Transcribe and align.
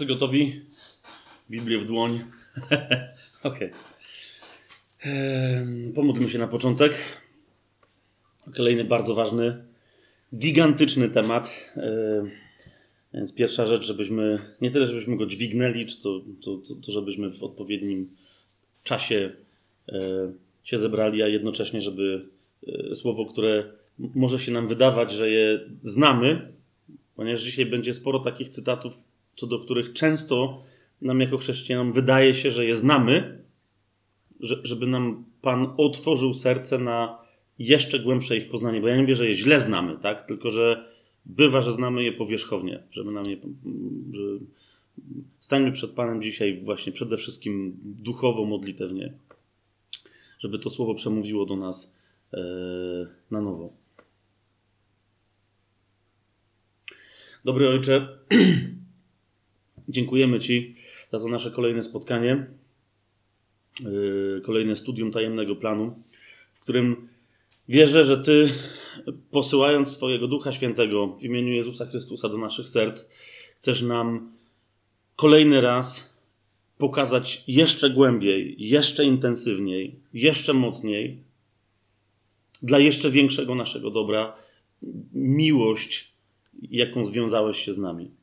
Wszyscy 0.00 0.14
gotowi? 0.14 0.60
Biblię 1.50 1.78
w 1.78 1.84
dłoń. 1.84 2.20
Okej. 3.42 3.70
Okay. 5.00 5.92
Pomódlmy 5.94 6.30
się 6.30 6.38
na 6.38 6.48
początek. 6.48 6.94
Kolejny 8.56 8.84
bardzo 8.84 9.14
ważny, 9.14 9.64
gigantyczny 10.36 11.08
temat. 11.08 11.72
Więc 13.14 13.34
pierwsza 13.34 13.66
rzecz, 13.66 13.86
żebyśmy 13.86 14.38
nie 14.60 14.70
tyle, 14.70 14.86
żebyśmy 14.86 15.16
go 15.16 15.26
dźwignęli, 15.26 15.86
czy 15.86 16.02
to, 16.02 16.20
to, 16.44 16.56
to, 16.56 16.74
to 16.74 16.92
żebyśmy 16.92 17.30
w 17.30 17.42
odpowiednim 17.42 18.10
czasie 18.84 19.32
się 20.64 20.78
zebrali, 20.78 21.22
a 21.22 21.28
jednocześnie, 21.28 21.82
żeby 21.82 22.26
słowo, 22.94 23.26
które 23.26 23.72
może 23.98 24.38
się 24.38 24.52
nam 24.52 24.68
wydawać, 24.68 25.12
że 25.12 25.30
je 25.30 25.60
znamy, 25.82 26.52
ponieważ 27.16 27.42
dzisiaj 27.42 27.66
będzie 27.66 27.94
sporo 27.94 28.18
takich 28.18 28.48
cytatów 28.48 29.09
co 29.36 29.46
do 29.46 29.58
których 29.58 29.92
często 29.92 30.62
nam 31.02 31.20
jako 31.20 31.38
chrześcijanom 31.38 31.92
wydaje 31.92 32.34
się, 32.34 32.50
że 32.50 32.66
je 32.66 32.76
znamy, 32.76 33.44
żeby 34.40 34.86
nam 34.86 35.24
Pan 35.42 35.74
otworzył 35.76 36.34
serce 36.34 36.78
na 36.78 37.18
jeszcze 37.58 37.98
głębsze 37.98 38.36
ich 38.36 38.50
poznanie. 38.50 38.80
Bo 38.80 38.88
ja 38.88 38.96
nie 38.96 39.06
wiem, 39.06 39.16
że 39.16 39.28
je 39.28 39.34
źle 39.34 39.60
znamy, 39.60 39.96
tak? 40.02 40.26
Tylko, 40.26 40.50
że 40.50 40.90
bywa, 41.26 41.62
że 41.62 41.72
znamy 41.72 42.04
je 42.04 42.12
powierzchownie, 42.12 42.82
żeby 42.90 43.10
nam 43.10 43.26
je, 43.26 43.36
że 44.12 44.22
stańmy 45.40 45.72
przed 45.72 45.90
Panem 45.90 46.22
dzisiaj 46.22 46.60
właśnie 46.64 46.92
przede 46.92 47.16
wszystkim 47.16 47.76
duchowo, 47.84 48.44
modlitewnie, 48.44 49.12
żeby 50.38 50.58
to 50.58 50.70
słowo 50.70 50.94
przemówiło 50.94 51.46
do 51.46 51.56
nas 51.56 51.96
e, 52.34 52.38
na 53.30 53.40
nowo. 53.40 53.72
Dobry 57.44 57.68
Ojcze, 57.68 58.08
Dziękujemy 59.90 60.40
Ci 60.40 60.74
za 61.12 61.18
to 61.18 61.28
nasze 61.28 61.50
kolejne 61.50 61.82
spotkanie, 61.82 62.46
yy, 63.80 64.42
kolejne 64.44 64.76
studium 64.76 65.12
tajemnego 65.12 65.56
planu, 65.56 65.94
w 66.54 66.60
którym 66.60 67.08
wierzę, 67.68 68.04
że 68.04 68.18
Ty, 68.18 68.48
posyłając 69.30 69.88
swojego 69.88 70.28
Ducha 70.28 70.52
Świętego 70.52 71.06
w 71.06 71.22
imieniu 71.22 71.52
Jezusa 71.52 71.86
Chrystusa 71.86 72.28
do 72.28 72.38
naszych 72.38 72.68
serc, 72.68 73.10
chcesz 73.58 73.82
nam 73.82 74.32
kolejny 75.16 75.60
raz 75.60 76.18
pokazać 76.78 77.44
jeszcze 77.46 77.90
głębiej, 77.90 78.54
jeszcze 78.58 79.04
intensywniej, 79.04 79.96
jeszcze 80.14 80.54
mocniej, 80.54 81.18
dla 82.62 82.78
jeszcze 82.78 83.10
większego 83.10 83.54
naszego 83.54 83.90
dobra, 83.90 84.36
miłość, 85.12 86.12
jaką 86.62 87.04
związałeś 87.04 87.64
się 87.64 87.72
z 87.72 87.78
nami. 87.78 88.19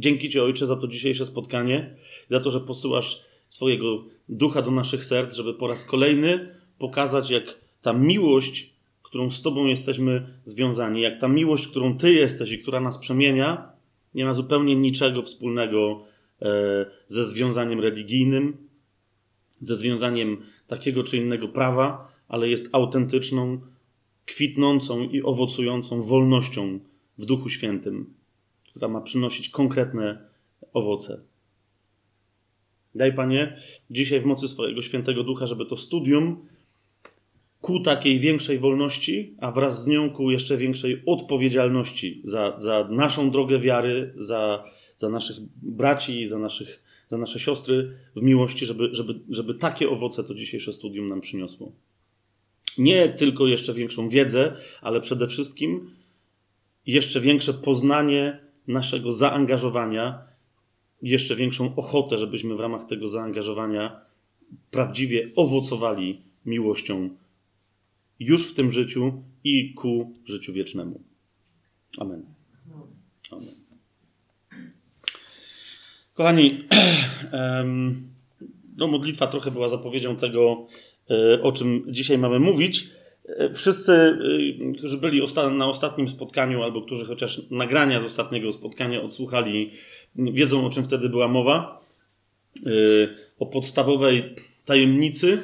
Dzięki 0.00 0.30
Ci, 0.30 0.40
Ojcze, 0.40 0.66
za 0.66 0.76
to 0.76 0.88
dzisiejsze 0.88 1.26
spotkanie, 1.26 1.96
za 2.30 2.40
to, 2.40 2.50
że 2.50 2.60
posyłasz 2.60 3.24
swojego 3.48 4.04
ducha 4.28 4.62
do 4.62 4.70
naszych 4.70 5.04
serc, 5.04 5.34
żeby 5.34 5.54
po 5.54 5.66
raz 5.66 5.84
kolejny 5.84 6.54
pokazać, 6.78 7.30
jak 7.30 7.60
ta 7.82 7.92
miłość, 7.92 8.72
którą 9.02 9.30
z 9.30 9.42
Tobą 9.42 9.66
jesteśmy 9.66 10.40
związani, 10.44 11.00
jak 11.00 11.20
ta 11.20 11.28
miłość, 11.28 11.68
którą 11.68 11.98
Ty 11.98 12.12
jesteś 12.12 12.50
i 12.50 12.58
która 12.58 12.80
nas 12.80 12.98
przemienia, 12.98 13.72
nie 14.14 14.24
ma 14.24 14.34
zupełnie 14.34 14.76
niczego 14.76 15.22
wspólnego 15.22 16.04
e, 16.42 16.86
ze 17.06 17.26
związaniem 17.26 17.80
religijnym, 17.80 18.56
ze 19.60 19.76
związaniem 19.76 20.36
takiego 20.66 21.04
czy 21.04 21.16
innego 21.16 21.48
prawa, 21.48 22.12
ale 22.28 22.48
jest 22.48 22.68
autentyczną, 22.72 23.60
kwitnącą 24.26 25.02
i 25.02 25.22
owocującą 25.22 26.02
wolnością 26.02 26.80
w 27.18 27.26
Duchu 27.26 27.48
Świętym 27.48 28.19
która 28.70 28.88
ma 28.88 29.00
przynosić 29.00 29.48
konkretne 29.48 30.18
owoce. 30.72 31.20
Daj 32.94 33.14
Panie, 33.14 33.56
dzisiaj 33.90 34.20
w 34.20 34.24
mocy 34.24 34.48
swojego 34.48 34.82
świętego 34.82 35.24
ducha, 35.24 35.46
żeby 35.46 35.66
to 35.66 35.76
studium 35.76 36.46
ku 37.60 37.80
takiej 37.80 38.18
większej 38.18 38.58
wolności, 38.58 39.34
a 39.38 39.50
wraz 39.50 39.84
z 39.84 39.86
nią 39.86 40.10
ku 40.10 40.30
jeszcze 40.30 40.56
większej 40.56 41.02
odpowiedzialności 41.06 42.20
za, 42.24 42.60
za 42.60 42.88
naszą 42.90 43.30
drogę 43.30 43.58
wiary, 43.58 44.14
za, 44.16 44.64
za 44.96 45.08
naszych 45.08 45.36
braci 45.62 46.26
za, 46.26 46.38
naszych, 46.38 46.82
za 47.08 47.18
nasze 47.18 47.40
siostry 47.40 47.96
w 48.16 48.22
miłości, 48.22 48.66
żeby, 48.66 48.88
żeby, 48.92 49.20
żeby 49.28 49.54
takie 49.54 49.90
owoce 49.90 50.24
to 50.24 50.34
dzisiejsze 50.34 50.72
studium 50.72 51.08
nam 51.08 51.20
przyniosło. 51.20 51.72
Nie 52.78 53.08
tylko 53.08 53.46
jeszcze 53.46 53.74
większą 53.74 54.08
wiedzę, 54.08 54.56
ale 54.80 55.00
przede 55.00 55.28
wszystkim 55.28 55.90
jeszcze 56.86 57.20
większe 57.20 57.54
poznanie 57.54 58.49
naszego 58.68 59.12
zaangażowania, 59.12 60.22
jeszcze 61.02 61.36
większą 61.36 61.76
ochotę, 61.76 62.18
żebyśmy 62.18 62.54
w 62.54 62.60
ramach 62.60 62.84
tego 62.84 63.08
zaangażowania 63.08 64.00
prawdziwie 64.70 65.30
owocowali 65.36 66.20
miłością 66.46 67.10
już 68.20 68.52
w 68.52 68.54
tym 68.54 68.70
życiu 68.70 69.22
i 69.44 69.74
ku 69.74 70.14
życiu 70.24 70.52
wiecznemu. 70.52 71.00
Amen. 71.98 72.24
Amen. 73.30 73.54
Kochani, 76.14 76.58
no 78.78 78.86
modlitwa 78.86 79.26
trochę 79.26 79.50
była 79.50 79.68
zapowiedzią 79.68 80.16
tego, 80.16 80.66
e, 81.10 81.42
o 81.42 81.52
czym 81.52 81.84
dzisiaj 81.88 82.18
mamy 82.18 82.38
mówić. 82.38 82.90
Wszyscy, 83.54 83.92
e, 83.92 84.72
którzy 84.78 84.98
byli 84.98 85.22
na 85.52 85.66
ostatnim 85.66 86.08
spotkaniu, 86.08 86.62
albo 86.62 86.82
którzy 86.82 87.04
chociaż 87.04 87.50
nagrania 87.50 88.00
z 88.00 88.04
ostatniego 88.04 88.52
spotkania 88.52 89.02
odsłuchali, 89.02 89.70
wiedzą 90.16 90.66
o 90.66 90.70
czym 90.70 90.84
wtedy 90.84 91.08
była 91.08 91.28
mowa. 91.28 91.78
E, 92.66 92.70
o 93.38 93.46
podstawowej 93.46 94.22
tajemnicy 94.64 95.38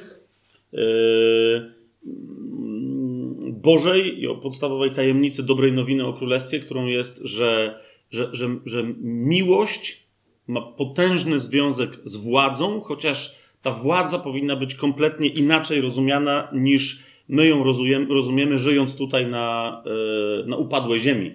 Bożej 3.66 4.20
i 4.20 4.26
o 4.26 4.34
podstawowej 4.34 4.90
tajemnicy 4.90 5.46
dobrej 5.46 5.72
nowiny 5.72 6.06
o 6.06 6.12
Królestwie, 6.12 6.60
którą 6.60 6.86
jest, 6.86 7.20
że, 7.24 7.80
że, 8.10 8.28
że, 8.32 8.48
że 8.64 8.84
miłość 9.02 10.06
ma 10.46 10.62
potężny 10.62 11.40
związek 11.40 11.90
z 12.04 12.16
władzą, 12.16 12.80
chociaż 12.80 13.36
ta 13.62 13.70
władza 13.70 14.18
powinna 14.18 14.56
być 14.56 14.74
kompletnie 14.74 15.28
inaczej 15.28 15.80
rozumiana 15.80 16.48
niż 16.52 17.02
My 17.28 17.46
ją 17.46 17.64
rozumiemy, 17.64 18.14
rozumiemy 18.14 18.58
żyjąc 18.58 18.96
tutaj 18.96 19.26
na, 19.26 19.82
e, 19.86 20.46
na 20.46 20.56
upadłej 20.56 21.00
ziemi. 21.00 21.34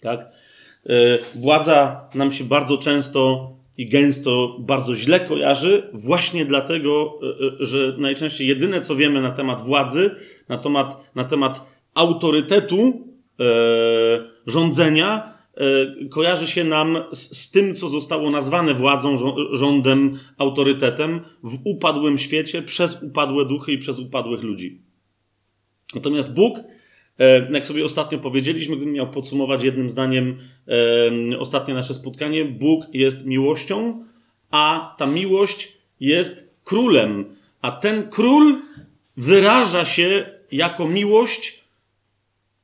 Tak? 0.00 0.20
E, 0.20 1.18
władza 1.34 2.08
nam 2.14 2.32
się 2.32 2.44
bardzo 2.44 2.78
często 2.78 3.50
i 3.78 3.88
gęsto 3.88 4.56
bardzo 4.60 4.96
źle 4.96 5.20
kojarzy, 5.20 5.82
właśnie 5.92 6.44
dlatego, 6.44 7.18
e, 7.60 7.64
że 7.64 7.94
najczęściej 7.98 8.48
jedyne, 8.48 8.80
co 8.80 8.96
wiemy 8.96 9.22
na 9.22 9.30
temat 9.30 9.60
władzy, 9.60 10.10
na 10.48 10.58
temat, 10.58 11.14
na 11.14 11.24
temat 11.24 11.60
autorytetu 11.94 13.06
rządzenia, 14.46 15.35
kojarzy 16.10 16.46
się 16.46 16.64
nam 16.64 16.98
z, 17.12 17.38
z, 17.38 17.50
tym, 17.50 17.76
co 17.76 17.88
zostało 17.88 18.30
nazwane 18.30 18.74
władzą, 18.74 19.18
rządem, 19.52 20.18
autorytetem 20.38 21.20
w 21.42 21.58
upadłym 21.64 22.18
świecie 22.18 22.62
przez 22.62 23.02
upadłe 23.02 23.44
duchy 23.44 23.72
i 23.72 23.78
przez 23.78 23.98
upadłych 23.98 24.42
ludzi. 24.42 24.80
Natomiast 25.94 26.34
Bóg, 26.34 26.58
e, 27.18 27.52
jak 27.52 27.66
sobie 27.66 27.84
ostatnio 27.84 28.18
powiedzieliśmy, 28.18 28.76
gdybym 28.76 28.94
miał 28.94 29.10
podsumować 29.10 29.62
jednym 29.64 29.90
zdaniem 29.90 30.38
e, 31.32 31.38
ostatnie 31.38 31.74
nasze 31.74 31.94
spotkanie, 31.94 32.44
Bóg 32.44 32.84
jest 32.92 33.26
miłością, 33.26 34.04
a 34.50 34.94
ta 34.98 35.06
miłość 35.06 35.78
jest 36.00 36.60
królem. 36.64 37.24
A 37.62 37.72
ten 37.72 38.08
król 38.10 38.54
wyraża 39.16 39.84
się 39.84 40.30
jako 40.52 40.88
miłość 40.88 41.65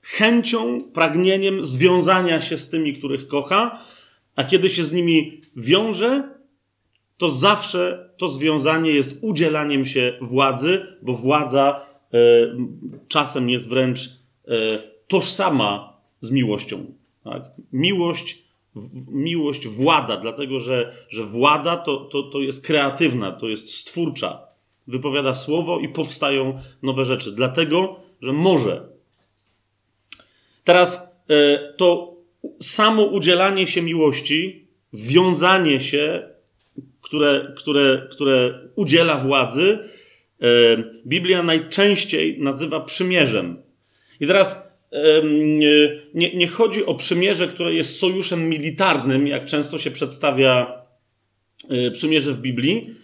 chęcią, 0.03 0.81
pragnieniem 0.95 1.65
związania 1.65 2.41
się 2.41 2.59
z 2.59 2.71
tymi, 2.71 2.95
których 2.95 3.29
kocha, 3.29 3.85
a 4.37 4.45
kiedy 4.45 4.69
się 4.69 4.85
z 4.85 4.93
nimi 4.93 5.41
wiąże, 5.57 6.29
to 7.17 7.29
zawsze 7.29 8.11
to 8.17 8.29
związanie 8.29 8.91
jest 8.91 9.19
udzielaniem 9.21 9.87
się 9.87 10.19
władzy, 10.21 10.87
bo 11.03 11.15
władza 11.15 11.87
e, 12.13 12.19
czasem 13.09 13.51
jest 13.51 13.69
wręcz 13.69 14.01
e, 14.01 14.13
tożsama 15.09 15.97
z 16.21 16.31
miłością. 16.31 16.85
Tak? 17.25 17.43
Miłość, 17.73 18.45
miłość 19.09 19.69
włada, 19.69 20.17
dlatego 20.17 20.61
że, 20.61 20.95
że 21.09 21.25
włada 21.25 21.77
to, 21.77 21.97
to, 21.97 22.23
to 22.23 22.41
jest 22.41 22.67
kreatywna, 22.67 23.33
to 23.33 23.49
jest 23.49 23.75
stwórcza. 23.75 24.43
Wypowiada 24.87 25.35
słowo 25.35 25.79
i 25.81 25.89
powstają 25.89 26.61
nowe 26.83 27.05
rzeczy, 27.05 27.33
dlatego 27.33 27.97
że 28.23 28.33
może 28.33 28.92
Teraz 30.65 31.17
e, 31.29 31.59
to 31.77 32.17
samo 32.61 33.03
udzielanie 33.03 33.67
się 33.67 33.83
miłości, 33.83 34.69
wiązanie 34.93 35.81
się, 35.81 36.29
które, 37.01 37.53
które, 37.57 38.09
które 38.11 38.69
udziela 38.75 39.17
władzy, 39.17 39.79
e, 39.79 40.47
Biblia 41.07 41.43
najczęściej 41.43 42.41
nazywa 42.41 42.81
przymierzem. 42.81 43.63
I 44.21 44.27
teraz 44.27 44.73
nie, 46.15 46.35
nie 46.35 46.47
chodzi 46.49 46.87
o 46.87 46.95
przymierze, 46.95 47.49
które 47.49 47.75
jest 47.75 47.99
sojuszem 47.99 48.49
militarnym, 48.49 49.27
jak 49.27 49.45
często 49.45 49.79
się 49.79 49.91
przedstawia 49.91 50.83
e, 51.69 51.91
przymierze 51.91 52.33
w 52.33 52.41
Biblii, 52.41 52.95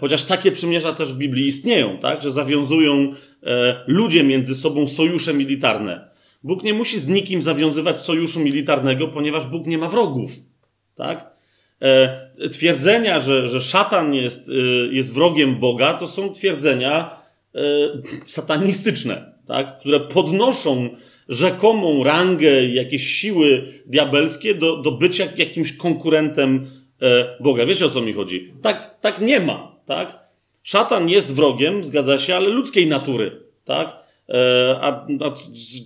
chociaż 0.00 0.22
takie 0.22 0.52
przymierza 0.52 0.92
też 0.92 1.12
w 1.12 1.16
Biblii 1.16 1.46
istnieją, 1.46 1.98
tak? 1.98 2.22
że 2.22 2.32
zawiązują 2.32 3.14
ludzie 3.86 4.24
między 4.24 4.54
sobą 4.54 4.88
sojusze 4.88 5.34
militarne. 5.34 6.13
Bóg 6.44 6.62
nie 6.62 6.74
musi 6.74 6.98
z 6.98 7.08
nikim 7.08 7.42
zawiązywać 7.42 7.96
sojuszu 7.96 8.40
militarnego, 8.40 9.08
ponieważ 9.08 9.46
Bóg 9.46 9.66
nie 9.66 9.78
ma 9.78 9.88
wrogów. 9.88 10.30
Tak? 10.94 11.34
Twierdzenia, 12.52 13.20
że, 13.20 13.48
że 13.48 13.60
szatan 13.60 14.14
jest, 14.14 14.50
jest 14.90 15.14
wrogiem 15.14 15.60
Boga, 15.60 15.94
to 15.94 16.08
są 16.08 16.32
twierdzenia 16.32 17.20
satanistyczne 18.26 19.34
tak, 19.46 19.78
które 19.78 20.00
podnoszą 20.00 20.88
rzekomą 21.28 22.04
rangę 22.04 22.68
jakieś 22.68 23.06
siły 23.06 23.68
diabelskie 23.86 24.54
do, 24.54 24.76
do 24.76 24.90
bycia 24.90 25.24
jakimś 25.36 25.76
konkurentem 25.76 26.70
e, 27.02 27.36
Boga. 27.40 27.66
Wiecie 27.66 27.86
o 27.86 27.88
co 27.88 28.00
mi 28.00 28.12
chodzi? 28.12 28.52
Tak, 28.62 29.00
tak 29.00 29.20
nie 29.20 29.40
ma, 29.40 29.76
tak? 29.86 30.18
Szatan 30.62 31.08
jest 31.08 31.34
wrogiem, 31.34 31.84
zgadza 31.84 32.18
się, 32.18 32.36
ale 32.36 32.48
ludzkiej 32.48 32.86
natury, 32.86 33.42
tak? 33.64 34.03
E, 34.28 34.76
a, 34.80 35.06
a, 35.20 35.34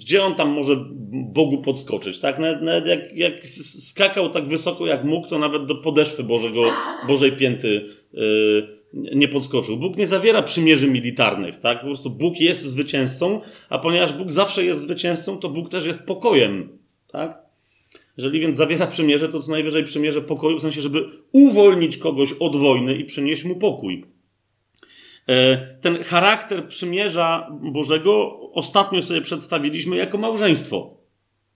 gdzie 0.00 0.22
on 0.22 0.34
tam 0.34 0.50
może 0.50 0.84
Bogu 1.10 1.62
podskoczyć, 1.62 2.18
tak? 2.18 2.38
Nawet, 2.38 2.62
nawet 2.62 2.86
jak, 2.86 3.16
jak, 3.16 3.46
skakał 3.88 4.30
tak 4.30 4.48
wysoko 4.48 4.86
jak 4.86 5.04
mógł, 5.04 5.28
to 5.28 5.38
nawet 5.38 5.66
do 5.66 5.74
podeszwy 5.74 6.22
Bożego, 6.22 6.62
Bożej 7.08 7.32
pięty 7.32 7.88
e, 8.14 8.18
nie 8.94 9.28
podskoczył. 9.28 9.76
Bóg 9.76 9.96
nie 9.96 10.06
zawiera 10.06 10.42
przymierzy 10.42 10.88
militarnych, 10.88 11.60
tak? 11.60 11.80
Po 11.80 11.86
prostu 11.86 12.10
Bóg 12.10 12.40
jest 12.40 12.62
zwycięzcą, 12.62 13.40
a 13.68 13.78
ponieważ 13.78 14.12
Bóg 14.12 14.32
zawsze 14.32 14.64
jest 14.64 14.82
zwycięzcą, 14.82 15.38
to 15.38 15.48
Bóg 15.48 15.68
też 15.68 15.86
jest 15.86 16.06
pokojem, 16.06 16.78
tak? 17.12 17.38
Jeżeli 18.16 18.40
więc 18.40 18.56
zawiera 18.56 18.86
przymierze, 18.86 19.28
to 19.28 19.40
co 19.40 19.50
najwyżej 19.50 19.84
przymierze 19.84 20.22
pokoju, 20.22 20.58
w 20.58 20.62
sensie, 20.62 20.82
żeby 20.82 21.04
uwolnić 21.32 21.96
kogoś 21.96 22.32
od 22.32 22.56
wojny 22.56 22.94
i 22.94 23.04
przynieść 23.04 23.44
mu 23.44 23.56
pokój. 23.56 24.04
E, 25.28 25.56
ten 25.80 26.04
charakter 26.04 26.68
przymierza 26.68 27.48
Bożego 27.62 28.40
ostatnio 28.52 29.02
sobie 29.02 29.20
przedstawiliśmy 29.20 29.96
jako 29.96 30.18
małżeństwo. 30.18 30.96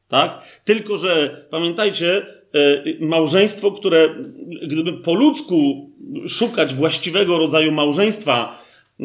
Tak? 0.09 0.61
Tylko, 0.65 0.97
że 0.97 1.45
pamiętajcie, 1.51 2.27
E, 2.55 2.85
małżeństwo, 3.07 3.73
które 3.73 4.15
gdyby 4.63 4.93
po 4.93 5.15
ludzku 5.15 5.91
szukać 6.29 6.75
właściwego 6.75 7.39
rodzaju 7.39 7.73
małżeństwa 7.73 8.63
e, 9.01 9.05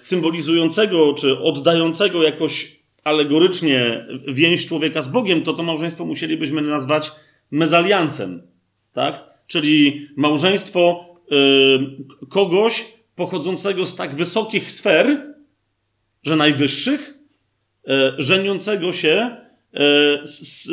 symbolizującego 0.00 1.14
czy 1.14 1.38
oddającego 1.38 2.22
jakoś 2.22 2.80
alegorycznie 3.04 4.06
więź 4.28 4.66
człowieka 4.66 5.02
z 5.02 5.08
Bogiem, 5.08 5.42
to 5.42 5.52
to 5.52 5.62
małżeństwo 5.62 6.04
musielibyśmy 6.04 6.62
nazwać 6.62 7.12
mezaliansem, 7.50 8.42
tak? 8.92 9.24
Czyli 9.46 10.08
małżeństwo 10.16 11.06
kogoś 12.28 12.84
pochodzącego 13.20 13.86
z 13.86 13.96
tak 13.96 14.14
wysokich 14.14 14.70
sfer, 14.70 15.34
że 16.22 16.36
najwyższych, 16.36 17.18
żeniącego 18.18 18.92
się 18.92 19.40
E, 19.74 20.18
z, 20.26 20.68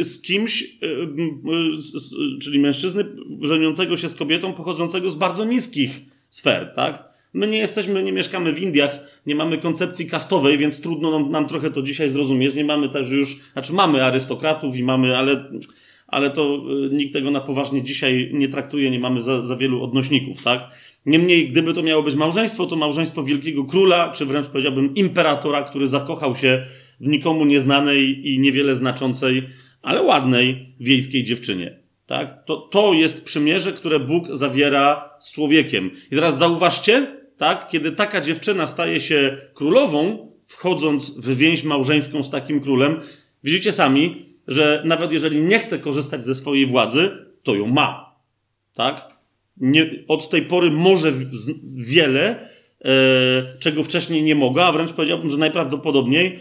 z 0.00 0.22
kimś, 0.22 0.62
e, 0.62 0.86
czyli 2.42 2.58
mężczyzny 2.58 3.04
żeniącego 3.42 3.96
się 3.96 4.08
z 4.08 4.14
kobietą 4.14 4.52
pochodzącego 4.52 5.10
z 5.10 5.14
bardzo 5.14 5.44
niskich 5.44 6.00
sfer, 6.28 6.72
tak? 6.76 7.08
My 7.32 7.46
nie 7.46 7.58
jesteśmy, 7.58 8.02
nie 8.02 8.12
mieszkamy 8.12 8.52
w 8.52 8.58
Indiach, 8.58 9.00
nie 9.26 9.34
mamy 9.34 9.58
koncepcji 9.58 10.06
kastowej, 10.06 10.58
więc 10.58 10.80
trudno 10.80 11.18
nam, 11.18 11.30
nam 11.30 11.48
trochę 11.48 11.70
to 11.70 11.82
dzisiaj 11.82 12.08
zrozumieć. 12.08 12.54
Nie 12.54 12.64
mamy 12.64 12.88
też 12.88 13.10
już, 13.10 13.36
znaczy 13.52 13.72
mamy 13.72 14.04
arystokratów 14.04 14.76
i 14.76 14.84
mamy, 14.84 15.16
ale, 15.16 15.50
ale 16.06 16.30
to 16.30 16.62
e, 16.90 16.94
nikt 16.94 17.12
tego 17.12 17.30
na 17.30 17.40
poważnie 17.40 17.82
dzisiaj 17.82 18.30
nie 18.32 18.48
traktuje, 18.48 18.90
nie 18.90 19.00
mamy 19.00 19.22
za, 19.22 19.44
za 19.44 19.56
wielu 19.56 19.82
odnośników, 19.84 20.42
tak? 20.42 20.70
Niemniej, 21.06 21.50
gdyby 21.50 21.74
to 21.74 21.82
miało 21.82 22.02
być 22.02 22.14
małżeństwo, 22.14 22.66
to 22.66 22.76
małżeństwo 22.76 23.22
wielkiego 23.22 23.64
króla, 23.64 24.12
czy 24.12 24.26
wręcz 24.26 24.46
powiedziałbym 24.46 24.94
imperatora, 24.94 25.62
który 25.62 25.86
zakochał 25.86 26.36
się 26.36 26.66
w 27.00 27.06
nikomu 27.06 27.44
nieznanej 27.44 28.32
i 28.32 28.38
niewiele 28.38 28.74
znaczącej, 28.74 29.48
ale 29.82 30.02
ładnej 30.02 30.74
wiejskiej 30.80 31.24
dziewczynie. 31.24 31.78
Tak? 32.06 32.44
To, 32.44 32.56
to 32.56 32.92
jest 32.92 33.24
przymierze, 33.24 33.72
które 33.72 34.00
Bóg 34.00 34.28
zawiera 34.32 35.10
z 35.18 35.32
człowiekiem. 35.32 35.90
I 36.10 36.14
teraz 36.14 36.38
zauważcie, 36.38 37.06
tak? 37.36 37.68
kiedy 37.68 37.92
taka 37.92 38.20
dziewczyna 38.20 38.66
staje 38.66 39.00
się 39.00 39.38
królową, 39.54 40.32
wchodząc 40.46 41.20
w 41.20 41.36
więź 41.36 41.64
małżeńską 41.64 42.22
z 42.22 42.30
takim 42.30 42.60
królem, 42.60 43.00
widzicie 43.44 43.72
sami, 43.72 44.26
że 44.48 44.82
nawet 44.84 45.12
jeżeli 45.12 45.42
nie 45.42 45.58
chce 45.58 45.78
korzystać 45.78 46.24
ze 46.24 46.34
swojej 46.34 46.66
władzy, 46.66 47.10
to 47.42 47.54
ją 47.54 47.66
ma. 47.66 48.16
Tak? 48.74 49.15
Nie, 49.56 50.04
od 50.08 50.30
tej 50.30 50.42
pory 50.42 50.70
może 50.70 51.12
wiele, 51.76 52.48
e, 52.84 52.88
czego 53.60 53.82
wcześniej 53.82 54.22
nie 54.22 54.34
mogła, 54.34 54.66
a 54.66 54.72
wręcz 54.72 54.92
powiedziałbym, 54.92 55.30
że 55.30 55.36
najprawdopodobniej 55.36 56.38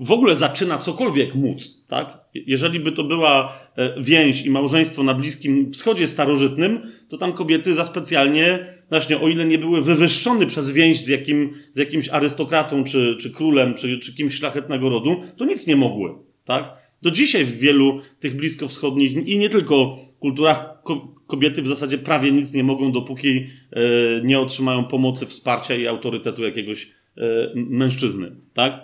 w 0.00 0.12
ogóle 0.12 0.36
zaczyna 0.36 0.78
cokolwiek 0.78 1.34
móc, 1.34 1.84
tak? 1.88 2.18
Jeżeli 2.34 2.80
by 2.80 2.92
to 2.92 3.04
była 3.04 3.58
e, 3.76 4.02
więź 4.02 4.46
i 4.46 4.50
małżeństwo 4.50 5.02
na 5.02 5.14
Bliskim 5.14 5.70
Wschodzie 5.70 6.06
starożytnym, 6.06 6.80
to 7.08 7.18
tam 7.18 7.32
kobiety 7.32 7.74
za 7.74 7.84
specjalnie, 7.84 8.74
właśnie 8.90 9.20
o 9.20 9.28
ile 9.28 9.44
nie 9.44 9.58
były 9.58 9.82
wywyższone 9.82 10.46
przez 10.46 10.72
więź 10.72 11.00
z, 11.00 11.08
jakim, 11.08 11.52
z 11.72 11.78
jakimś 11.78 12.08
arystokratą, 12.08 12.84
czy, 12.84 13.16
czy 13.20 13.30
królem, 13.30 13.74
czy, 13.74 13.98
czy 13.98 14.14
kimś 14.14 14.34
szlachetnego 14.34 14.88
rodu, 14.88 15.22
to 15.36 15.44
nic 15.44 15.66
nie 15.66 15.76
mogły, 15.76 16.10
tak? 16.44 16.72
Do 17.02 17.10
dzisiaj 17.10 17.44
w 17.44 17.58
wielu 17.58 18.00
tych 18.20 18.36
bliskowschodnich 18.36 19.28
i 19.28 19.38
nie 19.38 19.50
tylko 19.50 19.98
kulturach 20.24 20.82
kobiety 21.26 21.62
w 21.62 21.66
zasadzie 21.66 21.98
prawie 21.98 22.32
nic 22.32 22.52
nie 22.52 22.64
mogą, 22.64 22.92
dopóki 22.92 23.46
e, 23.72 23.80
nie 24.22 24.40
otrzymają 24.40 24.84
pomocy, 24.84 25.26
wsparcia 25.26 25.74
i 25.74 25.86
autorytetu 25.86 26.42
jakiegoś 26.44 26.90
E, 27.16 27.50
mężczyzny, 27.54 28.32
tak? 28.54 28.80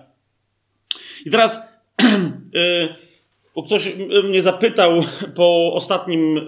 I 1.26 1.30
teraz 1.30 1.61
e, 2.54 2.88
ktoś 3.66 3.97
mnie 4.25 4.42
zapytał 4.42 5.02
po 5.35 5.73
ostatnim, 5.75 6.40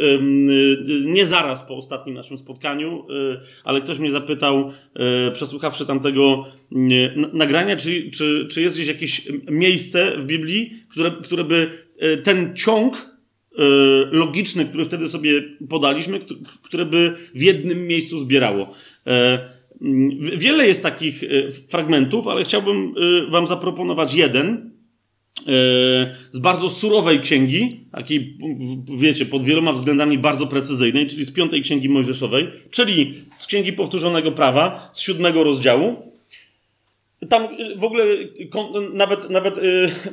nie 1.05 1.27
zaraz 1.27 1.63
po 1.63 1.77
ostatnim 1.77 2.15
naszym 2.15 2.39
spotkaniu, 2.39 3.07
ale 3.65 3.81
ktoś 3.81 3.99
mnie 3.99 4.11
zapytał, 4.11 4.73
przesłuchawszy 5.33 5.87
tamtego 5.87 6.47
nagrania, 7.33 7.77
czy, 7.77 8.11
czy, 8.11 8.49
czy 8.51 8.63
jest 8.63 8.77
gdzieś 8.77 8.89
jakieś 8.89 9.29
miejsce 9.51 10.19
w 10.19 10.25
Biblii, 10.25 10.83
które, 10.91 11.11
które 11.11 11.45
by 11.45 11.87
ten 12.23 12.57
ciąg 12.57 13.12
logiczny, 14.11 14.65
który 14.65 14.85
wtedy 14.85 15.09
sobie 15.09 15.43
podaliśmy, 15.69 16.21
które 16.63 16.85
by 16.85 17.15
w 17.35 17.43
jednym 17.43 17.87
miejscu 17.87 18.21
zbierało. 18.21 18.75
Wiele 20.37 20.67
jest 20.67 20.83
takich 20.83 21.25
e, 21.25 21.51
fragmentów, 21.51 22.29
ale 22.29 22.45
chciałbym 22.45 22.95
e, 23.27 23.31
Wam 23.31 23.47
zaproponować 23.47 24.15
jeden 24.15 24.71
e, 25.39 25.43
z 26.31 26.39
bardzo 26.39 26.71
surowej 26.71 27.21
księgi, 27.21 27.87
takiej, 27.93 28.39
wiecie, 28.99 29.27
pod 29.27 29.45
wieloma 29.45 29.73
względami 29.73 30.19
bardzo 30.19 30.47
precyzyjnej, 30.47 31.07
czyli 31.07 31.25
z 31.25 31.33
piątej 31.33 31.63
księgi 31.63 31.89
Mojżeszowej, 31.89 32.49
czyli 32.71 33.15
z 33.37 33.47
księgi 33.47 33.73
powtórzonego 33.73 34.33
prawa, 34.33 34.91
z 34.93 35.01
siódmego 35.01 35.45
rozdziału. 35.45 36.12
Tam 37.29 37.49
w 37.77 37.85
ogóle 37.85 38.05
nawet, 38.93 39.31
nawet 39.31 39.61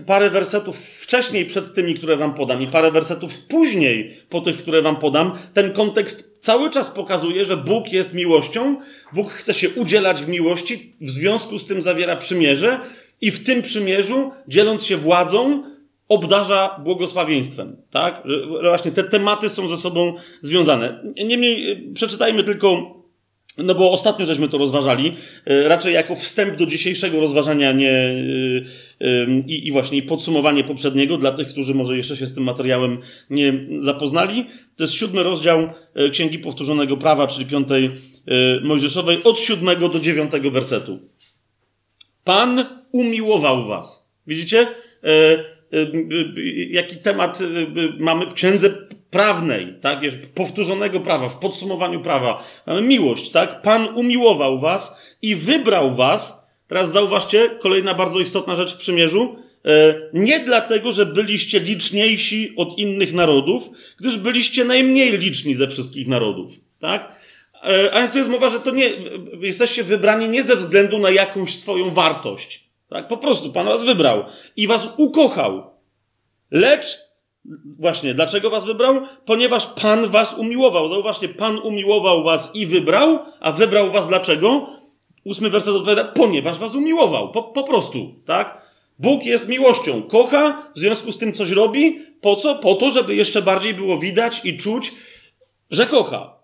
parę 0.05 0.29
wersetów 0.29 0.77
wcześniej 0.77 1.45
przed 1.45 1.73
tymi, 1.73 1.93
które 1.93 2.17
wam 2.17 2.33
podam, 2.33 2.61
i 2.61 2.67
parę 2.67 2.91
wersetów 2.91 3.37
później 3.37 4.13
po 4.29 4.41
tych, 4.41 4.57
które 4.57 4.81
wam 4.81 4.95
podam, 4.95 5.31
ten 5.53 5.73
kontekst 5.73 6.37
cały 6.41 6.69
czas 6.69 6.89
pokazuje, 6.89 7.45
że 7.45 7.57
Bóg 7.57 7.91
jest 7.91 8.13
miłością, 8.13 8.75
Bóg 9.13 9.31
chce 9.31 9.53
się 9.53 9.69
udzielać 9.69 10.23
w 10.23 10.27
miłości, 10.27 10.93
w 11.01 11.09
związku 11.09 11.59
z 11.59 11.65
tym 11.65 11.81
zawiera 11.81 12.15
przymierze 12.15 12.79
i 13.21 13.31
w 13.31 13.43
tym 13.43 13.61
przymierzu, 13.61 14.31
dzieląc 14.47 14.85
się 14.85 14.97
władzą, 14.97 15.63
obdarza 16.09 16.79
błogosławieństwem. 16.83 17.77
Tak? 17.91 18.23
Właśnie 18.61 18.91
te 18.91 19.03
tematy 19.03 19.49
są 19.49 19.67
ze 19.67 19.77
sobą 19.77 20.13
związane. 20.41 21.03
Niemniej 21.25 21.71
y, 21.71 21.93
przeczytajmy 21.93 22.43
tylko 22.43 22.98
no 23.63 23.75
bo 23.75 23.91
ostatnio 23.91 24.25
żeśmy 24.25 24.49
to 24.49 24.57
rozważali, 24.57 25.15
e, 25.45 25.67
raczej 25.67 25.93
jako 25.93 26.15
wstęp 26.15 26.55
do 26.55 26.65
dzisiejszego 26.65 27.19
rozważania 27.19 27.71
nie, 27.71 27.91
e, 27.91 28.15
e, 29.01 29.25
i, 29.47 29.67
i 29.67 29.71
właśnie 29.71 30.01
podsumowanie 30.01 30.63
poprzedniego 30.63 31.17
dla 31.17 31.31
tych, 31.31 31.47
którzy 31.47 31.73
może 31.73 31.97
jeszcze 31.97 32.17
się 32.17 32.27
z 32.27 32.35
tym 32.35 32.43
materiałem 32.43 32.97
nie 33.29 33.53
zapoznali. 33.79 34.45
To 34.75 34.83
jest 34.83 34.93
siódmy 34.93 35.23
rozdział 35.23 35.69
Księgi 36.11 36.39
Powtórzonego 36.39 36.97
Prawa, 36.97 37.27
czyli 37.27 37.45
piątej 37.45 37.91
Mojżeszowej, 38.63 39.23
od 39.23 39.39
siódmego 39.39 39.89
do 39.89 39.99
dziewiątego 39.99 40.51
wersetu. 40.51 40.99
Pan 42.23 42.65
umiłował 42.91 43.67
was. 43.67 44.11
Widzicie? 44.27 44.67
Jaki 46.69 46.95
temat 46.95 47.39
mamy 47.99 48.25
w 48.25 48.33
księdze 48.33 48.69
prawnej, 49.11 49.73
tak, 49.81 49.99
powtórzonego 50.35 50.99
prawa, 50.99 51.29
w 51.29 51.39
podsumowaniu 51.39 52.01
prawa, 52.01 52.43
mamy 52.67 52.81
miłość, 52.81 53.29
tak? 53.29 53.61
Pan 53.61 53.87
umiłował 53.95 54.57
was 54.57 54.97
i 55.21 55.35
wybrał 55.35 55.91
was 55.91 56.39
Teraz 56.69 56.91
zauważcie, 56.91 57.49
kolejna 57.49 57.93
bardzo 57.93 58.19
istotna 58.19 58.55
rzecz 58.55 58.73
w 58.73 58.77
przymierzu. 58.77 59.35
E, 59.65 59.95
nie 60.13 60.39
dlatego, 60.39 60.91
że 60.91 61.05
byliście 61.05 61.59
liczniejsi 61.59 62.53
od 62.57 62.77
innych 62.77 63.13
narodów, 63.13 63.69
gdyż 63.99 64.17
byliście 64.17 64.65
najmniej 64.65 65.17
liczni 65.17 65.55
ze 65.55 65.67
wszystkich 65.67 66.07
narodów. 66.07 66.51
Tak? 66.79 67.15
E, 67.63 67.93
a 67.93 67.99
więc 67.99 68.11
tu 68.11 68.17
jest 68.17 68.29
mowa, 68.29 68.49
że 68.49 68.59
to 68.59 68.71
nie, 68.71 68.89
jesteście 69.41 69.83
wybrani 69.83 70.27
nie 70.27 70.43
ze 70.43 70.55
względu 70.55 70.99
na 70.99 71.09
jakąś 71.09 71.57
swoją 71.57 71.91
wartość. 71.91 72.69
Tak? 72.89 73.07
Po 73.07 73.17
prostu 73.17 73.53
Pan 73.53 73.65
was 73.65 73.83
wybrał 73.83 74.23
i 74.55 74.67
was 74.67 74.93
ukochał. 74.97 75.63
Lecz, 76.51 76.97
właśnie, 77.79 78.13
dlaczego 78.13 78.49
was 78.49 78.65
wybrał? 78.65 79.01
Ponieważ 79.25 79.67
Pan 79.67 80.07
was 80.07 80.37
umiłował. 80.37 80.89
Zauważcie, 80.89 81.29
Pan 81.29 81.57
umiłował 81.57 82.23
was 82.23 82.55
i 82.55 82.65
wybrał, 82.65 83.19
a 83.39 83.51
wybrał 83.51 83.91
was 83.91 84.07
dlaczego? 84.07 84.69
Ósmy 85.25 85.49
werset 85.49 85.75
odpowiada, 85.75 86.03
ponieważ 86.03 86.57
was 86.57 86.75
umiłował. 86.75 87.31
Po, 87.31 87.43
po 87.43 87.63
prostu, 87.63 88.13
tak? 88.25 88.61
Bóg 88.99 89.25
jest 89.25 89.47
miłością, 89.47 90.03
kocha, 90.03 90.71
w 90.75 90.79
związku 90.79 91.11
z 91.11 91.17
tym 91.17 91.33
coś 91.33 91.51
robi. 91.51 91.99
Po 92.21 92.35
co? 92.35 92.55
Po 92.55 92.75
to, 92.75 92.89
żeby 92.89 93.15
jeszcze 93.15 93.41
bardziej 93.41 93.73
było 93.73 93.97
widać 93.97 94.45
i 94.45 94.57
czuć, 94.57 94.91
że 95.71 95.85
kocha. 95.85 96.39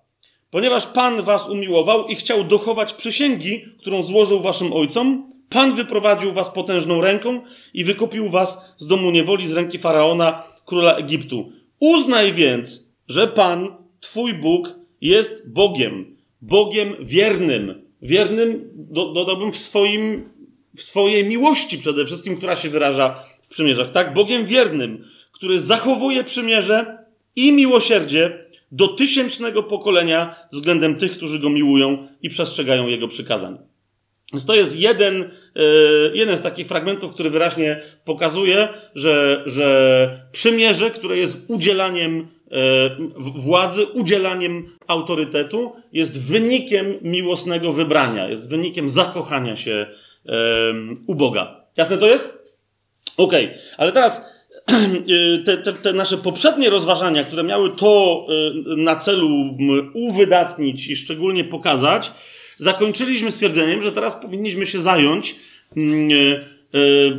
Ponieważ 0.51 0.87
Pan 0.87 1.21
was 1.21 1.49
umiłował 1.49 2.07
i 2.07 2.15
chciał 2.15 2.43
dochować 2.43 2.93
przysięgi, 2.93 3.65
którą 3.79 4.03
złożył 4.03 4.41
waszym 4.41 4.73
ojcom, 4.73 5.31
Pan 5.49 5.75
wyprowadził 5.75 6.33
was 6.33 6.49
potężną 6.49 7.01
ręką 7.01 7.41
i 7.73 7.83
wykupił 7.83 8.29
was 8.29 8.75
z 8.77 8.87
domu 8.87 9.11
niewoli, 9.11 9.47
z 9.47 9.53
ręki 9.53 9.79
faraona, 9.79 10.43
króla 10.65 10.95
Egiptu. 10.95 11.51
Uznaj 11.79 12.33
więc, 12.33 12.95
że 13.07 13.27
Pan, 13.27 13.67
Twój 13.99 14.33
Bóg, 14.33 14.75
jest 15.01 15.53
Bogiem, 15.53 16.17
Bogiem 16.41 16.95
wiernym. 16.99 17.85
Wiernym, 18.01 18.69
dodałbym, 19.13 19.51
w, 19.51 19.57
swoim, 19.57 20.29
w 20.77 20.81
swojej 20.81 21.25
miłości 21.25 21.77
przede 21.77 22.05
wszystkim, 22.05 22.37
która 22.37 22.55
się 22.55 22.69
wyraża 22.69 23.23
w 23.43 23.47
przymierzach. 23.47 23.91
Tak? 23.91 24.13
Bogiem 24.13 24.45
wiernym, 24.45 25.05
który 25.31 25.59
zachowuje 25.59 26.23
przymierze 26.23 26.97
i 27.35 27.51
miłosierdzie 27.51 28.45
do 28.71 28.87
tysięcznego 28.87 29.63
pokolenia 29.63 30.35
względem 30.51 30.95
tych, 30.95 31.11
którzy 31.11 31.39
go 31.39 31.49
miłują 31.49 32.07
i 32.21 32.29
przestrzegają 32.29 32.87
jego 32.87 33.07
przykazań. 33.07 33.57
Więc 34.33 34.45
to 34.45 34.55
jest 34.55 34.79
jeden, 34.79 35.23
e, 35.23 35.29
jeden 36.13 36.37
z 36.37 36.41
takich 36.41 36.67
fragmentów, 36.67 37.13
który 37.13 37.29
wyraźnie 37.29 37.81
pokazuje, 38.05 38.67
że, 38.95 39.43
że 39.45 40.27
przymierze, 40.31 40.91
które 40.91 41.17
jest 41.17 41.49
udzielaniem 41.49 42.27
e, 42.51 42.55
władzy, 43.17 43.85
udzielaniem 43.85 44.77
autorytetu, 44.87 45.75
jest 45.93 46.23
wynikiem 46.23 46.95
miłosnego 47.01 47.71
wybrania, 47.71 48.27
jest 48.29 48.49
wynikiem 48.49 48.89
zakochania 48.89 49.55
się 49.55 49.87
u 51.07 51.15
Boga. 51.15 51.65
Jasne 51.77 51.97
to 51.97 52.07
jest? 52.07 52.53
Okej, 53.17 53.45
okay. 53.45 53.59
ale 53.77 53.91
teraz 53.91 54.25
te, 55.45 55.57
te, 55.57 55.73
te, 55.73 55.93
nasze 55.93 56.17
poprzednie 56.17 56.69
rozważania, 56.69 57.23
które 57.23 57.43
miały 57.43 57.69
to 57.69 58.25
e, 58.29 58.75
na 58.75 58.95
celu 58.95 59.29
uwydatnić 59.93 60.87
i 60.87 60.95
szczególnie 60.95 61.43
pokazać, 61.43 62.11
zakończyliśmy 62.57 63.31
stwierdzeniem, 63.31 63.81
że 63.81 63.91
teraz 63.91 64.15
powinniśmy 64.15 64.67
się 64.67 64.79
zająć 64.79 65.35
mm, 65.77 66.09
e, 66.11 66.15
e, 66.15 66.41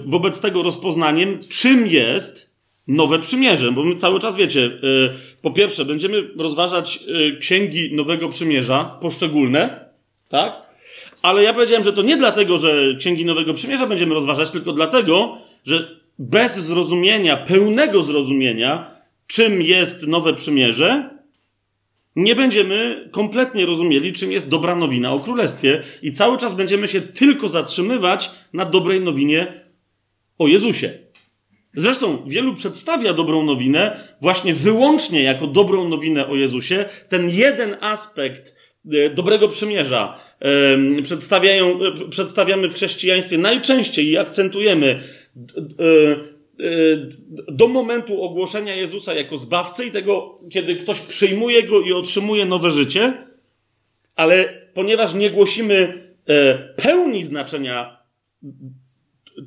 wobec 0.06 0.40
tego 0.40 0.62
rozpoznaniem, 0.62 1.38
czym 1.48 1.86
jest 1.86 2.56
nowe 2.88 3.18
przymierze. 3.18 3.72
Bo 3.72 3.84
my 3.84 3.96
cały 3.96 4.20
czas 4.20 4.36
wiecie, 4.36 4.70
po 5.42 5.50
pierwsze, 5.50 5.84
będziemy 5.84 6.28
rozważać 6.36 7.04
księgi 7.40 7.96
Nowego 7.96 8.28
Przymierza, 8.28 8.98
poszczególne, 9.00 9.90
tak? 10.28 10.66
Ale 11.22 11.42
ja 11.42 11.52
powiedziałem, 11.52 11.84
że 11.84 11.92
to 11.92 12.02
nie 12.02 12.16
dlatego, 12.16 12.58
że 12.58 12.94
księgi 12.98 13.24
Nowego 13.24 13.54
Przymierza 13.54 13.86
będziemy 13.86 14.14
rozważać, 14.14 14.50
tylko 14.50 14.72
dlatego, 14.72 15.38
że 15.64 15.88
bez 16.18 16.58
zrozumienia, 16.58 17.36
pełnego 17.36 18.02
zrozumienia, 18.02 18.90
czym 19.26 19.62
jest 19.62 20.06
nowe 20.06 20.34
przymierze, 20.34 21.15
nie 22.16 22.36
będziemy 22.36 23.08
kompletnie 23.12 23.66
rozumieli, 23.66 24.12
czym 24.12 24.32
jest 24.32 24.48
dobra 24.48 24.76
nowina 24.76 25.12
o 25.12 25.20
królestwie, 25.20 25.82
i 26.02 26.12
cały 26.12 26.38
czas 26.38 26.54
będziemy 26.54 26.88
się 26.88 27.00
tylko 27.00 27.48
zatrzymywać 27.48 28.30
na 28.52 28.64
dobrej 28.64 29.00
nowinie 29.00 29.64
o 30.38 30.48
Jezusie. 30.48 30.90
Zresztą 31.74 32.22
wielu 32.26 32.54
przedstawia 32.54 33.12
dobrą 33.12 33.44
nowinę 33.44 34.08
właśnie 34.20 34.54
wyłącznie 34.54 35.22
jako 35.22 35.46
dobrą 35.46 35.88
nowinę 35.88 36.26
o 36.26 36.36
Jezusie. 36.36 36.84
Ten 37.08 37.30
jeden 37.30 37.76
aspekt 37.80 38.54
e, 38.92 39.10
dobrego 39.10 39.48
przymierza 39.48 40.18
przedstawiają, 41.02 41.80
e, 41.82 42.08
przedstawiamy 42.10 42.68
w 42.68 42.74
chrześcijaństwie 42.74 43.38
najczęściej 43.38 44.06
i 44.06 44.18
akcentujemy 44.18 45.02
do 47.48 47.68
momentu 47.68 48.22
ogłoszenia 48.22 48.74
Jezusa 48.74 49.14
jako 49.14 49.38
zbawcy 49.38 49.86
i 49.86 49.90
tego, 49.90 50.38
kiedy 50.50 50.76
ktoś 50.76 51.00
przyjmuje 51.00 51.62
go 51.62 51.80
i 51.80 51.92
otrzymuje 51.92 52.46
nowe 52.46 52.70
życie, 52.70 53.26
ale 54.16 54.62
ponieważ 54.74 55.14
nie 55.14 55.30
głosimy 55.30 56.06
e, 56.26 56.58
pełni 56.58 57.22
znaczenia 57.22 57.96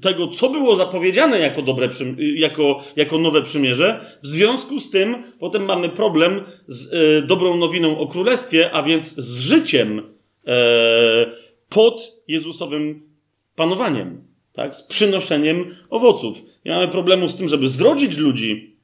tego, 0.02 0.28
co 0.28 0.50
było 0.50 0.76
zapowiedziane 0.76 1.40
jako, 1.40 1.62
dobre, 1.62 1.90
jako, 2.36 2.84
jako 2.96 3.18
nowe 3.18 3.42
przymierze, 3.42 4.18
w 4.24 4.28
związku 4.28 4.80
z 4.80 4.90
tym 4.92 5.24
potem 5.40 5.66
mamy 5.66 5.90
problem 5.90 6.42
z 6.68 6.94
e, 6.94 7.22
dobrą 7.28 7.58
nowiną 7.58 8.00
o 8.00 8.08
królestwie, 8.08 8.72
a 8.72 8.84
więc 8.84 9.16
z 9.16 9.40
życiem 9.40 10.02
e, 10.48 11.26
pod 11.70 12.22
Jezusowym 12.28 13.10
panowaniem 13.56 14.29
tak, 14.54 14.76
z 14.76 14.84
przynoszeniem 14.84 15.76
owoców. 15.90 16.42
Nie 16.66 16.72
mamy 16.72 16.88
problemu 16.88 17.30
z 17.30 17.36
tym, 17.36 17.50
żeby 17.50 17.70
zrodzić 17.70 18.18
ludzi 18.18 18.76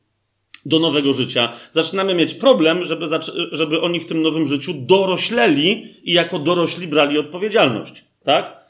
do 0.66 0.80
nowego 0.80 1.14
życia. 1.14 1.54
Zaczynamy 1.72 2.14
mieć 2.14 2.34
problem, 2.34 2.86
żeby, 2.86 3.06
żeby 3.52 3.82
oni 3.82 4.00
w 4.00 4.06
tym 4.06 4.22
nowym 4.22 4.48
życiu 4.48 4.74
dorośleli 4.74 5.94
i 6.04 6.14
jako 6.14 6.40
dorośli 6.40 6.88
brali 6.88 7.18
odpowiedzialność. 7.18 8.06
Tak? 8.24 8.65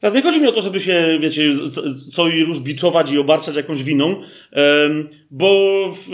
Teraz 0.00 0.14
nie 0.14 0.22
chodzi 0.22 0.40
mi 0.40 0.48
o 0.48 0.52
to, 0.52 0.62
żeby 0.62 0.80
się, 0.80 1.18
wiecie, 1.20 1.50
co 2.12 2.28
i 2.28 2.44
róż 2.44 2.60
biczować 2.60 3.12
i 3.12 3.18
obarczać 3.18 3.56
jakąś 3.56 3.82
winą, 3.82 4.16
bo 5.30 5.54
w 5.92 6.08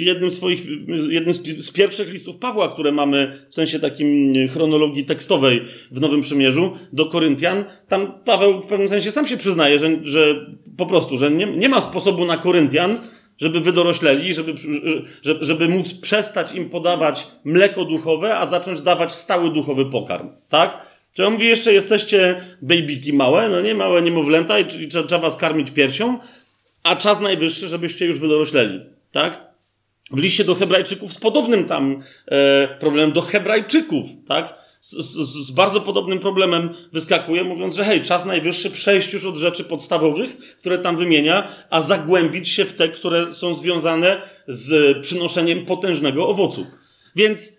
jednym, 0.00 0.30
swoich, 0.30 0.66
jednym 1.08 1.34
z 1.34 1.72
pierwszych 1.72 2.12
listów 2.12 2.36
Pawła, 2.36 2.72
które 2.72 2.92
mamy 2.92 3.46
w 3.50 3.54
sensie 3.54 3.78
takim 3.80 4.34
chronologii 4.48 5.04
tekstowej 5.04 5.62
w 5.90 6.00
Nowym 6.00 6.20
Przymierzu 6.20 6.76
do 6.92 7.06
Koryntian, 7.06 7.64
tam 7.88 8.12
Paweł 8.24 8.60
w 8.60 8.66
pewnym 8.66 8.88
sensie 8.88 9.10
sam 9.10 9.26
się 9.26 9.36
przyznaje, 9.36 9.78
że, 9.78 9.88
że 10.02 10.46
po 10.76 10.86
prostu, 10.86 11.18
że 11.18 11.30
nie, 11.30 11.46
nie 11.46 11.68
ma 11.68 11.80
sposobu 11.80 12.24
na 12.24 12.36
Koryntian, 12.36 12.98
żeby 13.38 13.60
wydorośleli, 13.60 14.34
żeby, 14.34 14.54
żeby 15.22 15.68
móc 15.68 15.94
przestać 15.94 16.54
im 16.54 16.70
podawać 16.70 17.26
mleko 17.44 17.84
duchowe, 17.84 18.38
a 18.38 18.46
zacząć 18.46 18.80
dawać 18.80 19.12
stały 19.12 19.50
duchowy 19.50 19.84
pokarm. 19.84 20.28
Tak? 20.48 20.93
Czy 21.14 21.26
on 21.26 21.32
mówi, 21.32 21.46
jeszcze 21.46 21.72
jesteście 21.72 22.44
babyki 22.62 23.12
małe, 23.12 23.48
no 23.48 23.60
nie, 23.60 23.74
małe 23.74 24.02
niemowlęta 24.02 24.58
i, 24.58 24.88
trzeba 24.88 25.18
was 25.18 25.36
karmić 25.36 25.70
piersią, 25.70 26.18
a 26.82 26.96
czas 26.96 27.20
najwyższy, 27.20 27.68
żebyście 27.68 28.06
już 28.06 28.18
wydorośleli, 28.18 28.80
tak? 29.12 29.54
W 30.10 30.18
liście 30.18 30.44
do 30.44 30.54
hebrajczyków 30.54 31.12
z 31.12 31.18
podobnym 31.18 31.64
tam 31.64 32.02
e, 32.26 32.68
problemem, 32.80 33.12
do 33.12 33.20
hebrajczyków, 33.20 34.06
tak? 34.28 34.64
Z, 34.80 34.90
z, 34.90 35.46
z, 35.46 35.50
bardzo 35.50 35.80
podobnym 35.80 36.18
problemem 36.18 36.74
wyskakuje, 36.92 37.44
mówiąc, 37.44 37.74
że 37.74 37.84
hej, 37.84 38.02
czas 38.02 38.24
najwyższy 38.24 38.70
przejść 38.70 39.12
już 39.12 39.24
od 39.24 39.36
rzeczy 39.36 39.64
podstawowych, 39.64 40.56
które 40.60 40.78
tam 40.78 40.96
wymienia, 40.96 41.48
a 41.70 41.82
zagłębić 41.82 42.48
się 42.48 42.64
w 42.64 42.72
te, 42.72 42.88
które 42.88 43.34
są 43.34 43.54
związane 43.54 44.22
z 44.48 44.98
przynoszeniem 45.02 45.66
potężnego 45.66 46.28
owocu. 46.28 46.66
Więc 47.16 47.53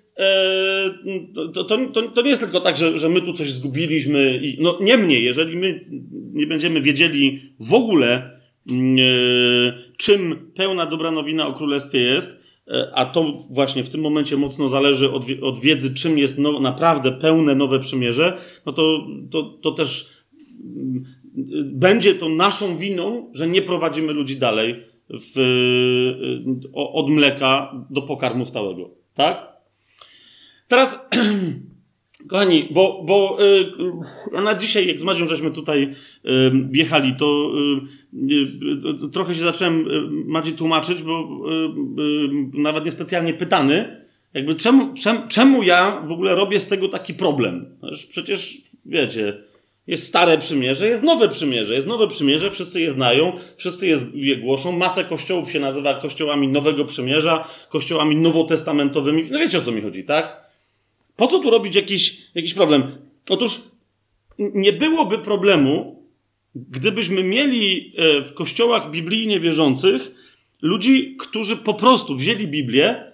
to, 1.33 1.63
to, 1.63 1.77
to, 1.93 2.01
to, 2.01 2.21
nie 2.21 2.29
jest 2.29 2.41
tylko 2.41 2.61
tak, 2.61 2.77
że, 2.77 2.97
że 2.97 3.09
my 3.09 3.21
tu 3.21 3.33
coś 3.33 3.51
zgubiliśmy. 3.51 4.39
I, 4.43 4.57
no 4.61 4.77
niemniej, 4.81 5.23
jeżeli 5.23 5.57
my 5.57 5.85
nie 6.33 6.47
będziemy 6.47 6.81
wiedzieli 6.81 7.41
w 7.59 7.73
ogóle, 7.73 8.09
e, 8.09 8.73
czym 9.97 10.51
pełna 10.55 10.85
dobra 10.85 11.11
nowina 11.11 11.47
o 11.47 11.53
królestwie 11.53 11.99
jest, 11.99 12.43
e, 12.67 12.91
a 12.93 13.05
to 13.05 13.23
właśnie 13.49 13.83
w 13.83 13.89
tym 13.89 14.01
momencie 14.01 14.37
mocno 14.37 14.69
zależy 14.69 15.11
od, 15.11 15.25
od 15.41 15.59
wiedzy, 15.59 15.93
czym 15.93 16.17
jest 16.17 16.37
no, 16.37 16.59
naprawdę 16.59 17.11
pełne 17.11 17.55
nowe 17.55 17.79
przymierze, 17.79 18.37
no 18.65 18.73
to, 18.73 19.07
to, 19.31 19.43
to 19.43 19.71
też 19.71 20.15
będzie 21.63 22.15
to 22.15 22.29
naszą 22.29 22.77
winą, 22.77 23.31
że 23.33 23.47
nie 23.47 23.61
prowadzimy 23.61 24.13
ludzi 24.13 24.37
dalej 24.37 24.83
w, 25.09 25.33
od 26.73 27.09
mleka 27.09 27.73
do 27.89 28.01
pokarmu 28.01 28.45
stałego. 28.45 28.89
Tak? 29.13 29.54
Teraz, 30.67 31.09
kochani, 32.29 32.67
bo, 32.71 33.03
bo 33.07 33.37
yy, 34.31 34.43
na 34.43 34.55
dzisiaj, 34.55 34.87
jak 34.87 34.99
z 34.99 35.03
Madzią 35.03 35.27
żeśmy 35.27 35.51
tutaj 35.51 35.95
yy, 36.23 36.31
jechali, 36.73 37.15
to 37.15 37.51
yy, 38.13 39.09
trochę 39.13 39.35
się 39.35 39.41
zacząłem 39.41 39.85
Madzi 40.25 40.53
tłumaczyć, 40.53 41.03
bo 41.03 41.39
nawet 42.53 42.85
niespecjalnie 42.85 43.33
pytany, 43.33 44.05
jakby 44.33 44.55
czemu, 44.55 44.93
czemu, 44.93 45.19
czemu 45.27 45.63
ja 45.63 46.01
w 46.07 46.11
ogóle 46.11 46.35
robię 46.35 46.59
z 46.59 46.67
tego 46.67 46.89
taki 46.89 47.13
problem? 47.13 47.77
Przecież, 48.09 48.61
wiecie, 48.85 49.43
Jest 49.87 50.07
stare 50.07 50.37
przymierze, 50.37 50.87
jest 50.87 51.03
nowe 51.03 51.29
przymierze. 51.29 51.73
Jest 51.73 51.87
nowe 51.87 52.07
przymierze, 52.07 52.51
wszyscy 52.51 52.81
je 52.81 52.91
znają, 52.91 53.33
wszyscy 53.57 53.87
je, 53.87 53.99
je 54.13 54.37
głoszą. 54.37 54.71
Masę 54.71 55.03
kościołów 55.03 55.51
się 55.51 55.59
nazywa 55.59 55.93
kościołami 55.93 56.47
nowego 56.47 56.85
przymierza, 56.85 57.47
kościołami 57.69 58.15
nowotestamentowymi. 58.15 59.23
No 59.31 59.39
wiecie 59.39 59.57
o 59.57 59.61
co 59.61 59.71
mi 59.71 59.81
chodzi, 59.81 60.03
tak? 60.03 60.44
Po 61.15 61.27
co 61.27 61.39
tu 61.39 61.49
robić 61.49 61.75
jakiś, 61.75 62.17
jakiś 62.35 62.53
problem? 62.53 62.97
Otóż 63.29 63.61
nie 64.37 64.73
byłoby 64.73 65.19
problemu, 65.19 66.03
gdybyśmy 66.55 67.23
mieli 67.23 67.93
e, 67.97 68.21
w 68.23 68.33
kościołach 68.33 68.91
biblijnie 68.91 69.39
wierzących 69.39 70.11
ludzi, 70.61 71.15
którzy 71.19 71.57
po 71.57 71.73
prostu 71.73 72.15
wzięli 72.15 72.47
Biblię, 72.47 73.11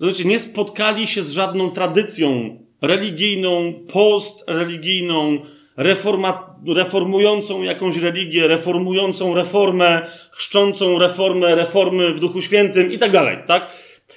znaczy 0.00 0.24
nie 0.24 0.38
spotkali 0.38 1.06
się 1.06 1.22
z 1.22 1.32
żadną 1.32 1.70
tradycją 1.70 2.58
religijną, 2.80 3.74
postreligijną, 3.92 5.38
reforma, 5.76 6.56
reformującą 6.66 7.62
jakąś 7.62 7.96
religię, 7.96 8.48
reformującą 8.48 9.34
reformę, 9.34 10.10
chrzczącą 10.30 10.98
reformę, 10.98 11.54
reformy 11.54 12.12
w 12.12 12.20
Duchu 12.20 12.42
Świętym 12.42 12.92
i 12.92 12.98
tak 12.98 13.10
dalej, 13.10 13.38
tak? 13.46 13.70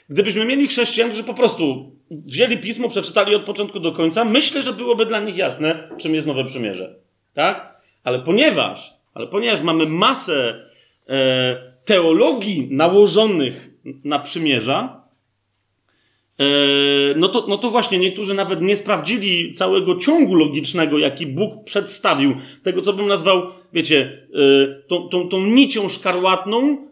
Gdybyśmy 0.10 0.46
mieli 0.46 0.68
chrześcijan, 0.68 1.10
którzy 1.10 1.24
po 1.24 1.34
prostu 1.34 1.95
wzięli 2.12 2.58
pismo, 2.58 2.90
przeczytali 2.90 3.36
od 3.36 3.44
początku 3.44 3.80
do 3.80 3.92
końca, 3.92 4.26
myślę, 4.26 4.64
że 4.64 4.74
byłoby 4.74 5.06
dla 5.06 5.20
nich 5.20 5.38
jasne, 5.38 5.90
czym 5.98 6.16
jest 6.16 6.28
Nowe 6.28 6.46
Przymierze, 6.46 6.96
tak? 7.34 7.82
Ale 8.04 8.20
ponieważ, 8.20 8.94
ale 9.14 9.28
ponieważ 9.28 9.62
mamy 9.62 9.86
masę 9.86 10.70
e, 11.10 11.76
teologii 11.86 12.68
nałożonych 12.72 13.70
na 14.04 14.20
przymierza, 14.20 15.04
e, 16.40 16.46
no 17.16 17.30
to, 17.30 17.46
no 17.48 17.58
to 17.58 17.72
właśnie 17.72 18.00
niektórzy 18.00 18.34
nawet 18.34 18.62
nie 18.62 18.76
sprawdzili 18.76 19.54
całego 19.54 19.96
ciągu 19.96 20.36
logicznego, 20.36 20.98
jaki 20.98 21.28
Bóg 21.28 21.64
przedstawił, 21.64 22.36
tego 22.64 22.82
co 22.82 22.94
bym 22.94 23.08
nazwał, 23.08 23.44
wiecie, 23.74 24.28
e, 24.34 24.82
tą, 24.88 25.10
tą, 25.10 25.30
tą 25.30 25.46
nicią 25.46 25.90
szkarłatną 25.90 26.88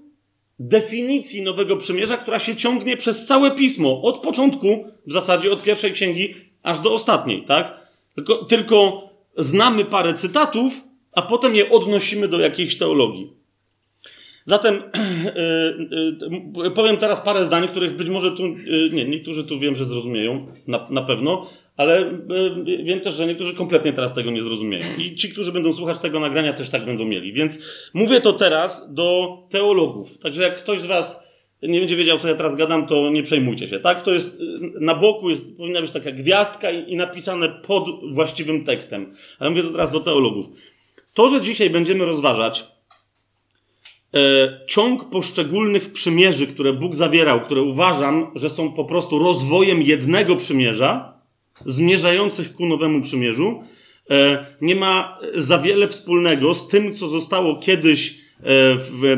definicji 0.59 1.41
Nowego 1.41 1.77
Przymierza, 1.77 2.17
która 2.17 2.39
się 2.39 2.55
ciągnie 2.55 2.97
przez 2.97 3.25
całe 3.25 3.51
pismo, 3.51 4.01
od 4.01 4.17
początku, 4.17 4.85
w 5.07 5.13
zasadzie 5.13 5.51
od 5.51 5.63
pierwszej 5.63 5.91
księgi, 5.91 6.35
aż 6.63 6.79
do 6.79 6.93
ostatniej, 6.93 7.43
tak? 7.43 7.79
Tylko, 8.15 8.45
tylko 8.45 9.09
znamy 9.37 9.85
parę 9.85 10.13
cytatów, 10.13 10.83
a 11.11 11.21
potem 11.21 11.55
je 11.55 11.69
odnosimy 11.69 12.27
do 12.27 12.39
jakiejś 12.39 12.77
teologii. 12.77 13.33
Zatem 14.45 14.73
yy, 14.73 16.61
yy, 16.63 16.71
powiem 16.71 16.97
teraz 16.97 17.21
parę 17.21 17.45
zdań, 17.45 17.67
których 17.67 17.95
być 17.95 18.09
może 18.09 18.31
tu, 18.31 18.47
yy, 18.47 18.89
nie, 18.93 19.05
niektórzy 19.05 19.43
tu 19.43 19.59
wiem, 19.59 19.75
że 19.75 19.85
zrozumieją, 19.85 20.47
na, 20.67 20.87
na 20.89 21.01
pewno, 21.01 21.49
ale 21.77 22.11
wiem 22.83 22.99
też, 22.99 23.15
że 23.15 23.27
niektórzy 23.27 23.55
kompletnie 23.55 23.93
teraz 23.93 24.13
tego 24.13 24.31
nie 24.31 24.43
zrozumieją. 24.43 24.85
I 24.97 25.15
ci, 25.15 25.29
którzy 25.29 25.51
będą 25.51 25.73
słuchać 25.73 25.99
tego 25.99 26.19
nagrania, 26.19 26.53
też 26.53 26.69
tak 26.69 26.85
będą 26.85 27.05
mieli. 27.05 27.33
Więc 27.33 27.59
mówię 27.93 28.21
to 28.21 28.33
teraz 28.33 28.93
do 28.93 29.37
teologów. 29.49 30.17
Także 30.17 30.43
jak 30.43 30.63
ktoś 30.63 30.79
z 30.79 30.85
Was 30.85 31.33
nie 31.61 31.79
będzie 31.79 31.95
wiedział, 31.95 32.17
co 32.17 32.27
ja 32.27 32.35
teraz 32.35 32.55
gadam, 32.55 32.87
to 32.87 33.09
nie 33.09 33.23
przejmujcie 33.23 33.67
się. 33.67 33.79
Tak? 33.79 34.01
To 34.01 34.13
jest 34.13 34.39
na 34.79 34.95
boku 34.95 35.29
jest, 35.29 35.57
powinna 35.57 35.81
być 35.81 35.91
taka 35.91 36.11
gwiazdka 36.11 36.71
i, 36.71 36.91
i 36.91 36.95
napisane 36.95 37.49
pod 37.49 38.13
właściwym 38.13 38.65
tekstem. 38.65 39.15
Ale 39.39 39.49
mówię 39.49 39.63
to 39.63 39.69
teraz 39.69 39.91
do 39.91 39.99
teologów. 39.99 40.45
To, 41.13 41.29
że 41.29 41.41
dzisiaj 41.41 41.69
będziemy 41.69 42.05
rozważać 42.05 42.65
e, 44.13 44.19
ciąg 44.67 45.09
poszczególnych 45.09 45.93
przymierzy, 45.93 46.47
które 46.47 46.73
Bóg 46.73 46.95
zawierał, 46.95 47.41
które 47.41 47.61
uważam, 47.61 48.31
że 48.35 48.49
są 48.49 48.71
po 48.71 48.85
prostu 48.85 49.19
rozwojem 49.19 49.81
jednego 49.81 50.35
przymierza, 50.35 51.12
zmierzających 51.65 52.55
ku 52.55 52.65
nowemu 52.65 53.01
przymierzu, 53.01 53.63
e, 54.09 54.45
nie 54.61 54.75
ma 54.75 55.19
za 55.35 55.57
wiele 55.57 55.87
wspólnego 55.87 56.53
z 56.53 56.67
tym, 56.67 56.93
co 56.93 57.07
zostało 57.07 57.55
kiedyś 57.55 58.09
e, 58.09 58.13
w 58.75 59.15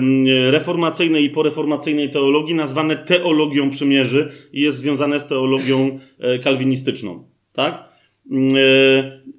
reformacyjnej 0.49 1.23
i 1.23 1.29
poreformacyjnej 1.29 2.09
teologii 2.09 2.55
nazwane 2.55 2.97
teologią 2.97 3.69
przymierzy 3.69 4.31
i 4.53 4.61
jest 4.61 4.77
związane 4.77 5.19
z 5.19 5.27
teologią 5.27 5.99
e, 6.19 6.39
kalwinistyczną. 6.39 7.23
Tak? 7.53 7.95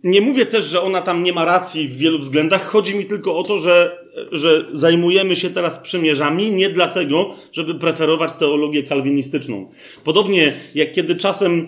Nie 0.05 0.21
mówię 0.21 0.47
też, 0.47 0.65
że 0.65 0.83
ona 0.83 1.03
tam 1.03 1.23
nie 1.23 1.33
ma 1.33 1.45
racji 1.45 1.89
w 1.89 1.97
wielu 1.97 2.19
względach. 2.19 2.67
Chodzi 2.67 2.99
mi 2.99 3.05
tylko 3.05 3.39
o 3.39 3.43
to, 3.43 3.59
że, 3.59 3.99
że 4.33 4.65
zajmujemy 4.73 5.37
się 5.37 5.51
teraz 5.51 5.79
przymierzami 5.79 6.51
nie 6.51 6.71
dlatego, 6.71 7.35
żeby 7.53 7.75
preferować 7.75 8.33
teologię 8.33 8.83
kalwinistyczną. 8.83 9.71
Podobnie 10.05 10.53
jak 10.75 10.93
kiedy 10.93 11.17
czasem 11.17 11.67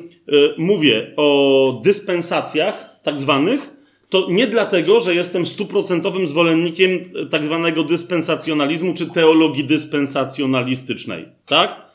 mówię 0.58 1.12
o 1.16 1.80
dyspensacjach, 1.84 3.00
tak 3.02 3.18
zwanych, 3.18 3.78
to 4.08 4.26
nie 4.30 4.46
dlatego, 4.46 5.00
że 5.00 5.14
jestem 5.14 5.46
stuprocentowym 5.46 6.28
zwolennikiem 6.28 6.90
e, 6.90 7.26
tak 7.26 7.44
zwanego 7.44 7.84
dyspensacjonalizmu 7.84 8.94
czy 8.94 9.06
teologii 9.06 9.64
dyspensacjonalistycznej. 9.64 11.28
Tak? 11.46 11.88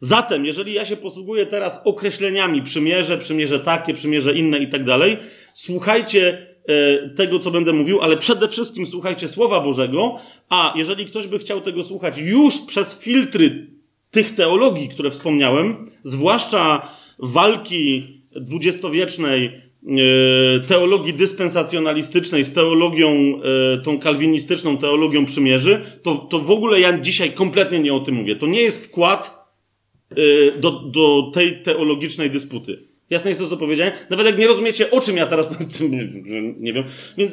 Zatem, 0.00 0.44
jeżeli 0.46 0.72
ja 0.72 0.84
się 0.86 0.96
posługuję 0.96 1.46
teraz 1.46 1.80
określeniami 1.84 2.62
przymierze, 2.62 3.18
przymierze 3.18 3.60
takie, 3.60 3.94
przymierze 3.94 4.34
inne 4.34 4.58
i 4.58 4.68
tak 4.68 4.84
dalej, 4.84 5.16
słuchajcie 5.54 6.46
e, 6.66 7.08
tego, 7.08 7.38
co 7.38 7.50
będę 7.50 7.72
mówił, 7.72 8.00
ale 8.00 8.16
przede 8.16 8.48
wszystkim 8.48 8.86
słuchajcie 8.86 9.28
Słowa 9.28 9.60
Bożego, 9.60 10.18
a 10.48 10.74
jeżeli 10.76 11.06
ktoś 11.06 11.26
by 11.26 11.38
chciał 11.38 11.60
tego 11.60 11.84
słuchać 11.84 12.18
już 12.18 12.58
przez 12.58 13.02
filtry 13.02 13.66
tych 14.10 14.34
teologii, 14.34 14.88
które 14.88 15.10
wspomniałem, 15.10 15.90
zwłaszcza 16.02 16.88
walki 17.22 18.02
dwudziestowiecznej 18.36 19.44
e, 19.44 20.60
teologii 20.60 21.14
dyspensacjonalistycznej 21.14 22.44
z 22.44 22.52
teologią 22.52 23.10
e, 23.10 23.80
tą 23.80 23.98
kalwinistyczną, 23.98 24.78
teologią 24.78 25.24
przymierzy, 25.24 25.80
to, 26.02 26.14
to 26.14 26.38
w 26.38 26.50
ogóle 26.50 26.80
ja 26.80 26.98
dzisiaj 26.98 27.32
kompletnie 27.32 27.80
nie 27.80 27.94
o 27.94 28.00
tym 28.00 28.14
mówię. 28.14 28.36
To 28.36 28.46
nie 28.46 28.62
jest 28.62 28.86
wkład 28.86 29.42
Y, 30.18 30.52
do, 30.60 30.70
do 30.70 31.30
tej 31.34 31.62
teologicznej 31.62 32.30
dysputy. 32.30 32.78
Jasne 33.10 33.30
jest 33.30 33.40
to, 33.40 33.46
co 33.46 33.56
powiedziałem? 33.56 33.92
Nawet 34.10 34.26
jak 34.26 34.38
nie 34.38 34.46
rozumiecie, 34.46 34.90
o 34.90 35.00
czym 35.00 35.16
ja 35.16 35.26
teraz 35.26 35.48
nie 36.58 36.72
wiem. 36.72 36.84
Więc 37.18 37.32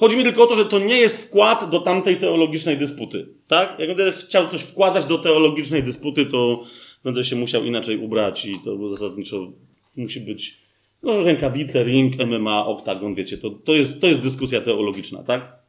chodzi 0.00 0.16
mi 0.16 0.24
tylko 0.24 0.42
o 0.42 0.46
to, 0.46 0.56
że 0.56 0.64
to 0.64 0.78
nie 0.78 0.96
jest 0.96 1.26
wkład 1.26 1.70
do 1.70 1.80
tamtej 1.80 2.16
teologicznej 2.16 2.76
dysputy. 2.76 3.26
Tak? 3.48 3.76
Jak 3.78 3.88
będę 3.88 4.12
chciał 4.12 4.48
coś 4.48 4.60
wkładać 4.60 5.06
do 5.06 5.18
teologicznej 5.18 5.82
dysputy, 5.82 6.26
to 6.26 6.64
będę 7.04 7.24
się 7.24 7.36
musiał 7.36 7.64
inaczej 7.64 7.98
ubrać 7.98 8.46
i 8.46 8.58
to 8.64 8.88
zasadniczo 8.88 9.52
musi 9.96 10.20
być 10.20 10.62
no, 11.02 11.22
rękawice, 11.22 11.84
ring, 11.84 12.14
MMA, 12.18 12.66
oktagon, 12.66 13.14
wiecie, 13.14 13.38
to, 13.38 13.50
to, 13.50 13.74
jest, 13.74 14.00
to 14.00 14.06
jest 14.06 14.22
dyskusja 14.22 14.60
teologiczna, 14.60 15.22
tak? 15.22 15.62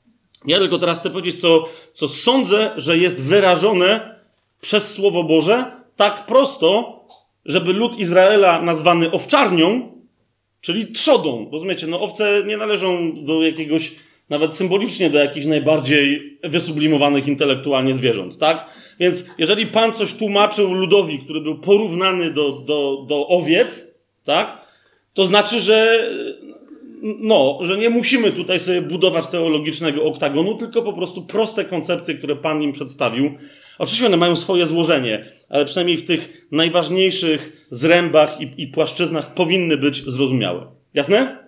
Ja 0.46 0.60
tylko 0.60 0.80
teraz 0.80 1.00
chcę 1.00 1.10
powiedzieć, 1.10 1.42
co, 1.42 1.70
co 1.94 2.08
sądzę, 2.08 2.74
że 2.78 2.98
jest 2.98 3.24
wyrażone 3.24 4.16
przez 4.62 4.92
Słowo 4.92 5.24
Boże, 5.24 5.72
tak 5.96 6.26
prosto, 6.26 7.00
żeby 7.46 7.74
lud 7.74 8.00
Izraela 8.00 8.62
nazwany 8.62 9.12
owczarnią, 9.12 9.92
czyli 10.62 10.88
trzodą. 10.88 11.50
Rozumiecie, 11.52 11.88
no 11.88 12.02
owce 12.02 12.44
nie 12.48 12.58
należą 12.58 13.14
do 13.26 13.44
jakiegoś, 13.44 13.96
nawet 14.30 14.56
symbolicznie 14.56 15.10
do 15.10 15.20
jakichś 15.20 15.46
najbardziej 15.46 16.38
wysublimowanych 16.44 17.28
intelektualnie 17.28 17.96
zwierząt, 17.96 18.38
tak? 18.38 18.66
Więc 19.00 19.30
jeżeli 19.38 19.68
Pan 19.68 19.94
coś 19.94 20.14
tłumaczył 20.14 20.74
ludowi, 20.74 21.20
który 21.20 21.42
był 21.42 21.60
porównany 21.60 22.32
do, 22.32 22.52
do, 22.52 23.06
do 23.08 23.28
owiec, 23.28 24.00
tak? 24.24 24.68
To 25.14 25.26
znaczy, 25.26 25.60
że 25.60 26.08
no, 27.20 27.60
że 27.62 27.78
nie 27.78 27.90
musimy 27.90 28.32
tutaj 28.32 28.60
sobie 28.60 28.82
budować 28.82 29.28
teologicznego 29.28 30.04
oktagonu, 30.04 30.56
tylko 30.56 30.82
po 30.82 30.94
prostu 30.94 31.22
proste 31.22 31.66
koncepcje, 31.66 32.16
które 32.16 32.36
Pan 32.36 32.62
im 32.62 32.72
przedstawił, 32.72 33.32
Oczywiście 33.78 34.06
one 34.06 34.18
mają 34.18 34.36
swoje 34.36 34.68
złożenie, 34.68 35.26
ale 35.50 35.66
przynajmniej 35.66 35.98
w 35.98 36.06
tych 36.06 36.48
najważniejszych 36.52 37.68
zrębach 37.72 38.42
i, 38.42 38.54
i 38.58 38.68
płaszczyznach 38.68 39.34
powinny 39.34 39.78
być 39.78 40.04
zrozumiałe. 40.04 40.68
Jasne? 40.94 41.43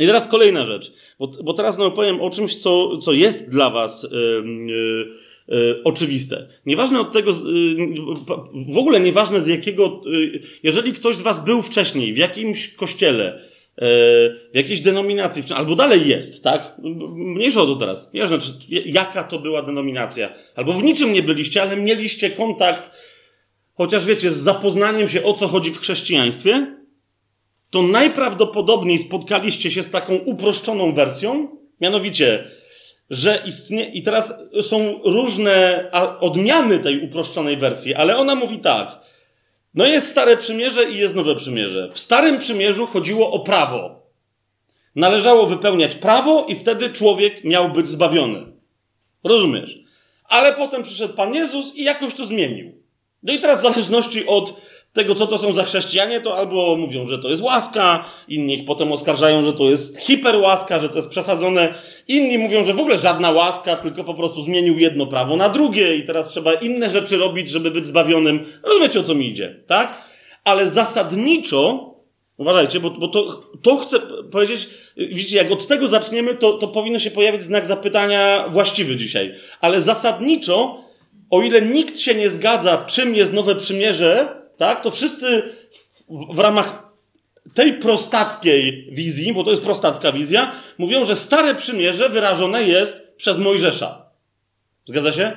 I 0.00 0.06
teraz 0.06 0.28
kolejna 0.28 0.66
rzecz, 0.66 0.92
bo, 1.18 1.26
bo 1.44 1.54
teraz 1.54 1.78
no, 1.78 1.90
powiem 1.90 2.20
o 2.20 2.30
czymś, 2.30 2.56
co, 2.56 2.98
co 2.98 3.12
jest 3.12 3.50
dla 3.50 3.70
Was 3.70 4.08
yy, 4.12 5.82
oczywiste. 5.84 6.48
Nieważne 6.66 7.00
od 7.00 7.12
tego, 7.12 7.30
yy, 7.30 8.72
w 8.72 8.78
ogóle 8.78 9.00
nieważne 9.00 9.40
z 9.40 9.46
jakiego, 9.46 10.02
jeżeli 10.62 10.92
ktoś 10.92 11.16
z 11.16 11.22
Was 11.22 11.44
był 11.44 11.62
wcześniej 11.62 12.14
w 12.14 12.16
jakimś 12.16 12.74
kościele, 12.74 13.52
E, 13.78 13.84
w 14.52 14.54
jakiejś 14.54 14.80
denominacji, 14.80 15.42
albo 15.54 15.74
dalej 15.74 16.08
jest, 16.08 16.44
tak? 16.44 16.76
Mniejsza 17.14 17.62
o 17.62 17.66
to 17.66 17.76
teraz. 17.76 18.12
Nie 18.12 18.26
znaczy, 18.26 18.52
jaka 18.68 19.24
to 19.24 19.38
była 19.38 19.62
denominacja. 19.62 20.32
Albo 20.54 20.72
w 20.72 20.82
niczym 20.82 21.12
nie 21.12 21.22
byliście, 21.22 21.62
ale 21.62 21.76
mieliście 21.76 22.30
kontakt, 22.30 22.90
chociaż 23.74 24.06
wiecie, 24.06 24.32
z 24.32 24.36
zapoznaniem 24.36 25.08
się 25.08 25.24
o 25.24 25.32
co 25.32 25.48
chodzi 25.48 25.70
w 25.70 25.80
chrześcijaństwie, 25.80 26.76
to 27.72 27.82
najprawdopodobniej 27.82 28.98
spotkaliście 28.98 29.70
się 29.70 29.82
z 29.82 29.90
taką 29.90 30.14
uproszczoną 30.14 30.94
wersją, 30.94 31.48
mianowicie, 31.80 32.50
że 33.10 33.42
istnieje, 33.46 33.90
i 33.90 34.02
teraz 34.02 34.34
są 34.62 35.00
różne 35.04 35.84
odmiany 36.20 36.78
tej 36.78 37.00
uproszczonej 37.00 37.56
wersji, 37.56 37.94
ale 37.94 38.16
ona 38.16 38.34
mówi 38.34 38.58
tak, 38.58 39.00
no 39.74 39.86
jest 39.86 40.08
Stare 40.08 40.36
Przymierze 40.36 40.90
i 40.90 40.98
jest 40.98 41.14
Nowe 41.14 41.36
Przymierze. 41.36 41.90
W 41.92 41.98
Starym 41.98 42.38
Przymierzu 42.38 42.86
chodziło 42.86 43.32
o 43.32 43.40
prawo. 43.40 44.02
Należało 44.94 45.46
wypełniać 45.46 45.94
prawo 45.94 46.46
i 46.48 46.56
wtedy 46.56 46.90
człowiek 46.90 47.44
miał 47.44 47.72
być 47.72 47.88
zbawiony. 47.88 48.46
Rozumiesz? 49.24 49.78
Ale 50.24 50.52
potem 50.52 50.82
przyszedł 50.82 51.14
Pan 51.14 51.34
Jezus 51.34 51.76
i 51.76 51.84
jakoś 51.84 52.14
to 52.14 52.26
zmienił. 52.26 52.72
No 53.22 53.32
i 53.32 53.40
teraz 53.40 53.58
w 53.58 53.62
zależności 53.62 54.26
od 54.26 54.60
tego, 54.92 55.14
co 55.14 55.26
to 55.26 55.38
są 55.38 55.52
za 55.52 55.64
chrześcijanie, 55.64 56.20
to 56.20 56.36
albo 56.36 56.76
mówią, 56.76 57.06
że 57.06 57.18
to 57.18 57.28
jest 57.28 57.42
łaska, 57.42 58.04
inni 58.28 58.54
ich 58.54 58.64
potem 58.64 58.92
oskarżają, 58.92 59.44
że 59.44 59.52
to 59.52 59.70
jest 59.70 59.98
hiperłaska, 59.98 60.80
że 60.80 60.88
to 60.88 60.96
jest 60.96 61.10
przesadzone. 61.10 61.74
Inni 62.08 62.38
mówią, 62.38 62.64
że 62.64 62.74
w 62.74 62.80
ogóle 62.80 62.98
żadna 62.98 63.30
łaska, 63.30 63.76
tylko 63.76 64.04
po 64.04 64.14
prostu 64.14 64.42
zmienił 64.42 64.78
jedno 64.78 65.06
prawo 65.06 65.36
na 65.36 65.48
drugie 65.48 65.96
i 65.96 66.06
teraz 66.06 66.30
trzeba 66.30 66.54
inne 66.54 66.90
rzeczy 66.90 67.16
robić, 67.16 67.50
żeby 67.50 67.70
być 67.70 67.86
zbawionym. 67.86 68.44
Rozumiecie, 68.62 69.00
o 69.00 69.02
co 69.02 69.14
mi 69.14 69.28
idzie, 69.28 69.60
tak? 69.66 70.02
Ale 70.44 70.70
zasadniczo, 70.70 71.94
uważajcie, 72.36 72.80
bo, 72.80 72.90
bo 72.90 73.08
to, 73.08 73.42
to 73.62 73.76
chcę 73.76 74.00
powiedzieć, 74.32 74.68
widzicie, 74.96 75.36
jak 75.36 75.52
od 75.52 75.66
tego 75.66 75.88
zaczniemy, 75.88 76.34
to, 76.34 76.52
to 76.52 76.68
powinno 76.68 76.98
się 76.98 77.10
pojawić 77.10 77.42
znak 77.42 77.66
zapytania 77.66 78.44
właściwy 78.48 78.96
dzisiaj. 78.96 79.34
Ale 79.60 79.80
zasadniczo, 79.80 80.84
o 81.30 81.42
ile 81.42 81.62
nikt 81.62 82.00
się 82.00 82.14
nie 82.14 82.30
zgadza, 82.30 82.84
czym 82.86 83.14
jest 83.14 83.32
nowe 83.32 83.54
przymierze, 83.54 84.41
tak, 84.56 84.82
to 84.82 84.90
wszyscy 84.90 85.54
w, 86.34 86.38
ramach 86.38 86.92
tej 87.54 87.72
prostackiej 87.72 88.88
wizji, 88.92 89.32
bo 89.32 89.44
to 89.44 89.50
jest 89.50 89.62
prostacka 89.62 90.12
wizja, 90.12 90.52
mówią, 90.78 91.04
że 91.04 91.16
stare 91.16 91.54
przymierze 91.54 92.08
wyrażone 92.08 92.62
jest 92.62 93.16
przez 93.16 93.38
Mojżesza. 93.38 94.06
Zgadza 94.86 95.12
się? 95.12 95.32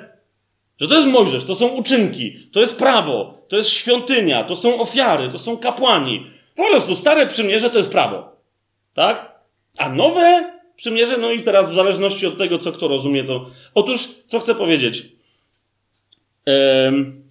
Że 0.79 0.87
to 0.87 0.95
jest 0.95 1.07
Mojżesz, 1.07 1.45
to 1.45 1.55
są 1.55 1.67
uczynki, 1.67 2.49
to 2.51 2.59
jest 2.59 2.79
prawo, 2.79 3.37
to 3.47 3.57
jest 3.57 3.69
świątynia, 3.69 4.43
to 4.43 4.55
są 4.55 4.79
ofiary, 4.79 5.29
to 5.29 5.37
są 5.37 5.57
kapłani. 5.57 6.27
Po 6.55 6.65
prostu 6.65 6.95
stare 6.95 7.27
przymierze 7.27 7.69
to 7.69 7.77
jest 7.77 7.91
prawo. 7.91 8.35
Tak? 8.93 9.39
A 9.77 9.89
nowe 9.89 10.53
przymierze, 10.75 11.17
no 11.17 11.31
i 11.31 11.43
teraz 11.43 11.69
w 11.69 11.73
zależności 11.73 12.27
od 12.27 12.37
tego, 12.37 12.59
co 12.59 12.71
kto 12.71 12.87
rozumie, 12.87 13.23
to. 13.23 13.49
Otóż, 13.73 14.07
co 14.27 14.39
chcę 14.39 14.55
powiedzieć? 14.55 15.05
Ehm 16.45 17.24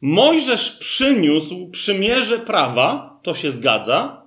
Mojżesz 0.00 0.70
przyniósł 0.70 1.70
przymierze 1.70 2.38
prawa, 2.38 3.20
to 3.22 3.34
się 3.34 3.50
zgadza. 3.52 4.22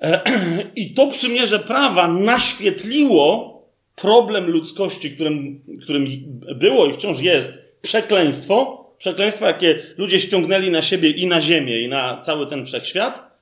I 0.76 0.94
to 0.94 1.06
przymierze 1.06 1.58
prawa 1.58 2.08
naświetliło 2.08 3.56
problem 3.96 4.50
ludzkości, 4.50 5.10
którym, 5.10 5.60
którym 5.82 6.06
było 6.54 6.86
i 6.86 6.92
wciąż 6.92 7.20
jest 7.20 7.80
przekleństwo. 7.82 8.86
Przekleństwo, 8.98 9.46
jakie 9.46 9.82
ludzie 9.96 10.20
ściągnęli 10.20 10.70
na 10.70 10.82
siebie 10.82 11.10
i 11.10 11.26
na 11.26 11.40
ziemię, 11.40 11.82
i 11.82 11.88
na 11.88 12.20
cały 12.20 12.46
ten 12.46 12.66
wszechświat. 12.66 13.36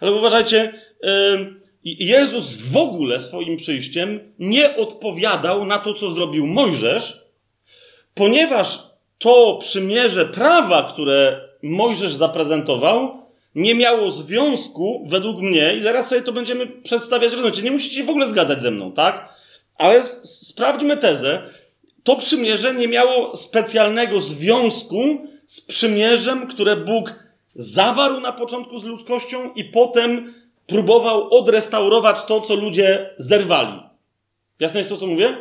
Ale 0.00 0.12
uważajcie, 0.12 0.72
Jezus 1.84 2.56
w 2.56 2.76
ogóle 2.76 3.20
swoim 3.20 3.56
przyjściem 3.56 4.20
nie 4.38 4.76
odpowiadał 4.76 5.66
na 5.66 5.78
to, 5.78 5.94
co 5.94 6.10
zrobił 6.10 6.46
Mojżesz, 6.46 7.20
ponieważ 8.14 8.78
to 9.18 9.58
przymierze 9.60 10.24
prawa, 10.24 10.82
które 10.82 11.48
Mojżesz 11.62 12.14
zaprezentował, 12.14 13.22
nie 13.54 13.74
miało 13.74 14.10
związku, 14.10 15.04
według 15.08 15.40
mnie, 15.40 15.74
i 15.76 15.82
zaraz 15.82 16.08
sobie 16.08 16.22
to 16.22 16.32
będziemy 16.32 16.66
przedstawiać, 16.66 17.32
rozumiecie, 17.32 17.62
nie 17.62 17.70
musicie 17.70 17.96
się 17.96 18.04
w 18.04 18.10
ogóle 18.10 18.28
zgadzać 18.28 18.60
ze 18.60 18.70
mną, 18.70 18.92
tak? 18.92 19.28
Ale 19.78 20.02
sprawdźmy 20.02 20.96
tezę. 20.96 21.42
To 22.04 22.16
przymierze 22.16 22.74
nie 22.74 22.88
miało 22.88 23.36
specjalnego 23.36 24.20
związku 24.20 24.98
z 25.46 25.60
przymierzem, 25.60 26.46
które 26.46 26.76
Bóg 26.76 27.14
zawarł 27.54 28.20
na 28.20 28.32
początku 28.32 28.78
z 28.78 28.84
ludzkością 28.84 29.52
i 29.54 29.64
potem 29.64 30.34
próbował 30.66 31.34
odrestaurować 31.34 32.24
to, 32.24 32.40
co 32.40 32.54
ludzie 32.54 33.10
zerwali. 33.18 33.80
Jasne 34.60 34.80
jest 34.80 34.90
to, 34.90 34.96
co 34.96 35.06
mówię? 35.06 35.36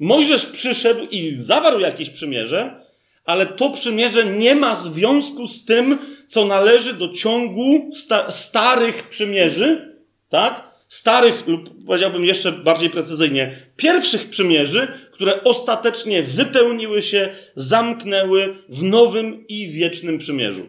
Mojżesz 0.00 0.46
przyszedł 0.46 1.06
i 1.10 1.30
zawarł 1.30 1.80
jakieś 1.80 2.10
przymierze, 2.10 2.85
ale 3.26 3.46
to 3.46 3.70
przymierze 3.70 4.24
nie 4.24 4.54
ma 4.54 4.74
związku 4.74 5.46
z 5.46 5.64
tym, 5.64 5.98
co 6.28 6.44
należy 6.44 6.94
do 6.94 7.08
ciągu 7.08 7.90
sta 7.92 8.30
starych 8.30 9.08
przymierzy, 9.08 9.96
tak? 10.28 10.66
Starych, 10.88 11.46
lub 11.46 11.86
powiedziałbym 11.86 12.24
jeszcze 12.24 12.52
bardziej 12.52 12.90
precyzyjnie, 12.90 13.56
pierwszych 13.76 14.30
przymierzy, 14.30 14.88
które 15.12 15.44
ostatecznie 15.44 16.22
wypełniły 16.22 17.02
się, 17.02 17.34
zamknęły 17.56 18.56
w 18.68 18.82
nowym 18.82 19.46
i 19.48 19.68
wiecznym 19.68 20.18
przymierzu. 20.18 20.66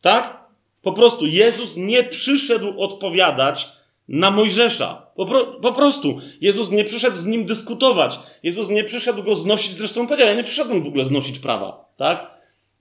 Tak? 0.00 0.40
Po 0.82 0.92
prostu 0.92 1.26
Jezus 1.26 1.76
nie 1.76 2.04
przyszedł 2.04 2.80
odpowiadać 2.80 3.68
na 4.10 4.30
Mojżesza. 4.30 5.06
Po, 5.16 5.26
pro, 5.26 5.46
po, 5.46 5.72
prostu. 5.72 6.20
Jezus 6.40 6.70
nie 6.70 6.84
przyszedł 6.84 7.16
z 7.16 7.26
nim 7.26 7.46
dyskutować. 7.46 8.18
Jezus 8.42 8.68
nie 8.68 8.84
przyszedł 8.84 9.22
go 9.22 9.34
znosić. 9.34 9.72
Zresztą 9.72 10.06
powiedział, 10.06 10.28
ja 10.28 10.34
nie 10.34 10.44
przyszedłem 10.44 10.82
w 10.82 10.86
ogóle 10.86 11.04
znosić 11.04 11.38
prawa. 11.38 11.84
Tak? 11.96 12.30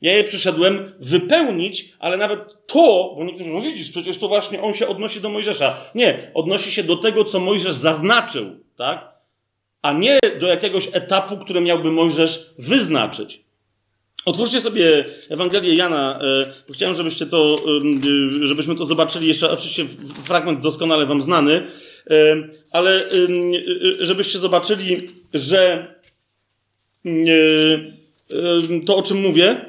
Ja 0.01 0.17
je 0.17 0.23
przyszedłem 0.23 0.93
wypełnić, 0.99 1.93
ale 1.99 2.17
nawet 2.17 2.39
to, 2.67 3.13
bo 3.17 3.23
niektórzy 3.23 3.49
mówią, 3.49 3.71
widzisz, 3.71 3.91
przecież 3.91 4.17
to 4.17 4.27
właśnie 4.27 4.61
on 4.61 4.73
się 4.73 4.87
odnosi 4.87 5.21
do 5.21 5.29
Mojżesza. 5.29 5.77
Nie, 5.95 6.31
odnosi 6.33 6.71
się 6.71 6.83
do 6.83 6.97
tego, 6.97 7.25
co 7.25 7.39
Mojżesz 7.39 7.75
zaznaczył, 7.75 8.45
tak? 8.77 9.09
A 9.81 9.93
nie 9.93 10.19
do 10.39 10.47
jakiegoś 10.47 10.87
etapu, 10.93 11.37
który 11.37 11.61
miałby 11.61 11.91
Mojżesz 11.91 12.53
wyznaczyć. 12.59 13.43
Otwórzcie 14.25 14.61
sobie 14.61 15.05
Ewangelię 15.29 15.75
Jana, 15.75 16.19
e, 16.21 16.53
bo 16.67 16.73
chciałem, 16.73 16.95
żebyście 16.95 17.25
to, 17.25 17.57
e, 18.43 18.47
żebyśmy 18.47 18.75
to 18.75 18.85
zobaczyli. 18.85 19.27
Jeszcze 19.27 19.51
oczywiście 19.51 19.85
fragment 20.23 20.61
doskonale 20.61 21.05
wam 21.05 21.21
znany, 21.21 21.67
e, 22.09 22.15
ale 22.71 23.09
żebyście 23.99 24.39
zobaczyli, 24.39 24.97
że 25.33 25.93
to, 28.85 28.97
o 28.97 29.03
czym 29.03 29.21
mówię, 29.21 29.65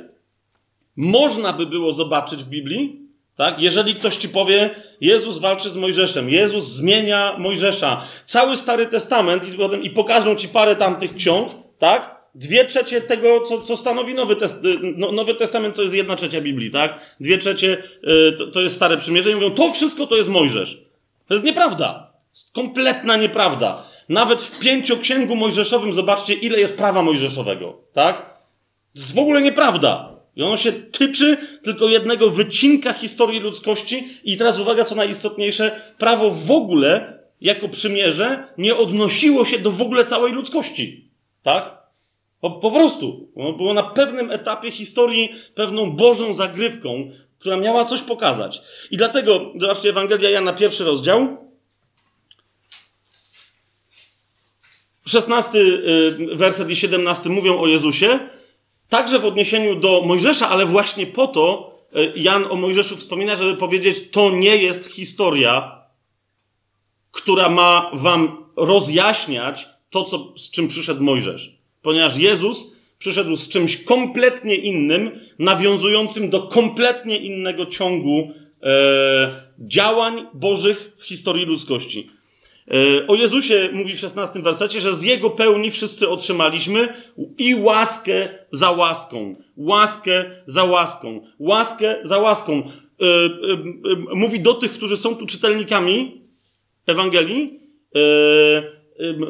można 0.97 1.53
by 1.53 1.67
było 1.67 1.93
zobaczyć 1.93 2.45
w 2.45 2.49
Biblii, 2.49 3.01
tak? 3.37 3.61
Jeżeli 3.61 3.95
ktoś 3.95 4.17
ci 4.17 4.29
powie, 4.29 4.71
Jezus 5.01 5.39
walczy 5.39 5.71
z 5.71 5.77
Mojżeszem, 5.77 6.31
Jezus 6.31 6.65
zmienia 6.65 7.37
Mojżesza, 7.39 8.07
cały 8.25 8.57
Stary 8.57 8.87
Testament 8.87 9.43
i, 9.49 9.87
i 9.87 9.91
pokażą 9.91 10.37
ci 10.37 10.49
parę 10.49 10.77
tamtych 10.77 11.15
ksiąg, 11.15 11.53
tak? 11.79 12.20
Dwie 12.35 12.65
trzecie 12.65 13.01
tego, 13.01 13.41
co, 13.41 13.61
co 13.61 13.77
stanowi 13.77 14.15
Nowy, 14.15 14.37
Test 14.37 14.63
no, 14.97 15.13
Nowy 15.13 15.35
Testament, 15.35 15.77
to 15.77 15.83
jest 15.83 15.95
jedna 15.95 16.17
trzecia 16.17 16.41
Biblii, 16.41 16.71
tak? 16.71 17.17
Dwie 17.21 17.39
trzecie 17.39 17.83
y, 18.05 18.33
to, 18.39 18.47
to, 18.47 18.61
jest 18.61 18.77
Stare 18.77 18.97
Przymierze 18.97 19.31
i 19.31 19.35
mówią, 19.35 19.51
to 19.51 19.73
wszystko 19.73 20.07
to 20.07 20.17
jest 20.17 20.29
Mojżesz. 20.29 20.83
To 21.29 21.35
jest 21.35 21.45
nieprawda. 21.45 22.13
Kompletna 22.53 23.17
nieprawda. 23.17 23.85
Nawet 24.09 24.43
w 24.43 24.59
pięcioksięgu 24.59 25.37
mojżeszowym 25.37 25.95
zobaczcie, 25.95 26.35
ile 26.35 26.61
jest 26.61 26.79
prawa 26.79 27.03
mojżeszowego, 27.03 27.81
tak? 27.93 28.23
To 28.95 29.01
jest 29.01 29.15
w 29.15 29.19
ogóle 29.19 29.43
nieprawda. 29.43 30.11
I 30.37 30.43
ono 30.43 30.57
się 30.57 30.73
tyczy 30.73 31.37
tylko 31.63 31.89
jednego 31.89 32.31
wycinka 32.31 32.93
historii 32.93 33.41
ludzkości 33.41 34.09
i 34.25 34.37
teraz 34.37 34.61
uwaga, 34.61 34.85
co 34.85 34.95
najistotniejsze, 34.95 35.81
prawo 35.99 36.31
w 36.31 36.51
ogóle 36.51 37.21
jako 37.41 37.69
przymierze 37.69 38.45
nie 38.59 38.77
odnosiło 38.77 39.45
się 39.45 39.59
do 39.59 39.71
w 39.71 39.83
ogóle 39.83 40.05
całej 40.05 40.33
ludzkości. 40.33 41.11
Tak? 41.43 41.80
Po, 42.41 42.51
po 42.51 42.71
prostu. 42.71 43.29
Było 43.57 43.75
na 43.75 43.83
pewnym 43.83 44.31
etapie 44.31 44.71
historii 44.71 45.35
pewną 45.55 45.91
Bożą 45.91 46.35
zagrywką, 46.35 47.11
która 47.39 47.57
miała 47.57 47.85
coś 47.85 48.03
pokazać. 48.03 48.63
I 48.91 48.97
dlatego, 48.97 49.53
zobaczcie, 49.57 49.89
Ewangelia 49.89 50.31
Jana, 50.31 50.53
pierwszy 50.53 50.85
rozdział. 50.85 51.51
16 55.07 55.59
y, 55.59 56.37
werset 56.37 56.71
i 56.71 56.77
17 56.77 57.31
mówią 57.31 57.61
o 57.61 57.67
Jezusie, 57.67 58.19
także 58.89 59.19
w 59.19 59.25
odniesieniu 59.25 59.77
do 59.77 60.03
Mojżesza, 60.03 60.49
ale 60.49 60.67
właśnie 60.67 61.07
po 61.07 61.27
to 61.27 61.75
y, 61.97 62.13
Jan 62.17 62.45
o 62.51 62.57
Mojżeszu 62.57 62.97
wspomina, 62.97 63.37
żeby 63.37 63.57
powiedzieć, 63.57 64.11
to 64.11 64.31
nie 64.31 64.57
jest 64.57 64.87
historia, 64.87 65.81
która 67.11 67.49
ma 67.49 67.91
wam 67.95 68.45
rozjaśniać 68.57 69.69
to, 69.91 70.05
co, 70.05 70.33
z 70.37 70.51
czym 70.51 70.69
przyszedł 70.69 71.03
Mojżesz 71.03 71.60
ponieważ 71.83 72.17
Jezus 72.17 72.77
przyszedł 72.99 73.37
z 73.37 73.49
czymś 73.49 73.85
kompletnie 73.85 74.57
innym, 74.57 75.11
nawiązującym 75.39 76.31
do 76.31 76.43
kompletnie 76.43 77.19
innego 77.19 77.67
ciągu 77.67 78.33
e, 78.63 79.43
działań 79.59 80.27
Bożych 80.35 80.93
w 80.99 81.05
historii 81.05 81.47
ludzkości. 81.47 82.07
E, 82.71 83.07
o 83.07 83.15
Jezusie 83.15 83.69
mówi 83.73 83.95
w 83.95 84.01
16 84.01 84.43
wersecie, 84.43 84.81
że 84.81 84.95
z 84.95 85.03
Jego 85.03 85.31
pełni 85.31 85.71
wszyscy 85.71 86.09
otrzymaliśmy 86.09 86.89
i 87.39 87.55
łaskę 87.55 88.29
za 88.51 88.71
łaską. 88.71 89.37
Łaskę 89.57 90.43
za 90.47 90.65
łaską. 90.65 91.21
Łaskę 91.39 91.97
za 92.03 92.19
łaską. 92.19 92.53
E, 92.53 93.05
e, 93.05 93.29
mówi 94.15 94.41
do 94.41 94.55
tych, 94.55 94.73
którzy 94.73 94.97
są 94.97 95.17
tu 95.17 95.27
czytelnikami 95.27 96.21
Ewangelii, 96.87 97.61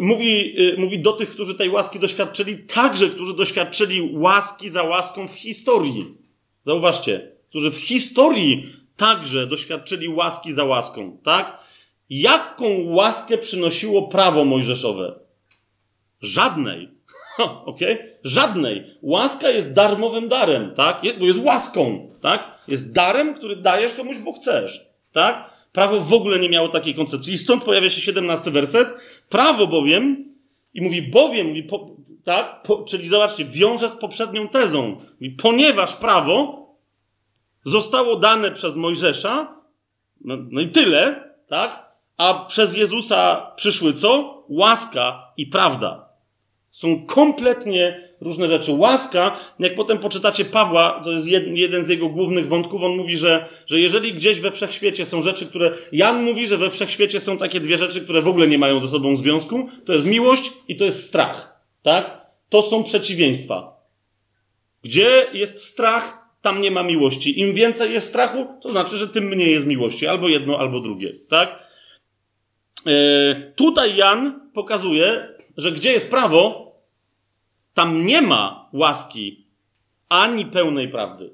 mówi, 0.00 0.60
y, 0.60 0.76
mówi 0.78 0.98
do 0.98 1.12
tych, 1.12 1.30
którzy 1.30 1.54
tej 1.54 1.70
łaski 1.70 1.98
doświadczyli, 1.98 2.58
także 2.58 3.08
którzy 3.08 3.34
doświadczyli 3.34 4.10
łaski 4.12 4.68
za 4.68 4.82
łaską 4.82 5.28
w 5.28 5.34
historii. 5.34 6.14
Zauważcie, 6.66 7.32
którzy 7.48 7.70
w 7.70 7.76
historii 7.76 8.66
także 8.96 9.46
doświadczyli 9.46 10.08
łaski 10.08 10.52
za 10.52 10.64
łaską, 10.64 11.18
tak? 11.22 11.58
Jaką 12.10 12.66
łaskę 12.84 13.38
przynosiło 13.38 14.08
prawo 14.08 14.44
mojżeszowe? 14.44 15.20
Żadnej. 16.20 16.88
Okej? 17.64 17.94
Okay? 17.94 18.18
Żadnej. 18.24 18.84
Łaska 19.02 19.50
jest 19.50 19.74
darmowym 19.74 20.28
darem, 20.28 20.74
tak? 20.74 21.02
Bo 21.18 21.26
jest 21.26 21.44
łaską, 21.44 22.10
tak? 22.22 22.58
Jest 22.68 22.94
darem, 22.94 23.34
który 23.34 23.56
dajesz 23.56 23.94
komuś, 23.94 24.18
bo 24.18 24.32
chcesz, 24.32 24.86
tak? 25.12 25.50
Prawo 25.72 26.00
w 26.00 26.14
ogóle 26.14 26.38
nie 26.38 26.48
miało 26.48 26.68
takiej 26.68 26.94
koncepcji. 26.94 27.34
I 27.34 27.38
stąd 27.38 27.64
pojawia 27.64 27.90
się 27.90 28.00
17 28.00 28.50
werset. 28.50 28.88
Prawo 29.28 29.66
bowiem, 29.66 30.34
i 30.74 30.82
mówi 30.82 31.02
bowiem, 31.02 31.46
mówi, 31.46 31.62
po, 31.62 31.90
tak? 32.24 32.62
Po, 32.62 32.84
czyli 32.84 33.08
zobaczcie, 33.08 33.44
wiąże 33.44 33.90
z 33.90 33.96
poprzednią 33.96 34.48
tezą. 34.48 35.00
Mówi, 35.20 35.30
ponieważ 35.30 35.96
prawo 35.96 36.66
zostało 37.64 38.16
dane 38.16 38.50
przez 38.50 38.76
Mojżesza, 38.76 39.56
no, 40.20 40.36
no 40.50 40.60
i 40.60 40.68
tyle, 40.68 41.30
tak? 41.48 41.90
A 42.16 42.44
przez 42.44 42.76
Jezusa 42.76 43.52
przyszły 43.56 43.92
co? 43.92 44.44
Łaska 44.48 45.32
i 45.36 45.46
prawda. 45.46 46.09
Są 46.70 47.06
kompletnie 47.06 48.10
różne 48.20 48.48
rzeczy. 48.48 48.72
Łaska, 48.72 49.38
jak 49.58 49.74
potem 49.74 49.98
poczytacie 49.98 50.44
Pawła, 50.44 51.00
to 51.04 51.12
jest 51.12 51.26
jeden 51.46 51.82
z 51.82 51.88
jego 51.88 52.08
głównych 52.08 52.48
wątków, 52.48 52.82
on 52.82 52.96
mówi, 52.96 53.16
że, 53.16 53.48
że 53.66 53.80
jeżeli 53.80 54.12
gdzieś 54.12 54.40
we 54.40 54.50
wszechświecie 54.50 55.04
są 55.04 55.22
rzeczy, 55.22 55.46
które. 55.46 55.72
Jan 55.92 56.22
mówi, 56.22 56.46
że 56.46 56.56
we 56.56 56.70
wszechświecie 56.70 57.20
są 57.20 57.38
takie 57.38 57.60
dwie 57.60 57.78
rzeczy, 57.78 58.00
które 58.00 58.22
w 58.22 58.28
ogóle 58.28 58.48
nie 58.48 58.58
mają 58.58 58.80
ze 58.80 58.88
sobą 58.88 59.16
związku. 59.16 59.68
To 59.84 59.92
jest 59.92 60.06
miłość 60.06 60.52
i 60.68 60.76
to 60.76 60.84
jest 60.84 61.08
strach. 61.08 61.60
Tak? 61.82 62.26
To 62.48 62.62
są 62.62 62.84
przeciwieństwa. 62.84 63.80
Gdzie 64.82 65.26
jest 65.32 65.64
strach, 65.64 66.20
tam 66.42 66.60
nie 66.60 66.70
ma 66.70 66.82
miłości. 66.82 67.40
Im 67.40 67.54
więcej 67.54 67.92
jest 67.92 68.08
strachu, 68.08 68.46
to 68.62 68.68
znaczy, 68.68 68.96
że 68.96 69.08
tym 69.08 69.24
mniej 69.24 69.52
jest 69.52 69.66
miłości. 69.66 70.06
Albo 70.06 70.28
jedno, 70.28 70.58
albo 70.58 70.80
drugie. 70.80 71.12
Tak? 71.28 71.70
Yy, 72.86 73.52
tutaj 73.56 73.96
Jan 73.96 74.50
pokazuje, 74.54 75.29
że 75.56 75.72
gdzie 75.72 75.92
jest 75.92 76.10
prawo, 76.10 76.72
tam 77.74 78.06
nie 78.06 78.22
ma 78.22 78.68
łaski 78.72 79.46
ani 80.08 80.46
pełnej 80.46 80.88
prawdy. 80.88 81.30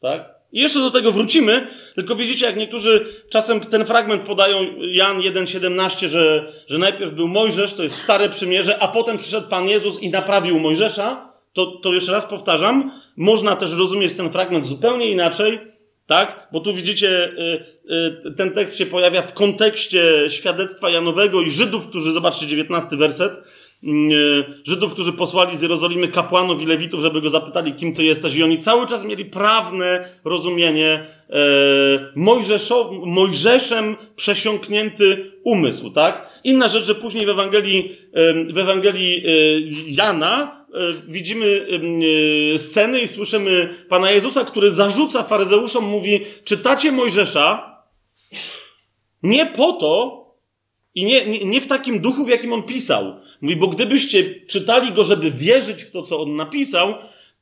Tak? 0.00 0.40
I 0.52 0.60
jeszcze 0.60 0.78
do 0.78 0.90
tego 0.90 1.12
wrócimy, 1.12 1.66
tylko 1.94 2.16
widzicie, 2.16 2.46
jak 2.46 2.56
niektórzy 2.56 3.06
czasem 3.30 3.60
ten 3.60 3.84
fragment 3.84 4.22
podają 4.22 4.58
Jan 4.78 5.20
1,17, 5.20 6.08
że, 6.08 6.52
że 6.66 6.78
najpierw 6.78 7.12
był 7.12 7.28
Mojżesz, 7.28 7.74
to 7.74 7.82
jest 7.82 8.02
stare 8.02 8.28
przymierze, 8.28 8.82
a 8.82 8.88
potem 8.88 9.18
przyszedł 9.18 9.48
Pan 9.48 9.68
Jezus 9.68 10.02
i 10.02 10.10
naprawił 10.10 10.58
Mojżesza. 10.58 11.30
To, 11.52 11.66
to 11.66 11.94
jeszcze 11.94 12.12
raz 12.12 12.26
powtarzam, 12.26 13.00
można 13.16 13.56
też 13.56 13.72
rozumieć 13.72 14.12
ten 14.12 14.30
fragment 14.32 14.66
zupełnie 14.66 15.10
inaczej, 15.10 15.58
tak? 16.06 16.48
Bo 16.52 16.60
tu 16.60 16.74
widzicie, 16.74 17.08
y, 17.24 17.64
y, 18.26 18.34
ten 18.36 18.50
tekst 18.50 18.78
się 18.78 18.86
pojawia 18.86 19.22
w 19.22 19.34
kontekście 19.34 20.30
świadectwa 20.30 20.90
Janowego 20.90 21.42
i 21.42 21.50
Żydów, 21.50 21.88
którzy, 21.88 22.12
zobaczcie, 22.12 22.46
19 22.46 22.96
werset, 22.96 23.32
Żydów, 24.64 24.92
którzy 24.92 25.12
posłali 25.12 25.56
z 25.56 25.62
Jerozolimy 25.62 26.08
kapłanów 26.08 26.62
i 26.62 26.66
lewitów, 26.66 27.00
żeby 27.00 27.20
go 27.20 27.30
zapytali, 27.30 27.74
kim 27.74 27.94
ty 27.94 28.04
jesteś. 28.04 28.36
I 28.36 28.42
oni 28.42 28.58
cały 28.58 28.86
czas 28.86 29.04
mieli 29.04 29.24
prawne 29.24 30.08
rozumienie 30.24 31.06
e, 31.30 31.36
Mojżeszem 33.06 33.96
przesiąknięty 34.16 35.32
umysł, 35.44 35.90
tak? 35.90 36.30
Inna 36.44 36.68
rzecz, 36.68 36.84
że 36.84 36.94
później 36.94 37.26
w 37.26 37.28
Ewangelii, 37.28 37.96
w 38.52 38.58
Ewangelii 38.58 39.24
e, 39.26 39.30
Jana 39.86 40.66
e, 40.74 40.78
widzimy 41.08 41.66
sceny 42.56 43.00
i 43.00 43.08
słyszymy 43.08 43.74
Pana 43.88 44.10
Jezusa, 44.10 44.44
który 44.44 44.72
zarzuca 44.72 45.22
faryzeuszom, 45.22 45.84
mówi, 45.84 46.20
czytacie 46.44 46.92
Mojżesza 46.92 47.76
nie 49.22 49.46
po 49.46 49.72
to, 49.72 50.20
i 50.94 51.04
nie, 51.04 51.26
nie, 51.26 51.44
nie 51.44 51.60
w 51.60 51.66
takim 51.66 52.00
duchu, 52.00 52.24
w 52.24 52.28
jakim 52.28 52.52
on 52.52 52.62
pisał. 52.62 53.20
Mówi, 53.40 53.56
bo 53.56 53.66
gdybyście 53.66 54.34
czytali 54.46 54.92
go, 54.92 55.04
żeby 55.04 55.30
wierzyć 55.30 55.82
w 55.82 55.90
to, 55.90 56.02
co 56.02 56.20
on 56.20 56.36
napisał, 56.36 56.94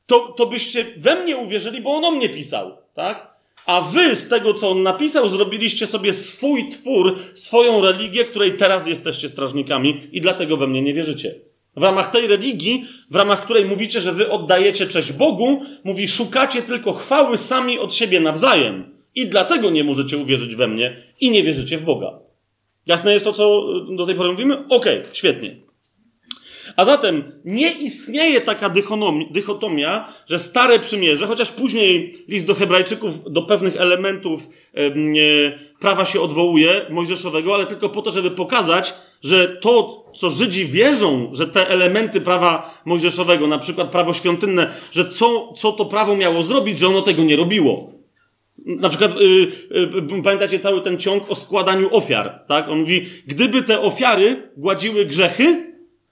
to, 0.05 0.19
to 0.19 0.45
byście 0.45 0.85
we 0.97 1.23
mnie 1.23 1.37
uwierzyli, 1.37 1.81
bo 1.81 1.95
on 1.95 2.05
o 2.05 2.11
mnie 2.11 2.29
pisał, 2.29 2.77
tak? 2.93 3.29
A 3.65 3.81
wy 3.81 4.15
z 4.15 4.29
tego, 4.29 4.53
co 4.53 4.69
on 4.69 4.83
napisał, 4.83 5.27
zrobiliście 5.27 5.87
sobie 5.87 6.13
swój 6.13 6.69
twór, 6.69 7.19
swoją 7.33 7.81
religię, 7.81 8.25
której 8.25 8.57
teraz 8.57 8.87
jesteście 8.87 9.29
strażnikami 9.29 10.07
i 10.11 10.21
dlatego 10.21 10.57
we 10.57 10.67
mnie 10.67 10.81
nie 10.81 10.93
wierzycie. 10.93 11.35
W 11.75 11.83
ramach 11.83 12.11
tej 12.11 12.27
religii, 12.27 12.85
w 13.11 13.15
ramach 13.15 13.43
której 13.43 13.65
mówicie, 13.65 14.01
że 14.01 14.11
wy 14.11 14.29
oddajecie 14.29 14.87
cześć 14.87 15.11
Bogu, 15.11 15.65
mówi, 15.83 16.07
szukacie 16.07 16.61
tylko 16.61 16.93
chwały 16.93 17.37
sami 17.37 17.79
od 17.79 17.93
siebie 17.93 18.19
nawzajem. 18.19 18.99
I 19.15 19.27
dlatego 19.27 19.69
nie 19.69 19.83
możecie 19.83 20.17
uwierzyć 20.17 20.55
we 20.55 20.67
mnie 20.67 21.03
i 21.19 21.31
nie 21.31 21.43
wierzycie 21.43 21.77
w 21.77 21.83
Boga. 21.83 22.19
Jasne 22.85 23.13
jest 23.13 23.25
to, 23.25 23.33
co 23.33 23.63
do 23.95 24.05
tej 24.05 24.15
pory 24.15 24.31
mówimy? 24.31 24.57
Okej, 24.69 24.99
okay, 24.99 25.03
świetnie. 25.13 25.68
A 26.75 26.85
zatem 26.85 27.23
nie 27.45 27.71
istnieje 27.71 28.41
taka 28.41 28.71
dychotomia, 29.31 30.13
że 30.27 30.39
stare 30.39 30.79
przymierze, 30.79 31.27
chociaż 31.27 31.51
później 31.51 32.23
list 32.27 32.47
do 32.47 32.55
Hebrajczyków 32.55 33.31
do 33.31 33.41
pewnych 33.41 33.75
elementów 33.75 34.49
prawa 35.79 36.05
się 36.05 36.21
odwołuje, 36.21 36.85
mojżeszowego, 36.89 37.55
ale 37.55 37.65
tylko 37.65 37.89
po 37.89 38.01
to, 38.01 38.11
żeby 38.11 38.31
pokazać, 38.31 38.93
że 39.23 39.47
to, 39.47 40.03
co 40.15 40.29
Żydzi 40.29 40.65
wierzą, 40.65 41.29
że 41.33 41.47
te 41.47 41.69
elementy 41.69 42.21
prawa 42.21 42.81
mojżeszowego, 42.85 43.47
na 43.47 43.59
przykład 43.59 43.91
prawo 43.91 44.13
świątynne, 44.13 44.71
że 44.91 45.09
co, 45.09 45.53
co 45.53 45.71
to 45.71 45.85
prawo 45.85 46.15
miało 46.15 46.43
zrobić, 46.43 46.79
że 46.79 46.87
ono 46.87 47.01
tego 47.01 47.23
nie 47.23 47.35
robiło. 47.35 47.93
Na 48.65 48.89
przykład, 48.89 49.19
yy, 49.19 49.51
yy, 50.15 50.23
pamiętacie 50.23 50.59
cały 50.59 50.81
ten 50.81 50.97
ciąg 50.97 51.31
o 51.31 51.35
składaniu 51.35 51.95
ofiar, 51.95 52.39
tak? 52.47 52.69
On 52.69 52.79
mówi, 52.79 53.05
gdyby 53.27 53.63
te 53.63 53.79
ofiary 53.79 54.51
gładziły 54.57 55.05
grzechy 55.05 55.68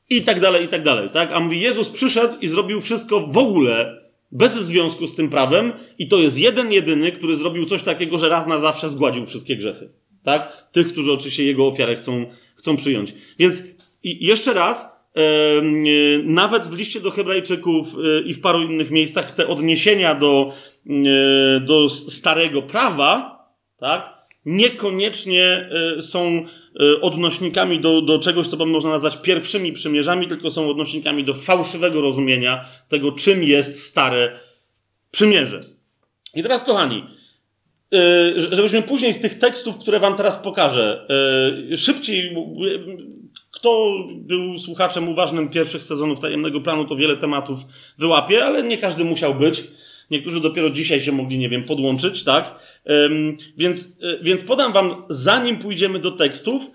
i 0.10 0.22
tak 0.22 0.40
dalej, 0.40 0.66
i 0.66 0.68
tak 0.68 0.84
dalej, 0.84 1.10
tak? 1.14 1.32
A 1.34 1.40
mówi, 1.40 1.62
Jezus 1.62 1.90
przyszedł 1.90 2.40
i 2.42 2.48
zrobił 2.48 2.82
wszystko 2.82 3.20
w 3.20 3.38
ogóle 3.38 4.02
bez 4.32 4.54
związku 4.54 5.08
z 5.08 5.16
tym 5.16 5.30
prawem 5.30 5.74
i 6.00 6.08
to 6.08 6.18
jest 6.18 6.40
jeden, 6.40 6.72
jedyny, 6.72 7.12
który 7.12 7.36
zrobił 7.36 7.66
coś 7.66 7.84
takiego, 7.84 8.18
że 8.18 8.30
raz 8.30 8.48
na 8.48 8.60
zawsze 8.60 8.90
zgładził 8.90 9.26
wszystkie 9.26 9.56
grzechy, 9.56 9.90
tak? 10.24 10.68
Tych, 10.72 10.88
którzy 10.88 11.12
oczywiście 11.12 11.44
jego 11.44 11.68
ofiarę 11.68 11.96
chcą, 11.96 12.26
chcą 12.56 12.78
przyjąć. 12.78 13.14
Więc 13.40 13.64
jeszcze 14.04 14.54
raz, 14.54 14.86
yy, 15.16 16.24
nawet 16.24 16.68
w 16.68 16.78
liście 16.78 17.00
do 17.00 17.12
Hebrajczyków 17.12 17.96
y, 17.98 18.24
i 18.26 18.34
w 18.34 18.42
paru 18.42 18.62
innych 18.62 18.92
miejscach 18.92 19.32
te 19.32 19.48
odniesienia 19.48 20.16
do 20.16 20.54
E, 20.90 21.60
do 21.60 21.90
starego 21.90 22.62
prawa, 22.62 23.40
tak, 23.78 24.28
niekoniecznie 24.46 25.70
e, 25.98 26.02
są 26.02 26.20
e, 26.22 26.46
odnośnikami 27.02 27.80
do, 27.80 28.02
do 28.02 28.20
czegoś, 28.20 28.48
co 28.48 28.66
można 28.66 28.90
nazwać 28.90 29.18
pierwszymi 29.18 29.74
przymierzami, 29.74 30.28
tylko 30.28 30.52
są 30.52 30.70
odnośnikami 30.70 31.24
do 31.24 31.34
fałszywego 31.34 32.02
rozumienia 32.02 32.66
tego, 32.90 33.12
czym 33.12 33.44
jest 33.44 33.84
stare 33.84 34.40
przymierze. 35.12 35.64
I 36.36 36.44
teraz, 36.44 36.64
kochani, 36.64 37.04
żebyśmy 38.36 38.82
później 38.82 39.14
z 39.14 39.20
tych 39.20 39.40
tekstów, 39.40 39.78
które 39.78 40.00
wam 40.00 40.16
teraz 40.16 40.36
pokażę, 40.36 41.08
szybciej, 41.78 42.36
kto 43.52 43.94
był 44.16 44.60
słuchaczem 44.60 45.10
uważnym 45.10 45.50
pierwszych 45.50 45.84
sezonów 45.84 46.20
tajemnego 46.20 46.62
planu, 46.62 46.86
to 46.86 46.96
wiele 46.96 47.18
tematów 47.18 47.60
wyłapie, 47.98 48.46
ale 48.46 48.64
nie 48.64 48.78
każdy 48.78 49.04
musiał 49.04 49.36
być. 49.36 49.64
Niektórzy 50.12 50.42
dopiero 50.42 50.70
dzisiaj 50.70 51.02
się 51.02 51.12
mogli, 51.12 51.38
nie 51.38 51.50
wiem, 51.50 51.64
podłączyć, 51.64 52.24
tak? 52.24 52.56
Więc, 53.58 53.98
e, 54.02 54.24
więc 54.24 54.44
podam 54.44 54.74
wam, 54.74 55.04
zanim 55.10 55.58
pójdziemy 55.60 56.00
do 56.00 56.12
tekstów, 56.12 56.72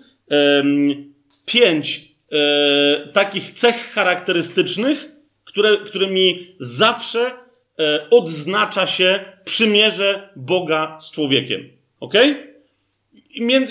pięć 1.45 2.11
e, 2.31 3.07
takich 3.13 3.51
cech 3.51 3.91
charakterystycznych, 3.91 5.11
które, 5.43 5.77
którymi 5.77 6.55
zawsze 6.59 7.31
e, 7.79 8.09
odznacza 8.09 8.87
się 8.87 9.25
przymierze 9.45 10.29
Boga 10.35 10.97
z 10.99 11.11
człowiekiem. 11.11 11.69
Ok? 11.99 12.13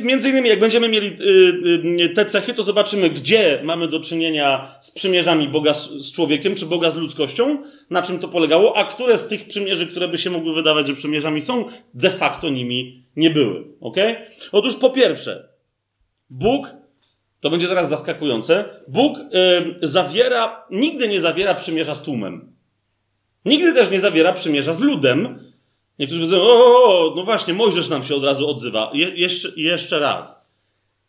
Między 0.03 0.31
innymi, 0.31 0.49
jak 0.49 0.61
będziemy 0.61 0.89
mieli 0.89 1.07
y, 1.07 2.05
y, 2.05 2.09
te 2.09 2.27
cechy, 2.27 2.55
to 2.55 2.63
zobaczymy, 2.63 3.11
gdzie 3.11 3.61
mamy 3.65 3.89
do 3.89 4.01
czynienia 4.01 4.75
z 4.81 4.91
przymierzami 4.91 5.49
Boga 5.49 5.75
z 5.75 6.13
człowiekiem, 6.13 6.55
czy 6.55 6.67
Boga 6.67 6.91
z 6.91 6.97
ludzkością, 6.97 7.63
na 7.91 8.03
czym 8.03 8.19
to 8.19 8.29
polegało, 8.29 8.77
a 8.77 8.85
które 8.85 9.19
z 9.19 9.29
tych 9.29 9.49
przymierzy, 9.49 9.87
które 9.87 10.09
by 10.09 10.19
się 10.19 10.31
mogły 10.31 10.55
wydawać, 10.55 10.87
że 10.87 10.95
przymierzami 10.95 11.41
są, 11.41 11.65
de 11.95 12.11
facto 12.11 12.51
nimi 12.51 13.07
nie 13.17 13.31
były. 13.31 13.65
Ok? 13.81 13.97
Otóż 14.53 14.77
po 14.77 14.91
pierwsze, 14.91 15.49
Bóg, 16.31 16.71
to 17.41 17.51
będzie 17.51 17.69
teraz 17.69 17.89
zaskakujące, 17.89 18.65
Bóg 18.89 19.19
y, 19.19 19.23
zawiera, 19.83 20.67
nigdy 20.71 21.09
nie 21.09 21.21
zawiera 21.21 21.55
przymierza 21.55 21.95
z 21.95 22.03
tłumem. 22.03 22.53
Nigdy 23.45 23.75
też 23.75 23.91
nie 23.91 24.01
zawiera 24.01 24.33
przymierza 24.33 24.75
z 24.75 24.81
ludem, 24.81 25.52
Niektórzy 25.99 26.21
powiedzą, 26.21 26.43
o, 26.43 27.13
no 27.17 27.25
właśnie, 27.25 27.55
Mojżesz 27.55 27.89
nam 27.89 28.05
się 28.05 28.15
od 28.15 28.25
razu 28.25 28.49
odzywa. 28.49 28.91
Je, 28.95 29.09
jeszcze, 29.09 29.49
jeszcze 29.57 29.99
raz. 29.99 30.49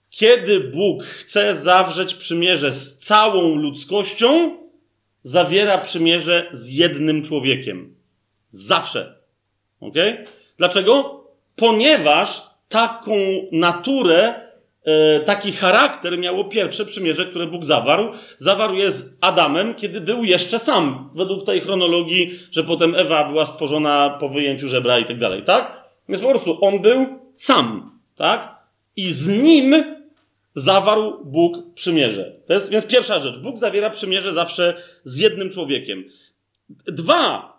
Kiedy 0.10 0.60
Bóg 0.60 1.04
chce 1.04 1.56
zawrzeć 1.56 2.14
przymierze 2.14 2.74
z 2.74 3.00
całą 3.00 3.56
ludzkością, 3.56 4.58
zawiera 5.24 5.78
przymierze 5.78 6.50
z 6.52 6.70
jednym 6.70 7.24
człowiekiem. 7.24 7.96
Zawsze. 8.50 9.16
Ok? 9.80 9.96
Dlaczego? 10.58 11.24
Ponieważ 11.56 12.42
taką 12.70 13.14
naturę 13.52 14.43
taki 15.26 15.52
charakter 15.52 16.18
miało 16.18 16.44
pierwsze 16.44 16.86
przymierze, 16.86 17.26
które 17.26 17.48
Bóg 17.48 17.66
zawarł. 17.66 18.12
Zawarł 18.38 18.76
je 18.76 18.92
z 18.92 19.18
Adamem, 19.22 19.76
kiedy 19.76 20.02
był 20.02 20.24
jeszcze 20.24 20.60
sam, 20.60 21.10
według 21.16 21.46
tej 21.46 21.62
chronologii, 21.62 22.40
że 22.52 22.64
potem 22.64 22.96
Ewa 22.96 23.30
była 23.30 23.46
stworzona 23.46 24.18
po 24.20 24.30
wyjęciu 24.30 24.68
żebra 24.68 25.00
i 25.00 25.06
tak 25.06 25.20
dalej, 25.20 25.44
tak? 25.44 25.84
Więc 26.10 26.22
po 26.22 26.30
prostu 26.30 26.66
on 26.66 26.80
był 26.80 27.06
sam, 27.36 28.00
tak? 28.16 28.56
I 28.96 29.08
z 29.08 29.44
nim 29.44 29.76
zawarł 30.56 31.26
Bóg 31.26 31.58
przymierze. 31.76 32.36
To 32.48 32.54
jest 32.54 32.70
więc 32.72 32.88
pierwsza 32.88 33.20
rzecz. 33.20 33.40
Bóg 33.40 33.60
zawiera 33.60 33.90
przymierze 33.90 34.34
zawsze 34.34 34.82
z 35.04 35.18
jednym 35.18 35.50
człowiekiem. 35.50 36.04
Dwa, 36.86 37.54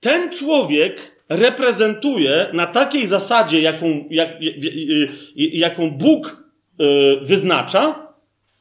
ten 0.00 0.32
człowiek 0.32 1.21
reprezentuje 1.36 2.46
na 2.52 2.66
takiej 2.66 3.06
zasadzie, 3.06 3.60
jaką, 3.60 3.86
jak, 4.10 4.28
jaką 5.36 5.90
Bóg 5.90 6.36
e, 6.78 6.84
wyznacza, 7.24 8.12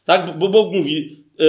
tak? 0.05 0.39
Bo 0.39 0.47
Bóg 0.47 0.73
mówi, 0.73 1.25
e, 1.39 1.43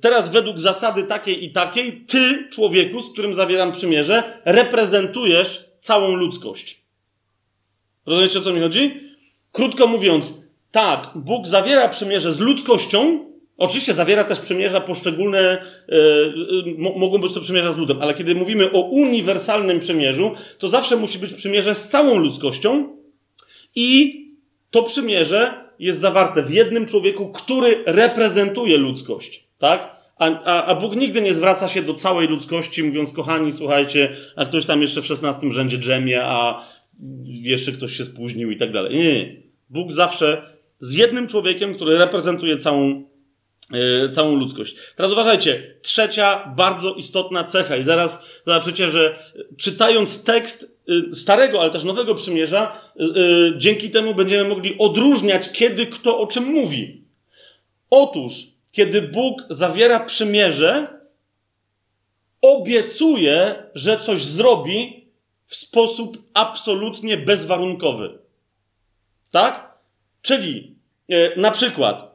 teraz 0.00 0.28
według 0.28 0.58
zasady 0.58 1.02
takiej 1.02 1.44
i 1.44 1.50
takiej, 1.50 1.92
ty, 1.92 2.48
człowieku, 2.50 3.00
z 3.00 3.12
którym 3.12 3.34
zawieram 3.34 3.72
przymierze, 3.72 4.40
reprezentujesz 4.44 5.64
całą 5.80 6.14
ludzkość. 6.14 6.82
Rozumiecie, 8.06 8.38
o 8.38 8.42
co 8.42 8.52
mi 8.52 8.60
chodzi? 8.60 9.00
Krótko 9.52 9.86
mówiąc, 9.86 10.42
tak, 10.70 11.10
Bóg 11.14 11.46
zawiera 11.46 11.88
przymierze 11.88 12.32
z 12.32 12.40
ludzkością, 12.40 13.31
Oczywiście 13.62 13.94
zawiera 13.94 14.24
też 14.24 14.40
przymierza 14.40 14.80
poszczególne, 14.80 15.64
yy, 15.88 16.74
mogą 16.78 17.18
być 17.18 17.34
to 17.34 17.40
przymierza 17.40 17.72
z 17.72 17.78
ludem, 17.78 18.02
ale 18.02 18.14
kiedy 18.14 18.34
mówimy 18.34 18.72
o 18.72 18.80
uniwersalnym 18.80 19.80
przymierzu, 19.80 20.34
to 20.58 20.68
zawsze 20.68 20.96
musi 20.96 21.18
być 21.18 21.32
przymierze 21.32 21.74
z 21.74 21.88
całą 21.88 22.18
ludzkością 22.18 22.96
i 23.76 24.20
to 24.70 24.82
przymierze 24.82 25.54
jest 25.78 25.98
zawarte 25.98 26.42
w 26.42 26.50
jednym 26.50 26.86
człowieku, 26.86 27.28
który 27.28 27.82
reprezentuje 27.86 28.76
ludzkość, 28.76 29.44
tak? 29.58 29.96
A, 30.16 30.44
a, 30.44 30.64
a 30.64 30.74
Bóg 30.74 30.96
nigdy 30.96 31.20
nie 31.20 31.34
zwraca 31.34 31.68
się 31.68 31.82
do 31.82 31.94
całej 31.94 32.28
ludzkości, 32.28 32.82
mówiąc, 32.82 33.12
kochani, 33.12 33.52
słuchajcie, 33.52 34.16
a 34.36 34.44
ktoś 34.44 34.64
tam 34.64 34.80
jeszcze 34.80 35.02
w 35.02 35.06
szesnastym 35.06 35.52
rzędzie 35.52 35.78
drzemie, 35.78 36.24
a 36.24 36.66
jeszcze 37.24 37.72
ktoś 37.72 37.96
się 37.96 38.04
spóźnił 38.04 38.50
i 38.50 38.56
tak 38.56 38.72
dalej. 38.72 38.94
Nie, 38.94 39.04
nie. 39.04 39.36
Bóg 39.70 39.92
zawsze 39.92 40.42
z 40.78 40.94
jednym 40.94 41.26
człowiekiem, 41.26 41.74
który 41.74 41.98
reprezentuje 41.98 42.56
całą 42.56 43.11
całą 44.12 44.34
ludzkość. 44.34 44.76
Teraz 44.96 45.12
uważajcie, 45.12 45.74
trzecia 45.82 46.54
bardzo 46.56 46.94
istotna 46.94 47.44
cecha, 47.44 47.76
i 47.76 47.84
zaraz 47.84 48.26
zobaczycie, 48.46 48.90
że 48.90 49.32
czytając 49.56 50.24
tekst 50.24 50.80
yy, 50.86 51.14
Starego, 51.14 51.60
ale 51.60 51.70
też 51.70 51.84
Nowego 51.84 52.14
Przymierza, 52.14 52.80
yy, 52.96 53.54
dzięki 53.56 53.90
temu 53.90 54.14
będziemy 54.14 54.48
mogli 54.48 54.78
odróżniać, 54.78 55.52
kiedy 55.52 55.86
kto 55.86 56.18
o 56.18 56.26
czym 56.26 56.44
mówi. 56.44 57.04
Otóż, 57.90 58.32
kiedy 58.72 59.02
Bóg 59.02 59.42
zawiera 59.50 60.00
przymierze, 60.00 61.00
obiecuje, 62.40 63.66
że 63.74 63.98
coś 63.98 64.24
zrobi 64.24 65.06
w 65.46 65.54
sposób 65.54 66.22
absolutnie 66.34 67.16
bezwarunkowy. 67.16 68.18
Tak? 69.30 69.72
Czyli 70.22 70.71
E, 70.71 70.71
na 71.36 71.50
przykład, 71.50 72.14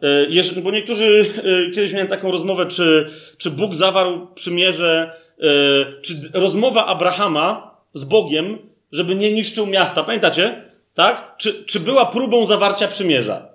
e, 0.57 0.61
bo 0.61 0.71
niektórzy 0.71 1.25
e, 1.37 1.71
kiedyś 1.71 1.93
miałem 1.93 2.07
taką 2.07 2.31
rozmowę, 2.31 2.65
czy, 2.65 3.11
czy 3.37 3.51
Bóg 3.51 3.75
zawarł 3.75 4.27
przymierze, 4.35 5.13
czy 6.01 6.13
rozmowa 6.33 6.85
Abrahama 6.85 7.77
z 7.93 8.03
Bogiem, 8.03 8.57
żeby 8.91 9.15
nie 9.15 9.33
niszczył 9.33 9.65
miasta. 9.65 10.03
Pamiętacie? 10.03 10.63
Tak? 10.93 11.35
Czy, 11.37 11.65
czy 11.65 11.79
była 11.79 12.05
próbą 12.05 12.45
zawarcia 12.45 12.87
przymierza? 12.87 13.49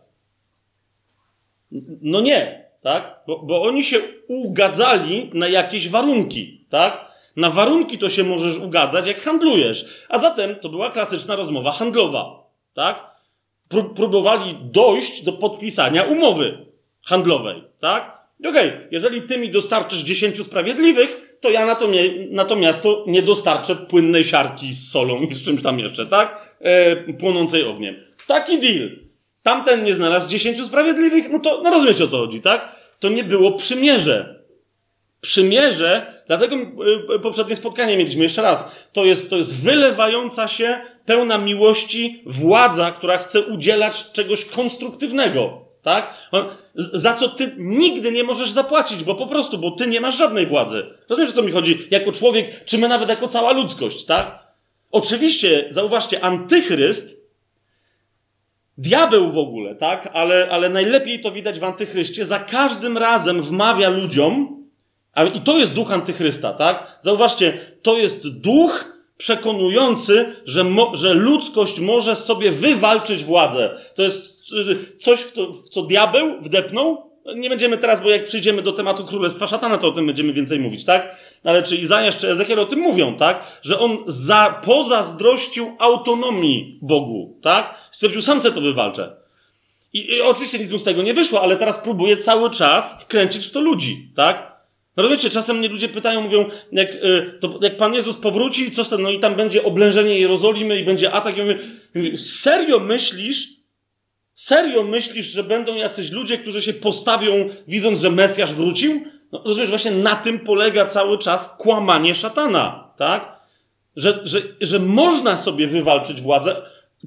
No 2.03 2.21
nie, 2.21 2.65
tak? 2.83 3.21
Bo, 3.27 3.39
bo 3.39 3.63
oni 3.63 3.85
się 3.85 3.99
ugadzali 4.29 5.31
na 5.35 5.49
jakieś 5.49 5.89
warunki, 5.89 6.67
tak? 6.71 7.13
Na 7.37 7.51
warunki 7.51 7.99
to 7.99 8.09
się 8.09 8.25
możesz 8.25 8.59
ugadzać, 8.59 9.07
jak 9.07 9.21
handlujesz. 9.21 10.07
A 10.09 10.19
zatem 10.19 10.57
to 10.57 10.69
była 10.69 10.91
klasyczna 10.91 11.37
rozmowa 11.37 11.73
handlowa, 11.73 12.47
tak? 12.75 13.12
Próbowali 13.95 14.59
dojść 14.63 15.25
do 15.25 15.33
podpisania 15.33 16.03
umowy 16.03 16.67
handlowej, 17.05 17.65
tak? 17.81 18.23
Okej, 18.49 18.69
okay, 18.69 18.89
jeżeli 18.91 19.23
ty 19.23 19.39
mi 19.39 19.51
dostarczysz 19.51 20.01
10 20.01 20.43
sprawiedliwych, 20.43 21.39
to 21.41 21.51
ja 21.51 21.77
natomiast 22.31 22.83
to 22.83 23.05
nie 23.07 23.23
dostarczę 23.23 23.77
płynnej 23.77 24.25
siarki 24.25 24.73
z 24.73 24.91
solą 24.91 25.21
i 25.21 25.35
z 25.35 25.45
czymś 25.45 25.63
tam 25.63 25.79
jeszcze, 25.79 26.07
tak? 26.07 26.57
E, 26.61 26.97
płonącej 26.97 27.65
ogniem. 27.65 27.97
Taki 28.27 28.61
deal. 28.61 28.91
Tamten 29.43 29.85
nie 29.85 29.95
znalazł 29.95 30.29
10 30.29 30.65
sprawiedliwych, 30.65 31.31
no 31.31 31.39
to 31.39 31.61
no 31.65 31.71
rozumiecie 31.71 32.05
o 32.05 32.09
co 32.09 32.19
chodzi, 32.19 32.41
tak? 32.41 32.77
To 32.99 33.09
nie 33.09 33.25
było 33.25 33.53
przymierze. 33.53 34.42
Przymierze, 35.23 36.23
dlatego 36.27 36.57
e, 36.57 37.19
poprzednie 37.19 37.57
spotkanie 37.57 37.97
mieliśmy 37.97 38.23
jeszcze 38.23 38.43
raz. 38.43 38.87
To 38.93 39.05
jest, 39.05 39.31
to 39.31 39.37
jest 39.37 39.63
wylewająca 39.63 40.49
się 40.49 40.81
pełna 41.07 41.39
miłości 41.39 42.23
władza, 42.27 42.93
która 42.93 43.19
chce 43.19 43.43
udzielać 43.43 44.13
czegoś 44.13 44.45
konstruktywnego. 44.45 45.65
Tak? 45.83 46.15
Za 46.75 47.15
co 47.15 47.29
ty 47.29 47.55
nigdy 47.59 48.13
nie 48.13 48.25
możesz 48.25 48.51
zapłacić, 48.51 49.05
bo 49.05 49.15
po 49.15 49.27
prostu, 49.27 49.59
bo 49.59 49.71
ty 49.71 49.87
nie 49.87 50.01
masz 50.01 50.19
żadnej 50.19 50.47
władzy. 50.47 50.87
Rozumiesz, 51.09 51.31
o 51.31 51.35
co 51.35 51.43
mi 51.43 51.53
chodzi? 51.53 51.87
Jako 51.91 52.13
człowiek, 52.13 52.65
czy 52.65 52.79
my 52.79 52.89
nawet 52.89 53.09
jako 53.09 53.29
cała 53.29 53.53
ludzkość, 53.53 54.05
tak? 54.05 54.39
Oczywiście, 54.91 55.67
zauważcie, 55.71 56.25
antychryst, 56.25 57.27
diabeł 58.79 59.33
w 59.33 59.39
ogóle, 59.39 59.75
tak? 59.75 60.09
Ale, 60.13 60.49
ale 60.51 60.69
najlepiej 60.69 61.21
to 61.21 61.31
widać 61.31 61.61
w 61.61 61.65
antychryście, 61.65 62.25
za 62.25 62.39
każdym 62.39 62.99
razem 62.99 63.43
wmawia 63.43 63.89
ludziom, 63.89 64.62
a, 65.15 65.25
i 65.25 65.41
to 65.41 65.59
jest 65.59 65.75
duch 65.75 65.93
antychrysta, 65.93 66.53
tak? 66.53 66.99
Zauważcie, 67.03 67.59
to 67.83 67.97
jest 67.97 68.29
duch, 68.29 68.93
przekonujący, 69.23 70.37
że, 70.45 70.65
mo, 70.65 70.97
że 70.97 71.15
ludzkość 71.15 71.81
może 71.81 72.17
sobie 72.17 72.51
wywalczyć 72.53 73.25
władzę. 73.25 73.79
To 73.95 74.03
jest 74.03 74.37
y, 74.53 74.99
coś, 74.99 75.21
w, 75.21 75.33
to, 75.33 75.53
w 75.53 75.69
co 75.69 75.83
diabeł 75.83 76.41
wdepnął. 76.41 77.11
Nie 77.37 77.49
będziemy 77.49 77.79
teraz, 77.79 78.03
bo 78.03 78.11
jak 78.11 78.27
przyjdziemy 78.27 78.63
do 78.63 78.73
tematu 78.73 79.05
Królestwa 79.05 79.47
Szatana, 79.47 79.79
to 79.79 79.89
o 79.89 79.93
tym 79.93 80.07
będziemy 80.07 80.33
więcej 80.33 80.61
mówić, 80.61 80.85
tak? 80.85 81.17
Ale 81.45 81.63
czy 81.63 81.77
Izajasz, 81.77 82.17
czy 82.17 82.31
Ezekiel 82.31 82.61
o 82.61 82.67
tym 82.67 82.79
mówią, 82.79 83.17
tak? 83.17 83.43
Że 83.63 83.79
on 83.79 83.99
za, 84.07 84.61
pozazdrościł 84.65 85.77
autonomii 85.79 86.79
Bogu, 86.83 87.39
tak? 87.43 87.75
Stwierdził, 87.91 88.23
sam 88.23 88.43
se 88.43 88.53
to 88.53 88.61
wywalczę. 88.61 89.17
I, 89.93 90.13
I 90.13 90.21
oczywiście 90.21 90.59
nic 90.59 90.71
mu 90.71 90.79
z 90.79 90.85
tego 90.85 91.03
nie 91.03 91.15
wyszło, 91.15 91.43
ale 91.43 91.57
teraz 91.57 91.79
próbuje 91.79 92.17
cały 92.17 92.51
czas 92.51 93.03
wkręcić 93.03 93.47
w 93.47 93.53
to 93.53 93.61
ludzi, 93.61 94.09
tak? 94.17 94.52
No 94.97 95.03
rozumiecie, 95.03 95.31
czasem 95.31 95.59
mnie 95.59 95.69
ludzie 95.69 95.89
pytają, 95.89 96.21
mówią, 96.21 96.45
jak, 96.73 96.95
y, 96.95 97.39
to, 97.41 97.59
jak 97.63 97.77
Pan 97.77 97.95
Jezus 97.95 98.17
powróci, 98.17 98.71
co 98.71 98.85
wtedy, 98.85 99.03
no 99.03 99.11
i 99.11 99.21
tam 99.21 99.35
będzie 99.35 99.65
oblężenie 99.65 100.21
Jerozolimy 100.21 100.81
i 100.81 100.85
będzie 100.85 101.13
atak. 101.13 101.37
Ja 101.37 101.45
mówię, 101.45 101.59
serio 102.19 102.79
myślisz, 102.79 103.49
serio 104.35 104.83
myślisz, 104.83 105.27
że 105.27 105.45
będą 105.45 105.75
jacyś 105.75 106.11
ludzie, 106.11 106.39
którzy 106.39 106.63
się 106.63 106.73
postawią, 106.73 107.49
widząc, 107.69 108.01
że 108.01 108.11
Mesjasz 108.11 108.55
wrócił? 108.55 109.03
No, 109.33 109.43
rozumiesz, 109.45 109.71
właśnie 109.71 109.91
na 109.91 110.17
tym 110.17 110.39
polega 110.39 110.87
cały 110.87 111.19
czas 111.19 111.57
kłamanie 111.57 112.15
szatana, 112.15 112.93
tak? 112.97 113.41
Że, 113.97 114.21
że, 114.25 114.41
że 114.61 114.79
można 114.79 115.37
sobie 115.37 115.67
wywalczyć 115.67 116.21
władzę. 116.21 116.57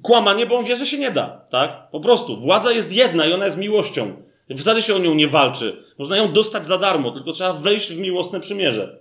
Kłamanie, 0.02 0.46
bo 0.46 0.58
on 0.58 0.66
wie, 0.66 0.76
że 0.76 0.86
się 0.86 0.98
nie 0.98 1.12
da, 1.12 1.46
tak? 1.50 1.92
Po 1.92 2.00
prostu. 2.00 2.38
Władza 2.42 2.72
jest 2.72 2.94
jedna 2.94 3.26
i 3.26 3.34
ona 3.34 3.46
jest 3.46 3.58
miłością. 3.58 4.25
Wcale 4.58 4.82
się 4.82 4.96
o 4.96 5.00
nią 5.00 5.14
nie 5.14 5.28
walczy. 5.28 5.84
Można 5.98 6.18
ją 6.18 6.34
dostać 6.34 6.68
za 6.68 6.78
darmo, 6.78 7.12
tylko 7.12 7.32
trzeba 7.32 7.54
wejść 7.54 7.94
w 7.94 8.00
miłosne 8.00 8.40
przymierze. 8.40 9.00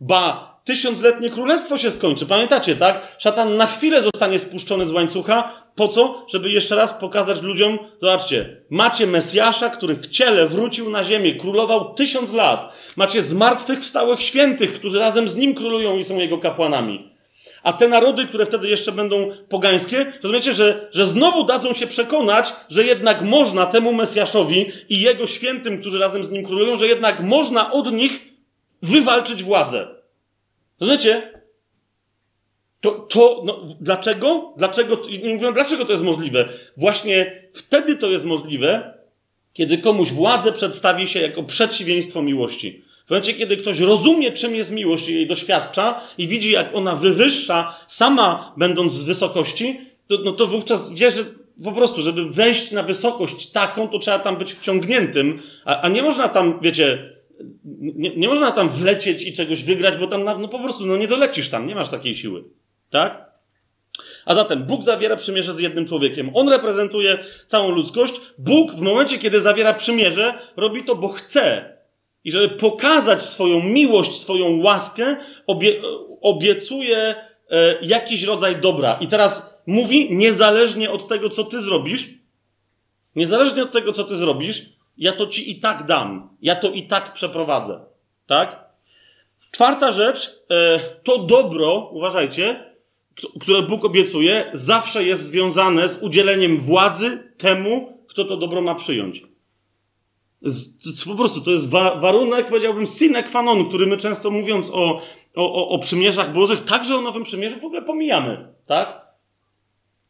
Ba, 0.00 0.60
tysiącletnie 0.64 1.30
królestwo 1.30 1.78
się 1.78 1.90
skończy. 1.90 2.26
Pamiętacie, 2.26 2.76
tak? 2.76 3.16
Szatan 3.18 3.56
na 3.56 3.66
chwilę 3.66 4.02
zostanie 4.02 4.38
spuszczony 4.38 4.86
z 4.86 4.92
łańcucha. 4.92 5.60
Po 5.74 5.88
co? 5.88 6.26
Żeby 6.28 6.50
jeszcze 6.50 6.76
raz 6.76 6.92
pokazać 6.92 7.42
ludziom, 7.42 7.78
zobaczcie, 8.00 8.62
macie 8.70 9.06
Mesjasza, 9.06 9.70
który 9.70 9.94
w 9.94 10.06
ciele 10.06 10.48
wrócił 10.48 10.90
na 10.90 11.04
ziemię, 11.04 11.34
królował 11.34 11.94
tysiąc 11.94 12.32
lat. 12.32 12.72
Macie 12.96 13.22
zmartwychwstałych 13.22 14.22
świętych, 14.22 14.72
którzy 14.72 14.98
razem 14.98 15.28
z 15.28 15.36
nim 15.36 15.54
królują 15.54 15.98
i 15.98 16.04
są 16.04 16.18
jego 16.18 16.38
kapłanami. 16.38 17.09
A 17.62 17.72
te 17.72 17.88
narody, 17.88 18.26
które 18.26 18.46
wtedy 18.46 18.68
jeszcze 18.68 18.92
będą 18.92 19.32
pogańskie, 19.48 20.12
rozumiecie, 20.22 20.54
że, 20.54 20.88
że 20.92 21.06
znowu 21.06 21.44
dadzą 21.44 21.72
się 21.72 21.86
przekonać, 21.86 22.52
że 22.68 22.84
jednak 22.84 23.22
można 23.22 23.66
temu 23.66 23.92
Mesjaszowi 23.92 24.66
i 24.88 25.00
jego 25.00 25.26
świętym, 25.26 25.80
którzy 25.80 25.98
razem 25.98 26.24
z 26.24 26.30
nim 26.30 26.46
królują, 26.46 26.76
że 26.76 26.86
jednak 26.86 27.20
można 27.20 27.72
od 27.72 27.92
nich 27.92 28.20
wywalczyć 28.82 29.42
władzę. 29.42 29.88
Rozumiecie? 30.80 31.40
To, 32.80 32.90
to 32.90 33.42
no, 33.44 33.64
dlaczego? 33.80 34.54
Dlaczego? 34.56 35.02
Nie 35.22 35.34
mówią, 35.34 35.52
dlaczego 35.52 35.84
to 35.84 35.92
jest 35.92 36.04
możliwe. 36.04 36.48
Właśnie 36.76 37.42
wtedy 37.54 37.96
to 37.96 38.10
jest 38.10 38.24
możliwe, 38.24 38.94
kiedy 39.52 39.78
komuś 39.78 40.12
władzę 40.12 40.52
przedstawi 40.52 41.08
się 41.08 41.20
jako 41.20 41.42
przeciwieństwo 41.42 42.22
miłości. 42.22 42.84
W 43.10 43.12
momencie, 43.12 43.34
kiedy 43.34 43.56
ktoś 43.56 43.80
rozumie, 43.80 44.32
czym 44.32 44.54
jest 44.54 44.70
miłość 44.70 45.08
i 45.08 45.14
jej 45.14 45.26
doświadcza 45.26 46.00
i 46.18 46.28
widzi, 46.28 46.50
jak 46.50 46.74
ona 46.74 46.94
wywyższa, 46.94 47.76
sama 47.86 48.52
będąc 48.56 48.92
z 48.92 49.04
wysokości, 49.04 49.80
to, 50.06 50.18
no 50.24 50.32
to 50.32 50.46
wówczas 50.46 50.92
wie, 50.94 51.10
że 51.10 51.24
po 51.64 51.72
prostu, 51.72 52.02
żeby 52.02 52.30
wejść 52.30 52.72
na 52.72 52.82
wysokość 52.82 53.50
taką, 53.50 53.88
to 53.88 53.98
trzeba 53.98 54.18
tam 54.18 54.36
być 54.36 54.52
wciągniętym, 54.52 55.42
a, 55.64 55.80
a 55.80 55.88
nie 55.88 56.02
można 56.02 56.28
tam, 56.28 56.60
wiecie, 56.62 57.12
nie, 57.80 58.16
nie 58.16 58.28
można 58.28 58.52
tam 58.52 58.68
wlecieć 58.68 59.26
i 59.26 59.32
czegoś 59.32 59.64
wygrać, 59.64 59.96
bo 59.96 60.06
tam 60.06 60.24
no 60.24 60.48
po 60.48 60.58
prostu 60.58 60.86
no 60.86 60.96
nie 60.96 61.08
dolecisz 61.08 61.48
tam, 61.48 61.66
nie 61.66 61.74
masz 61.74 61.88
takiej 61.88 62.14
siły. 62.14 62.44
Tak? 62.90 63.30
A 64.24 64.34
zatem 64.34 64.64
Bóg 64.64 64.82
zawiera 64.82 65.16
przymierze 65.16 65.54
z 65.54 65.58
jednym 65.58 65.86
człowiekiem. 65.86 66.30
On 66.34 66.48
reprezentuje 66.48 67.18
całą 67.46 67.70
ludzkość. 67.70 68.14
Bóg 68.38 68.72
w 68.72 68.80
momencie, 68.80 69.18
kiedy 69.18 69.40
zawiera 69.40 69.74
przymierze, 69.74 70.34
robi 70.56 70.84
to, 70.84 70.94
bo 70.94 71.08
chce. 71.08 71.79
I 72.24 72.30
żeby 72.30 72.48
pokazać 72.48 73.22
swoją 73.22 73.62
miłość, 73.62 74.20
swoją 74.20 74.62
łaskę, 74.62 75.16
obie, 75.46 75.82
obiecuje 76.20 77.14
jakiś 77.82 78.22
rodzaj 78.22 78.60
dobra. 78.60 78.98
I 79.00 79.08
teraz 79.08 79.60
mówi, 79.66 80.16
niezależnie 80.16 80.90
od 80.90 81.08
tego, 81.08 81.30
co 81.30 81.44
ty 81.44 81.60
zrobisz, 81.62 82.08
niezależnie 83.16 83.62
od 83.62 83.72
tego, 83.72 83.92
co 83.92 84.04
ty 84.04 84.16
zrobisz, 84.16 84.62
ja 84.98 85.12
to 85.12 85.26
ci 85.26 85.50
i 85.50 85.60
tak 85.60 85.86
dam. 85.86 86.36
Ja 86.42 86.56
to 86.56 86.70
i 86.70 86.82
tak 86.82 87.12
przeprowadzę. 87.12 87.80
Tak? 88.26 88.64
Czwarta 89.52 89.92
rzecz, 89.92 90.44
e, 90.50 90.80
to 91.02 91.18
dobro, 91.18 91.90
uważajcie, 91.92 92.74
które 93.40 93.62
Bóg 93.62 93.84
obiecuje, 93.84 94.50
zawsze 94.52 95.04
jest 95.04 95.22
związane 95.22 95.88
z 95.88 96.02
udzieleniem 96.02 96.58
władzy 96.58 97.32
temu, 97.38 97.98
kto 98.08 98.24
to 98.24 98.36
dobro 98.36 98.60
ma 98.62 98.74
przyjąć. 98.74 99.22
Po 101.06 101.14
prostu 101.14 101.40
to 101.40 101.50
jest 101.50 101.70
wa 101.70 101.94
warunek, 101.94 102.46
powiedziałbym, 102.46 102.86
sine 102.86 103.22
qua 103.22 103.42
non, 103.42 103.68
który 103.68 103.86
my 103.86 103.96
często 103.96 104.30
mówiąc 104.30 104.70
o, 104.70 105.02
o, 105.34 105.68
o 105.68 105.78
przymierzach 105.78 106.32
Bożych, 106.32 106.64
także 106.64 106.96
o 106.96 107.00
Nowym 107.00 107.22
Przymierzu 107.22 107.60
w 107.60 107.64
ogóle 107.64 107.82
pomijamy. 107.82 108.48
Tak? 108.66 109.06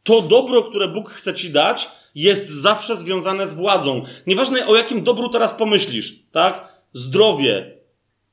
To 0.03 0.21
dobro, 0.21 0.63
które 0.63 0.87
Bóg 0.87 1.09
chce 1.09 1.33
ci 1.33 1.49
dać, 1.49 1.89
jest 2.15 2.49
zawsze 2.49 2.97
związane 2.97 3.47
z 3.47 3.53
władzą. 3.53 4.03
Nieważne 4.27 4.67
o 4.67 4.75
jakim 4.75 5.03
dobru 5.03 5.29
teraz 5.29 5.53
pomyślisz, 5.53 6.13
tak? 6.31 6.81
Zdrowie, 6.93 7.77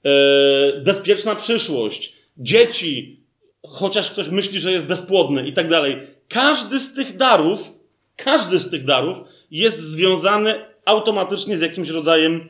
yy, 0.04 0.82
bezpieczna 0.84 1.34
przyszłość, 1.34 2.16
dzieci, 2.36 3.22
chociaż 3.66 4.10
ktoś 4.10 4.28
myśli, 4.28 4.60
że 4.60 4.72
jest 4.72 4.86
bezpłodny 4.86 5.48
i 5.48 5.52
tak 5.52 5.68
dalej. 5.68 5.96
Każdy 6.28 6.80
z 6.80 6.94
tych 6.94 7.16
darów, 7.16 7.72
każdy 8.16 8.58
z 8.58 8.70
tych 8.70 8.84
darów 8.84 9.16
jest 9.50 9.80
związany 9.80 10.54
automatycznie 10.88 11.58
z 11.58 11.60
jakimś 11.60 11.88
rodzajem 11.88 12.48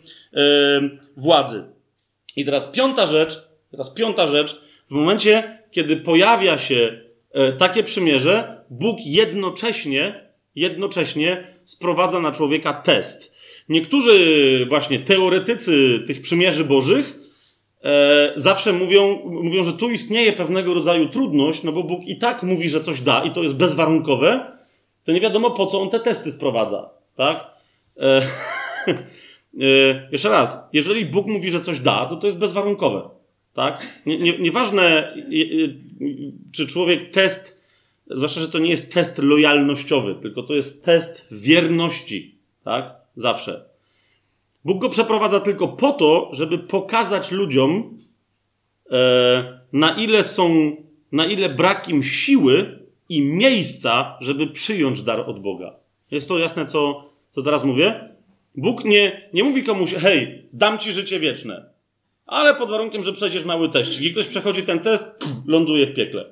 władzy. 1.17 1.65
I 2.37 2.45
teraz 2.45 2.67
piąta 2.67 3.07
rzecz, 3.07 3.49
teraz 3.71 3.95
piąta 3.95 4.27
rzecz, 4.27 4.61
w 4.89 4.91
momencie, 4.91 5.59
kiedy 5.71 5.97
pojawia 5.97 6.59
się 6.59 7.03
yy, 7.35 7.53
takie 7.59 7.83
przymierze, 7.83 8.65
Bóg 8.71 8.99
jednocześnie, 9.05 10.31
jednocześnie 10.55 11.55
sprowadza 11.65 12.21
na 12.21 12.33
człowieka 12.33 12.73
test. 12.73 13.39
Niektórzy 13.69 14.67
właśnie 14.69 14.99
teoretycy 14.99 16.03
tych 16.07 16.23
przymierzy 16.23 16.65
bożych 16.65 17.19
e, 17.85 18.33
zawsze 18.37 18.73
mówią, 18.73 19.21
mówią, 19.25 19.65
że 19.65 19.73
tu 19.73 19.91
istnieje 19.91 20.33
pewnego 20.33 20.75
rodzaju 20.75 21.09
trudność, 21.09 21.63
no 21.63 21.73
bo 21.73 21.83
Bóg 21.83 22.05
i 22.07 22.19
tak 22.19 22.43
mówi, 22.43 22.69
że 22.69 22.81
coś 22.81 23.01
da 23.01 23.25
i 23.25 23.31
to 23.31 23.43
jest 23.43 23.57
bezwarunkowe, 23.57 24.41
to 25.05 25.13
nie 25.13 25.21
wiadomo 25.21 25.51
po 25.51 25.67
co 25.67 25.81
on 25.81 25.91
te 25.91 26.01
testy 26.01 26.33
sprowadza, 26.33 26.91
tak? 27.15 27.58
E, 27.99 28.23
e, 29.61 30.09
jeszcze 30.13 30.29
raz, 30.29 30.69
jeżeli 30.73 31.07
Bóg 31.07 31.27
mówi, 31.27 31.51
że 31.51 31.61
coś 31.61 31.81
da, 31.81 32.07
to 32.07 32.17
to 32.17 32.27
jest 32.27 32.39
bezwarunkowe, 32.39 33.09
tak? 33.55 33.87
Nie, 34.07 34.19
nie, 34.19 34.39
nieważne, 34.39 35.15
czy 36.53 36.67
człowiek 36.67 37.11
test, 37.11 37.65
zwłaszcza, 38.07 38.41
że 38.41 38.49
to 38.49 38.59
nie 38.59 38.71
jest 38.71 38.95
test 38.95 39.19
lojalnościowy, 39.19 40.15
tylko 40.15 40.43
to 40.43 40.55
jest 40.55 40.85
test 40.85 41.29
wierności, 41.31 42.35
tak? 42.65 42.95
Zawsze. 43.17 43.65
Bóg 44.65 44.79
go 44.79 44.89
przeprowadza 44.89 45.41
tylko 45.41 45.69
po 45.69 45.93
to, 45.93 46.31
żeby 46.33 46.59
pokazać 46.59 47.31
ludziom, 47.31 47.97
e, 48.91 49.61
na 49.73 49.97
ile 49.97 50.25
są, 50.25 50.77
na 51.13 51.27
ile 51.27 51.49
brak 51.49 51.89
im 51.89 52.03
siły 52.03 52.79
i 53.09 53.23
miejsca, 53.23 54.19
żeby 54.21 54.47
przyjąć 54.47 55.03
dar 55.03 55.21
od 55.21 55.43
Boga. 55.43 55.77
Jest 56.11 56.29
to 56.29 56.39
jasne, 56.39 56.67
co, 56.67 57.08
co 57.39 57.45
teraz 57.45 57.65
mówię? 57.65 58.09
Bóg 58.55 58.85
nie, 58.85 59.29
nie 59.33 59.45
mówi 59.45 59.65
komuś, 59.65 59.95
hej, 59.95 60.49
dam 60.53 60.79
ci 60.79 60.93
życie 60.93 61.21
wieczne, 61.21 61.65
ale 62.27 62.55
pod 62.55 62.71
warunkiem, 62.71 63.05
że 63.05 63.13
przejdziesz 63.13 63.45
mały 63.45 63.69
test. 63.69 64.01
I 64.01 64.13
ktoś 64.13 64.27
przechodzi 64.27 64.63
ten 64.63 64.81
test, 64.81 65.25
ląduje 65.47 65.87
w 65.87 65.95
piekle. 65.95 66.25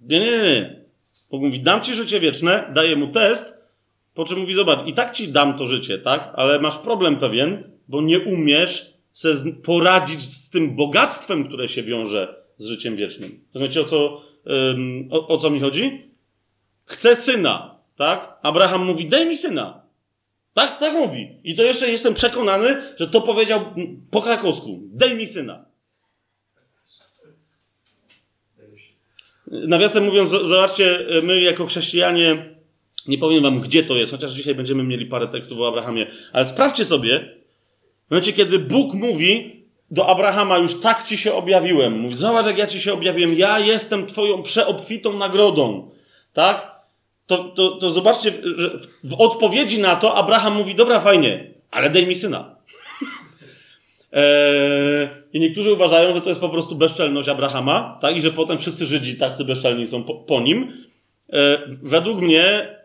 Nie, 0.00 0.20
nie, 0.20 0.30
nie. 0.30 0.84
Bóg 1.30 1.42
mówi, 1.42 1.60
dam 1.60 1.80
ci 1.80 1.94
życie 1.94 2.20
wieczne, 2.20 2.70
daje 2.74 2.96
mu 2.96 3.08
test, 3.08 3.70
po 4.14 4.24
czym 4.24 4.38
mówi, 4.38 4.54
zobacz, 4.54 4.86
i 4.86 4.92
tak 4.92 5.12
ci 5.12 5.28
dam 5.28 5.58
to 5.58 5.66
życie, 5.66 5.98
tak? 5.98 6.32
Ale 6.34 6.60
masz 6.60 6.78
problem 6.78 7.16
pewien, 7.16 7.72
bo 7.88 8.02
nie 8.02 8.20
umiesz 8.20 8.94
se 9.12 9.34
poradzić 9.64 10.22
z 10.22 10.50
tym 10.50 10.76
bogactwem, 10.76 11.48
które 11.48 11.68
się 11.68 11.82
wiąże 11.82 12.34
z 12.56 12.66
życiem 12.66 12.96
wiecznym. 12.96 13.40
Rozumiecie, 13.54 13.80
o 13.80 13.84
co, 13.84 14.22
o, 15.10 15.28
o 15.28 15.38
co 15.38 15.50
mi 15.50 15.60
chodzi? 15.60 16.10
Chcę 16.84 17.16
syna, 17.16 17.79
tak? 18.00 18.38
Abraham 18.42 18.86
mówi, 18.86 19.06
daj 19.06 19.26
mi 19.26 19.36
syna. 19.36 19.82
Tak, 20.54 20.78
tak 20.78 20.92
mówi. 20.92 21.36
I 21.44 21.54
to 21.54 21.62
jeszcze 21.62 21.90
jestem 21.90 22.14
przekonany, 22.14 22.82
że 22.98 23.08
to 23.08 23.20
powiedział 23.20 23.60
po 24.10 24.22
krakowsku. 24.22 24.80
Daj 24.92 25.14
mi 25.14 25.26
syna. 25.26 25.64
Nawiasem 29.46 30.04
mówiąc, 30.04 30.30
zobaczcie, 30.30 31.06
my 31.22 31.40
jako 31.40 31.66
chrześcijanie 31.66 32.54
nie 33.06 33.18
powiem 33.18 33.42
wam, 33.42 33.60
gdzie 33.60 33.82
to 33.82 33.96
jest, 33.96 34.12
chociaż 34.12 34.32
dzisiaj 34.32 34.54
będziemy 34.54 34.82
mieli 34.84 35.06
parę 35.06 35.28
tekstów 35.28 35.60
o 35.60 35.68
Abrahamie, 35.68 36.06
ale 36.32 36.46
sprawdźcie 36.46 36.84
sobie, 36.84 37.34
w 38.06 38.10
momencie, 38.10 38.32
kiedy 38.32 38.58
Bóg 38.58 38.94
mówi 38.94 39.64
do 39.90 40.06
Abrahama, 40.06 40.58
już 40.58 40.80
tak 40.80 41.04
ci 41.04 41.16
się 41.18 41.34
objawiłem. 41.34 41.98
Mówi, 41.98 42.14
zobacz, 42.14 42.46
jak 42.46 42.58
ja 42.58 42.66
ci 42.66 42.80
się 42.80 42.92
objawiłem. 42.92 43.34
Ja 43.34 43.58
jestem 43.58 44.06
twoją 44.06 44.42
przeobfitą 44.42 45.18
nagrodą. 45.18 45.90
Tak? 46.32 46.79
To, 47.30 47.44
to, 47.44 47.70
to 47.70 47.90
zobaczcie, 47.90 48.32
że 48.56 48.70
w 49.04 49.14
odpowiedzi 49.18 49.80
na 49.80 49.96
to 49.96 50.14
Abraham 50.14 50.56
mówi, 50.56 50.74
dobra, 50.74 51.00
fajnie, 51.00 51.50
ale 51.70 51.90
daj 51.90 52.06
mi 52.06 52.14
syna. 52.14 52.56
Eee, 54.12 55.08
I 55.34 55.40
niektórzy 55.40 55.72
uważają, 55.72 56.12
że 56.12 56.20
to 56.20 56.28
jest 56.28 56.40
po 56.40 56.48
prostu 56.48 56.74
bezczelność 56.74 57.28
Abrahama, 57.28 57.98
tak? 58.02 58.16
I 58.16 58.20
że 58.20 58.30
potem 58.30 58.58
wszyscy 58.58 58.86
Żydzi 58.86 59.16
tacy 59.16 59.44
bezczelni 59.44 59.86
są 59.86 60.02
po, 60.02 60.14
po 60.14 60.40
nim. 60.40 60.72
E, 61.32 61.58
według 61.82 62.20
mnie 62.20 62.44
e, 62.44 62.78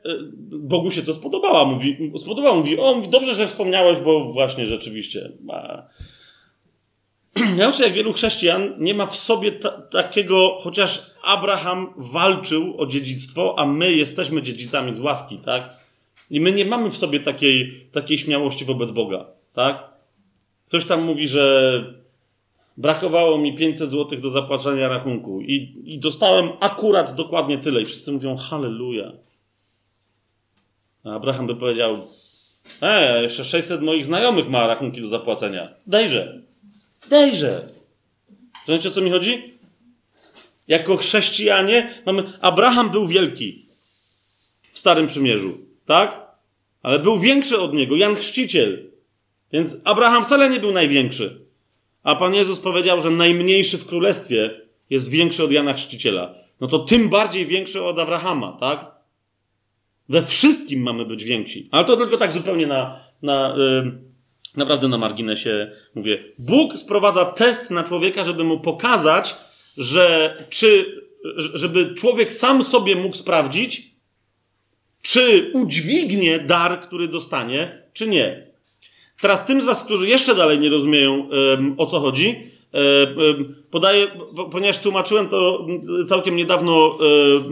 Bogu 0.52 0.92
się 0.92 1.02
to 1.02 1.14
spodobało. 1.14 1.66
Mówi, 1.66 2.12
spodobało. 2.18 2.56
Mówi, 2.56 2.80
o, 2.80 3.02
dobrze, 3.10 3.36
że 3.36 3.48
wspomniałeś, 3.48 4.00
bo 4.00 4.26
właśnie 4.26 4.68
rzeczywiście. 4.68 5.32
Ja 7.58 7.68
myślę, 7.68 7.86
jak 7.86 7.96
wielu 7.96 8.14
chrześcijan 8.14 8.74
nie 8.78 8.94
ma 8.94 9.06
w 9.06 9.16
sobie 9.16 9.52
ta, 9.52 9.72
takiego, 9.72 10.58
chociaż 10.62 11.15
Abraham 11.26 11.94
walczył 11.98 12.82
o 12.82 12.86
dziedzictwo, 12.88 13.56
a 13.58 13.66
my 13.66 13.94
jesteśmy 13.94 14.42
dziedzicami 14.42 14.94
z 14.94 15.00
łaski, 15.00 15.38
tak? 15.38 15.70
I 16.30 16.40
my 16.40 16.52
nie 16.52 16.66
mamy 16.66 16.90
w 16.90 16.98
sobie 16.98 17.20
takiej, 17.20 17.88
takiej 17.92 18.18
śmiałości 18.18 18.66
wobec 18.66 18.92
Boga, 18.92 19.26
tak? 19.54 19.84
Ktoś 20.68 20.86
tam 20.86 21.04
mówi, 21.04 21.28
że 21.28 21.84
brakowało 22.78 23.38
mi 23.38 23.56
500 23.56 23.92
zł 23.92 24.20
do 24.20 24.30
zapłacenia 24.30 24.88
rachunku 24.88 25.42
i, 25.42 25.82
i 25.86 26.00
dostałem 26.00 26.50
akurat 26.60 27.16
dokładnie 27.16 27.58
tyle. 27.58 27.82
I 27.82 27.86
wszyscy 27.86 28.12
mówią, 28.12 28.38
halleluja. 28.38 29.12
A 31.04 31.16
Abraham 31.16 31.48
by 31.48 31.56
powiedział, 31.56 31.98
e, 32.82 33.24
jeszcze 33.24 33.46
600 33.46 33.82
moich 33.82 34.06
znajomych 34.06 34.50
ma 34.50 34.68
rachunki 34.68 35.02
do 35.02 35.08
zapłacenia. 35.08 35.74
Dejże. 35.88 36.42
Dejże. 37.10 37.66
Rozumiecie, 38.68 38.90
o 38.90 38.92
co 38.92 39.02
mi 39.02 39.12
chodzi? 39.12 39.55
Jako 40.68 40.98
chrześcijanie 40.98 42.02
mamy... 42.06 42.24
Abraham 42.42 42.90
był 42.90 43.08
wielki 43.08 43.66
w 44.72 44.80
Starym 44.80 45.08
Przymierzu, 45.08 45.58
tak? 45.86 46.26
Ale 46.84 47.00
był 47.00 47.20
większy 47.20 47.60
od 47.60 47.74
niego, 47.74 47.96
Jan 47.96 48.16
Chrzciciel. 48.16 48.92
Więc 49.52 49.82
Abraham 49.84 50.26
wcale 50.26 50.50
nie 50.50 50.60
był 50.60 50.72
największy. 50.72 51.46
A 52.04 52.16
Pan 52.16 52.34
Jezus 52.34 52.60
powiedział, 52.60 53.02
że 53.02 53.10
najmniejszy 53.10 53.78
w 53.78 53.86
królestwie 53.86 54.62
jest 54.90 55.10
większy 55.10 55.44
od 55.44 55.52
Jana 55.52 55.74
Chrzciciela. 55.74 56.36
No 56.62 56.68
to 56.68 56.80
tym 56.80 57.10
bardziej 57.10 57.46
większy 57.46 57.84
od 57.84 58.00
Abrahama, 58.00 58.58
tak? 58.60 58.86
We 60.10 60.22
wszystkim 60.22 60.82
mamy 60.82 61.06
być 61.06 61.24
więksi. 61.24 61.70
Ale 61.72 61.86
to 61.86 61.98
tylko 61.98 62.18
tak 62.18 62.32
zupełnie 62.32 62.68
na, 62.68 63.00
na 63.22 63.56
yy, 63.58 63.92
naprawdę 64.58 64.88
na 64.88 64.98
marginesie 64.98 65.72
mówię. 65.96 66.24
Bóg 66.40 66.78
sprowadza 66.78 67.26
test 67.26 67.72
na 67.72 67.84
człowieka, 67.84 68.24
żeby 68.24 68.44
mu 68.44 68.60
pokazać, 68.60 69.36
że 69.78 70.38
czy, 70.50 71.02
żeby 71.54 71.96
człowiek 71.96 72.34
sam 72.34 72.64
sobie 72.64 72.96
mógł 72.96 73.16
sprawdzić, 73.16 73.92
czy 75.02 75.52
udźwignie 75.54 76.40
dar, 76.40 76.82
który 76.82 77.08
dostanie, 77.08 77.82
czy 77.94 78.08
nie. 78.08 78.48
Teraz 79.22 79.46
tym 79.46 79.62
z 79.62 79.66
Was, 79.66 79.84
którzy 79.84 80.08
jeszcze 80.08 80.36
dalej 80.36 80.60
nie 80.60 80.70
rozumieją 80.70 81.30
o 81.78 81.86
co 81.86 82.00
chodzi, 82.00 82.52
podaję, 83.72 84.08
ponieważ 84.52 84.80
tłumaczyłem 84.80 85.30
to 85.30 85.68
całkiem 86.08 86.36
niedawno 86.36 86.98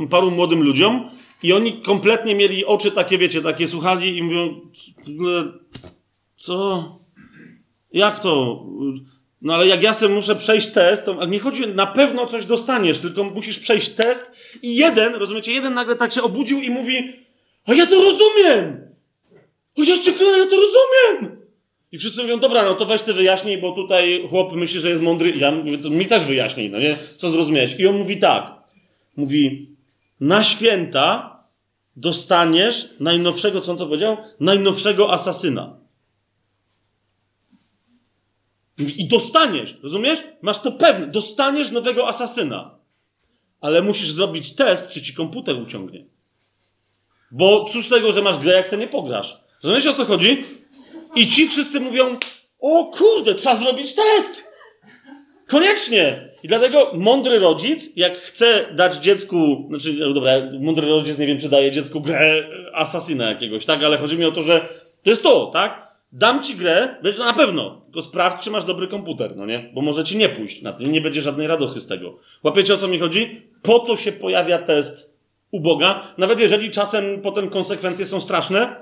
paru 0.09 0.31
młodym 0.31 0.63
ludziom, 0.63 1.09
I 1.43 1.53
oni 1.53 1.73
kompletnie 1.73 2.35
mieli 2.35 2.65
oczy 2.65 2.91
takie, 2.91 3.17
wiecie, 3.17 3.41
takie 3.41 3.67
słuchali 3.67 4.17
i 4.17 4.23
mówią, 4.23 4.61
co? 6.35 6.85
Jak 7.93 8.19
to? 8.19 8.63
No 9.43 9.53
ale 9.53 9.67
jak 9.67 9.83
ja 9.83 9.93
sobie 9.93 10.15
muszę 10.15 10.35
przejść 10.35 10.71
test, 10.71 11.05
to 11.05 11.25
nie 11.25 11.39
chodzi, 11.39 11.67
na 11.67 11.87
pewno 11.87 12.25
coś 12.25 12.45
dostaniesz, 12.45 12.99
tylko 12.99 13.23
musisz 13.23 13.59
przejść 13.59 13.89
test 13.89 14.31
i 14.61 14.75
jeden, 14.75 15.15
rozumiecie, 15.15 15.51
jeden 15.51 15.73
nagle 15.73 15.95
tak 15.95 16.13
się 16.13 16.23
obudził 16.23 16.61
i 16.61 16.69
mówi, 16.69 17.13
a 17.65 17.73
ja 17.73 17.85
to 17.85 17.95
rozumiem! 17.95 18.93
O 19.77 19.83
ja 19.83 19.95
ja 19.95 20.45
to 20.45 20.55
rozumiem! 20.55 21.37
I 21.91 21.97
wszyscy 21.97 22.21
mówią, 22.21 22.39
dobra, 22.39 22.65
no 22.65 22.73
to 22.73 22.85
weź 22.85 23.01
ty 23.01 23.13
wyjaśnij, 23.13 23.57
bo 23.57 23.71
tutaj 23.71 24.27
chłop 24.29 24.53
myśli, 24.53 24.79
że 24.79 24.89
jest 24.89 25.01
mądry. 25.01 25.33
Ja 25.35 25.51
mówię, 25.51 25.77
to 25.77 25.89
mi 25.89 26.05
też 26.05 26.23
wyjaśnij, 26.23 26.69
no 26.69 26.79
nie? 26.79 26.95
Co 27.17 27.29
zrozumiałeś? 27.29 27.79
I 27.79 27.87
on 27.87 27.97
mówi 27.97 28.17
tak. 28.17 28.51
Mówi, 29.17 29.67
na 30.19 30.43
święta 30.43 31.39
dostaniesz 31.95 32.89
najnowszego, 32.99 33.61
co 33.61 33.71
on 33.71 33.77
to 33.77 33.85
powiedział? 33.85 34.17
Najnowszego 34.39 35.13
asasyna. 35.13 35.82
I 38.77 39.07
dostaniesz, 39.07 39.77
rozumiesz? 39.83 40.19
Masz 40.41 40.59
to 40.59 40.71
pewne, 40.71 41.07
dostaniesz 41.07 41.71
nowego 41.71 42.07
asasyna. 42.07 42.75
Ale 43.61 43.81
musisz 43.81 44.11
zrobić 44.11 44.55
test, 44.55 44.89
czy 44.89 45.01
ci 45.01 45.13
komputer 45.13 45.55
uciągnie. 45.55 46.05
Bo 47.31 47.65
cóż 47.65 47.89
tego, 47.89 48.11
że 48.11 48.21
masz 48.21 48.37
grę, 48.37 48.53
jak 48.53 48.67
se 48.67 48.77
nie 48.77 48.87
pograsz. 48.87 49.37
Rozumiesz 49.63 49.87
o 49.87 49.93
co 49.93 50.05
chodzi? 50.05 50.43
I 51.15 51.27
ci 51.27 51.47
wszyscy 51.47 51.79
mówią: 51.79 52.17
O 52.59 52.85
kurde, 52.85 53.35
trzeba 53.35 53.55
zrobić 53.55 53.95
test! 53.95 54.53
Koniecznie! 55.47 56.29
I 56.43 56.47
dlatego 56.47 56.91
mądry 56.93 57.39
rodzic, 57.39 57.89
jak 57.95 58.17
chce 58.17 58.65
dać 58.75 58.95
dziecku, 58.95 59.65
znaczy, 59.69 59.93
no 59.93 60.13
dobra, 60.13 60.31
mądry 60.59 60.87
rodzic 60.87 61.17
nie 61.17 61.27
wiem, 61.27 61.39
czy 61.39 61.49
daje 61.49 61.71
dziecku 61.71 62.01
grę 62.01 62.43
asasyna 62.73 63.29
jakiegoś, 63.29 63.65
tak? 63.65 63.83
Ale 63.83 63.97
chodzi 63.97 64.17
mi 64.17 64.25
o 64.25 64.31
to, 64.31 64.41
że 64.41 64.69
to 65.03 65.09
jest 65.09 65.23
to, 65.23 65.45
tak? 65.53 65.92
Dam 66.15 66.43
ci 66.43 66.55
grę, 66.55 66.95
na 67.19 67.33
pewno, 67.33 67.81
tylko 67.85 68.01
sprawdź, 68.01 68.43
czy 68.43 68.51
masz 68.51 68.63
dobry 68.63 68.87
komputer, 68.87 69.35
no 69.35 69.45
nie? 69.45 69.71
Bo 69.73 69.81
może 69.81 70.03
ci 70.03 70.17
nie 70.17 70.29
pójść 70.29 70.61
na 70.61 70.73
tym, 70.73 70.91
nie 70.91 71.01
będzie 71.01 71.21
żadnej 71.21 71.47
radochy 71.47 71.79
z 71.79 71.87
tego. 71.87 72.17
Łapiecie 72.43 72.73
o 72.73 72.77
co 72.77 72.87
mi 72.87 72.99
chodzi? 72.99 73.41
Po 73.61 73.79
to 73.79 73.95
się 73.95 74.11
pojawia 74.11 74.59
test 74.59 75.17
u 75.51 75.59
Boga, 75.59 76.13
nawet 76.17 76.39
jeżeli 76.39 76.71
czasem 76.71 77.21
potem 77.21 77.49
konsekwencje 77.49 78.05
są 78.05 78.21
straszne, 78.21 78.75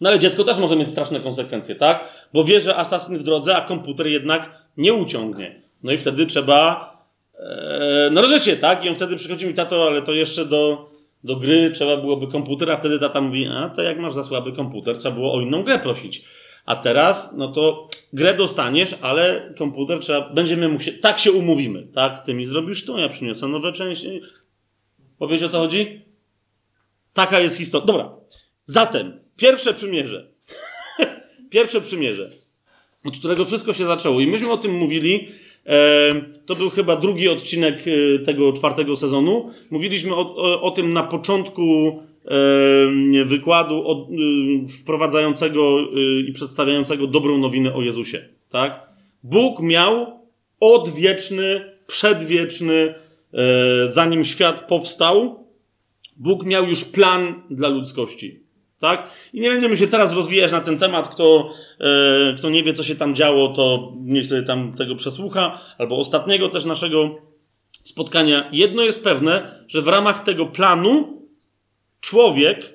no 0.00 0.08
ale 0.08 0.18
dziecko 0.18 0.44
też 0.44 0.58
może 0.58 0.76
mieć 0.76 0.88
straszne 0.88 1.20
konsekwencje, 1.20 1.74
tak? 1.74 2.28
Bo 2.32 2.44
wie, 2.44 2.60
że 2.60 2.76
asasyn 2.76 3.18
w 3.18 3.22
drodze, 3.22 3.56
a 3.56 3.60
komputer 3.60 4.06
jednak 4.06 4.50
nie 4.76 4.94
uciągnie. 4.94 5.56
No 5.82 5.92
i 5.92 5.96
wtedy 5.96 6.26
trzeba. 6.26 6.90
E, 7.38 8.08
no 8.12 8.22
rozumiecie, 8.22 8.56
tak? 8.56 8.84
I 8.84 8.88
on 8.88 8.94
wtedy 8.94 9.16
przychodzi 9.16 9.46
mi, 9.46 9.54
tato, 9.54 9.86
ale 9.86 10.02
to 10.02 10.12
jeszcze 10.12 10.44
do, 10.44 10.90
do 11.24 11.36
gry 11.36 11.70
trzeba 11.74 11.96
byłoby 11.96 12.26
komputer, 12.26 12.70
a 12.70 12.76
wtedy 12.76 12.98
tata 12.98 13.20
mówi, 13.20 13.46
a 13.46 13.68
to 13.68 13.82
jak 13.82 13.98
masz 13.98 14.14
za 14.14 14.24
słaby 14.24 14.52
komputer, 14.52 14.98
trzeba 14.98 15.14
było 15.14 15.34
o 15.34 15.40
inną 15.40 15.62
grę 15.62 15.78
prosić. 15.78 16.24
A 16.66 16.76
teraz, 16.76 17.36
no 17.36 17.52
to 17.52 17.88
grę 18.12 18.34
dostaniesz, 18.34 18.94
ale 19.00 19.54
komputer 19.58 20.00
trzeba, 20.00 20.30
będziemy 20.30 20.68
musieli, 20.68 20.98
tak 20.98 21.18
się 21.18 21.32
umówimy, 21.32 21.82
tak? 21.94 22.24
Ty 22.24 22.34
mi 22.34 22.46
zrobisz 22.46 22.84
to, 22.84 22.98
ja 22.98 23.08
przyniosę 23.08 23.48
nowe 23.48 23.72
części. 23.72 24.20
Powiedz 25.18 25.42
o 25.42 25.48
co 25.48 25.58
chodzi? 25.58 26.00
Taka 27.12 27.40
jest 27.40 27.58
historia. 27.58 27.86
Dobra. 27.86 28.10
Zatem, 28.66 29.20
pierwsze 29.36 29.74
przymierze. 29.74 30.28
pierwsze 31.50 31.80
przymierze, 31.80 32.30
od 33.04 33.18
którego 33.18 33.44
wszystko 33.44 33.72
się 33.72 33.84
zaczęło. 33.84 34.20
I 34.20 34.26
myśmy 34.26 34.50
o 34.50 34.56
tym 34.56 34.74
mówili. 34.74 35.28
E, 35.66 36.14
to 36.46 36.56
był 36.56 36.70
chyba 36.70 36.96
drugi 36.96 37.28
odcinek 37.28 37.84
e, 37.88 38.18
tego 38.18 38.52
czwartego 38.52 38.96
sezonu. 38.96 39.50
Mówiliśmy 39.70 40.14
o, 40.14 40.36
o, 40.36 40.62
o 40.62 40.70
tym 40.70 40.92
na 40.92 41.02
początku 41.02 42.02
e, 42.26 43.24
wykładu 43.24 44.08
wprowadzającego 44.80 45.78
i 46.28 46.32
przedstawiającego 46.32 47.06
dobrą 47.06 47.38
nowinę 47.38 47.74
o 47.74 47.82
Jezusie. 47.82 48.28
Tak? 48.50 48.86
Bóg 49.22 49.60
miał 49.60 50.20
odwieczny, 50.60 51.72
przedwieczny, 51.86 52.94
zanim 53.86 54.24
świat 54.24 54.68
powstał, 54.68 55.46
Bóg 56.16 56.44
miał 56.44 56.64
już 56.64 56.84
plan 56.84 57.42
dla 57.50 57.68
ludzkości. 57.68 58.40
Tak? 58.80 59.10
I 59.32 59.40
nie 59.40 59.50
będziemy 59.50 59.76
się 59.76 59.86
teraz 59.86 60.14
rozwijać 60.14 60.52
na 60.52 60.60
ten 60.60 60.78
temat. 60.78 61.08
Kto, 61.08 61.50
e, 61.80 62.34
kto 62.38 62.50
nie 62.50 62.62
wie, 62.62 62.72
co 62.72 62.84
się 62.84 62.96
tam 62.96 63.14
działo, 63.14 63.48
to 63.48 63.92
niech 64.00 64.26
sobie 64.26 64.42
tam 64.42 64.72
tego 64.72 64.94
przesłucha, 64.94 65.60
albo 65.78 65.98
ostatniego 65.98 66.48
też 66.48 66.64
naszego 66.64 67.18
spotkania. 67.84 68.48
Jedno 68.52 68.82
jest 68.82 69.04
pewne, 69.04 69.64
że 69.68 69.82
w 69.82 69.88
ramach 69.88 70.24
tego 70.24 70.46
planu 70.46 71.22
człowiek 72.06 72.72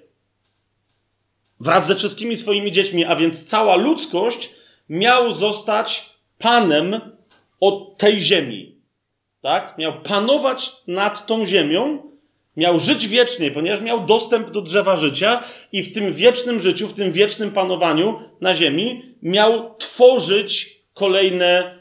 wraz 1.59 1.87
ze 1.87 1.95
wszystkimi 1.95 2.37
swoimi 2.37 2.71
dziećmi, 2.71 3.05
a 3.05 3.15
więc 3.15 3.43
cała 3.43 3.75
ludzkość, 3.75 4.55
miał 4.89 5.31
zostać 5.31 6.09
panem 6.37 6.99
od 7.59 7.97
tej 7.97 8.21
ziemi. 8.21 8.75
Tak? 9.41 9.77
Miał 9.77 10.01
panować 10.01 10.71
nad 10.87 11.25
tą 11.25 11.45
ziemią 11.45 12.11
Miał 12.57 12.79
żyć 12.79 13.07
wiecznie, 13.07 13.51
ponieważ 13.51 13.81
miał 13.81 14.05
dostęp 14.05 14.49
do 14.49 14.61
drzewa 14.61 14.95
życia 14.97 15.43
i 15.71 15.83
w 15.83 15.93
tym 15.93 16.13
wiecznym 16.13 16.61
życiu, 16.61 16.87
w 16.87 16.93
tym 16.93 17.11
wiecznym 17.11 17.51
panowaniu 17.51 18.19
na 18.41 18.55
ziemi 18.55 19.15
miał 19.21 19.75
tworzyć 19.75 20.77
kolejne 20.93 21.80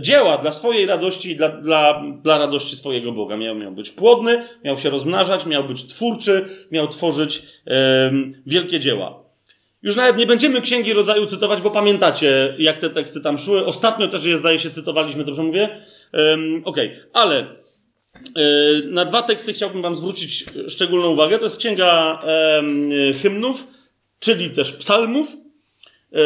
dzieła 0.00 0.38
dla 0.38 0.52
swojej 0.52 0.86
radości 0.86 1.30
i 1.30 1.36
dla, 1.36 1.48
dla, 1.48 2.02
dla 2.22 2.38
radości 2.38 2.76
swojego 2.76 3.12
Boga. 3.12 3.36
Miał, 3.36 3.54
miał 3.54 3.72
być 3.72 3.90
płodny, 3.90 4.44
miał 4.64 4.78
się 4.78 4.90
rozmnażać, 4.90 5.46
miał 5.46 5.64
być 5.64 5.86
twórczy, 5.86 6.48
miał 6.70 6.88
tworzyć 6.88 7.42
e, 7.66 8.12
wielkie 8.46 8.80
dzieła. 8.80 9.22
Już 9.82 9.96
nawet 9.96 10.16
nie 10.16 10.26
będziemy 10.26 10.60
Księgi 10.60 10.92
Rodzaju 10.92 11.26
cytować, 11.26 11.60
bo 11.60 11.70
pamiętacie, 11.70 12.54
jak 12.58 12.78
te 12.78 12.90
teksty 12.90 13.20
tam 13.20 13.38
szły. 13.38 13.66
Ostatnio 13.66 14.08
też 14.08 14.24
je, 14.24 14.38
zdaje 14.38 14.58
się, 14.58 14.70
cytowaliśmy, 14.70 15.24
dobrze 15.24 15.42
mówię? 15.42 15.68
Um, 16.12 16.62
Okej, 16.64 16.86
okay. 16.86 17.08
ale 17.12 17.46
E, 18.36 18.42
na 18.86 19.04
dwa 19.04 19.22
teksty 19.22 19.52
chciałbym 19.52 19.82
Wam 19.82 19.96
zwrócić 19.96 20.44
szczególną 20.68 21.08
uwagę. 21.08 21.38
To 21.38 21.44
jest 21.44 21.58
księga 21.58 22.18
hymnów, 23.22 23.66
czyli 24.20 24.50
też 24.50 24.72
psalmów. 24.72 25.36
E, 26.12 26.18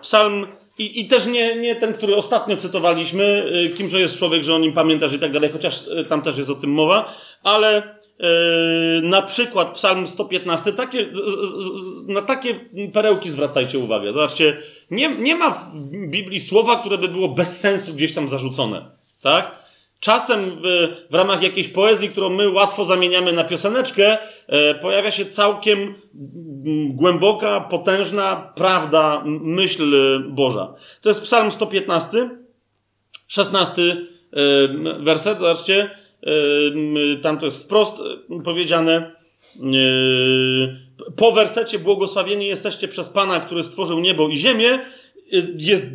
psalm 0.00 0.46
i, 0.78 1.00
i 1.00 1.08
też 1.08 1.26
nie, 1.26 1.56
nie 1.56 1.76
ten, 1.76 1.94
który 1.94 2.16
ostatnio 2.16 2.56
cytowaliśmy, 2.56 3.52
e, 3.66 3.76
kimże 3.76 4.00
jest 4.00 4.18
człowiek, 4.18 4.44
że 4.44 4.54
o 4.54 4.58
nim 4.58 4.72
pamiętasz 4.72 5.12
i 5.12 5.18
tak 5.18 5.32
dalej, 5.32 5.50
chociaż 5.52 5.80
tam 6.08 6.22
też 6.22 6.38
jest 6.38 6.50
o 6.50 6.54
tym 6.54 6.70
mowa, 6.70 7.14
ale 7.42 7.96
na 9.02 9.22
przykład 9.22 9.74
Psalm 9.74 10.08
115, 10.08 10.72
takie, 10.72 11.06
na 12.08 12.22
takie 12.22 12.54
perełki 12.92 13.30
zwracajcie 13.30 13.78
uwagę. 13.78 14.12
Zobaczcie, 14.12 14.56
nie, 14.90 15.08
nie 15.08 15.34
ma 15.34 15.50
w 15.50 15.72
Biblii 16.08 16.40
słowa, 16.40 16.80
które 16.80 16.98
by 16.98 17.08
było 17.08 17.28
bez 17.28 17.60
sensu 17.60 17.94
gdzieś 17.94 18.14
tam 18.14 18.28
zarzucone. 18.28 18.90
Tak? 19.22 19.65
Czasem 20.00 20.40
w, 20.40 20.88
w, 21.10 21.14
ramach 21.14 21.42
jakiejś 21.42 21.68
poezji, 21.68 22.08
którą 22.08 22.28
my 22.28 22.50
łatwo 22.50 22.84
zamieniamy 22.84 23.32
na 23.32 23.44
pioseneczkę, 23.44 24.18
e, 24.46 24.74
pojawia 24.74 25.10
się 25.10 25.26
całkiem 25.26 25.94
głęboka, 26.88 27.60
potężna 27.60 28.52
prawda, 28.56 29.22
myśl 29.26 29.94
Boża. 30.28 30.74
To 31.00 31.08
jest 31.08 31.22
Psalm 31.22 31.50
115, 31.50 32.30
16 33.28 33.82
e, 33.82 33.96
werset, 35.00 35.38
zobaczcie, 35.38 35.90
tam 37.22 37.38
to 37.38 37.46
jest 37.46 37.64
wprost 37.64 38.02
powiedziane. 38.44 39.12
Po 41.16 41.32
wersecie 41.32 41.78
błogosławieni 41.78 42.46
jesteście 42.46 42.88
przez 42.88 43.08
Pana, 43.08 43.40
który 43.40 43.62
stworzył 43.62 44.00
niebo 44.00 44.28
i 44.28 44.36
ziemię. 44.36 44.78
Jest 45.58 45.86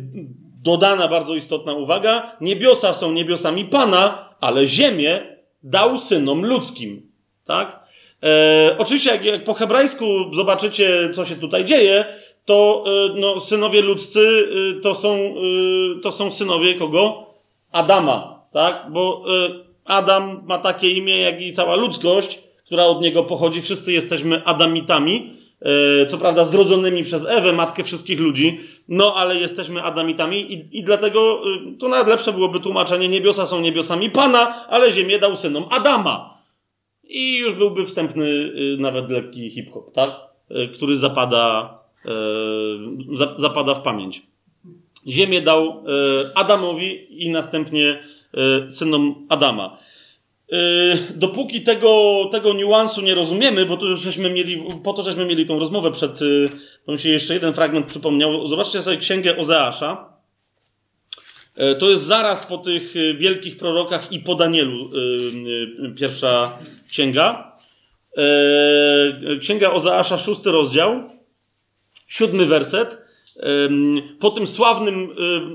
dodana 0.62 1.08
bardzo 1.08 1.34
istotna 1.34 1.72
uwaga: 1.72 2.36
niebiosa 2.40 2.94
są 2.94 3.12
niebiosami 3.12 3.64
Pana, 3.64 4.34
ale 4.40 4.66
ziemię 4.66 5.36
dał 5.62 5.98
synom 5.98 6.44
ludzkim. 6.44 7.12
Tak? 7.44 7.82
E, 8.22 8.76
oczywiście, 8.78 9.10
jak, 9.10 9.24
jak, 9.24 9.44
po 9.44 9.54
hebrajsku 9.54 10.04
zobaczycie, 10.34 11.10
co 11.10 11.24
się 11.24 11.34
tutaj 11.34 11.64
dzieje, 11.64 12.04
to 12.44 12.84
e, 12.86 13.20
no, 13.20 13.40
synowie 13.40 13.82
ludzcy 13.82 14.48
e, 14.78 14.80
to, 14.80 14.94
są, 14.94 15.14
e, 15.14 16.00
to 16.02 16.12
są 16.12 16.30
synowie 16.30 16.74
kogo? 16.74 17.26
Adama. 17.72 18.42
Tak? 18.52 18.86
Bo 18.90 19.24
e, 19.46 19.48
Adam 19.84 20.42
ma 20.46 20.58
takie 20.58 20.90
imię, 20.90 21.18
jak 21.20 21.40
i 21.40 21.52
cała 21.52 21.76
ludzkość, 21.76 22.42
która 22.66 22.84
od 22.84 23.00
niego 23.00 23.24
pochodzi. 23.24 23.60
Wszyscy 23.60 23.92
jesteśmy 23.92 24.44
Adamitami. 24.44 25.41
E, 25.62 26.06
co 26.06 26.18
prawda 26.18 26.44
zrodzonymi 26.44 27.04
przez 27.04 27.26
Ewę, 27.28 27.52
matkę 27.52 27.84
wszystkich 27.84 28.20
ludzi, 28.20 28.60
no 28.88 29.14
ale 29.16 29.36
jesteśmy 29.36 29.82
Adamitami 29.82 30.52
i, 30.52 30.78
i 30.78 30.84
dlatego 30.84 31.42
y, 31.74 31.78
to 31.78 31.88
nawet 31.88 32.08
lepsze 32.08 32.32
byłoby 32.32 32.60
tłumaczenie, 32.60 33.08
niebiosa 33.08 33.46
są 33.46 33.60
niebiosami 33.60 34.10
Pana, 34.10 34.66
ale 34.68 34.92
ziemię 34.92 35.18
dał 35.18 35.36
synom 35.36 35.64
Adama. 35.70 36.38
I 37.04 37.36
już 37.36 37.54
byłby 37.54 37.84
wstępny 37.84 38.26
y, 38.26 38.76
nawet 38.80 39.10
lekki 39.10 39.50
hip-hop, 39.50 39.92
tak? 39.92 40.10
Y, 40.50 40.68
który 40.74 40.96
zapada, 40.96 41.78
zapada 43.36 43.74
w 43.74 43.82
pamięć. 43.82 44.22
Ziemię 45.06 45.42
dał 45.42 45.84
Adamowi 46.34 47.22
i 47.24 47.30
następnie 47.30 47.98
synom 48.68 49.26
Adama. 49.28 49.78
Dopóki 51.14 51.60
tego, 51.60 52.20
tego 52.32 52.52
niuansu 52.52 53.00
nie 53.00 53.14
rozumiemy, 53.14 53.66
bo 53.66 53.78
już 53.84 54.00
żeśmy 54.00 54.30
mieli, 54.30 54.64
po 54.84 54.92
to 54.92 55.02
żeśmy 55.02 55.24
mieli 55.24 55.46
tą 55.46 55.58
rozmowę 55.58 55.92
przed, 55.92 56.18
to 56.86 56.92
mi 56.92 56.98
się 56.98 57.08
jeszcze 57.08 57.34
jeden 57.34 57.52
fragment 57.52 57.86
przypomniał. 57.86 58.46
Zobaczcie 58.46 58.82
sobie 58.82 58.96
księgę 58.96 59.36
Ozeasza. 59.36 60.12
To 61.78 61.90
jest 61.90 62.04
zaraz 62.04 62.46
po 62.46 62.58
tych 62.58 62.94
wielkich 63.18 63.56
prorokach 63.56 64.12
i 64.12 64.20
po 64.20 64.34
Danielu 64.34 64.90
pierwsza 65.96 66.58
księga. 66.90 67.56
Księga 69.40 69.70
Ozeasza, 69.70 70.18
szósty 70.18 70.50
rozdział, 70.50 71.10
siódmy 72.08 72.46
werset. 72.46 73.01
Po 74.20 74.30
tym 74.30 74.46
sławnym 74.46 75.08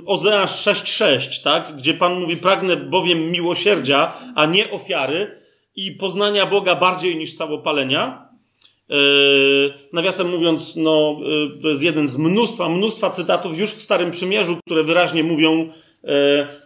Ozeasz 0.05 0.65
6,6, 0.65 1.43
tak, 1.43 1.78
gdzie 1.78 1.93
Pan 1.93 2.19
mówi: 2.19 2.38
Pragnę 2.38 2.78
bowiem 2.78 3.32
miłosierdzia, 3.32 4.13
a 4.36 4.45
nie 4.45 4.71
ofiary 4.71 5.41
i 5.75 5.91
poznania 5.91 6.45
Boga 6.45 6.75
bardziej 6.75 7.15
niż 7.15 7.36
całopalenia. 7.36 8.28
Nawiasem 9.93 10.30
mówiąc, 10.30 10.75
no, 10.75 11.19
to 11.61 11.69
jest 11.69 11.84
jeden 11.84 12.07
z 12.07 12.17
mnóstwa, 12.17 12.69
mnóstwa 12.69 13.09
cytatów 13.09 13.59
już 13.59 13.69
w 13.69 13.82
Starym 13.82 14.11
Przymierzu, 14.11 14.57
które 14.65 14.84
wyraźnie 14.84 15.23
mówią, 15.23 15.69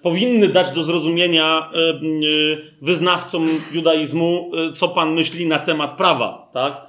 powinny 0.03 0.47
dać 0.47 0.71
do 0.71 0.83
zrozumienia 0.83 1.69
wyznawcom 2.81 3.47
judaizmu, 3.73 4.51
co 4.73 4.87
Pan 4.87 5.13
myśli 5.13 5.45
na 5.45 5.59
temat 5.59 5.97
prawa, 5.97 6.49
tak? 6.53 6.81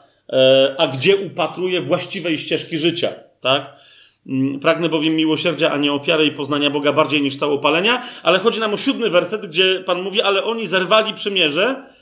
A 0.79 0.87
gdzie 0.87 1.17
upatruje 1.17 1.81
właściwej 1.81 2.39
ścieżki 2.39 2.79
życia, 2.79 3.13
tak? 3.41 3.82
Mm, 4.27 4.61
pragnę 4.61 4.89
bowiem 4.89 5.17
miłosierdzia, 5.17 5.71
a 5.71 5.79
nie 5.79 5.93
ofiary 5.93 6.27
i 6.27 6.31
poznania 6.31 6.71
Boga 6.71 6.93
bardziej 6.93 7.23
niż 7.23 7.37
całopalenia. 7.37 8.03
Ale 8.23 8.39
chodzi 8.39 8.61
nam 8.61 8.75
o 8.75 8.77
siódmy 8.77 9.11
werset, 9.11 9.47
gdzie 9.47 9.83
Pan 9.87 10.03
mówi, 10.03 10.23
ale 10.23 10.45
oni 10.45 10.67
zerwali 10.67 11.15
przymierze. 11.15 11.93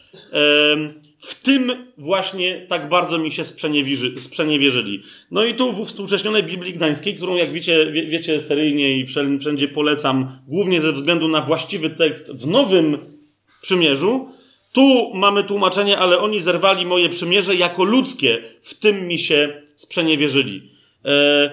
W 1.18 1.42
tym 1.42 1.72
właśnie 1.98 2.66
tak 2.68 2.88
bardzo 2.88 3.18
mi 3.18 3.32
się 3.32 3.44
sprzeniewierzyli. 4.16 5.02
No 5.30 5.44
i 5.44 5.54
tu 5.54 5.72
w 5.72 5.88
współcześnionej 5.88 6.42
Biblii 6.42 6.72
Gdańskiej, 6.72 7.14
którą 7.14 7.36
jak 7.36 7.52
wiecie, 7.52 7.92
wie, 7.92 8.06
wiecie 8.06 8.40
seryjnie 8.40 8.98
i 8.98 9.06
wszędzie 9.40 9.68
polecam, 9.68 10.38
głównie 10.48 10.80
ze 10.80 10.92
względu 10.92 11.28
na 11.28 11.40
właściwy 11.40 11.90
tekst 11.90 12.32
w 12.42 12.46
Nowym 12.46 12.98
Przymierzu, 13.62 14.28
tu 14.72 15.12
mamy 15.14 15.44
tłumaczenie, 15.44 15.98
ale 15.98 16.18
oni 16.18 16.40
zerwali 16.40 16.86
moje 16.86 17.08
przymierze 17.08 17.54
jako 17.54 17.84
ludzkie, 17.84 18.42
w 18.62 18.78
tym 18.78 19.08
mi 19.08 19.18
się 19.18 19.62
sprzeniewierzyli. 19.76 20.70
E, 21.04 21.50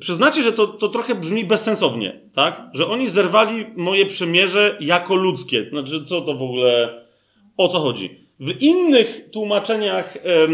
przyznacie, 0.00 0.42
że 0.42 0.52
to, 0.52 0.66
to 0.66 0.88
trochę 0.88 1.14
brzmi 1.14 1.44
bezsensownie, 1.44 2.20
tak? 2.34 2.62
Że 2.74 2.86
oni 2.86 3.08
zerwali 3.08 3.66
moje 3.76 4.06
przymierze 4.06 4.76
jako 4.80 5.14
ludzkie. 5.14 5.66
Znaczy, 5.70 6.04
co 6.04 6.20
to 6.20 6.34
w 6.34 6.42
ogóle, 6.42 7.04
o 7.56 7.68
co 7.68 7.78
chodzi? 7.78 8.22
W 8.40 8.62
innych 8.62 9.30
tłumaczeniach 9.32 10.16
e, 10.16 10.48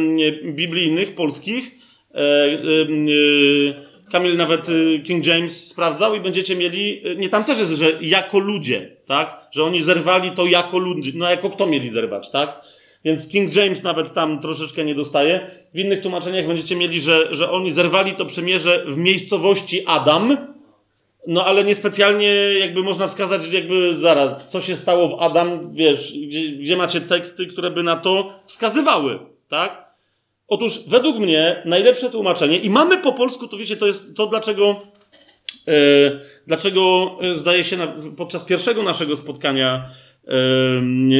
biblijnych, 0.52 1.14
polskich, 1.14 1.78
e, 2.14 2.18
e, 2.18 3.88
Kamil 4.10 4.36
nawet 4.36 4.68
y, 4.68 5.00
King 5.04 5.26
James 5.26 5.66
sprawdzał 5.66 6.14
i 6.14 6.20
będziecie 6.20 6.56
mieli, 6.56 7.06
y, 7.06 7.16
nie 7.16 7.28
tam 7.28 7.44
też 7.44 7.58
jest, 7.58 7.72
że 7.72 7.98
jako 8.00 8.38
ludzie, 8.38 8.96
tak? 9.06 9.48
Że 9.50 9.64
oni 9.64 9.82
zerwali 9.82 10.30
to 10.30 10.46
jako 10.46 10.78
ludzie, 10.78 11.12
no 11.14 11.30
jako 11.30 11.50
kto 11.50 11.66
mieli 11.66 11.88
zerwać, 11.88 12.30
tak? 12.30 12.60
Więc 13.04 13.28
King 13.28 13.54
James 13.54 13.82
nawet 13.82 14.14
tam 14.14 14.40
troszeczkę 14.40 14.84
nie 14.84 14.94
dostaje. 14.94 15.50
W 15.74 15.78
innych 15.78 16.00
tłumaczeniach 16.00 16.46
będziecie 16.46 16.76
mieli, 16.76 17.00
że, 17.00 17.34
że 17.34 17.50
oni 17.50 17.72
zerwali 17.72 18.12
to 18.12 18.26
przymierze 18.26 18.84
w 18.86 18.96
miejscowości 18.96 19.86
Adam, 19.86 20.36
no 21.26 21.44
ale 21.44 21.64
niespecjalnie 21.64 22.34
jakby 22.58 22.82
można 22.82 23.08
wskazać, 23.08 23.52
jakby 23.52 23.96
zaraz, 23.96 24.48
co 24.48 24.60
się 24.60 24.76
stało 24.76 25.08
w 25.08 25.22
Adam, 25.22 25.74
wiesz, 25.74 26.12
gdzie, 26.26 26.48
gdzie 26.48 26.76
macie 26.76 27.00
teksty, 27.00 27.46
które 27.46 27.70
by 27.70 27.82
na 27.82 27.96
to 27.96 28.40
wskazywały, 28.46 29.18
tak? 29.48 29.88
Otóż 30.48 30.88
według 30.88 31.18
mnie 31.18 31.62
najlepsze 31.64 32.10
tłumaczenie, 32.10 32.58
i 32.58 32.70
mamy 32.70 32.98
po 32.98 33.12
polsku, 33.12 33.48
to 33.48 33.56
wiecie, 33.56 33.76
to 33.76 33.86
jest 33.86 34.16
to, 34.16 34.26
dlaczego, 34.26 34.82
yy, 35.66 36.20
dlaczego 36.46 37.10
e, 37.20 37.34
zdaje 37.34 37.64
się 37.64 37.76
podczas 38.16 38.44
pierwszego 38.44 38.82
naszego 38.82 39.16
spotkania 39.16 39.90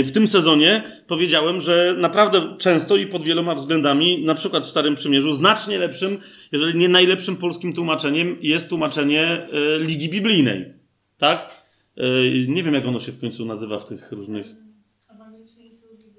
w 0.04 0.10
tym 0.14 0.28
sezonie 0.28 0.82
powiedziałem, 1.06 1.60
że 1.60 1.94
naprawdę 1.98 2.56
często 2.58 2.96
i 2.96 3.06
pod 3.06 3.22
wieloma 3.22 3.54
względami, 3.54 4.24
na 4.24 4.34
przykład 4.34 4.64
w 4.64 4.68
Starym 4.68 4.94
Przymierzu, 4.94 5.32
znacznie 5.32 5.78
lepszym, 5.78 6.18
jeżeli 6.52 6.78
nie 6.78 6.88
najlepszym 6.88 7.36
polskim 7.36 7.72
tłumaczeniem 7.72 8.36
jest 8.40 8.68
tłumaczenie 8.68 9.22
e, 9.22 9.78
Ligi 9.78 10.08
Biblijnej. 10.08 10.72
Tak? 11.18 11.64
E, 11.96 12.02
nie 12.48 12.62
wiem, 12.62 12.74
jak 12.74 12.86
ono 12.86 13.00
się 13.00 13.12
w 13.12 13.20
końcu 13.20 13.46
nazywa 13.46 13.78
w 13.78 13.86
tych 13.86 14.12
różnych. 14.12 14.46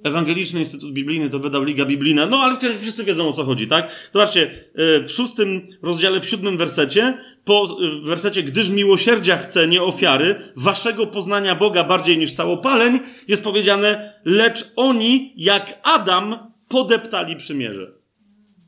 Ewangeliczny 0.03 0.59
Instytut 0.59 0.93
Biblijny 0.93 1.29
to 1.29 1.39
wydał 1.39 1.63
Liga 1.63 1.85
Biblijna. 1.85 2.25
No, 2.25 2.37
ale 2.37 2.77
wszyscy 2.77 3.03
wiedzą 3.03 3.29
o 3.29 3.33
co 3.33 3.43
chodzi, 3.43 3.67
tak? 3.67 4.09
Zobaczcie, 4.11 4.51
e, 4.75 5.03
w 5.03 5.11
szóstym 5.11 5.61
rozdziale, 5.81 6.19
w 6.19 6.29
siódmym 6.29 6.57
wersecie 6.57 7.17
po 7.45 7.77
wersecie, 8.03 8.43
gdyż 8.43 8.69
miłosierdzia 8.69 9.37
chce, 9.37 9.67
nie 9.67 9.83
ofiary, 9.83 10.51
waszego 10.55 11.07
poznania 11.07 11.55
Boga 11.55 11.83
bardziej 11.83 12.17
niż 12.17 12.33
całopaleń, 12.33 12.99
jest 13.27 13.43
powiedziane, 13.43 14.13
lecz 14.25 14.71
oni, 14.75 15.33
jak 15.37 15.79
Adam, 15.83 16.51
podeptali 16.69 17.35
przymierze. 17.35 17.91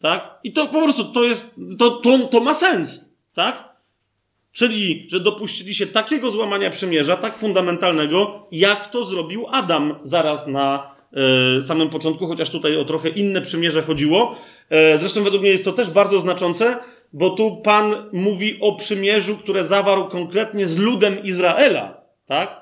Tak? 0.02 0.40
I 0.44 0.54
to 0.54 0.68
po 0.68 0.82
prostu, 0.82 1.06
to 1.06 1.24
jest, 1.24 1.60
to, 1.80 1.92
to, 1.92 2.18
to 2.18 2.40
ma 2.40 2.54
sens. 2.54 3.10
Tak? 3.34 3.72
Czyli, 4.52 5.08
że 5.12 5.20
dopuścili 5.20 5.76
się 5.76 5.88
takiego 5.88 6.32
złamania 6.32 6.70
przymierza, 6.70 7.18
tak 7.18 7.38
fundamentalnego, 7.38 8.48
jak 8.52 8.92
to 8.92 9.04
zrobił 9.04 9.46
Adam 9.52 9.96
zaraz 10.04 10.48
na 10.48 10.96
e, 11.58 11.62
samym 11.62 11.90
początku, 11.90 12.28
chociaż 12.28 12.50
tutaj 12.50 12.78
o 12.78 12.86
trochę 12.86 13.10
inne 13.10 13.42
przymierze 13.42 13.82
chodziło. 13.82 14.36
E, 14.70 14.98
zresztą 14.98 15.24
według 15.24 15.42
mnie 15.42 15.52
jest 15.52 15.66
to 15.66 15.72
też 15.72 15.90
bardzo 15.90 16.20
znaczące, 16.20 16.78
bo 17.14 17.30
tu 17.30 17.55
Pan 17.55 17.95
mówi 18.14 18.57
o 18.62 18.76
przymierzu, 18.76 19.38
które 19.38 19.64
zawarł 19.64 20.07
konkretnie 20.07 20.68
z 20.68 20.78
ludem 20.78 21.24
Izraela, 21.24 22.01
tak? 22.26 22.62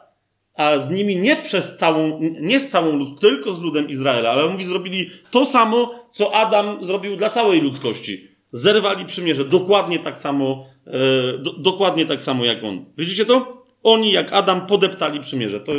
A 0.55 0.79
z 0.79 0.89
nimi 0.89 1.15
nie 1.15 1.35
przez 1.35 1.77
całą, 1.77 2.19
nie 2.41 2.59
z 2.59 2.69
całą 2.69 2.95
lud, 2.95 3.19
tylko 3.19 3.53
z 3.53 3.61
ludem 3.61 3.89
Izraela, 3.89 4.29
ale 4.29 4.49
mówi, 4.49 4.63
zrobili 4.63 5.09
to 5.31 5.45
samo, 5.45 5.95
co 6.11 6.35
Adam 6.35 6.85
zrobił 6.85 7.15
dla 7.15 7.29
całej 7.29 7.61
ludzkości. 7.61 8.27
Zerwali 8.51 9.05
przymierze, 9.05 9.45
dokładnie 9.45 9.99
tak 9.99 10.17
samo, 10.17 10.65
e, 10.87 10.91
do, 11.37 11.53
dokładnie 11.53 12.05
tak 12.05 12.21
samo 12.21 12.45
jak 12.45 12.63
on. 12.63 12.85
Widzicie 12.97 13.25
to? 13.25 13.59
Oni, 13.83 14.11
jak 14.11 14.33
Adam, 14.33 14.67
podeptali 14.67 15.19
przymierze. 15.19 15.59
To, 15.59 15.71
e, 15.73 15.77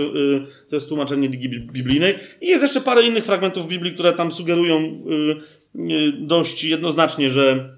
to 0.69 0.77
jest 0.77 0.89
tłumaczenie 0.89 1.29
Ligi 1.29 1.49
Biblijnej. 1.49 2.15
I 2.41 2.47
jest 2.47 2.63
jeszcze 2.63 2.81
parę 2.81 3.03
innych 3.03 3.25
fragmentów 3.25 3.67
Biblii, 3.67 3.95
które 3.95 4.13
tam 4.13 4.33
sugerują 4.33 4.77
e, 4.79 5.81
dość 6.13 6.65
jednoznacznie, 6.65 7.31
że 7.31 7.75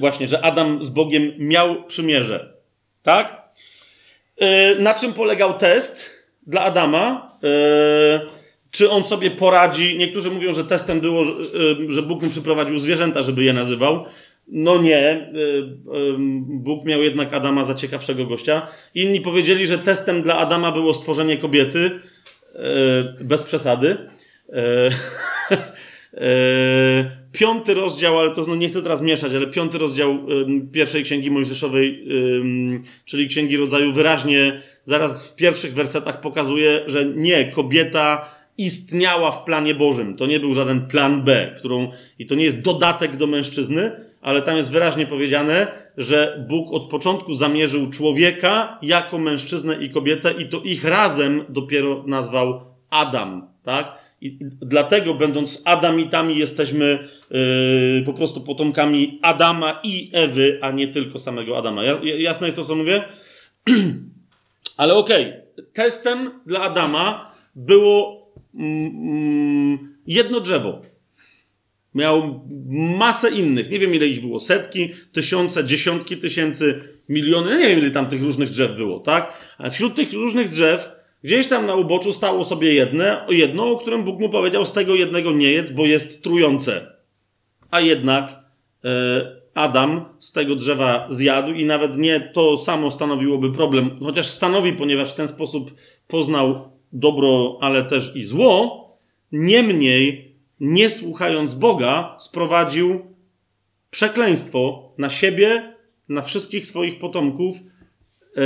właśnie, 0.00 0.26
że 0.26 0.44
Adam 0.44 0.84
z 0.84 0.88
Bogiem 0.88 1.32
miał 1.38 1.84
przymierze. 1.84 2.52
Tak? 3.02 3.48
E, 4.38 4.74
na 4.74 4.94
czym 4.94 5.12
polegał 5.12 5.58
test 5.58 6.10
dla 6.46 6.60
Adama? 6.60 7.32
E, 7.44 8.20
czy 8.70 8.90
on 8.90 9.04
sobie 9.04 9.30
poradzi? 9.30 9.98
Niektórzy 9.98 10.30
mówią, 10.30 10.52
że 10.52 10.64
testem 10.64 11.00
było, 11.00 11.24
że 11.88 12.02
Bóg 12.02 12.22
mu 12.22 12.30
przyprowadził 12.30 12.78
zwierzęta, 12.78 13.22
żeby 13.22 13.44
je 13.44 13.52
nazywał. 13.52 14.04
No 14.48 14.82
nie, 14.82 15.32
Bóg 16.48 16.84
miał 16.84 17.02
jednak 17.02 17.34
Adama 17.34 17.64
za 17.64 17.74
ciekawszego 17.74 18.26
gościa. 18.26 18.66
Inni 18.94 19.20
powiedzieli, 19.20 19.66
że 19.66 19.78
testem 19.78 20.22
dla 20.22 20.38
Adama 20.38 20.72
było 20.72 20.94
stworzenie 20.94 21.36
kobiety. 21.36 22.00
Bez 23.20 23.42
przesady. 23.42 23.96
piąty 27.32 27.74
rozdział, 27.74 28.18
ale 28.18 28.30
to 28.30 28.44
no 28.48 28.54
nie 28.54 28.68
chcę 28.68 28.82
teraz 28.82 29.02
mieszać, 29.02 29.34
ale 29.34 29.46
piąty 29.46 29.78
rozdział 29.78 30.18
pierwszej 30.72 31.04
księgi 31.04 31.30
Mojżeszowej, 31.30 32.04
czyli 33.04 33.28
księgi 33.28 33.56
rodzaju, 33.56 33.92
wyraźnie 33.92 34.62
zaraz 34.84 35.28
w 35.28 35.36
pierwszych 35.36 35.74
wersetach 35.74 36.20
pokazuje, 36.20 36.80
że 36.86 37.04
nie, 37.04 37.44
kobieta 37.44 38.38
istniała 38.58 39.30
w 39.30 39.44
planie 39.44 39.74
Bożym. 39.74 40.16
To 40.16 40.26
nie 40.26 40.40
był 40.40 40.54
żaden 40.54 40.86
plan 40.86 41.22
B, 41.22 41.54
którą, 41.58 41.90
i 42.18 42.26
to 42.26 42.34
nie 42.34 42.44
jest 42.44 42.60
dodatek 42.60 43.16
do 43.16 43.26
mężczyzny, 43.26 43.92
ale 44.22 44.42
tam 44.42 44.56
jest 44.56 44.72
wyraźnie 44.72 45.06
powiedziane, 45.06 45.66
że 45.96 46.44
Bóg 46.48 46.72
od 46.72 46.90
początku 46.90 47.34
zamierzył 47.34 47.90
człowieka 47.90 48.78
jako 48.82 49.18
mężczyznę 49.18 49.74
i 49.74 49.90
kobietę, 49.90 50.32
i 50.38 50.48
to 50.48 50.60
ich 50.60 50.84
razem 50.84 51.44
dopiero 51.48 52.04
nazwał 52.06 52.60
Adam, 52.90 53.48
tak? 53.62 54.07
I 54.20 54.38
dlatego, 54.60 55.14
będąc 55.14 55.62
Adamitami, 55.64 56.38
jesteśmy 56.38 57.08
yy, 57.30 58.02
po 58.06 58.12
prostu 58.12 58.40
potomkami 58.40 59.18
Adama 59.22 59.80
i 59.84 60.10
Ewy, 60.12 60.58
a 60.62 60.70
nie 60.70 60.88
tylko 60.88 61.18
samego 61.18 61.58
Adama. 61.58 61.84
Ja, 61.84 61.98
jasne 62.02 62.46
jest 62.46 62.56
to, 62.56 62.64
co 62.64 62.74
mówię? 62.74 63.04
Ale 64.76 64.94
okej, 64.94 65.26
okay. 65.26 65.66
testem 65.72 66.30
dla 66.46 66.60
Adama 66.60 67.32
było 67.56 68.28
mm, 68.54 69.96
jedno 70.06 70.40
drzewo. 70.40 70.82
Miał 71.94 72.48
masę 72.98 73.30
innych. 73.30 73.70
Nie 73.70 73.78
wiem, 73.78 73.94
ile 73.94 74.06
ich 74.06 74.20
było. 74.20 74.40
Setki, 74.40 74.90
tysiące, 75.12 75.64
dziesiątki 75.64 76.16
tysięcy, 76.16 76.80
miliony. 77.08 77.58
Nie 77.58 77.68
wiem, 77.68 77.78
ile 77.78 77.90
tam 77.90 78.08
tych 78.08 78.22
różnych 78.22 78.50
drzew 78.50 78.76
było, 78.76 79.00
tak? 79.00 79.32
A 79.58 79.70
wśród 79.70 79.94
tych 79.94 80.12
różnych 80.12 80.48
drzew 80.48 80.97
Gdzieś 81.24 81.48
tam 81.48 81.66
na 81.66 81.74
uboczu 81.74 82.12
stało 82.12 82.44
sobie 82.44 82.74
jedne, 82.74 83.26
jedno, 83.28 83.70
o 83.70 83.76
którym 83.76 84.04
Bóg 84.04 84.20
mu 84.20 84.28
powiedział, 84.28 84.64
z 84.64 84.72
tego 84.72 84.94
jednego 84.94 85.32
nie 85.32 85.52
jedz, 85.52 85.72
bo 85.72 85.86
jest 85.86 86.24
trujące. 86.24 86.86
A 87.70 87.80
jednak 87.80 88.38
e, 88.84 89.38
Adam 89.54 90.04
z 90.18 90.32
tego 90.32 90.56
drzewa 90.56 91.06
zjadł 91.10 91.52
i 91.52 91.64
nawet 91.64 91.96
nie 91.96 92.30
to 92.34 92.56
samo 92.56 92.90
stanowiłoby 92.90 93.52
problem, 93.52 93.98
chociaż 94.00 94.26
stanowi, 94.26 94.72
ponieważ 94.72 95.12
w 95.12 95.16
ten 95.16 95.28
sposób 95.28 95.70
poznał 96.08 96.70
dobro, 96.92 97.58
ale 97.60 97.84
też 97.84 98.16
i 98.16 98.24
zło, 98.24 98.88
niemniej, 99.32 100.34
nie 100.60 100.90
słuchając 100.90 101.54
Boga, 101.54 102.16
sprowadził 102.18 103.00
przekleństwo 103.90 104.92
na 104.98 105.10
siebie, 105.10 105.74
na 106.08 106.22
wszystkich 106.22 106.66
swoich 106.66 106.98
potomków, 106.98 107.56
yy, 108.36 108.42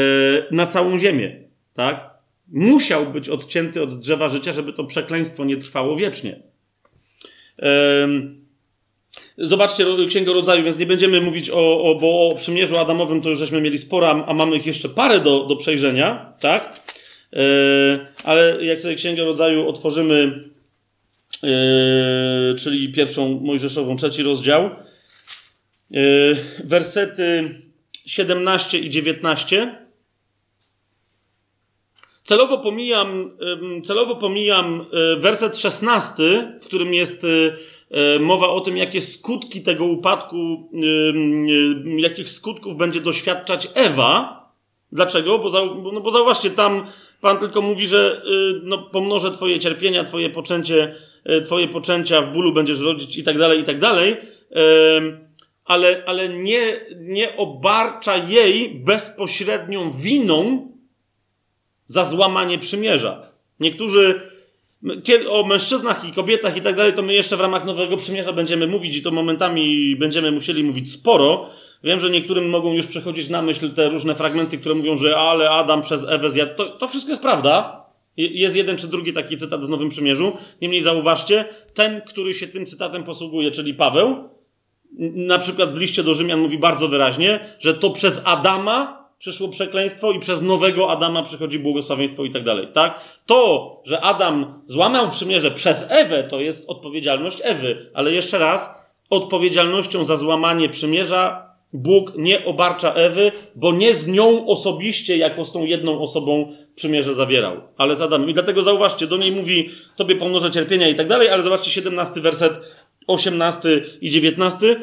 na 0.50 0.66
całą 0.66 0.98
ziemię. 0.98 1.48
Tak? 1.74 2.11
Musiał 2.52 3.06
być 3.06 3.28
odcięty 3.28 3.82
od 3.82 3.98
drzewa 3.98 4.28
życia, 4.28 4.52
żeby 4.52 4.72
to 4.72 4.84
przekleństwo 4.84 5.44
nie 5.44 5.56
trwało 5.56 5.96
wiecznie. 5.96 6.42
Zobaczcie 9.38 9.86
Księgę 10.08 10.32
Rodzaju, 10.32 10.64
więc 10.64 10.78
nie 10.78 10.86
będziemy 10.86 11.20
mówić 11.20 11.50
o, 11.50 11.82
o, 11.82 11.94
bo 11.94 12.28
o 12.28 12.34
przymierzu 12.34 12.78
Adamowym 12.78 13.22
to 13.22 13.30
już 13.30 13.38
żeśmy 13.38 13.60
mieli 13.60 13.78
sporo, 13.78 14.26
a 14.26 14.34
mamy 14.34 14.56
ich 14.56 14.66
jeszcze 14.66 14.88
parę 14.88 15.20
do, 15.20 15.44
do 15.44 15.56
przejrzenia, 15.56 16.32
tak? 16.40 16.80
Yy, 17.32 17.40
ale 18.24 18.64
jak 18.64 18.80
sobie 18.80 18.94
Księgę 18.94 19.24
Rodzaju 19.24 19.68
otworzymy, 19.68 20.44
yy, 21.42 21.50
czyli 22.58 22.92
pierwszą 22.92 23.40
Mojżeszową, 23.40 23.96
trzeci 23.96 24.22
rozdział, 24.22 24.70
yy, 25.90 26.36
wersety 26.64 27.54
17 28.06 28.78
i 28.78 28.90
19. 28.90 29.81
Celowo 32.32 32.58
pomijam, 32.58 33.30
celowo 33.84 34.16
pomijam 34.16 34.86
werset 35.18 35.58
16, 35.58 36.58
w 36.62 36.66
którym 36.66 36.94
jest 36.94 37.26
E, 37.92 38.18
mowa 38.18 38.48
o 38.48 38.60
tym, 38.60 38.76
jakie 38.76 39.00
skutki 39.00 39.62
tego 39.62 39.84
upadku, 39.84 40.70
jakich 41.96 42.30
skutków 42.30 42.76
będzie 42.76 43.00
doświadczać 43.00 43.68
Ewa. 43.74 44.42
Dlaczego? 44.92 45.38
Bo, 45.38 45.50
no 45.92 46.00
bo 46.00 46.10
zauważcie, 46.10 46.50
tam 46.50 46.86
Pan 47.20 47.38
tylko 47.38 47.60
mówi, 47.60 47.86
że 47.86 48.22
y, 48.26 48.60
no, 48.62 48.78
pomnożę 48.78 49.30
Twoje 49.30 49.58
cierpienia, 49.58 50.04
Twoje 50.04 50.30
poczęcie, 50.30 50.94
e, 51.24 51.40
Twoje 51.40 51.68
poczęcia 51.68 52.22
w 52.22 52.32
bólu 52.32 52.52
będziesz 52.52 52.80
rodzić 52.80 53.16
i 53.16 53.24
tak 53.24 53.38
dalej, 53.38 53.60
i 53.60 53.64
tak 53.64 53.80
dalej. 53.80 54.16
Ale, 55.64 56.02
ale 56.06 56.28
nie, 56.28 56.80
nie 56.96 57.36
obarcza 57.36 58.16
jej 58.16 58.70
bezpośrednią 58.70 59.90
winą 59.90 60.68
za 61.92 62.04
złamanie 62.04 62.58
przymierza. 62.58 63.22
Niektórzy 63.60 64.20
o 65.28 65.46
mężczyznach 65.46 66.04
i 66.04 66.12
kobietach 66.12 66.56
i 66.56 66.62
tak 66.62 66.76
dalej, 66.76 66.92
to 66.92 67.02
my 67.02 67.14
jeszcze 67.14 67.36
w 67.36 67.40
ramach 67.40 67.64
Nowego 67.64 67.96
Przymierza 67.96 68.32
będziemy 68.32 68.66
mówić 68.66 68.96
i 68.96 69.02
to 69.02 69.10
momentami 69.10 69.96
będziemy 69.96 70.32
musieli 70.32 70.64
mówić 70.64 70.92
sporo. 70.92 71.50
Wiem, 71.84 72.00
że 72.00 72.10
niektórym 72.10 72.50
mogą 72.50 72.72
już 72.72 72.86
przechodzić 72.86 73.28
na 73.28 73.42
myśl 73.42 73.70
te 73.70 73.88
różne 73.88 74.14
fragmenty, 74.14 74.58
które 74.58 74.74
mówią, 74.74 74.96
że 74.96 75.16
ale 75.16 75.50
Adam 75.50 75.82
przez 75.82 76.04
Ewę 76.08 76.30
zjadł. 76.30 76.54
To, 76.56 76.66
to 76.66 76.88
wszystko 76.88 77.10
jest 77.10 77.22
prawda. 77.22 77.82
Jest 78.16 78.56
jeden 78.56 78.76
czy 78.76 78.88
drugi 78.88 79.12
taki 79.12 79.36
cytat 79.36 79.64
w 79.64 79.68
Nowym 79.68 79.88
Przymierzu. 79.88 80.36
Niemniej 80.60 80.82
zauważcie, 80.82 81.44
ten, 81.74 82.00
który 82.00 82.34
się 82.34 82.46
tym 82.46 82.66
cytatem 82.66 83.04
posługuje, 83.04 83.50
czyli 83.50 83.74
Paweł, 83.74 84.28
na 85.14 85.38
przykład 85.38 85.72
w 85.72 85.76
liście 85.76 86.02
do 86.02 86.14
Rzymian 86.14 86.40
mówi 86.40 86.58
bardzo 86.58 86.88
wyraźnie, 86.88 87.40
że 87.60 87.74
to 87.74 87.90
przez 87.90 88.22
Adama 88.24 89.01
przyszło 89.22 89.48
przekleństwo 89.48 90.12
i 90.12 90.20
przez 90.20 90.42
nowego 90.42 90.90
Adama 90.90 91.22
przychodzi 91.22 91.58
błogosławieństwo 91.58 92.24
i 92.24 92.30
tak 92.30 92.44
dalej, 92.44 92.68
tak? 92.72 93.00
To, 93.26 93.80
że 93.84 94.00
Adam 94.00 94.62
złamał 94.66 95.10
przymierze 95.10 95.50
przez 95.50 95.86
Ewę, 95.90 96.22
to 96.22 96.40
jest 96.40 96.70
odpowiedzialność 96.70 97.38
Ewy, 97.42 97.90
ale 97.94 98.12
jeszcze 98.12 98.38
raz, 98.38 98.82
odpowiedzialnością 99.10 100.04
za 100.04 100.16
złamanie 100.16 100.68
przymierza 100.68 101.52
Bóg 101.72 102.12
nie 102.16 102.44
obarcza 102.44 102.92
Ewy, 102.92 103.32
bo 103.54 103.72
nie 103.72 103.94
z 103.94 104.08
nią 104.08 104.46
osobiście, 104.46 105.16
jako 105.16 105.44
z 105.44 105.52
tą 105.52 105.64
jedną 105.64 106.00
osobą 106.00 106.52
przymierze 106.74 107.14
zawierał, 107.14 107.56
ale 107.76 107.96
z 107.96 108.00
Adamem. 108.00 108.30
I 108.30 108.34
dlatego 108.34 108.62
zauważcie, 108.62 109.06
do 109.06 109.16
niej 109.16 109.32
mówi, 109.32 109.70
tobie 109.96 110.16
pomnożę 110.16 110.50
cierpienia 110.50 110.88
i 110.88 110.94
tak 110.94 111.08
dalej, 111.08 111.28
ale 111.28 111.42
zobaczcie 111.42 111.70
17 111.70 112.20
werset, 112.20 112.52
18 113.06 113.82
i 114.00 114.10
19. 114.10 114.66
Y, 114.66 114.78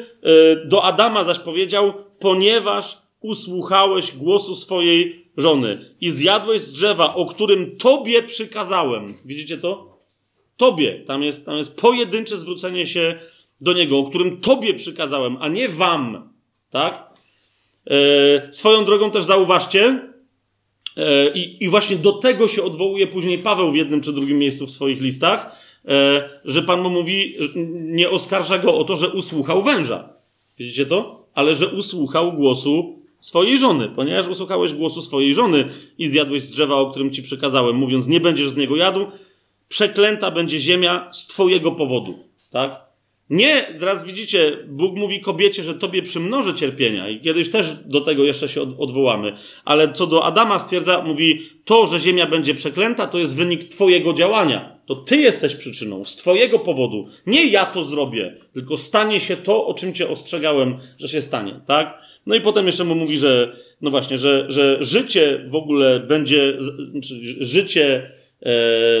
do 0.64 0.84
Adama 0.84 1.24
zaś 1.24 1.38
powiedział, 1.38 1.92
ponieważ 2.18 3.09
usłuchałeś 3.20 4.16
głosu 4.16 4.56
swojej 4.56 5.26
żony 5.36 5.94
i 6.00 6.10
zjadłeś 6.10 6.60
z 6.60 6.72
drzewa, 6.72 7.14
o 7.14 7.26
którym 7.26 7.76
tobie 7.76 8.22
przykazałem. 8.22 9.04
Widzicie 9.26 9.58
to? 9.58 9.98
Tobie. 10.56 11.04
Tam 11.06 11.22
jest, 11.22 11.46
tam 11.46 11.56
jest 11.56 11.80
pojedyncze 11.80 12.38
zwrócenie 12.38 12.86
się 12.86 13.18
do 13.60 13.72
niego, 13.72 13.98
o 13.98 14.04
którym 14.04 14.40
tobie 14.40 14.74
przykazałem, 14.74 15.36
a 15.40 15.48
nie 15.48 15.68
wam. 15.68 16.32
Tak? 16.70 17.10
E, 17.86 18.52
swoją 18.52 18.84
drogą 18.84 19.10
też 19.10 19.24
zauważcie, 19.24 20.10
e, 20.96 21.28
i, 21.34 21.68
właśnie 21.68 21.96
do 21.96 22.12
tego 22.12 22.48
się 22.48 22.62
odwołuje 22.62 23.06
później 23.06 23.38
Paweł 23.38 23.70
w 23.70 23.76
jednym 23.76 24.00
czy 24.00 24.12
drugim 24.12 24.38
miejscu 24.38 24.66
w 24.66 24.70
swoich 24.70 25.02
listach, 25.02 25.56
e, 25.84 26.30
że 26.44 26.62
Pan 26.62 26.80
mu 26.80 26.90
mówi, 26.90 27.36
nie 27.74 28.10
oskarża 28.10 28.58
go 28.58 28.78
o 28.78 28.84
to, 28.84 28.96
że 28.96 29.08
usłuchał 29.08 29.62
węża. 29.62 30.12
Widzicie 30.58 30.86
to? 30.86 31.26
Ale 31.34 31.54
że 31.54 31.68
usłuchał 31.68 32.32
głosu 32.32 32.99
swojej 33.20 33.58
żony, 33.58 33.88
ponieważ 33.88 34.28
usłuchałeś 34.28 34.74
głosu 34.74 35.02
swojej 35.02 35.34
żony 35.34 35.68
i 35.98 36.08
zjadłeś 36.08 36.42
z 36.42 36.50
drzewa, 36.50 36.74
o 36.74 36.90
którym 36.90 37.10
ci 37.10 37.22
przekazałem, 37.22 37.76
mówiąc, 37.76 38.08
nie 38.08 38.20
będziesz 38.20 38.50
z 38.50 38.56
niego 38.56 38.76
jadł, 38.76 39.06
przeklęta 39.68 40.30
będzie 40.30 40.60
ziemia 40.60 41.08
z 41.12 41.26
twojego 41.26 41.72
powodu. 41.72 42.14
Tak? 42.50 42.90
Nie, 43.30 43.74
teraz 43.80 44.04
widzicie, 44.04 44.58
Bóg 44.68 44.96
mówi 44.96 45.20
kobiecie, 45.20 45.62
że 45.62 45.74
tobie 45.74 46.02
przymnoży 46.02 46.54
cierpienia 46.54 47.08
i 47.08 47.20
kiedyś 47.20 47.50
też 47.50 47.74
do 47.86 48.00
tego 48.00 48.24
jeszcze 48.24 48.48
się 48.48 48.62
odwołamy. 48.78 49.36
Ale 49.64 49.92
co 49.92 50.06
do 50.06 50.24
Adama 50.24 50.58
stwierdza, 50.58 51.02
mówi, 51.02 51.42
to, 51.64 51.86
że 51.86 52.00
ziemia 52.00 52.26
będzie 52.26 52.54
przeklęta, 52.54 53.06
to 53.06 53.18
jest 53.18 53.36
wynik 53.36 53.64
twojego 53.64 54.12
działania. 54.12 54.78
To 54.86 54.96
ty 54.96 55.16
jesteś 55.16 55.54
przyczyną, 55.54 56.04
z 56.04 56.16
twojego 56.16 56.58
powodu. 56.58 57.08
Nie 57.26 57.46
ja 57.46 57.66
to 57.66 57.84
zrobię, 57.84 58.36
tylko 58.52 58.76
stanie 58.76 59.20
się 59.20 59.36
to, 59.36 59.66
o 59.66 59.74
czym 59.74 59.94
cię 59.94 60.08
ostrzegałem, 60.08 60.78
że 60.98 61.08
się 61.08 61.22
stanie, 61.22 61.60
tak? 61.66 61.98
No 62.26 62.34
i 62.34 62.40
potem 62.40 62.66
jeszcze 62.66 62.84
mu 62.84 62.94
mówi, 62.94 63.18
że 63.18 63.56
no 63.80 63.90
właśnie, 63.90 64.18
że, 64.18 64.46
że 64.48 64.78
życie 64.80 65.44
w 65.48 65.54
ogóle 65.54 66.00
będzie, 66.00 66.56
znaczy 66.90 67.14
życie 67.40 68.10
e, 68.42 68.52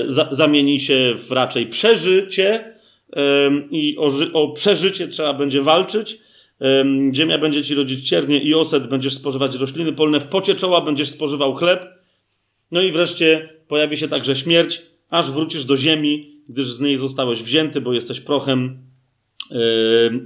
za, 0.06 0.28
zamieni 0.30 0.80
się 0.80 1.14
w 1.16 1.32
raczej 1.32 1.66
przeżycie 1.66 2.74
e, 3.12 3.50
i 3.70 3.96
o, 3.98 4.10
o, 4.32 4.48
przeżycie 4.48 5.08
trzeba 5.08 5.34
będzie 5.34 5.62
walczyć. 5.62 6.18
E, 6.60 6.84
ziemia 7.14 7.38
będzie 7.38 7.62
ci 7.62 7.74
rodzić 7.74 8.08
ciernie 8.08 8.42
i 8.42 8.54
oset, 8.54 8.86
będziesz 8.86 9.14
spożywać 9.14 9.56
rośliny 9.56 9.92
polne, 9.92 10.20
w 10.20 10.28
pocie 10.28 10.54
czoła 10.54 10.80
będziesz 10.80 11.08
spożywał 11.08 11.54
chleb. 11.54 11.86
No 12.70 12.82
i 12.82 12.92
wreszcie 12.92 13.48
pojawi 13.68 13.96
się 13.96 14.08
także 14.08 14.36
śmierć, 14.36 14.82
aż 15.10 15.30
wrócisz 15.30 15.64
do 15.64 15.76
ziemi, 15.76 16.36
gdyż 16.48 16.66
z 16.66 16.80
niej 16.80 16.96
zostałeś 16.96 17.42
wzięty, 17.42 17.80
bo 17.80 17.92
jesteś 17.92 18.20
prochem 18.20 18.78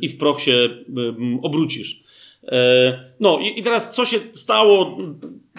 i 0.01 0.09
w 0.09 0.19
proch 0.19 0.41
się 0.41 0.69
obrócisz. 1.43 2.04
E, 2.49 3.15
no 3.21 3.39
i, 3.39 3.61
i 3.61 3.63
teraz 3.63 3.95
co 3.95 4.05
się 4.05 4.19
stało? 4.33 4.99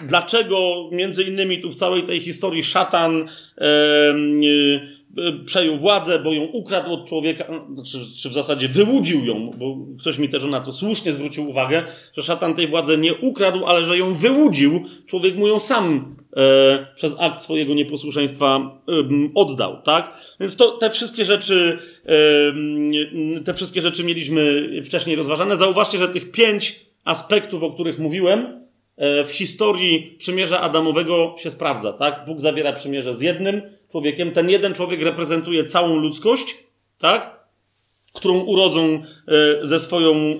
Dlaczego 0.08 0.88
między 0.92 1.24
innymi 1.24 1.60
tu 1.60 1.70
w 1.70 1.76
całej 1.76 2.02
tej 2.02 2.20
historii 2.20 2.64
szatan 2.64 3.28
e, 3.58 3.64
e, 3.66 5.44
przejął 5.44 5.76
władzę, 5.76 6.18
bo 6.18 6.32
ją 6.32 6.42
ukradł 6.42 6.92
od 6.92 7.08
człowieka, 7.08 7.44
no, 7.48 7.82
czy, 7.84 7.98
czy, 8.16 8.28
w 8.28 8.32
zasadzie 8.32 8.68
wyłudził 8.68 9.24
ją, 9.24 9.50
bo 9.58 9.76
ktoś 10.00 10.18
mi 10.18 10.28
też 10.28 10.44
na 10.44 10.60
to 10.60 10.72
słusznie 10.72 11.12
zwrócił 11.12 11.48
uwagę, 11.48 11.84
że 12.16 12.22
szatan 12.22 12.54
tej 12.54 12.68
władzy 12.68 12.98
nie 12.98 13.14
ukradł, 13.14 13.66
ale 13.66 13.84
że 13.84 13.98
ją 13.98 14.12
wyłudził. 14.12 14.84
Człowiek 15.06 15.36
mu 15.36 15.46
ją 15.46 15.60
sam 15.60 16.16
przez 16.94 17.16
akt 17.20 17.42
swojego 17.42 17.74
nieposłuszeństwa 17.74 18.56
e, 18.88 18.92
oddał, 19.34 19.82
tak? 19.82 20.14
Więc 20.40 20.56
to, 20.56 20.70
te 20.70 20.90
wszystkie 20.90 21.24
rzeczy, 21.24 21.78
e, 23.36 23.42
te 23.44 23.54
wszystkie 23.54 23.82
rzeczy 23.82 24.04
mieliśmy 24.04 24.70
wcześniej 24.84 25.16
rozważane. 25.16 25.56
Zauważcie, 25.56 25.98
że 25.98 26.08
tych 26.08 26.30
pięć 26.30 26.86
aspektów, 27.04 27.62
o 27.62 27.70
których 27.70 27.98
mówiłem, 27.98 28.66
e, 28.96 29.24
w 29.24 29.30
historii 29.30 30.16
przymierza 30.18 30.60
Adamowego 30.60 31.34
się 31.38 31.50
sprawdza, 31.50 31.92
tak? 31.92 32.24
Bóg 32.26 32.40
zawiera 32.40 32.72
przymierze 32.72 33.14
z 33.14 33.20
jednym 33.20 33.62
człowiekiem. 33.90 34.32
Ten 34.32 34.50
jeden 34.50 34.74
człowiek 34.74 35.02
reprezentuje 35.02 35.64
całą 35.64 35.96
ludzkość, 35.96 36.56
tak? 36.98 37.45
Którą 38.16 38.40
urodzą 38.40 38.80
e, 38.82 39.02
ze 39.66 39.80
swoją 39.80 40.14
e, 40.14 40.38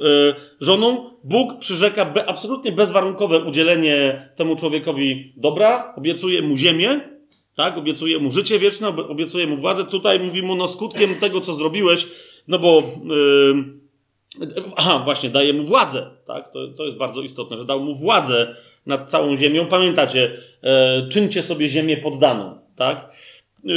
żoną. 0.61 1.11
Bóg 1.25 1.59
przyrzeka 1.59 2.15
absolutnie 2.27 2.73
bezwarunkowe 2.73 3.45
udzielenie 3.45 4.29
temu 4.37 4.57
człowiekowi 4.57 5.33
dobra, 5.37 5.95
obiecuje 5.97 6.43
mu 6.43 6.57
ziemię, 6.57 7.01
tak? 7.57 7.79
Obiecuje 7.79 8.19
mu 8.19 8.31
życie 8.31 8.59
wieczne, 8.59 8.89
obiecuje 8.89 9.47
mu 9.47 9.57
władzę. 9.57 9.85
Tutaj 9.85 10.21
mówi 10.21 10.43
mu, 10.43 10.55
no 10.55 10.69
skutkiem 10.69 11.15
tego, 11.21 11.41
co 11.41 11.55
zrobiłeś, 11.55 12.09
no 12.49 12.59
bo... 12.59 12.83
Yy, 13.05 13.87
Aha, 14.77 15.03
właśnie, 15.05 15.31
daje 15.31 15.53
mu 15.53 15.65
władzę, 15.65 16.11
tak? 16.27 16.53
To, 16.53 16.69
to 16.69 16.85
jest 16.85 16.97
bardzo 16.97 17.23
istotne, 17.23 17.59
że 17.59 17.65
dał 17.65 17.81
mu 17.81 17.95
władzę 17.95 18.55
nad 18.87 19.11
całą 19.11 19.37
ziemią. 19.37 19.67
Pamiętacie, 19.67 20.33
e, 20.63 21.09
czyńcie 21.09 21.43
sobie 21.43 21.69
ziemię 21.69 21.97
poddaną, 21.97 22.59
tak? 22.77 23.11
E, 23.67 23.73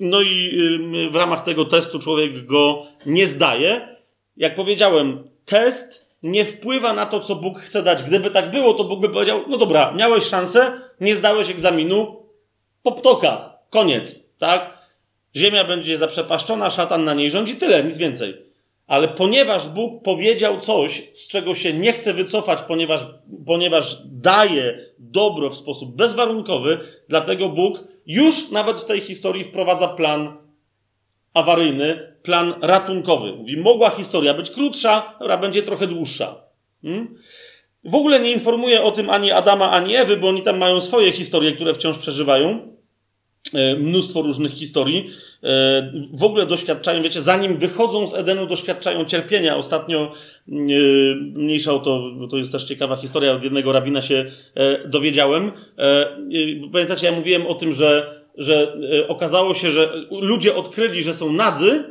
no 0.00 0.22
i 0.22 0.58
e, 1.06 1.10
w 1.10 1.16
ramach 1.16 1.44
tego 1.44 1.64
testu 1.64 1.98
człowiek 1.98 2.46
go 2.46 2.86
nie 3.06 3.26
zdaje. 3.26 3.96
Jak 4.36 4.54
powiedziałem, 4.54 5.28
test 5.44 6.16
nie 6.22 6.44
wpływa 6.44 6.92
na 6.92 7.06
to, 7.06 7.20
co 7.20 7.36
Bóg 7.36 7.58
chce 7.58 7.82
dać. 7.82 8.02
Gdyby 8.02 8.30
tak 8.30 8.50
było, 8.50 8.74
to 8.74 8.84
Bóg 8.84 9.00
by 9.00 9.08
powiedział: 9.08 9.40
No 9.48 9.58
dobra, 9.58 9.92
miałeś 9.96 10.24
szansę, 10.24 10.80
nie 11.00 11.14
zdałeś 11.14 11.50
egzaminu, 11.50 12.16
po 12.82 12.92
ptokach, 12.92 13.58
koniec, 13.70 14.28
tak? 14.38 14.78
Ziemia 15.36 15.64
będzie 15.64 15.98
zaprzepaszczona, 15.98 16.70
szatan 16.70 17.04
na 17.04 17.14
niej 17.14 17.30
rządzi, 17.30 17.56
tyle, 17.56 17.84
nic 17.84 17.98
więcej. 17.98 18.46
Ale 18.86 19.08
ponieważ 19.08 19.68
Bóg 19.68 20.02
powiedział 20.02 20.60
coś, 20.60 21.10
z 21.12 21.28
czego 21.28 21.54
się 21.54 21.72
nie 21.72 21.92
chce 21.92 22.12
wycofać, 22.12 22.58
ponieważ, 22.68 23.06
ponieważ 23.46 23.96
daje 24.04 24.78
dobro 24.98 25.50
w 25.50 25.56
sposób 25.56 25.96
bezwarunkowy, 25.96 26.78
dlatego 27.08 27.48
Bóg 27.48 27.84
już 28.06 28.50
nawet 28.50 28.80
w 28.80 28.84
tej 28.84 29.00
historii 29.00 29.44
wprowadza 29.44 29.88
plan 29.88 30.36
awaryjny, 31.34 32.16
plan 32.22 32.54
ratunkowy. 32.60 33.32
Mówi, 33.32 33.56
mogła 33.56 33.90
historia 33.90 34.34
być 34.34 34.50
krótsza, 34.50 35.14
dobra, 35.20 35.38
będzie 35.38 35.62
trochę 35.62 35.86
dłuższa. 35.86 36.34
Hmm? 36.82 37.18
W 37.84 37.94
ogóle 37.94 38.20
nie 38.20 38.32
informuje 38.32 38.82
o 38.82 38.90
tym 38.90 39.10
ani 39.10 39.30
Adama, 39.30 39.70
ani 39.70 39.96
Ewy, 39.96 40.16
bo 40.16 40.28
oni 40.28 40.42
tam 40.42 40.58
mają 40.58 40.80
swoje 40.80 41.12
historie, 41.12 41.52
które 41.52 41.74
wciąż 41.74 41.98
przeżywają. 41.98 42.75
E, 43.56 43.76
mnóstwo 43.76 44.22
różnych 44.22 44.52
historii. 44.52 45.10
E, 45.42 45.92
w 46.12 46.24
ogóle 46.24 46.46
doświadczają, 46.46 47.02
wiecie, 47.02 47.22
zanim 47.22 47.56
wychodzą 47.56 48.08
z 48.08 48.14
Edenu, 48.14 48.46
doświadczają 48.46 49.04
cierpienia. 49.04 49.56
Ostatnio, 49.56 50.12
e, 50.48 50.52
mniejsza 51.14 51.72
o 51.74 51.78
to, 51.78 52.10
to 52.30 52.36
jest 52.36 52.52
też 52.52 52.64
ciekawa 52.64 52.96
historia, 52.96 53.32
od 53.32 53.44
jednego 53.44 53.72
rabina 53.72 54.02
się 54.02 54.30
dowiedziałem. 54.86 55.52
Pamiętacie, 56.72 57.06
ja 57.06 57.12
mówiłem 57.12 57.46
o 57.46 57.54
tym, 57.54 57.74
że, 57.74 58.20
że 58.38 58.76
okazało 59.08 59.54
się, 59.54 59.70
że 59.70 59.92
ludzie 60.10 60.54
odkryli, 60.54 61.02
że 61.02 61.14
są 61.14 61.32
nadzy, 61.32 61.84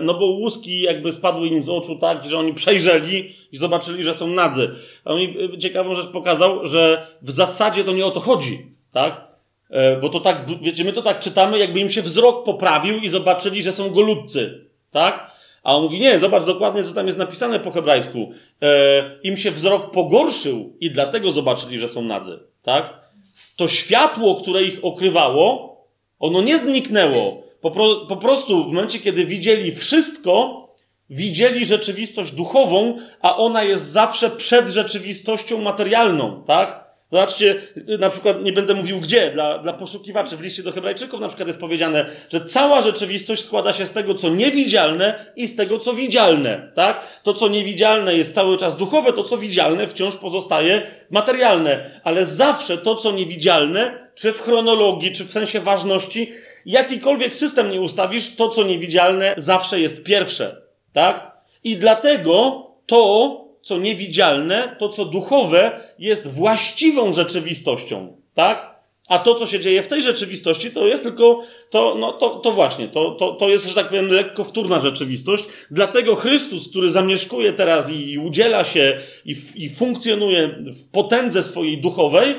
no 0.00 0.14
bo 0.14 0.26
łuski 0.26 0.80
jakby 0.80 1.12
spadły 1.12 1.48
im 1.48 1.62
z 1.62 1.68
oczu 1.68 1.98
tak, 2.00 2.26
że 2.26 2.38
oni 2.38 2.54
przejrzeli 2.54 3.32
i 3.52 3.56
zobaczyli, 3.56 4.04
że 4.04 4.14
są 4.14 4.26
nadzy. 4.26 4.70
A 5.04 5.12
on 5.12 5.20
mi 5.20 5.58
ciekawą 5.58 5.94
rzecz 5.94 6.06
pokazał, 6.06 6.66
że 6.66 7.06
w 7.22 7.30
zasadzie 7.30 7.84
to 7.84 7.92
nie 7.92 8.06
o 8.06 8.10
to 8.10 8.20
chodzi, 8.20 8.66
tak? 8.92 9.27
E, 9.70 9.96
bo 9.96 10.08
to 10.08 10.20
tak, 10.20 10.46
wiecie, 10.62 10.84
my 10.84 10.92
to 10.92 11.02
tak 11.02 11.20
czytamy, 11.20 11.58
jakby 11.58 11.80
im 11.80 11.90
się 11.90 12.02
wzrok 12.02 12.44
poprawił 12.44 12.96
i 12.98 13.08
zobaczyli, 13.08 13.62
że 13.62 13.72
są 13.72 13.90
goludcy. 13.90 14.64
Tak? 14.90 15.30
A 15.62 15.76
on 15.76 15.82
mówi, 15.82 16.00
nie, 16.00 16.18
zobacz 16.18 16.44
dokładnie, 16.44 16.84
co 16.84 16.94
tam 16.94 17.06
jest 17.06 17.18
napisane 17.18 17.60
po 17.60 17.70
hebrajsku. 17.70 18.32
E, 18.62 19.20
Im 19.22 19.36
się 19.36 19.50
wzrok 19.50 19.90
pogorszył 19.90 20.76
i 20.80 20.90
dlatego 20.90 21.30
zobaczyli, 21.30 21.78
że 21.78 21.88
są 21.88 22.02
nadzy. 22.02 22.38
Tak? 22.62 23.00
To 23.56 23.68
światło, 23.68 24.34
które 24.34 24.62
ich 24.62 24.84
okrywało, 24.84 25.76
ono 26.18 26.42
nie 26.42 26.58
zniknęło. 26.58 27.42
Po, 27.60 27.70
pro, 27.70 27.96
po 27.96 28.16
prostu 28.16 28.64
w 28.64 28.66
momencie, 28.66 28.98
kiedy 28.98 29.24
widzieli 29.24 29.74
wszystko, 29.74 30.64
widzieli 31.10 31.66
rzeczywistość 31.66 32.32
duchową, 32.32 32.98
a 33.20 33.36
ona 33.36 33.62
jest 33.62 33.90
zawsze 33.90 34.30
przed 34.30 34.68
rzeczywistością 34.68 35.60
materialną. 35.60 36.44
Tak? 36.46 36.87
Zobaczcie, 37.10 37.62
na 37.98 38.10
przykład, 38.10 38.42
nie 38.42 38.52
będę 38.52 38.74
mówił 38.74 39.00
gdzie, 39.00 39.30
dla, 39.30 39.58
dla 39.58 39.72
poszukiwaczy 39.72 40.36
w 40.36 40.40
liście 40.40 40.62
do 40.62 40.72
Hebrajczyków 40.72 41.20
na 41.20 41.28
przykład 41.28 41.48
jest 41.48 41.60
powiedziane, 41.60 42.06
że 42.30 42.40
cała 42.40 42.82
rzeczywistość 42.82 43.44
składa 43.44 43.72
się 43.72 43.86
z 43.86 43.92
tego, 43.92 44.14
co 44.14 44.28
niewidzialne 44.28 45.32
i 45.36 45.46
z 45.46 45.56
tego, 45.56 45.78
co 45.78 45.94
widzialne, 45.94 46.72
tak? 46.74 47.20
To, 47.22 47.34
co 47.34 47.48
niewidzialne 47.48 48.14
jest 48.14 48.34
cały 48.34 48.58
czas 48.58 48.76
duchowe, 48.76 49.12
to, 49.12 49.24
co 49.24 49.38
widzialne 49.38 49.88
wciąż 49.88 50.16
pozostaje 50.16 50.82
materialne, 51.10 52.00
ale 52.04 52.26
zawsze 52.26 52.78
to, 52.78 52.94
co 52.94 53.12
niewidzialne, 53.12 54.08
czy 54.14 54.32
w 54.32 54.42
chronologii, 54.42 55.12
czy 55.12 55.24
w 55.24 55.32
sensie 55.32 55.60
ważności, 55.60 56.32
jakikolwiek 56.66 57.34
system 57.34 57.70
nie 57.70 57.80
ustawisz, 57.80 58.36
to, 58.36 58.48
co 58.48 58.62
niewidzialne 58.62 59.34
zawsze 59.36 59.80
jest 59.80 60.04
pierwsze, 60.04 60.62
tak? 60.92 61.38
I 61.64 61.76
dlatego 61.76 62.66
to, 62.86 63.47
co 63.62 63.78
niewidzialne, 63.78 64.76
to 64.78 64.88
co 64.88 65.04
duchowe 65.04 65.80
jest 65.98 66.26
właściwą 66.26 67.12
rzeczywistością, 67.12 68.16
tak? 68.34 68.78
A 69.08 69.18
to, 69.18 69.34
co 69.34 69.46
się 69.46 69.60
dzieje 69.60 69.82
w 69.82 69.88
tej 69.88 70.02
rzeczywistości, 70.02 70.70
to 70.70 70.86
jest 70.86 71.02
tylko, 71.02 71.42
to, 71.70 71.94
no, 71.98 72.12
to, 72.12 72.30
to 72.30 72.52
właśnie, 72.52 72.88
to, 72.88 73.10
to, 73.10 73.32
to 73.32 73.48
jest, 73.48 73.68
że 73.68 73.74
tak 73.74 73.88
powiem, 73.88 74.12
lekko 74.12 74.44
wtórna 74.44 74.80
rzeczywistość. 74.80 75.44
Dlatego 75.70 76.16
Chrystus, 76.16 76.70
który 76.70 76.90
zamieszkuje 76.90 77.52
teraz 77.52 77.92
i 77.92 78.18
udziela 78.18 78.64
się 78.64 79.00
i, 79.24 79.36
i 79.54 79.70
funkcjonuje 79.70 80.48
w 80.48 80.90
potędze 80.90 81.42
swojej 81.42 81.80
duchowej, 81.80 82.34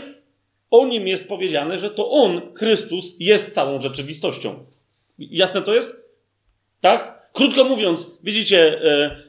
o 0.72 0.88
nim 0.88 1.07
jest 1.07 1.28
powiedziane, 1.28 1.78
że 1.78 1.89
to 1.89 2.09
on, 2.09 2.41
Chrystus, 2.55 3.15
jest 3.20 3.53
całą 3.53 3.82
rzeczywistością. 3.82 4.65
Jasne 5.20 5.61
to 5.61 5.76
jest? 5.76 6.09
Tak? 6.82 7.30
Krótko 7.34 7.63
mówiąc, 7.63 8.20
widzicie, 8.24 8.82
e, 8.84 9.28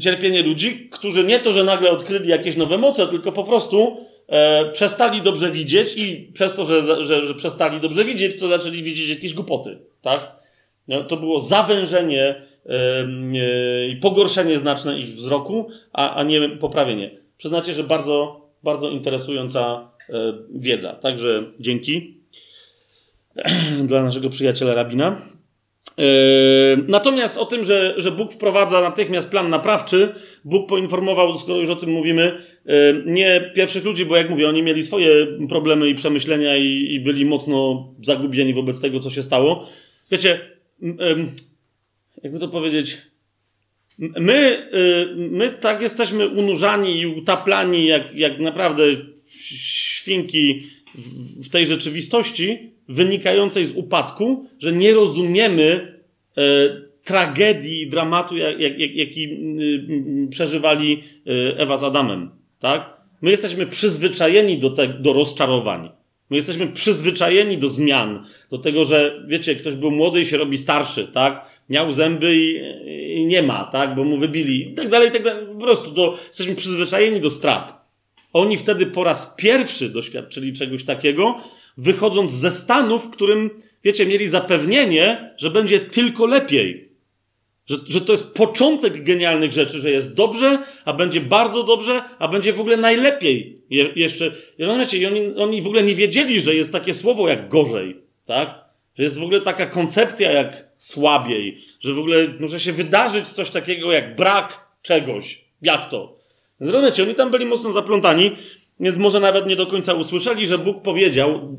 cierpienie 0.00 0.42
ludzi, 0.42 0.88
którzy 0.90 1.24
nie 1.24 1.38
to, 1.38 1.52
że 1.52 1.64
nagle 1.64 1.90
odkryli 1.90 2.28
jakieś 2.28 2.56
nowe 2.56 2.78
moce, 2.78 3.06
tylko 3.06 3.32
po 3.32 3.44
prostu 3.44 3.96
e, 4.28 4.70
przestali 4.70 5.22
dobrze 5.22 5.50
widzieć 5.50 5.96
i 5.96 6.30
przez 6.32 6.54
to, 6.54 6.64
że, 6.64 7.04
że, 7.04 7.26
że 7.26 7.34
przestali 7.34 7.80
dobrze 7.80 8.04
widzieć, 8.04 8.40
to 8.40 8.48
zaczęli 8.48 8.82
widzieć 8.82 9.08
jakieś 9.08 9.34
głupoty, 9.34 9.78
tak? 10.02 10.32
No, 10.88 11.04
to 11.04 11.16
było 11.16 11.40
zawężenie 11.40 12.42
i 13.88 13.92
e, 13.92 14.00
pogorszenie 14.00 14.58
znaczne 14.58 15.00
ich 15.00 15.14
wzroku, 15.14 15.68
a, 15.92 16.14
a 16.14 16.22
nie 16.22 16.48
poprawienie. 16.48 17.10
Przyznacie, 17.38 17.74
że 17.74 17.84
bardzo, 17.84 18.46
bardzo 18.62 18.90
interesująca 18.90 19.90
e, 20.10 20.14
wiedza. 20.54 20.92
Także 20.92 21.42
dzięki 21.60 22.16
dla 23.88 24.02
naszego 24.02 24.30
przyjaciela 24.30 24.74
rabina. 24.74 25.20
Yy, 25.98 26.84
natomiast 26.88 27.38
o 27.38 27.46
tym, 27.46 27.64
że, 27.64 27.94
że 27.96 28.10
Bóg 28.10 28.32
wprowadza 28.32 28.80
natychmiast 28.80 29.30
plan 29.30 29.50
naprawczy, 29.50 30.14
Bóg 30.44 30.68
poinformował, 30.68 31.38
skoro 31.38 31.60
już 31.60 31.68
o 31.68 31.76
tym 31.76 31.90
mówimy, 31.90 32.42
yy, 32.64 33.02
nie 33.06 33.50
pierwszych 33.54 33.84
ludzi, 33.84 34.06
bo 34.06 34.16
jak 34.16 34.30
mówię, 34.30 34.48
oni 34.48 34.62
mieli 34.62 34.82
swoje 34.82 35.26
problemy 35.48 35.88
i 35.88 35.94
przemyślenia 35.94 36.56
i, 36.56 36.94
i 36.94 37.00
byli 37.00 37.24
mocno 37.24 37.88
zagubieni 38.02 38.54
wobec 38.54 38.80
tego, 38.80 39.00
co 39.00 39.10
się 39.10 39.22
stało. 39.22 39.68
Wiecie, 40.10 40.40
jakby 42.22 42.38
to 42.38 42.48
powiedzieć, 42.48 42.98
my, 43.98 44.68
yy, 44.72 45.28
my 45.30 45.50
tak 45.60 45.80
jesteśmy 45.80 46.28
unurzani 46.28 47.00
i 47.00 47.06
utaplani, 47.06 47.86
jak, 47.86 48.14
jak 48.14 48.38
naprawdę 48.38 48.84
świnki 49.38 50.62
w 51.44 51.48
tej 51.48 51.66
rzeczywistości 51.66 52.75
wynikającej 52.88 53.66
z 53.66 53.72
upadku, 53.72 54.46
że 54.58 54.72
nie 54.72 54.94
rozumiemy 54.94 55.98
e, 56.36 56.42
tragedii, 57.04 57.88
dramatu, 57.88 58.36
jak, 58.36 58.60
jak, 58.60 58.94
jaki 58.94 59.24
y, 59.24 60.28
przeżywali 60.30 61.02
e, 61.26 61.58
Ewa 61.58 61.76
z 61.76 61.82
Adamem. 61.82 62.30
Tak? 62.58 62.96
My 63.22 63.30
jesteśmy 63.30 63.66
przyzwyczajeni 63.66 64.58
do, 64.58 64.70
te, 64.70 64.88
do 64.88 65.12
rozczarowań. 65.12 65.90
My 66.30 66.36
jesteśmy 66.36 66.66
przyzwyczajeni 66.66 67.58
do 67.58 67.68
zmian, 67.68 68.26
do 68.50 68.58
tego, 68.58 68.84
że 68.84 69.24
wiecie, 69.28 69.56
ktoś 69.56 69.74
był 69.74 69.90
młody 69.90 70.20
i 70.20 70.26
się 70.26 70.36
robi 70.36 70.58
starszy, 70.58 71.08
tak? 71.14 71.50
Miał 71.68 71.92
zęby 71.92 72.36
i, 72.36 72.60
i 73.20 73.26
nie 73.26 73.42
ma, 73.42 73.64
tak? 73.64 73.94
Bo 73.94 74.04
mu 74.04 74.18
wybili 74.18 74.70
i 74.70 74.74
tak 74.74 74.88
dalej, 74.88 75.08
i 75.08 75.12
tak 75.12 75.22
dalej. 75.22 75.46
Po 75.46 75.60
prostu 75.60 75.90
do, 75.90 76.18
jesteśmy 76.28 76.54
przyzwyczajeni 76.54 77.20
do 77.20 77.30
strat. 77.30 77.86
Oni 78.32 78.56
wtedy 78.56 78.86
po 78.86 79.04
raz 79.04 79.34
pierwszy 79.38 79.90
doświadczyli 79.90 80.52
czegoś 80.52 80.84
takiego, 80.84 81.40
wychodząc 81.76 82.32
ze 82.32 82.50
stanu, 82.50 82.98
w 82.98 83.10
którym, 83.10 83.50
wiecie, 83.84 84.06
mieli 84.06 84.28
zapewnienie, 84.28 85.34
że 85.36 85.50
będzie 85.50 85.80
tylko 85.80 86.26
lepiej. 86.26 86.86
Że, 87.66 87.76
że 87.86 88.00
to 88.00 88.12
jest 88.12 88.34
początek 88.34 89.04
genialnych 89.04 89.52
rzeczy, 89.52 89.80
że 89.80 89.90
jest 89.90 90.14
dobrze, 90.14 90.58
a 90.84 90.92
będzie 90.92 91.20
bardzo 91.20 91.62
dobrze, 91.62 92.02
a 92.18 92.28
będzie 92.28 92.52
w 92.52 92.60
ogóle 92.60 92.76
najlepiej. 92.76 93.62
Je, 93.70 93.92
jeszcze, 93.96 94.32
wiecie, 94.58 94.98
i 94.98 95.06
oni, 95.06 95.34
oni 95.36 95.62
w 95.62 95.66
ogóle 95.66 95.82
nie 95.82 95.94
wiedzieli, 95.94 96.40
że 96.40 96.54
jest 96.54 96.72
takie 96.72 96.94
słowo 96.94 97.28
jak 97.28 97.48
gorzej, 97.48 97.96
tak? 98.26 98.66
Że 98.94 99.02
jest 99.02 99.18
w 99.18 99.22
ogóle 99.22 99.40
taka 99.40 99.66
koncepcja 99.66 100.32
jak 100.32 100.68
słabiej, 100.78 101.58
że 101.80 101.92
w 101.92 101.98
ogóle 101.98 102.28
może 102.40 102.60
się 102.60 102.72
wydarzyć 102.72 103.28
coś 103.28 103.50
takiego 103.50 103.92
jak 103.92 104.16
brak 104.16 104.70
czegoś. 104.82 105.44
Jak 105.62 105.90
to? 105.90 106.16
Rozumiecie, 106.60 107.02
oni 107.02 107.14
tam 107.14 107.30
byli 107.30 107.46
mocno 107.46 107.72
zaplątani, 107.72 108.36
więc 108.80 108.96
może 108.96 109.20
nawet 109.20 109.46
nie 109.46 109.56
do 109.56 109.66
końca 109.66 109.94
usłyszeli, 109.94 110.46
że 110.46 110.58
Bóg 110.58 110.82
powiedział 110.82 111.56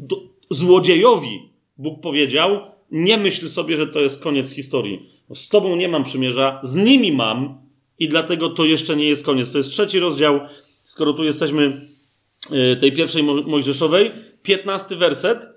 złodziejowi, 0.49 1.49
Bóg 1.77 2.01
powiedział, 2.01 2.61
nie 2.91 3.17
myśl 3.17 3.49
sobie, 3.49 3.77
że 3.77 3.87
to 3.87 3.99
jest 3.99 4.23
koniec 4.23 4.51
historii. 4.51 5.09
Z 5.33 5.49
tobą 5.49 5.75
nie 5.75 5.87
mam 5.87 6.03
przymierza, 6.03 6.59
z 6.63 6.75
nimi 6.75 7.11
mam 7.11 7.61
i 7.99 8.09
dlatego 8.09 8.49
to 8.49 8.65
jeszcze 8.65 8.95
nie 8.95 9.07
jest 9.07 9.25
koniec. 9.25 9.51
To 9.51 9.57
jest 9.57 9.71
trzeci 9.71 9.99
rozdział, 9.99 10.39
skoro 10.83 11.13
tu 11.13 11.23
jesteśmy 11.23 11.81
y, 12.73 12.75
tej 12.75 12.91
pierwszej 12.91 13.23
Mojżeszowej, 13.23 14.11
piętnasty 14.43 14.95
werset. 14.95 15.47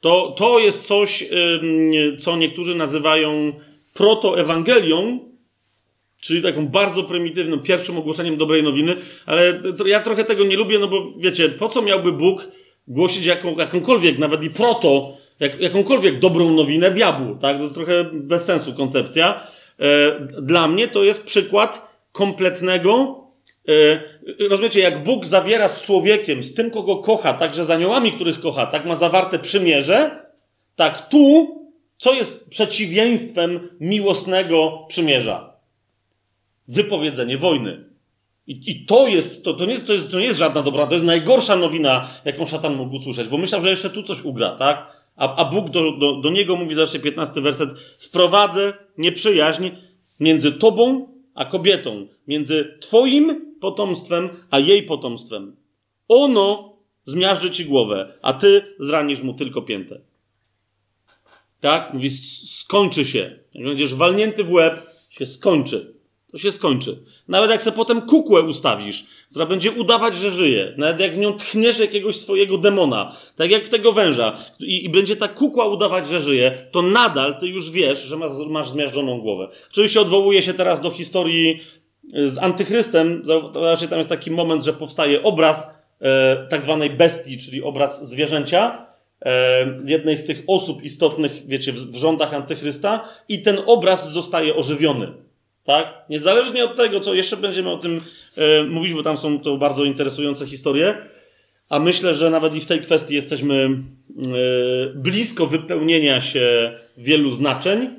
To, 0.00 0.34
to 0.38 0.58
jest 0.58 0.86
coś, 0.86 1.28
co 2.18 2.36
niektórzy 2.36 2.74
nazywają 2.74 3.52
protoewangelią, 3.94 5.27
czyli 6.20 6.42
taką 6.42 6.66
bardzo 6.68 7.02
prymitywną, 7.02 7.58
pierwszym 7.58 7.98
ogłoszeniem 7.98 8.36
dobrej 8.36 8.62
nowiny, 8.62 8.96
ale 9.26 9.60
ja 9.86 10.00
trochę 10.00 10.24
tego 10.24 10.44
nie 10.44 10.56
lubię, 10.56 10.78
no 10.78 10.88
bo 10.88 11.12
wiecie, 11.18 11.48
po 11.48 11.68
co 11.68 11.82
miałby 11.82 12.12
Bóg 12.12 12.48
głosić 12.88 13.26
jaką, 13.26 13.56
jakąkolwiek, 13.56 14.18
nawet 14.18 14.42
i 14.42 14.50
proto, 14.50 15.16
jak, 15.40 15.60
jakąkolwiek 15.60 16.18
dobrą 16.18 16.50
nowinę 16.50 16.90
diabłu, 16.90 17.36
tak? 17.36 17.56
To 17.56 17.62
jest 17.62 17.74
trochę 17.74 18.04
bez 18.12 18.44
sensu 18.44 18.74
koncepcja. 18.74 19.46
E, 19.80 20.20
dla 20.42 20.68
mnie 20.68 20.88
to 20.88 21.04
jest 21.04 21.26
przykład 21.26 21.88
kompletnego 22.12 23.20
e, 23.68 24.48
rozumiecie, 24.48 24.80
jak 24.80 25.02
Bóg 25.02 25.26
zawiera 25.26 25.68
z 25.68 25.82
człowiekiem, 25.82 26.42
z 26.42 26.54
tym, 26.54 26.70
kogo 26.70 26.96
kocha, 26.96 27.34
także 27.34 27.64
z 27.64 27.70
aniołami, 27.70 28.12
których 28.12 28.40
kocha, 28.40 28.66
tak 28.66 28.84
ma 28.84 28.94
zawarte 28.94 29.38
przymierze, 29.38 30.10
tak 30.76 31.08
tu, 31.08 31.54
co 31.98 32.14
jest 32.14 32.50
przeciwieństwem 32.50 33.68
miłosnego 33.80 34.86
przymierza? 34.88 35.47
Wypowiedzenie 36.68 37.38
wojny. 37.38 37.84
I, 38.46 38.70
I, 38.70 38.86
to 38.86 39.08
jest, 39.08 39.44
to, 39.44 39.54
to, 39.54 39.64
nie 39.64 39.72
jest, 39.72 39.86
to, 39.86 39.92
jest, 39.92 40.10
to 40.10 40.18
nie 40.18 40.26
jest 40.26 40.38
żadna 40.38 40.62
dobra, 40.62 40.86
to 40.86 40.94
jest 40.94 41.06
najgorsza 41.06 41.56
nowina, 41.56 42.08
jaką 42.24 42.46
szatan 42.46 42.76
mógł 42.76 42.96
usłyszeć, 42.96 43.28
bo 43.28 43.38
myślał, 43.38 43.62
że 43.62 43.70
jeszcze 43.70 43.90
tu 43.90 44.02
coś 44.02 44.24
ugra, 44.24 44.56
tak? 44.56 44.98
A, 45.16 45.36
a 45.36 45.44
Bóg 45.44 45.70
do, 45.70 45.92
do, 45.92 46.12
do 46.16 46.30
niego 46.30 46.56
mówi, 46.56 46.74
zawsze 46.74 46.98
15 46.98 47.40
werset, 47.40 47.70
wprowadzę 47.98 48.72
nieprzyjaźń 48.98 49.68
między 50.20 50.52
tobą 50.52 51.08
a 51.34 51.44
kobietą, 51.44 52.06
między 52.28 52.78
twoim 52.80 53.56
potomstwem 53.60 54.28
a 54.50 54.58
jej 54.58 54.82
potomstwem. 54.82 55.56
Ono 56.08 56.76
zmiażdży 57.04 57.50
ci 57.50 57.64
głowę, 57.64 58.12
a 58.22 58.32
ty 58.32 58.74
zranisz 58.78 59.22
mu 59.22 59.34
tylko 59.34 59.62
piętę. 59.62 60.00
Tak? 61.60 61.94
Mówi, 61.94 62.10
skończy 62.10 63.04
się. 63.04 63.38
Jak 63.54 63.64
będziesz 63.64 63.94
walnięty 63.94 64.44
w 64.44 64.52
łeb, 64.52 64.86
się 65.10 65.26
skończy. 65.26 65.97
To 66.32 66.38
się 66.38 66.52
skończy. 66.52 66.98
Nawet 67.28 67.50
jak 67.50 67.62
sobie 67.62 67.76
potem 67.76 68.02
kukłę 68.02 68.42
ustawisz, 68.42 69.06
która 69.30 69.46
będzie 69.46 69.72
udawać, 69.72 70.16
że 70.16 70.30
żyje, 70.30 70.74
nawet 70.76 71.00
jak 71.00 71.14
w 71.14 71.18
nią 71.18 71.32
tchniesz 71.32 71.78
jakiegoś 71.78 72.16
swojego 72.16 72.58
demona, 72.58 73.16
tak 73.36 73.50
jak 73.50 73.64
w 73.64 73.68
tego 73.68 73.92
węża, 73.92 74.38
i, 74.60 74.84
i 74.84 74.88
będzie 74.88 75.16
ta 75.16 75.28
kukła 75.28 75.66
udawać, 75.66 76.08
że 76.08 76.20
żyje, 76.20 76.66
to 76.72 76.82
nadal 76.82 77.38
ty 77.40 77.46
już 77.46 77.70
wiesz, 77.70 78.02
że 78.02 78.16
masz, 78.16 78.32
masz 78.48 78.70
zmiażdżoną 78.70 79.20
głowę. 79.20 79.48
Oczywiście 79.70 80.00
odwołuje 80.00 80.42
się 80.42 80.54
teraz 80.54 80.80
do 80.80 80.90
historii 80.90 81.60
y, 82.16 82.30
z 82.30 82.38
Antychrystem. 82.38 83.22
Zobaczcie, 83.24 83.88
tam 83.88 83.98
jest 83.98 84.10
taki 84.10 84.30
moment, 84.30 84.64
że 84.64 84.72
powstaje 84.72 85.22
obraz 85.22 85.78
e, 86.00 86.46
tak 86.50 86.62
zwanej 86.62 86.90
bestii, 86.90 87.38
czyli 87.38 87.62
obraz 87.62 88.08
zwierzęcia, 88.08 88.86
e, 89.22 89.76
jednej 89.84 90.16
z 90.16 90.24
tych 90.24 90.42
osób 90.46 90.82
istotnych, 90.82 91.46
wiecie, 91.46 91.72
w 91.72 91.96
rządach 91.96 92.34
Antychrysta, 92.34 93.08
i 93.28 93.42
ten 93.42 93.58
obraz 93.66 94.12
zostaje 94.12 94.54
ożywiony. 94.54 95.27
Tak? 95.68 95.94
Niezależnie 96.10 96.64
od 96.64 96.76
tego, 96.76 97.00
co 97.00 97.14
jeszcze 97.14 97.36
będziemy 97.36 97.70
o 97.70 97.76
tym 97.76 98.00
e, 98.36 98.62
mówić, 98.64 98.92
bo 98.92 99.02
tam 99.02 99.18
są 99.18 99.40
to 99.40 99.56
bardzo 99.56 99.84
interesujące 99.84 100.46
historie, 100.46 100.96
a 101.68 101.78
myślę, 101.78 102.14
że 102.14 102.30
nawet 102.30 102.54
i 102.54 102.60
w 102.60 102.66
tej 102.66 102.80
kwestii 102.80 103.14
jesteśmy 103.14 103.64
e, 103.64 103.78
blisko 104.94 105.46
wypełnienia 105.46 106.20
się 106.20 106.72
wielu 106.98 107.30
znaczeń. 107.30 107.90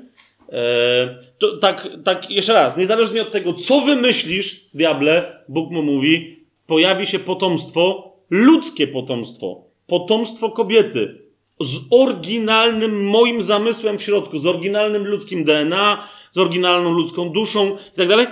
E, 0.52 1.18
to, 1.38 1.56
tak, 1.56 1.88
tak, 2.04 2.30
jeszcze 2.30 2.52
raz, 2.52 2.76
niezależnie 2.76 3.22
od 3.22 3.30
tego, 3.30 3.54
co 3.54 3.80
wymyślisz, 3.80 4.60
diable, 4.74 5.42
Bóg 5.48 5.70
mu 5.70 5.82
mówi, 5.82 6.44
pojawi 6.66 7.06
się 7.06 7.18
potomstwo, 7.18 8.12
ludzkie 8.30 8.86
potomstwo, 8.86 9.64
potomstwo 9.86 10.50
kobiety, 10.50 11.18
z 11.60 11.78
oryginalnym 11.90 13.06
moim 13.06 13.42
zamysłem 13.42 13.98
w 13.98 14.02
środku, 14.02 14.38
z 14.38 14.46
oryginalnym 14.46 15.06
ludzkim 15.06 15.44
DNA, 15.44 16.08
z 16.30 16.38
oryginalną 16.38 16.92
ludzką 16.92 17.30
duszą 17.30 17.76
i 17.94 17.96
tak 17.96 18.08
dalej, 18.08 18.26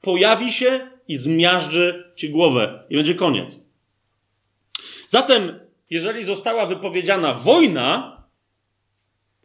pojawi 0.00 0.52
się 0.52 0.90
i 1.08 1.16
zmiażdży 1.16 2.12
ci 2.16 2.30
głowę 2.30 2.84
i 2.90 2.96
będzie 2.96 3.14
koniec. 3.14 3.66
Zatem, 5.08 5.60
jeżeli 5.90 6.24
została 6.24 6.66
wypowiedziana 6.66 7.34
wojna, 7.34 8.16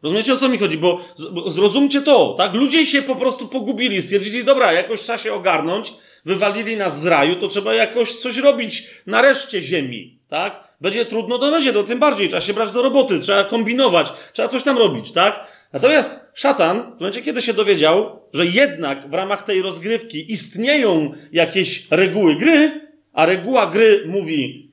rozumiecie 0.02 0.34
o 0.34 0.36
co 0.36 0.48
mi 0.48 0.58
chodzi? 0.58 0.78
Bo, 0.78 1.00
bo 1.32 1.50
zrozumcie 1.50 2.02
to, 2.02 2.34
tak? 2.38 2.54
Ludzie 2.54 2.86
się 2.86 3.02
po 3.02 3.16
prostu 3.16 3.48
pogubili, 3.48 4.02
stwierdzili, 4.02 4.44
dobra, 4.44 4.72
jakoś 4.72 5.00
trzeba 5.00 5.18
się 5.18 5.34
ogarnąć, 5.34 5.92
wywalili 6.24 6.76
nas 6.76 7.00
z 7.00 7.06
raju, 7.06 7.36
to 7.36 7.48
trzeba 7.48 7.74
jakoś 7.74 8.14
coś 8.14 8.36
robić 8.36 8.90
na 9.06 9.22
reszcie 9.22 9.62
ziemi, 9.62 10.18
tak? 10.28 10.68
Będzie 10.80 11.06
trudno, 11.06 11.38
to 11.38 11.50
będzie, 11.50 11.72
to 11.72 11.84
tym 11.84 11.98
bardziej 11.98 12.28
trzeba 12.28 12.40
się 12.40 12.54
brać 12.54 12.70
do 12.70 12.82
roboty, 12.82 13.20
trzeba 13.20 13.44
kombinować, 13.44 14.12
trzeba 14.32 14.48
coś 14.48 14.62
tam 14.62 14.78
robić, 14.78 15.12
tak? 15.12 15.46
Natomiast 15.72 16.20
szatan, 16.34 16.96
w 16.96 17.00
momencie, 17.00 17.22
kiedy 17.22 17.42
się 17.42 17.54
dowiedział, 17.54 18.20
że 18.32 18.46
jednak 18.46 19.10
w 19.10 19.14
ramach 19.14 19.42
tej 19.42 19.62
rozgrywki 19.62 20.32
istnieją 20.32 21.12
jakieś 21.32 21.90
reguły 21.90 22.36
gry, 22.36 22.88
a 23.12 23.26
reguła 23.26 23.66
gry 23.66 24.04
mówi, 24.06 24.70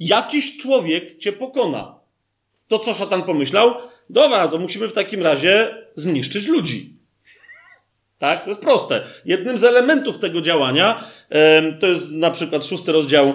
jakiś 0.00 0.58
człowiek 0.58 1.18
cię 1.18 1.32
pokona. 1.32 2.00
To 2.68 2.78
co 2.78 2.94
szatan 2.94 3.22
pomyślał? 3.22 3.74
Dobra, 4.10 4.48
to 4.48 4.58
musimy 4.58 4.88
w 4.88 4.92
takim 4.92 5.22
razie 5.22 5.74
zniszczyć 5.94 6.46
ludzi. 6.46 6.91
Tak? 8.22 8.44
To 8.44 8.48
jest 8.50 8.62
proste. 8.62 9.00
Jednym 9.24 9.58
z 9.58 9.64
elementów 9.64 10.18
tego 10.18 10.40
działania 10.40 11.04
to 11.80 11.86
jest 11.86 12.12
na 12.12 12.30
przykład 12.30 12.64
szósty 12.64 12.92
rozdział 12.92 13.32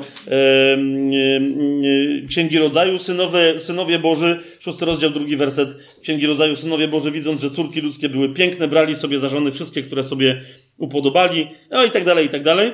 Księgi 2.30 2.60
Rodzaju. 2.60 3.00
Synowie, 3.00 3.60
synowie 3.60 4.00
Boży, 4.00 4.40
szósty 4.60 4.86
rozdział, 4.86 5.10
drugi 5.10 5.38
werset 5.38 5.70
Księgi 6.02 6.28
Rodzaju. 6.28 6.56
Synowie 6.56 6.88
Boży, 6.88 7.12
widząc, 7.12 7.42
że 7.42 7.52
córki 7.52 7.82
ludzkie 7.82 8.10
były 8.10 8.30
piękne, 8.30 8.68
brali 8.68 8.96
sobie 8.96 9.20
za 9.20 9.30
żony 9.30 9.52
wszystkie, 9.52 9.84
które 9.84 10.04
sobie 10.04 10.42
upodobali, 10.78 11.48
no 11.72 11.86
i 11.86 11.92
tak 11.92 12.06
dalej, 12.06 12.26
i 12.26 12.30
tak 12.30 12.44
dalej. 12.44 12.72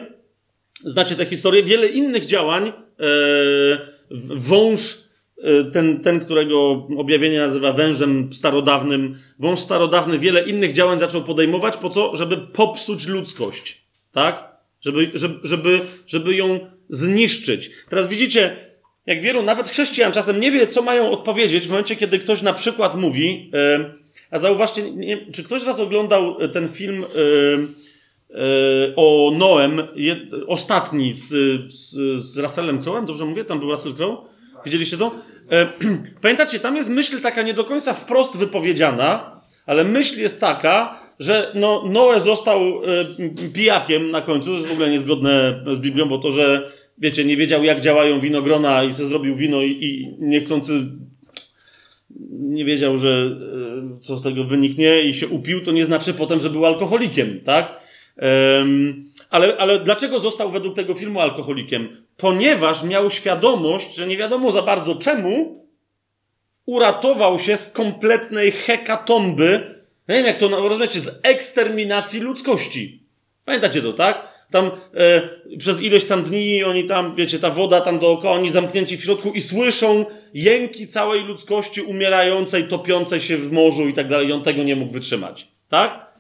Znacie 0.84 1.16
tę 1.16 1.26
historię. 1.26 1.64
Wiele 1.64 1.88
innych 1.88 2.26
działań 2.26 2.68
e, 2.68 2.74
wąż 4.36 5.03
ten, 5.74 6.00
ten, 6.00 6.20
którego 6.20 6.88
objawienie 6.98 7.40
nazywa 7.40 7.72
wężem 7.72 8.34
starodawnym, 8.34 9.18
wąż 9.40 9.60
starodawny 9.60 10.20
wiele 10.20 10.44
innych 10.44 10.74
działań 10.74 11.00
zaczął 11.00 11.24
podejmować, 11.24 11.78
po 11.78 11.90
co? 11.90 12.16
Żeby 12.16 12.38
popsuć 12.38 13.08
ludzkość, 13.08 13.82
tak? 14.12 14.58
Żeby, 14.82 15.12
żeby, 15.14 15.40
żeby, 15.44 15.82
żeby 16.08 16.36
ją 16.36 16.60
zniszczyć. 16.90 17.72
Teraz 17.90 18.08
widzicie, 18.08 18.56
jak 19.06 19.22
wielu, 19.22 19.44
nawet 19.44 19.70
chrześcijan 19.70 20.12
czasem 20.12 20.40
nie 20.40 20.52
wie, 20.52 20.68
co 20.68 20.82
mają 20.82 21.12
odpowiedzieć 21.12 21.68
w 21.68 21.70
momencie, 21.70 21.96
kiedy 21.96 22.20
ktoś 22.20 22.42
na 22.42 22.54
przykład 22.54 22.96
mówi, 22.96 23.52
yy, 23.54 23.94
a 24.32 24.40
zauważcie, 24.40 24.92
nie, 24.92 25.32
czy 25.32 25.44
ktoś 25.44 25.62
z 25.62 25.66
was 25.66 25.80
oglądał 25.80 26.48
ten 26.54 26.68
film 26.68 26.96
yy, 27.16 27.68
yy, 28.30 28.94
o 28.96 29.32
Noem, 29.38 29.82
jed, 29.96 30.20
ostatni 30.48 31.14
z, 31.14 31.30
z, 31.74 31.96
z 32.22 32.38
Russellem 32.38 32.82
Crowe'em, 32.82 33.06
dobrze 33.06 33.26
mówię? 33.26 33.46
Tam 33.46 33.60
był 33.60 33.72
Russell 33.72 33.94
Crowe? 33.94 34.18
Widzieliście 34.66 34.98
to? 34.98 35.12
E, 35.52 35.68
pamiętacie, 36.22 36.60
tam 36.60 36.76
jest 36.76 36.90
myśl 36.90 37.22
taka 37.22 37.42
nie 37.42 37.54
do 37.54 37.64
końca 37.64 37.94
wprost 37.94 38.38
wypowiedziana, 38.38 39.42
ale 39.66 39.84
myśl 39.84 40.20
jest 40.20 40.42
taka, 40.42 41.00
że 41.20 41.52
no, 41.56 41.84
Noe 41.90 42.20
został 42.20 42.62
e, 42.62 43.50
pijakiem 43.54 44.12
na 44.12 44.22
końcu, 44.22 44.50
to 44.50 44.56
jest 44.56 44.68
w 44.68 44.72
ogóle 44.72 44.90
niezgodne 44.90 45.64
z 45.74 45.80
Biblią, 45.80 46.10
bo 46.10 46.18
to, 46.18 46.32
że 46.32 46.72
wiecie, 46.98 47.26
nie 47.26 47.38
wiedział 47.38 47.64
jak 47.64 47.82
działają 47.82 48.20
winogrona 48.20 48.84
i 48.84 48.94
se 48.94 49.06
zrobił 49.06 49.36
wino 49.36 49.62
i, 49.62 49.70
i 49.86 50.16
niechcący 50.20 50.74
nie 52.30 52.66
wiedział, 52.66 52.98
że 52.98 53.38
e, 53.96 54.00
co 54.00 54.18
z 54.18 54.24
tego 54.24 54.44
wyniknie 54.44 55.02
i 55.02 55.14
się 55.14 55.28
upił, 55.28 55.62
to 55.62 55.72
nie 55.72 55.86
znaczy 55.86 56.14
potem, 56.14 56.40
że 56.40 56.50
był 56.50 56.66
alkoholikiem, 56.66 57.42
tak? 57.46 57.84
ale, 59.30 59.58
ale 59.58 59.80
dlaczego 59.80 60.20
został 60.20 60.52
według 60.52 60.76
tego 60.76 60.94
filmu 60.94 61.20
alkoholikiem? 61.20 62.03
Ponieważ 62.18 62.84
miał 62.84 63.10
świadomość, 63.10 63.96
że 63.96 64.08
nie 64.08 64.18
wiadomo 64.18 64.52
za 64.52 64.62
bardzo 64.62 64.96
czemu, 64.96 65.66
uratował 66.66 67.40
się 67.40 67.58
z 67.58 67.70
kompletnej 67.70 68.52
hekatomby, 68.52 69.74
nie 70.10 70.16
wiem 70.16 70.26
jak 70.26 70.38
to 70.38 70.48
rozumiecie, 70.48 71.00
z 71.00 71.20
eksterminacji 71.24 72.20
ludzkości. 72.20 73.04
Pamiętacie 73.46 73.82
to, 73.82 73.94
tak? 73.94 74.34
Tam 74.52 74.72
e, 74.96 75.58
przez 75.58 75.82
ileś 75.82 76.06
tam 76.06 76.24
dni 76.24 76.64
oni 76.64 76.88
tam, 76.88 77.16
wiecie, 77.16 77.40
ta 77.40 77.50
woda 77.50 77.82
tam 77.82 78.00
dookoła, 78.00 78.34
oni 78.34 78.50
zamknięci 78.50 78.98
w 78.98 79.04
środku 79.04 79.32
i 79.32 79.42
słyszą 79.42 80.06
jęki 80.34 80.88
całej 80.88 81.24
ludzkości 81.24 81.82
umierającej, 81.82 82.68
topiącej 82.68 83.22
się 83.22 83.38
w 83.38 83.52
morzu 83.52 83.88
i 83.88 83.94
tak 83.94 84.10
dalej. 84.10 84.32
On 84.32 84.44
tego 84.44 84.64
nie 84.64 84.76
mógł 84.76 84.94
wytrzymać. 84.94 85.48
Tak? 85.70 86.14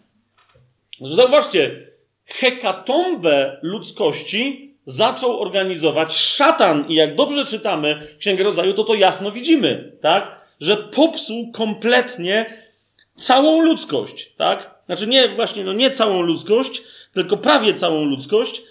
Zauważcie, 1.01 1.87
hekatombę 2.25 3.59
ludzkości 3.61 4.72
zaczął 4.85 5.41
organizować 5.41 6.15
szatan. 6.15 6.85
I 6.89 6.95
jak 6.95 7.15
dobrze 7.15 7.45
czytamy 7.45 8.07
Księgę 8.19 8.43
Rodzaju, 8.43 8.73
to 8.73 8.83
to 8.83 8.93
jasno 8.93 9.31
widzimy, 9.31 9.91
tak? 10.01 10.41
Że 10.59 10.77
popsuł 10.77 11.51
kompletnie 11.51 12.63
całą 13.15 13.61
ludzkość, 13.61 14.33
tak? 14.37 14.73
Znaczy 14.85 15.07
nie, 15.07 15.29
właśnie, 15.29 15.63
no 15.63 15.73
nie 15.73 15.91
całą 15.91 16.21
ludzkość, 16.21 16.81
tylko 17.13 17.37
prawie 17.37 17.73
całą 17.73 18.05
ludzkość. 18.05 18.61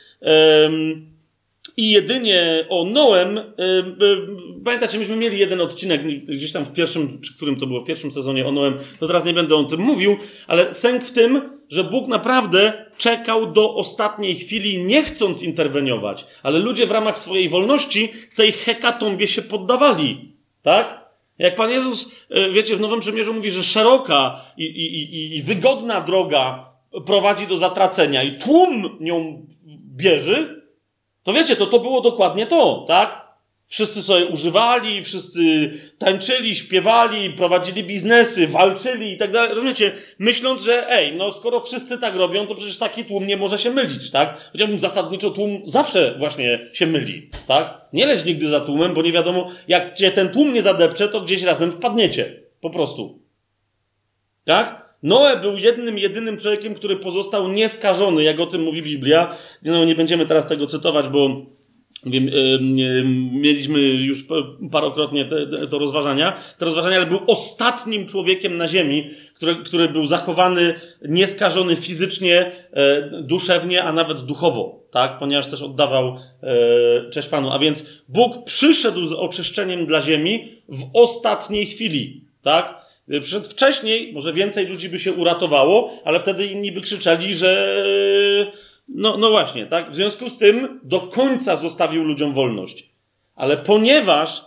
I 1.76 1.90
jedynie 1.90 2.66
o 2.68 2.84
Noem. 2.84 3.38
Y, 3.38 3.42
y, 3.42 4.64
pamiętacie, 4.64 4.98
myśmy 4.98 5.16
mieli 5.16 5.38
jeden 5.38 5.60
odcinek 5.60 6.24
gdzieś 6.24 6.52
tam 6.52 6.64
w 6.64 6.72
pierwszym, 6.72 7.20
czy 7.20 7.36
którym 7.36 7.60
to 7.60 7.66
było, 7.66 7.80
w 7.80 7.84
pierwszym 7.84 8.12
sezonie 8.12 8.46
o 8.46 8.52
Noem. 8.52 8.78
No 9.00 9.06
teraz 9.06 9.24
nie 9.24 9.32
będę 9.32 9.56
o 9.56 9.64
tym 9.64 9.80
mówił, 9.80 10.16
ale 10.46 10.74
sęk 10.74 11.04
w 11.04 11.12
tym, 11.12 11.58
że 11.68 11.84
Bóg 11.84 12.08
naprawdę 12.08 12.86
czekał 12.96 13.52
do 13.52 13.74
ostatniej 13.74 14.34
chwili, 14.34 14.84
nie 14.84 15.02
chcąc 15.02 15.42
interweniować, 15.42 16.26
ale 16.42 16.58
ludzie 16.58 16.86
w 16.86 16.90
ramach 16.90 17.18
swojej 17.18 17.48
wolności 17.48 18.12
tej 18.36 18.52
hekatombie 18.52 19.28
się 19.28 19.42
poddawali. 19.42 20.34
Tak? 20.62 21.02
Jak 21.38 21.56
Pan 21.56 21.70
Jezus, 21.70 22.12
y, 22.36 22.50
wiecie, 22.52 22.76
w 22.76 22.80
Nowym 22.80 23.00
Przymierzu 23.00 23.34
mówi, 23.34 23.50
że 23.50 23.64
szeroka 23.64 24.40
i, 24.56 24.64
i, 24.64 25.36
i 25.36 25.42
wygodna 25.42 26.00
droga 26.00 26.72
prowadzi 27.06 27.46
do 27.46 27.56
zatracenia 27.56 28.22
i 28.22 28.32
tłum 28.32 28.96
nią 29.00 29.46
bierze, 29.96 30.61
to 31.22 31.32
wiecie, 31.32 31.56
to, 31.56 31.66
to 31.66 31.78
było 31.78 32.00
dokładnie 32.00 32.46
to, 32.46 32.84
tak? 32.88 33.22
Wszyscy 33.68 34.02
sobie 34.02 34.26
używali, 34.26 35.02
wszyscy 35.02 35.40
tańczyli, 35.98 36.56
śpiewali, 36.56 37.30
prowadzili 37.30 37.84
biznesy, 37.84 38.46
walczyli 38.46 39.12
i 39.12 39.18
tak 39.18 39.32
dalej. 39.32 39.54
Rozumiecie? 39.54 39.92
Myśląc, 40.18 40.62
że 40.62 40.90
ej, 40.90 41.16
no 41.16 41.32
skoro 41.32 41.60
wszyscy 41.60 41.98
tak 41.98 42.16
robią, 42.16 42.46
to 42.46 42.54
przecież 42.54 42.78
taki 42.78 43.04
tłum 43.04 43.26
nie 43.26 43.36
może 43.36 43.58
się 43.58 43.70
mylić, 43.70 44.10
tak? 44.10 44.50
Chociażbym 44.52 44.78
zasadniczo 44.80 45.30
tłum 45.30 45.62
zawsze 45.64 46.14
właśnie 46.18 46.58
się 46.72 46.86
myli, 46.86 47.30
tak? 47.46 47.80
Nie 47.92 48.06
leć 48.06 48.24
nigdy 48.24 48.48
za 48.48 48.60
tłumem, 48.60 48.94
bo 48.94 49.02
nie 49.02 49.12
wiadomo, 49.12 49.50
jak 49.68 49.94
cię 49.94 50.10
ten 50.10 50.28
tłum 50.28 50.54
nie 50.54 50.62
zadepcze, 50.62 51.08
to 51.08 51.20
gdzieś 51.20 51.42
razem 51.42 51.72
wpadniecie. 51.72 52.42
Po 52.60 52.70
prostu. 52.70 53.18
Tak? 54.44 54.81
Noe 55.02 55.36
był 55.36 55.58
jednym, 55.58 55.98
jedynym 55.98 56.36
człowiekiem, 56.36 56.74
który 56.74 56.96
pozostał 56.96 57.48
nieskażony, 57.48 58.22
jak 58.22 58.40
o 58.40 58.46
tym 58.46 58.62
mówi 58.62 58.82
Biblia. 58.82 59.36
No, 59.62 59.84
nie 59.84 59.94
będziemy 59.94 60.26
teraz 60.26 60.48
tego 60.48 60.66
cytować, 60.66 61.08
bo 61.08 61.46
wiem, 62.06 62.30
mieliśmy 63.32 63.80
już 63.80 64.24
parokrotnie 64.72 65.24
te, 65.24 65.46
te, 65.46 65.66
to 65.66 65.78
rozważania. 65.78 66.36
Te 66.58 66.64
rozważania, 66.64 66.96
ale 66.96 67.06
był 67.06 67.20
ostatnim 67.26 68.06
człowiekiem 68.06 68.56
na 68.56 68.68
ziemi, 68.68 69.10
który, 69.34 69.56
który 69.56 69.88
był 69.88 70.06
zachowany 70.06 70.74
nieskażony 71.08 71.76
fizycznie, 71.76 72.52
e, 72.72 73.22
duszewnie, 73.22 73.84
a 73.84 73.92
nawet 73.92 74.20
duchowo, 74.20 74.82
tak? 74.90 75.18
Ponieważ 75.18 75.46
też 75.46 75.62
oddawał 75.62 76.16
e, 76.42 77.10
cześć 77.10 77.28
Panu. 77.28 77.50
A 77.50 77.58
więc 77.58 77.86
Bóg 78.08 78.44
przyszedł 78.44 79.06
z 79.06 79.12
oczyszczeniem 79.12 79.86
dla 79.86 80.00
ziemi 80.00 80.48
w 80.68 80.82
ostatniej 80.94 81.66
chwili, 81.66 82.24
tak? 82.42 82.81
Przyszedł 83.20 83.44
wcześniej, 83.48 84.12
może 84.12 84.32
więcej 84.32 84.66
ludzi 84.66 84.88
by 84.88 84.98
się 84.98 85.12
uratowało, 85.12 85.90
ale 86.04 86.20
wtedy 86.20 86.46
inni 86.46 86.72
by 86.72 86.80
krzyczeli, 86.80 87.34
że 87.34 87.82
no, 88.88 89.16
no 89.16 89.30
właśnie, 89.30 89.66
tak? 89.66 89.90
W 89.90 89.94
związku 89.94 90.28
z 90.28 90.38
tym 90.38 90.80
do 90.82 91.00
końca 91.00 91.56
zostawił 91.56 92.04
ludziom 92.04 92.34
wolność. 92.34 92.90
Ale 93.34 93.56
ponieważ 93.56 94.44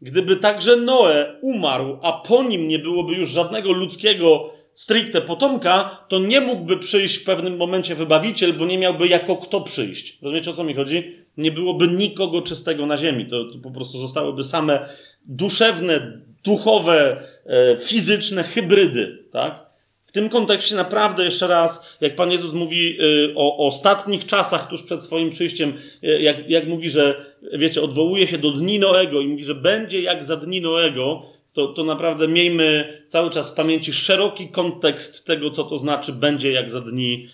gdyby 0.00 0.36
także 0.36 0.76
Noe 0.76 1.38
umarł, 1.40 1.98
a 2.02 2.12
po 2.12 2.42
nim 2.42 2.68
nie 2.68 2.78
byłoby 2.78 3.14
już 3.14 3.28
żadnego 3.28 3.72
ludzkiego 3.72 4.50
stricte 4.74 5.20
potomka, 5.20 6.04
to 6.08 6.18
nie 6.18 6.40
mógłby 6.40 6.78
przyjść 6.78 7.16
w 7.16 7.24
pewnym 7.24 7.56
momencie 7.56 7.94
wybawiciel, 7.94 8.52
bo 8.52 8.66
nie 8.66 8.78
miałby 8.78 9.08
jako 9.08 9.36
kto 9.36 9.60
przyjść. 9.60 10.22
Rozumiecie 10.22 10.50
o 10.50 10.54
co 10.54 10.64
mi 10.64 10.74
chodzi? 10.74 11.16
Nie 11.36 11.52
byłoby 11.52 11.88
nikogo 11.88 12.42
czystego 12.42 12.86
na 12.86 12.96
ziemi. 12.96 13.26
To, 13.26 13.44
to 13.44 13.58
po 13.58 13.70
prostu 13.70 13.98
zostałyby 13.98 14.44
same 14.44 14.88
duszewne, 15.24 16.20
duchowe, 16.46 17.22
e, 17.46 17.76
fizyczne 17.80 18.42
hybrydy, 18.42 19.18
tak? 19.32 19.66
W 20.06 20.12
tym 20.12 20.28
kontekście 20.28 20.74
naprawdę 20.74 21.24
jeszcze 21.24 21.46
raz, 21.46 21.96
jak 22.00 22.16
Pan 22.16 22.30
Jezus 22.30 22.52
mówi 22.52 22.98
e, 22.98 23.34
o, 23.34 23.66
ostatnich 23.66 24.26
czasach 24.26 24.68
tuż 24.68 24.82
przed 24.82 25.04
swoim 25.04 25.30
przyjściem, 25.30 25.72
e, 26.02 26.22
jak, 26.22 26.50
jak 26.50 26.68
mówi, 26.68 26.90
że 26.90 27.34
wiecie, 27.52 27.82
odwołuje 27.82 28.26
się 28.26 28.38
do 28.38 28.50
dni 28.50 28.78
Noego 28.78 29.20
i 29.20 29.26
mówi, 29.26 29.44
że 29.44 29.54
będzie 29.54 30.02
jak 30.02 30.24
za 30.24 30.36
dni 30.36 30.60
Noego, 30.60 31.22
to, 31.52 31.66
to 31.66 31.84
naprawdę 31.84 32.28
miejmy 32.28 33.02
cały 33.06 33.30
czas 33.30 33.52
w 33.52 33.54
pamięci 33.54 33.92
szeroki 33.92 34.48
kontekst 34.48 35.26
tego, 35.26 35.50
co 35.50 35.64
to 35.64 35.78
znaczy 35.78 36.12
będzie 36.12 36.52
jak 36.52 36.70
za 36.70 36.80
dni, 36.80 37.28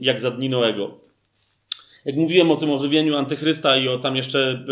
jak 0.00 0.20
za 0.20 0.30
dni 0.30 0.48
Noego 0.48 1.07
jak 2.04 2.16
mówiłem 2.16 2.50
o 2.50 2.56
tym 2.56 2.70
ożywieniu 2.70 3.16
antychrysta 3.16 3.76
i 3.76 3.88
o 3.88 3.98
tam 3.98 4.16
jeszcze, 4.16 4.64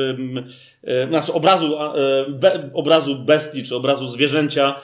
znaczy 1.08 1.32
obrazu, 1.32 1.78
e, 1.82 2.70
obrazu 2.74 3.16
bestii, 3.16 3.64
czy 3.64 3.76
obrazu 3.76 4.06
zwierzęcia, 4.06 4.80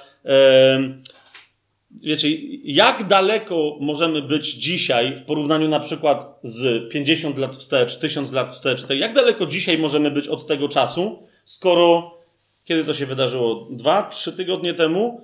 wiecie, 2.01 2.29
jak 2.65 3.07
daleko 3.07 3.77
możemy 3.81 4.23
być 4.23 4.55
dzisiaj 4.55 5.17
w 5.17 5.23
porównaniu 5.23 5.69
na 5.69 5.81
przykład 5.81 6.39
z 6.43 6.91
50 6.93 7.39
lat 7.39 7.57
wstecz, 7.57 7.99
1000 7.99 8.33
lat 8.33 8.51
wstecz, 8.51 8.91
jak 8.91 9.15
daleko 9.15 9.47
dzisiaj 9.47 9.79
możemy 9.79 10.11
być 10.11 10.29
od 10.29 10.47
tego 10.47 10.69
czasu, 10.69 11.23
skoro, 11.45 12.19
kiedy 12.65 12.85
to 12.85 12.95
się 12.95 13.07
wydarzyło? 13.07 13.69
Dwa, 13.71 14.03
trzy 14.03 14.33
tygodnie 14.33 14.75
temu, 14.75 15.21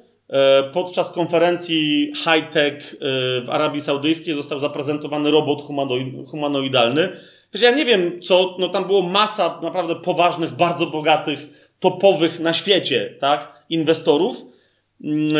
podczas 0.73 1.13
konferencji 1.13 2.13
high-tech 2.17 2.97
w 3.45 3.47
Arabii 3.49 3.81
Saudyjskiej 3.81 4.35
został 4.35 4.61
zaprezentowany 4.61 5.31
robot 5.31 5.63
humanoidalny. 6.27 7.09
Ja 7.55 7.71
nie 7.71 7.85
wiem 7.85 8.21
co, 8.23 8.57
no 8.59 8.69
tam 8.69 8.85
było 8.85 9.03
masa 9.03 9.61
naprawdę 9.63 9.95
poważnych, 9.95 10.57
bardzo 10.57 10.87
bogatych, 10.87 11.69
topowych 11.81 12.41
na 12.41 12.55
świecie, 12.55 13.15
tak, 13.21 13.65
inwestorów, 13.71 14.45
mm, 15.05 15.37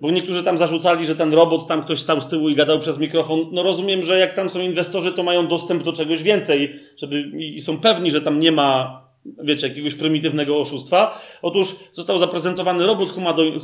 bo 0.00 0.10
niektórzy 0.10 0.44
tam 0.44 0.58
zarzucali, 0.58 1.06
że 1.06 1.16
ten 1.16 1.34
robot, 1.34 1.66
tam 1.66 1.82
ktoś 1.82 2.00
stał 2.00 2.20
z 2.20 2.28
tyłu 2.28 2.48
i 2.48 2.54
gadał 2.54 2.80
przez 2.80 2.98
mikrofon. 2.98 3.46
No 3.52 3.62
rozumiem, 3.62 4.04
że 4.04 4.18
jak 4.18 4.34
tam 4.34 4.50
są 4.50 4.60
inwestorzy, 4.60 5.12
to 5.12 5.22
mają 5.22 5.46
dostęp 5.46 5.82
do 5.82 5.92
czegoś 5.92 6.22
więcej, 6.22 6.80
żeby 6.96 7.20
i 7.38 7.60
są 7.60 7.80
pewni, 7.80 8.10
że 8.10 8.22
tam 8.22 8.40
nie 8.40 8.52
ma 8.52 9.07
wiecie, 9.42 9.68
jakiegoś 9.68 9.94
prymitywnego 9.94 10.60
oszustwa. 10.60 11.20
Otóż 11.42 11.74
został 11.92 12.18
zaprezentowany 12.18 12.86
robot 12.86 13.08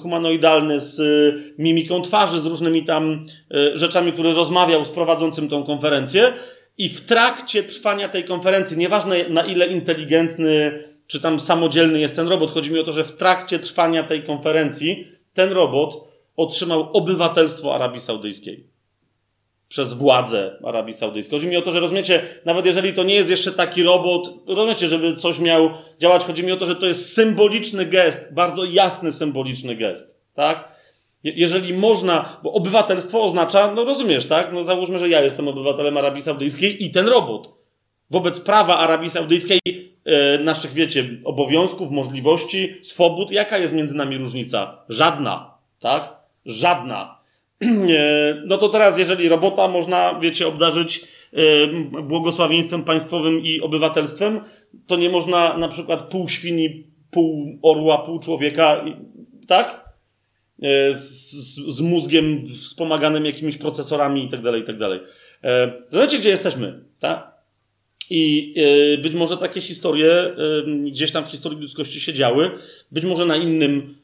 humanoidalny 0.02 0.80
z 0.80 1.00
y, 1.00 1.54
mimiką 1.58 2.02
twarzy, 2.02 2.40
z 2.40 2.46
różnymi 2.46 2.84
tam 2.84 3.24
y, 3.54 3.78
rzeczami, 3.78 4.12
który 4.12 4.32
rozmawiał 4.32 4.84
z 4.84 4.90
prowadzącym 4.90 5.48
tą 5.48 5.64
konferencję. 5.64 6.32
I 6.78 6.88
w 6.88 7.06
trakcie 7.06 7.62
trwania 7.62 8.08
tej 8.08 8.24
konferencji, 8.24 8.78
nieważne 8.78 9.28
na 9.28 9.42
ile 9.42 9.66
inteligentny 9.66 10.84
czy 11.07 11.20
tam 11.20 11.41
samodzielny 11.41 12.00
jest 12.00 12.16
ten 12.16 12.28
robot, 12.28 12.50
chodzi 12.50 12.72
mi 12.72 12.78
o 12.78 12.84
to, 12.84 12.92
że 12.92 13.04
w 13.04 13.16
trakcie 13.16 13.58
trwania 13.58 14.03
tej 14.03 14.22
konferencji 14.22 15.08
ten 15.32 15.53
robot 15.53 16.08
otrzymał 16.36 16.91
obywatelstwo 16.92 17.74
Arabii 17.74 18.00
Saudyjskiej 18.00 18.74
przez 19.68 19.95
władze 19.95 20.58
Arabii 20.64 20.95
Saudyjskiej. 20.95 21.38
Chodzi 21.38 21.46
mi 21.46 21.57
o 21.57 21.62
to, 21.62 21.72
że 21.72 21.80
rozumiecie, 21.80 22.22
nawet 22.45 22.66
jeżeli 22.66 22.95
to 22.95 23.03
nie 23.03 23.14
jest 23.14 23.30
jeszcze 23.30 23.53
taki 23.53 23.82
robot, 23.82 24.30
rozumiecie, 24.46 24.88
żeby 24.88 25.16
coś 25.16 25.38
miał 25.38 25.70
działać, 25.99 26.24
chodzi 26.24 26.45
mi 26.45 26.53
o 26.53 26.57
to, 26.57 26.66
że 26.66 26.76
to 26.76 26.86
jest 26.86 27.12
symboliczny 27.12 27.86
gest, 27.86 28.34
bardzo 28.34 28.64
jasny 28.64 29.12
symboliczny 29.12 29.76
gest, 29.76 30.20
tak? 30.34 30.74
Jeżeli 31.24 31.74
można, 31.74 32.41
bo 32.42 32.53
obywatelstwo 32.53 33.24
oznacza, 33.24 33.72
no 33.74 33.84
rozumiesz, 33.84 34.26
tak? 34.26 34.53
No 34.53 34.64
załóżmy, 34.64 34.99
że 34.99 35.08
ja 35.08 35.20
jestem 35.20 35.49
obywatelem 35.49 35.96
Arabii 35.96 36.22
Saudyjskiej 36.22 36.84
i 36.84 36.91
ten 36.91 37.08
robot. 37.08 37.54
Wobec 38.11 38.41
prawa 38.41 38.78
Arabii 38.78 39.11
Saudyjskiej, 39.11 39.61
e, 40.04 40.38
naszych, 40.38 40.72
wiecie, 40.72 41.08
obowiązków, 41.24 41.91
możliwości, 41.91 42.74
swobód, 42.82 43.30
jaka 43.30 43.58
jest 43.58 43.74
między 43.74 43.96
nami 43.96 44.18
różnica? 44.18 44.78
Żadna, 44.88 45.54
tak? 45.80 46.12
Żadna. 46.46 47.18
no 48.46 48.58
to 48.58 48.68
teraz, 48.68 48.99
jeżeli 48.99 49.28
robota 49.28 49.68
można, 49.68 50.20
wiecie, 50.20 50.46
obdarzyć 50.46 51.04
e, 51.32 52.03
błogosławieństwem 52.03 52.84
państwowym 52.84 53.41
i 53.45 53.61
obywatelstwem, 53.61 54.41
to 54.86 54.96
nie 54.96 55.11
można 55.11 55.58
na 55.58 55.68
przykład 55.68 56.03
pół 56.03 56.28
świni, 56.28 56.86
pół 57.11 57.58
orła, 57.62 57.99
pół 57.99 58.18
człowieka, 58.18 58.84
tak? 59.49 59.84
E, 60.62 60.95
z, 60.95 61.30
z 61.76 61.80
mózgiem 61.80 62.46
wspomaganym 62.46 63.24
jakimiś 63.24 63.58
procesorami 63.58 64.24
i 64.24 64.28
tak 64.28 64.42
dalej, 64.42 64.62
i 64.62 64.64
tak 64.64 64.78
dalej. 64.78 65.00
Zobaczcie, 65.92 66.18
gdzie 66.18 66.30
jesteśmy, 66.30 66.84
tak? 67.00 67.34
I 68.11 68.54
e, 68.57 68.99
być 68.99 69.14
może 69.14 69.36
takie 69.36 69.61
historie 69.61 70.36
gdzieś 70.84 71.12
tam 71.12 71.24
w 71.24 71.28
historii 71.28 71.61
ludzkości 71.61 72.00
się 72.00 72.12
działy, 72.12 72.50
być 72.92 73.04
może 73.04 73.26
na 73.26 73.36
innym 73.36 73.95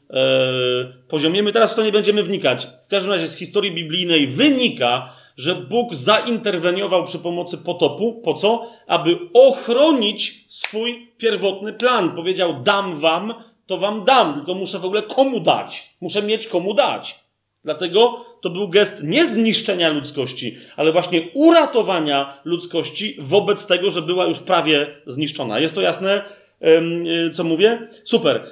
poziomie. 1.07 1.43
My 1.43 1.51
teraz 1.51 1.73
w 1.73 1.75
to 1.75 1.83
nie 1.83 1.91
będziemy 1.91 2.23
wnikać. 2.23 2.67
W 2.85 2.87
każdym 2.87 3.11
razie 3.11 3.27
z 3.27 3.37
historii 3.37 3.71
biblijnej 3.71 4.27
wynika, 4.27 5.13
że 5.37 5.55
Bóg 5.55 5.95
zainterweniował 5.95 7.05
przy 7.05 7.19
pomocy 7.19 7.57
potopu. 7.57 8.21
Po 8.23 8.33
co? 8.33 8.67
Aby 8.87 9.17
ochronić 9.33 10.45
swój 10.49 11.07
pierwotny 11.17 11.73
plan. 11.73 12.15
Powiedział: 12.15 12.63
Dam 12.63 12.99
wam 12.99 13.33
to 13.71 13.77
wam 13.77 14.03
dam, 14.03 14.33
tylko 14.33 14.53
muszę 14.53 14.79
w 14.79 14.85
ogóle 14.85 15.01
komu 15.01 15.39
dać. 15.39 15.95
Muszę 16.01 16.21
mieć 16.21 16.47
komu 16.47 16.73
dać. 16.73 17.19
Dlatego 17.63 18.25
to 18.41 18.49
był 18.49 18.69
gest 18.69 19.03
nie 19.03 19.25
zniszczenia 19.25 19.89
ludzkości, 19.89 20.55
ale 20.75 20.91
właśnie 20.91 21.21
uratowania 21.33 22.33
ludzkości 22.45 23.15
wobec 23.19 23.67
tego, 23.67 23.91
że 23.91 24.01
była 24.01 24.25
już 24.25 24.39
prawie 24.39 24.87
zniszczona. 25.05 25.59
Jest 25.59 25.75
to 25.75 25.81
jasne, 25.81 26.23
co 27.33 27.43
mówię? 27.43 27.87
Super. 28.03 28.43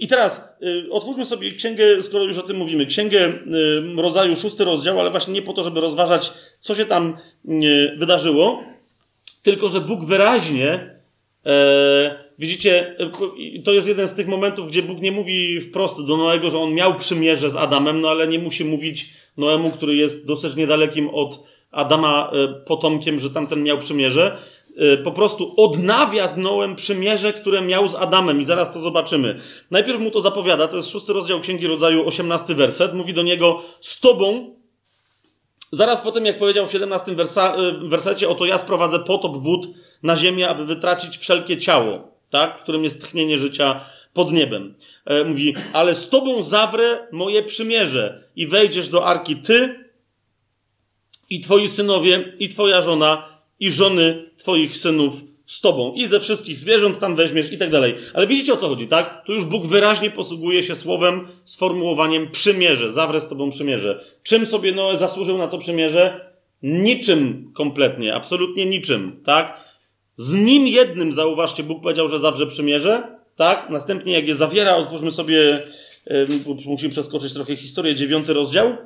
I 0.00 0.08
teraz 0.08 0.54
y, 0.62 0.92
otwórzmy 0.92 1.24
sobie 1.24 1.52
księgę, 1.52 2.02
skoro 2.02 2.24
już 2.24 2.38
o 2.38 2.42
tym 2.42 2.56
mówimy, 2.56 2.86
księgę 2.86 3.32
rodzaju 3.96 4.36
szósty 4.36 4.64
rozdział, 4.64 5.00
ale 5.00 5.10
właśnie 5.10 5.34
nie 5.34 5.42
po 5.42 5.52
to, 5.52 5.62
żeby 5.62 5.80
rozważać, 5.80 6.32
co 6.60 6.74
się 6.74 6.86
tam 6.86 7.16
wydarzyło, 7.98 8.62
Tylko, 9.42 9.68
że 9.68 9.80
Bóg 9.80 10.04
wyraźnie, 10.04 10.94
e, 11.46 12.24
widzicie, 12.38 12.96
e, 12.98 13.10
to 13.64 13.72
jest 13.72 13.88
jeden 13.88 14.08
z 14.08 14.14
tych 14.14 14.26
momentów, 14.26 14.68
gdzie 14.68 14.82
Bóg 14.82 15.00
nie 15.00 15.12
mówi 15.12 15.60
wprost 15.60 16.06
do 16.06 16.16
Noego, 16.16 16.50
że 16.50 16.58
on 16.58 16.74
miał 16.74 16.94
przymierze 16.94 17.50
z 17.50 17.56
Adamem, 17.56 18.00
no 18.00 18.08
ale 18.08 18.28
nie 18.28 18.38
musi 18.38 18.64
mówić 18.64 19.14
Noemu, 19.36 19.70
który 19.70 19.96
jest 19.96 20.26
dosyć 20.26 20.56
niedalekim 20.56 21.08
od 21.08 21.44
Adama 21.70 22.30
e, 22.32 22.48
potomkiem, 22.48 23.20
że 23.20 23.30
tamten 23.30 23.62
miał 23.62 23.78
przymierze. 23.78 24.36
E, 24.80 24.96
po 24.96 25.12
prostu 25.12 25.54
odnawia 25.56 26.28
z 26.28 26.36
Noem 26.36 26.76
przymierze, 26.76 27.32
które 27.32 27.62
miał 27.62 27.88
z 27.88 27.94
Adamem 27.94 28.40
i 28.40 28.44
zaraz 28.44 28.72
to 28.72 28.80
zobaczymy. 28.80 29.40
Najpierw 29.70 30.00
mu 30.00 30.10
to 30.10 30.20
zapowiada, 30.20 30.68
to 30.68 30.76
jest 30.76 30.90
szósty 30.90 31.12
rozdział 31.12 31.40
Księgi 31.40 31.66
Rodzaju, 31.66 32.08
osiemnasty 32.08 32.54
werset. 32.54 32.94
Mówi 32.94 33.14
do 33.14 33.22
niego, 33.22 33.62
z 33.80 34.00
tobą 34.00 34.60
Zaraz 35.72 36.00
po 36.00 36.12
tym, 36.12 36.26
jak 36.26 36.38
powiedział 36.38 36.66
w 36.66 36.72
17 36.72 37.14
wersa, 37.14 37.56
y, 37.84 37.88
wersecie, 37.88 38.28
oto 38.28 38.46
ja 38.46 38.58
sprowadzę 38.58 38.98
potop 38.98 39.36
wód 39.36 39.66
na 40.02 40.16
ziemię, 40.16 40.48
aby 40.48 40.64
wytracić 40.64 41.18
wszelkie 41.18 41.58
ciało, 41.58 42.08
tak, 42.30 42.58
w 42.58 42.62
którym 42.62 42.84
jest 42.84 43.02
tchnienie 43.02 43.38
życia 43.38 43.84
pod 44.14 44.32
niebem. 44.32 44.74
E, 45.04 45.24
mówi, 45.24 45.54
ale 45.72 45.94
z 45.94 46.08
tobą 46.08 46.42
zawrę 46.42 47.06
moje 47.12 47.42
przymierze 47.42 48.24
i 48.36 48.46
wejdziesz 48.46 48.88
do 48.88 49.06
arki 49.06 49.36
ty 49.36 49.84
i 51.30 51.40
twoi 51.40 51.68
synowie 51.68 52.32
i 52.38 52.48
twoja 52.48 52.82
żona 52.82 53.29
i 53.60 53.70
żony 53.70 54.30
twoich 54.36 54.76
synów 54.76 55.30
z 55.50 55.60
tobą 55.60 55.92
i 55.94 56.06
ze 56.06 56.20
wszystkich 56.20 56.58
zwierząt 56.58 56.98
tam 56.98 57.16
weźmiesz 57.16 57.52
i 57.52 57.58
tak 57.58 57.70
dalej. 57.70 57.94
Ale 58.14 58.26
widzicie 58.26 58.52
o 58.52 58.56
co 58.56 58.68
chodzi, 58.68 58.86
tak? 58.86 59.22
Tu 59.26 59.32
już 59.32 59.44
Bóg 59.44 59.66
wyraźnie 59.66 60.10
posługuje 60.10 60.62
się 60.62 60.76
słowem, 60.76 61.28
sformułowaniem 61.44 62.30
przymierze, 62.30 62.90
zawrę 62.90 63.20
z 63.20 63.28
tobą 63.28 63.50
przymierze. 63.50 64.04
Czym 64.22 64.46
sobie 64.46 64.72
Noe 64.72 64.96
zasłużył 64.96 65.38
na 65.38 65.48
to 65.48 65.58
przymierze? 65.58 66.30
Niczym 66.62 67.52
kompletnie, 67.54 68.14
absolutnie 68.14 68.66
niczym, 68.66 69.20
tak? 69.24 69.64
Z 70.16 70.34
nim 70.34 70.68
jednym, 70.68 71.12
zauważcie, 71.12 71.62
Bóg 71.62 71.82
powiedział, 71.82 72.08
że 72.08 72.18
zawrze 72.18 72.46
przymierze, 72.46 73.02
tak? 73.36 73.70
Następnie 73.70 74.12
jak 74.12 74.28
je 74.28 74.34
zawiera, 74.34 74.76
otwórzmy 74.76 75.12
sobie, 75.12 75.62
yy, 76.06 76.26
musimy 76.66 76.90
przeskoczyć 76.90 77.32
trochę 77.32 77.56
historię, 77.56 77.94
dziewiąty 77.94 78.32
rozdział. 78.32 78.76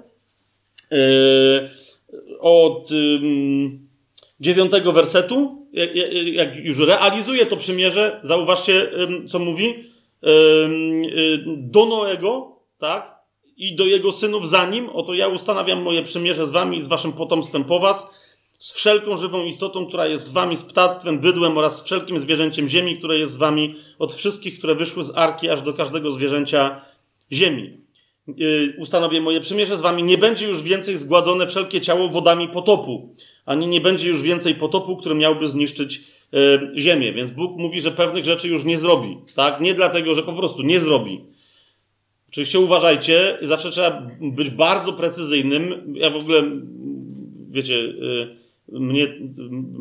Yy, 0.90 1.70
od 2.40 2.90
yy, 2.90 3.84
dziewiątego 4.40 4.93
wersetu 4.93 5.65
jak, 5.74 5.90
jak 6.32 6.56
już 6.56 6.78
realizuje 6.78 7.47
to 7.47 7.56
przymierze, 7.56 8.20
zauważcie, 8.23 8.90
co 9.28 9.39
mówi, 9.39 9.66
y, 9.66 11.44
do 11.47 11.86
Noego, 11.86 12.61
tak, 12.78 13.15
i 13.56 13.77
do 13.77 13.86
jego 13.86 14.12
synów 14.12 14.48
za 14.48 14.66
nim, 14.66 14.89
oto 14.89 15.15
ja 15.15 15.28
ustanawiam 15.28 15.82
moje 15.82 16.02
przymierze 16.02 16.47
z 16.47 16.51
wami 16.51 16.77
i 16.77 16.82
z 16.82 16.86
waszym 16.86 17.12
potomstwem 17.12 17.65
po 17.65 17.81
was, 17.81 18.15
z 18.59 18.73
wszelką 18.73 19.16
żywą 19.16 19.44
istotą, 19.44 19.86
która 19.86 20.06
jest 20.06 20.27
z 20.27 20.32
wami, 20.32 20.56
z 20.56 20.65
ptactwem, 20.65 21.19
bydłem 21.19 21.59
oraz 21.59 21.78
z 21.78 21.85
wszelkim 21.85 22.20
zwierzęciem 22.20 22.69
ziemi, 22.69 22.98
które 22.98 23.19
jest 23.19 23.32
z 23.32 23.36
wami, 23.36 23.74
od 23.98 24.15
wszystkich, 24.15 24.59
które 24.59 24.74
wyszły 24.74 25.05
z 25.05 25.16
arki, 25.16 25.48
aż 25.48 25.62
do 25.62 25.73
każdego 25.73 26.12
zwierzęcia 26.12 26.81
ziemi. 27.32 27.81
Y, 28.40 28.77
ustanowię 28.78 29.20
moje 29.20 29.40
przymierze 29.40 29.78
z 29.78 29.81
wami, 29.81 30.02
nie 30.02 30.19
będzie 30.19 30.47
już 30.47 30.62
więcej 30.62 30.97
zgładzone 30.97 31.47
wszelkie 31.47 31.81
ciało 31.81 32.09
wodami 32.09 32.48
potopu 32.48 33.15
ani 33.47 33.66
nie 33.66 33.81
będzie 33.81 34.09
już 34.09 34.23
więcej 34.23 34.55
potopu, 34.55 34.97
który 34.97 35.15
miałby 35.15 35.49
zniszczyć 35.49 36.01
e, 36.33 36.81
ziemię. 36.81 37.12
Więc 37.12 37.31
Bóg 37.31 37.59
mówi, 37.59 37.81
że 37.81 37.91
pewnych 37.91 38.25
rzeczy 38.25 38.49
już 38.49 38.65
nie 38.65 38.79
zrobi. 38.79 39.19
Tak? 39.37 39.61
Nie 39.61 39.75
dlatego, 39.75 40.15
że 40.15 40.23
po 40.23 40.33
prostu 40.33 40.62
nie 40.62 40.81
zrobi. 40.81 41.21
Oczywiście 42.29 42.61
uważajcie, 42.61 43.39
zawsze 43.43 43.71
trzeba 43.71 44.09
być 44.21 44.51
bardzo 44.51 44.93
precyzyjnym. 44.93 45.95
Ja 45.97 46.11
w 46.11 46.16
ogóle, 46.16 46.43
wiecie, 47.51 47.79
e, 47.79 48.45
mnie 48.69 49.15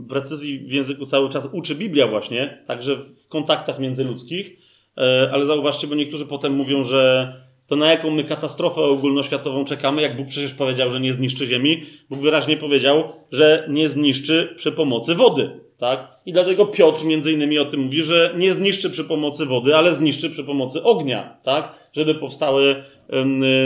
precyzji 0.10 0.60
w 0.60 0.72
języku 0.72 1.06
cały 1.06 1.30
czas 1.30 1.50
uczy 1.54 1.76
Biblia 1.76 2.08
właśnie, 2.08 2.64
także 2.68 2.98
w 2.98 3.28
kontaktach 3.28 3.80
międzyludzkich, 3.80 4.58
e, 4.98 5.30
ale 5.34 5.46
zauważcie, 5.46 5.88
bo 5.88 5.96
niektórzy 5.96 6.26
potem 6.26 6.54
mówią, 6.54 6.84
że 6.84 7.34
to 7.74 7.78
na 7.78 7.92
jaką 7.92 8.12
my 8.12 8.24
katastrofę 8.24 8.82
ogólnoświatową 8.82 9.66
czekamy, 9.66 10.02
jak 10.02 10.18
Bóg 10.18 10.28
przecież 10.28 10.54
powiedział, 10.54 10.90
że 10.90 11.00
nie 11.00 11.14
zniszczy 11.14 11.48
ziemi. 11.48 11.84
Bóg 12.10 12.20
wyraźnie 12.20 12.58
powiedział, 12.58 13.04
że 13.32 13.68
nie 13.70 13.90
zniszczy 13.90 14.54
przy 14.56 14.72
pomocy 14.72 15.16
wody. 15.16 15.50
Tak? 15.78 16.08
I 16.26 16.34
dlatego 16.34 16.66
Piotr 16.66 17.06
między 17.06 17.32
innymi 17.32 17.60
o 17.60 17.66
tym 17.66 17.80
mówi, 17.80 18.02
że 18.02 18.34
nie 18.38 18.54
zniszczy 18.54 18.90
przy 18.90 19.04
pomocy 19.04 19.46
wody, 19.46 19.76
ale 19.76 19.94
zniszczy 19.94 20.30
przy 20.30 20.44
pomocy 20.44 20.84
ognia, 20.84 21.38
tak? 21.44 21.76
żeby 21.94 22.16
powstały 22.16 22.84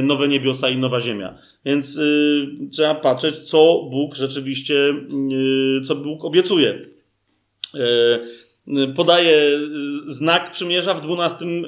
nowe 0.04 0.28
niebiosa 0.28 0.70
i 0.70 0.78
nowa 0.78 1.02
ziemia. 1.02 1.38
Więc 1.66 1.98
y, 1.98 2.48
trzeba 2.72 2.96
patrzeć, 2.96 3.36
co 3.36 3.88
Bóg 3.92 4.16
rzeczywiście, 4.16 4.76
y, 5.78 5.82
co 5.82 5.96
Bóg 5.96 6.26
obiecuje. 6.26 6.70
Y, 7.76 7.80
podaje 8.96 9.60
znak 10.06 10.52
przymierza 10.52 10.94
w 10.94 11.02
dwunastym 11.02 11.66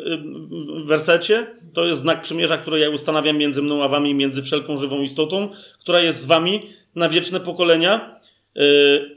wersecie. 0.85 1.47
To 1.73 1.85
jest 1.85 2.01
znak 2.01 2.21
przymierza, 2.21 2.57
który 2.57 2.79
ja 2.79 2.89
ustanawiam 2.89 3.37
między 3.37 3.61
mną 3.61 3.83
a 3.83 3.87
wami, 3.87 4.15
między 4.15 4.43
wszelką 4.43 4.77
żywą 4.77 5.01
istotą, 5.01 5.49
która 5.79 6.01
jest 6.01 6.21
z 6.21 6.25
wami 6.25 6.61
na 6.95 7.09
wieczne 7.09 7.39
pokolenia. 7.39 8.19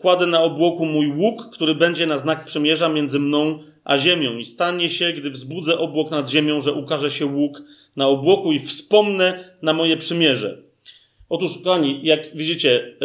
Kładę 0.01 0.27
na 0.27 0.43
obłoku 0.43 0.87
mój 0.87 1.09
łuk, 1.09 1.51
który 1.53 1.75
będzie 1.75 2.07
na 2.07 2.19
znak 2.19 2.45
przymierza 2.45 2.89
między 2.89 3.19
mną 3.19 3.59
a 3.85 3.99
ziemią. 3.99 4.39
I 4.39 4.45
stanie 4.45 4.91
się, 4.91 5.13
gdy 5.13 5.31
wzbudzę 5.31 5.79
obłok 5.79 6.11
nad 6.11 6.31
ziemią, 6.31 6.61
że 6.61 6.73
ukaże 6.73 7.11
się 7.11 7.27
łuk 7.27 7.63
na 7.97 8.09
obłoku 8.09 8.53
i 8.53 8.59
wspomnę 8.59 9.45
na 9.63 9.73
moje 9.73 9.97
przymierze. 9.97 10.59
Otóż, 11.29 11.59
kochani, 11.65 12.01
jak 12.03 12.37
widzicie, 12.37 12.97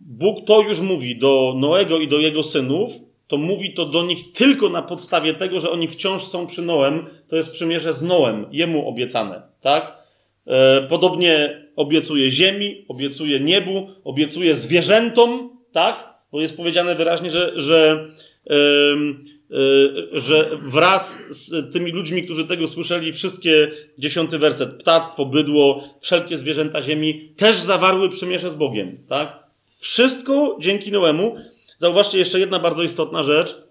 Bóg 0.00 0.44
to 0.46 0.62
już 0.62 0.80
mówi 0.80 1.16
do 1.16 1.54
Noego 1.56 1.98
i 1.98 2.08
do 2.08 2.18
jego 2.18 2.42
synów, 2.42 3.05
to 3.28 3.36
mówi 3.36 3.74
to 3.74 3.84
do 3.84 4.04
nich 4.04 4.32
tylko 4.32 4.68
na 4.68 4.82
podstawie 4.82 5.34
tego, 5.34 5.60
że 5.60 5.70
oni 5.70 5.88
wciąż 5.88 6.24
są 6.24 6.46
przy 6.46 6.62
Noem. 6.62 7.06
To 7.28 7.36
jest 7.36 7.52
przymierze 7.52 7.94
z 7.94 8.02
Noem, 8.02 8.46
jemu 8.50 8.88
obiecane, 8.88 9.42
tak? 9.60 9.98
E, 10.46 10.82
podobnie 10.82 11.62
obiecuje 11.76 12.30
ziemi, 12.30 12.84
obiecuje 12.88 13.40
niebu, 13.40 13.88
obiecuje 14.04 14.56
zwierzętom, 14.56 15.50
tak? 15.72 16.14
Bo 16.32 16.40
jest 16.40 16.56
powiedziane 16.56 16.94
wyraźnie, 16.94 17.30
że, 17.30 17.52
że, 17.56 18.08
yy, 18.46 20.08
że 20.12 20.50
wraz 20.62 21.22
z 21.30 21.72
tymi 21.72 21.92
ludźmi, 21.92 22.22
którzy 22.22 22.46
tego 22.46 22.68
słyszeli, 22.68 23.12
wszystkie 23.12 23.70
dziesiąty 23.98 24.38
werset, 24.38 24.70
ptactwo, 24.70 25.26
bydło, 25.26 25.84
wszelkie 26.00 26.38
zwierzęta 26.38 26.82
ziemi 26.82 27.32
też 27.36 27.56
zawarły 27.56 28.10
przymierze 28.10 28.50
z 28.50 28.54
Bogiem, 28.54 28.98
tak? 29.08 29.46
Wszystko 29.78 30.56
dzięki 30.60 30.92
Noemu. 30.92 31.36
Zauważcie 31.76 32.18
jeszcze 32.18 32.40
jedna 32.40 32.58
bardzo 32.58 32.82
istotna 32.82 33.22
rzecz, 33.22 33.62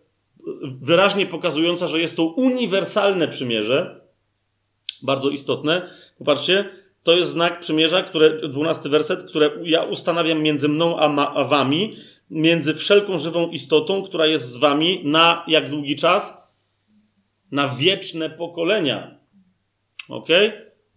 wyraźnie 0.82 1.26
pokazująca, 1.26 1.88
że 1.88 2.00
jest 2.00 2.16
to 2.16 2.24
uniwersalne 2.24 3.28
przymierze. 3.28 4.02
Bardzo 5.04 5.30
istotne. 5.30 5.90
Popatrzcie, 6.18 6.70
to 7.04 7.14
jest 7.14 7.32
znak 7.32 7.60
przymierza, 7.60 8.04
które, 8.04 8.48
dwunasty 8.50 8.90
werset, 8.90 9.24
które 9.24 9.52
ja 9.64 9.84
ustanawiam 9.84 10.42
między 10.42 10.68
mną 10.68 11.00
a, 11.00 11.08
ma, 11.08 11.34
a 11.34 11.44
wami, 11.44 11.96
między 12.30 12.74
wszelką 12.74 13.18
żywą 13.18 13.50
istotą, 13.50 14.04
która 14.04 14.26
jest 14.26 14.52
z 14.52 14.58
wami 14.58 15.02
na 15.04 15.44
jak 15.48 15.70
długi 15.70 15.96
czas? 15.96 16.52
Na 17.52 17.68
wieczne 17.68 18.30
pokolenia. 18.30 19.18
Ok? 20.10 20.28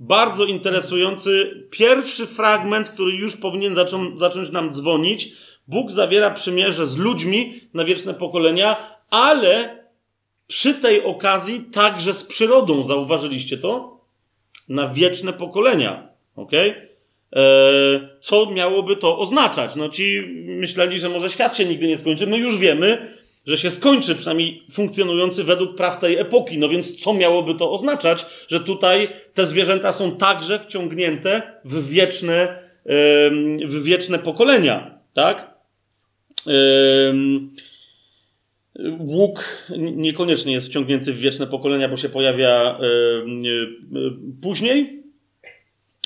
Bardzo 0.00 0.44
interesujący 0.44 1.64
pierwszy 1.70 2.26
fragment, 2.26 2.90
który 2.90 3.12
już 3.12 3.36
powinien 3.36 3.74
zaczą, 3.74 4.18
zacząć 4.18 4.50
nam 4.50 4.74
dzwonić 4.74 5.32
Bóg 5.68 5.90
zawiera 5.90 6.30
przymierze 6.30 6.86
z 6.86 6.96
ludźmi 6.96 7.60
na 7.74 7.84
wieczne 7.84 8.14
pokolenia, 8.14 8.76
ale 9.10 9.78
przy 10.46 10.74
tej 10.74 11.04
okazji 11.04 11.60
także 11.60 12.14
z 12.14 12.24
przyrodą. 12.24 12.84
Zauważyliście 12.84 13.58
to? 13.58 14.00
Na 14.68 14.88
wieczne 14.88 15.32
pokolenia. 15.32 16.08
Ok? 16.36 16.52
E, 16.52 17.40
co 18.20 18.50
miałoby 18.50 18.96
to 18.96 19.18
oznaczać? 19.18 19.76
No 19.76 19.88
ci 19.88 20.22
myśleli, 20.44 20.98
że 20.98 21.08
może 21.08 21.30
świat 21.30 21.56
się 21.56 21.64
nigdy 21.64 21.86
nie 21.86 21.96
skończy. 21.96 22.26
No 22.26 22.36
już 22.36 22.58
wiemy, 22.58 23.14
że 23.46 23.58
się 23.58 23.70
skończy, 23.70 24.14
przynajmniej 24.14 24.62
funkcjonujący 24.72 25.44
według 25.44 25.76
praw 25.76 26.00
tej 26.00 26.16
epoki. 26.18 26.58
No 26.58 26.68
więc 26.68 26.96
co 26.96 27.14
miałoby 27.14 27.54
to 27.54 27.72
oznaczać, 27.72 28.26
że 28.48 28.60
tutaj 28.60 29.08
te 29.34 29.46
zwierzęta 29.46 29.92
są 29.92 30.16
także 30.16 30.58
wciągnięte 30.58 31.42
w 31.64 31.88
wieczne, 31.88 32.58
w 33.64 33.82
wieczne 33.82 34.18
pokolenia, 34.18 34.98
tak? 35.14 35.57
Łuk 38.98 39.66
niekoniecznie 39.78 40.52
jest 40.52 40.68
wciągnięty 40.68 41.12
w 41.12 41.18
wieczne 41.18 41.46
pokolenia, 41.46 41.88
bo 41.88 41.96
się 41.96 42.08
pojawia 42.08 42.80
później. 44.42 44.98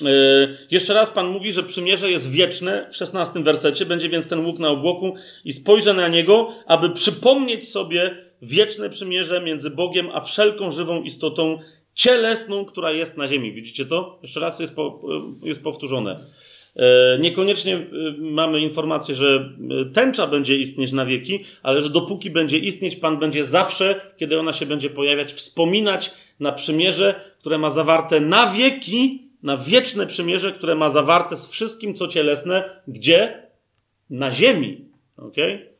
E, 0.01 0.57
jeszcze 0.71 0.93
raz 0.93 1.11
Pan 1.11 1.27
mówi, 1.27 1.51
że 1.51 1.63
przymierze 1.63 2.11
jest 2.11 2.31
wieczne 2.31 2.87
w 2.91 2.95
szesnastym 2.95 3.43
wersecie. 3.43 3.85
Będzie 3.85 4.09
więc 4.09 4.27
ten 4.27 4.45
łuk 4.45 4.59
na 4.59 4.69
obłoku 4.69 5.15
i 5.45 5.53
spojrzę 5.53 5.93
na 5.93 6.07
niego, 6.07 6.53
aby 6.65 6.89
przypomnieć 6.89 7.69
sobie 7.69 8.17
wieczne 8.41 8.89
przymierze 8.89 9.41
między 9.41 9.69
Bogiem 9.69 10.09
a 10.13 10.21
wszelką 10.21 10.71
żywą 10.71 11.03
istotą 11.03 11.59
cielesną, 11.93 12.65
która 12.65 12.91
jest 12.91 13.17
na 13.17 13.27
ziemi. 13.27 13.53
Widzicie 13.53 13.85
to? 13.85 14.19
Jeszcze 14.23 14.39
raz 14.39 14.59
jest, 14.59 14.75
po, 14.75 15.01
jest 15.43 15.63
powtórzone. 15.63 16.19
E, 16.75 17.17
niekoniecznie 17.19 17.75
e, 17.75 17.81
mamy 18.17 18.61
informację, 18.61 19.15
że 19.15 19.49
e, 19.81 19.85
tęcza 19.85 20.27
będzie 20.27 20.57
istnieć 20.57 20.91
na 20.91 21.05
wieki, 21.05 21.43
ale 21.63 21.81
że 21.81 21.89
dopóki 21.89 22.29
będzie 22.29 22.57
istnieć, 22.57 22.95
Pan 22.95 23.19
będzie 23.19 23.43
zawsze, 23.43 24.01
kiedy 24.17 24.39
ona 24.39 24.53
się 24.53 24.65
będzie 24.65 24.89
pojawiać, 24.89 25.33
wspominać 25.33 26.13
na 26.39 26.51
przymierze, 26.51 27.15
które 27.39 27.57
ma 27.57 27.69
zawarte 27.69 28.19
na 28.19 28.51
wieki, 28.51 29.27
na 29.43 29.57
wieczne 29.57 30.07
przymierze, 30.07 30.51
które 30.51 30.75
ma 30.75 30.89
zawarte 30.89 31.35
z 31.35 31.49
wszystkim, 31.49 31.93
co 31.93 32.07
cielesne, 32.07 32.81
gdzie? 32.87 33.43
Na 34.09 34.31
ziemi. 34.31 34.85
Okay? 35.17 35.73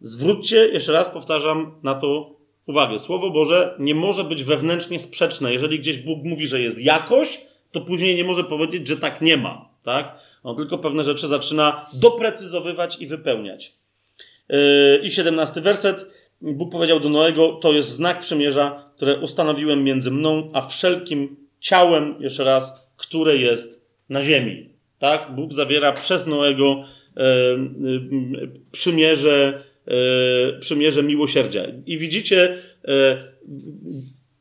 Zwróćcie, 0.00 0.68
jeszcze 0.68 0.92
raz 0.92 1.08
powtarzam 1.08 1.74
na 1.82 1.94
to 1.94 2.36
uwagę. 2.66 2.98
Słowo 2.98 3.30
Boże 3.30 3.76
nie 3.78 3.94
może 3.94 4.24
być 4.24 4.44
wewnętrznie 4.44 5.00
sprzeczne. 5.00 5.52
Jeżeli 5.52 5.78
gdzieś 5.78 5.98
Bóg 5.98 6.24
mówi, 6.24 6.46
że 6.46 6.60
jest 6.60 6.80
jakość, 6.80 7.40
to 7.70 7.80
później 7.80 8.16
nie 8.16 8.24
może 8.24 8.44
powiedzieć, 8.44 8.88
że 8.88 8.96
tak 8.96 9.20
nie 9.20 9.36
ma. 9.36 9.71
Tak? 9.82 10.18
On 10.42 10.56
tylko 10.56 10.78
pewne 10.78 11.04
rzeczy 11.04 11.28
zaczyna 11.28 11.86
doprecyzowywać 11.94 13.00
i 13.00 13.06
wypełniać. 13.06 13.72
Yy, 14.48 14.56
I 15.02 15.10
17 15.10 15.60
werset. 15.60 16.06
Bóg 16.40 16.72
powiedział 16.72 17.00
do 17.00 17.08
Noego: 17.08 17.52
To 17.52 17.72
jest 17.72 17.88
znak 17.88 18.20
przymierza, 18.20 18.90
które 18.96 19.18
ustanowiłem 19.18 19.84
między 19.84 20.10
mną 20.10 20.50
a 20.52 20.60
wszelkim 20.60 21.36
ciałem, 21.60 22.14
jeszcze 22.20 22.44
raz, 22.44 22.92
które 22.96 23.36
jest 23.36 23.86
na 24.08 24.22
ziemi. 24.22 24.68
Tak? 24.98 25.34
Bóg 25.34 25.52
zawiera 25.52 25.92
przez 25.92 26.26
Noego 26.26 26.84
yy, 27.16 27.22
yy, 27.90 28.50
przymierze, 28.72 29.62
przymierze 30.60 31.02
miłosierdzia. 31.02 31.62
I 31.86 31.98
widzicie, 31.98 32.62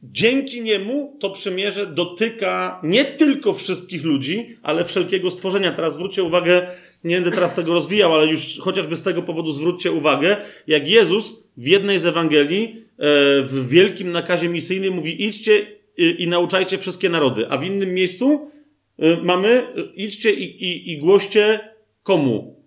Dzięki 0.04 0.62
niemu 0.62 1.18
to 1.20 1.30
przymierze 1.30 1.88
dotyka 1.88 2.82
nie 2.84 3.06
tylko 3.06 3.54
wszystkich 3.54 4.04
ludzi, 4.04 4.58
ale 4.64 4.86
wszelkiego 4.86 5.32
stworzenia. 5.32 5.72
Teraz 5.72 5.94
zwróćcie 5.94 6.24
uwagę, 6.24 6.68
nie 7.04 7.16
będę 7.16 7.32
teraz 7.32 7.56
tego 7.56 7.74
rozwijał, 7.74 8.14
ale 8.14 8.28
już 8.28 8.60
chociażby 8.60 8.96
z 8.96 9.04
tego 9.04 9.22
powodu 9.22 9.52
zwróćcie 9.52 9.92
uwagę, 9.92 10.38
jak 10.68 10.88
Jezus 10.88 11.50
w 11.58 11.68
jednej 11.68 12.00
z 12.00 12.06
Ewangelii, 12.06 12.64
e, 12.64 13.42
w 13.42 13.68
wielkim 13.70 14.12
nakazie 14.12 14.50
misyjnym 14.50 14.94
mówi 14.94 15.26
idźcie 15.26 15.68
i 15.98 16.28
nauczajcie 16.28 16.78
wszystkie 16.78 17.10
narody, 17.10 17.50
a 17.50 17.58
w 17.58 17.64
innym 17.64 17.94
miejscu 17.94 18.52
e, 19.00 19.18
mamy 19.18 19.68
idźcie 19.96 20.34
i, 20.34 20.64
i, 20.64 20.92
i 20.92 20.98
głoście 20.98 21.60
komu? 22.04 22.62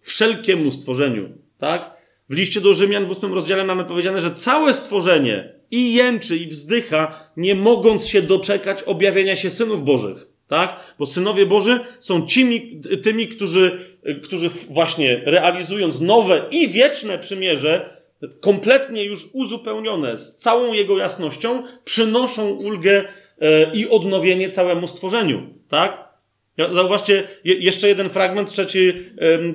Wszelkiemu 0.00 0.72
stworzeniu, 0.72 1.28
tak? 1.58 1.96
W 2.28 2.34
liście 2.34 2.60
do 2.60 2.74
Rzymian 2.74 3.06
w 3.06 3.10
ósmym 3.10 3.34
rozdziale 3.34 3.64
mamy 3.64 3.84
powiedziane, 3.84 4.20
że 4.20 4.34
całe 4.34 4.72
stworzenie 4.72 5.61
i 5.72 5.94
jęczy 5.94 6.36
i 6.36 6.46
wzdycha, 6.46 7.30
nie 7.36 7.54
mogąc 7.54 8.06
się 8.06 8.22
doczekać 8.22 8.82
objawienia 8.82 9.36
się 9.36 9.50
synów 9.50 9.84
Bożych. 9.84 10.26
Tak? 10.48 10.94
Bo 10.98 11.06
synowie 11.06 11.46
Boży 11.46 11.80
są 12.00 12.26
tymi, 12.26 12.80
tymi 13.02 13.28
którzy, 13.28 13.78
którzy 14.22 14.50
właśnie 14.70 15.22
realizując 15.24 16.00
nowe 16.00 16.44
i 16.50 16.68
wieczne 16.68 17.18
przymierze, 17.18 18.02
kompletnie 18.40 19.04
już 19.04 19.28
uzupełnione 19.32 20.16
z 20.16 20.36
całą 20.36 20.72
jego 20.72 20.98
jasnością, 20.98 21.62
przynoszą 21.84 22.50
ulgę 22.50 23.04
e, 23.40 23.74
i 23.74 23.88
odnowienie 23.88 24.50
całemu 24.50 24.88
stworzeniu. 24.88 25.42
Tak? 25.68 26.11
Zauważcie, 26.58 27.28
jeszcze 27.44 27.88
jeden 27.88 28.10
fragment, 28.10 28.50
trzeci, 28.50 28.92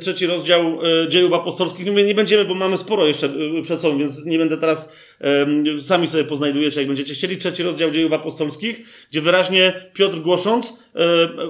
trzeci 0.02 0.28
rozdział 0.28 0.80
e, 0.86 1.10
dziejów 1.10 1.34
apostolskich. 1.34 1.86
Nie 2.06 2.16
będziemy, 2.16 2.46
bo 2.46 2.54
mamy 2.54 2.78
sporo 2.78 3.08
jeszcze 3.08 3.28
e, 3.28 3.62
przed 3.64 3.82
sobą, 3.82 3.98
więc 3.98 4.26
nie 4.26 4.38
będę 4.38 4.58
teraz, 4.58 4.96
sami 5.80 6.08
sobie 6.08 6.24
poznajdujecie, 6.24 6.80
jak 6.80 6.88
będziecie 6.88 7.14
chcieli. 7.14 7.38
Trzeci 7.38 7.64
rozdział 7.64 7.92
dziejów 7.92 8.14
apostolskich, 8.14 8.82
gdzie 9.12 9.22
wyraźnie 9.22 9.90
Piotr 9.94 10.18
głosząc 10.18 10.84
e, 10.96 11.00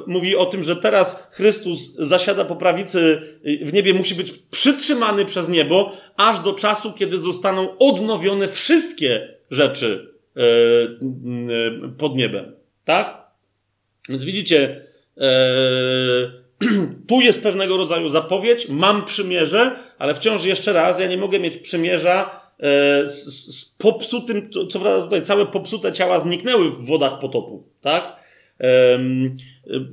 mówi 0.08 0.36
o 0.36 0.46
tym, 0.46 0.64
że 0.64 0.76
teraz 0.76 1.30
Chrystus 1.32 1.96
zasiada 1.96 2.46
po 2.46 2.56
prawicy 2.56 3.22
w 3.62 3.74
niebie, 3.74 3.94
musi 3.94 4.16
być 4.16 4.32
przytrzymany 4.32 5.26
przez 5.26 5.50
niebo, 5.50 5.98
aż 6.18 6.40
do 6.40 6.54
czasu, 6.54 6.94
kiedy 6.94 7.20
zostaną 7.20 7.78
odnowione 7.78 8.48
wszystkie 8.48 9.38
rzeczy 9.52 10.14
pod 11.98 12.16
niebem. 12.16 12.56
Tak? 12.86 13.28
Więc 14.10 14.24
widzicie, 14.24 14.87
tu 17.08 17.22
jest 17.22 17.44
pewnego 17.44 17.78
rodzaju 17.78 18.10
zapowiedź, 18.10 18.70
mam 18.70 19.06
przymierze, 19.06 19.76
ale 20.00 20.14
wciąż 20.16 20.46
jeszcze 20.46 20.74
raz, 20.74 21.00
ja 21.00 21.08
nie 21.08 21.18
mogę 21.18 21.40
mieć 21.40 21.58
przymierza 21.58 22.42
e, 22.60 23.08
z, 23.08 23.26
z 23.60 23.78
popsutym, 23.78 24.50
co 24.70 24.80
prawda 24.80 25.04
tutaj 25.04 25.22
całe 25.22 25.46
popsute 25.46 25.94
ciała 25.94 26.20
zniknęły 26.20 26.72
w 26.72 26.86
wodach 26.86 27.20
potopu, 27.20 27.64
tak? 27.82 28.18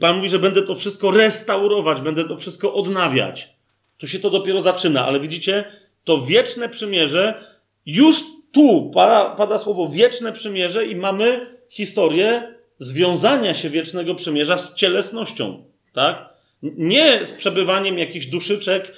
Pan 0.00 0.16
mówi, 0.16 0.28
że 0.28 0.38
będę 0.38 0.62
to 0.62 0.74
wszystko 0.74 1.10
restaurować, 1.10 2.00
będę 2.00 2.24
to 2.24 2.36
wszystko 2.36 2.74
odnawiać. 2.74 3.54
Tu 3.98 4.08
się 4.08 4.18
to 4.18 4.30
dopiero 4.30 4.62
zaczyna, 4.62 5.06
ale 5.06 5.20
widzicie, 5.20 5.64
to 6.04 6.18
wieczne 6.18 6.68
przymierze, 6.68 7.44
już 7.86 8.22
tu 8.52 8.90
pada, 8.94 9.34
pada 9.36 9.58
słowo 9.58 9.88
wieczne 9.88 10.32
przymierze 10.32 10.86
i 10.86 10.96
mamy 10.96 11.46
historię 11.68 12.54
związania 12.84 13.54
się 13.54 13.70
wiecznego 13.70 14.14
przymierza 14.14 14.58
z 14.58 14.74
cielesnością, 14.74 15.64
tak? 15.92 16.34
Nie 16.62 17.26
z 17.26 17.32
przebywaniem 17.32 17.98
jakichś 17.98 18.26
duszyczek 18.26 18.84
e, 18.84 18.92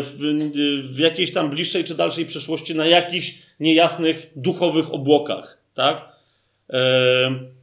w, 0.00 0.14
w 0.84 0.98
jakiejś 0.98 1.32
tam 1.32 1.50
bliższej 1.50 1.84
czy 1.84 1.94
dalszej 1.94 2.26
przeszłości 2.26 2.74
na 2.74 2.86
jakichś 2.86 3.34
niejasnych 3.60 4.30
duchowych 4.36 4.94
obłokach, 4.94 5.58
tak? 5.74 6.08
E, 6.70 7.56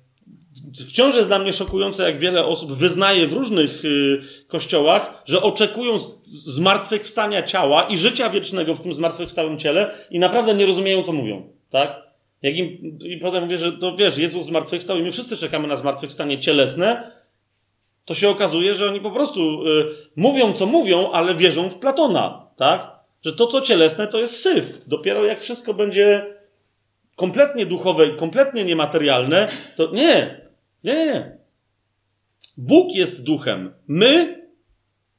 wciąż 0.89 1.15
jest 1.15 1.27
dla 1.27 1.39
mnie 1.39 1.53
szokujące, 1.53 2.03
jak 2.03 2.19
wiele 2.19 2.45
osób 2.45 2.73
wyznaje 2.73 3.27
w 3.27 3.33
różnych 3.33 3.85
y, 3.85 4.21
kościołach, 4.47 5.23
że 5.25 5.41
oczekują 5.41 5.97
zmartwychwstania 6.45 7.43
ciała 7.43 7.83
i 7.83 7.97
życia 7.97 8.29
wiecznego 8.29 8.75
w 8.75 8.83
tym 8.83 8.93
zmartwychwstałym 8.93 9.59
ciele 9.59 9.91
i 10.11 10.19
naprawdę 10.19 10.55
nie 10.55 10.65
rozumieją, 10.65 11.03
co 11.03 11.11
mówią, 11.11 11.49
tak? 11.69 12.02
Jak 12.43 12.57
im, 12.57 12.99
I 12.99 13.17
potem 13.17 13.43
mówię, 13.43 13.57
że 13.57 13.71
to 13.71 13.95
wiesz, 13.95 14.17
Jezus 14.17 14.45
zmartwychwstał 14.45 14.97
i 14.97 15.03
my 15.03 15.11
wszyscy 15.11 15.37
czekamy 15.37 15.67
na 15.67 15.75
zmartwychwstanie 15.75 16.39
cielesne, 16.39 17.11
to 18.05 18.15
się 18.15 18.29
okazuje, 18.29 18.75
że 18.75 18.89
oni 18.89 19.01
po 19.01 19.11
prostu 19.11 19.67
y, 19.67 19.85
mówią, 20.15 20.53
co 20.53 20.65
mówią, 20.65 21.11
ale 21.11 21.35
wierzą 21.35 21.69
w 21.69 21.79
Platona, 21.79 22.47
tak? 22.57 22.91
Że 23.25 23.33
to, 23.33 23.47
co 23.47 23.61
cielesne, 23.61 24.07
to 24.07 24.19
jest 24.19 24.41
syf. 24.41 24.81
Dopiero 24.87 25.25
jak 25.25 25.41
wszystko 25.41 25.73
będzie 25.73 26.25
kompletnie 27.15 27.65
duchowe 27.65 28.07
i 28.07 28.15
kompletnie 28.17 28.65
niematerialne, 28.65 29.47
to 29.75 29.91
nie, 29.91 30.41
nie, 30.83 30.93
nie. 30.93 31.37
Bóg 32.57 32.95
jest 32.95 33.23
duchem. 33.23 33.73
My 33.87 34.42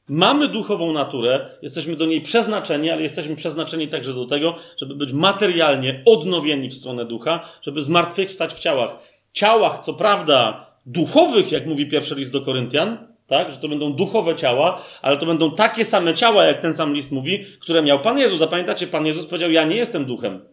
Mamy 0.09 0.47
duchową 0.47 0.91
naturę, 0.93 1.49
jesteśmy 1.61 1.95
do 1.95 2.05
niej 2.05 2.21
przeznaczeni, 2.21 2.89
ale 2.89 3.01
jesteśmy 3.01 3.35
przeznaczeni 3.35 3.87
także 3.87 4.13
do 4.13 4.25
tego, 4.25 4.55
żeby 4.77 4.95
być 4.95 5.13
materialnie 5.13 6.03
odnowieni 6.05 6.69
w 6.69 6.73
stronę 6.73 7.05
ducha, 7.05 7.49
żeby 7.61 7.81
zmartwychwstać 7.81 8.53
w 8.53 8.59
ciałach. 8.59 8.97
Ciałach, 9.33 9.79
co 9.79 9.93
prawda, 9.93 10.67
duchowych, 10.85 11.51
jak 11.51 11.65
mówi 11.65 11.89
pierwszy 11.89 12.15
list 12.15 12.33
do 12.33 12.41
Koryntian, 12.41 13.07
tak, 13.27 13.51
że 13.51 13.57
to 13.57 13.67
będą 13.67 13.93
duchowe 13.93 14.35
ciała, 14.35 14.81
ale 15.01 15.17
to 15.17 15.25
będą 15.25 15.51
takie 15.51 15.85
same 15.85 16.13
ciała, 16.13 16.45
jak 16.45 16.61
ten 16.61 16.73
sam 16.73 16.93
list 16.93 17.11
mówi, 17.11 17.45
które 17.59 17.81
miał 17.81 17.99
Pan 17.99 18.17
Jezus. 18.17 18.39
Zapamiętacie, 18.39 18.87
Pan 18.87 19.05
Jezus 19.05 19.25
powiedział: 19.25 19.51
Ja 19.51 19.63
nie 19.63 19.75
jestem 19.75 20.05
duchem. 20.05 20.45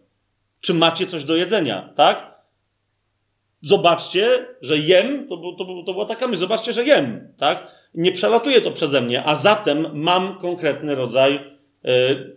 Czy 0.61 0.73
macie 0.73 1.07
coś 1.07 1.23
do 1.23 1.35
jedzenia, 1.35 1.89
tak? 1.95 2.33
Zobaczcie, 3.61 4.45
że 4.61 4.77
jem, 4.77 5.27
to, 5.27 5.37
to, 5.37 5.83
to 5.85 5.93
była 5.93 6.05
taka 6.05 6.35
zobaczcie, 6.35 6.73
że 6.73 6.83
jem, 6.83 7.33
tak? 7.37 7.67
Nie 7.95 8.11
przelatuje 8.11 8.61
to 8.61 8.71
przeze 8.71 9.01
mnie, 9.01 9.23
a 9.23 9.35
zatem 9.35 9.87
mam 9.93 10.35
konkretny 10.35 10.95
rodzaj 10.95 11.35
e, 11.35 11.89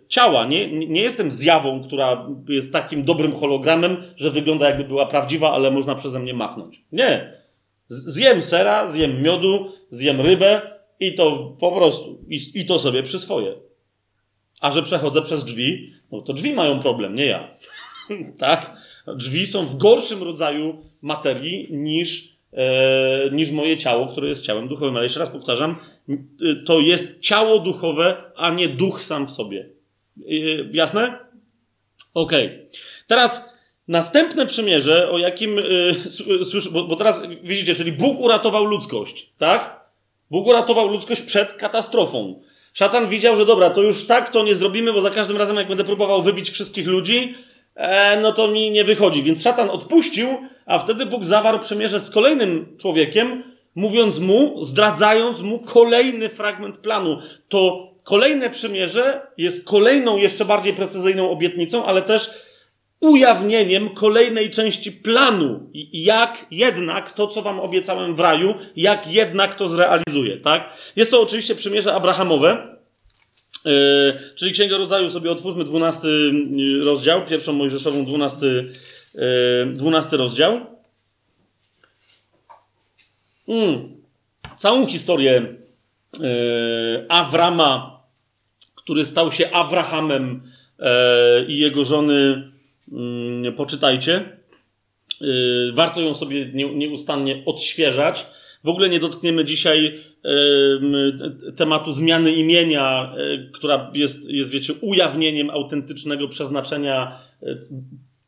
ciała. 0.07 0.47
Nie, 0.47 0.87
nie 0.87 1.01
jestem 1.01 1.31
zjawą, 1.31 1.83
która 1.83 2.27
jest 2.49 2.73
takim 2.73 3.03
dobrym 3.03 3.35
hologramem, 3.35 4.03
że 4.15 4.31
wygląda 4.31 4.69
jakby 4.69 4.83
była 4.83 5.05
prawdziwa, 5.05 5.51
ale 5.51 5.71
można 5.71 5.95
przeze 5.95 6.19
mnie 6.19 6.33
machnąć. 6.33 6.81
Nie. 6.91 7.33
Zjem 7.87 8.43
sera, 8.43 8.87
zjem 8.87 9.21
miodu, 9.21 9.71
zjem 9.89 10.21
rybę 10.21 10.61
i 10.99 11.15
to 11.15 11.55
po 11.59 11.71
prostu, 11.71 12.25
i, 12.27 12.39
i 12.53 12.65
to 12.65 12.79
sobie 12.79 13.03
przyswoję. 13.03 13.53
A 14.61 14.71
że 14.71 14.83
przechodzę 14.83 15.21
przez 15.21 15.45
drzwi, 15.45 15.93
no 16.11 16.21
to 16.21 16.33
drzwi 16.33 16.53
mają 16.53 16.79
problem, 16.79 17.15
nie 17.15 17.25
ja. 17.25 17.47
tak? 18.37 18.77
Drzwi 19.15 19.45
są 19.45 19.65
w 19.65 19.77
gorszym 19.77 20.23
rodzaju 20.23 20.77
materii 21.01 21.67
niż 21.71 22.36
niż 23.31 23.51
moje 23.51 23.77
ciało, 23.77 24.07
które 24.07 24.29
jest 24.29 24.45
ciałem 24.45 24.67
duchowym. 24.67 24.95
Ale 24.95 25.05
jeszcze 25.05 25.19
raz 25.19 25.29
powtarzam, 25.29 25.75
to 26.65 26.79
jest 26.79 27.19
ciało 27.19 27.59
duchowe, 27.59 28.15
a 28.35 28.49
nie 28.49 28.69
duch 28.69 29.03
sam 29.03 29.27
w 29.27 29.31
sobie. 29.31 29.69
E, 30.19 30.31
jasne? 30.71 31.19
Okej. 32.13 32.67
Teraz 33.07 33.49
następne 33.87 34.45
przymierze, 34.45 35.11
o 35.11 35.17
jakim 35.17 35.55
yy, 35.55 36.45
słyszę, 36.45 36.69
bo, 36.71 36.83
bo, 36.83 36.95
teraz 36.95 37.21
widzicie, 37.43 37.75
czyli 37.75 37.91
Bóg 37.91 38.19
uratował 38.19 38.65
ludzkość, 38.65 39.33
tak? 39.37 39.87
Bóg 40.31 40.47
uratował 40.47 40.87
ludzkość 40.87 41.21
przed 41.21 41.53
katastrofą. 41.53 42.41
Szatan 42.73 43.09
widział, 43.09 43.37
że 43.37 43.45
dobra, 43.45 43.69
to 43.69 43.81
już 43.81 44.07
tak 44.07 44.29
to 44.29 44.43
nie 44.43 44.55
zrobimy, 44.55 44.93
bo 44.93 45.01
za 45.01 45.09
każdym 45.09 45.37
razem, 45.37 45.55
jak 45.55 45.67
będę 45.67 45.83
próbował 45.83 46.21
wybić 46.21 46.49
wszystkich 46.49 46.87
ludzi, 46.87 47.35
e, 47.77 48.21
no 48.21 48.31
to 48.31 48.47
mi 48.47 48.71
nie 48.71 48.83
wychodzi. 48.83 49.23
Więc 49.23 49.41
szatan 49.43 49.69
odpuścił, 49.69 50.27
a 50.65 50.79
wtedy 50.79 51.05
Bóg 51.05 51.25
zawarł 51.25 51.59
przymierze 51.59 51.99
z 51.99 52.11
kolejnym 52.11 52.77
człowiekiem, 52.77 53.43
mówiąc 53.75 54.19
mu, 54.19 54.63
zdradzając 54.63 55.41
mu 55.41 55.59
kolejny 55.59 56.29
fragment 56.29 56.77
planu. 56.77 57.17
To 57.49 57.91
kolejne 58.03 58.49
przymierze 58.49 59.21
jest 59.37 59.67
kolejną, 59.67 60.17
jeszcze 60.17 60.45
bardziej 60.45 60.73
precyzyjną 60.73 61.29
obietnicą, 61.29 61.85
ale 61.85 62.01
też 62.01 62.29
ujawnieniem 62.99 63.89
kolejnej 63.89 64.51
części 64.51 64.91
planu, 64.91 65.69
jak 65.93 66.45
jednak 66.51 67.11
to, 67.11 67.27
co 67.27 67.41
wam 67.41 67.59
obiecałem 67.59 68.15
w 68.15 68.19
raju, 68.19 68.53
jak 68.75 69.13
jednak 69.13 69.55
to 69.55 69.67
zrealizuje, 69.67 70.37
tak? 70.37 70.73
Jest 70.95 71.11
to 71.11 71.21
oczywiście 71.21 71.55
przymierze 71.55 71.93
abrahamowe, 71.93 72.76
czyli 74.35 74.51
Księgę 74.51 74.77
Rodzaju 74.77 75.09
sobie 75.09 75.31
otwórzmy 75.31 75.63
12 75.63 76.07
yy, 76.07 76.85
rozdział, 76.85 77.25
pierwszą 77.25 77.53
Mojżeszową 77.53 78.05
12, 78.05 78.45
yy, 78.45 79.73
12 79.73 80.17
rozdział. 80.17 80.65
Mm. 83.47 83.97
Całą 84.57 84.87
historię 84.87 85.55
yy, 86.19 87.05
Awrama, 87.09 88.03
który 88.75 89.05
stał 89.05 89.31
się 89.31 89.51
Abrahamem 89.51 90.41
i 91.47 91.57
jego 91.57 91.85
żony 91.85 92.51
Mm, 92.91 93.53
poczytajcie. 93.53 94.37
Y, 95.21 95.71
warto 95.73 96.01
ją 96.01 96.13
sobie 96.13 96.45
nieustannie 96.53 97.43
odświeżać. 97.45 98.25
W 98.63 98.69
ogóle 98.69 98.89
nie 98.89 98.99
dotkniemy 98.99 99.45
dzisiaj 99.45 100.03
tematu 101.55 101.91
zmiany 101.91 102.31
imienia, 102.31 103.13
y, 103.17 103.49
która 103.53 103.91
jest, 103.93 104.29
jest 104.29 104.51
wiecie, 104.51 104.73
ujawnieniem 104.81 105.49
autentycznego 105.49 106.27
przeznaczenia 106.27 107.19
y, 107.43 107.57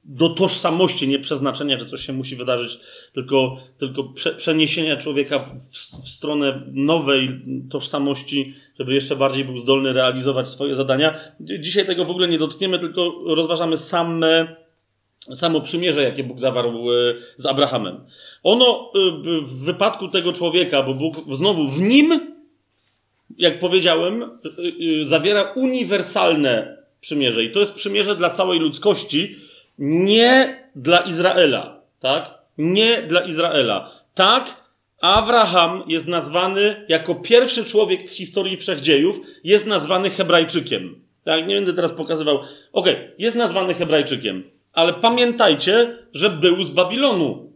do 0.03 0.29
tożsamości, 0.29 1.07
nie 1.07 1.19
przeznaczenia, 1.19 1.79
że 1.79 1.85
coś 1.85 2.05
się 2.05 2.13
musi 2.13 2.35
wydarzyć, 2.35 2.79
tylko, 3.13 3.57
tylko 3.77 4.03
prze, 4.03 4.35
przeniesienia 4.35 4.97
człowieka 4.97 5.39
w, 5.39 5.69
w, 5.71 6.09
stronę 6.09 6.61
nowej 6.71 7.41
tożsamości, 7.69 8.53
żeby 8.79 8.93
jeszcze 8.93 9.15
bardziej 9.15 9.45
był 9.45 9.59
zdolny 9.59 9.93
realizować 9.93 10.49
swoje 10.49 10.75
zadania. 10.75 11.19
Dzisiaj 11.39 11.85
tego 11.85 12.05
w 12.05 12.11
ogóle 12.11 12.27
nie 12.27 12.37
dotkniemy, 12.37 12.79
tylko 12.79 13.13
rozważamy 13.25 13.77
same, 13.77 14.55
samo 15.35 15.61
przymierze, 15.61 16.03
jakie 16.03 16.23
Bóg 16.23 16.39
zawarł 16.39 16.91
e, 16.91 16.95
z 17.35 17.45
Abrahamem. 17.45 18.05
Ono 18.43 18.91
e, 18.95 18.99
w 19.41 19.65
wypadku 19.65 20.07
tego 20.07 20.33
człowieka, 20.33 20.83
bo 20.83 20.93
Bóg 20.93 21.15
znowu 21.15 21.67
w 21.67 21.81
nim, 21.81 22.19
jak 23.37 23.59
powiedziałem, 23.59 24.23
e, 24.23 25.05
zawiera 25.05 25.53
uniwersalne 25.55 26.77
przymierze. 27.01 27.43
I 27.43 27.51
to 27.51 27.59
jest 27.59 27.75
przymierze 27.75 28.15
dla 28.15 28.29
całej 28.29 28.59
ludzkości, 28.59 29.35
nie 29.79 30.63
dla 30.75 30.99
Izraela, 30.99 31.81
tak? 31.99 32.33
Nie 32.57 33.01
dla 33.01 33.21
Izraela. 33.21 33.91
Tak, 34.13 34.69
Abraham 35.01 35.83
jest 35.87 36.07
nazwany 36.07 36.85
jako 36.87 37.15
pierwszy 37.15 37.65
człowiek 37.65 38.09
w 38.09 38.15
historii 38.15 38.57
wszechdziejów, 38.57 39.19
jest 39.43 39.65
nazwany 39.65 40.09
Hebrajczykiem. 40.09 41.01
Tak, 41.23 41.47
nie 41.47 41.55
będę 41.55 41.73
teraz 41.73 41.91
pokazywał. 41.91 42.35
Okej, 42.73 42.93
okay, 42.93 43.11
jest 43.17 43.35
nazwany 43.35 43.73
Hebrajczykiem, 43.73 44.43
ale 44.73 44.93
pamiętajcie, 44.93 45.97
że 46.13 46.29
był 46.29 46.63
z 46.63 46.69
Babilonu. 46.69 47.48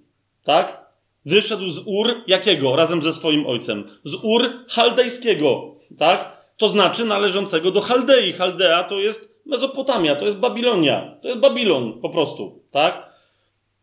Tak? 0.44 0.86
Wyszedł 1.26 1.70
z 1.70 1.88
Ur 1.88 2.16
jakiego? 2.28 2.76
Razem 2.76 3.02
ze 3.02 3.14
swoim 3.14 3.48
ojcem. 3.48 3.84
Z 4.04 4.14
Ur 4.24 4.52
chaldejskiego. 4.70 5.76
Tak? 5.98 6.38
To 6.58 6.70
znaczy 6.70 7.06
należącego 7.06 7.72
do 7.72 7.82
Chaldei. 7.82 8.34
Chaldea 8.34 8.84
to 8.84 9.00
jest 9.00 9.34
Mezopotamia, 9.46 10.16
to 10.16 10.26
jest 10.26 10.38
Babilonia, 10.38 11.18
to 11.22 11.28
jest 11.28 11.40
Babilon 11.40 12.02
po 12.02 12.10
prostu, 12.10 12.64
tak? 12.72 13.14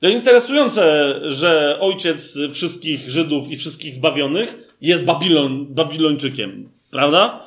To 0.01 0.09
interesujące, 0.09 1.15
że 1.33 1.79
ojciec 1.81 2.39
wszystkich 2.53 3.11
Żydów 3.11 3.51
i 3.51 3.57
wszystkich 3.57 3.95
zbawionych 3.95 4.77
jest 4.81 5.05
Babilon, 5.05 5.67
Babilończykiem, 5.75 6.71
prawda? 6.91 7.47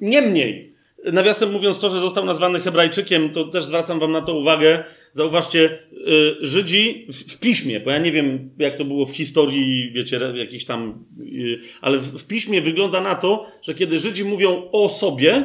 Niemniej, 0.00 0.73
nawiasem 1.12 1.52
mówiąc 1.52 1.78
to, 1.78 1.90
że 1.90 1.98
został 1.98 2.24
nazwany 2.24 2.60
Hebrajczykiem, 2.60 3.30
to 3.30 3.44
też 3.44 3.64
zwracam 3.64 4.00
wam 4.00 4.12
na 4.12 4.20
to 4.20 4.34
uwagę. 4.38 4.84
Zauważcie, 5.12 5.78
y, 5.92 6.36
Żydzi 6.40 7.06
w, 7.12 7.38
piśmie, 7.38 7.80
bo 7.80 7.90
ja 7.90 7.98
nie 7.98 8.12
wiem, 8.12 8.50
jak 8.58 8.78
to 8.78 8.84
było 8.84 9.06
w 9.06 9.16
historii, 9.16 9.92
wiecie, 9.92 10.20
jakiś 10.34 10.64
tam, 10.64 11.04
y, 11.20 11.58
ale 11.80 11.98
w 11.98 12.26
piśmie 12.26 12.60
wygląda 12.60 13.00
na 13.00 13.14
to, 13.14 13.46
że 13.62 13.74
kiedy 13.74 13.98
Żydzi 13.98 14.24
mówią 14.24 14.68
o 14.72 14.88
sobie, 14.88 15.44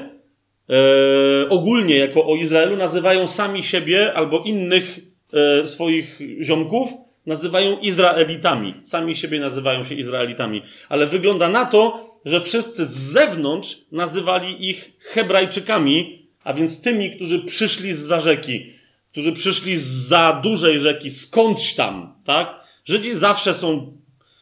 e, 0.69 1.49
ogólnie 1.49 1.97
jako 1.97 2.27
o 2.27 2.35
Izraelu 2.35 2.77
nazywają 2.77 3.27
sami 3.27 3.63
siebie 3.63 4.13
albo 4.13 4.43
innych 4.43 4.99
e, 5.33 5.67
swoich 5.67 6.19
ziomków, 6.41 6.89
nazywają 7.25 7.79
Izraelitami. 7.79 8.73
Sami 8.83 9.15
siebie 9.15 9.39
nazywają 9.39 9.83
się 9.83 9.95
Izraelitami. 9.95 10.61
Ale 10.89 11.07
wygląda 11.07 11.49
na 11.49 11.65
to, 11.65 12.08
że 12.25 12.41
wszyscy 12.41 12.85
z 12.85 12.91
zewnątrz 12.91 13.77
nazywali 13.91 14.69
ich 14.69 14.91
Hebrajczykami, 14.99 16.27
a 16.43 16.53
więc 16.53 16.81
tymi, 16.81 17.15
którzy 17.15 17.39
przyszli 17.39 17.93
z 17.93 17.99
za 17.99 18.19
rzeki, 18.19 18.73
którzy 19.11 19.33
przyszli 19.33 19.77
z 19.77 19.83
za 19.83 20.39
dużej 20.43 20.79
rzeki, 20.79 21.09
skądś 21.09 21.73
tam, 21.73 22.13
tak? 22.25 22.55
Żydzi 22.85 23.15
zawsze 23.15 23.53
są 23.53 23.97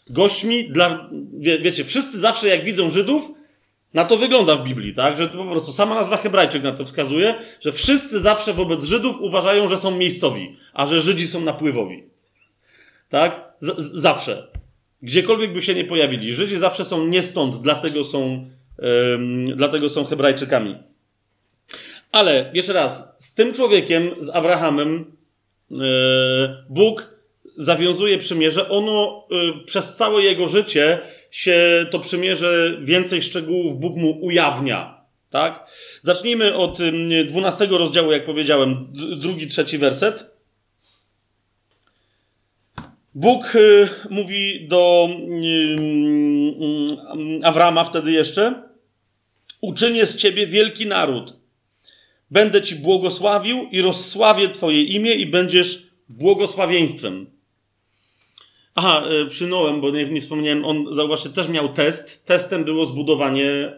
gośćmi 0.09 0.69
dla, 0.69 1.09
wie, 1.39 1.59
wiecie, 1.59 1.83
wszyscy 1.83 2.19
zawsze 2.19 2.47
jak 2.47 2.63
widzą 2.63 2.89
Żydów, 2.89 3.31
na 3.93 4.05
to 4.05 4.17
wygląda 4.17 4.55
w 4.55 4.63
Biblii, 4.63 4.93
tak? 4.93 5.17
Że 5.17 5.27
to 5.27 5.37
po 5.37 5.51
prostu 5.51 5.73
sama 5.73 5.95
nazwa 5.95 6.17
Hebrajczyk 6.17 6.63
na 6.63 6.71
to 6.71 6.85
wskazuje, 6.85 7.35
że 7.61 7.71
wszyscy 7.71 8.19
zawsze 8.19 8.53
wobec 8.53 8.83
Żydów 8.83 9.15
uważają, 9.21 9.69
że 9.69 9.77
są 9.77 9.91
miejscowi, 9.91 10.57
a 10.73 10.85
że 10.85 10.99
Żydzi 10.99 11.27
są 11.27 11.41
napływowi. 11.41 12.03
Tak? 13.09 13.53
Z 13.59 14.01
zawsze. 14.01 14.47
Gdziekolwiek 15.01 15.53
by 15.53 15.61
się 15.61 15.75
nie 15.75 15.85
pojawili. 15.85 16.33
Żydzi 16.33 16.55
zawsze 16.55 16.85
są 16.85 17.07
nie 17.07 17.23
stąd, 17.23 17.55
dlatego 17.55 18.03
są, 18.03 18.49
dlatego 19.55 19.89
są 19.89 20.05
Hebrajczykami. 20.05 20.75
Ale 22.11 22.51
jeszcze 22.53 22.73
raz, 22.73 23.15
z 23.19 23.35
tym 23.35 23.53
człowiekiem, 23.53 24.09
z 24.19 24.29
Abrahamem, 24.29 25.05
yy, 25.69 25.79
Bóg 26.69 27.17
zawiązuje 27.57 28.17
przymierze. 28.17 28.69
Ono 28.69 29.27
yy, 29.29 29.65
przez 29.65 29.95
całe 29.95 30.21
jego 30.21 30.47
życie 30.47 30.99
się 31.31 31.85
to 31.91 31.99
przymierze, 31.99 32.77
więcej 32.81 33.21
szczegółów 33.21 33.79
Bóg 33.79 33.97
mu 33.97 34.25
ujawnia. 34.25 35.01
Tak? 35.29 35.67
Zacznijmy 36.01 36.55
od 36.55 36.79
12 37.27 37.67
rozdziału, 37.71 38.11
jak 38.11 38.25
powiedziałem, 38.25 38.87
drugi, 39.17 39.47
trzeci 39.47 39.77
werset. 39.77 40.36
Bóg 43.17 43.55
y, 43.55 43.89
mówi 44.09 44.67
do 44.67 45.09
Awrama 47.43 47.83
wtedy 47.83 48.11
jeszcze: 48.11 48.63
Uczynię 49.61 50.05
z 50.05 50.17
ciebie 50.17 50.47
wielki 50.47 50.85
naród. 50.85 51.33
Będę 52.31 52.61
ci 52.61 52.75
błogosławił 52.75 53.67
i 53.71 53.81
rozsławię 53.81 54.49
twoje 54.49 54.83
imię 54.83 55.15
i 55.15 55.25
będziesz 55.25 55.87
błogosławieństwem. 56.09 57.25
Aha, 58.75 59.03
e, 59.09 59.25
przynąłem, 59.25 59.81
bo 59.81 59.91
nie, 59.91 60.05
nie 60.05 60.21
wspomniałem, 60.21 60.65
on, 60.65 60.93
zauważcie, 60.93 61.29
też 61.29 61.49
miał 61.49 61.73
test. 61.73 62.27
Testem 62.27 62.63
było 62.63 62.85
zbudowanie 62.85 63.73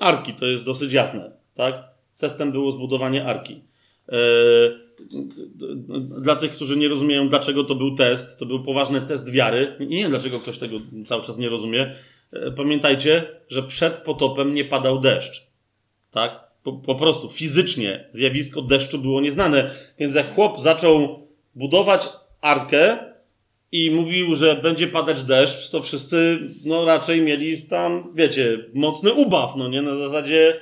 arki, 0.00 0.32
to 0.32 0.46
jest 0.46 0.64
dosyć 0.64 0.92
jasne, 0.92 1.30
tak? 1.54 1.84
Testem 2.18 2.52
było 2.52 2.72
zbudowanie 2.72 3.26
arki. 3.26 3.60
Dla 6.22 6.36
tych, 6.36 6.52
którzy 6.52 6.76
nie 6.76 6.88
rozumieją, 6.88 7.28
dlaczego 7.28 7.64
to 7.64 7.74
był 7.74 7.94
test, 7.94 8.38
to 8.38 8.46
był 8.46 8.62
poważny 8.62 9.00
test 9.00 9.32
wiary. 9.32 9.76
Nie 9.80 9.96
wiem, 9.96 10.10
dlaczego 10.10 10.40
ktoś 10.40 10.58
tego 10.58 10.76
cały 11.06 11.22
czas 11.22 11.38
nie 11.38 11.48
rozumie. 11.48 11.96
E, 12.32 12.50
pamiętajcie, 12.50 13.28
że 13.48 13.62
przed 13.62 13.98
potopem 13.98 14.54
nie 14.54 14.64
padał 14.64 15.00
deszcz, 15.00 15.46
tak? 16.10 16.40
Po, 16.62 16.72
po 16.72 16.94
prostu 16.94 17.28
fizycznie 17.28 18.08
zjawisko 18.10 18.62
deszczu 18.62 18.98
było 18.98 19.20
nieznane. 19.20 19.70
Więc 19.98 20.14
jak 20.14 20.34
chłop 20.34 20.60
zaczął 20.60 21.26
budować 21.54 22.08
arkę, 22.40 22.98
i 23.72 23.90
mówił, 23.90 24.34
że 24.34 24.56
będzie 24.56 24.86
padać 24.86 25.22
deszcz, 25.22 25.70
to 25.70 25.82
wszyscy 25.82 26.38
no 26.64 26.84
raczej 26.84 27.22
mieli 27.22 27.68
tam, 27.70 28.12
wiecie, 28.14 28.58
mocny 28.74 29.12
ubaw, 29.12 29.56
no 29.56 29.68
nie? 29.68 29.82
Na 29.82 29.96
zasadzie 29.96 30.60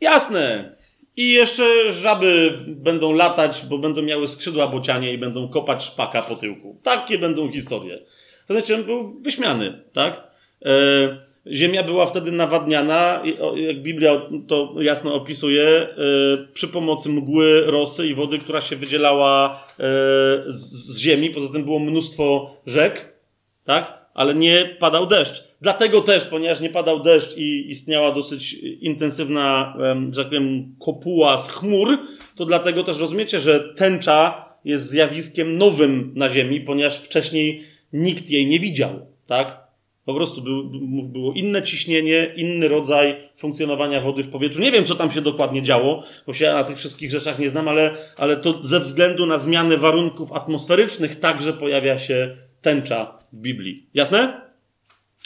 jasne. 0.00 0.74
I 1.16 1.32
jeszcze 1.32 1.92
żaby 1.92 2.58
będą 2.66 3.12
latać, 3.12 3.66
bo 3.68 3.78
będą 3.78 4.02
miały 4.02 4.26
skrzydła 4.26 4.66
bocianie 4.66 5.12
i 5.12 5.18
będą 5.18 5.48
kopać 5.48 5.84
szpaka 5.84 6.22
po 6.22 6.36
tyłku. 6.36 6.80
Takie 6.82 7.18
będą 7.18 7.52
historie. 7.52 7.98
Znaczy, 8.50 8.74
on 8.74 8.84
był 8.84 9.20
wyśmiany, 9.20 9.82
tak? 9.92 10.22
E, 10.64 11.32
Ziemia 11.46 11.82
była 11.82 12.06
wtedy 12.06 12.32
nawadniana, 12.32 13.22
jak 13.54 13.82
Biblia 13.82 14.22
to 14.46 14.74
jasno 14.80 15.14
opisuje, 15.14 15.64
e, 15.64 15.88
przy 16.52 16.68
pomocy 16.68 17.08
mgły, 17.08 17.62
rosy 17.66 18.06
i 18.06 18.14
wody, 18.14 18.38
która 18.38 18.60
się 18.60 18.76
wydzielała 18.76 19.64
e, 19.70 19.84
z 20.46 20.98
ziemi. 20.98 21.30
Poza 21.30 21.52
tym 21.52 21.64
było 21.64 21.78
mnóstwo 21.78 22.56
rzek, 22.66 23.14
tak? 23.64 24.01
Ale 24.14 24.34
nie 24.34 24.76
padał 24.78 25.06
deszcz. 25.06 25.44
Dlatego 25.60 26.00
też, 26.00 26.26
ponieważ 26.26 26.60
nie 26.60 26.70
padał 26.70 27.00
deszcz 27.00 27.36
i 27.36 27.70
istniała 27.70 28.12
dosyć 28.12 28.54
intensywna, 28.80 29.76
że 30.10 30.20
tak 30.20 30.26
powiem, 30.26 30.74
kopuła 30.80 31.38
z 31.38 31.50
chmur, 31.50 31.98
to 32.36 32.44
dlatego 32.44 32.84
też 32.84 33.00
rozumiecie, 33.00 33.40
że 33.40 33.60
tęcza 33.60 34.44
jest 34.64 34.90
zjawiskiem 34.90 35.58
nowym 35.58 36.12
na 36.14 36.28
Ziemi, 36.28 36.60
ponieważ 36.60 36.98
wcześniej 36.98 37.62
nikt 37.92 38.30
jej 38.30 38.46
nie 38.46 38.58
widział, 38.60 39.06
tak? 39.26 39.62
Po 40.04 40.14
prostu 40.14 40.42
był, 40.42 40.64
było 41.04 41.32
inne 41.32 41.62
ciśnienie, 41.62 42.32
inny 42.36 42.68
rodzaj 42.68 43.16
funkcjonowania 43.36 44.00
wody 44.00 44.22
w 44.22 44.28
powietrzu. 44.28 44.60
Nie 44.60 44.72
wiem, 44.72 44.84
co 44.84 44.94
tam 44.94 45.10
się 45.10 45.20
dokładnie 45.20 45.62
działo, 45.62 46.02
bo 46.26 46.32
się 46.32 46.44
ja 46.44 46.54
na 46.54 46.64
tych 46.64 46.76
wszystkich 46.76 47.10
rzeczach 47.10 47.38
nie 47.38 47.50
znam, 47.50 47.68
ale, 47.68 47.94
ale 48.16 48.36
to 48.36 48.58
ze 48.62 48.80
względu 48.80 49.26
na 49.26 49.38
zmianę 49.38 49.76
warunków 49.76 50.32
atmosferycznych 50.32 51.20
także 51.20 51.52
pojawia 51.52 51.98
się 51.98 52.36
tęcza 52.62 53.21
w 53.32 53.36
Biblii. 53.36 53.86
Jasne? 53.94 54.40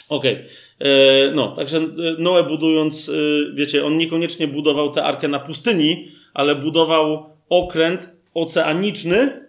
Okej. 0.09 0.33
Okay. 0.33 0.47
E, 0.79 1.31
no, 1.31 1.55
także 1.55 1.77
e, 1.77 1.83
Noe 2.19 2.43
budując, 2.43 3.09
e, 3.09 3.13
wiecie, 3.53 3.85
on 3.85 3.97
niekoniecznie 3.97 4.47
budował 4.47 4.91
tę 4.91 5.03
arkę 5.03 5.27
na 5.27 5.39
pustyni, 5.39 6.07
ale 6.33 6.55
budował 6.55 7.29
okręt 7.49 8.09
oceaniczny, 8.33 9.47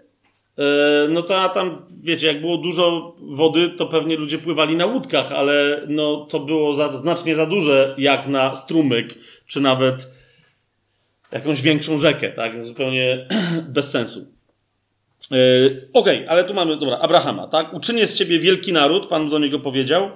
no 1.09 1.23
to 1.23 1.41
a 1.41 1.49
tam, 1.49 1.83
wiecie, 2.03 2.27
jak 2.27 2.41
było 2.41 2.57
dużo 2.57 3.17
wody, 3.21 3.69
to 3.69 3.87
pewnie 3.87 4.17
ludzie 4.17 4.39
pływali 4.39 4.77
na 4.77 4.87
łódkach, 4.87 5.33
ale 5.33 5.83
no 5.89 6.27
to 6.31 6.41
było 6.41 6.75
za, 6.75 6.93
znacznie 6.93 7.35
za 7.35 7.47
duże 7.47 7.95
jak 7.99 8.27
na 8.27 8.55
strumyk, 8.55 9.19
czy 9.47 9.61
nawet 9.61 10.13
jakąś 11.33 11.63
większą 11.63 11.99
rzekę, 11.99 12.33
tak? 12.33 12.67
Zupełnie 12.67 13.29
bez 13.75 13.91
sensu. 13.91 14.38
Yy, 15.31 15.81
Okej, 15.93 16.17
okay, 16.17 16.31
ale 16.31 16.45
tu 16.45 16.55
mamy, 16.55 16.77
dobra, 16.77 16.99
Abrahama, 16.99 17.47
tak? 17.49 17.75
Uczynię 17.75 18.07
z 18.07 18.15
ciebie 18.15 18.39
wielki 18.39 18.73
naród, 18.73 19.09
Pan 19.09 19.31
do 19.31 19.39
niego 19.39 19.59
powiedział. 19.59 20.11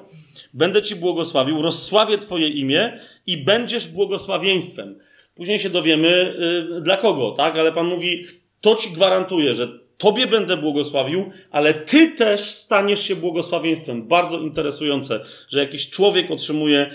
Będę 0.55 0.83
ci 0.83 0.97
błogosławił, 0.97 1.63
rozsławię 1.63 2.19
twoje 2.19 2.49
imię 2.49 3.01
i 3.27 3.37
będziesz 3.37 3.89
błogosławieństwem. 3.89 4.99
Później 5.35 5.59
się 5.59 5.71
dowiemy, 5.71 6.37
yy, 6.71 6.81
dla 6.81 6.97
kogo, 6.97 7.35
tak? 7.37 7.57
Ale 7.57 7.73
Pan 7.73 7.87
mówi, 7.87 8.25
to 8.61 8.75
ci 8.75 8.91
gwarantuje, 8.91 9.55
że 9.55 9.83
Tobie 9.99 10.27
będę 10.27 10.57
błogosławił, 10.57 11.31
ale 11.51 11.75
Ty 11.75 12.11
też 12.11 12.41
staniesz 12.41 13.03
się 13.03 13.17
błogosławieństwem. 13.17 14.09
Bardzo 14.09 14.39
interesujące, 14.39 15.21
że 15.49 15.61
jakiś 15.61 15.91
człowiek 15.91 16.31
otrzymuje 16.31 16.91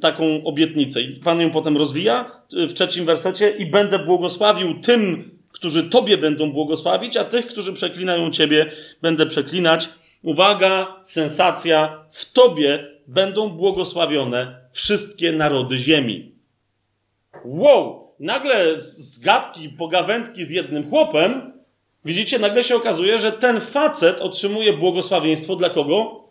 taką 0.00 0.44
obietnicę. 0.44 1.00
I 1.00 1.20
Pan 1.20 1.40
ją 1.40 1.50
potem 1.50 1.76
rozwija 1.76 2.42
y, 2.54 2.66
w 2.66 2.74
trzecim 2.74 3.04
wersecie 3.04 3.50
i 3.50 3.66
będę 3.66 3.98
błogosławił 3.98 4.80
tym, 4.80 5.30
którzy 5.60 5.90
Tobie 5.90 6.18
będą 6.18 6.52
błogosławić, 6.52 7.16
a 7.16 7.24
tych, 7.24 7.46
którzy 7.46 7.72
przeklinają 7.72 8.30
Ciebie, 8.30 8.72
będę 9.02 9.26
przeklinać. 9.26 9.88
Uwaga, 10.22 10.96
sensacja, 11.02 12.04
w 12.10 12.32
Tobie 12.32 12.88
będą 13.06 13.50
błogosławione 13.50 14.60
wszystkie 14.72 15.32
narody 15.32 15.78
ziemi. 15.78 16.32
Wow! 17.44 18.10
Nagle 18.20 18.80
z 18.80 19.18
gadki, 19.18 19.68
pogawędki 19.68 20.44
z 20.44 20.50
jednym 20.50 20.90
chłopem 20.90 21.52
Widzicie, 22.04 22.38
nagle 22.38 22.64
się 22.64 22.76
okazuje, 22.76 23.18
że 23.18 23.32
ten 23.32 23.60
facet 23.60 24.20
otrzymuje 24.20 24.72
błogosławieństwo 24.72 25.56
dla 25.56 25.70
kogo? 25.70 26.24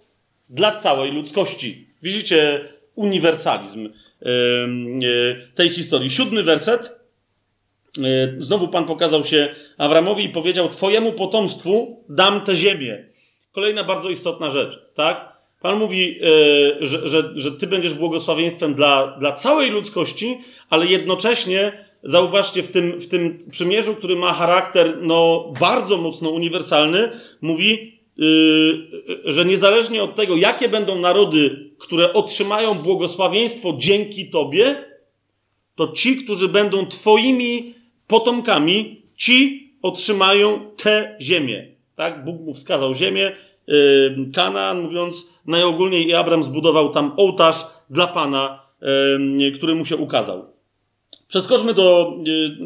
Dla 0.50 0.76
całej 0.76 1.12
ludzkości. 1.12 1.88
Widzicie 2.04 2.70
uniwersalizm 2.96 3.90
e, 4.22 4.28
tej 5.56 5.70
historii. 5.70 6.10
Siódmy 6.10 6.44
werset. 6.44 6.99
E, 7.98 8.02
znowu 8.38 8.68
Pan 8.68 8.86
pokazał 8.86 9.24
się 9.24 9.56
Awramowi 9.78 10.24
i 10.24 10.30
powiedział: 10.30 10.70
Twojemu 10.70 11.14
potomstwu 11.14 12.04
dam 12.10 12.42
tę 12.42 12.56
ziemię. 12.56 13.06
Kolejna 13.52 13.84
bardzo 13.84 14.10
istotna 14.10 14.50
rzecz, 14.50 14.80
tak? 14.96 15.40
Pan 15.62 15.80
mówi, 15.80 16.20
e, 16.22 16.86
że, 16.86 17.10
że, 17.10 17.34
że 17.36 17.52
Ty 17.52 17.68
będziesz 17.68 17.94
błogosławieństwem 17.94 18.74
dla, 18.74 19.08
dla 19.08 19.32
całej 19.32 19.72
ludzkości, 19.72 20.38
ale 20.70 20.86
jednocześnie 20.86 21.86
zauważcie, 22.04 22.64
w 22.64 22.72
tym, 22.72 22.92
w 22.92 23.08
tym 23.08 23.40
przymierzu, 23.52 23.96
który 23.96 24.16
ma 24.16 24.34
charakter 24.34 24.98
no, 25.02 25.52
bardzo 25.60 25.98
mocno 25.98 26.30
uniwersalny, 26.30 27.10
mówi, 27.42 28.00
yy, 28.18 28.88
że 29.26 29.46
niezależnie 29.46 30.04
od 30.04 30.16
tego, 30.16 30.36
jakie 30.36 30.70
będą 30.70 31.00
narody, 31.00 31.70
które 31.78 32.14
otrzymają 32.14 32.74
błogosławieństwo 32.74 33.76
dzięki 33.78 34.30
Tobie, 34.30 34.86
to 35.76 35.88
ci, 35.88 36.16
którzy 36.16 36.48
będą 36.48 36.86
Twoimi 36.86 37.79
potomkami, 38.10 39.02
ci 39.16 39.70
otrzymają 39.82 40.60
tę 40.78 41.18
ziemię. 41.22 41.68
Tak? 41.96 42.26
Bóg 42.26 42.42
mu 42.42 42.54
wskazał 42.54 42.94
ziemię, 42.94 43.32
Kanaan, 44.36 44.82
mówiąc 44.82 45.34
najogólniej, 45.46 46.08
i 46.08 46.14
Abram 46.14 46.44
zbudował 46.44 46.90
tam 46.92 47.14
ołtarz 47.18 47.66
dla 47.90 48.08
Pana, 48.08 48.64
który 49.54 49.76
mu 49.76 49.86
się 49.86 49.98
ukazał. 49.98 50.46
Przeskoczmy 51.30 51.74
do 51.74 52.18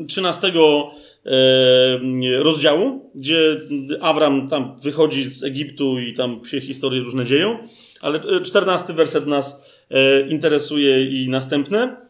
13 0.07 0.47
e, 0.47 0.51
e, 1.25 2.43
rozdziału, 2.43 3.11
gdzie 3.15 3.57
Awram 4.01 4.49
tam 4.49 4.79
wychodzi 4.79 5.29
z 5.29 5.43
Egiptu 5.43 5.99
i 5.99 6.13
tam 6.13 6.45
się 6.45 6.61
historie 6.61 7.01
różne 7.01 7.25
dzieją, 7.25 7.57
ale 8.01 8.41
14 8.41 8.93
werset 8.93 9.27
nas 9.27 9.65
e, 9.89 10.27
interesuje 10.27 11.23
i 11.23 11.29
następne. 11.29 12.02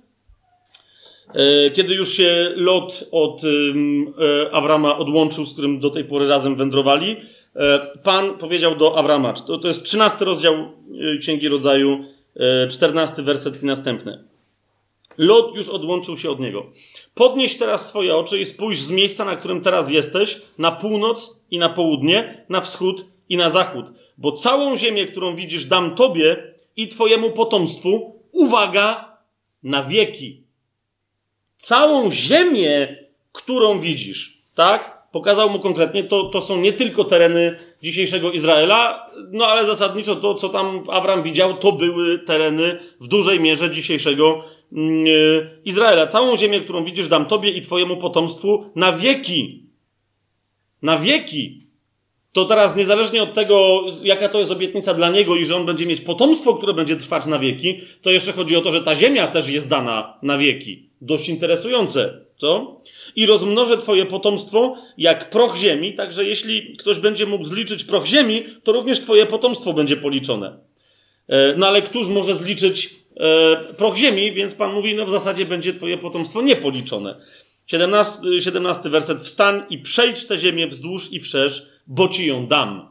Kiedy 1.74 1.94
już 1.94 2.14
się 2.14 2.52
Lot 2.56 3.10
od 3.12 3.42
Awrama 4.52 4.98
odłączył, 4.98 5.46
z 5.46 5.54
którym 5.54 5.80
do 5.80 5.90
tej 5.90 6.04
pory 6.04 6.28
razem 6.28 6.56
wędrowali, 6.56 7.16
Pan 8.04 8.38
powiedział 8.38 8.76
do 8.76 8.98
Awrama, 8.98 9.34
to, 9.34 9.58
to 9.58 9.68
jest 9.68 9.84
13 9.84 10.26
rozdział 10.26 10.56
Księgi 11.20 11.48
Rodzaju, 11.48 12.06
14 12.70 13.24
werset 13.24 13.64
i 13.64 13.66
następne. 13.66 14.24
Lot 15.18 15.56
już 15.56 15.70
odłączył 15.70 16.18
się 16.18 16.30
od 16.30 16.40
niego. 16.40 16.66
Podnieś 17.14 17.58
teraz 17.58 17.90
swoje 17.90 18.16
oczy 18.16 18.40
i 18.40 18.46
spójrz 18.46 18.80
z 18.80 18.92
miejsca, 18.92 19.26
na 19.26 19.36
którym 19.36 19.62
teraz 19.62 19.92
jesteś, 19.92 20.42
na 20.58 20.72
północ 20.72 21.42
i 21.52 21.58
na 21.58 21.70
południe, 21.70 22.46
na 22.50 22.62
wschód 22.62 23.06
i 23.30 23.38
na 23.38 23.50
zachód. 23.50 23.86
Bo 24.18 24.32
całą 24.32 24.78
ziemię, 24.78 25.08
którą 25.08 25.36
widzisz, 25.36 25.66
dam 25.66 25.96
tobie 25.96 26.54
i 26.76 26.88
twojemu 26.88 27.32
potomstwu, 27.32 28.22
uwaga, 28.32 29.18
na 29.64 29.84
wieki. 29.84 30.43
Całą 31.64 32.12
ziemię, 32.12 32.98
którą 33.32 33.80
widzisz, 33.80 34.38
tak? 34.56 35.08
Pokazał 35.12 35.50
mu 35.50 35.60
konkretnie, 35.60 36.04
to, 36.04 36.24
to 36.24 36.42
są 36.42 36.58
nie 36.58 36.74
tylko 36.74 37.04
tereny 37.04 37.60
dzisiejszego 37.84 38.32
Izraela, 38.32 39.10
no 39.32 39.48
ale 39.48 39.66
zasadniczo 39.66 40.16
to, 40.16 40.36
co 40.36 40.50
tam 40.50 40.84
Abraham 40.90 41.24
widział, 41.24 41.58
to 41.58 41.72
były 41.72 42.20
tereny 42.20 42.80
w 43.02 43.08
dużej 43.08 43.40
mierze 43.40 43.72
dzisiejszego 43.72 44.44
e, 44.72 44.78
Izraela, 45.66 46.08
całą 46.08 46.38
ziemię, 46.38 46.60
którą 46.60 46.86
widzisz, 46.86 47.08
dam 47.08 47.26
tobie 47.26 47.50
i 47.52 47.62
twojemu 47.62 47.98
potomstwu 47.98 48.72
na 48.76 48.94
wieki. 48.94 49.66
Na 50.82 50.98
wieki. 50.98 51.63
To 52.34 52.46
teraz, 52.46 52.76
niezależnie 52.76 53.24
od 53.24 53.34
tego, 53.34 53.86
jaka 54.04 54.30
to 54.30 54.40
jest 54.40 54.52
obietnica 54.52 54.94
dla 54.94 55.10
niego 55.10 55.36
i 55.36 55.46
że 55.46 55.56
on 55.56 55.66
będzie 55.66 55.86
mieć 55.86 56.02
potomstwo, 56.02 56.54
które 56.54 56.74
będzie 56.74 56.96
trwać 56.96 57.26
na 57.26 57.40
wieki, 57.40 57.82
to 58.02 58.12
jeszcze 58.12 58.32
chodzi 58.32 58.56
o 58.56 58.62
to, 58.62 58.72
że 58.72 58.82
ta 58.82 58.96
ziemia 58.96 59.28
też 59.28 59.50
jest 59.50 59.68
dana 59.68 60.18
na 60.22 60.38
wieki. 60.38 60.90
Dość 61.02 61.30
interesujące, 61.30 62.26
co? 62.36 62.82
I 63.16 63.26
rozmnożę 63.26 63.78
twoje 63.78 64.06
potomstwo 64.06 64.76
jak 64.98 65.30
proch 65.30 65.56
ziemi, 65.56 65.94
także 65.94 66.26
jeśli 66.26 66.78
ktoś 66.78 67.00
będzie 67.00 67.26
mógł 67.26 67.44
zliczyć 67.44 67.84
proch 67.84 68.06
ziemi, 68.06 68.44
to 68.64 68.72
również 68.72 69.00
twoje 69.00 69.26
potomstwo 69.26 69.74
będzie 69.74 69.98
policzone. 69.98 70.58
E, 71.28 71.54
no 71.58 71.68
ale 71.68 71.82
któż 71.82 72.08
może 72.08 72.36
zliczyć 72.36 72.96
e, 73.18 73.74
proch 73.74 73.96
ziemi, 73.98 74.32
więc 74.32 74.56
Pan 74.56 74.74
mówi, 74.74 74.96
no 74.96 75.06
w 75.06 75.10
zasadzie 75.10 75.46
będzie 75.46 75.74
twoje 75.74 75.98
potomstwo 75.98 76.42
niepoliczone. 76.42 77.16
17, 77.68 78.42
17 78.42 78.90
werset. 78.90 79.22
Wstań 79.22 79.64
i 79.70 79.78
przejdź 79.78 80.26
tę 80.26 80.38
ziemię 80.38 80.68
wzdłuż 80.68 81.12
i 81.12 81.20
wszerz, 81.20 81.73
bo 81.88 82.10
ci 82.10 82.28
ją 82.28 82.48
dam. 82.48 82.90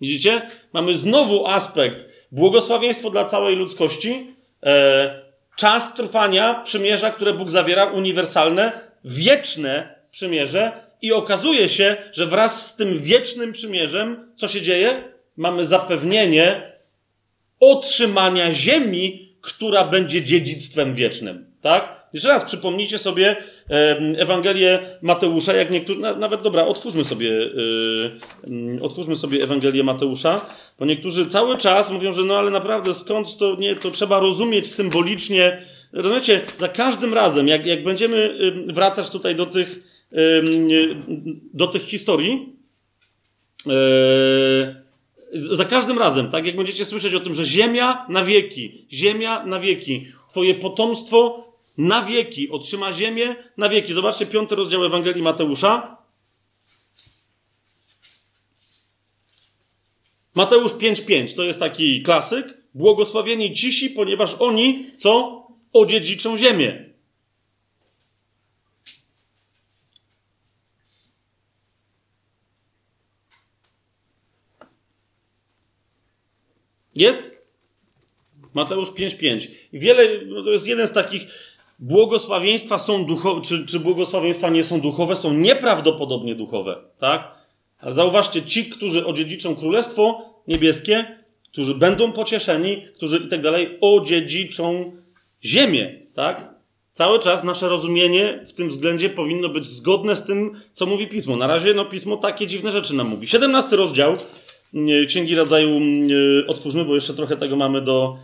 Widzicie? 0.00 0.42
Mamy 0.72 0.96
znowu 0.96 1.46
aspekt 1.46 2.08
błogosławieństwo 2.32 3.10
dla 3.10 3.24
całej 3.24 3.56
ludzkości, 3.56 4.34
e, 4.62 5.22
czas 5.56 5.94
trwania 5.94 6.54
przymierza, 6.64 7.10
które 7.10 7.34
Bóg 7.34 7.50
zawiera, 7.50 7.84
uniwersalne, 7.84 8.72
wieczne 9.04 9.94
przymierze 10.10 10.72
i 11.02 11.12
okazuje 11.12 11.68
się, 11.68 11.96
że 12.12 12.26
wraz 12.26 12.66
z 12.70 12.76
tym 12.76 12.98
wiecznym 12.98 13.52
przymierzem, 13.52 14.32
co 14.36 14.48
się 14.48 14.62
dzieje? 14.62 15.04
Mamy 15.36 15.66
zapewnienie 15.66 16.72
otrzymania 17.60 18.52
ziemi, 18.52 19.28
która 19.40 19.84
będzie 19.84 20.22
dziedzictwem 20.22 20.94
wiecznym. 20.94 21.46
Tak? 21.62 22.06
Jeszcze 22.12 22.28
raz 22.28 22.44
przypomnijcie 22.44 22.98
sobie 22.98 23.36
Ewangelię 24.18 24.98
Mateusza, 25.02 25.54
jak 25.54 25.70
niektórzy, 25.70 26.00
nawet 26.00 26.42
dobra, 26.42 26.66
otwórzmy 26.66 27.04
sobie, 27.04 27.28
yy, 27.28 28.82
otwórzmy 28.82 29.16
sobie 29.16 29.42
Ewangelię 29.42 29.84
Mateusza, 29.84 30.46
bo 30.78 30.84
niektórzy 30.86 31.26
cały 31.26 31.58
czas 31.58 31.90
mówią, 31.90 32.12
że 32.12 32.22
no 32.22 32.38
ale 32.38 32.50
naprawdę 32.50 32.94
skąd 32.94 33.36
to 33.36 33.56
nie, 33.56 33.76
to 33.76 33.90
trzeba 33.90 34.20
rozumieć 34.20 34.72
symbolicznie. 34.72 35.62
Rozumiecie, 35.92 36.40
za 36.58 36.68
każdym 36.68 37.14
razem, 37.14 37.48
jak, 37.48 37.66
jak 37.66 37.84
będziemy 37.84 38.38
wracać 38.66 39.10
tutaj 39.10 39.34
do 39.34 39.46
tych, 39.46 39.82
do 41.54 41.66
tych 41.66 41.82
historii, 41.82 42.56
yy, 43.66 43.74
za 45.34 45.64
każdym 45.64 45.98
razem, 45.98 46.30
tak 46.30 46.46
jak 46.46 46.56
będziecie 46.56 46.84
słyszeć 46.84 47.14
o 47.14 47.20
tym, 47.20 47.34
że 47.34 47.44
ziemia 47.44 48.06
na 48.08 48.24
wieki, 48.24 48.86
ziemia 48.92 49.46
na 49.46 49.60
wieki, 49.60 50.06
twoje 50.30 50.54
potomstwo 50.54 51.44
na 51.78 52.02
wieki 52.02 52.50
otrzyma 52.50 52.92
ziemię 52.92 53.36
na 53.56 53.68
wieki. 53.68 53.94
Zobaczcie 53.94 54.26
piąty 54.26 54.54
rozdział 54.54 54.84
Ewangelii 54.84 55.22
Mateusza. 55.22 55.96
Mateusz 60.34 60.72
5,5 60.72 61.36
to 61.36 61.42
jest 61.42 61.58
taki 61.58 62.02
klasyk. 62.02 62.58
Błogosławieni 62.74 63.54
cisi, 63.54 63.90
ponieważ 63.90 64.34
oni, 64.34 64.90
co? 64.98 65.44
Odziedziczą 65.72 66.38
ziemię. 66.38 66.94
Jest? 76.94 77.44
Mateusz 78.54 78.88
5,5. 78.88 79.48
I 79.72 79.78
wiele, 79.78 80.26
to 80.44 80.50
jest 80.50 80.66
jeden 80.66 80.88
z 80.88 80.92
takich 80.92 81.53
błogosławieństwa 81.78 82.78
są 82.78 83.04
duchowe, 83.04 83.40
czy, 83.40 83.66
czy 83.66 83.80
błogosławieństwa 83.80 84.50
nie 84.50 84.64
są 84.64 84.80
duchowe, 84.80 85.16
są 85.16 85.32
nieprawdopodobnie 85.32 86.34
duchowe, 86.34 86.76
tak? 86.98 87.34
Ale 87.78 87.94
zauważcie, 87.94 88.42
ci, 88.42 88.64
którzy 88.64 89.06
odziedziczą 89.06 89.56
królestwo 89.56 90.22
niebieskie, 90.48 91.18
którzy 91.52 91.74
będą 91.74 92.12
pocieszeni, 92.12 92.82
którzy 92.96 93.18
i 93.18 93.28
tak 93.28 93.42
dalej, 93.42 93.78
odziedziczą 93.80 94.92
ziemię, 95.44 96.00
tak? 96.14 96.54
Cały 96.92 97.18
czas 97.18 97.44
nasze 97.44 97.68
rozumienie 97.68 98.44
w 98.46 98.52
tym 98.52 98.68
względzie 98.68 99.10
powinno 99.10 99.48
być 99.48 99.66
zgodne 99.66 100.16
z 100.16 100.24
tym, 100.24 100.60
co 100.72 100.86
mówi 100.86 101.06
Pismo. 101.06 101.36
Na 101.36 101.46
razie 101.46 101.74
no, 101.74 101.84
Pismo 101.84 102.16
takie 102.16 102.46
dziwne 102.46 102.70
rzeczy 102.70 102.94
nam 102.94 103.08
mówi. 103.08 103.26
17 103.28 103.76
rozdział 103.76 104.16
Księgi 105.08 105.34
Rodzaju 105.34 105.80
otwórzmy, 106.46 106.84
bo 106.84 106.94
jeszcze 106.94 107.14
trochę 107.14 107.36
tego 107.36 107.56
mamy 107.56 107.80
do 107.80 108.16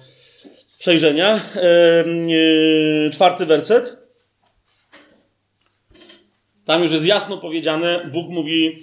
przejrzenia. 0.80 1.40
Czwarty 3.12 3.46
werset. 3.46 3.98
Tam 6.64 6.82
już 6.82 6.92
jest 6.92 7.06
jasno 7.06 7.38
powiedziane, 7.38 8.10
Bóg 8.12 8.28
mówi 8.28 8.76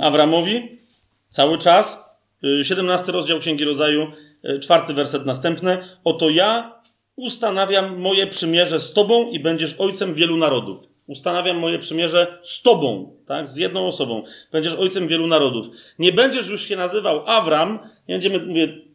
Awramowi 0.00 0.78
cały 1.30 1.58
czas. 1.58 2.16
17 2.62 3.12
rozdział 3.12 3.38
Księgi 3.38 3.64
Rodzaju, 3.64 4.06
czwarty 4.62 4.94
werset 4.94 5.26
następny. 5.26 5.78
Oto 6.04 6.30
ja 6.30 6.80
ustanawiam 7.16 7.98
moje 7.98 8.26
przymierze 8.26 8.80
z 8.80 8.92
Tobą 8.92 9.30
i 9.30 9.40
będziesz 9.40 9.74
ojcem 9.78 10.14
wielu 10.14 10.36
narodów. 10.36 10.78
Ustanawiam 11.06 11.58
moje 11.58 11.78
przymierze 11.78 12.38
z 12.42 12.62
Tobą, 12.62 13.16
tak? 13.26 13.48
Z 13.48 13.56
jedną 13.56 13.86
osobą. 13.86 14.22
Będziesz 14.52 14.74
ojcem 14.74 15.08
wielu 15.08 15.26
narodów. 15.26 15.66
Nie 15.98 16.12
będziesz 16.12 16.48
już 16.48 16.68
się 16.68 16.76
nazywał 16.76 17.26
Awram. 17.26 17.78
Nie 18.08 18.14
będziemy, 18.14 18.38
mówię, 18.38 18.85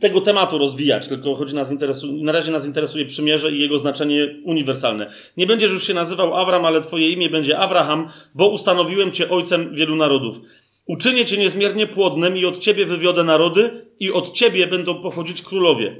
tego 0.00 0.20
tematu 0.20 0.58
rozwijać, 0.58 1.08
tylko 1.08 1.34
chodzi 1.34 1.54
nas 1.54 1.70
interesuje, 1.70 2.12
na 2.24 2.32
razie 2.32 2.52
nas 2.52 2.66
interesuje 2.66 3.04
przymierze 3.04 3.52
i 3.52 3.58
jego 3.58 3.78
znaczenie 3.78 4.34
uniwersalne. 4.44 5.12
Nie 5.36 5.46
będziesz 5.46 5.70
już 5.70 5.86
się 5.86 5.94
nazywał 5.94 6.34
Awram, 6.34 6.64
ale 6.64 6.80
twoje 6.80 7.10
imię 7.10 7.30
będzie 7.30 7.58
Abraham, 7.58 8.08
bo 8.34 8.48
ustanowiłem 8.48 9.12
cię 9.12 9.30
ojcem 9.30 9.74
wielu 9.74 9.96
narodów. 9.96 10.40
Uczynię 10.86 11.26
cię 11.26 11.36
niezmiernie 11.36 11.86
płodnym 11.86 12.36
i 12.36 12.44
od 12.44 12.58
ciebie 12.58 12.86
wywiodę 12.86 13.24
narody 13.24 13.86
i 14.00 14.12
od 14.12 14.32
ciebie 14.32 14.66
będą 14.66 14.94
pochodzić 15.02 15.42
królowie. 15.42 15.96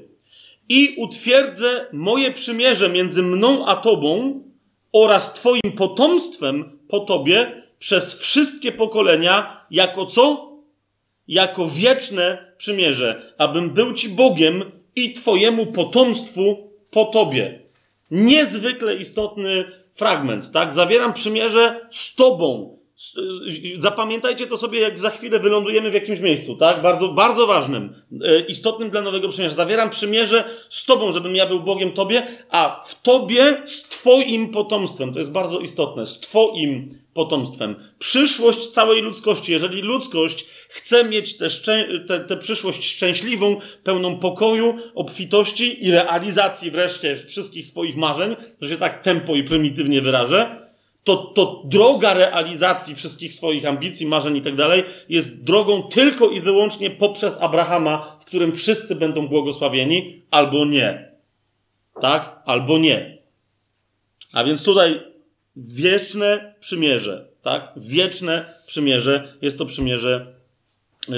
I 0.68 0.94
utwierdzę 0.98 1.86
moje 1.92 2.32
przymierze 2.32 2.88
między 2.88 3.22
mną 3.22 3.66
a 3.66 3.76
tobą 3.76 4.42
oraz 4.92 5.34
twoim 5.34 5.72
potomstwem 5.76 6.78
po 6.88 7.00
tobie 7.00 7.62
przez 7.78 8.18
wszystkie 8.18 8.72
pokolenia 8.72 9.66
jako 9.70 10.06
co? 10.06 10.48
Jako 11.28 11.68
wieczne 11.68 12.52
przymierze, 12.56 13.34
abym 13.38 13.70
był 13.70 13.92
ci 13.92 14.08
Bogiem 14.08 14.64
i 14.96 15.12
twojemu 15.12 15.66
potomstwu 15.66 16.70
po 16.90 17.04
tobie. 17.04 17.62
Niezwykle 18.10 18.96
istotny 18.96 19.64
fragment, 19.94 20.52
tak? 20.52 20.72
Zawieram 20.72 21.12
przymierze 21.12 21.86
z 21.90 22.14
tobą, 22.14 22.77
Zapamiętajcie 23.78 24.46
to 24.46 24.56
sobie, 24.56 24.80
jak 24.80 24.98
za 24.98 25.10
chwilę 25.10 25.40
wylądujemy 25.40 25.90
w 25.90 25.94
jakimś 25.94 26.20
miejscu, 26.20 26.56
tak? 26.56 26.82
Bardzo, 26.82 27.08
bardzo 27.08 27.46
ważnym, 27.46 27.94
e, 28.24 28.40
istotnym 28.40 28.90
dla 28.90 29.02
nowego 29.02 29.28
przymierza. 29.28 29.54
Zawieram 29.54 29.90
przymierze 29.90 30.44
z 30.68 30.84
Tobą, 30.84 31.12
żebym 31.12 31.36
ja 31.36 31.46
był 31.46 31.60
Bogiem 31.60 31.92
Tobie, 31.92 32.26
a 32.50 32.84
w 32.86 33.02
Tobie 33.02 33.62
z 33.64 33.82
Twoim 33.88 34.50
potomstwem. 34.50 35.12
To 35.12 35.18
jest 35.18 35.32
bardzo 35.32 35.60
istotne. 35.60 36.06
Z 36.06 36.20
Twoim 36.20 36.98
potomstwem. 37.14 37.74
Przyszłość 37.98 38.66
całej 38.66 39.02
ludzkości. 39.02 39.52
Jeżeli 39.52 39.82
ludzkość 39.82 40.46
chce 40.68 41.04
mieć 41.04 41.38
tę 41.38 41.46
te, 42.06 42.20
te 42.20 42.36
przyszłość 42.36 42.84
szczęśliwą, 42.84 43.60
pełną 43.84 44.18
pokoju, 44.18 44.78
obfitości 44.94 45.86
i 45.86 45.90
realizacji 45.90 46.70
wreszcie 46.70 47.16
wszystkich 47.16 47.66
swoich 47.66 47.96
marzeń, 47.96 48.36
że 48.60 48.68
się 48.68 48.76
tak 48.76 49.02
tempo 49.02 49.36
i 49.36 49.44
prymitywnie 49.44 50.00
wyrażę, 50.00 50.67
to, 51.08 51.16
to 51.16 51.62
droga 51.64 52.14
realizacji 52.14 52.94
wszystkich 52.94 53.34
swoich 53.34 53.66
ambicji, 53.66 54.06
marzeń 54.06 54.36
i 54.36 54.42
tak 54.42 54.56
dalej 54.56 54.84
jest 55.08 55.44
drogą 55.44 55.82
tylko 55.82 56.30
i 56.30 56.40
wyłącznie 56.40 56.90
poprzez 56.90 57.42
Abrahama, 57.42 58.18
w 58.20 58.24
którym 58.24 58.52
wszyscy 58.52 58.94
będą 58.94 59.28
błogosławieni, 59.28 60.22
albo 60.30 60.64
nie. 60.64 61.12
Tak? 62.00 62.42
Albo 62.44 62.78
nie. 62.78 63.18
A 64.34 64.44
więc 64.44 64.64
tutaj 64.64 65.00
wieczne 65.56 66.54
przymierze, 66.60 67.28
tak? 67.42 67.72
Wieczne 67.76 68.44
przymierze 68.66 69.32
jest 69.42 69.58
to 69.58 69.66
przymierze 69.66 70.34
yy, 71.08 71.16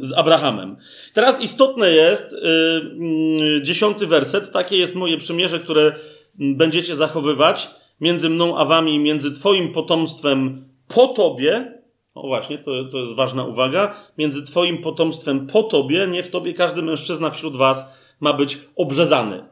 z 0.00 0.12
Abrahamem. 0.16 0.76
Teraz 1.14 1.40
istotne 1.40 1.90
jest 1.90 2.32
yy, 2.32 3.62
dziesiąty 3.62 4.06
werset. 4.06 4.52
Takie 4.52 4.76
jest 4.76 4.94
moje 4.94 5.18
przymierze, 5.18 5.60
które 5.60 5.92
będziecie 6.34 6.96
zachowywać 6.96 7.81
między 8.02 8.30
mną 8.30 8.58
a 8.58 8.64
wami, 8.64 8.98
między 8.98 9.32
Twoim 9.32 9.72
potomstwem 9.72 10.68
po 10.88 11.08
Tobie, 11.08 11.82
o 12.14 12.26
właśnie, 12.26 12.58
to, 12.58 12.84
to 12.84 12.98
jest 12.98 13.14
ważna 13.14 13.44
uwaga, 13.44 13.96
między 14.18 14.42
Twoim 14.42 14.78
potomstwem 14.78 15.46
po 15.46 15.62
Tobie, 15.62 16.08
nie 16.10 16.22
w 16.22 16.30
Tobie 16.30 16.54
każdy 16.54 16.82
mężczyzna 16.82 17.30
wśród 17.30 17.56
Was 17.56 17.94
ma 18.20 18.32
być 18.32 18.58
obrzezany. 18.76 19.36
E, 19.36 19.44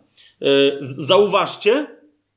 zauważcie, 0.81 1.87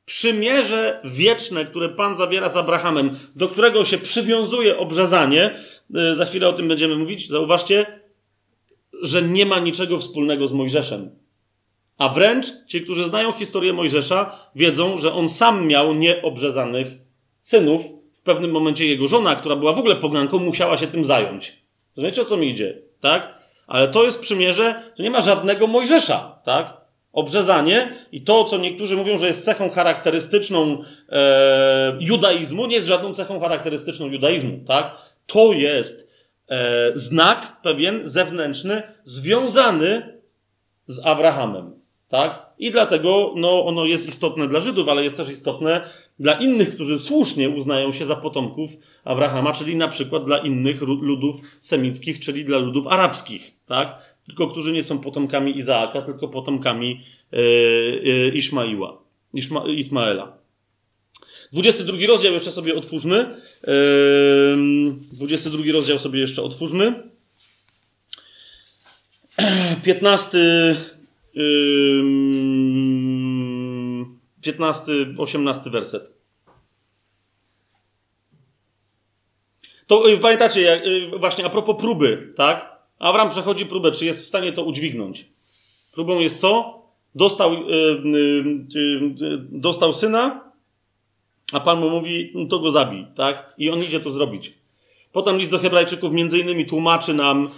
przymierze 0.05 1.01
wieczne, 1.03 1.65
które 1.65 1.89
Pan 1.89 2.15
zawiera 2.15 2.49
z 2.49 2.57
Abrahamem, 2.57 3.17
do 3.35 3.47
którego 3.47 3.83
się 3.83 3.97
przywiązuje 3.97 4.77
obrzezanie, 4.77 5.59
e, 5.95 6.15
za 6.15 6.25
chwilę 6.25 6.49
o 6.49 6.53
tym 6.53 6.67
będziemy 6.67 6.95
mówić, 6.95 7.29
zauważcie, 7.29 7.99
że 9.01 9.21
nie 9.21 9.45
ma 9.45 9.59
niczego 9.59 9.97
wspólnego 9.97 10.47
z 10.47 10.53
Mojżeszem. 10.53 11.22
A 11.97 12.09
wręcz 12.09 12.47
ci, 12.67 12.81
którzy 12.81 13.05
znają 13.05 13.31
historię 13.31 13.73
Mojżesza, 13.73 14.39
wiedzą, 14.55 14.97
że 14.97 15.13
on 15.13 15.29
sam 15.29 15.67
miał 15.67 15.93
nieobrzezanych 15.93 16.87
synów. 17.41 17.81
W 18.13 18.25
pewnym 18.25 18.51
momencie 18.51 18.87
jego 18.87 19.07
żona, 19.07 19.35
która 19.35 19.55
była 19.55 19.73
w 19.73 19.79
ogóle 19.79 19.95
poganką, 19.95 20.39
musiała 20.39 20.77
się 20.77 20.87
tym 20.87 21.05
zająć. 21.05 21.63
Rozumiecie, 21.97 22.21
o 22.21 22.25
co 22.25 22.37
mi 22.37 22.49
idzie? 22.49 22.81
Tak? 22.99 23.33
Ale 23.67 23.87
to 23.87 24.03
jest 24.03 24.21
przymierze, 24.21 24.83
to 24.97 25.03
nie 25.03 25.11
ma 25.11 25.21
żadnego 25.21 25.67
Mojżesza, 25.67 26.39
tak? 26.45 26.77
Obrzezanie 27.13 27.95
i 28.11 28.21
to, 28.21 28.43
co 28.43 28.57
niektórzy 28.57 28.95
mówią, 28.95 29.17
że 29.17 29.27
jest 29.27 29.45
cechą 29.45 29.69
charakterystyczną 29.69 30.83
e, 31.09 31.97
judaizmu, 31.99 32.67
nie 32.67 32.75
jest 32.75 32.87
żadną 32.87 33.13
cechą 33.13 33.39
charakterystyczną 33.39 34.07
judaizmu, 34.07 34.59
tak? 34.67 34.95
To 35.27 35.53
jest 35.53 36.11
e, 36.49 36.91
znak 36.93 37.61
pewien 37.61 38.01
zewnętrzny 38.09 38.83
związany 39.03 40.19
z 40.85 41.05
Abrahamem. 41.05 41.82
Tak? 42.13 42.45
I 42.59 42.71
dlatego 42.71 43.33
no, 43.35 43.65
ono 43.65 43.85
jest 43.85 44.07
istotne 44.07 44.47
dla 44.47 44.59
Żydów, 44.59 44.89
ale 44.89 45.03
jest 45.03 45.17
też 45.17 45.29
istotne 45.29 45.89
dla 46.19 46.33
innych, 46.33 46.69
którzy 46.69 46.99
słusznie 46.99 47.49
uznają 47.49 47.91
się 47.93 48.05
za 48.05 48.15
potomków 48.15 48.71
Abrahama, 49.03 49.53
czyli 49.53 49.75
na 49.75 49.87
przykład 49.87 50.25
dla 50.25 50.37
innych 50.37 50.81
ludów 50.81 51.41
semickich, 51.59 52.19
czyli 52.19 52.45
dla 52.45 52.57
ludów 52.57 52.87
arabskich. 52.87 53.51
Tak? 53.65 53.97
Tylko 54.25 54.47
którzy 54.47 54.71
nie 54.71 54.83
są 54.83 54.99
potomkami 54.99 55.57
Izaaka, 55.57 56.01
tylko 56.01 56.27
potomkami 56.27 57.01
e, 57.33 57.37
e, 57.37 58.27
Ishmaela. 58.27 58.97
Ishma, 59.33 59.63
Ismaela. 59.67 60.37
22 61.51 61.97
rozdział 62.07 62.33
jeszcze 62.33 62.51
sobie 62.51 62.75
otwórzmy. 62.75 63.35
E, 63.63 63.73
22 65.13 65.63
rozdział 65.73 65.99
sobie 65.99 66.19
jeszcze 66.19 66.43
otwórzmy. 66.43 66.93
15 69.83 70.37
15, 74.41 75.15
18 75.17 75.69
werset. 75.69 76.13
To 79.87 80.09
y, 80.09 80.17
pamiętacie, 80.17 80.61
jak, 80.61 80.85
y, 80.85 81.19
właśnie 81.19 81.45
a 81.45 81.49
propos 81.49 81.81
próby, 81.81 82.33
tak? 82.35 82.73
Abraham 82.99 83.31
przechodzi 83.31 83.65
próbę, 83.65 83.91
czy 83.91 84.05
jest 84.05 84.21
w 84.21 84.27
stanie 84.27 84.53
to 84.53 84.63
udźwignąć. 84.63 85.25
Próbą 85.93 86.19
jest 86.19 86.39
co? 86.39 86.83
Dostał, 87.15 87.53
yy, 87.53 88.67
dostał 89.51 89.93
syna, 89.93 90.51
a 91.53 91.59
Pan 91.59 91.79
mu 91.79 91.89
mówi, 91.89 92.31
no 92.35 92.45
to 92.45 92.59
go 92.59 92.71
zabij, 92.71 93.07
tak? 93.15 93.53
I 93.57 93.69
on 93.69 93.83
idzie 93.83 93.99
to 93.99 94.11
zrobić. 94.11 94.53
Potem 95.11 95.37
list 95.37 95.51
do 95.51 95.59
Hebrajczyków 95.59 96.13
między 96.13 96.39
innymi 96.39 96.65
tłumaczy 96.65 97.13
nam, 97.13 97.49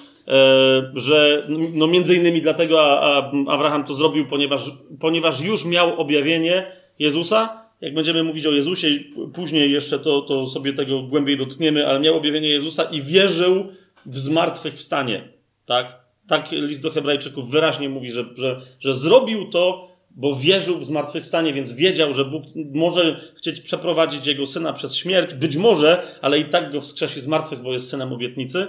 że 0.95 1.47
no 1.73 1.87
między 1.87 2.15
innymi 2.15 2.41
dlatego 2.41 3.01
Abraham 3.47 3.83
to 3.83 3.93
zrobił, 3.93 4.27
ponieważ, 4.27 4.71
ponieważ 4.99 5.41
już 5.41 5.65
miał 5.65 6.01
objawienie 6.01 6.71
Jezusa. 6.99 7.65
Jak 7.81 7.93
będziemy 7.93 8.23
mówić 8.23 8.45
o 8.45 8.51
Jezusie, 8.51 8.87
później 9.33 9.71
jeszcze 9.71 9.99
to, 9.99 10.21
to 10.21 10.47
sobie 10.47 10.73
tego 10.73 11.03
głębiej 11.03 11.37
dotkniemy, 11.37 11.87
ale 11.87 11.99
miał 11.99 12.15
objawienie 12.15 12.49
Jezusa 12.49 12.83
i 12.83 13.01
wierzył 13.01 13.67
w 14.05 14.17
zmartwychwstanie. 14.17 15.27
Tak? 15.65 16.05
Tak 16.27 16.51
list 16.51 16.83
do 16.83 16.91
Hebrajczyków 16.91 17.51
wyraźnie 17.51 17.89
mówi, 17.89 18.11
że, 18.11 18.25
że, 18.37 18.61
że 18.79 18.93
zrobił 18.93 19.49
to, 19.49 19.95
bo 20.15 20.35
wierzył 20.35 20.77
w 20.77 20.85
zmartwychwstanie, 20.85 21.53
więc 21.53 21.73
wiedział, 21.73 22.13
że 22.13 22.25
Bóg 22.25 22.43
może 22.73 23.21
chcieć 23.35 23.61
przeprowadzić 23.61 24.27
jego 24.27 24.47
syna 24.47 24.73
przez 24.73 24.95
śmierć, 24.95 25.33
być 25.33 25.57
może, 25.57 26.03
ale 26.21 26.39
i 26.39 26.45
tak 26.45 26.71
go 26.71 26.81
wskrzesi 26.81 27.21
z 27.21 27.27
martwych, 27.27 27.61
bo 27.61 27.73
jest 27.73 27.89
synem 27.89 28.13
obietnicy. 28.13 28.67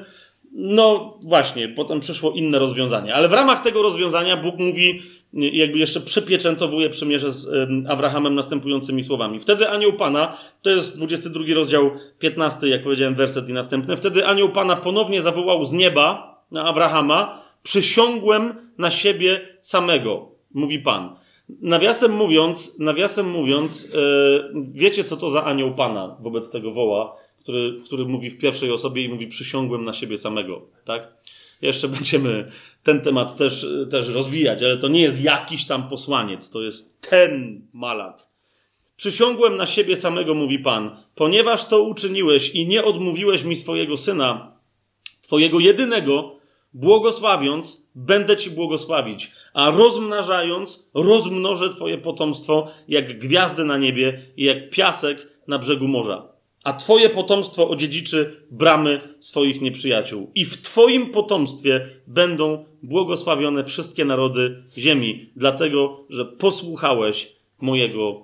No 0.53 1.19
właśnie, 1.23 1.69
potem 1.69 2.01
przyszło 2.01 2.33
inne 2.33 2.59
rozwiązanie. 2.59 3.15
Ale 3.15 3.29
w 3.29 3.33
ramach 3.33 3.63
tego 3.63 3.83
rozwiązania 3.83 4.37
Bóg 4.37 4.59
mówi, 4.59 5.03
jakby 5.33 5.79
jeszcze 5.79 6.01
przypieczętowuje 6.01 6.91
przymierze 6.91 7.31
z 7.31 7.51
Abrahamem 7.89 8.35
następującymi 8.35 9.05
słowami. 9.05 9.41
Wtedy 9.41 9.69
anioł 9.69 9.93
Pana, 9.93 10.37
to 10.63 10.71
jest 10.71 10.97
22 10.97 11.45
rozdział 11.55 11.91
15, 12.19 12.69
jak 12.69 12.83
powiedziałem, 12.83 13.15
werset 13.15 13.49
i 13.49 13.53
następny. 13.53 13.97
Wtedy 13.97 14.27
anioł 14.27 14.49
Pana 14.49 14.77
ponownie 14.77 15.23
zawołał 15.23 15.65
z 15.65 15.73
nieba 15.73 16.37
na 16.51 16.65
Abrahama, 16.65 17.43
przysiągłem 17.63 18.55
na 18.79 18.91
siebie 18.91 19.41
samego, 19.61 20.29
mówi 20.55 20.79
Pan. 20.79 21.17
Nawiasem 21.49 22.13
mówiąc, 22.13 22.79
nawiasem 22.79 23.31
mówiąc, 23.31 23.95
yy, 23.95 24.65
wiecie 24.73 25.05
co 25.05 25.17
to 25.17 25.31
za 25.31 25.45
anioł 25.45 25.75
Pana 25.75 26.17
wobec 26.21 26.51
tego 26.51 26.73
woła, 26.73 27.17
który, 27.47 27.81
który 27.85 28.05
mówi 28.05 28.31
w 28.31 28.39
pierwszej 28.39 28.71
osobie 28.71 29.03
i 29.03 29.09
mówi 29.09 29.27
przysiągłem 29.27 29.85
na 29.85 29.93
siebie 29.93 30.19
samego, 30.19 30.63
tak? 30.85 31.09
Jeszcze 31.63 31.89
będziemy 31.99 32.51
ten 32.83 33.01
temat 33.01 33.37
też, 33.37 33.67
też 33.91 34.09
rozwijać, 34.09 34.63
ale 34.63 34.77
to 34.77 34.89
nie 34.89 35.03
jest 35.03 35.23
jakiś 35.23 35.67
tam 35.67 35.89
posłaniec, 35.89 36.51
to 36.51 36.63
jest 36.63 37.01
ten 37.11 37.61
malak. 37.73 38.27
Przysiągłem 38.97 39.57
na 39.57 39.67
siebie 39.67 39.97
samego, 39.97 40.35
mówi 40.35 40.59
Pan, 40.59 40.97
ponieważ 41.15 41.69
to 41.69 41.83
uczyniłeś 41.83 42.51
i 42.51 42.69
nie 42.69 42.85
odmówiłeś 42.85 43.45
mi 43.45 43.57
swojego 43.57 43.97
syna, 43.97 44.53
twojego 45.23 45.61
jedynego, 45.61 46.37
błogosławiąc, 46.75 47.91
będę 47.95 48.37
ci 48.37 48.51
błogosławić, 48.51 49.33
a 49.55 49.71
rozmnażając, 49.71 50.89
rozmnożę 50.95 51.71
twoje 51.71 51.99
potomstwo 51.99 52.69
jak 52.89 53.19
gwiazdy 53.19 53.65
na 53.65 53.79
niebie 53.79 54.23
i 54.37 54.45
jak 54.45 54.71
piasek 54.71 55.29
na 55.49 55.59
brzegu 55.59 55.89
morza 55.89 56.36
a 56.67 56.73
Twoje 56.73 57.11
potomstwo 57.11 57.69
odziedziczy 57.69 58.47
bramy 58.51 59.01
swoich 59.21 59.61
nieprzyjaciół. 59.61 60.31
I 60.35 60.45
w 60.45 60.63
Twoim 60.63 61.11
potomstwie 61.11 61.87
będą 62.07 62.65
błogosławione 62.83 63.65
wszystkie 63.65 64.05
narody 64.05 64.63
ziemi, 64.79 65.31
dlatego 65.37 66.05
że 66.11 66.25
posłuchałeś 66.25 67.33
mojego, 67.61 68.23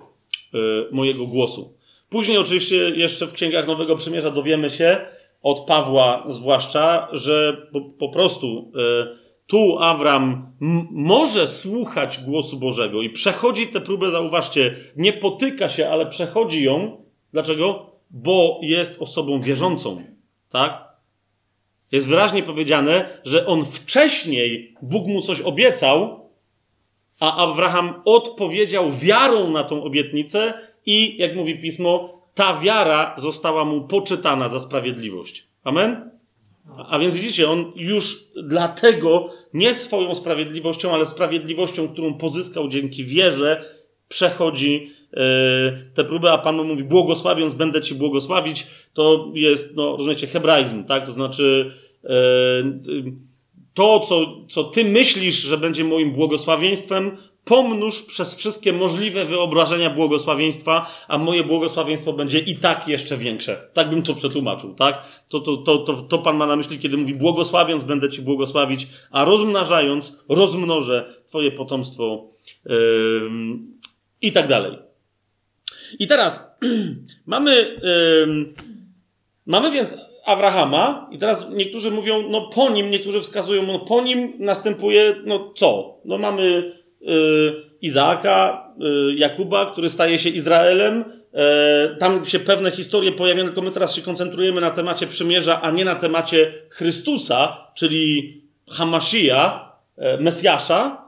yy, 0.53 0.87
mojego 0.91 1.25
głosu. 1.25 1.73
Później, 2.09 2.37
oczywiście, 2.37 2.75
jeszcze 2.75 3.27
w 3.27 3.33
księgach 3.33 3.67
Nowego 3.67 3.95
Przymierza 3.95 4.31
dowiemy 4.31 4.69
się, 4.69 4.97
od 5.43 5.65
Pawła 5.65 6.23
zwłaszcza, 6.27 7.07
że 7.11 7.67
po, 7.71 7.81
po 7.81 8.09
prostu 8.09 8.71
yy, 8.75 9.17
tu 9.47 9.77
Awram 9.79 10.51
może 10.91 11.47
słuchać 11.47 12.19
głosu 12.19 12.59
Bożego 12.59 13.01
i 13.01 13.09
przechodzi 13.09 13.67
tę 13.67 13.81
próbę, 13.81 14.11
zauważcie, 14.11 14.75
nie 14.95 15.13
potyka 15.13 15.69
się, 15.69 15.89
ale 15.89 16.05
przechodzi 16.05 16.63
ją. 16.63 17.03
Dlaczego? 17.33 17.92
Bo 18.13 18.59
jest 18.61 19.01
osobą 19.01 19.41
wierzącą. 19.41 20.03
Tak? 20.49 20.83
Jest 21.91 22.07
wyraźnie 22.07 22.43
powiedziane, 22.43 23.21
że 23.25 23.45
on 23.45 23.65
wcześniej, 23.65 24.75
Bóg 24.81 25.07
mu 25.07 25.21
coś 25.21 25.41
obiecał, 25.41 26.29
a 27.19 27.37
Abraham 27.37 28.01
odpowiedział 28.05 28.91
wiarą 28.91 29.51
na 29.51 29.63
tą 29.63 29.83
obietnicę 29.83 30.53
i, 30.85 31.17
jak 31.17 31.35
mówi 31.35 31.59
pismo, 31.59 32.21
ta 32.35 32.59
wiara 32.59 33.15
została 33.17 33.65
mu 33.65 33.81
poczytana 33.81 34.49
za 34.49 34.59
sprawiedliwość. 34.59 35.47
Amen? 35.63 36.11
A 36.89 36.99
więc 36.99 37.15
widzicie, 37.15 37.49
on 37.49 37.71
już 37.75 38.17
dlatego 38.43 39.29
nie 39.53 39.73
swoją 39.73 40.15
sprawiedliwością, 40.15 40.93
ale 40.93 41.05
sprawiedliwością, 41.05 41.87
którą 41.87 42.13
pozyskał 42.13 42.67
dzięki 42.67 43.03
wierze, 43.03 43.65
przechodzi 44.09 44.91
te 45.93 46.03
próby, 46.03 46.31
a 46.31 46.37
Pan 46.37 46.67
mówi, 46.67 46.83
błogosławiąc, 46.83 47.53
będę 47.53 47.81
Ci 47.81 47.95
błogosławić, 47.95 48.67
to 48.93 49.31
jest, 49.33 49.75
no, 49.75 49.97
rozumiecie, 49.97 50.27
hebraizm, 50.27 50.83
tak? 50.83 51.05
To 51.05 51.11
znaczy, 51.11 51.71
e, 52.03 52.09
to, 53.73 53.99
co, 53.99 54.25
co 54.49 54.63
Ty 54.63 54.85
myślisz, 54.85 55.35
że 55.35 55.57
będzie 55.57 55.83
moim 55.83 56.11
błogosławieństwem, 56.11 57.17
pomnóż 57.45 58.01
przez 58.01 58.35
wszystkie 58.35 58.73
możliwe 58.73 59.25
wyobrażenia 59.25 59.89
błogosławieństwa, 59.89 60.85
a 61.07 61.17
moje 61.17 61.43
błogosławieństwo 61.43 62.13
będzie 62.13 62.39
i 62.39 62.55
tak 62.55 62.87
jeszcze 62.87 63.17
większe. 63.17 63.69
Tak 63.73 63.89
bym 63.89 64.03
to 64.03 64.13
przetłumaczył, 64.13 64.73
tak? 64.73 65.03
To, 65.29 65.39
to, 65.39 65.57
to, 65.57 65.77
to, 65.77 65.93
to 65.93 66.17
Pan 66.17 66.37
ma 66.37 66.47
na 66.47 66.55
myśli, 66.55 66.79
kiedy 66.79 66.97
mówi 66.97 67.15
błogosławiąc, 67.15 67.83
będę 67.83 68.09
Ci 68.09 68.21
błogosławić, 68.21 68.87
a 69.11 69.25
rozmnażając, 69.25 70.23
rozmnożę 70.29 71.13
Twoje 71.27 71.51
potomstwo 71.51 72.27
yy, 72.65 72.75
i 74.21 74.31
tak 74.31 74.47
dalej. 74.47 74.92
I 75.99 76.07
teraz 76.07 76.57
mamy, 77.25 77.79
mamy 79.45 79.71
więc 79.71 79.97
Abrahama 80.25 81.09
i 81.11 81.17
teraz 81.17 81.49
niektórzy 81.49 81.91
mówią, 81.91 82.29
no 82.29 82.41
po 82.41 82.69
nim, 82.69 82.91
niektórzy 82.91 83.21
wskazują, 83.21 83.63
no 83.63 83.79
po 83.79 84.01
nim 84.01 84.33
następuje, 84.39 85.15
no 85.25 85.53
co? 85.55 85.97
No 86.05 86.17
mamy 86.17 86.73
yy, 87.01 87.63
Izaaka, 87.81 88.67
yy, 88.77 89.15
Jakuba, 89.15 89.71
który 89.71 89.89
staje 89.89 90.19
się 90.19 90.29
Izraelem, 90.29 91.23
e, 91.33 91.95
tam 91.95 92.25
się 92.25 92.39
pewne 92.39 92.71
historie 92.71 93.11
pojawiają, 93.11 93.45
tylko 93.45 93.61
my 93.61 93.71
teraz 93.71 93.95
się 93.95 94.01
koncentrujemy 94.01 94.61
na 94.61 94.71
temacie 94.71 95.07
przymierza, 95.07 95.61
a 95.61 95.71
nie 95.71 95.85
na 95.85 95.95
temacie 95.95 96.53
Chrystusa, 96.69 97.67
czyli 97.75 98.41
Hamashia, 98.69 99.71
e, 99.97 100.17
Mesjasza. 100.17 101.02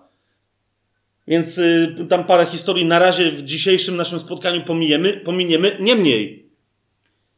Więc 1.27 1.57
y, 1.57 1.95
tam 2.09 2.23
parę 2.23 2.45
historii 2.45 2.85
na 2.85 2.99
razie 2.99 3.31
w 3.31 3.43
dzisiejszym 3.43 3.95
naszym 3.95 4.19
spotkaniu 4.19 4.61
pominiemy, 4.61 5.13
pominiemy. 5.13 5.77
Niemniej, 5.79 6.49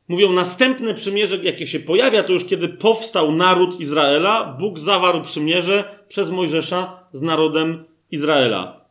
mówią, 0.07 0.31
następne 0.31 0.93
przymierze, 0.93 1.37
jakie 1.43 1.67
się 1.67 1.79
pojawia, 1.79 2.23
to 2.23 2.33
już 2.33 2.45
kiedy 2.45 2.67
powstał 2.67 3.31
naród 3.31 3.79
Izraela, 3.79 4.57
Bóg 4.59 4.79
zawarł 4.79 5.21
przymierze 5.21 5.83
przez 6.07 6.29
Mojżesza 6.29 6.99
z 7.13 7.21
narodem 7.21 7.83
Izraela. 8.11 8.85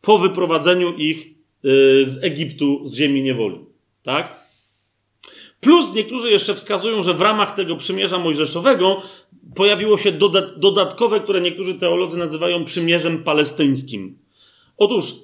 Po 0.00 0.18
wyprowadzeniu 0.18 0.96
ich 0.96 1.26
y, 1.26 1.32
z 2.04 2.24
Egiptu, 2.24 2.80
z 2.84 2.94
ziemi 2.94 3.22
niewoli. 3.22 3.58
Tak? 4.02 4.40
Plus 5.60 5.94
niektórzy 5.94 6.30
jeszcze 6.30 6.54
wskazują, 6.54 7.02
że 7.02 7.14
w 7.14 7.20
ramach 7.20 7.54
tego 7.54 7.76
przymierza 7.76 8.18
mojżeszowego 8.18 9.02
pojawiło 9.54 9.98
się 9.98 10.12
dodatkowe, 10.56 11.20
które 11.20 11.40
niektórzy 11.40 11.74
teolodzy 11.74 12.18
nazywają 12.18 12.64
przymierzem 12.64 13.22
palestyńskim. 13.22 14.18
Otóż, 14.80 15.14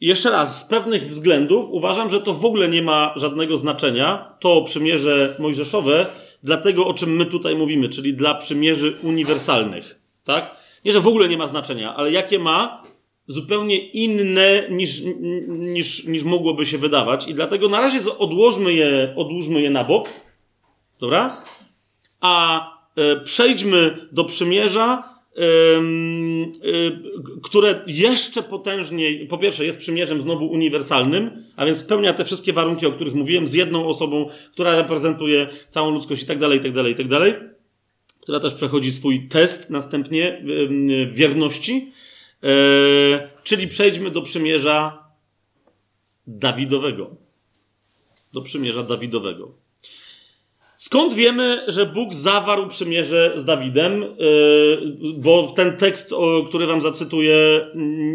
jeszcze 0.00 0.30
raz, 0.30 0.60
z 0.60 0.68
pewnych 0.68 1.06
względów 1.06 1.70
uważam, 1.70 2.10
że 2.10 2.20
to 2.20 2.32
w 2.34 2.44
ogóle 2.44 2.68
nie 2.68 2.82
ma 2.82 3.14
żadnego 3.16 3.56
znaczenia, 3.56 4.32
to 4.40 4.62
przymierze 4.62 5.36
mojżeszowe, 5.38 6.06
dla 6.42 6.56
tego, 6.56 6.86
o 6.86 6.94
czym 6.94 7.16
my 7.16 7.26
tutaj 7.26 7.56
mówimy, 7.56 7.88
czyli 7.88 8.14
dla 8.14 8.34
przymierzy 8.34 8.96
uniwersalnych. 9.02 10.00
Tak? 10.24 10.56
Nie, 10.84 10.92
że 10.92 11.00
w 11.00 11.06
ogóle 11.06 11.28
nie 11.28 11.38
ma 11.38 11.46
znaczenia, 11.46 11.96
ale 11.96 12.12
jakie 12.12 12.38
ma, 12.38 12.82
zupełnie 13.28 13.78
inne 13.78 14.68
niż, 14.70 15.02
niż, 15.48 16.04
niż 16.04 16.22
mogłoby 16.22 16.66
się 16.66 16.78
wydawać. 16.78 17.28
I 17.28 17.34
dlatego 17.34 17.68
na 17.68 17.80
razie 17.80 17.98
odłożmy 18.18 18.72
je, 18.72 19.14
odłóżmy 19.16 19.60
je 19.62 19.70
na 19.70 19.84
bok. 19.84 20.08
Dobra? 21.00 21.42
A 22.20 22.60
e, 22.96 23.20
przejdźmy 23.20 24.08
do 24.12 24.24
przymierza, 24.24 25.15
które 27.42 27.82
jeszcze 27.86 28.42
potężniej, 28.42 29.26
po 29.26 29.38
pierwsze 29.38 29.64
jest 29.64 29.78
przymierzem 29.78 30.22
znowu 30.22 30.46
uniwersalnym, 30.46 31.44
a 31.56 31.66
więc 31.66 31.78
spełnia 31.78 32.12
te 32.12 32.24
wszystkie 32.24 32.52
warunki, 32.52 32.86
o 32.86 32.92
których 32.92 33.14
mówiłem, 33.14 33.48
z 33.48 33.52
jedną 33.54 33.88
osobą, 33.88 34.28
która 34.52 34.76
reprezentuje 34.76 35.48
całą 35.68 35.90
ludzkość 35.90 36.22
i 36.22 36.26
tak 36.26 36.38
dalej, 36.38 36.58
i 36.58 36.62
tak 36.62 36.72
dalej, 36.72 36.92
i 36.92 36.96
tak 36.96 37.08
dalej, 37.08 37.34
która 38.20 38.40
też 38.40 38.54
przechodzi 38.54 38.92
swój 38.92 39.28
test 39.28 39.70
następnie 39.70 40.42
wierności. 41.12 41.92
E, 42.42 43.28
czyli 43.42 43.68
przejdźmy 43.68 44.10
do 44.10 44.22
przymierza 44.22 45.06
Dawidowego. 46.26 47.16
Do 48.32 48.42
przymierza 48.42 48.82
Dawidowego. 48.82 49.65
Skąd 50.76 51.14
wiemy, 51.14 51.64
że 51.68 51.86
Bóg 51.86 52.14
zawarł 52.14 52.68
przymierze 52.68 53.32
z 53.36 53.44
Dawidem? 53.44 54.00
Yy, 54.00 55.14
bo 55.18 55.46
w 55.46 55.54
ten 55.54 55.76
tekst, 55.76 56.14
który 56.48 56.66
wam 56.66 56.82
zacytuję, 56.82 57.66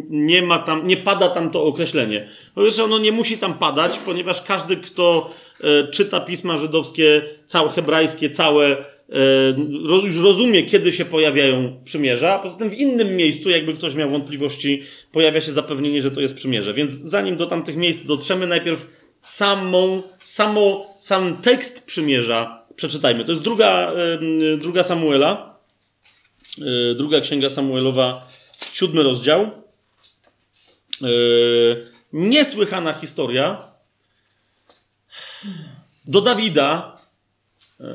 nie 0.10 0.42
ma 0.42 0.60
tam, 0.60 0.88
nie 0.88 0.98
pada 0.98 1.30
tam 1.30 1.50
to 1.50 1.64
określenie. 1.64 2.28
Po 2.56 2.62
pierwsze, 2.62 2.84
ono 2.84 2.98
nie 2.98 3.12
musi 3.12 3.38
tam 3.38 3.54
padać, 3.54 4.00
ponieważ 4.06 4.42
każdy, 4.42 4.78
kto 4.78 5.30
yy, 5.60 5.88
czyta 5.92 6.20
pisma 6.20 6.58
żydowskie, 6.58 7.22
całe 7.46 7.70
hebrajskie, 7.70 8.30
całe, 8.30 8.70
yy, 9.10 10.06
już 10.06 10.20
rozumie, 10.20 10.64
kiedy 10.64 10.92
się 10.92 11.06
pojawiają 11.06 11.82
przymierza. 11.84 12.40
Poza 12.40 12.58
tym 12.58 12.70
w 12.70 12.78
innym 12.78 13.16
miejscu, 13.16 13.50
jakby 13.50 13.74
ktoś 13.74 13.96
miał 13.96 14.10
wątpliwości, 14.10 14.84
pojawia 15.12 15.42
się 15.42 15.52
zapewnienie, 15.52 16.02
że 16.02 16.12
to 16.12 16.22
jest 16.22 16.36
przymierze. 16.36 16.74
Więc 16.74 16.92
zanim 16.92 17.38
do 17.38 17.46
tamtych 17.46 17.78
miejsc 17.78 18.06
dotrzemy, 18.06 18.48
najpierw 18.48 18.88
samą, 19.20 20.02
samo, 20.24 20.91
sam 21.02 21.38
tekst 21.38 21.86
przymierza 21.86 22.66
przeczytajmy. 22.76 23.26
To 23.26 23.32
jest 23.32 23.44
druga, 23.44 23.92
druga 24.58 24.84
Samuela, 24.84 25.58
e, 26.92 26.96
druga 26.96 27.22
księga 27.22 27.50
Samuelowa, 27.50 28.28
siódmy 28.74 29.04
rozdział. 29.04 29.42
E, 29.42 31.08
niesłychana 32.14 32.94
historia. 32.94 33.58
Do 36.06 36.22
Dawida, 36.22 36.96
e, 37.80 37.86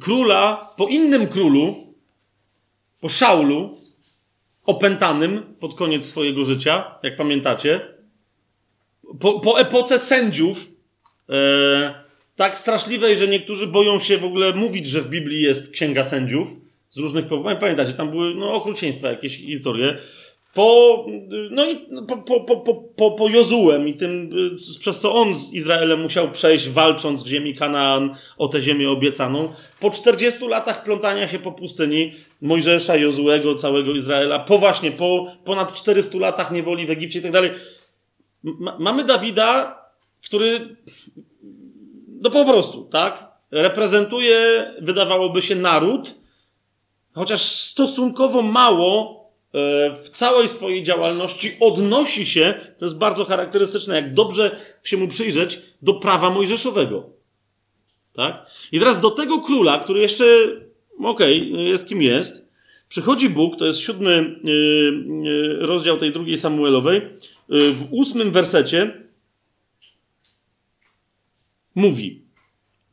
króla, 0.00 0.70
po 0.76 0.88
innym 0.88 1.26
królu, 1.28 1.94
po 3.00 3.08
Szaulu, 3.08 3.78
opętanym 4.64 5.54
pod 5.60 5.74
koniec 5.74 6.06
swojego 6.06 6.44
życia, 6.44 6.98
jak 7.02 7.16
pamiętacie. 7.16 7.80
Po, 9.20 9.40
po 9.40 9.60
epoce 9.60 9.98
sędziów, 9.98 10.68
tak 12.36 12.58
straszliwej, 12.58 13.16
że 13.16 13.28
niektórzy 13.28 13.66
boją 13.66 14.00
się 14.00 14.18
w 14.18 14.24
ogóle 14.24 14.52
mówić, 14.52 14.88
że 14.88 15.00
w 15.00 15.08
Biblii 15.08 15.42
jest 15.42 15.72
księga 15.72 16.04
sędziów 16.04 16.56
z 16.90 16.98
różnych 16.98 17.26
powodów. 17.26 17.60
Pamiętacie, 17.60 17.92
tam 17.92 18.10
były 18.10 18.34
no, 18.34 18.52
okrucieństwa, 18.52 19.10
jakieś 19.10 19.36
historie. 19.36 19.98
Po, 20.54 21.06
no 21.50 21.70
i 21.70 21.76
po, 22.08 22.16
po, 22.16 22.56
po, 22.56 22.74
po, 22.96 23.10
po 23.10 23.28
Jozułem 23.28 23.88
i 23.88 23.94
tym, 23.94 24.30
przez 24.80 25.00
co 25.00 25.14
on 25.14 25.36
z 25.36 25.52
Izraelem 25.52 26.00
musiał 26.00 26.30
przejść, 26.30 26.68
walcząc 26.68 27.24
w 27.24 27.26
ziemi 27.26 27.54
Kanaan 27.54 28.16
o 28.38 28.48
tę 28.48 28.60
ziemię 28.60 28.90
obiecaną. 28.90 29.52
Po 29.80 29.90
40 29.90 30.48
latach 30.48 30.84
plątania 30.84 31.28
się 31.28 31.38
po 31.38 31.52
pustyni 31.52 32.14
Mojżesza, 32.42 32.96
Jozuego, 32.96 33.54
całego 33.54 33.92
Izraela, 33.92 34.38
po 34.38 34.58
właśnie, 34.58 34.90
po 34.90 35.36
ponad 35.44 35.72
400 35.72 36.18
latach 36.18 36.50
niewoli 36.50 36.86
w 36.86 36.90
Egipcie 36.90 37.18
i 37.18 37.22
tak 37.22 37.32
dalej. 37.32 37.50
Mamy 38.78 39.04
Dawida, 39.04 39.78
który 40.24 40.76
no 42.26 42.30
po 42.30 42.52
prostu, 42.52 42.84
tak? 42.84 43.24
Reprezentuje, 43.50 44.66
wydawałoby 44.80 45.42
się, 45.42 45.54
naród, 45.54 46.14
chociaż 47.14 47.42
stosunkowo 47.42 48.42
mało 48.42 49.24
e, 49.54 49.96
w 50.02 50.08
całej 50.08 50.48
swojej 50.48 50.82
działalności 50.82 51.52
odnosi 51.60 52.26
się, 52.26 52.54
to 52.78 52.86
jest 52.86 52.98
bardzo 52.98 53.24
charakterystyczne, 53.24 53.96
jak 53.96 54.14
dobrze 54.14 54.56
się 54.82 54.96
mu 54.96 55.08
przyjrzeć, 55.08 55.58
do 55.82 55.94
prawa 55.94 56.30
mojżeszowego. 56.30 57.10
Tak? 58.12 58.46
I 58.72 58.78
teraz 58.78 59.00
do 59.00 59.10
tego 59.10 59.40
króla, 59.40 59.78
który 59.78 60.00
jeszcze, 60.00 60.24
okej, 61.04 61.52
okay, 61.52 61.62
jest 61.62 61.88
kim 61.88 62.02
jest, 62.02 62.46
przychodzi 62.88 63.28
Bóg, 63.28 63.56
to 63.56 63.66
jest 63.66 63.80
siódmy 63.80 64.12
e, 64.12 64.48
e, 65.62 65.66
rozdział 65.66 65.98
tej 65.98 66.12
drugiej 66.12 66.36
Samuelowej, 66.36 67.02
w 67.48 67.86
ósmym 67.90 68.32
wersecie 68.32 69.05
mówi. 71.76 72.26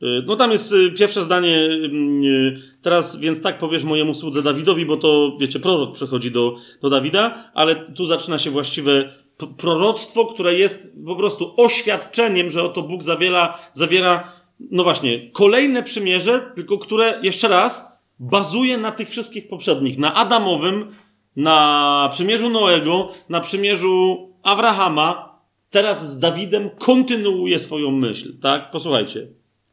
Y, 0.02 0.22
no 0.26 0.36
tam 0.36 0.52
jest 0.52 0.72
y, 0.72 0.90
pierwsze 0.90 1.22
zdanie, 1.22 1.58
y, 1.58 2.60
teraz 2.82 3.20
więc 3.20 3.42
tak 3.42 3.58
powiesz 3.58 3.84
mojemu 3.84 4.14
słudze 4.14 4.42
Dawidowi, 4.42 4.86
bo 4.86 4.96
to, 4.96 5.36
wiecie, 5.40 5.60
prorok 5.60 5.94
przechodzi 5.94 6.30
do, 6.30 6.56
do 6.82 6.90
Dawida, 6.90 7.50
ale 7.54 7.76
tu 7.76 8.06
zaczyna 8.06 8.38
się 8.38 8.50
właściwe 8.50 9.12
proroctwo, 9.56 10.26
które 10.26 10.54
jest 10.54 10.96
po 11.06 11.16
prostu 11.16 11.54
oświadczeniem, 11.56 12.50
że 12.50 12.62
oto 12.62 12.82
Bóg 12.82 13.02
zawiera, 13.02 13.58
zawiera 13.72 14.32
no 14.70 14.84
właśnie, 14.84 15.30
kolejne 15.32 15.82
przymierze, 15.82 16.52
tylko 16.54 16.78
które, 16.78 17.20
jeszcze 17.22 17.48
raz, 17.48 17.98
bazuje 18.18 18.78
na 18.78 18.92
tych 18.92 19.10
wszystkich 19.10 19.48
poprzednich. 19.48 19.98
Na 19.98 20.14
Adamowym, 20.14 20.90
na 21.36 22.08
przymierzu 22.12 22.50
Noego, 22.50 23.10
na 23.28 23.40
przymierzu 23.40 24.28
Abrahama, 24.42 25.33
teraz 25.74 26.12
z 26.12 26.18
Dawidem 26.18 26.70
kontynuuje 26.70 27.58
swoją 27.58 27.90
myśl, 27.90 28.32
tak? 28.42 28.70
Posłuchajcie. 28.70 29.26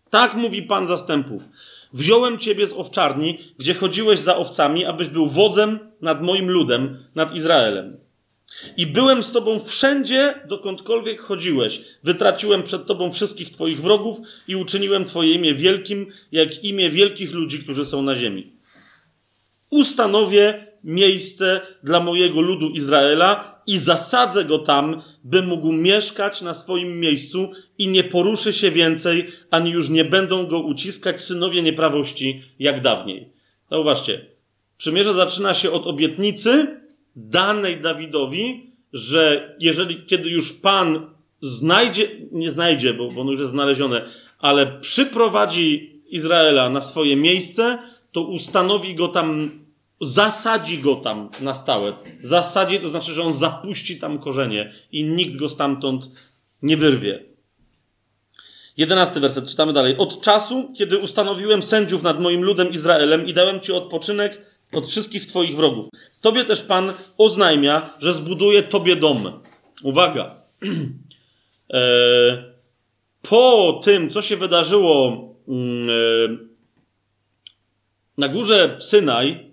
Tak 0.10 0.36
mówi 0.36 0.64
Pan 0.64 0.88
zastępów. 0.88 1.50
Wziąłem 1.94 2.38
ciebie 2.38 2.68
z 2.68 2.74
owczarni, 2.74 3.38
gdzie 3.58 3.74
chodziłeś 3.74 4.20
za 4.20 4.38
owcami, 4.38 4.86
abyś 4.86 5.08
był 5.08 5.28
wodzem 5.28 5.80
nad 6.02 6.24
moim 6.24 6.50
ludem, 6.50 6.98
nad 7.16 7.36
Izraelem. 7.36 7.98
I 8.78 8.88
byłem 8.88 9.24
z 9.24 9.32
tobą 9.32 9.60
wszędzie, 9.60 10.34
dokądkolwiek 10.48 11.22
chodziłeś. 11.22 11.82
Wytraciłem 12.04 12.64
przed 12.64 12.86
tobą 12.86 13.12
wszystkich 13.12 13.50
twoich 13.50 13.82
wrogów 13.82 14.18
i 14.48 14.56
uczyniłem 14.56 15.06
twoje 15.06 15.34
imię 15.34 15.56
wielkim, 15.56 16.08
jak 16.32 16.64
imię 16.64 16.90
wielkich 16.90 17.34
ludzi, 17.34 17.60
którzy 17.60 17.86
są 17.86 18.02
na 18.02 18.16
ziemi. 18.16 18.52
Ustanowię 19.70 20.68
miejsce 20.84 21.62
dla 21.84 22.00
mojego 22.00 22.42
ludu 22.42 22.70
Izraela 22.70 23.51
i 23.68 23.78
zasadzę 23.78 24.46
go 24.46 24.60
tam, 24.60 25.02
by 25.24 25.42
mógł 25.42 25.72
mieszkać 25.72 26.42
na 26.42 26.54
swoim 26.54 27.00
miejscu 27.00 27.52
i 27.78 27.88
nie 27.88 28.04
poruszy 28.04 28.54
się 28.54 28.72
więcej, 28.72 29.28
ani 29.52 29.72
już 29.72 29.90
nie 29.90 30.06
będą 30.06 30.48
go 30.48 30.60
uciskać 30.60 31.22
synowie 31.22 31.62
nieprawości 31.62 32.42
jak 32.60 32.82
dawniej. 32.82 33.30
Zauważcie, 33.70 34.26
przymierze 34.78 35.14
zaczyna 35.14 35.54
się 35.54 35.72
od 35.72 35.88
obietnicy 35.88 36.82
danej 37.16 37.82
Dawidowi, 37.82 38.72
że 38.94 39.56
jeżeli, 39.60 40.06
kiedy 40.06 40.30
już 40.30 40.54
Pan 40.54 41.06
znajdzie, 41.42 42.08
nie 42.32 42.52
znajdzie, 42.52 42.94
bo, 42.94 43.08
bo 43.08 43.22
ono 43.22 43.32
już 43.32 43.40
jest 43.40 43.52
znalezione, 43.52 44.06
ale 44.40 44.68
przyprowadzi 44.68 46.02
Izraela 46.10 46.70
na 46.70 46.82
swoje 46.82 47.16
miejsce, 47.16 47.78
to 48.12 48.22
ustanowi 48.22 48.96
go 48.96 49.08
tam 49.08 49.52
zasadzi 50.02 50.78
go 50.78 50.96
tam 50.96 51.30
na 51.42 51.54
stałe. 51.54 51.94
Zasadzi 52.22 52.80
to 52.80 52.90
znaczy, 52.90 53.14
że 53.14 53.24
on 53.24 53.34
zapuści 53.34 54.00
tam 54.00 54.20
korzenie 54.20 54.74
i 54.92 55.04
nikt 55.04 55.36
go 55.36 55.50
stamtąd 55.50 56.12
nie 56.62 56.78
wyrwie. 56.78 57.24
Jedenasty 58.78 59.20
werset, 59.20 59.50
czytamy 59.50 59.74
dalej. 59.74 59.98
Od 59.98 60.22
czasu, 60.22 60.74
kiedy 60.78 60.98
ustanowiłem 60.98 61.64
sędziów 61.64 62.04
nad 62.04 62.20
moim 62.20 62.44
ludem 62.44 62.72
Izraelem 62.72 63.28
i 63.28 63.34
dałem 63.34 63.60
ci 63.60 63.74
odpoczynek 63.74 64.42
od 64.74 64.88
wszystkich 64.88 65.26
twoich 65.26 65.56
wrogów. 65.56 65.90
Tobie 66.22 66.46
też 66.46 66.62
Pan 66.62 66.94
oznajmia, 67.18 67.90
że 68.00 68.14
zbuduje 68.14 68.64
tobie 68.64 68.96
dom. 68.96 69.42
Uwaga. 69.84 70.32
E, 71.74 72.54
po 73.22 73.80
tym, 73.84 74.10
co 74.10 74.22
się 74.22 74.38
wydarzyło 74.38 75.18
mm, 75.48 75.90
e, 75.90 75.94
na 78.18 78.28
górze 78.28 78.78
Synaj, 78.80 79.51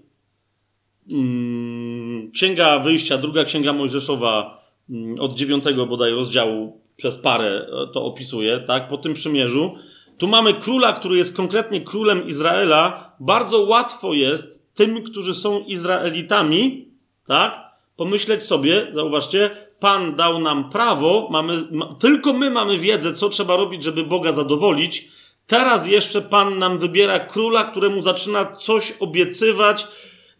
księga 2.32 2.78
Wyjścia, 2.78 3.18
druga 3.18 3.44
księga 3.44 3.72
Mojżeszowa 3.72 4.64
mm, 4.90 5.20
od 5.20 5.34
dziewiątego 5.34 5.86
bodaj 5.86 6.12
rozdziału 6.12 6.80
przez 6.96 7.18
parę 7.18 7.66
e, 7.66 7.92
to 7.92 8.04
opisuje, 8.04 8.60
tak? 8.60 8.88
Po 8.88 8.98
tym 8.98 9.14
przymierzu. 9.14 9.74
Tu 10.18 10.26
mamy 10.26 10.54
króla, 10.54 10.92
który 10.92 11.16
jest 11.16 11.36
konkretnie 11.36 11.80
królem 11.80 12.26
Izraela. 12.28 13.12
Bardzo 13.20 13.62
łatwo 13.62 14.14
jest 14.14 14.74
tym, 14.74 15.02
którzy 15.02 15.34
są 15.34 15.64
Izraelitami, 15.64 16.88
tak? 17.26 17.68
Pomyśleć 17.96 18.44
sobie, 18.44 18.86
zauważcie, 18.94 19.50
Pan 19.80 20.14
dał 20.14 20.40
nam 20.40 20.70
prawo, 20.70 21.28
mamy, 21.30 21.54
ma, 21.70 21.94
tylko 22.00 22.32
my 22.32 22.50
mamy 22.50 22.78
wiedzę, 22.78 23.14
co 23.14 23.28
trzeba 23.28 23.56
robić, 23.56 23.82
żeby 23.82 24.04
Boga 24.04 24.32
zadowolić. 24.32 25.08
Teraz 25.46 25.88
jeszcze 25.88 26.22
Pan 26.22 26.58
nam 26.58 26.78
wybiera 26.78 27.20
króla, 27.20 27.64
któremu 27.64 28.02
zaczyna 28.02 28.56
coś 28.56 28.92
obiecywać, 29.00 29.86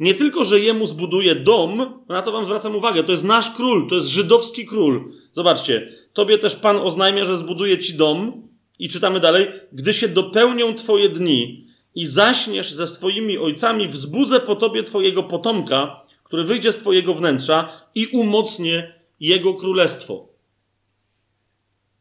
nie 0.01 0.15
tylko, 0.15 0.45
że 0.45 0.61
jemu 0.61 0.87
zbuduje 0.87 1.35
dom, 1.35 2.03
na 2.09 2.23
to 2.23 2.33
wam 2.33 2.45
zwracam 2.45 2.77
uwagę, 2.77 3.05
to 3.05 3.13
jest 3.13 3.25
nasz 3.25 3.51
król, 3.51 3.89
to 3.89 3.95
jest 3.95 4.09
żydowski 4.09 4.67
król. 4.67 5.13
Zobaczcie, 5.33 5.93
tobie 6.13 6.39
też 6.39 6.57
Pan 6.57 6.77
oznajmia, 6.77 7.25
że 7.25 7.39
zbuduje 7.39 7.79
ci 7.79 7.95
dom 7.95 8.49
i 8.79 8.89
czytamy 8.89 9.21
dalej, 9.21 9.47
gdy 9.73 9.95
się 9.95 10.09
dopełnią 10.09 10.75
twoje 10.75 11.09
dni 11.09 11.67
i 11.95 12.07
zaśniesz 12.07 12.73
ze 12.73 12.89
swoimi 12.89 13.39
ojcami, 13.39 13.89
wzbudzę 13.89 14.41
po 14.41 14.57
tobie 14.57 14.83
twojego 14.83 15.23
potomka, 15.23 16.01
który 16.25 16.45
wyjdzie 16.45 16.73
z 16.73 16.77
twojego 16.77 17.15
wnętrza 17.15 17.69
i 17.95 18.07
umocnię 18.07 18.95
jego 19.21 19.55
królestwo. 19.55 20.29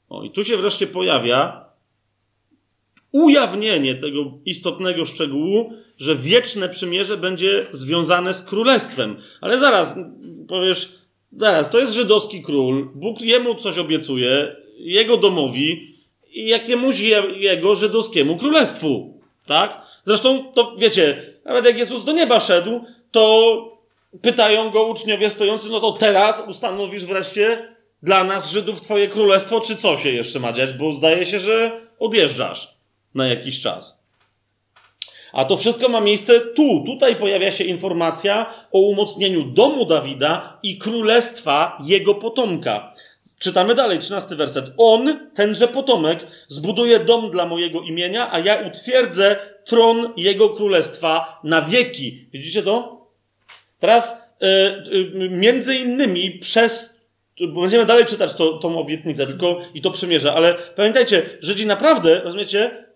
O, 0.09 0.23
i 0.23 0.31
tu 0.31 0.43
się 0.43 0.57
wreszcie 0.57 0.87
pojawia 0.87 1.66
ujawnienie 3.11 3.95
tego 3.95 4.31
istotnego 4.45 5.05
szczegółu, 5.05 5.73
że 5.99 6.15
wieczne 6.15 6.69
przymierze 6.69 7.17
będzie 7.17 7.63
związane 7.71 8.33
z 8.33 8.43
królestwem. 8.43 9.17
Ale 9.41 9.59
zaraz, 9.59 9.95
powiesz, 10.47 10.91
zaraz, 11.31 11.69
to 11.71 11.79
jest 11.79 11.93
żydowski 11.93 12.43
król, 12.43 12.89
Bóg 12.95 13.21
jemu 13.21 13.55
coś 13.55 13.77
obiecuje, 13.77 14.55
jego 14.77 15.17
domowi 15.17 15.95
i 16.33 16.47
jakiemuś 16.47 16.99
je, 16.99 17.23
jego 17.35 17.75
żydowskiemu 17.75 18.37
królestwu. 18.37 19.21
Tak? 19.45 19.81
Zresztą, 20.05 20.51
to 20.53 20.75
wiecie, 20.77 21.33
nawet 21.45 21.65
jak 21.65 21.77
Jezus 21.77 22.03
do 22.03 22.11
nieba 22.11 22.39
szedł, 22.39 22.81
to 23.11 23.77
pytają 24.21 24.69
go 24.69 24.83
uczniowie 24.83 25.29
stojący, 25.29 25.69
no 25.69 25.79
to 25.79 25.91
teraz 25.91 26.43
ustanowisz 26.47 27.05
wreszcie 27.05 27.75
dla 28.03 28.23
nas 28.23 28.51
Żydów 28.51 28.81
twoje 28.81 29.07
królestwo, 29.07 29.61
czy 29.61 29.75
co 29.75 29.97
się 29.97 30.09
jeszcze 30.09 30.39
ma 30.39 30.53
dziać, 30.53 30.73
bo 30.73 30.93
zdaje 30.93 31.25
się, 31.25 31.39
że 31.39 31.81
odjeżdżasz 31.99 32.76
na 33.17 33.27
jakiś 33.27 33.61
czas. 33.61 33.97
A 35.33 35.45
to 35.45 35.57
wszystko 35.57 35.89
ma 35.89 36.01
miejsce 36.01 36.39
tu. 36.39 36.83
Tutaj 36.85 37.15
pojawia 37.15 37.51
się 37.51 37.63
informacja 37.63 38.53
o 38.71 38.79
umocnieniu 38.79 39.43
domu 39.43 39.85
Dawida 39.85 40.59
i 40.63 40.77
królestwa 40.77 41.77
jego 41.83 42.15
potomka. 42.15 42.93
Czytamy 43.39 43.75
dalej, 43.75 43.99
13 43.99 44.35
werset. 44.35 44.65
On, 44.77 45.29
tenże 45.35 45.67
potomek, 45.67 46.27
zbuduje 46.47 46.99
dom 46.99 47.31
dla 47.31 47.45
mojego 47.45 47.81
imienia, 47.81 48.31
a 48.31 48.39
ja 48.39 48.67
utwierdzę 48.67 49.35
tron 49.65 50.13
jego 50.17 50.49
królestwa 50.49 51.39
na 51.43 51.61
wieki. 51.61 52.27
Widzicie 52.33 52.63
to? 52.63 53.07
Teraz 53.79 54.21
yy, 54.41 55.09
yy, 55.13 55.29
między 55.29 55.75
innymi 55.75 56.31
przez 56.31 56.97
Będziemy 57.39 57.85
dalej 57.85 58.05
czytać 58.05 58.33
to, 58.33 58.57
tą 58.57 58.79
obietnicę, 58.79 59.27
tylko 59.27 59.61
i 59.73 59.81
to 59.81 59.91
przymierze, 59.91 60.33
ale 60.33 60.55
pamiętajcie, 60.75 61.29
Żydzi 61.41 61.65
naprawdę, 61.65 62.21
rozumiecie, 62.21 62.86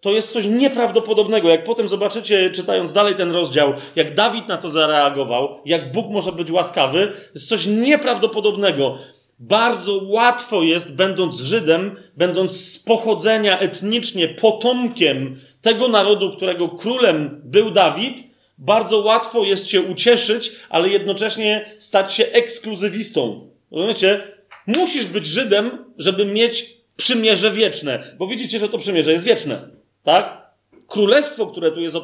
to 0.00 0.10
jest 0.10 0.32
coś 0.32 0.46
nieprawdopodobnego. 0.46 1.48
Jak 1.48 1.64
potem 1.64 1.88
zobaczycie, 1.88 2.50
czytając 2.50 2.92
dalej 2.92 3.14
ten 3.14 3.30
rozdział, 3.30 3.72
jak 3.96 4.14
Dawid 4.14 4.48
na 4.48 4.56
to 4.56 4.70
zareagował, 4.70 5.56
jak 5.64 5.92
Bóg 5.92 6.10
może 6.10 6.32
być 6.32 6.50
łaskawy, 6.50 7.12
jest 7.34 7.48
coś 7.48 7.66
nieprawdopodobnego. 7.66 8.98
Bardzo 9.38 10.00
łatwo 10.04 10.62
jest, 10.62 10.94
będąc 10.94 11.40
Żydem, 11.40 11.96
będąc 12.16 12.52
z 12.52 12.78
pochodzenia 12.78 13.58
etnicznie 13.58 14.28
potomkiem 14.28 15.36
tego 15.62 15.88
narodu, 15.88 16.30
którego 16.30 16.68
królem 16.68 17.40
był 17.44 17.70
Dawid, 17.70 18.18
bardzo 18.58 18.98
łatwo 18.98 19.44
jest 19.44 19.66
się 19.66 19.82
ucieszyć, 19.82 20.52
ale 20.68 20.88
jednocześnie 20.88 21.70
stać 21.78 22.14
się 22.14 22.26
ekskluzywistą. 22.26 23.50
Rozumiecie? 23.70 24.22
Musisz 24.66 25.06
być 25.06 25.26
Żydem, 25.26 25.84
żeby 25.98 26.24
mieć 26.24 26.77
przymierze 26.98 27.50
wieczne, 27.50 28.14
bo 28.18 28.26
widzicie, 28.26 28.58
że 28.58 28.68
to 28.68 28.78
przymierze 28.78 29.12
jest 29.12 29.24
wieczne. 29.24 29.68
Tak? 30.02 30.48
Królestwo, 30.86 31.46
które 31.46 31.72
tu 31.72 31.80
jest 31.80 31.96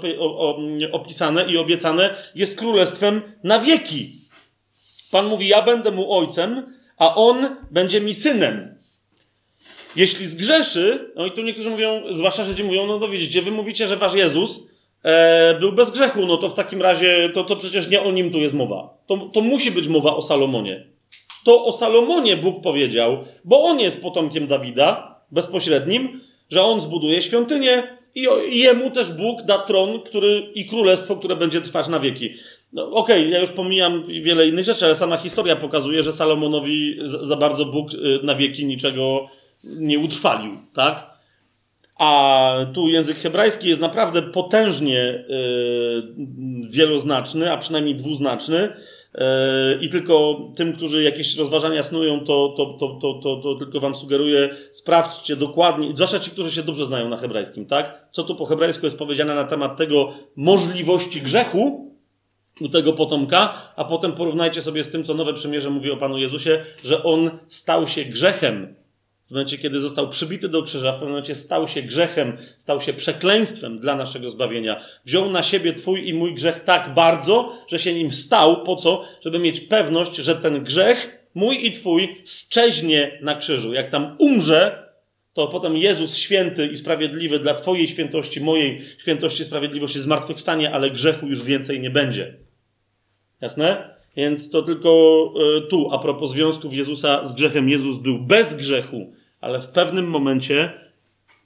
opisane 0.92 1.46
i 1.52 1.56
obiecane, 1.56 2.14
jest 2.34 2.58
królestwem 2.58 3.22
na 3.44 3.58
wieki. 3.58 4.10
Pan 5.10 5.26
mówi: 5.26 5.48
Ja 5.48 5.62
będę 5.62 5.90
mu 5.90 6.12
ojcem, 6.18 6.74
a 6.98 7.14
on 7.14 7.56
będzie 7.70 8.00
mi 8.00 8.14
synem. 8.14 8.74
Jeśli 9.96 10.26
zgrzeszy, 10.26 11.12
no 11.16 11.26
i 11.26 11.32
tu 11.32 11.42
niektórzy 11.42 11.70
mówią, 11.70 12.02
zwłaszcza 12.10 12.44
Żydzi 12.44 12.64
mówią, 12.64 12.86
no 12.86 12.98
to 12.98 13.08
widzicie, 13.08 13.42
wy 13.42 13.50
mówicie, 13.50 13.88
że 13.88 13.96
wasz 13.96 14.14
Jezus 14.14 14.70
e, 15.02 15.58
był 15.60 15.72
bez 15.72 15.90
grzechu, 15.90 16.26
no 16.26 16.36
to 16.36 16.48
w 16.48 16.54
takim 16.54 16.82
razie, 16.82 17.30
to, 17.34 17.44
to 17.44 17.56
przecież 17.56 17.90
nie 17.90 18.02
o 18.02 18.12
nim 18.12 18.30
tu 18.30 18.38
jest 18.38 18.54
mowa. 18.54 18.98
To, 19.06 19.16
to 19.16 19.40
musi 19.40 19.70
być 19.70 19.88
mowa 19.88 20.16
o 20.16 20.22
Salomonie. 20.22 20.93
To 21.44 21.64
o 21.64 21.72
Salomonie 21.72 22.36
Bóg 22.36 22.62
powiedział, 22.62 23.18
bo 23.44 23.62
on 23.62 23.80
jest 23.80 24.02
potomkiem 24.02 24.46
Dawida, 24.46 25.20
bezpośrednim, 25.30 26.20
że 26.50 26.62
on 26.62 26.80
zbuduje 26.80 27.22
świątynię 27.22 27.82
i, 28.14 28.26
jemu 28.58 28.90
też 28.90 29.12
Bóg 29.12 29.42
da 29.42 29.58
tron 29.58 30.00
który, 30.00 30.50
i 30.54 30.66
królestwo, 30.66 31.16
które 31.16 31.36
będzie 31.36 31.60
trwać 31.60 31.88
na 31.88 32.00
wieki. 32.00 32.34
No, 32.72 32.90
Okej, 32.90 33.20
okay, 33.20 33.30
ja 33.30 33.40
już 33.40 33.50
pomijam 33.50 34.04
wiele 34.22 34.48
innych 34.48 34.64
rzeczy, 34.64 34.84
ale 34.84 34.94
sama 34.94 35.16
historia 35.16 35.56
pokazuje, 35.56 36.02
że 36.02 36.12
Salomonowi 36.12 36.98
za, 37.04 37.24
za 37.24 37.36
bardzo 37.36 37.64
Bóg 37.64 37.94
y, 37.94 38.20
na 38.22 38.34
wieki 38.34 38.66
niczego 38.66 39.28
nie 39.64 39.98
utrwalił, 39.98 40.52
tak? 40.74 41.14
A 41.98 42.56
tu 42.74 42.88
język 42.88 43.16
hebrajski 43.16 43.68
jest 43.68 43.80
naprawdę 43.80 44.22
potężnie 44.22 45.24
yy, 45.28 46.68
wieloznaczny, 46.70 47.52
a 47.52 47.58
przynajmniej 47.58 47.94
dwuznaczny. 47.94 48.68
I 49.80 49.88
tylko 49.88 50.40
tym, 50.56 50.72
którzy 50.72 51.02
jakieś 51.02 51.36
rozważania 51.36 51.82
snują, 51.82 52.20
to, 52.20 52.54
to, 52.56 52.66
to, 52.80 53.20
to, 53.22 53.36
to, 53.42 53.54
tylko 53.54 53.80
wam 53.80 53.94
sugeruję, 53.94 54.56
sprawdźcie 54.70 55.36
dokładnie, 55.36 55.90
zwłaszcza 55.94 56.18
ci, 56.18 56.30
którzy 56.30 56.50
się 56.50 56.62
dobrze 56.62 56.86
znają 56.86 57.08
na 57.08 57.16
hebrajskim, 57.16 57.66
tak? 57.66 58.08
Co 58.10 58.22
tu 58.22 58.34
po 58.34 58.46
hebrajsku 58.46 58.86
jest 58.86 58.98
powiedziane 58.98 59.34
na 59.34 59.44
temat 59.44 59.76
tego 59.76 60.12
możliwości 60.36 61.20
grzechu 61.20 61.92
u 62.60 62.68
tego 62.68 62.92
potomka, 62.92 63.72
a 63.76 63.84
potem 63.84 64.12
porównajcie 64.12 64.62
sobie 64.62 64.84
z 64.84 64.90
tym, 64.90 65.04
co 65.04 65.14
Nowe 65.14 65.34
Przymierze 65.34 65.70
mówi 65.70 65.90
o 65.90 65.96
Panu 65.96 66.18
Jezusie, 66.18 66.64
że 66.84 67.02
On 67.02 67.30
stał 67.48 67.86
się 67.88 68.04
grzechem 68.04 68.74
momencie, 69.34 69.58
kiedy 69.58 69.80
został 69.80 70.08
przybity 70.08 70.48
do 70.48 70.62
krzyża, 70.62 70.90
w 70.90 70.94
pewnym 70.94 71.10
momencie 71.10 71.34
stał 71.34 71.68
się 71.68 71.82
grzechem, 71.82 72.36
stał 72.58 72.80
się 72.80 72.92
przekleństwem 72.92 73.78
dla 73.78 73.96
naszego 73.96 74.30
zbawienia. 74.30 74.80
Wziął 75.04 75.30
na 75.30 75.42
siebie 75.42 75.74
Twój 75.74 76.08
i 76.08 76.14
mój 76.14 76.34
grzech 76.34 76.64
tak 76.64 76.94
bardzo, 76.94 77.52
że 77.68 77.78
się 77.78 77.94
nim 77.94 78.12
stał. 78.12 78.62
Po 78.62 78.76
co? 78.76 79.04
Żeby 79.24 79.38
mieć 79.38 79.60
pewność, 79.60 80.16
że 80.16 80.36
ten 80.36 80.64
grzech, 80.64 81.28
mój 81.34 81.66
i 81.66 81.72
Twój, 81.72 82.22
szczeźnie 82.26 83.18
na 83.22 83.34
krzyżu. 83.34 83.74
Jak 83.74 83.90
tam 83.90 84.16
umrze, 84.18 84.84
to 85.32 85.48
potem 85.48 85.76
Jezus 85.76 86.16
święty 86.16 86.66
i 86.66 86.76
sprawiedliwy 86.76 87.38
dla 87.38 87.54
Twojej 87.54 87.86
świętości, 87.88 88.40
mojej 88.40 88.80
świętości, 88.98 89.44
sprawiedliwości 89.44 90.00
zmartwychwstanie, 90.00 90.74
ale 90.74 90.90
grzechu 90.90 91.26
już 91.26 91.44
więcej 91.44 91.80
nie 91.80 91.90
będzie. 91.90 92.34
Jasne? 93.40 93.94
Więc 94.16 94.50
to 94.50 94.62
tylko 94.62 95.32
e, 95.36 95.60
tu, 95.60 95.88
a 95.92 95.98
propos 95.98 96.30
związków 96.30 96.74
Jezusa 96.74 97.26
z 97.26 97.32
grzechem. 97.32 97.68
Jezus 97.68 97.98
był 97.98 98.18
bez 98.18 98.56
grzechu, 98.56 99.12
ale 99.44 99.60
w 99.60 99.66
pewnym 99.66 100.06
momencie, 100.06 100.72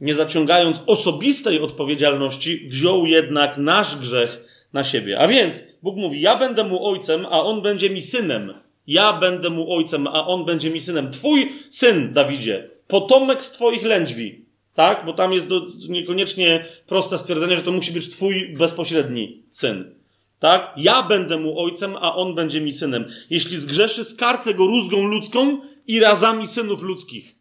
nie 0.00 0.14
zaciągając 0.14 0.82
osobistej 0.86 1.60
odpowiedzialności, 1.60 2.68
wziął 2.68 3.06
jednak 3.06 3.58
nasz 3.58 3.96
grzech 3.96 4.44
na 4.72 4.84
siebie. 4.84 5.18
A 5.18 5.28
więc 5.28 5.62
Bóg 5.82 5.96
mówi: 5.96 6.20
Ja 6.20 6.36
będę 6.36 6.64
mu 6.64 6.86
ojcem, 6.86 7.26
a 7.26 7.42
on 7.42 7.62
będzie 7.62 7.90
mi 7.90 8.02
synem. 8.02 8.54
Ja 8.86 9.12
będę 9.12 9.50
mu 9.50 9.74
ojcem, 9.74 10.06
a 10.06 10.26
on 10.26 10.44
będzie 10.44 10.70
mi 10.70 10.80
synem. 10.80 11.10
Twój 11.10 11.52
syn, 11.70 12.12
Dawidzie, 12.12 12.70
potomek 12.88 13.42
z 13.42 13.52
twoich 13.52 13.82
lędźwi. 13.82 14.44
Tak? 14.74 15.06
Bo 15.06 15.12
tam 15.12 15.32
jest 15.32 15.48
do, 15.48 15.66
niekoniecznie 15.88 16.64
proste 16.86 17.18
stwierdzenie, 17.18 17.56
że 17.56 17.62
to 17.62 17.72
musi 17.72 17.92
być 17.92 18.10
twój 18.10 18.52
bezpośredni 18.58 19.42
syn. 19.50 19.94
Tak? 20.38 20.72
Ja 20.76 21.02
będę 21.02 21.38
mu 21.38 21.60
ojcem, 21.60 21.96
a 21.96 22.16
on 22.16 22.34
będzie 22.34 22.60
mi 22.60 22.72
synem. 22.72 23.04
Jeśli 23.30 23.56
zgrzeszy, 23.56 24.04
skarcę 24.04 24.54
go 24.54 24.66
rózgą 24.66 25.04
ludzką 25.04 25.60
i 25.86 26.00
razami 26.00 26.46
synów 26.46 26.82
ludzkich. 26.82 27.37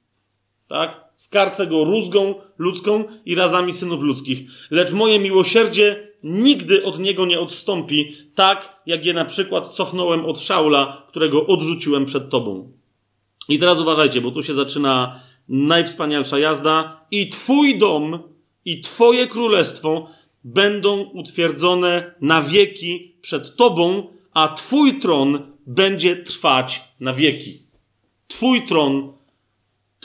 Tak? 0.67 1.07
Skarcę 1.15 1.67
go 1.67 1.83
rózgą 1.83 2.35
ludzką 2.57 3.03
i 3.25 3.35
razami 3.35 3.73
synów 3.73 4.01
ludzkich. 4.01 4.39
Lecz 4.71 4.93
moje 4.93 5.19
miłosierdzie 5.19 6.07
nigdy 6.23 6.83
od 6.83 6.99
niego 6.99 7.25
nie 7.25 7.39
odstąpi, 7.39 8.15
tak 8.35 8.81
jak 8.85 9.05
je 9.05 9.13
na 9.13 9.25
przykład 9.25 9.67
cofnąłem 9.67 10.25
od 10.25 10.39
Szaula, 10.39 11.05
którego 11.07 11.47
odrzuciłem 11.47 12.05
przed 12.05 12.29
tobą. 12.29 12.71
I 13.49 13.59
teraz 13.59 13.79
uważajcie, 13.79 14.21
bo 14.21 14.31
tu 14.31 14.43
się 14.43 14.53
zaczyna 14.53 15.19
najwspanialsza 15.49 16.39
jazda. 16.39 17.05
I 17.11 17.29
twój 17.29 17.77
dom, 17.77 18.19
i 18.65 18.81
twoje 18.81 19.27
królestwo 19.27 20.09
będą 20.43 21.01
utwierdzone 21.01 22.15
na 22.21 22.41
wieki 22.41 23.15
przed 23.21 23.55
Tobą, 23.55 24.07
a 24.33 24.47
Twój 24.47 24.99
tron 24.99 25.39
będzie 25.67 26.15
trwać 26.15 26.81
na 26.99 27.13
wieki. 27.13 27.59
Twój 28.27 28.65
tron, 28.65 29.13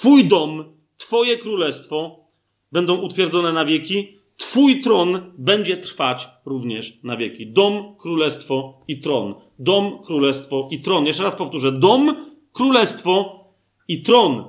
Twój 0.02 0.24
dom, 0.24 0.64
Twoje 0.96 1.36
królestwo 1.36 2.24
będą 2.72 2.96
utwierdzone 2.96 3.52
na 3.52 3.64
wieki. 3.64 4.18
Twój 4.36 4.80
tron 4.80 5.32
będzie 5.38 5.76
trwać 5.76 6.28
również 6.46 6.98
na 7.02 7.16
wieki. 7.16 7.46
Dom, 7.46 7.96
królestwo 7.98 8.84
i 8.88 9.00
tron. 9.00 9.34
Dom, 9.58 10.02
królestwo 10.04 10.68
i 10.70 10.80
tron. 10.80 11.06
Jeszcze 11.06 11.22
raz 11.22 11.36
powtórzę. 11.36 11.72
Dom, 11.72 12.16
królestwo 12.52 13.44
i 13.88 14.02
tron. 14.02 14.44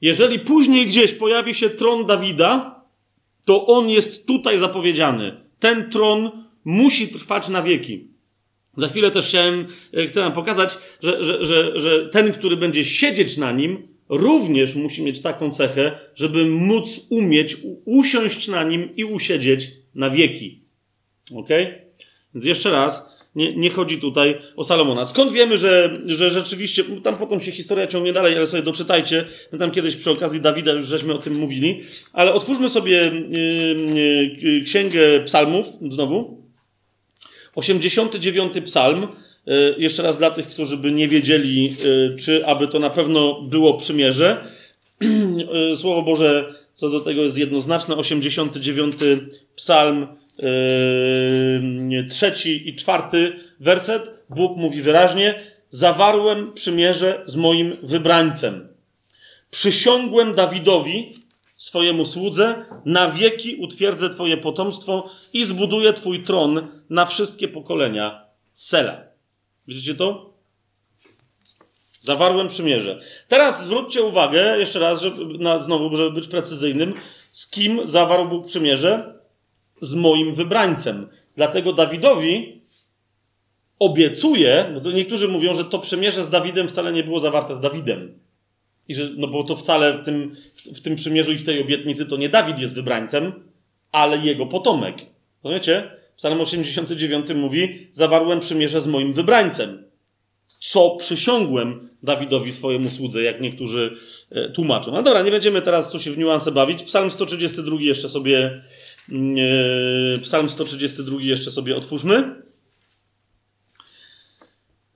Jeżeli 0.00 0.38
później 0.38 0.86
gdzieś 0.86 1.12
pojawi 1.12 1.54
się 1.54 1.70
tron 1.70 2.06
Dawida, 2.06 2.84
to 3.44 3.66
on 3.66 3.88
jest 3.88 4.26
tutaj 4.26 4.58
zapowiedziany. 4.58 5.40
Ten 5.58 5.90
tron 5.90 6.30
musi 6.64 7.08
trwać 7.08 7.48
na 7.48 7.62
wieki. 7.62 8.08
Za 8.76 8.88
chwilę 8.88 9.10
też 9.10 9.28
chciałem, 9.28 9.66
e, 9.94 10.06
chcę 10.06 10.20
wam 10.20 10.32
pokazać, 10.32 10.78
że, 11.02 11.24
że, 11.24 11.44
że, 11.44 11.80
że 11.80 12.08
ten, 12.08 12.32
który 12.32 12.56
będzie 12.56 12.84
siedzieć 12.84 13.36
na 13.36 13.52
nim, 13.52 13.90
również 14.10 14.74
musi 14.74 15.02
mieć 15.02 15.22
taką 15.22 15.50
cechę, 15.50 15.98
żeby 16.14 16.46
móc 16.46 17.06
umieć 17.10 17.56
usiąść 17.84 18.48
na 18.48 18.64
nim 18.64 18.96
i 18.96 19.04
usiedzieć 19.04 19.70
na 19.94 20.10
wieki. 20.10 20.62
Ok? 21.34 21.48
Więc 22.34 22.46
jeszcze 22.46 22.70
raz, 22.70 23.10
nie, 23.34 23.56
nie 23.56 23.70
chodzi 23.70 23.98
tutaj 23.98 24.38
o 24.56 24.64
Salomona. 24.64 25.04
Skąd 25.04 25.32
wiemy, 25.32 25.58
że, 25.58 26.00
że 26.06 26.30
rzeczywiście, 26.30 26.84
tam 27.02 27.16
potem 27.16 27.40
się 27.40 27.52
historia 27.52 27.86
ciągnie 27.86 28.12
dalej, 28.12 28.36
ale 28.36 28.46
sobie 28.46 28.62
doczytajcie. 28.62 29.24
My 29.52 29.58
tam 29.58 29.70
kiedyś 29.70 29.96
przy 29.96 30.10
okazji 30.10 30.40
Dawida 30.40 30.72
już 30.72 30.86
żeśmy 30.86 31.14
o 31.14 31.18
tym 31.18 31.34
mówili. 31.34 31.82
Ale 32.12 32.32
otwórzmy 32.32 32.68
sobie 32.68 33.12
yy, 33.30 34.40
yy, 34.42 34.64
księgę 34.64 35.20
psalmów 35.24 35.66
znowu. 35.90 36.44
89 37.54 38.52
psalm. 38.64 39.06
Yy, 39.46 39.74
jeszcze 39.78 40.02
raz 40.02 40.18
dla 40.18 40.30
tych, 40.30 40.46
którzy 40.46 40.76
by 40.76 40.92
nie 40.92 41.08
wiedzieli, 41.08 41.76
y, 41.84 42.16
czy 42.16 42.46
aby 42.46 42.68
to 42.68 42.78
na 42.78 42.90
pewno 42.90 43.42
było 43.42 43.74
przymierze. 43.74 44.36
Y, 45.72 45.76
Słowo 45.80 46.02
Boże 46.02 46.54
co 46.74 46.90
do 46.90 47.00
tego 47.00 47.22
jest 47.22 47.38
jednoznaczne. 47.38 47.96
89 47.96 48.94
psalm 49.56 50.06
trzeci 52.08 52.68
i 52.68 52.76
czwarty 52.76 53.32
werset, 53.60 54.10
Bóg 54.30 54.56
mówi 54.56 54.82
wyraźnie: 54.82 55.42
Zawarłem 55.70 56.52
przymierze 56.52 57.22
z 57.26 57.36
moim 57.36 57.72
wybrańcem. 57.82 58.68
Przysiągłem 59.50 60.34
Dawidowi, 60.34 61.14
swojemu 61.56 62.06
słudze, 62.06 62.64
na 62.84 63.10
wieki 63.10 63.56
utwierdzę 63.56 64.10
Twoje 64.10 64.36
potomstwo 64.36 65.10
i 65.32 65.44
zbuduję 65.44 65.92
Twój 65.92 66.22
tron 66.22 66.68
na 66.90 67.06
wszystkie 67.06 67.48
pokolenia. 67.48 68.24
Sela. 68.54 69.09
Widzicie 69.68 69.94
to? 69.94 70.34
Zawarłem 72.00 72.48
przymierze. 72.48 73.00
Teraz 73.28 73.64
zwróćcie 73.64 74.02
uwagę, 74.02 74.58
jeszcze 74.58 74.78
raz, 74.78 75.02
żeby, 75.02 75.38
na, 75.38 75.62
znowu, 75.62 75.96
żeby 75.96 76.12
być 76.12 76.28
precyzyjnym, 76.28 76.94
z 77.30 77.50
kim 77.50 77.80
zawarł 77.84 78.28
Bóg 78.28 78.46
przymierze? 78.46 79.20
Z 79.80 79.94
moim 79.94 80.34
wybrańcem. 80.34 81.08
Dlatego 81.36 81.72
Dawidowi 81.72 82.62
obiecuje, 83.78 84.74
bo 84.84 84.90
niektórzy 84.90 85.28
mówią, 85.28 85.54
że 85.54 85.64
to 85.64 85.78
przymierze 85.78 86.24
z 86.24 86.30
Dawidem 86.30 86.68
wcale 86.68 86.92
nie 86.92 87.04
było 87.04 87.20
zawarte 87.20 87.54
z 87.54 87.60
Dawidem. 87.60 88.18
I 88.88 88.94
że, 88.94 89.10
no 89.16 89.26
bo 89.26 89.44
to 89.44 89.56
wcale 89.56 89.92
w 89.92 90.04
tym, 90.04 90.36
w, 90.54 90.78
w 90.78 90.82
tym 90.82 90.96
przymierzu 90.96 91.32
i 91.32 91.38
w 91.38 91.46
tej 91.46 91.62
obietnicy 91.62 92.06
to 92.06 92.16
nie 92.16 92.28
Dawid 92.28 92.58
jest 92.58 92.74
wybrańcem, 92.74 93.32
ale 93.92 94.18
jego 94.18 94.46
potomek. 94.46 94.96
Rozumiecie? 95.44 95.99
Psalm 96.20 96.40
89 96.40 97.26
mówi: 97.34 97.88
Zawarłem 97.92 98.40
przymierze 98.40 98.80
z 98.80 98.86
moim 98.86 99.12
wybrańcem. 99.12 99.84
Co 100.46 100.96
przysiągłem 100.96 101.88
Dawidowi 102.02 102.52
swojemu 102.52 102.88
słudze, 102.88 103.22
jak 103.22 103.40
niektórzy 103.40 103.96
e, 104.30 104.48
tłumaczą. 104.48 104.92
No 104.92 105.02
dobra, 105.02 105.22
nie 105.22 105.30
będziemy 105.30 105.62
teraz 105.62 105.90
tu 105.90 105.98
się 105.98 106.10
w 106.10 106.18
niuanse 106.18 106.52
bawić. 106.52 106.82
Psalm 106.82 107.10
132 107.10 107.76
jeszcze 107.80 108.08
sobie. 108.08 108.60
Yy, 109.08 110.18
Psalm 110.22 110.48
132 110.48 111.16
jeszcze 111.20 111.50
sobie 111.50 111.76
otwórzmy. 111.76 112.42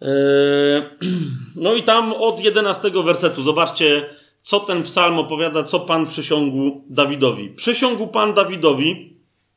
Yy, 0.01 0.09
no 1.64 1.74
i 1.74 1.82
tam 1.82 2.12
od 2.12 2.40
11 2.40 2.90
wersetu 3.05 3.42
zobaczcie, 3.42 4.06
co 4.42 4.60
ten 4.60 4.82
psalm 4.82 5.18
opowiada, 5.18 5.62
co 5.62 5.80
Pan 5.80 6.06
przysiągł 6.06 6.84
Dawidowi. 6.88 7.51
Przysiągł 7.51 8.06
Pan 8.06 8.34
Dawidowi 8.34 9.16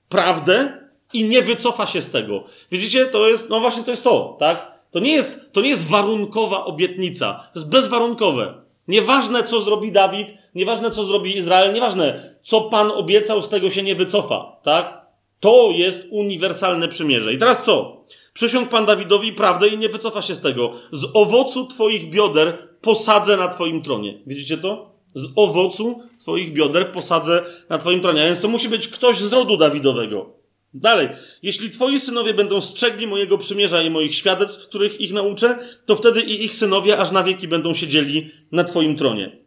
prawdę 0.09 0.86
i 1.13 1.23
nie 1.23 1.41
wycofa 1.41 1.87
się 1.87 2.01
z 2.01 2.11
tego. 2.11 2.43
Widzicie, 2.71 3.05
to 3.05 3.27
jest, 3.27 3.49
no 3.49 3.59
właśnie 3.59 3.83
to 3.83 3.91
jest 3.91 4.03
to, 4.03 4.37
tak? 4.39 4.77
To 4.91 4.99
nie 4.99 5.11
jest, 5.11 5.53
to 5.53 5.61
nie 5.61 5.69
jest 5.69 5.87
warunkowa 5.87 6.65
obietnica. 6.65 7.49
To 7.53 7.59
jest 7.59 7.69
bezwarunkowe. 7.69 8.53
Nieważne, 8.87 9.43
co 9.43 9.61
zrobi 9.61 9.91
Dawid, 9.91 10.33
nieważne, 10.55 10.91
co 10.91 11.05
zrobi 11.05 11.37
Izrael, 11.37 11.73
nieważne, 11.73 12.35
co 12.43 12.61
Pan 12.61 12.91
obiecał, 12.91 13.41
z 13.41 13.49
tego 13.49 13.69
się 13.69 13.83
nie 13.83 13.95
wycofa, 13.95 14.59
tak? 14.63 15.07
To 15.39 15.69
jest 15.71 16.07
uniwersalne 16.11 16.87
przymierze. 16.87 17.33
I 17.33 17.37
teraz 17.37 17.63
co? 17.63 18.05
Przysiąg 18.33 18.69
Pan 18.69 18.85
Dawidowi 18.85 19.33
prawdę 19.33 19.67
i 19.67 19.77
nie 19.77 19.89
wycofa 19.89 20.21
się 20.21 20.35
z 20.35 20.41
tego. 20.41 20.71
Z 20.91 21.05
owocu 21.13 21.65
Twoich 21.65 22.09
bioder 22.09 22.67
posadzę 22.81 23.37
na 23.37 23.47
Twoim 23.47 23.81
tronie. 23.81 24.19
Widzicie 24.27 24.57
to? 24.57 24.91
Z 25.15 25.33
owocu 25.35 26.01
Twoich 26.21 26.53
bioder 26.53 26.91
posadzę 26.91 27.43
na 27.69 27.77
Twoim 27.77 28.01
tronie. 28.01 28.23
A 28.23 28.25
więc 28.25 28.41
to 28.41 28.47
musi 28.47 28.69
być 28.69 28.87
ktoś 28.87 29.17
z 29.17 29.33
rodu 29.33 29.57
Dawidowego. 29.57 30.29
Dalej. 30.73 31.09
Jeśli 31.43 31.69
twoi 31.69 31.99
synowie 31.99 32.33
będą 32.33 32.61
strzegli 32.61 33.07
mojego 33.07 33.37
przymierza 33.37 33.81
i 33.81 33.89
moich 33.89 34.15
świadectw, 34.15 34.69
których 34.69 35.01
ich 35.01 35.13
nauczę, 35.13 35.57
to 35.85 35.95
wtedy 35.95 36.21
i 36.21 36.45
ich 36.45 36.55
synowie 36.55 36.97
aż 36.97 37.11
na 37.11 37.23
wieki 37.23 37.47
będą 37.47 37.73
siedzieli 37.73 38.31
na 38.51 38.63
twoim 38.63 38.95
tronie. 38.95 39.37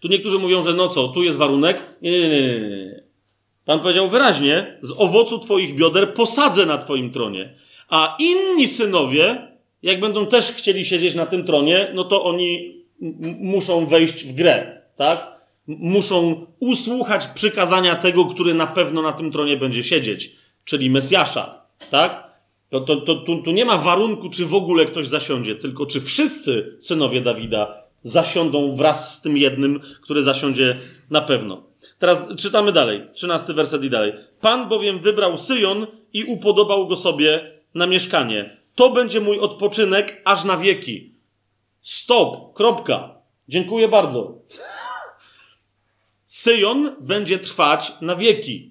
Tu 0.00 0.08
niektórzy 0.08 0.38
mówią, 0.38 0.64
że 0.64 0.72
no 0.72 0.88
co, 0.88 1.08
tu 1.08 1.22
jest 1.22 1.38
warunek. 1.38 1.82
Nie, 2.02 2.10
nie, 2.10 2.28
nie, 2.28 2.60
nie. 2.60 3.04
Pan 3.64 3.80
powiedział 3.80 4.08
wyraźnie, 4.08 4.78
z 4.82 4.92
owocu 4.98 5.38
twoich 5.38 5.74
bioder 5.74 6.14
posadzę 6.14 6.66
na 6.66 6.78
twoim 6.78 7.10
tronie. 7.10 7.54
A 7.88 8.16
inni 8.18 8.68
synowie, 8.68 9.48
jak 9.82 10.00
będą 10.00 10.26
też 10.26 10.52
chcieli 10.52 10.84
siedzieć 10.84 11.14
na 11.14 11.26
tym 11.26 11.44
tronie, 11.44 11.90
no 11.94 12.04
to 12.04 12.24
oni 12.24 12.74
muszą 13.40 13.86
wejść 13.86 14.24
w 14.24 14.34
grę, 14.34 14.82
tak? 14.96 15.33
Muszą 15.66 16.46
usłuchać 16.60 17.26
przykazania 17.26 17.96
tego, 17.96 18.24
który 18.24 18.54
na 18.54 18.66
pewno 18.66 19.02
na 19.02 19.12
tym 19.12 19.32
tronie 19.32 19.56
będzie 19.56 19.84
siedzieć, 19.84 20.36
czyli 20.64 20.90
Mesjasza, 20.90 21.66
tak? 21.90 22.24
To, 22.70 22.80
to, 22.80 22.96
to, 22.96 23.14
tu, 23.14 23.42
tu 23.42 23.50
nie 23.50 23.64
ma 23.64 23.78
warunku, 23.78 24.30
czy 24.30 24.46
w 24.46 24.54
ogóle 24.54 24.84
ktoś 24.84 25.06
zasiądzie, 25.06 25.54
tylko 25.54 25.86
czy 25.86 26.00
wszyscy 26.00 26.76
synowie 26.80 27.20
Dawida 27.20 27.84
zasiądą 28.02 28.76
wraz 28.76 29.14
z 29.14 29.20
tym 29.20 29.36
jednym, 29.36 29.80
który 30.02 30.22
zasiądzie 30.22 30.76
na 31.10 31.20
pewno. 31.20 31.62
Teraz 31.98 32.36
czytamy 32.36 32.72
dalej, 32.72 33.02
trzynasty 33.12 33.54
werset 33.54 33.84
i 33.84 33.90
dalej. 33.90 34.12
Pan 34.40 34.68
bowiem 34.68 34.98
wybrał 34.98 35.36
Syjon 35.36 35.86
i 36.12 36.24
upodobał 36.24 36.88
go 36.88 36.96
sobie 36.96 37.52
na 37.74 37.86
mieszkanie. 37.86 38.56
To 38.74 38.90
będzie 38.90 39.20
mój 39.20 39.38
odpoczynek 39.38 40.22
aż 40.24 40.44
na 40.44 40.56
wieki. 40.56 41.14
Stop, 41.82 42.54
kropka. 42.54 43.14
Dziękuję 43.48 43.88
bardzo. 43.88 44.38
Syjon 46.34 46.96
będzie 47.00 47.38
trwać 47.38 47.92
na 48.00 48.16
wieki. 48.16 48.70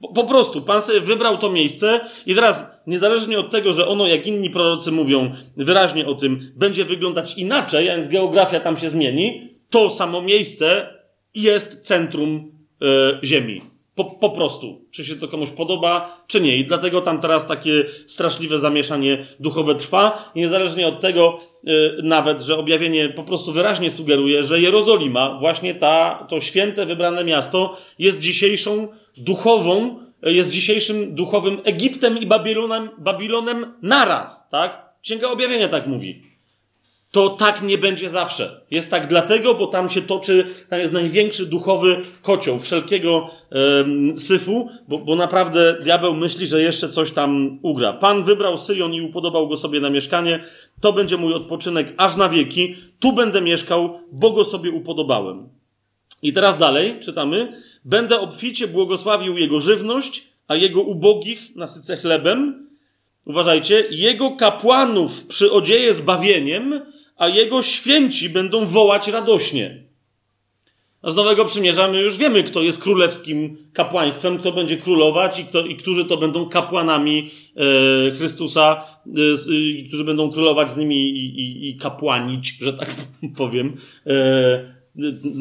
Po, 0.00 0.12
po, 0.12 0.24
prostu, 0.24 0.62
Pan 0.62 0.82
sobie 0.82 1.00
wybrał 1.00 1.38
to 1.38 1.50
miejsce 1.52 2.00
i 2.26 2.34
teraz, 2.34 2.66
niezależnie 2.86 3.38
od 3.38 3.50
tego, 3.50 3.72
że 3.72 3.88
ono, 3.88 4.06
jak 4.06 4.26
inni 4.26 4.50
prorocy 4.50 4.92
mówią 4.92 5.34
wyraźnie 5.56 6.06
o 6.06 6.14
tym, 6.14 6.52
będzie 6.56 6.84
wyglądać 6.84 7.38
inaczej, 7.38 7.90
a 7.90 7.96
więc 7.96 8.08
geografia 8.08 8.60
tam 8.60 8.76
się 8.76 8.90
zmieni, 8.90 9.48
to 9.70 9.90
samo 9.90 10.22
miejsce 10.22 10.94
jest 11.34 11.86
centrum 11.86 12.52
y, 13.22 13.26
Ziemi. 13.26 13.60
Po, 13.94 14.04
po 14.04 14.30
prostu. 14.30 14.80
Czy 14.90 15.04
się 15.04 15.16
to 15.16 15.28
komuś 15.28 15.50
podoba, 15.50 16.24
czy 16.26 16.40
nie. 16.40 16.56
I 16.56 16.66
dlatego 16.66 17.00
tam 17.00 17.20
teraz 17.20 17.46
takie 17.46 17.84
straszliwe 18.06 18.58
zamieszanie 18.58 19.26
duchowe 19.40 19.74
trwa. 19.74 20.32
Niezależnie 20.36 20.88
od 20.88 21.00
tego, 21.00 21.38
yy, 21.64 22.00
nawet, 22.02 22.42
że 22.42 22.58
objawienie 22.58 23.08
po 23.08 23.22
prostu 23.22 23.52
wyraźnie 23.52 23.90
sugeruje, 23.90 24.42
że 24.42 24.60
Jerozolima, 24.60 25.38
właśnie 25.40 25.74
ta, 25.74 26.26
to 26.28 26.40
święte, 26.40 26.86
wybrane 26.86 27.24
miasto, 27.24 27.76
jest 27.98 28.20
dzisiejszą 28.20 28.88
duchową, 29.16 29.98
jest 30.22 30.50
dzisiejszym 30.50 31.14
duchowym 31.14 31.60
Egiptem 31.64 32.18
i 32.18 32.26
Babilonem, 32.26 32.88
Babilonem 32.98 33.74
naraz, 33.82 34.48
tak? 34.48 34.92
Księga 35.02 35.30
Objawienia 35.30 35.68
tak 35.68 35.86
mówi 35.86 36.31
to 37.12 37.28
tak 37.28 37.62
nie 37.62 37.78
będzie 37.78 38.08
zawsze. 38.08 38.60
Jest 38.70 38.90
tak 38.90 39.06
dlatego, 39.06 39.54
bo 39.54 39.66
tam 39.66 39.90
się 39.90 40.02
toczy, 40.02 40.46
tam 40.68 40.80
jest 40.80 40.92
największy 40.92 41.46
duchowy 41.46 41.96
kocioł 42.22 42.58
wszelkiego 42.58 43.30
um, 43.50 44.18
syfu, 44.18 44.68
bo, 44.88 44.98
bo 44.98 45.16
naprawdę 45.16 45.76
diabeł 45.82 46.14
myśli, 46.14 46.46
że 46.46 46.62
jeszcze 46.62 46.88
coś 46.88 47.10
tam 47.12 47.58
ugra. 47.62 47.92
Pan 47.92 48.24
wybrał 48.24 48.58
Syjon 48.58 48.94
i 48.94 49.00
upodobał 49.00 49.48
go 49.48 49.56
sobie 49.56 49.80
na 49.80 49.90
mieszkanie. 49.90 50.44
To 50.80 50.92
będzie 50.92 51.16
mój 51.16 51.34
odpoczynek 51.34 51.94
aż 51.96 52.16
na 52.16 52.28
wieki. 52.28 52.76
Tu 53.00 53.12
będę 53.12 53.40
mieszkał, 53.40 54.00
bo 54.12 54.30
go 54.30 54.44
sobie 54.44 54.70
upodobałem. 54.70 55.48
I 56.22 56.32
teraz 56.32 56.58
dalej 56.58 57.00
czytamy. 57.00 57.62
Będę 57.84 58.20
obficie 58.20 58.68
błogosławił 58.68 59.36
jego 59.36 59.60
żywność, 59.60 60.28
a 60.48 60.56
jego 60.56 60.80
ubogich 60.80 61.56
nasycę 61.56 61.96
chlebem. 61.96 62.68
Uważajcie, 63.26 63.84
jego 63.90 64.30
kapłanów 64.30 65.26
przyodzieje 65.26 65.94
zbawieniem, 65.94 66.91
a 67.16 67.28
jego 67.28 67.62
święci 67.62 68.30
będą 68.30 68.66
wołać 68.66 69.08
radośnie. 69.08 69.82
A 71.02 71.10
z 71.10 71.16
Nowego 71.16 71.44
Przymierza 71.44 71.88
my 71.88 72.00
już 72.00 72.16
wiemy, 72.16 72.42
kto 72.42 72.62
jest 72.62 72.82
królewskim 72.82 73.56
kapłaństwem, 73.72 74.38
kto 74.38 74.52
będzie 74.52 74.76
królować 74.76 75.40
i, 75.40 75.44
kto, 75.44 75.66
i 75.66 75.76
którzy 75.76 76.04
to 76.04 76.16
będą 76.16 76.48
kapłanami 76.48 77.30
e, 77.56 78.10
Chrystusa, 78.10 78.84
e, 79.06 79.86
którzy 79.88 80.04
będą 80.04 80.30
królować 80.30 80.70
z 80.70 80.76
nimi 80.76 81.10
i, 81.10 81.40
i, 81.40 81.68
i 81.68 81.76
kapłanić, 81.76 82.58
że 82.58 82.72
tak 82.72 82.94
powiem, 83.36 83.76
e, 84.06 84.82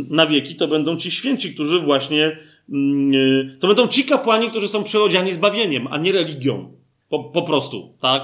na 0.10 0.26
wieki. 0.26 0.56
To 0.56 0.68
będą 0.68 0.98
ci 0.98 1.12
święci, 1.12 1.54
którzy 1.54 1.80
właśnie. 1.80 2.38
Mm, 2.70 3.12
e, 3.56 3.58
to 3.60 3.68
będą 3.68 3.88
ci 3.88 4.04
kapłani, 4.04 4.50
którzy 4.50 4.68
są 4.68 4.84
przeodziani 4.84 5.32
zbawieniem, 5.32 5.88
a 5.88 5.98
nie 5.98 6.12
religią. 6.12 6.72
Po, 7.10 7.24
po 7.24 7.42
prostu, 7.42 7.94
tak? 8.02 8.24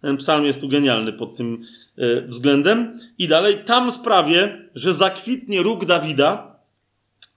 Ten 0.00 0.16
psalm 0.16 0.46
jest 0.46 0.60
tu 0.60 0.68
genialny 0.68 1.12
pod 1.12 1.36
tym 1.36 1.64
względem. 2.26 2.98
I 3.18 3.28
dalej, 3.28 3.64
tam 3.64 3.92
sprawię, 3.92 4.68
że 4.74 4.94
zakwitnie 4.94 5.62
róg 5.62 5.84
Dawida, 5.84 6.56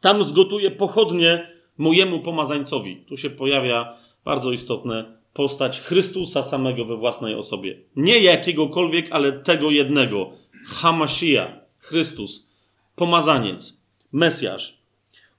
tam 0.02 0.24
zgotuję 0.24 0.72
pochodnie 0.72 1.52
mojemu 1.78 2.20
pomazańcowi. 2.20 3.06
Tu 3.10 3.18
się 3.18 3.30
pojawia 3.30 3.98
bardzo 4.26 4.52
istotne 4.52 5.18
postać 5.34 5.82
Chrystusa 5.82 6.44
samego 6.44 6.86
we 6.86 6.98
własnej 6.98 7.36
osobie. 7.36 7.78
Nie 7.96 8.20
jakiegokolwiek, 8.20 9.12
ale 9.12 9.32
tego 9.32 9.72
jednego. 9.72 10.32
Hamashia, 10.68 11.60
Chrystus, 11.80 12.52
pomazaniec, 12.96 13.82
Mesjasz. 14.12 14.78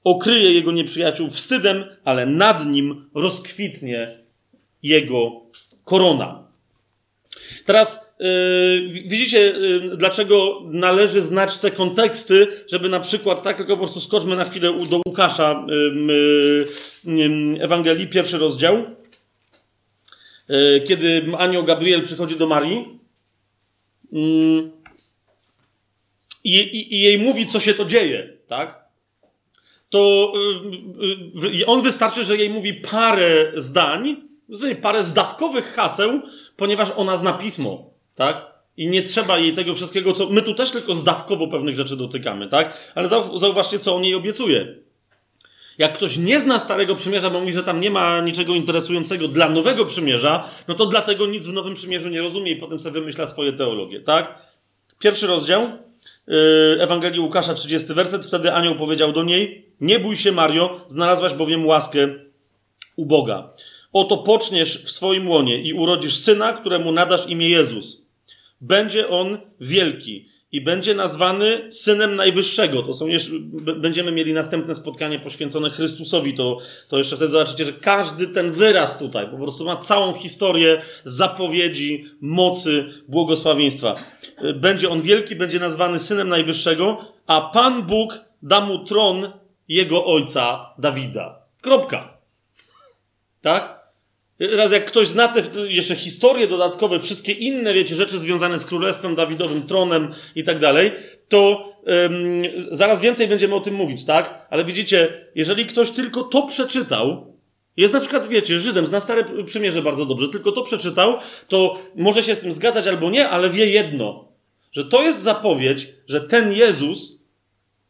Okryje 0.05 0.53
jego 0.53 0.73
nieprzyjaciół 0.73 1.31
wstydem, 1.31 1.85
ale 2.05 2.27
nad 2.27 2.67
nim 2.67 3.11
rozkwitnie 3.15 4.19
jego 4.83 5.33
korona. 5.85 6.49
Teraz 7.65 8.08
widzicie, 8.91 9.39
yy, 9.39 9.97
dlaczego 9.97 10.63
należy 10.65 11.23
znać 11.23 11.59
te 11.59 11.71
konteksty, 11.71 12.47
żeby 12.71 12.89
na 12.89 13.01
przykład, 13.01 13.43
tak, 13.43 13.57
tylko 13.57 13.73
po 13.73 13.83
prostu 13.83 14.01
skoczmy 14.01 14.37
na 14.37 14.45
chwilę 14.45 14.87
do 14.91 15.01
Łukasza 15.07 15.67
yy, 17.05 17.61
Ewangelii, 17.61 18.07
pierwszy 18.07 18.39
rozdział, 18.39 18.85
kiedy 20.87 21.27
anioł 21.39 21.65
Gabriel 21.65 22.03
przychodzi 22.03 22.37
do 22.37 22.47
Marii 22.47 22.99
i 26.45 27.01
jej 27.03 27.19
mówi, 27.19 27.47
co 27.47 27.61
się 27.61 27.75
to 27.75 27.85
dzieje, 27.85 28.33
tak? 28.47 28.89
To 29.91 30.33
on 31.67 31.83
wystarczy, 31.83 32.25
że 32.25 32.37
jej 32.37 32.51
mówi 32.51 32.75
parę 32.75 33.53
zdań, 33.57 34.17
parę 34.83 35.05
zdawkowych 35.05 35.75
haseł, 35.75 36.23
ponieważ 36.57 36.89
ona 36.97 37.17
zna 37.17 37.33
pismo 37.33 37.98
tak? 38.19 38.47
I 38.77 38.87
nie 38.87 39.03
trzeba 39.03 39.39
jej 39.39 39.53
tego 39.55 39.75
wszystkiego, 39.75 40.13
co. 40.13 40.27
My 40.27 40.43
tu 40.43 40.55
też 40.55 40.71
tylko 40.71 40.95
zdawkowo 40.95 41.49
pewnych 41.49 41.77
rzeczy 41.77 41.97
dotykamy, 41.97 42.49
tak? 42.49 42.93
Ale 42.95 43.09
zauważcie, 43.37 43.79
co 43.79 43.97
on 43.97 44.05
jej 44.05 44.15
obiecuje. 44.15 44.75
Jak 45.79 45.93
ktoś 45.93 46.17
nie 46.17 46.41
zna 46.41 46.59
Starego 46.59 46.95
Przymierza, 46.95 47.31
bo 47.31 47.41
mówi, 47.41 47.53
że 47.53 47.63
tam 47.63 47.81
nie 47.81 47.91
ma 47.91 48.21
niczego 48.21 48.55
interesującego 48.55 49.29
dla 49.29 49.49
Nowego 49.49 49.85
Przymierza, 49.85 50.49
no 50.69 50.75
to 50.75 50.87
dlatego 50.87 51.27
nic 51.27 51.47
w 51.47 51.53
Nowym 51.53 51.75
Przymierzu 51.75 52.09
nie 52.09 52.21
rozumie 52.21 52.53
i 52.53 52.57
potem 52.57 52.79
sobie 52.79 53.01
wymyśla 53.01 53.27
swoje 53.27 53.53
teologie, 53.53 54.01
tak? 54.01 54.39
Pierwszy 54.99 55.27
rozdział 55.27 55.63
yy, 56.27 56.37
Ewangelii 56.81 57.21
Łukasza, 57.21 57.55
30 57.55 57.95
werset. 57.95 58.27
Wtedy 58.27 58.53
anioł 58.53 58.75
powiedział 58.75 59.13
do 59.13 59.25
niej: 59.25 59.67
Nie 59.81 59.99
bój 59.99 60.17
się, 60.17 60.33
Mario, 60.33 60.81
znalazłaś 60.87 61.35
bowiem 61.35 61.67
łaskę 61.67 62.09
u 62.97 63.07
Boga. 63.07 63.53
Oto 63.93 64.17
poczniesz 64.17 64.85
w 64.85 64.91
swoim 64.91 65.29
łonie 65.29 65.63
i 65.63 65.73
urodzisz 65.73 66.17
syna, 66.17 66.53
któremu 66.53 66.93
nadasz 66.93 67.29
imię 67.29 67.49
Jezus. 67.49 68.08
Będzie 68.61 69.09
on 69.09 69.39
wielki 69.61 70.29
i 70.53 70.61
będzie 70.61 70.95
nazwany 70.95 71.73
synem 71.73 72.17
Najwyższego. 72.17 72.83
To 72.83 72.95
są 72.95 73.07
jeszcze, 73.07 73.31
będziemy 73.77 74.13
mieli 74.13 74.33
następne 74.33 74.75
spotkanie 74.75 75.19
poświęcone 75.19 75.71
Chrystusowi. 75.71 76.35
To, 76.35 76.59
to 76.89 76.99
jeszcze 76.99 77.17
wtedy 77.17 77.31
zobaczycie, 77.31 77.65
że 77.65 77.73
każdy 77.73 78.27
ten 78.27 78.53
wyraz 78.53 78.99
tutaj 78.99 79.31
po 79.31 79.37
prostu 79.37 79.65
ma 79.65 79.77
całą 79.77 80.15
historię 80.15 80.83
zapowiedzi, 81.05 82.05
mocy, 82.21 82.85
błogosławieństwa. 83.09 83.95
Będzie 84.55 84.89
on 84.89 85.03
wielki, 85.03 85.37
będzie 85.37 85.59
nazwany 85.61 85.99
synem 85.99 86.29
Najwyższego, 86.29 87.05
a 87.27 87.41
Pan 87.41 87.83
Bóg 87.83 88.21
da 88.43 88.61
mu 88.61 88.85
tron 88.85 89.33
jego 89.69 90.07
ojca 90.07 90.75
Dawida. 90.79 91.43
Kropka. 91.61 92.19
Tak? 93.43 93.78
Raz 94.41 94.73
jak 94.73 94.85
ktoś 94.85 95.09
zna 95.09 95.29
te 95.29 95.43
jeszcze 95.69 95.95
historie 95.95 96.47
dodatkowe, 96.47 97.01
wszystkie 97.01 97.33
inne, 97.33 97.75
wiecie, 97.75 97.95
rzeczy 97.95 98.19
związane 98.19 98.59
z 98.59 98.67
królestwem 98.67 99.15
Dawidowym, 99.15 99.63
tronem 99.63 100.15
i 100.35 100.45
tak 100.45 100.59
dalej, 100.59 100.93
to 101.29 101.73
ym, 102.07 102.43
zaraz 102.71 103.01
więcej 103.01 103.29
będziemy 103.29 103.55
o 103.55 103.61
tym 103.61 103.75
mówić, 103.75 104.05
tak? 104.05 104.47
Ale 104.51 104.65
widzicie, 104.65 105.27
jeżeli 105.35 105.67
ktoś 105.67 105.91
tylko 105.91 106.23
to 106.23 106.47
przeczytał, 106.47 107.35
jest 107.77 107.95
na 107.95 108.01
przykład, 108.01 108.29
wiecie, 108.29 108.61
Żydem, 108.61 108.87
zna 108.87 109.01
Stare 109.01 109.25
Przymierze 109.45 109.83
bardzo 109.83 110.07
dobrze, 110.07 110.29
tylko 110.29 110.53
to 110.53 110.63
przeczytał, 110.63 111.15
to 111.49 111.79
może 111.97 112.23
się 112.23 112.35
z 112.35 112.41
tym 112.41 112.53
zgadzać 112.53 112.87
albo 112.87 113.11
nie, 113.11 113.29
ale 113.29 113.51
wie 113.51 113.67
jedno, 113.67 114.29
że 114.73 114.85
to 114.85 115.03
jest 115.03 115.23
zapowiedź, 115.23 115.89
że 116.09 116.21
ten 116.21 116.53
Jezus 116.53 117.25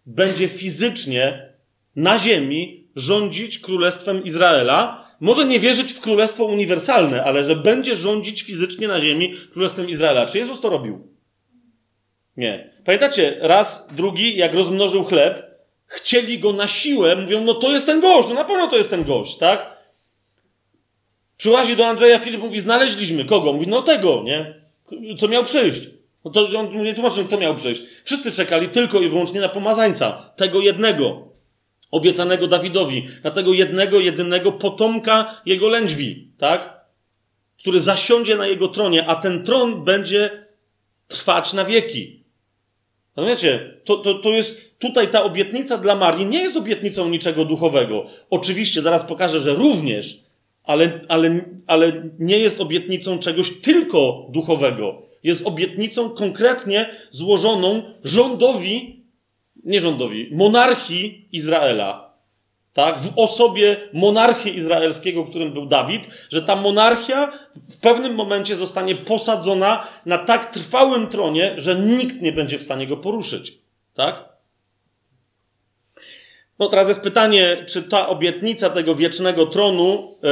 będzie 0.07 0.49
fizycznie 0.49 1.53
na 1.97 2.19
ziemi 2.19 2.85
rządzić 2.97 3.59
królestwem 3.59 4.25
Izraela, 4.25 5.07
może 5.20 5.45
nie 5.45 5.61
wierzyć 5.61 5.93
w 5.93 6.01
królestwo 6.01 6.45
uniwersalne, 6.45 7.24
ale 7.24 7.45
że 7.45 7.57
będzie 7.57 7.97
rządzić 7.97 8.43
fizycznie 8.43 8.89
na 8.89 9.01
ziemi 9.01 9.35
królestwem 9.53 9.89
Izraela. 9.89 10.27
Czy 10.27 10.39
Jezus 10.39 10.61
to 10.61 10.69
robił? 10.69 11.09
Nie. 12.36 12.70
Pamiętacie, 12.85 13.36
raz, 13.40 13.95
drugi, 13.95 14.36
jak 14.36 14.55
rozmnożył 14.55 15.05
chleb, 15.05 15.49
chcieli 15.86 16.39
go 16.39 16.53
na 16.53 16.69
siłę, 16.69 17.16
mówią, 17.16 17.45
no 17.45 17.55
to 17.55 17.73
jest 17.73 17.86
ten 17.86 18.01
gość, 18.01 18.28
no 18.28 18.35
na 18.35 18.45
pewno 18.45 18.66
to 18.66 18.77
jest 18.77 18.90
ten 18.90 19.05
gość, 19.05 19.39
tak? 19.39 19.78
Przyłazi 21.36 21.77
do 21.77 21.86
Andrzeja, 21.86 22.19
Filip 22.19 22.40
mówi, 22.40 22.61
znaleźliśmy. 22.61 23.24
Kogo? 23.24 23.53
Mówi, 23.53 23.66
no 23.66 23.82
tego, 23.82 24.23
nie? 24.24 24.55
Co 25.19 25.28
miał 25.28 25.45
przyjść. 25.45 25.81
No 26.24 26.31
to 26.31 26.49
on 26.59 26.82
nie 26.82 26.95
tłumaczy, 26.95 27.24
kto 27.24 27.39
miał 27.39 27.55
przyjść. 27.55 27.82
Wszyscy 28.05 28.32
czekali 28.32 28.69
tylko 28.69 29.01
i 29.01 29.09
wyłącznie 29.09 29.40
na 29.40 29.49
pomazańca. 29.49 30.32
Tego 30.36 30.61
jednego 30.61 31.28
obiecanego 31.90 32.47
Dawidowi, 32.47 33.06
na 33.24 33.31
tego 33.31 33.52
jednego, 33.52 34.01
jedynego 34.01 34.52
potomka 34.52 35.40
jego 35.47 35.69
lędźwi, 35.69 36.28
tak? 36.39 36.78
Który 37.59 37.81
zasiądzie 37.81 38.36
na 38.36 38.47
jego 38.47 38.69
tronie, 38.69 39.06
a 39.06 39.16
ten 39.16 39.44
tron 39.44 39.85
będzie 39.85 40.47
trwać 41.09 41.52
na 41.52 41.65
wieki. 41.65 42.23
Rozumiecie? 43.16 43.81
To, 43.85 43.97
to, 43.97 44.15
to 44.15 44.31
jest 44.31 44.78
tutaj 44.78 45.09
ta 45.09 45.23
obietnica 45.23 45.78
dla 45.78 45.94
Marii 45.94 46.27
nie 46.27 46.43
jest 46.43 46.56
obietnicą 46.56 47.09
niczego 47.09 47.44
duchowego. 47.44 48.06
Oczywiście, 48.31 48.82
zaraz 48.82 49.05
pokażę, 49.05 49.40
że 49.40 49.55
również, 49.55 50.20
ale, 50.65 51.01
ale, 51.09 51.44
ale 51.66 52.10
nie 52.19 52.39
jest 52.39 52.60
obietnicą 52.60 53.19
czegoś 53.19 53.60
tylko 53.60 54.27
duchowego. 54.31 55.02
Jest 55.23 55.47
obietnicą 55.47 56.10
konkretnie 56.10 56.90
złożoną 57.10 57.82
rządowi 58.05 58.98
nie 59.64 59.80
rządowi, 59.80 60.28
monarchii 60.32 61.28
Izraela, 61.32 62.09
tak, 62.72 63.01
w 63.01 63.12
osobie 63.16 63.76
monarchy 63.93 64.51
izraelskiego, 64.51 65.24
którym 65.24 65.52
był 65.52 65.66
Dawid, 65.66 66.09
że 66.30 66.43
ta 66.43 66.56
monarchia 66.56 67.32
w 67.70 67.80
pewnym 67.80 68.14
momencie 68.14 68.56
zostanie 68.56 68.94
posadzona 68.94 69.86
na 70.06 70.18
tak 70.18 70.52
trwałym 70.52 71.06
tronie, 71.06 71.55
że 71.56 71.74
nikt 71.74 72.22
nie 72.22 72.32
będzie 72.32 72.59
w 72.59 72.62
stanie 72.62 72.86
go 72.86 72.97
poruszyć. 72.97 73.59
Tak? 73.94 74.28
No 76.59 76.68
teraz 76.68 76.89
jest 76.89 77.02
pytanie, 77.02 77.64
czy 77.68 77.82
ta 77.82 78.09
obietnica 78.09 78.70
tego 78.70 78.94
wiecznego 78.94 79.47
tronu 79.47 80.09
e, 80.22 80.28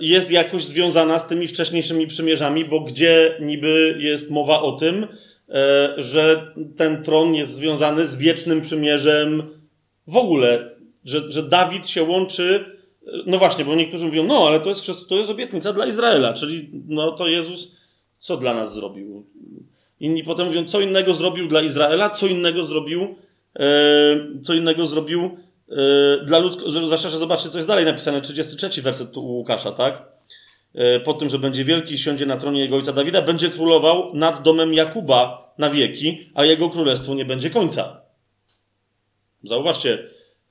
jest 0.00 0.30
jakoś 0.30 0.64
związana 0.64 1.18
z 1.18 1.28
tymi 1.28 1.48
wcześniejszymi 1.48 2.06
przymierzami, 2.06 2.64
bo 2.64 2.80
gdzie 2.80 3.36
niby 3.40 3.96
jest 3.98 4.30
mowa 4.30 4.60
o 4.60 4.72
tym, 4.72 5.08
że 5.96 6.52
ten 6.76 7.02
tron 7.02 7.34
jest 7.34 7.54
związany 7.54 8.06
z 8.06 8.16
wiecznym 8.16 8.60
przymierzem 8.60 9.42
w 10.06 10.16
ogóle, 10.16 10.70
że, 11.04 11.32
że 11.32 11.42
Dawid 11.42 11.88
się 11.88 12.02
łączy. 12.02 12.64
No 13.26 13.38
właśnie, 13.38 13.64
bo 13.64 13.74
niektórzy 13.74 14.06
mówią, 14.06 14.24
no 14.24 14.46
ale 14.46 14.60
to 14.60 14.68
jest 14.68 15.08
to 15.08 15.16
jest 15.16 15.30
obietnica 15.30 15.72
dla 15.72 15.86
Izraela, 15.86 16.32
czyli 16.32 16.70
no 16.88 17.12
to 17.12 17.28
Jezus 17.28 17.76
co 18.22 18.36
dla 18.36 18.54
nas 18.54 18.74
zrobił? 18.74 19.26
Inni 20.00 20.24
potem 20.24 20.46
mówią, 20.46 20.64
co 20.64 20.80
innego 20.80 21.14
zrobił 21.14 21.48
dla 21.48 21.62
Izraela, 21.62 22.10
co 22.10 22.26
innego 22.26 22.64
zrobił, 22.64 23.14
e, 23.56 23.64
co 24.42 24.54
innego 24.54 24.86
zrobił 24.86 25.30
e, 25.68 26.24
dla 26.24 26.38
ludzkości. 26.38 26.86
Zwłaszcza, 26.86 27.10
że 27.10 27.18
zobaczcie, 27.18 27.48
co 27.48 27.58
jest 27.58 27.68
dalej 27.68 27.84
napisane, 27.84 28.20
33 28.20 28.82
werset 28.82 29.16
u 29.16 29.20
Łukasza, 29.20 29.72
tak? 29.72 30.02
E, 30.74 31.00
po 31.00 31.14
tym, 31.14 31.28
że 31.28 31.38
będzie 31.38 31.64
wielki 31.64 31.94
i 31.94 31.98
siądzie 31.98 32.26
na 32.26 32.36
tronie 32.36 32.60
jego 32.60 32.76
ojca 32.76 32.92
Dawida, 32.92 33.22
będzie 33.22 33.48
królował 33.48 34.14
nad 34.14 34.42
domem 34.42 34.74
Jakuba 34.74 35.41
na 35.58 35.70
wieki, 35.70 36.30
a 36.34 36.44
jego 36.44 36.70
królestwu 36.70 37.14
nie 37.14 37.24
będzie 37.24 37.50
końca. 37.50 38.00
Zauważcie, 39.44 39.98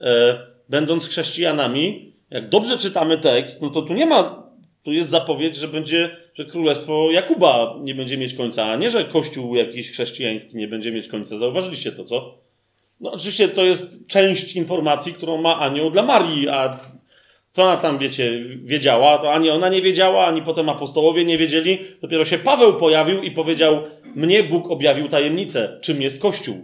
e, 0.02 0.40
będąc 0.70 1.08
chrześcijanami, 1.08 2.14
jak 2.30 2.50
dobrze 2.50 2.78
czytamy 2.78 3.18
tekst, 3.18 3.62
no 3.62 3.70
to 3.70 3.82
tu 3.82 3.94
nie 3.94 4.06
ma, 4.06 4.44
tu 4.84 4.92
jest 4.92 5.10
zapowiedź, 5.10 5.56
że 5.56 5.68
będzie, 5.68 6.18
że 6.34 6.46
królestwo 6.46 7.12
Jakuba 7.12 7.76
nie 7.82 7.96
będzie 7.96 8.18
mieć 8.18 8.34
końca, 8.34 8.66
a 8.66 8.76
nie, 8.76 8.90
że 8.90 9.06
kościół 9.06 9.56
jakiś 9.56 9.92
chrześcijański 9.92 10.58
nie 10.58 10.68
będzie 10.68 10.92
mieć 10.92 11.08
końca. 11.08 11.38
Zauważyliście 11.38 11.92
to, 11.92 12.06
co? 12.06 12.38
No 13.02 13.12
oczywiście 13.12 13.48
to 13.48 13.66
jest 13.66 14.08
część 14.08 14.56
informacji, 14.56 15.14
którą 15.14 15.42
ma 15.42 15.60
anioł 15.60 15.92
dla 15.92 16.04
Marii, 16.04 16.50
a 16.50 16.80
co 17.52 17.64
ona 17.64 17.78
tam, 17.78 18.00
wiecie, 18.00 18.40
wiedziała? 18.64 19.18
To 19.18 19.34
ani 19.34 19.50
ona 19.50 19.70
nie 19.70 19.82
wiedziała, 19.82 20.26
ani 20.26 20.42
potem 20.42 20.70
apostołowie 20.70 21.26
nie 21.26 21.38
wiedzieli. 21.38 21.78
Dopiero 22.02 22.26
się 22.26 22.38
Paweł 22.38 22.74
pojawił 22.74 23.24
i 23.24 23.32
powiedział: 23.32 23.84
Mnie 24.16 24.44
Bóg 24.44 24.72
objawił 24.72 25.08
tajemnicę, 25.08 25.80
czym 25.82 26.02
jest 26.02 26.22
Kościół. 26.22 26.56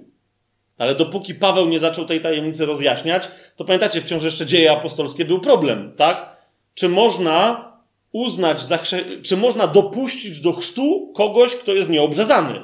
Ale 0.78 0.96
dopóki 0.96 1.36
Paweł 1.36 1.66
nie 1.70 1.80
zaczął 1.80 2.06
tej 2.06 2.22
tajemnicy 2.22 2.66
rozjaśniać, 2.66 3.28
to 3.56 3.66
pamiętacie, 3.66 4.02
wciąż 4.02 4.24
jeszcze 4.24 4.46
dzieje 4.46 4.72
apostolskie 4.72 5.26
był 5.26 5.40
problem, 5.40 5.94
tak? 5.98 6.38
Czy 6.74 6.90
można 6.90 7.72
uznać, 8.12 8.62
za 8.62 8.78
chrze- 8.78 9.22
czy 9.24 9.38
można 9.38 9.68
dopuścić 9.68 10.42
do 10.42 10.54
chrztu 10.54 11.14
kogoś, 11.16 11.56
kto 11.56 11.74
jest 11.74 11.90
nieobrzezany? 11.90 12.60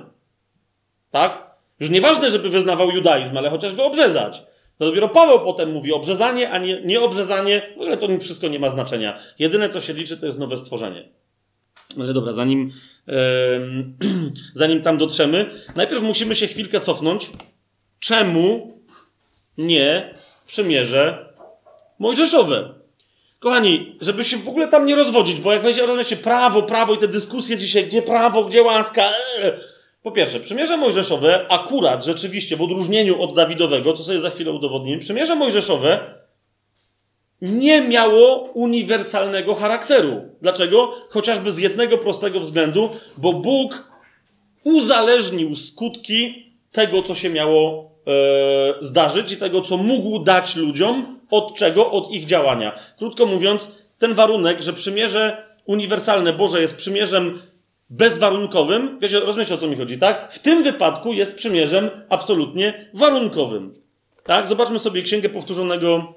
Tak? 1.11 1.51
Już 1.79 1.89
nieważne, 1.89 2.31
żeby 2.31 2.49
wyznawał 2.49 2.91
judaizm, 2.91 3.37
ale 3.37 3.49
chociaż 3.49 3.75
go 3.75 3.85
obrzezać. 3.85 4.41
To 4.77 4.85
dopiero 4.85 5.09
Paweł 5.09 5.39
potem 5.39 5.71
mówi 5.71 5.93
obrzezanie, 5.93 6.51
a 6.51 6.57
nie, 6.57 6.81
nie 6.81 7.01
obrzezanie. 7.01 7.61
W 7.77 7.81
ogóle 7.81 7.97
to 7.97 8.07
wszystko 8.19 8.47
nie 8.47 8.59
ma 8.59 8.69
znaczenia. 8.69 9.19
Jedyne, 9.39 9.69
co 9.69 9.81
się 9.81 9.93
liczy, 9.93 10.17
to 10.17 10.25
jest 10.25 10.39
nowe 10.39 10.57
stworzenie. 10.57 11.09
Ale 11.99 12.13
dobra, 12.13 12.33
zanim, 12.33 12.71
yy, 13.07 13.13
zanim 14.53 14.81
tam 14.81 14.97
dotrzemy, 14.97 15.49
najpierw 15.75 16.03
musimy 16.03 16.35
się 16.35 16.47
chwilkę 16.47 16.81
cofnąć. 16.81 17.29
Czemu 17.99 18.77
nie 19.57 20.13
przymierze 20.47 21.33
mojżeszowe? 21.99 22.73
Kochani, 23.39 23.97
żeby 24.01 24.25
się 24.25 24.37
w 24.37 24.49
ogóle 24.49 24.67
tam 24.67 24.85
nie 24.85 24.95
rozwodzić, 24.95 25.39
bo 25.39 25.53
jak 25.53 25.61
wejdzie, 25.61 26.15
prawo, 26.23 26.61
prawo 26.61 26.93
i 26.93 26.97
te 26.97 27.07
dyskusje 27.07 27.57
dzisiaj, 27.57 27.85
gdzie 27.85 28.01
prawo, 28.01 28.43
gdzie 28.43 28.63
łaska, 28.63 29.09
ee, 29.39 29.53
po 30.03 30.11
pierwsze, 30.11 30.39
przymierze 30.39 30.77
mojżeszowe 30.77 31.45
akurat 31.49 32.05
rzeczywiście 32.05 32.57
w 32.57 32.61
odróżnieniu 32.61 33.21
od 33.21 33.35
Dawidowego, 33.35 33.93
co 33.93 34.03
sobie 34.03 34.19
za 34.19 34.30
chwilę 34.30 34.51
udowodnimy, 34.51 34.99
przymierze 34.99 35.35
mojżeszowe 35.35 35.99
nie 37.41 37.81
miało 37.81 38.39
uniwersalnego 38.53 39.55
charakteru. 39.55 40.21
Dlaczego? 40.41 40.91
Chociażby 41.09 41.51
z 41.51 41.57
jednego 41.57 41.97
prostego 41.97 42.39
względu, 42.39 42.89
bo 43.17 43.34
Bóg 43.34 43.91
uzależnił 44.63 45.55
skutki 45.55 46.53
tego, 46.71 47.01
co 47.01 47.15
się 47.15 47.30
miało 47.30 47.91
e, 48.07 48.73
zdarzyć 48.80 49.31
i 49.31 49.38
tego, 49.38 49.61
co 49.61 49.77
mógł 49.77 50.19
dać 50.19 50.55
ludziom, 50.55 51.19
od 51.31 51.55
czego? 51.55 51.91
Od 51.91 52.11
ich 52.11 52.25
działania. 52.25 52.80
Krótko 52.97 53.25
mówiąc, 53.25 53.84
ten 53.99 54.13
warunek, 54.13 54.61
że 54.61 54.73
przymierze 54.73 55.43
uniwersalne 55.65 56.34
Boże 56.34 56.61
jest 56.61 56.77
przymierzem 56.77 57.41
bezwarunkowym. 57.93 58.99
Wiecie, 58.99 59.19
rozumiecie 59.19 59.53
o 59.53 59.57
co 59.57 59.67
mi 59.67 59.75
chodzi, 59.75 59.97
tak? 59.97 60.33
W 60.33 60.39
tym 60.39 60.63
wypadku 60.63 61.13
jest 61.13 61.35
przymierzem 61.35 61.89
absolutnie 62.09 62.89
warunkowym. 62.93 63.73
Tak? 64.23 64.47
Zobaczmy 64.47 64.79
sobie 64.79 65.01
Księgę 65.01 65.29
Powtórzonego 65.29 66.13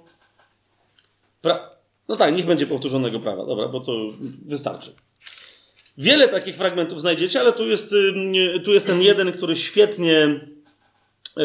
pra... 1.43 1.71
No 2.09 2.17
tak, 2.17 2.37
niech 2.37 2.47
będzie 2.47 2.67
powtórzonego 2.67 3.21
prawa, 3.21 3.47
dobra, 3.47 3.69
bo 3.69 3.81
to 3.81 3.93
wystarczy. 4.47 4.91
Wiele 5.99 6.29
takich 6.29 6.57
fragmentów 6.57 7.01
znajdziecie, 7.01 7.41
ale 7.41 7.53
tu 7.53 7.69
jest, 7.69 7.95
tu 8.65 8.73
jest 8.73 8.87
ten 8.87 9.03
jeden, 9.03 9.33
który 9.33 9.57
świetnie 9.57 10.41
yy, 11.37 11.45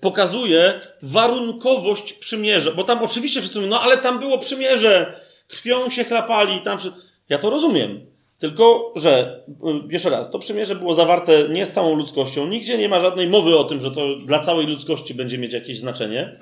pokazuje 0.00 0.80
warunkowość 1.02 2.12
przymierza. 2.12 2.72
Bo 2.72 2.84
tam 2.84 3.02
oczywiście 3.02 3.40
wszyscy 3.40 3.58
mówią, 3.58 3.70
no 3.70 3.80
ale 3.80 3.98
tam 3.98 4.18
było 4.18 4.38
przymierze, 4.38 5.20
krwią 5.48 5.90
się 5.90 6.04
chlapali, 6.04 6.60
tam 6.60 6.78
Ja 7.28 7.38
to 7.38 7.50
rozumiem. 7.50 8.13
Tylko, 8.38 8.92
że 8.96 9.40
y, 9.48 9.92
jeszcze 9.92 10.10
raz, 10.10 10.30
to 10.30 10.38
przymierze 10.38 10.74
było 10.74 10.94
zawarte 10.94 11.48
nie 11.48 11.66
z 11.66 11.72
całą 11.72 11.94
ludzkością. 11.94 12.46
Nigdzie 12.46 12.78
nie 12.78 12.88
ma 12.88 13.00
żadnej 13.00 13.28
mowy 13.28 13.58
o 13.58 13.64
tym, 13.64 13.80
że 13.80 13.90
to 13.90 14.16
dla 14.16 14.38
całej 14.38 14.66
ludzkości 14.66 15.14
będzie 15.14 15.38
mieć 15.38 15.52
jakieś 15.52 15.78
znaczenie. 15.78 16.36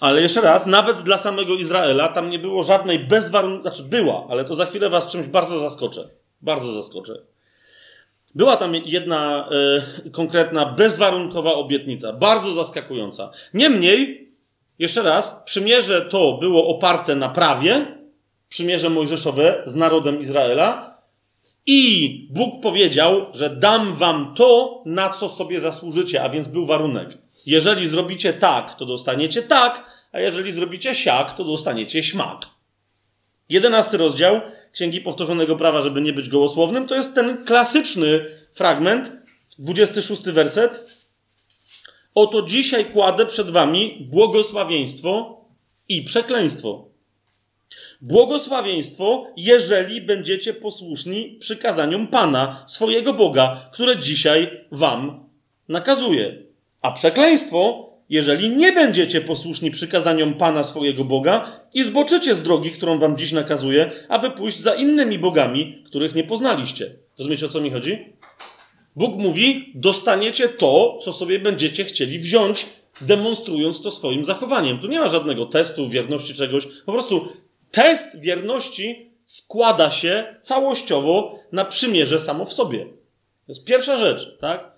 Ale 0.00 0.22
jeszcze 0.22 0.40
raz, 0.40 0.66
nawet 0.66 1.02
dla 1.02 1.18
samego 1.18 1.54
Izraela 1.54 2.08
tam 2.08 2.30
nie 2.30 2.38
było 2.38 2.62
żadnej 2.62 2.98
bezwarunkowej, 2.98 3.62
znaczy 3.62 3.82
była, 3.82 4.26
ale 4.30 4.44
to 4.44 4.54
za 4.54 4.66
chwilę 4.66 4.90
was 4.90 5.08
czymś 5.08 5.26
bardzo 5.26 5.58
zaskoczę. 5.60 6.08
Bardzo 6.42 6.72
zaskoczę. 6.72 7.14
Była 8.34 8.56
tam 8.56 8.74
jedna 8.74 9.48
y, 10.06 10.10
konkretna, 10.10 10.66
bezwarunkowa 10.66 11.52
obietnica, 11.52 12.12
bardzo 12.12 12.52
zaskakująca. 12.52 13.30
Niemniej, 13.54 14.30
jeszcze 14.78 15.02
raz, 15.02 15.42
przymierze 15.44 16.02
to 16.02 16.38
było 16.40 16.66
oparte 16.66 17.16
na 17.16 17.28
prawie, 17.28 17.99
przymierze 18.50 18.90
mojżeszowe 18.90 19.62
z 19.66 19.74
narodem 19.74 20.20
Izraela, 20.20 20.90
i 21.66 22.28
Bóg 22.30 22.62
powiedział, 22.62 23.26
że 23.32 23.50
dam 23.50 23.96
wam 23.96 24.34
to, 24.34 24.82
na 24.86 25.10
co 25.10 25.28
sobie 25.28 25.60
zasłużycie, 25.60 26.22
a 26.22 26.28
więc 26.28 26.48
był 26.48 26.66
warunek. 26.66 27.18
Jeżeli 27.46 27.88
zrobicie 27.88 28.32
tak, 28.32 28.74
to 28.74 28.86
dostaniecie 28.86 29.42
tak, 29.42 29.84
a 30.12 30.20
jeżeli 30.20 30.52
zrobicie 30.52 30.94
siak, 30.94 31.34
to 31.34 31.44
dostaniecie 31.44 32.02
śmak. 32.02 32.46
Jedenasty 33.48 33.96
rozdział 33.96 34.40
Księgi 34.72 35.00
Powtórzonego 35.00 35.56
Prawa, 35.56 35.82
żeby 35.82 36.00
nie 36.00 36.12
być 36.12 36.28
gołosłownym, 36.28 36.86
to 36.86 36.94
jest 36.94 37.14
ten 37.14 37.44
klasyczny 37.44 38.24
fragment, 38.52 39.12
26 39.58 40.22
werset. 40.22 41.00
Oto 42.14 42.42
dzisiaj 42.42 42.84
kładę 42.84 43.26
przed 43.26 43.50
wami 43.50 44.08
błogosławieństwo 44.10 45.44
i 45.88 46.02
przekleństwo. 46.02 46.89
Błogosławieństwo, 48.00 49.26
jeżeli 49.36 50.00
będziecie 50.00 50.54
posłuszni 50.54 51.36
przykazaniom 51.40 52.06
Pana, 52.06 52.64
swojego 52.68 53.14
Boga, 53.14 53.68
które 53.72 53.96
dzisiaj 53.96 54.50
wam 54.72 55.28
nakazuje. 55.68 56.42
A 56.82 56.92
przekleństwo, 56.92 57.90
jeżeli 58.08 58.50
nie 58.50 58.72
będziecie 58.72 59.20
posłuszni 59.20 59.70
przykazaniom 59.70 60.34
Pana 60.34 60.62
swojego 60.62 61.04
Boga 61.04 61.52
i 61.74 61.84
zboczycie 61.84 62.34
z 62.34 62.42
drogi, 62.42 62.70
którą 62.70 62.98
wam 62.98 63.18
dziś 63.18 63.32
nakazuje, 63.32 63.90
aby 64.08 64.30
pójść 64.30 64.58
za 64.58 64.74
innymi 64.74 65.18
bogami, 65.18 65.82
których 65.86 66.14
nie 66.14 66.24
poznaliście. 66.24 66.90
Rozumiecie, 67.18 67.46
o 67.46 67.48
co 67.48 67.60
mi 67.60 67.70
chodzi? 67.70 67.98
Bóg 68.96 69.16
mówi, 69.16 69.72
dostaniecie 69.74 70.48
to, 70.48 70.98
co 71.04 71.12
sobie 71.12 71.38
będziecie 71.38 71.84
chcieli 71.84 72.18
wziąć, 72.18 72.66
demonstrując 73.00 73.82
to 73.82 73.90
swoim 73.90 74.24
zachowaniem. 74.24 74.78
Tu 74.78 74.86
nie 74.86 75.00
ma 75.00 75.08
żadnego 75.08 75.46
testu 75.46 75.88
wierności 75.88 76.34
czegoś. 76.34 76.66
Po 76.86 76.92
prostu 76.92 77.28
test 77.70 78.20
wierności 78.20 79.10
składa 79.24 79.90
się 79.90 80.34
całościowo 80.42 81.38
na 81.52 81.64
przymierze 81.64 82.18
samo 82.18 82.44
w 82.44 82.52
sobie. 82.52 82.84
To 82.84 83.52
jest 83.52 83.64
pierwsza 83.64 83.96
rzecz, 83.96 84.38
tak? 84.38 84.70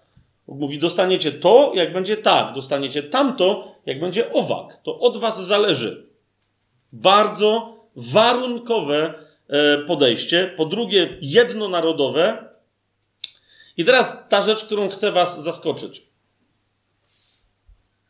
Mówi, 0.49 0.79
dostaniecie 0.79 1.33
to, 1.33 1.73
jak 1.75 1.93
będzie 1.93 2.17
tak, 2.17 2.55
dostaniecie 2.55 3.03
tamto, 3.03 3.75
jak 3.87 4.01
będzie 4.01 4.33
owak. 4.33 4.81
To 4.83 4.99
od 4.99 5.17
was 5.17 5.47
zależy. 5.47 6.07
Bardzo 6.93 7.77
warunkowe 7.97 9.15
e, 9.49 9.79
podejście. 9.79 10.55
Po 10.57 10.67
drugie, 10.67 11.19
jednonarodowe. 11.21 12.45
I 13.77 13.85
teraz 13.85 14.29
ta 14.29 14.43
rzecz, 14.43 14.65
którą 14.65 14.89
chcę 14.89 15.13
was 15.13 15.43
zaskoczyć. 15.43 16.12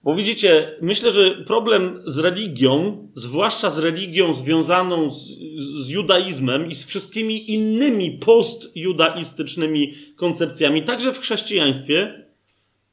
Bo 0.05 0.15
widzicie, 0.15 0.77
myślę, 0.81 1.13
że 1.13 1.31
problem 1.31 2.03
z 2.07 2.19
religią, 2.19 3.09
zwłaszcza 3.15 3.71
z 3.71 3.79
religią 3.79 4.35
związaną 4.35 5.11
z, 5.11 5.29
z 5.77 5.89
judaizmem 5.89 6.71
i 6.71 6.75
z 6.75 6.87
wszystkimi 6.87 7.53
innymi 7.53 8.11
postjudaistycznymi 8.11 9.95
koncepcjami, 10.17 10.83
także 10.83 11.13
w 11.13 11.21
chrześcijaństwie, 11.21 12.25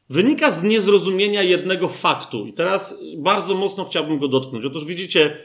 wynika 0.10 0.52
z 0.52 0.64
niezrozumienia 0.64 1.44
jednego 1.44 1.88
faktu. 1.88 2.48
I 2.48 2.53
teraz 2.53 3.03
bardzo 3.18 3.56
mocno 3.56 3.86
chciałbym 3.86 4.19
go 4.19 4.27
dotknąć. 4.27 4.65
Otóż 4.65 4.86
widzicie, 4.86 5.38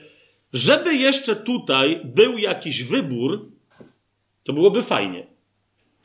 żeby 0.53 0.95
jeszcze 0.95 1.37
tutaj 1.37 2.01
był 2.05 2.39
jakiś 2.39 2.83
wybór, 2.83 3.49
to 4.45 4.53
byłoby 4.53 4.83
fajnie. 4.83 5.27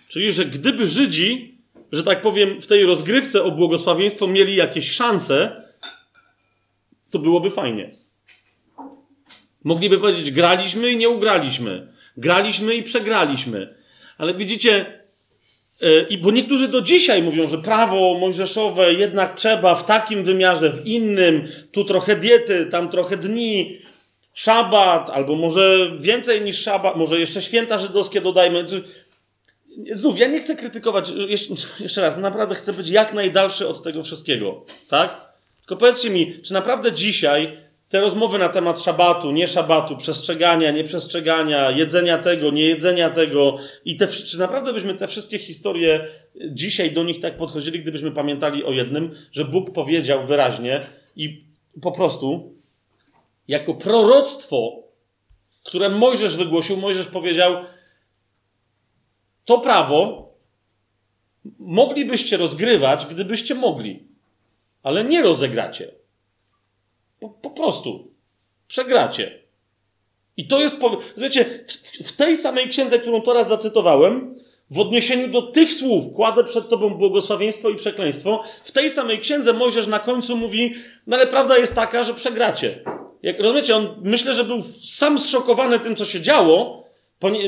Czyli, 0.10 0.32
że 0.32 0.46
gdyby 0.46 0.88
Żydzi 0.88 1.59
że 1.92 2.04
tak 2.04 2.22
powiem, 2.22 2.62
w 2.62 2.68
tej 2.68 2.86
rozgrywce 2.86 3.44
o 3.44 3.52
błogosławieństwo 3.52 4.28
mieli 4.28 4.56
jakieś 4.56 4.92
szanse, 4.92 5.64
to 7.12 7.20
byłoby 7.20 7.50
fajnie. 7.50 7.90
Mogliby 9.64 10.00
powiedzieć, 10.00 10.32
graliśmy 10.32 10.92
i 10.92 10.98
nie 10.98 11.10
ugraliśmy. 11.10 11.94
Graliśmy 12.18 12.76
i 12.76 12.84
przegraliśmy. 12.84 13.76
Ale 14.18 14.34
widzicie, 14.34 15.04
yy, 15.82 16.06
i 16.10 16.18
bo 16.18 16.32
niektórzy 16.32 16.68
do 16.68 16.82
dzisiaj 16.82 17.24
mówią, 17.24 17.48
że 17.48 17.58
prawo 17.58 18.18
mojżeszowe 18.20 18.94
jednak 18.94 19.36
trzeba 19.36 19.76
w 19.76 19.86
takim 19.86 20.24
wymiarze, 20.24 20.74
w 20.74 20.88
innym, 20.88 21.48
tu 21.72 21.86
trochę 21.86 22.16
diety, 22.16 22.68
tam 22.72 22.90
trochę 22.90 23.18
dni, 23.18 23.78
szabat, 24.34 25.10
albo 25.10 25.36
może 25.36 25.92
więcej 26.00 26.42
niż 26.42 26.62
szabat, 26.62 26.96
może 26.96 27.20
jeszcze 27.20 27.42
święta 27.42 27.78
żydowskie 27.78 28.22
dodajmy. 28.22 28.66
Znów, 29.94 30.20
ja 30.20 30.28
nie 30.28 30.40
chcę 30.40 30.56
krytykować, 30.56 31.12
jeszcze 31.80 32.02
raz, 32.02 32.18
naprawdę 32.18 32.56
chcę 32.56 32.74
być 32.74 32.90
jak 32.90 33.14
najdalszy 33.14 33.68
od 33.68 33.84
tego 33.84 34.04
wszystkiego, 34.04 34.66
tak? 34.90 35.30
Tylko 35.60 35.76
powiedzcie 35.78 36.10
mi, 36.10 36.42
czy 36.42 36.54
naprawdę 36.54 36.92
dzisiaj 36.92 37.58
te 37.90 38.02
rozmowy 38.02 38.40
na 38.40 38.50
temat 38.50 38.82
szabatu, 38.82 39.32
nie 39.32 39.48
szabatu, 39.48 39.98
przestrzegania, 39.98 40.72
nieprzestrzegania, 40.72 41.72
jedzenia 41.72 42.18
tego, 42.18 42.52
nie 42.52 42.66
jedzenia 42.66 43.10
tego 43.10 43.58
i 43.86 43.98
te, 43.98 44.08
czy 44.08 44.40
naprawdę 44.40 44.74
byśmy 44.74 44.94
te 44.94 45.08
wszystkie 45.08 45.40
historie 45.40 46.08
dzisiaj 46.52 46.92
do 46.92 47.04
nich 47.04 47.22
tak 47.22 47.38
podchodzili, 47.38 47.80
gdybyśmy 47.80 48.12
pamiętali 48.12 48.64
o 48.64 48.72
jednym, 48.72 49.16
że 49.32 49.46
Bóg 49.46 49.74
powiedział 49.74 50.24
wyraźnie 50.24 50.82
i 51.16 51.44
po 51.82 51.92
prostu 51.92 52.54
jako 53.48 53.74
proroctwo, 53.74 54.84
które 55.64 55.90
Mojżesz 55.90 56.38
wygłosił, 56.38 56.78
Mojżesz 56.78 57.08
powiedział, 57.08 57.56
to 59.50 59.58
prawo 59.58 60.30
moglibyście 61.60 62.38
rozgrywać, 62.38 63.06
gdybyście 63.06 63.56
mogli, 63.56 64.04
ale 64.84 65.04
nie 65.04 65.22
rozegracie. 65.22 65.92
Po, 67.20 67.30
po 67.30 67.50
prostu. 67.50 68.12
Przegracie. 68.68 69.40
I 70.38 70.48
to 70.48 70.60
jest. 70.60 70.80
Wiecie, 71.18 71.46
w 72.06 72.12
tej 72.12 72.36
samej 72.36 72.68
księdze, 72.68 73.00
którą 73.00 73.22
teraz 73.22 73.48
zacytowałem, 73.48 74.36
w 74.72 74.80
odniesieniu 74.80 75.28
do 75.28 75.42
tych 75.42 75.74
słów, 75.74 76.14
kładę 76.16 76.44
przed 76.44 76.70
Tobą 76.70 76.90
błogosławieństwo 76.90 77.70
i 77.70 77.76
przekleństwo, 77.76 78.44
w 78.64 78.72
tej 78.72 78.90
samej 78.90 79.20
księdze 79.20 79.54
Mojżesz 79.54 79.88
na 79.88 80.00
końcu 80.00 80.38
mówi, 80.38 80.74
no 81.08 81.16
ale 81.16 81.28
prawda 81.28 81.58
jest 81.58 81.76
taka, 81.76 82.04
że 82.04 82.14
przegracie. 82.14 82.84
Jak 83.24 83.40
rozumiecie, 83.40 83.76
on 83.76 83.96
myślę, 84.04 84.36
że 84.36 84.44
był 84.44 84.62
sam 84.84 85.20
zszokowany 85.20 85.80
tym, 85.80 85.96
co 85.96 86.06
się 86.06 86.22
działo, 86.22 86.89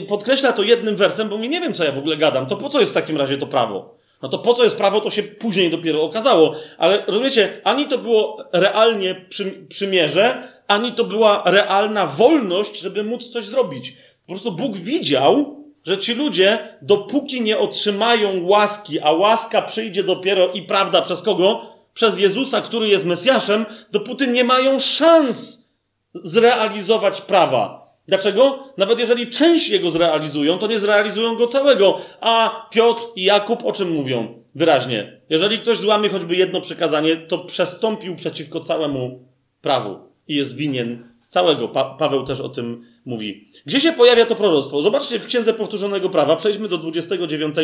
Podkreśla 0.07 0.53
to 0.53 0.64
jednym 0.64 0.95
wersem, 0.95 1.30
bo 1.30 1.38
mi 1.38 1.49
nie 1.49 1.61
wiem, 1.61 1.73
co 1.73 1.84
ja 1.84 1.91
w 1.91 1.98
ogóle 1.98 2.18
gadam. 2.18 2.45
To 2.45 2.57
po 2.57 2.69
co 2.69 2.80
jest 2.80 2.91
w 2.91 2.95
takim 2.95 3.18
razie 3.18 3.38
to 3.38 3.48
prawo? 3.48 3.95
No 4.22 4.30
to 4.30 4.39
po 4.39 4.53
co 4.53 4.64
jest 4.64 4.77
prawo, 4.77 5.02
to 5.02 5.10
się 5.10 5.23
później 5.23 5.72
dopiero 5.72 6.03
okazało. 6.03 6.56
Ale 6.77 7.03
rozumiecie, 7.07 7.61
ani 7.64 7.88
to 7.88 7.98
było 7.98 8.43
realnie 8.52 9.26
przy, 9.30 9.65
przymierze, 9.69 10.48
ani 10.68 10.91
to 10.91 11.03
była 11.03 11.43
realna 11.45 12.07
wolność, 12.07 12.80
żeby 12.80 13.03
móc 13.03 13.30
coś 13.30 13.45
zrobić. 13.45 13.95
Po 14.27 14.34
prostu 14.34 14.52
Bóg 14.52 14.77
widział, 14.77 15.65
że 15.84 15.98
ci 15.98 16.14
ludzie, 16.14 16.77
dopóki 16.81 17.41
nie 17.41 17.60
otrzymają 17.60 18.43
łaski, 18.43 18.99
a 18.99 19.11
łaska 19.11 19.61
przyjdzie 19.61 20.03
dopiero 20.03 20.48
i 20.48 20.61
prawda 20.61 21.02
przez 21.02 21.22
kogo? 21.22 21.61
Przez 21.93 22.19
Jezusa, 22.19 22.61
który 22.61 22.88
jest 22.88 23.06
Mesjaszem, 23.06 23.65
dopóty 23.91 24.27
nie 24.27 24.43
mają 24.43 24.80
szans 24.80 25.69
zrealizować 26.14 27.22
prawa. 27.22 27.80
Dlaczego? 28.07 28.63
Nawet 28.77 28.99
jeżeli 28.99 29.27
część 29.27 29.69
jego 29.69 29.91
zrealizują, 29.91 30.57
to 30.57 30.67
nie 30.67 30.79
zrealizują 30.79 31.35
go 31.35 31.47
całego. 31.47 32.01
A 32.21 32.65
Piotr 32.71 33.03
i 33.15 33.23
Jakub 33.23 33.65
o 33.65 33.71
czym 33.71 33.91
mówią? 33.91 34.43
Wyraźnie. 34.55 35.21
Jeżeli 35.29 35.59
ktoś 35.59 35.77
złamie 35.77 36.09
choćby 36.09 36.35
jedno 36.35 36.61
przykazanie, 36.61 37.17
to 37.17 37.37
przestąpił 37.37 38.15
przeciwko 38.15 38.59
całemu 38.59 39.25
prawu 39.61 39.99
i 40.27 40.35
jest 40.35 40.55
winien 40.55 41.11
Całego. 41.31 41.67
Pa 41.67 41.85
Paweł 41.85 42.23
też 42.23 42.39
o 42.39 42.49
tym 42.49 42.85
mówi. 43.05 43.47
Gdzie 43.65 43.81
się 43.81 43.93
pojawia 43.93 44.25
to 44.25 44.35
proroctwo? 44.35 44.81
Zobaczcie 44.81 45.19
w 45.19 45.27
Księdze 45.27 45.53
Powtórzonego 45.53 46.09
Prawa. 46.09 46.35
Przejdźmy 46.35 46.67
do 46.67 46.77
29 46.77 47.55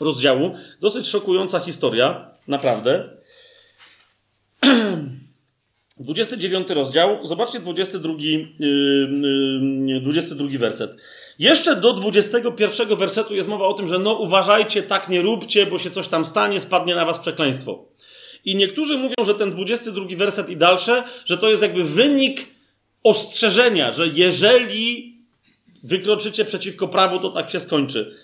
rozdziału. 0.00 0.54
Dosyć 0.80 1.08
szokująca 1.08 1.60
historia, 1.60 2.30
naprawdę. 2.48 3.08
29 6.00 6.70
rozdział, 6.70 7.26
zobaczcie 7.26 7.60
22, 7.60 8.14
yy, 9.88 10.00
22 10.00 10.58
werset. 10.58 10.96
Jeszcze 11.38 11.76
do 11.76 11.92
21 11.92 12.96
wersetu 12.96 13.34
jest 13.34 13.48
mowa 13.48 13.66
o 13.66 13.74
tym, 13.74 13.88
że 13.88 13.98
no 13.98 14.12
uważajcie, 14.12 14.82
tak 14.82 15.08
nie 15.08 15.22
róbcie, 15.22 15.66
bo 15.66 15.78
się 15.78 15.90
coś 15.90 16.08
tam 16.08 16.24
stanie, 16.24 16.60
spadnie 16.60 16.94
na 16.94 17.04
was 17.04 17.18
przekleństwo. 17.18 17.84
I 18.44 18.56
niektórzy 18.56 18.98
mówią, 18.98 19.14
że 19.26 19.34
ten 19.34 19.50
22 19.50 20.06
werset 20.16 20.50
i 20.50 20.56
dalsze, 20.56 21.02
że 21.24 21.38
to 21.38 21.50
jest 21.50 21.62
jakby 21.62 21.84
wynik 21.84 22.46
ostrzeżenia, 23.02 23.92
że 23.92 24.08
jeżeli 24.08 25.16
wykroczycie 25.84 26.44
przeciwko 26.44 26.88
prawu, 26.88 27.18
to 27.18 27.30
tak 27.30 27.50
się 27.50 27.60
skończy. 27.60 28.16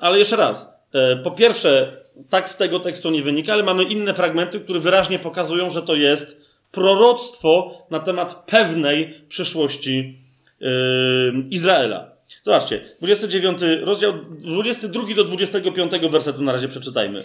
Ale 0.00 0.18
jeszcze 0.18 0.36
raz, 0.36 0.74
e, 0.92 1.16
po 1.16 1.30
pierwsze, 1.30 1.96
tak 2.30 2.48
z 2.48 2.56
tego 2.56 2.80
tekstu 2.80 3.10
nie 3.10 3.22
wynika, 3.22 3.52
ale 3.52 3.62
mamy 3.62 3.84
inne 3.84 4.14
fragmenty, 4.14 4.60
które 4.60 4.80
wyraźnie 4.80 5.18
pokazują, 5.18 5.70
że 5.70 5.82
to 5.82 5.94
jest 5.94 6.47
proroctwo 6.70 7.86
na 7.90 8.00
temat 8.00 8.44
pewnej 8.46 9.24
przyszłości 9.28 10.18
yy, 10.60 10.68
Izraela. 11.50 12.10
Zobaczcie, 12.42 12.80
29 12.98 13.58
rozdział, 13.82 14.12
22 14.30 15.14
do 15.16 15.24
25 15.24 15.92
wersetu 16.10 16.42
na 16.42 16.52
razie 16.52 16.68
przeczytajmy. 16.68 17.24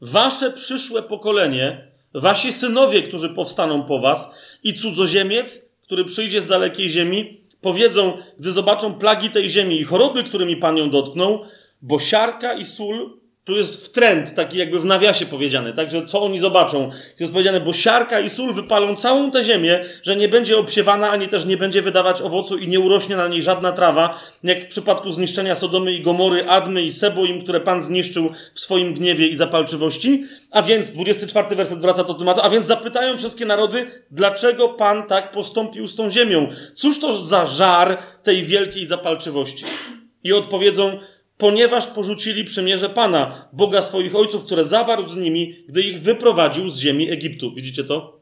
Wasze 0.00 0.50
przyszłe 0.50 1.02
pokolenie, 1.02 1.88
wasi 2.14 2.52
synowie, 2.52 3.02
którzy 3.02 3.28
powstaną 3.28 3.82
po 3.82 3.98
was 3.98 4.34
i 4.62 4.74
cudzoziemiec, 4.74 5.70
który 5.82 6.04
przyjdzie 6.04 6.40
z 6.40 6.46
dalekiej 6.46 6.88
ziemi, 6.88 7.40
powiedzą, 7.60 8.18
gdy 8.38 8.52
zobaczą 8.52 8.94
plagi 8.94 9.30
tej 9.30 9.50
ziemi 9.50 9.80
i 9.80 9.84
choroby, 9.84 10.24
którymi 10.24 10.56
Pan 10.56 10.76
ją 10.76 10.90
dotknął, 10.90 11.44
bo 11.82 11.98
siarka 11.98 12.52
i 12.52 12.64
sól 12.64 13.23
tu 13.44 13.56
jest 13.56 13.86
w 13.86 13.92
trend, 13.92 14.34
taki 14.34 14.58
jakby 14.58 14.80
w 14.80 14.84
nawiasie 14.84 15.26
powiedziane, 15.26 15.72
także 15.72 16.06
co 16.06 16.22
oni 16.22 16.38
zobaczą. 16.38 16.90
Jest 17.20 17.32
powiedziane, 17.32 17.60
bo 17.60 17.72
siarka 17.72 18.20
i 18.20 18.30
sól 18.30 18.54
wypalą 18.54 18.96
całą 18.96 19.30
tę 19.30 19.44
ziemię, 19.44 19.84
że 20.02 20.16
nie 20.16 20.28
będzie 20.28 20.58
obsiewana, 20.58 21.10
ani 21.10 21.28
też 21.28 21.44
nie 21.44 21.56
będzie 21.56 21.82
wydawać 21.82 22.22
owocu 22.22 22.58
i 22.58 22.68
nie 22.68 22.80
urośnie 22.80 23.16
na 23.16 23.28
niej 23.28 23.42
żadna 23.42 23.72
trawa, 23.72 24.20
jak 24.44 24.60
w 24.60 24.66
przypadku 24.66 25.12
zniszczenia 25.12 25.54
Sodomy 25.54 25.92
i 25.92 26.02
Gomory, 26.02 26.48
Admy 26.48 26.82
i 26.82 26.92
Seboim, 26.92 27.42
które 27.42 27.60
Pan 27.60 27.82
zniszczył 27.82 28.32
w 28.54 28.60
swoim 28.60 28.94
gniewie 28.94 29.26
i 29.28 29.34
zapalczywości. 29.34 30.24
A 30.50 30.62
więc, 30.62 30.90
24 30.90 31.56
werset 31.56 31.78
wraca 31.78 32.04
do 32.04 32.14
tematu, 32.14 32.40
a 32.44 32.50
więc 32.50 32.66
zapytają 32.66 33.18
wszystkie 33.18 33.44
narody, 33.44 33.86
dlaczego 34.10 34.68
Pan 34.68 35.06
tak 35.06 35.32
postąpił 35.32 35.88
z 35.88 35.96
tą 35.96 36.10
ziemią? 36.10 36.48
Cóż 36.74 37.00
to 37.00 37.24
za 37.24 37.46
żar 37.46 37.98
tej 38.22 38.42
wielkiej 38.42 38.86
zapalczywości? 38.86 39.64
I 40.24 40.32
odpowiedzą, 40.32 40.98
ponieważ 41.44 41.86
porzucili 41.86 42.44
przymierze 42.44 42.88
Pana, 42.88 43.48
Boga 43.52 43.82
swoich 43.82 44.16
ojców, 44.16 44.44
które 44.44 44.64
zawarł 44.64 45.08
z 45.08 45.16
nimi, 45.16 45.64
gdy 45.68 45.82
ich 45.82 46.00
wyprowadził 46.00 46.70
z 46.70 46.80
ziemi 46.80 47.10
Egiptu. 47.10 47.54
Widzicie 47.54 47.84
to? 47.84 48.20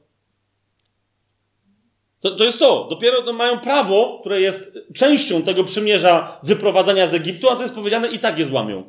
To, 2.21 2.37
to 2.37 2.45
jest 2.45 2.59
to. 2.59 2.87
Dopiero 2.91 3.23
no, 3.23 3.33
mają 3.33 3.59
prawo, 3.59 4.19
które 4.21 4.41
jest 4.41 4.79
częścią 4.95 5.43
tego 5.43 5.65
przymierza 5.65 6.41
wyprowadzenia 6.43 7.07
z 7.07 7.15
Egiptu, 7.15 7.51
a 7.51 7.57
to 7.57 7.63
jest 7.63 7.75
powiedziane 7.75 8.09
i 8.09 8.19
tak 8.19 8.39
je 8.39 8.47
złamią. 8.47 8.85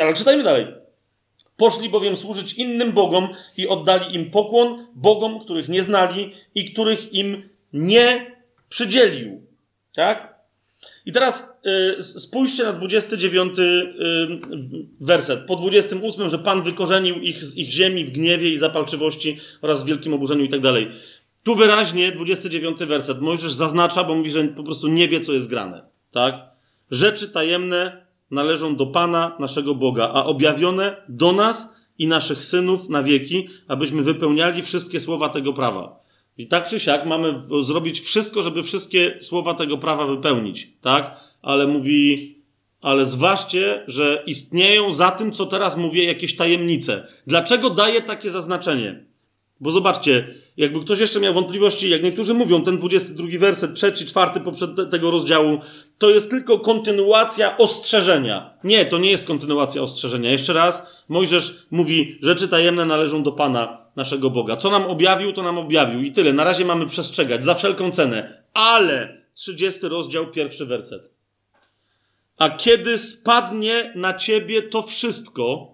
Ale 0.00 0.14
czytajmy 0.14 0.42
dalej. 0.42 0.66
Poszli 1.56 1.88
bowiem 1.88 2.16
służyć 2.16 2.52
innym 2.52 2.92
bogom 2.92 3.28
i 3.56 3.68
oddali 3.68 4.14
im 4.14 4.30
pokłon, 4.30 4.86
bogom, 4.94 5.40
których 5.40 5.68
nie 5.68 5.82
znali 5.82 6.32
i 6.54 6.72
których 6.72 7.14
im 7.14 7.48
nie 7.72 8.36
przydzielił. 8.68 9.42
Tak? 9.94 10.38
I 11.06 11.12
teraz 11.12 11.57
spójrzcie 12.00 12.64
na 12.64 12.72
29 12.72 13.58
y, 13.58 13.94
werset. 15.00 15.40
Po 15.46 15.56
28, 15.56 16.30
że 16.30 16.38
Pan 16.38 16.62
wykorzenił 16.62 17.16
ich 17.20 17.44
z 17.44 17.56
ich 17.56 17.70
ziemi 17.70 18.04
w 18.04 18.10
gniewie 18.10 18.50
i 18.50 18.58
zapalczywości 18.58 19.38
oraz 19.62 19.84
w 19.84 19.86
wielkim 19.86 20.14
oburzeniu 20.14 20.44
i 20.44 20.48
tak 20.48 20.60
dalej. 20.60 20.88
Tu 21.42 21.54
wyraźnie 21.54 22.12
29 22.12 22.78
werset 22.78 23.20
Mojżesz 23.20 23.52
zaznacza, 23.52 24.04
bo 24.04 24.14
mówi, 24.14 24.30
że 24.30 24.44
po 24.44 24.62
prostu 24.62 24.88
nie 24.88 25.08
wie, 25.08 25.20
co 25.20 25.32
jest 25.32 25.48
grane. 25.48 25.82
Tak? 26.10 26.42
Rzeczy 26.90 27.28
tajemne 27.28 28.06
należą 28.30 28.76
do 28.76 28.86
Pana, 28.86 29.36
naszego 29.38 29.74
Boga, 29.74 30.10
a 30.14 30.24
objawione 30.24 30.96
do 31.08 31.32
nas 31.32 31.76
i 31.98 32.06
naszych 32.06 32.44
synów 32.44 32.88
na 32.88 33.02
wieki, 33.02 33.48
abyśmy 33.68 34.02
wypełniali 34.02 34.62
wszystkie 34.62 35.00
słowa 35.00 35.28
tego 35.28 35.52
prawa. 35.52 36.00
I 36.38 36.46
tak 36.46 36.66
czy 36.66 36.80
siak 36.80 37.06
mamy 37.06 37.42
zrobić 37.60 38.00
wszystko, 38.00 38.42
żeby 38.42 38.62
wszystkie 38.62 39.18
słowa 39.20 39.54
tego 39.54 39.78
prawa 39.78 40.06
wypełnić, 40.06 40.72
tak? 40.80 41.27
Ale 41.42 41.66
mówi, 41.66 42.36
ale 42.80 43.06
zważcie, 43.06 43.84
że 43.86 44.22
istnieją 44.26 44.92
za 44.92 45.10
tym, 45.10 45.32
co 45.32 45.46
teraz 45.46 45.76
mówię, 45.76 46.04
jakieś 46.04 46.36
tajemnice. 46.36 47.06
Dlaczego 47.26 47.70
daję 47.70 48.02
takie 48.02 48.30
zaznaczenie? 48.30 49.04
Bo 49.60 49.70
zobaczcie, 49.70 50.34
jakby 50.56 50.80
ktoś 50.80 51.00
jeszcze 51.00 51.20
miał 51.20 51.34
wątpliwości, 51.34 51.90
jak 51.90 52.02
niektórzy 52.02 52.34
mówią, 52.34 52.62
ten 52.62 52.78
22 52.78 53.26
werset, 53.38 53.74
trzeci, 53.74 54.06
czwarty 54.06 54.40
poprzed 54.40 54.70
tego 54.90 55.10
rozdziału, 55.10 55.60
to 55.98 56.10
jest 56.10 56.30
tylko 56.30 56.58
kontynuacja 56.58 57.56
ostrzeżenia. 57.56 58.50
Nie, 58.64 58.86
to 58.86 58.98
nie 58.98 59.10
jest 59.10 59.26
kontynuacja 59.26 59.82
ostrzeżenia. 59.82 60.30
Jeszcze 60.30 60.52
raz, 60.52 60.98
Mojżesz 61.08 61.66
mówi, 61.70 62.18
rzeczy 62.22 62.48
tajemne 62.48 62.84
należą 62.84 63.22
do 63.22 63.32
Pana, 63.32 63.78
naszego 63.96 64.30
Boga. 64.30 64.56
Co 64.56 64.70
nam 64.70 64.82
objawił, 64.82 65.32
to 65.32 65.42
nam 65.42 65.58
objawił. 65.58 66.02
I 66.02 66.12
tyle. 66.12 66.32
Na 66.32 66.44
razie 66.44 66.64
mamy 66.64 66.86
przestrzegać 66.86 67.44
za 67.44 67.54
wszelką 67.54 67.90
cenę. 67.90 68.42
Ale 68.54 69.22
30 69.34 69.88
rozdział, 69.88 70.30
pierwszy 70.30 70.66
werset. 70.66 71.17
A 72.38 72.50
kiedy 72.50 72.98
spadnie 72.98 73.92
na 73.96 74.14
ciebie 74.14 74.62
to 74.62 74.82
wszystko, 74.82 75.72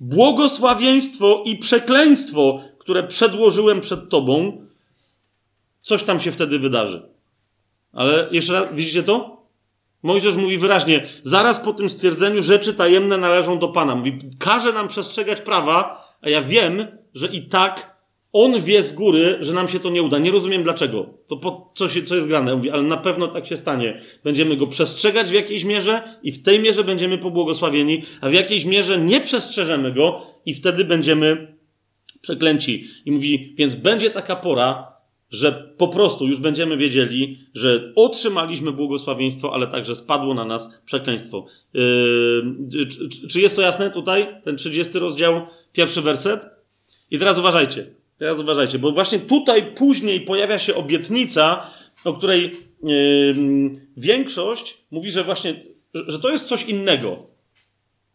błogosławieństwo 0.00 1.42
i 1.46 1.56
przekleństwo, 1.56 2.60
które 2.78 3.02
przedłożyłem 3.02 3.80
przed 3.80 4.08
tobą, 4.08 4.66
coś 5.82 6.02
tam 6.02 6.20
się 6.20 6.32
wtedy 6.32 6.58
wydarzy. 6.58 7.08
Ale 7.92 8.28
jeszcze 8.30 8.52
raz, 8.52 8.74
widzicie 8.74 9.02
to? 9.02 9.44
Mojżesz 10.02 10.36
mówi 10.36 10.58
wyraźnie, 10.58 11.06
zaraz 11.22 11.58
po 11.58 11.72
tym 11.72 11.90
stwierdzeniu 11.90 12.42
rzeczy 12.42 12.74
tajemne 12.74 13.18
należą 13.18 13.58
do 13.58 13.68
Pana. 13.68 13.94
Mówi, 13.94 14.18
każe 14.38 14.72
nam 14.72 14.88
przestrzegać 14.88 15.40
prawa, 15.40 16.08
a 16.22 16.28
ja 16.28 16.42
wiem, 16.42 16.86
że 17.14 17.26
i 17.26 17.48
tak 17.48 17.93
on 18.34 18.62
wie 18.62 18.82
z 18.82 18.94
góry, 18.94 19.38
że 19.40 19.52
nam 19.52 19.68
się 19.68 19.80
to 19.80 19.90
nie 19.90 20.02
uda. 20.02 20.18
Nie 20.18 20.30
rozumiem 20.30 20.62
dlaczego. 20.62 21.06
To 21.26 21.36
po 21.36 21.72
co, 21.74 21.88
się, 21.88 22.02
co 22.02 22.16
jest 22.16 22.28
grane? 22.28 22.56
Mówi, 22.56 22.70
ale 22.70 22.82
na 22.82 22.96
pewno 22.96 23.28
tak 23.28 23.46
się 23.46 23.56
stanie. 23.56 24.00
Będziemy 24.24 24.56
go 24.56 24.66
przestrzegać 24.66 25.30
w 25.30 25.32
jakiejś 25.32 25.64
mierze 25.64 26.02
i 26.22 26.32
w 26.32 26.42
tej 26.42 26.60
mierze 26.60 26.84
będziemy 26.84 27.18
pobłogosławieni, 27.18 28.02
a 28.20 28.28
w 28.28 28.32
jakiejś 28.32 28.64
mierze 28.64 28.98
nie 28.98 29.20
przestrzeżemy 29.20 29.92
go 29.92 30.26
i 30.46 30.54
wtedy 30.54 30.84
będziemy 30.84 31.56
przeklęci. 32.20 32.84
I 33.04 33.12
mówi, 33.12 33.54
więc 33.56 33.74
będzie 33.74 34.10
taka 34.10 34.36
pora, 34.36 34.92
że 35.30 35.74
po 35.76 35.88
prostu 35.88 36.26
już 36.26 36.40
będziemy 36.40 36.76
wiedzieli, 36.76 37.38
że 37.54 37.92
otrzymaliśmy 37.96 38.72
błogosławieństwo, 38.72 39.54
ale 39.54 39.66
także 39.66 39.96
spadło 39.96 40.34
na 40.34 40.44
nas 40.44 40.82
przekleństwo. 40.86 41.46
Yy, 41.74 42.78
czy, 42.88 43.28
czy 43.28 43.40
jest 43.40 43.56
to 43.56 43.62
jasne 43.62 43.90
tutaj? 43.90 44.26
Ten 44.44 44.56
30 44.56 44.98
rozdział, 44.98 45.46
pierwszy 45.72 46.02
werset? 46.02 46.46
I 47.10 47.18
teraz 47.18 47.38
uważajcie. 47.38 48.03
Teraz 48.18 48.40
uważajcie, 48.40 48.78
bo 48.78 48.92
właśnie 48.92 49.18
tutaj 49.18 49.72
później 49.72 50.20
pojawia 50.20 50.58
się 50.58 50.74
obietnica, 50.74 51.70
o 52.04 52.12
której 52.12 52.50
yy, 52.82 53.32
większość 53.96 54.78
mówi, 54.90 55.12
że 55.12 55.24
właśnie, 55.24 55.54
że 55.94 56.18
to 56.18 56.30
jest 56.30 56.48
coś 56.48 56.68
innego. 56.68 57.34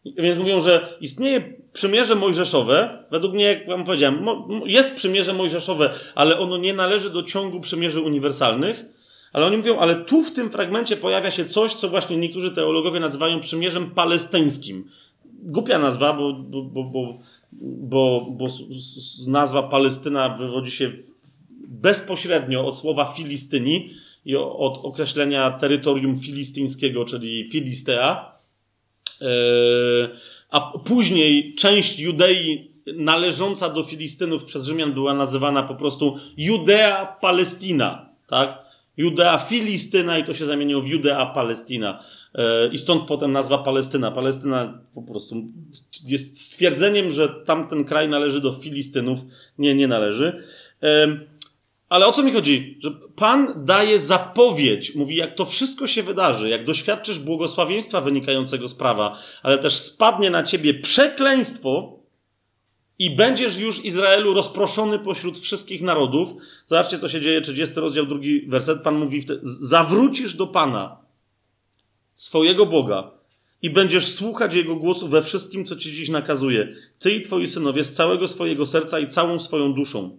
Więc 0.04 0.38
mówią, 0.38 0.60
że 0.60 0.96
istnieje 1.00 1.54
przymierze 1.72 2.14
mojżeszowe. 2.14 3.04
Według 3.10 3.34
mnie, 3.34 3.44
jak 3.44 3.66
wam 3.66 3.84
powiedziałem, 3.84 4.26
jest 4.66 4.96
przymierze 4.96 5.32
mojżeszowe, 5.32 5.90
ale 6.14 6.38
ono 6.38 6.58
nie 6.58 6.74
należy 6.74 7.10
do 7.10 7.22
ciągu 7.22 7.60
przymierzy 7.60 8.00
uniwersalnych. 8.00 8.84
Ale 9.32 9.46
oni 9.46 9.56
mówią, 9.56 9.78
ale 9.78 9.96
tu 9.96 10.22
w 10.22 10.32
tym 10.32 10.50
fragmencie 10.50 10.96
pojawia 10.96 11.30
się 11.30 11.44
coś, 11.44 11.74
co 11.74 11.88
właśnie 11.88 12.16
niektórzy 12.16 12.50
teologowie 12.50 13.00
nazywają 13.00 13.40
przymierzem 13.40 13.90
palestyńskim. 13.90 14.90
Głupia 15.24 15.78
nazwa, 15.78 16.12
bo, 16.12 16.32
bo, 16.32 16.62
bo, 16.62 16.84
bo, 16.84 17.18
bo, 17.62 18.26
bo 18.30 18.46
nazwa 19.26 19.62
Palestyna 19.62 20.28
wywodzi 20.28 20.70
się 20.70 20.92
bezpośrednio 21.68 22.66
od 22.66 22.78
słowa 22.78 23.04
Filistyni 23.04 23.90
i 24.24 24.36
od 24.36 24.78
określenia 24.84 25.50
terytorium 25.50 26.18
filistyńskiego, 26.18 27.04
czyli 27.04 27.50
Filistea. 27.52 28.32
E, 29.20 29.26
a 30.50 30.60
później 30.78 31.54
część 31.54 31.98
Judei 31.98 32.70
należąca 32.96 33.70
do 33.70 33.82
Filistynów 33.82 34.44
przez 34.44 34.66
Rzymian 34.66 34.92
była 34.92 35.14
nazywana 35.14 35.62
po 35.62 35.74
prostu 35.74 36.18
Judea 36.36 37.06
Palestina, 37.20 38.08
tak? 38.26 38.58
Judea 38.96 39.38
Filistyna 39.38 40.18
i 40.18 40.24
to 40.24 40.34
się 40.34 40.46
zamieniło 40.46 40.80
w 40.80 40.88
Judea 40.88 41.26
Palestina. 41.26 42.04
E, 42.34 42.68
I 42.72 42.78
stąd 42.78 43.04
potem 43.08 43.32
nazwa 43.32 43.58
Palestyna. 43.58 44.10
Palestyna 44.10 44.78
po 44.94 45.02
prostu 45.02 45.34
jest 46.06 46.40
stwierdzeniem, 46.40 47.12
że 47.12 47.28
tamten 47.28 47.84
kraj 47.84 48.08
należy 48.08 48.40
do 48.40 48.52
Filistynów. 48.52 49.18
Nie, 49.58 49.74
nie 49.74 49.88
należy. 49.88 50.42
Ale 51.88 52.06
o 52.06 52.12
co 52.12 52.22
mi 52.22 52.32
chodzi? 52.32 52.78
Że 52.82 52.90
Pan 53.16 53.64
daje 53.64 54.00
zapowiedź, 54.00 54.94
mówi, 54.94 55.16
jak 55.16 55.34
to 55.34 55.44
wszystko 55.44 55.86
się 55.86 56.02
wydarzy, 56.02 56.48
jak 56.48 56.64
doświadczysz 56.64 57.18
błogosławieństwa 57.18 58.00
wynikającego 58.00 58.68
z 58.68 58.74
prawa, 58.74 59.18
ale 59.42 59.58
też 59.58 59.74
spadnie 59.74 60.30
na 60.30 60.42
ciebie 60.42 60.74
przekleństwo 60.74 62.00
i 62.98 63.10
będziesz 63.10 63.58
już 63.58 63.84
Izraelu 63.84 64.34
rozproszony 64.34 64.98
pośród 64.98 65.38
wszystkich 65.38 65.82
narodów. 65.82 66.34
Zobaczcie, 66.66 66.98
co 66.98 67.08
się 67.08 67.20
dzieje, 67.20 67.40
30 67.40 67.80
rozdział, 67.80 68.06
drugi 68.06 68.46
werset. 68.46 68.82
Pan 68.82 68.98
mówi, 68.98 69.26
zawrócisz 69.42 70.34
do 70.34 70.46
Pana, 70.46 70.96
swojego 72.20 72.66
Boga, 72.66 73.10
i 73.62 73.70
będziesz 73.70 74.08
słuchać 74.08 74.54
Jego 74.54 74.76
głosu 74.76 75.08
we 75.08 75.22
wszystkim, 75.22 75.64
co 75.64 75.76
Ci 75.76 75.92
dziś 75.92 76.08
nakazuje. 76.08 76.74
Ty 76.98 77.10
i 77.10 77.20
Twoi 77.20 77.46
synowie 77.46 77.84
z 77.84 77.94
całego 77.94 78.28
swojego 78.28 78.66
serca 78.66 78.98
i 78.98 79.08
całą 79.08 79.38
swoją 79.38 79.74
duszą. 79.74 80.18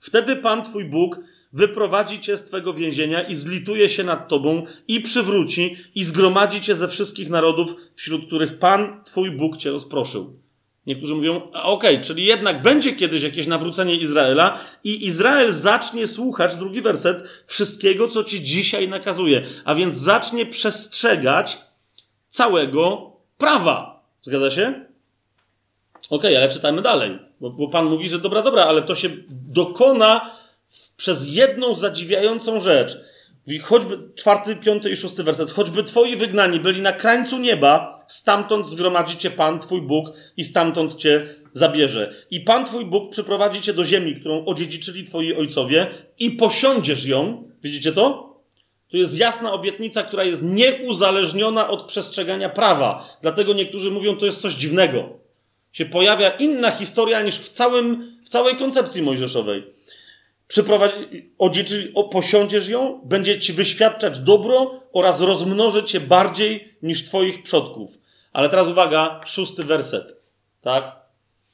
Wtedy 0.00 0.36
Pan 0.36 0.62
Twój 0.62 0.84
Bóg 0.84 1.20
wyprowadzi 1.52 2.20
Cię 2.20 2.36
z 2.36 2.44
Twego 2.44 2.74
więzienia 2.74 3.22
i 3.22 3.34
zlituje 3.34 3.88
się 3.88 4.04
nad 4.04 4.28
Tobą 4.28 4.66
i 4.88 5.00
przywróci 5.00 5.76
i 5.94 6.04
zgromadzi 6.04 6.60
Cię 6.60 6.74
ze 6.74 6.88
wszystkich 6.88 7.30
narodów, 7.30 7.76
wśród 7.94 8.26
których 8.26 8.58
Pan 8.58 9.04
Twój 9.04 9.30
Bóg 9.30 9.56
Cię 9.56 9.70
rozproszył. 9.70 10.43
Niektórzy 10.86 11.14
mówią, 11.14 11.36
okej, 11.36 11.94
okay, 11.94 12.00
czyli 12.00 12.24
jednak 12.24 12.62
będzie 12.62 12.92
kiedyś 12.92 13.22
jakieś 13.22 13.46
nawrócenie 13.46 13.96
Izraela 13.96 14.58
i 14.84 15.06
Izrael 15.06 15.52
zacznie 15.52 16.06
słuchać, 16.06 16.56
drugi 16.56 16.82
werset, 16.82 17.44
wszystkiego, 17.46 18.08
co 18.08 18.24
ci 18.24 18.42
dzisiaj 18.42 18.88
nakazuje. 18.88 19.42
A 19.64 19.74
więc 19.74 19.96
zacznie 19.96 20.46
przestrzegać 20.46 21.58
całego 22.30 23.12
prawa. 23.38 24.04
Zgadza 24.22 24.50
się? 24.50 24.84
Okej, 26.10 26.30
okay, 26.30 26.38
ale 26.38 26.48
czytajmy 26.48 26.82
dalej, 26.82 27.18
bo, 27.40 27.50
bo 27.50 27.68
Pan 27.68 27.86
mówi, 27.86 28.08
że 28.08 28.18
dobra, 28.18 28.42
dobra, 28.42 28.64
ale 28.64 28.82
to 28.82 28.94
się 28.94 29.08
dokona 29.30 30.30
w, 30.68 30.96
przez 30.96 31.28
jedną 31.28 31.74
zadziwiającą 31.74 32.60
rzecz. 32.60 32.96
Mówi, 33.46 33.58
choćby 33.58 33.98
czwarty, 34.14 34.56
piąty 34.56 34.90
i 34.90 34.96
szósty 34.96 35.22
werset. 35.22 35.50
Choćby 35.50 35.84
twoi 35.84 36.16
wygnani 36.16 36.60
byli 36.60 36.82
na 36.82 36.92
krańcu 36.92 37.38
nieba, 37.38 38.04
stamtąd 38.08 38.68
zgromadzi 38.68 39.16
cię 39.16 39.30
Pan, 39.30 39.60
twój 39.60 39.82
Bóg, 39.82 40.12
i 40.36 40.44
stamtąd 40.44 40.94
cię 40.94 41.26
zabierze. 41.52 42.14
I 42.30 42.40
Pan, 42.40 42.64
twój 42.64 42.84
Bóg, 42.84 43.12
przyprowadzi 43.12 43.60
cię 43.60 43.72
do 43.72 43.84
ziemi, 43.84 44.16
którą 44.20 44.44
odziedziczyli 44.44 45.04
twoi 45.04 45.34
ojcowie, 45.34 45.86
i 46.18 46.30
posiądziesz 46.30 47.06
ją. 47.06 47.48
Widzicie 47.62 47.92
to? 47.92 48.34
To 48.90 48.96
jest 48.96 49.18
jasna 49.18 49.52
obietnica, 49.52 50.02
która 50.02 50.24
jest 50.24 50.42
nieuzależniona 50.42 51.68
od 51.68 51.82
przestrzegania 51.82 52.48
prawa. 52.48 53.18
Dlatego 53.22 53.54
niektórzy 53.54 53.90
mówią, 53.90 54.16
to 54.16 54.26
jest 54.26 54.40
coś 54.40 54.54
dziwnego. 54.54 55.08
Się 55.72 55.86
pojawia 55.86 56.30
inna 56.30 56.70
historia 56.70 57.22
niż 57.22 57.38
w, 57.38 57.50
całym, 57.50 58.16
w 58.24 58.28
całej 58.28 58.56
koncepcji 58.56 59.02
mojżeszowej. 59.02 59.62
Odzieczy, 61.38 61.92
posiądziesz 62.10 62.68
ją, 62.68 63.00
będzie 63.04 63.40
ci 63.40 63.52
wyświadczać 63.52 64.20
dobro 64.20 64.80
oraz 64.92 65.20
rozmnoży 65.20 65.84
cię 65.84 66.00
bardziej 66.00 66.74
niż 66.82 67.04
twoich 67.04 67.42
przodków. 67.42 67.98
Ale 68.32 68.48
teraz 68.48 68.68
uwaga, 68.68 69.20
szósty 69.26 69.64
werset. 69.64 70.22
Tak? 70.60 70.96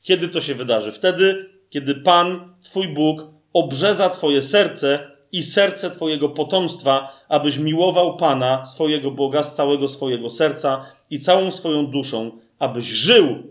Kiedy 0.03 0.29
to 0.29 0.41
się 0.41 0.55
wydarzy? 0.55 0.93
Wtedy, 0.93 1.51
kiedy 1.71 1.95
Pan, 1.95 2.55
Twój 2.63 2.89
Bóg, 2.89 3.21
obrzeza 3.53 4.11
Twoje 4.11 4.43
serce 4.43 5.11
i 5.33 5.43
serce 5.43 5.91
Twojego 5.91 6.29
potomstwa, 6.29 7.13
abyś 7.29 7.59
miłował 7.59 8.17
Pana, 8.17 8.67
swojego 8.67 9.11
Boga, 9.11 9.43
z 9.43 9.55
całego 9.55 9.89
swojego 9.89 10.31
serca 10.31 10.87
i 11.11 11.21
całą 11.21 11.51
swoją 11.53 11.87
duszą, 11.87 12.39
abyś 12.59 12.87
żył. 12.87 13.43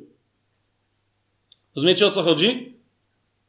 Rozumiecie 1.75 2.07
o 2.07 2.11
co 2.11 2.23
chodzi? 2.23 2.73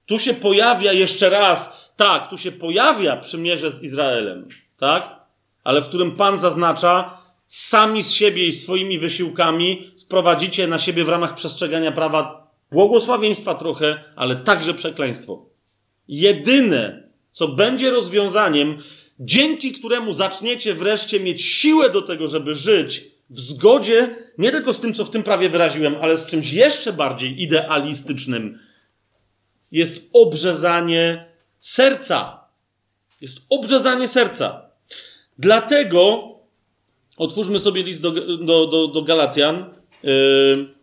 Tu 0.07 0.19
się 0.19 0.35
pojawia 0.35 0.93
jeszcze 0.93 1.31
raz, 1.31 1.80
tak, 2.01 2.31
tu 2.31 2.39
się 2.39 2.52
pojawia 2.52 3.16
przymierze 3.16 3.70
z 3.70 3.82
Izraelem, 3.82 4.48
tak? 4.78 5.16
Ale 5.64 5.82
w 5.82 5.89
którym 5.89 6.16
Pan 6.16 6.39
zaznacza, 6.39 7.18
sami 7.47 8.02
z 8.02 8.12
siebie 8.12 8.47
i 8.47 8.52
swoimi 8.52 8.98
wysiłkami 8.98 9.93
sprowadzicie 9.97 10.66
na 10.66 10.78
siebie 10.78 11.05
w 11.05 11.09
ramach 11.09 11.35
przestrzegania 11.35 11.93
prawa 11.93 12.51
błogosławieństwa 12.72 13.55
trochę, 13.55 14.05
ale 14.16 14.36
także 14.36 14.74
przekleństwo. 14.74 15.47
Jedyne, 16.09 17.02
co 17.31 17.48
będzie 17.48 17.90
rozwiązaniem, 17.90 18.82
dzięki 19.18 19.72
któremu 19.72 20.14
zaczniecie 20.14 20.74
wreszcie 20.74 21.20
mieć 21.20 21.43
siłę 21.43 21.90
do 21.90 22.02
tego, 22.02 22.28
żeby 22.28 22.55
żyć 22.55 23.05
w 23.31 23.40
zgodzie 23.40 24.16
nie 24.39 24.51
tylko 24.51 24.72
z 24.72 24.81
tym, 24.81 24.94
co 24.94 25.05
w 25.05 25.10
tym 25.10 25.22
prawie 25.22 25.48
wyraziłem, 25.48 25.97
ale 26.01 26.18
z 26.18 26.27
czymś 26.27 26.52
jeszcze 26.52 26.93
bardziej 26.93 27.43
idealistycznym, 27.43 28.59
jest 29.72 30.10
obrzezanie 30.12 31.30
serca. 31.61 32.41
Jest 33.20 33.39
obrzezanie 33.49 34.09
serca. 34.09 34.70
Dlatego 35.39 36.28
otwórzmy 37.16 37.61
sobie 37.61 37.82
list 37.82 38.03
do, 38.03 38.11
do, 38.37 38.66
do, 38.66 38.89
do 38.89 39.03
Galacjan. 39.03 39.74
Yy, 40.03 40.74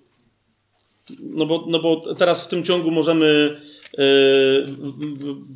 no, 1.20 1.46
bo, 1.46 1.66
no 1.68 1.80
bo 1.80 2.16
teraz 2.16 2.46
w 2.46 2.48
tym 2.48 2.64
ciągu 2.64 2.92
możemy 2.92 3.62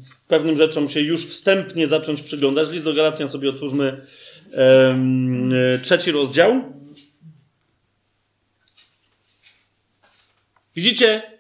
w 0.09 0.25
pewnym 0.27 0.57
rzeczom 0.57 0.89
się 0.89 1.01
już 1.01 1.25
wstępnie 1.25 1.87
zacząć 1.87 2.21
przyglądać. 2.21 2.69
List 2.71 2.85
do 2.85 2.93
Galacjan 2.93 3.29
sobie 3.29 3.49
otwórzmy 3.49 4.05
trzeci 5.83 6.11
rozdział. 6.11 6.61
Widzicie, 10.75 11.39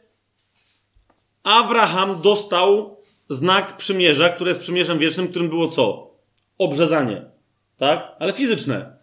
Abraham 1.43 2.21
dostał 2.21 3.00
znak 3.31 3.77
przymierza, 3.77 4.29
które 4.29 4.49
jest 4.49 4.61
przymierzem 4.61 4.99
wiecznym, 4.99 5.27
którym 5.27 5.49
było 5.49 5.67
co? 5.67 6.11
Obrzezanie. 6.57 7.21
Tak? 7.77 8.15
Ale 8.19 8.33
fizyczne. 8.33 8.97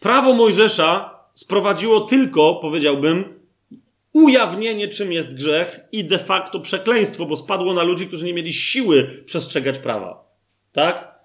Prawo 0.00 0.32
Mojżesza 0.32 1.20
sprowadziło 1.34 2.00
tylko, 2.00 2.54
powiedziałbym, 2.54 3.40
ujawnienie, 4.12 4.88
czym 4.88 5.12
jest 5.12 5.34
grzech 5.34 5.80
i 5.92 6.04
de 6.04 6.18
facto 6.18 6.60
przekleństwo, 6.60 7.26
bo 7.26 7.36
spadło 7.36 7.74
na 7.74 7.82
ludzi, 7.82 8.06
którzy 8.06 8.24
nie 8.24 8.34
mieli 8.34 8.52
siły 8.52 9.22
przestrzegać 9.26 9.78
prawa. 9.78 10.24
Tak? 10.72 11.15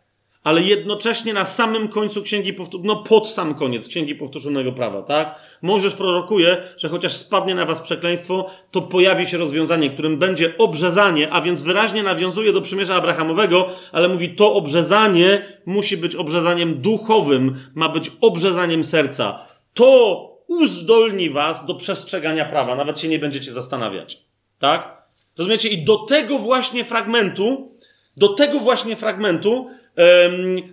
Ale 0.44 0.62
jednocześnie 0.62 1.34
na 1.34 1.46
samym 1.46 1.88
końcu 1.88 2.22
księgi 2.22 2.56
no 2.84 2.96
pod 2.96 3.28
sam 3.28 3.56
koniec 3.56 3.88
księgi 3.88 4.16
powtórzonego 4.16 4.72
prawa, 4.72 5.02
tak? 5.02 5.40
Mojżesz 5.62 5.94
prorokuje, 5.94 6.64
że 6.78 6.90
chociaż 6.90 7.14
spadnie 7.14 7.56
na 7.56 7.66
was 7.66 7.82
przekleństwo, 7.82 8.50
to 8.72 8.82
pojawi 8.82 9.28
się 9.28 9.38
rozwiązanie, 9.38 9.90
którym 9.90 10.18
będzie 10.18 10.58
obrzezanie, 10.58 11.32
a 11.32 11.42
więc 11.42 11.64
wyraźnie 11.64 12.04
nawiązuje 12.04 12.54
do 12.54 12.62
przymierza 12.62 12.96
Abrahamowego, 12.96 13.70
ale 13.92 14.08
mówi, 14.08 14.30
to 14.30 14.54
obrzezanie 14.54 15.42
musi 15.66 15.98
być 15.98 16.16
obrzezaniem 16.16 16.82
duchowym, 16.82 17.60
ma 17.76 17.90
być 17.90 18.12
obrzezaniem 18.22 18.84
serca. 18.84 19.40
To 19.74 20.32
uzdolni 20.48 21.30
was 21.30 21.66
do 21.66 21.76
przestrzegania 21.76 22.46
prawa, 22.46 22.76
nawet 22.76 23.00
się 23.00 23.08
nie 23.08 23.20
będziecie 23.20 23.54
zastanawiać. 23.54 24.24
Tak? 24.60 25.02
Rozumiecie? 25.38 25.70
I 25.70 25.84
do 25.84 25.98
tego 25.98 26.38
właśnie 26.38 26.86
fragmentu, 26.86 27.72
do 28.18 28.28
tego 28.28 28.60
właśnie 28.60 28.96
fragmentu 28.96 29.70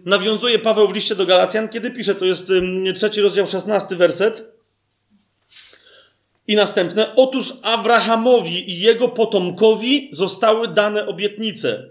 nawiązuje 0.05 0.59
Paweł 0.59 0.89
w 0.89 0.95
liście 0.95 1.15
do 1.15 1.27
Galacjan, 1.27 1.69
kiedy 1.69 1.91
pisze, 1.91 2.15
to 2.15 2.25
jest 2.25 2.53
trzeci 2.95 3.21
rozdział, 3.21 3.47
szesnasty 3.47 3.97
werset. 3.97 4.59
I 6.49 6.57
następne. 6.57 7.15
Otóż 7.17 7.53
Abrahamowi 7.63 8.71
i 8.71 8.81
jego 8.81 9.09
potomkowi 9.09 10.09
zostały 10.13 10.69
dane 10.69 11.07
obietnice. 11.07 11.85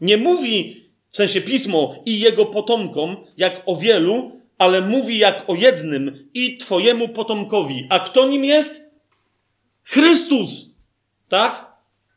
Nie 0.00 0.16
mówi 0.16 0.86
w 1.10 1.16
sensie 1.16 1.40
pismo 1.40 2.02
i 2.06 2.20
jego 2.20 2.46
potomkom, 2.46 3.16
jak 3.36 3.62
o 3.66 3.76
wielu, 3.76 4.40
ale 4.58 4.80
mówi 4.80 5.18
jak 5.18 5.50
o 5.50 5.54
jednym 5.54 6.28
i 6.34 6.58
Twojemu 6.58 7.08
potomkowi. 7.08 7.86
A 7.90 8.00
kto 8.00 8.28
nim 8.28 8.44
jest? 8.44 8.84
Chrystus. 9.84 10.74
Tak? 11.28 11.71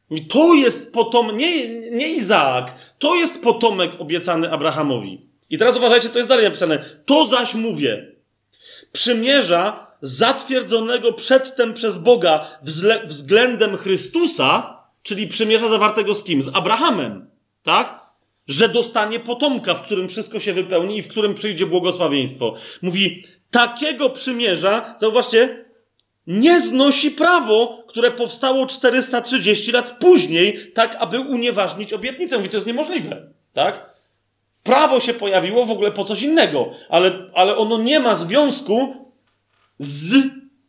I 0.09 0.25
to 0.25 0.53
jest 0.53 0.93
potomek, 0.93 1.35
nie, 1.35 1.67
nie 1.91 2.07
Izaak, 2.07 2.75
to 2.99 3.15
jest 3.15 3.43
potomek 3.43 3.91
obiecany 3.99 4.51
Abrahamowi. 4.51 5.21
I 5.49 5.57
teraz 5.57 5.77
uważajcie, 5.77 6.09
co 6.09 6.19
jest 6.19 6.29
dalej 6.29 6.45
napisane. 6.45 6.85
To 7.05 7.25
zaś 7.25 7.55
mówię. 7.55 8.11
Przymierza 8.91 9.87
zatwierdzonego 10.01 11.13
przedtem 11.13 11.73
przez 11.73 11.97
Boga 11.97 12.47
względem 13.05 13.77
Chrystusa, 13.77 14.79
czyli 15.03 15.27
przymierza 15.27 15.69
zawartego 15.69 16.15
z 16.15 16.23
kim? 16.23 16.43
Z 16.43 16.55
Abrahamem. 16.55 17.29
Tak? 17.63 18.05
że 18.47 18.69
dostanie 18.69 19.19
potomka, 19.19 19.73
w 19.73 19.83
którym 19.83 20.09
wszystko 20.09 20.39
się 20.39 20.53
wypełni 20.53 20.97
i 20.97 21.01
w 21.01 21.07
którym 21.07 21.33
przyjdzie 21.33 21.65
błogosławieństwo. 21.65 22.55
Mówi, 22.81 23.23
takiego 23.51 24.09
przymierza, 24.09 24.95
zauważcie, 24.97 25.64
nie 26.27 26.61
znosi 26.61 27.11
prawo, 27.11 27.83
które 27.87 28.11
powstało 28.11 28.65
430 28.67 29.71
lat 29.71 29.97
później, 29.99 30.71
tak 30.73 30.95
aby 30.95 31.19
unieważnić 31.19 31.93
obietnicę. 31.93 32.37
Mówi, 32.37 32.49
to 32.49 32.57
jest 32.57 32.67
niemożliwe, 32.67 33.27
tak? 33.53 33.95
Prawo 34.63 34.99
się 34.99 35.13
pojawiło 35.13 35.65
w 35.65 35.71
ogóle 35.71 35.91
po 35.91 36.05
coś 36.05 36.21
innego, 36.21 36.71
ale, 36.89 37.11
ale 37.33 37.57
ono 37.57 37.77
nie 37.77 37.99
ma 37.99 38.15
związku 38.15 38.95
z 39.79 40.15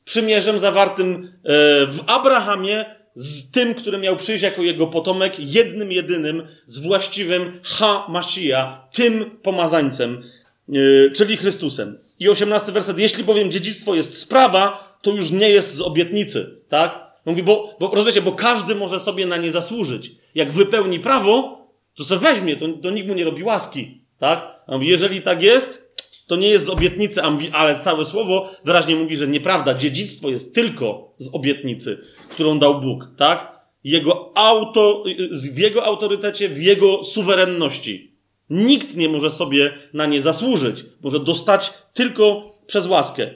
przymierzem 0.05 0.61
zawartym 0.61 1.33
e, 1.45 1.51
w 1.87 2.01
Abrahamie 2.07 2.97
z 3.17 3.51
tym, 3.51 3.75
który 3.75 3.99
miał 3.99 4.17
przyjść 4.17 4.43
jako 4.43 4.63
jego 4.63 4.87
potomek, 4.87 5.35
jednym, 5.39 5.93
jedynym, 5.93 6.47
z 6.67 6.79
właściwym 6.79 7.61
Ha-Masija, 7.63 8.89
tym 8.93 9.31
pomazańcem, 9.43 10.23
yy, 10.69 11.13
czyli 11.17 11.37
Chrystusem. 11.37 11.99
I 12.21 12.29
osiemnasty 12.29 12.73
werset. 12.73 12.99
Jeśli 12.99 13.25
bowiem 13.25 13.51
dziedzictwo 13.51 13.95
jest 13.95 14.21
sprawa, 14.21 14.86
to 15.03 15.13
już 15.13 15.31
nie 15.31 15.51
jest 15.51 15.75
z 15.75 15.81
obietnicy, 15.81 16.61
tak? 16.69 17.07
Mówi, 17.27 17.43
bo, 17.43 17.77
bo 17.81 17.91
rozumiecie, 17.95 18.23
bo 18.23 18.33
każdy 18.33 18.75
może 18.75 19.01
sobie 19.01 19.27
na 19.27 19.37
nie 19.37 19.51
zasłużyć. 19.51 20.11
Jak 20.35 20.53
wypełni 20.53 21.01
prawo, 21.01 21.61
to 21.95 22.05
se 22.05 22.17
weźmie, 22.17 22.57
to, 22.57 22.67
to 22.83 22.91
nikt 22.91 23.09
mu 23.09 23.15
nie 23.15 23.25
robi 23.25 23.43
łaski, 23.43 24.01
tak? 24.19 24.61
A 24.67 24.73
mówi, 24.73 24.89
jeżeli 24.89 25.23
tak 25.23 25.43
jest, 25.43 25.97
to 26.27 26.37
nie 26.37 26.49
jest 26.49 26.67
z 26.67 26.69
obietnicy, 26.69 27.23
a 27.23 27.31
mówi, 27.31 27.51
ale 27.53 27.79
całe 27.79 28.05
słowo 28.05 28.51
wyraźnie 28.65 28.97
mówi, 28.97 29.17
że 29.17 29.29
nieprawda. 29.29 29.75
Dziedzictwo 29.75 30.31
jest 30.31 30.55
tylko 30.55 31.15
z 31.19 31.35
obietnicy, 31.35 31.99
którą 32.29 32.59
dał 32.59 32.81
Bóg, 32.81 33.09
tak? 33.17 33.57
Jego 33.85 34.33
auto, 34.35 35.05
w 35.53 35.59
jego 35.59 35.85
autorytecie, 35.85 36.49
w 36.49 36.63
jego 36.63 37.05
suwerenności. 37.05 38.13
Nikt 38.51 38.97
nie 38.97 39.09
może 39.09 39.31
sobie 39.31 39.75
na 39.93 40.07
nie 40.07 40.21
zasłużyć. 40.21 40.85
Może 41.03 41.21
dostać 41.21 41.73
tylko 41.95 42.53
przez 42.67 42.87
łaskę. 42.87 43.31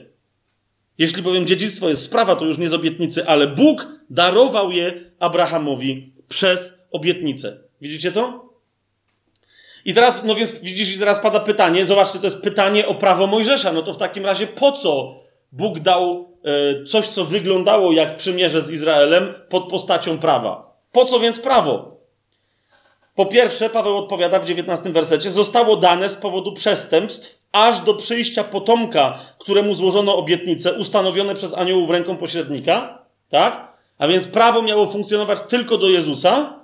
Jeśli 1.01 1.21
bowiem 1.21 1.47
dziedzictwo 1.47 1.89
jest 1.89 2.03
sprawa, 2.03 2.35
to 2.35 2.45
już 2.45 2.57
nie 2.57 2.69
z 2.69 2.73
obietnicy, 2.73 3.27
ale 3.27 3.47
Bóg 3.47 3.87
darował 4.09 4.71
je 4.71 4.93
Abrahamowi 5.19 6.13
przez 6.27 6.79
obietnicę. 6.91 7.57
Widzicie 7.81 8.11
to? 8.11 8.49
I 9.85 9.93
teraz, 9.93 10.23
no 10.23 10.35
więc 10.35 10.51
widzisz, 10.51 10.95
i 10.95 10.99
teraz 10.99 11.19
pada 11.19 11.39
pytanie, 11.39 11.85
zobaczcie, 11.85 12.19
to 12.19 12.25
jest 12.25 12.41
pytanie 12.41 12.87
o 12.87 12.95
prawo 12.95 13.27
Mojżesza. 13.27 13.73
No 13.73 13.81
to 13.81 13.93
w 13.93 13.97
takim 13.97 14.25
razie 14.25 14.47
po 14.47 14.71
co 14.71 15.15
Bóg 15.51 15.79
dał 15.79 16.29
e, 16.43 16.83
coś, 16.85 17.07
co 17.07 17.25
wyglądało 17.25 17.91
jak 17.91 18.17
przymierze 18.17 18.61
z 18.61 18.71
Izraelem 18.71 19.33
pod 19.49 19.69
postacią 19.69 20.17
prawa? 20.17 20.77
Po 20.91 21.05
co 21.05 21.19
więc 21.19 21.39
prawo? 21.39 21.97
Po 23.15 23.25
pierwsze, 23.25 23.69
Paweł 23.69 23.97
odpowiada 23.97 24.39
w 24.39 24.45
19 24.45 24.89
wersecie, 24.89 25.29
zostało 25.29 25.75
dane 25.75 26.09
z 26.09 26.15
powodu 26.15 26.53
przestępstw, 26.53 27.40
aż 27.51 27.81
do 27.81 27.93
przyjścia 27.93 28.43
potomka, 28.43 29.19
któremu 29.39 29.75
złożono 29.75 30.15
obietnice, 30.15 30.73
ustanowione 30.73 31.35
przez 31.35 31.53
aniołów 31.53 31.89
ręką 31.89 32.17
pośrednika, 32.17 33.05
tak? 33.29 33.71
A 33.97 34.07
więc 34.07 34.27
prawo 34.27 34.61
miało 34.61 34.87
funkcjonować 34.87 35.41
tylko 35.41 35.77
do 35.77 35.89
Jezusa, 35.89 36.61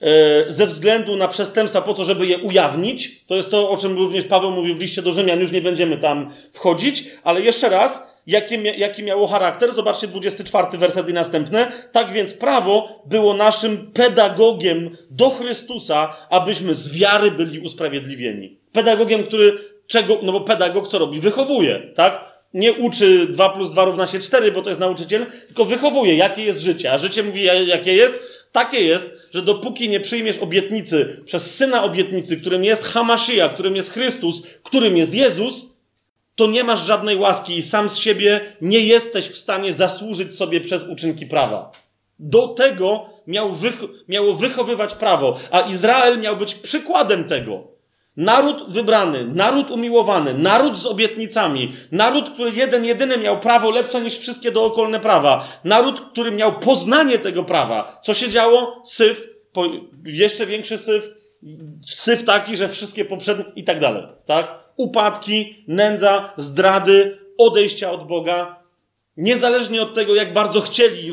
E, 0.00 0.52
ze 0.52 0.66
względu 0.66 1.16
na 1.16 1.28
przestępstwa 1.28 1.82
po 1.82 1.94
to, 1.94 2.04
żeby 2.04 2.26
je 2.26 2.38
ujawnić. 2.38 3.24
To 3.24 3.36
jest 3.36 3.50
to, 3.50 3.70
o 3.70 3.76
czym 3.76 3.96
również 3.96 4.24
Paweł 4.24 4.50
mówił 4.50 4.74
w 4.74 4.80
liście 4.80 5.02
do 5.02 5.12
Rzymian. 5.12 5.40
Już 5.40 5.52
nie 5.52 5.60
będziemy 5.60 5.98
tam 5.98 6.30
wchodzić, 6.52 7.04
ale 7.24 7.40
jeszcze 7.40 7.68
raz, 7.68 8.06
jaki, 8.26 8.58
jaki 8.76 9.02
miało 9.02 9.26
charakter? 9.26 9.72
Zobaczcie 9.72 10.06
24 10.06 10.78
werset 10.78 11.08
i 11.08 11.12
następne. 11.12 11.72
Tak 11.92 12.12
więc 12.12 12.34
prawo 12.34 13.02
było 13.06 13.34
naszym 13.34 13.92
pedagogiem 13.92 14.96
do 15.10 15.30
Chrystusa, 15.30 16.16
abyśmy 16.30 16.74
z 16.74 16.98
wiary 16.98 17.30
byli 17.30 17.58
usprawiedliwieni. 17.58 18.58
Pedagogiem, 18.72 19.22
który 19.22 19.58
czego, 19.90 20.18
no 20.22 20.32
bo 20.32 20.40
pedagog 20.40 20.88
co 20.88 20.98
robi? 20.98 21.20
Wychowuje, 21.20 21.92
tak? 21.94 22.30
Nie 22.54 22.72
uczy 22.72 23.26
2 23.26 23.48
plus 23.48 23.70
2 23.70 23.84
równa 23.84 24.06
się 24.06 24.18
4, 24.18 24.52
bo 24.52 24.62
to 24.62 24.68
jest 24.68 24.80
nauczyciel, 24.80 25.26
tylko 25.46 25.64
wychowuje, 25.64 26.16
jakie 26.16 26.44
jest 26.44 26.60
życie. 26.60 26.92
A 26.92 26.98
życie 26.98 27.22
mówi, 27.22 27.44
jakie 27.44 27.94
jest? 27.94 28.46
Takie 28.52 28.80
jest, 28.80 29.28
że 29.34 29.42
dopóki 29.42 29.88
nie 29.88 30.00
przyjmiesz 30.00 30.38
obietnicy 30.38 31.22
przez 31.24 31.56
syna 31.56 31.84
obietnicy, 31.84 32.36
którym 32.36 32.64
jest 32.64 32.84
Hamashia, 32.84 33.48
którym 33.48 33.76
jest 33.76 33.92
Chrystus, 33.92 34.42
którym 34.62 34.96
jest 34.96 35.14
Jezus, 35.14 35.76
to 36.34 36.46
nie 36.46 36.64
masz 36.64 36.86
żadnej 36.86 37.16
łaski 37.16 37.56
i 37.56 37.62
sam 37.62 37.90
z 37.90 37.96
siebie 37.96 38.40
nie 38.60 38.80
jesteś 38.80 39.28
w 39.28 39.36
stanie 39.36 39.72
zasłużyć 39.72 40.34
sobie 40.34 40.60
przez 40.60 40.88
uczynki 40.88 41.26
prawa. 41.26 41.72
Do 42.18 42.48
tego 42.48 43.06
miał 43.26 43.52
wych 43.52 43.74
miało 44.08 44.34
wychowywać 44.34 44.94
prawo, 44.94 45.38
a 45.50 45.60
Izrael 45.60 46.20
miał 46.20 46.36
być 46.36 46.54
przykładem 46.54 47.24
tego. 47.24 47.79
Naród 48.20 48.64
wybrany, 48.68 49.24
naród 49.24 49.70
umiłowany, 49.70 50.34
naród 50.34 50.76
z 50.76 50.86
obietnicami, 50.86 51.72
naród, 51.92 52.30
który 52.30 52.50
jeden, 52.50 52.84
jedyny 52.84 53.18
miał 53.18 53.40
prawo 53.40 53.70
lepsze 53.70 54.00
niż 54.00 54.18
wszystkie 54.18 54.52
dookolne 54.52 55.00
prawa, 55.00 55.48
naród, 55.64 56.00
który 56.00 56.30
miał 56.30 56.58
poznanie 56.58 57.18
tego 57.18 57.44
prawa. 57.44 58.00
Co 58.02 58.14
się 58.14 58.28
działo? 58.28 58.82
Syf, 58.84 59.28
jeszcze 60.04 60.46
większy 60.46 60.78
syf, 60.78 61.14
syf 61.82 62.24
taki, 62.24 62.56
że 62.56 62.68
wszystkie 62.68 63.04
poprzednie 63.04 63.44
i 63.56 63.64
tak 63.64 63.80
dalej, 63.80 64.02
tak? 64.26 64.58
Upadki, 64.76 65.64
nędza, 65.68 66.32
zdrady, 66.36 67.18
odejścia 67.38 67.90
od 67.90 68.06
Boga. 68.06 68.62
Niezależnie 69.16 69.82
od 69.82 69.94
tego, 69.94 70.14
jak 70.14 70.32
bardzo 70.32 70.60
chcieli, 70.60 71.10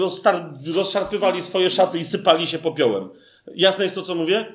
rozszarpywali 0.75 1.41
swoje 1.41 1.69
szaty 1.69 1.99
i 1.99 2.03
sypali 2.03 2.47
się 2.47 2.59
popiołem. 2.59 3.09
Jasne 3.55 3.83
jest 3.83 3.95
to, 3.95 4.01
co 4.01 4.15
mówię? 4.15 4.45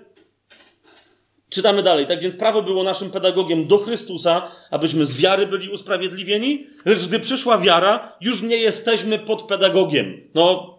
Czytamy 1.53 1.83
dalej. 1.83 2.07
Tak 2.07 2.21
więc 2.21 2.37
prawo 2.37 2.63
było 2.63 2.85
naszym 2.85 3.11
pedagogiem 3.11 3.67
do 3.67 3.79
Chrystusa, 3.79 4.49
abyśmy 4.71 5.07
z 5.07 5.21
wiary 5.21 5.47
byli 5.47 5.69
usprawiedliwieni, 5.69 6.67
lecz 6.85 7.07
gdy 7.07 7.21
przyszła 7.21 7.59
wiara, 7.59 8.13
już 8.21 8.43
nie 8.43 8.57
jesteśmy 8.57 9.19
pod 9.19 9.43
pedagogiem. 9.43 10.21
No, 10.35 10.77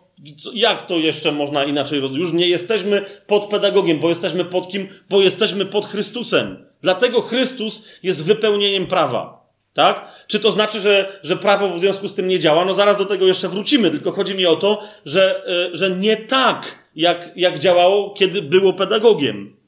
jak 0.53 0.87
to 0.87 0.97
jeszcze 0.97 1.31
można 1.31 1.63
inaczej 1.63 1.99
rozumieć? 1.99 2.23
Już 2.23 2.33
nie 2.33 2.47
jesteśmy 2.47 3.05
pod 3.27 3.45
pedagogiem, 3.45 3.99
bo 3.99 4.09
jesteśmy 4.09 4.45
pod 4.45 4.67
kim? 4.67 4.87
Bo 5.09 5.21
jesteśmy 5.21 5.65
pod 5.65 5.85
Chrystusem. 5.85 6.65
Dlatego 6.81 7.21
Chrystus 7.21 7.87
jest 8.03 8.23
wypełnieniem 8.23 8.87
prawa. 8.87 9.43
Tak? 9.73 10.25
Czy 10.27 10.39
to 10.39 10.51
znaczy, 10.51 10.79
że, 10.79 11.19
że 11.23 11.37
prawo 11.37 11.69
w 11.69 11.79
związku 11.79 12.07
z 12.07 12.13
tym 12.13 12.27
nie 12.27 12.39
działa? 12.39 12.65
No 12.65 12.73
zaraz 12.73 12.97
do 12.97 13.05
tego 13.05 13.27
jeszcze 13.27 13.49
wrócimy, 13.49 13.91
tylko 13.91 14.11
chodzi 14.11 14.35
mi 14.35 14.45
o 14.45 14.55
to, 14.55 14.81
że, 15.05 15.43
e, 15.47 15.75
że 15.75 15.91
nie 15.91 16.17
tak, 16.17 16.89
jak, 16.95 17.31
jak 17.35 17.59
działało, 17.59 18.13
kiedy 18.13 18.41
było 18.41 18.73
pedagogiem. 18.73 19.62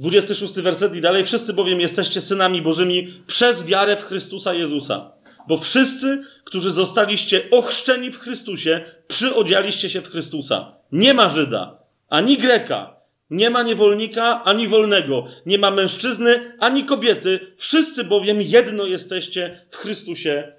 26 0.00 0.54
werset 0.54 0.94
i 0.94 1.00
dalej. 1.00 1.24
Wszyscy 1.24 1.52
bowiem 1.52 1.80
jesteście 1.80 2.20
synami 2.20 2.62
Bożymi 2.62 3.12
przez 3.26 3.66
wiarę 3.66 3.96
w 3.96 4.04
Chrystusa 4.04 4.54
Jezusa. 4.54 5.12
Bo 5.48 5.56
wszyscy, 5.56 6.24
którzy 6.44 6.70
zostaliście 6.70 7.50
ochrzczeni 7.50 8.10
w 8.10 8.18
Chrystusie, 8.18 8.84
przyodzialiście 9.08 9.90
się 9.90 10.00
w 10.00 10.10
Chrystusa. 10.10 10.76
Nie 10.92 11.14
ma 11.14 11.28
Żyda, 11.28 11.78
ani 12.08 12.38
Greka, 12.38 12.96
nie 13.30 13.50
ma 13.50 13.62
niewolnika, 13.62 14.44
ani 14.44 14.68
wolnego, 14.68 15.26
nie 15.46 15.58
ma 15.58 15.70
mężczyzny, 15.70 16.56
ani 16.58 16.84
kobiety. 16.84 17.40
Wszyscy 17.56 18.04
bowiem 18.04 18.42
jedno 18.42 18.86
jesteście 18.86 19.66
w 19.70 19.76
Chrystusie 19.76 20.52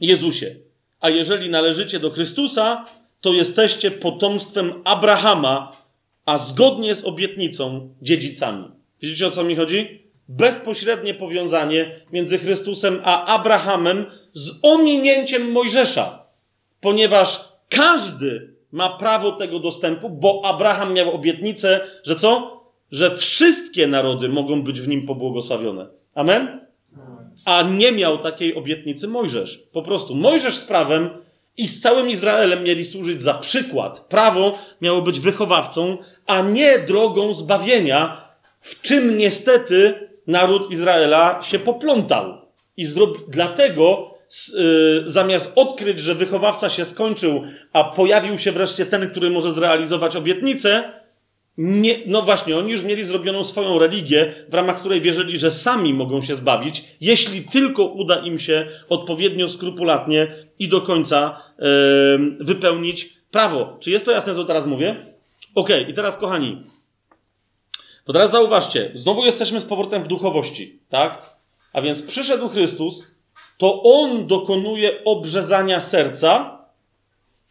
Jezusie. 0.00 0.56
A 1.00 1.10
jeżeli 1.10 1.50
należycie 1.50 2.00
do 2.00 2.10
Chrystusa, 2.10 2.84
to 3.20 3.32
jesteście 3.32 3.90
potomstwem 3.90 4.72
Abrahama 4.84 5.72
a 6.28 6.38
zgodnie 6.38 6.94
z 6.94 7.04
obietnicą 7.04 7.94
dziedzicami. 8.02 8.64
Widzicie 9.02 9.26
o 9.26 9.30
co 9.30 9.44
mi 9.44 9.56
chodzi? 9.56 10.02
Bezpośrednie 10.28 11.14
powiązanie 11.14 12.00
między 12.12 12.38
Chrystusem 12.38 13.00
a 13.04 13.24
Abrahamem 13.26 14.06
z 14.32 14.50
ominięciem 14.62 15.52
Mojżesza, 15.52 16.26
ponieważ 16.80 17.44
każdy 17.68 18.54
ma 18.72 18.98
prawo 18.98 19.32
tego 19.32 19.58
dostępu, 19.58 20.10
bo 20.10 20.42
Abraham 20.44 20.92
miał 20.92 21.14
obietnicę, 21.14 21.80
że 22.04 22.16
co? 22.16 22.60
Że 22.90 23.16
wszystkie 23.16 23.86
narody 23.86 24.28
mogą 24.28 24.62
być 24.62 24.80
w 24.80 24.88
nim 24.88 25.06
pobłogosławione. 25.06 25.86
Amen? 26.14 26.60
A 27.44 27.62
nie 27.62 27.92
miał 27.92 28.18
takiej 28.18 28.54
obietnicy 28.54 29.08
Mojżesz. 29.08 29.62
Po 29.72 29.82
prostu 29.82 30.14
Mojżesz 30.14 30.56
z 30.56 30.64
prawem 30.64 31.10
i 31.58 31.68
z 31.68 31.80
całym 31.80 32.10
Izraelem 32.10 32.64
mieli 32.64 32.84
służyć 32.84 33.22
za 33.22 33.34
przykład. 33.34 34.00
Prawo 34.00 34.58
miało 34.80 35.02
być 35.02 35.20
wychowawcą, 35.20 35.98
a 36.26 36.42
nie 36.42 36.78
drogą 36.78 37.34
zbawienia, 37.34 38.28
w 38.60 38.82
czym 38.82 39.18
niestety 39.18 40.08
naród 40.26 40.70
Izraela 40.70 41.42
się 41.42 41.58
poplątał. 41.58 42.38
I 42.76 42.84
zrobi... 42.84 43.20
dlatego 43.28 44.14
yy, 44.54 45.02
zamiast 45.06 45.52
odkryć, 45.56 46.00
że 46.00 46.14
wychowawca 46.14 46.68
się 46.68 46.84
skończył, 46.84 47.42
a 47.72 47.84
pojawił 47.84 48.38
się 48.38 48.52
wreszcie 48.52 48.86
ten, 48.86 49.10
który 49.10 49.30
może 49.30 49.52
zrealizować 49.52 50.16
obietnicę, 50.16 50.92
nie, 51.58 51.96
no 52.06 52.22
właśnie, 52.22 52.56
oni 52.56 52.70
już 52.70 52.82
mieli 52.82 53.04
zrobioną 53.04 53.44
swoją 53.44 53.78
religię, 53.78 54.34
w 54.48 54.54
ramach 54.54 54.80
której 54.80 55.00
wierzyli, 55.00 55.38
że 55.38 55.50
sami 55.50 55.94
mogą 55.94 56.22
się 56.22 56.34
zbawić, 56.34 56.84
jeśli 57.00 57.42
tylko 57.42 57.84
uda 57.84 58.16
im 58.16 58.38
się 58.38 58.66
odpowiednio 58.88 59.48
skrupulatnie 59.48 60.34
i 60.58 60.68
do 60.68 60.80
końca 60.80 61.42
yy, 61.58 61.66
wypełnić 62.40 63.18
prawo. 63.30 63.76
Czy 63.80 63.90
jest 63.90 64.04
to 64.04 64.10
jasne, 64.10 64.34
co 64.34 64.44
teraz 64.44 64.66
mówię? 64.66 64.96
Ok, 65.54 65.68
i 65.88 65.94
teraz, 65.94 66.18
kochani, 66.18 66.62
to 68.04 68.12
teraz 68.12 68.30
zauważcie, 68.30 68.90
znowu 68.94 69.24
jesteśmy 69.24 69.60
z 69.60 69.64
powrotem 69.64 70.02
w 70.02 70.08
duchowości, 70.08 70.78
tak? 70.88 71.36
A 71.72 71.82
więc 71.82 72.02
przyszedł 72.02 72.48
Chrystus, 72.48 73.14
to 73.58 73.82
On 73.82 74.26
dokonuje 74.26 75.04
obrzezania 75.04 75.80
serca, 75.80 76.58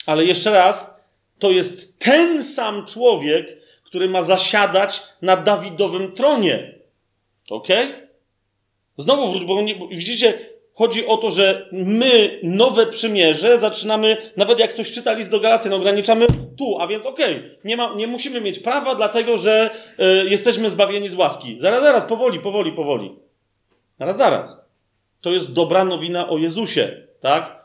ale 0.05 0.25
jeszcze 0.25 0.51
raz, 0.51 0.97
to 1.39 1.51
jest 1.51 1.99
ten 1.99 2.43
sam 2.43 2.85
człowiek, 2.85 3.56
który 3.87 4.09
ma 4.09 4.23
zasiadać 4.23 5.01
na 5.21 5.37
Dawidowym 5.37 6.11
tronie. 6.11 6.79
Ok? 7.49 7.67
Znowu 8.97 9.45
bo, 9.45 9.61
nie, 9.61 9.75
bo 9.75 9.87
widzicie, 9.87 10.39
chodzi 10.73 11.07
o 11.07 11.17
to, 11.17 11.31
że 11.31 11.69
my 11.71 12.39
nowe 12.43 12.85
przymierze 12.85 13.59
zaczynamy, 13.59 14.31
nawet 14.37 14.59
jak 14.59 14.73
ktoś 14.73 14.91
czyta 14.91 15.13
list 15.13 15.31
do 15.31 15.39
Galacjan, 15.39 15.73
ograniczamy 15.73 16.27
tu, 16.57 16.77
a 16.79 16.87
więc 16.87 17.05
okej, 17.05 17.57
nie, 17.63 17.77
nie 17.95 18.07
musimy 18.07 18.41
mieć 18.41 18.59
prawa, 18.59 18.95
dlatego 18.95 19.37
że 19.37 19.69
y, 19.99 20.29
jesteśmy 20.29 20.69
zbawieni 20.69 21.09
z 21.09 21.15
łaski. 21.15 21.59
Zaraz, 21.59 21.81
zaraz, 21.81 22.05
powoli, 22.05 22.39
powoli, 22.39 22.71
powoli. 22.71 23.15
Zaraz, 23.99 24.17
zaraz. 24.17 24.65
To 25.21 25.31
jest 25.31 25.53
dobra 25.53 25.85
nowina 25.85 26.29
o 26.29 26.37
Jezusie, 26.37 27.07
tak? 27.19 27.56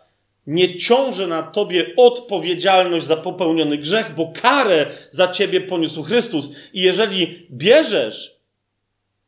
Nie 0.47 0.79
ciąży 0.79 1.27
na 1.27 1.43
tobie 1.43 1.87
odpowiedzialność 1.97 3.07
za 3.07 3.17
popełniony 3.17 3.79
grzech, 3.79 4.15
bo 4.15 4.33
karę 4.43 4.87
za 5.11 5.29
ciebie 5.29 5.61
poniósł 5.61 6.03
Chrystus. 6.03 6.53
I 6.73 6.81
jeżeli 6.81 7.47
bierzesz 7.51 8.43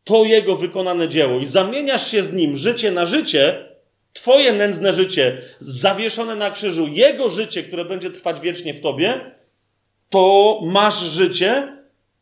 to 0.05 0.25
jego 0.25 0.57
wykonane 0.57 1.09
dzieło 1.09 1.39
i 1.39 1.44
zamieniasz 1.44 2.10
się 2.10 2.23
z 2.23 2.33
nim 2.33 2.57
życie 2.57 2.91
na 2.91 3.07
życie, 3.07 3.68
twoje 4.12 4.52
nędzne 4.52 4.93
życie 4.93 5.39
zawieszone 5.59 6.34
na 6.36 6.51
krzyżu, 6.51 6.86
jego 6.89 7.28
życie, 7.28 7.62
które 7.62 7.84
będzie 7.84 8.10
trwać 8.10 8.41
wiecznie 8.41 8.75
w 8.75 8.81
tobie, 8.81 9.20
to 10.10 10.60
masz 10.62 11.01
życie 11.01 11.76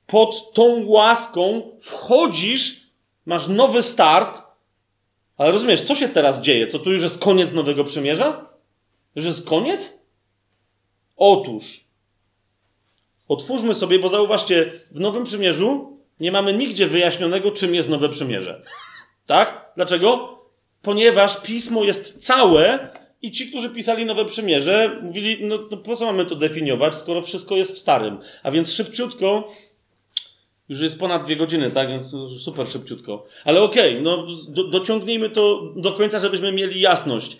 pod 0.07 0.55
tą 0.55 0.87
łaską, 0.87 1.62
wchodzisz, 1.81 2.81
masz 3.27 3.49
nowy 3.49 3.83
start. 3.83 4.43
Ale 5.37 5.53
rozumiesz, 5.53 5.83
co 5.83 5.95
się 5.95 6.09
teraz 6.09 6.41
dzieje? 6.41 6.67
Co 6.67 6.79
tu 6.79 6.93
już 6.93 7.03
jest 7.03 7.19
koniec 7.19 7.53
Nowego 7.53 7.85
Przymierza? 7.85 8.52
Już 9.15 9.25
jest 9.25 9.49
koniec? 9.49 10.03
Otóż, 11.17 11.85
otwórzmy 13.29 13.75
sobie, 13.75 13.99
bo 13.99 14.09
zauważcie, 14.09 14.73
w 14.91 15.01
Nowym 15.01 15.25
Przymierzu 15.25 15.99
nie 16.21 16.33
mamy 16.33 16.55
nigdzie 16.55 16.87
wyjaśnionego, 16.87 17.51
czym 17.51 17.75
jest 17.75 17.89
Nowe 17.89 18.09
Przymierze. 18.09 18.63
Tak? 19.27 19.73
Dlaczego? 19.77 20.39
Ponieważ 20.83 21.43
pismo 21.43 21.85
jest 21.85 22.27
całe 22.27 22.89
i 23.23 23.31
ci, 23.31 23.49
którzy 23.49 23.71
pisali 23.71 24.05
Nowe 24.05 24.25
Przymierze, 24.25 25.01
mówili, 25.03 25.39
no, 25.41 25.59
no 25.71 25.77
po 25.77 25.97
co 25.97 26.07
mamy 26.07 26.27
to 26.27 26.35
definiować, 26.35 26.95
skoro 26.95 27.23
wszystko 27.23 27.57
jest 27.57 27.75
w 27.75 27.79
Starym. 27.79 28.19
A 28.43 28.51
więc 28.51 28.73
szybciutko, 28.73 29.49
już 30.69 30.81
jest 30.81 30.99
ponad 30.99 31.25
dwie 31.25 31.37
godziny, 31.37 31.71
tak? 31.71 31.89
Więc 31.89 32.17
super 32.39 32.69
szybciutko. 32.69 33.25
Ale 33.45 33.63
okej, 33.63 33.91
okay, 33.91 34.03
no 34.03 34.27
do, 34.49 34.65
dociągnijmy 34.65 35.31
to 35.31 35.73
do 35.77 35.93
końca, 35.93 36.19
żebyśmy 36.19 36.53
mieli 36.53 36.81
jasność. 36.81 37.37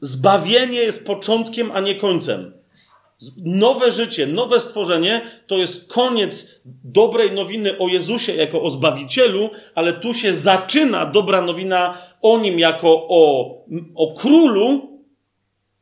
Zbawienie 0.00 0.78
jest 0.78 1.06
początkiem, 1.06 1.70
a 1.74 1.80
nie 1.80 1.94
końcem. 1.94 2.52
Nowe 3.44 3.90
życie, 3.90 4.26
nowe 4.26 4.60
stworzenie 4.60 5.20
to 5.46 5.56
jest 5.56 5.92
koniec 5.92 6.60
dobrej 6.84 7.32
nowiny 7.32 7.78
o 7.78 7.88
Jezusie 7.88 8.32
jako 8.32 8.62
o 8.62 8.70
Zbawicielu, 8.70 9.50
ale 9.74 9.92
tu 9.92 10.14
się 10.14 10.34
zaczyna 10.34 11.06
dobra 11.06 11.42
nowina 11.42 11.98
o 12.22 12.38
Nim 12.38 12.58
jako 12.58 13.06
o, 13.08 13.50
o 13.94 14.14
Królu, 14.14 14.96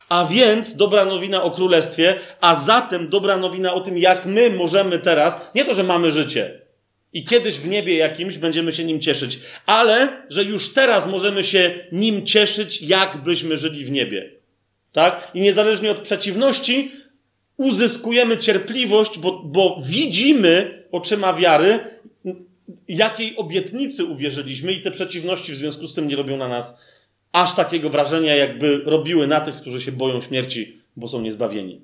a 0.08 0.24
więc 0.24 0.76
dobra 0.76 1.04
nowina 1.04 1.42
o 1.42 1.50
Królestwie, 1.50 2.18
a 2.40 2.54
zatem 2.54 3.08
dobra 3.08 3.36
nowina 3.36 3.74
o 3.74 3.80
tym, 3.80 3.98
jak 3.98 4.26
my 4.26 4.50
możemy 4.50 4.98
teraz, 4.98 5.50
nie 5.54 5.64
to, 5.64 5.74
że 5.74 5.82
mamy 5.82 6.10
życie, 6.10 6.63
i 7.14 7.24
kiedyś 7.24 7.58
w 7.58 7.68
niebie 7.68 7.96
jakimś 7.96 8.38
będziemy 8.38 8.72
się 8.72 8.84
nim 8.84 9.00
cieszyć, 9.00 9.38
ale 9.66 10.22
że 10.30 10.44
już 10.44 10.74
teraz 10.74 11.06
możemy 11.06 11.44
się 11.44 11.74
nim 11.92 12.26
cieszyć, 12.26 12.82
jakbyśmy 12.82 13.56
żyli 13.56 13.84
w 13.84 13.90
niebie. 13.90 14.30
Tak? 14.92 15.30
I 15.34 15.40
niezależnie 15.40 15.90
od 15.90 15.98
przeciwności, 15.98 16.90
uzyskujemy 17.56 18.38
cierpliwość, 18.38 19.18
bo, 19.18 19.42
bo 19.44 19.82
widzimy 19.86 20.84
oczyma 20.92 21.32
wiary, 21.32 21.80
jakiej 22.88 23.36
obietnicy 23.36 24.04
uwierzyliśmy, 24.04 24.72
i 24.72 24.82
te 24.82 24.90
przeciwności 24.90 25.52
w 25.52 25.56
związku 25.56 25.86
z 25.86 25.94
tym 25.94 26.08
nie 26.08 26.16
robią 26.16 26.36
na 26.36 26.48
nas 26.48 26.94
aż 27.32 27.54
takiego 27.54 27.90
wrażenia, 27.90 28.36
jakby 28.36 28.78
robiły 28.78 29.26
na 29.26 29.40
tych, 29.40 29.56
którzy 29.56 29.80
się 29.80 29.92
boją 29.92 30.20
śmierci, 30.20 30.78
bo 30.96 31.08
są 31.08 31.20
niezbawieni. 31.20 31.80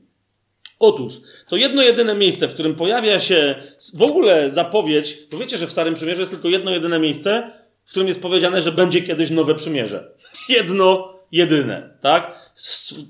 Otóż, 0.81 1.15
to 1.49 1.57
jedno 1.57 1.83
jedyne 1.83 2.15
miejsce, 2.15 2.49
w 2.49 2.55
którym 2.55 2.75
pojawia 2.75 3.21
się 3.21 3.63
w 3.95 4.03
ogóle 4.03 4.51
zapowiedź, 4.51 5.19
bo 5.31 5.39
wiecie, 5.39 5.59
że 5.59 5.67
w 5.67 5.73
Starym 5.73 5.95
Przymierzu 5.95 6.21
jest 6.21 6.33
tylko 6.33 6.49
jedno 6.49 6.71
jedyne 6.71 6.99
miejsce, 6.99 7.53
w 7.85 7.91
którym 7.91 8.09
jest 8.09 8.23
powiedziane, 8.23 8.63
że 8.63 8.73
będzie 8.73 9.03
kiedyś 9.03 9.31
nowe 9.31 9.55
przymierze. 9.55 10.13
Jedno 10.49 11.15
jedyne, 11.33 11.91
tak? 12.01 12.53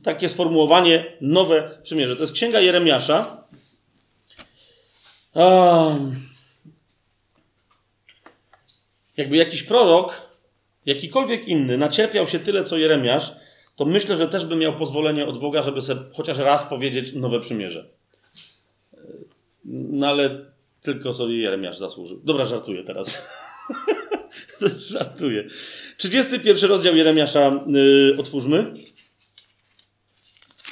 Takie 0.03 0.29
sformułowanie, 0.29 1.05
nowe 1.21 1.79
przymierze. 1.83 2.17
To 2.17 2.23
jest 2.23 2.35
Księga 2.35 2.61
Jeremiasza. 2.61 3.45
Um, 5.35 6.21
jakby 9.17 9.37
jakiś 9.37 9.63
prorok, 9.63 10.29
jakikolwiek 10.87 11.49
inny, 11.49 11.79
nacierpiał 11.79 12.27
się 12.27 12.39
tyle, 12.39 12.65
co 12.65 12.79
Jeremiasz, 12.79 13.33
to 13.81 13.87
myślę, 13.87 14.17
że 14.17 14.29
też 14.29 14.47
by 14.47 14.57
miał 14.57 14.77
pozwolenie 14.77 15.27
od 15.27 15.39
Boga, 15.39 15.63
żeby 15.63 15.83
sobie 15.83 16.01
chociaż 16.13 16.39
raz 16.39 16.65
powiedzieć 16.65 17.13
nowe 17.13 17.41
przymierze. 17.41 17.89
No 19.65 20.09
ale 20.09 20.45
tylko 20.83 21.13
sobie 21.13 21.39
Jeremiasz 21.39 21.79
zasłużył. 21.79 22.21
Dobra, 22.25 22.47
żartuję 22.47 22.85
teraz. 22.85 23.29
żartuję. 24.95 25.49
31 25.97 26.71
rozdział 26.71 26.97
Jeremiasza 26.97 27.65
yy, 27.67 28.17
otwórzmy. 28.19 28.75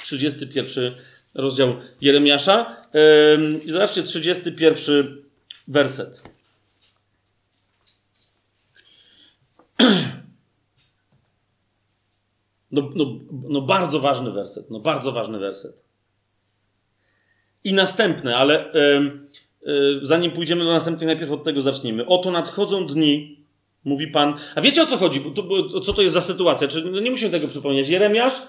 31 0.03 0.93
rozdział 1.35 1.75
Jeremiasza. 2.01 2.81
Yy, 2.93 3.59
I 3.65 3.71
zobaczcie, 3.71 4.03
31 4.03 5.23
werset. 5.67 6.23
No, 12.71 12.89
no, 12.95 13.05
no 13.49 13.61
bardzo 13.61 13.99
ważny 13.99 14.31
werset, 14.31 14.69
no 14.69 14.79
bardzo 14.79 15.11
ważny 15.11 15.39
werset. 15.39 15.83
I 17.63 17.73
następne, 17.73 18.37
ale 18.37 18.71
zanim 20.01 20.31
pójdziemy 20.31 20.63
do 20.63 20.71
następnej, 20.71 21.07
najpierw 21.07 21.31
od 21.31 21.43
tego 21.43 21.61
zacznijmy. 21.61 22.05
Oto 22.05 22.31
nadchodzą 22.31 22.87
dni, 22.87 23.45
mówi 23.83 24.07
Pan. 24.07 24.33
A 24.55 24.61
wiecie 24.61 24.83
o 24.83 24.85
co 24.85 24.97
chodzi? 24.97 25.21
To, 25.35 25.79
co 25.79 25.93
to 25.93 26.01
jest 26.01 26.13
za 26.13 26.21
sytuacja? 26.21 26.67
Czy, 26.67 26.85
no 26.85 26.99
nie 26.99 27.11
musimy 27.11 27.31
tego 27.31 27.47
przypomnieć. 27.47 27.89
Jeremiasz 27.89 28.41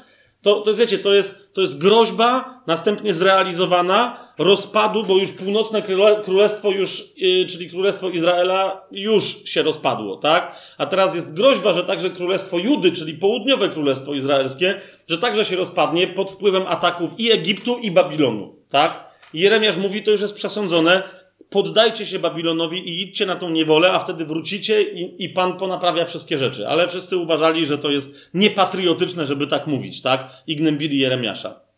to, 0.42 0.60
to 0.60 0.74
wiecie, 0.74 0.98
to 0.98 1.14
jest, 1.14 1.54
to 1.54 1.60
jest 1.60 1.80
groźba, 1.80 2.62
następnie 2.66 3.14
zrealizowana, 3.14 4.29
rozpadu, 4.40 5.04
bo 5.04 5.18
już 5.18 5.32
północne 5.32 5.82
królestwo 6.24 6.70
już, 6.70 7.02
yy, 7.16 7.46
czyli 7.46 7.70
królestwo 7.70 8.10
Izraela 8.10 8.86
już 8.90 9.44
się 9.44 9.62
rozpadło, 9.62 10.16
tak? 10.16 10.56
A 10.78 10.86
teraz 10.86 11.14
jest 11.14 11.36
groźba, 11.36 11.72
że 11.72 11.84
także 11.84 12.10
królestwo 12.10 12.58
Judy, 12.58 12.92
czyli 12.92 13.14
południowe 13.14 13.68
królestwo 13.68 14.14
izraelskie, 14.14 14.80
że 15.08 15.18
także 15.18 15.44
się 15.44 15.56
rozpadnie 15.56 16.06
pod 16.06 16.30
wpływem 16.30 16.66
ataków 16.66 17.10
i 17.18 17.32
Egiptu, 17.32 17.78
i 17.78 17.90
Babilonu, 17.90 18.56
tak? 18.68 19.04
Jeremiasz 19.34 19.76
mówi, 19.76 20.02
to 20.02 20.10
już 20.10 20.20
jest 20.20 20.36
przesądzone, 20.36 21.02
poddajcie 21.50 22.06
się 22.06 22.18
Babilonowi 22.18 22.88
i 22.88 23.02
idźcie 23.02 23.26
na 23.26 23.36
tą 23.36 23.50
niewolę, 23.50 23.92
a 23.92 23.98
wtedy 23.98 24.24
wrócicie 24.24 24.82
i, 24.82 25.24
i 25.24 25.28
Pan 25.28 25.56
ponaprawia 25.56 26.04
wszystkie 26.04 26.38
rzeczy. 26.38 26.68
Ale 26.68 26.88
wszyscy 26.88 27.16
uważali, 27.16 27.66
że 27.66 27.78
to 27.78 27.90
jest 27.90 28.30
niepatriotyczne, 28.34 29.26
żeby 29.26 29.46
tak 29.46 29.66
mówić, 29.66 30.02
tak? 30.02 30.30
I 30.46 30.56
gnębili 30.56 30.98
Jeremiasza. 30.98 31.69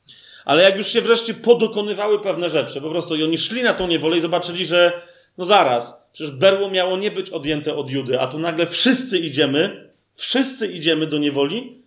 Ale 0.44 0.62
jak 0.62 0.76
już 0.76 0.86
się 0.86 1.00
wreszcie 1.00 1.34
podokonywały 1.34 2.20
pewne 2.20 2.50
rzeczy, 2.50 2.80
po 2.80 2.90
prostu 2.90 3.16
i 3.16 3.22
oni 3.22 3.38
szli 3.38 3.62
na 3.62 3.74
tą 3.74 3.86
niewolę 3.86 4.16
i 4.16 4.20
zobaczyli, 4.20 4.66
że 4.66 5.02
no 5.38 5.44
zaraz, 5.44 6.08
przecież 6.12 6.34
berło 6.34 6.70
miało 6.70 6.96
nie 6.96 7.10
być 7.10 7.30
odjęte 7.30 7.74
od 7.74 7.90
Judy, 7.90 8.20
a 8.20 8.26
tu 8.26 8.38
nagle 8.38 8.66
wszyscy 8.66 9.18
idziemy, 9.18 9.90
wszyscy 10.14 10.72
idziemy 10.72 11.06
do 11.06 11.18
niewoli, 11.18 11.82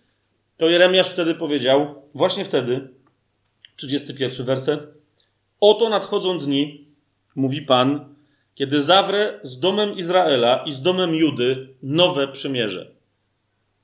to 0.56 0.68
Jeremiasz 0.68 1.08
wtedy 1.08 1.34
powiedział, 1.34 2.02
właśnie 2.14 2.44
wtedy, 2.44 2.88
31 3.76 4.46
werset, 4.46 4.88
oto 5.60 5.88
nadchodzą 5.88 6.38
dni, 6.38 6.86
mówi 7.34 7.62
Pan, 7.62 8.14
kiedy 8.54 8.82
zawrę 8.82 9.40
z 9.42 9.60
domem 9.60 9.96
Izraela 9.96 10.64
i 10.66 10.72
z 10.72 10.82
domem 10.82 11.14
Judy 11.14 11.68
nowe 11.82 12.28
przymierze. 12.28 12.90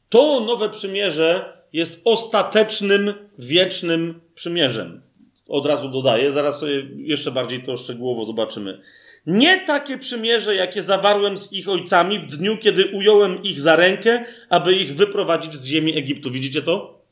To 0.09 0.41
nowe 0.41 0.71
przymierze 0.71 1.62
jest 1.73 2.03
ostatecznym, 2.05 3.15
wiecznym 3.39 4.21
przymierzem. 4.35 5.03
Od 5.49 5.67
razu 5.67 5.89
dodaję, 5.89 6.33
zaraz 6.33 6.61
sobie 6.61 6.87
jeszcze 6.97 7.31
bardziej 7.31 7.63
to 7.63 7.77
szczegółowo 7.77 8.25
zobaczymy. 8.25 8.81
Nie 9.27 9.61
takie 9.61 9.99
przymierze, 9.99 10.55
jakie 10.55 10.83
zawarłem 10.83 11.39
z 11.39 11.53
ich 11.53 11.69
ojcami 11.69 12.19
w 12.19 12.27
dniu, 12.27 12.59
kiedy 12.59 12.87
ująłem 12.87 13.43
ich 13.43 13.61
za 13.61 13.77
rękę, 13.77 14.25
aby 14.49 14.73
ich 14.75 14.97
wyprowadzić 14.97 15.55
z 15.55 15.67
ziemi 15.67 15.99
Egiptu. 15.99 16.31
Widzicie 16.31 16.63
to? 16.63 17.03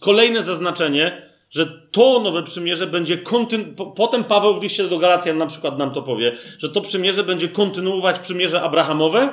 Kolejne 0.00 0.42
zaznaczenie, 0.42 1.32
że 1.50 1.66
to 1.90 2.20
nowe 2.20 2.42
przymierze 2.42 2.86
będzie 2.86 3.16
kontynu- 3.16 3.92
potem 3.96 4.24
Paweł 4.24 4.60
w 4.60 4.62
liście 4.62 4.84
do 4.84 4.98
Galacjan 4.98 5.38
na 5.38 5.46
przykład 5.46 5.78
nam 5.78 5.90
to 5.90 6.02
powie, 6.02 6.36
że 6.58 6.68
to 6.68 6.80
przymierze 6.80 7.24
będzie 7.24 7.48
kontynuować 7.48 8.18
przymierze 8.18 8.62
Abrahamowe, 8.62 9.32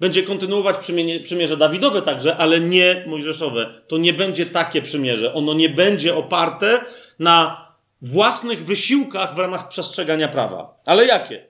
będzie 0.00 0.22
kontynuować 0.22 0.78
przymierze, 0.78 1.20
przymierze 1.20 1.56
Dawidowe 1.56 2.02
także, 2.02 2.36
ale 2.36 2.60
nie 2.60 3.04
Mojżeszowe. 3.06 3.74
To 3.88 3.98
nie 3.98 4.12
będzie 4.12 4.46
takie 4.46 4.82
przymierze. 4.82 5.34
Ono 5.34 5.54
nie 5.54 5.68
będzie 5.68 6.16
oparte 6.16 6.80
na 7.18 7.66
własnych 8.02 8.64
wysiłkach 8.64 9.34
w 9.34 9.38
ramach 9.38 9.68
przestrzegania 9.68 10.28
prawa. 10.28 10.80
Ale 10.84 11.06
jakie? 11.06 11.46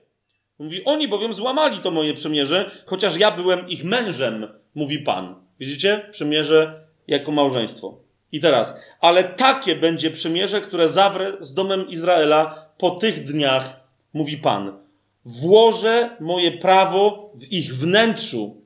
Mówi, 0.59 0.85
oni 0.85 1.07
bowiem 1.07 1.33
złamali 1.33 1.77
to 1.77 1.91
moje 1.91 2.13
przymierze, 2.13 2.71
chociaż 2.85 3.17
ja 3.17 3.31
byłem 3.31 3.69
ich 3.69 3.83
mężem, 3.83 4.47
mówi 4.75 4.99
Pan. 4.99 5.35
Widzicie? 5.59 6.07
Przymierze 6.11 6.87
jako 7.07 7.31
małżeństwo. 7.31 7.97
I 8.31 8.39
teraz, 8.39 8.81
ale 9.01 9.23
takie 9.23 9.75
będzie 9.75 10.11
przymierze, 10.11 10.61
które 10.61 10.89
zawrę 10.89 11.33
z 11.39 11.53
domem 11.53 11.87
Izraela 11.87 12.69
po 12.77 12.91
tych 12.91 13.23
dniach, 13.23 13.79
mówi 14.13 14.37
Pan. 14.37 14.80
Włożę 15.25 16.17
moje 16.19 16.51
prawo 16.51 17.31
w 17.35 17.51
ich 17.51 17.75
wnętrzu 17.75 18.61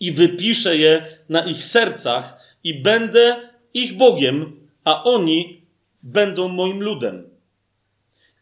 i 0.00 0.12
wypiszę 0.12 0.76
je 0.76 1.06
na 1.28 1.44
ich 1.44 1.64
sercach 1.64 2.56
i 2.64 2.82
będę 2.82 3.50
ich 3.74 3.96
Bogiem, 3.96 4.68
a 4.84 5.04
oni 5.04 5.62
będą 6.02 6.48
moim 6.48 6.82
ludem. 6.82 7.28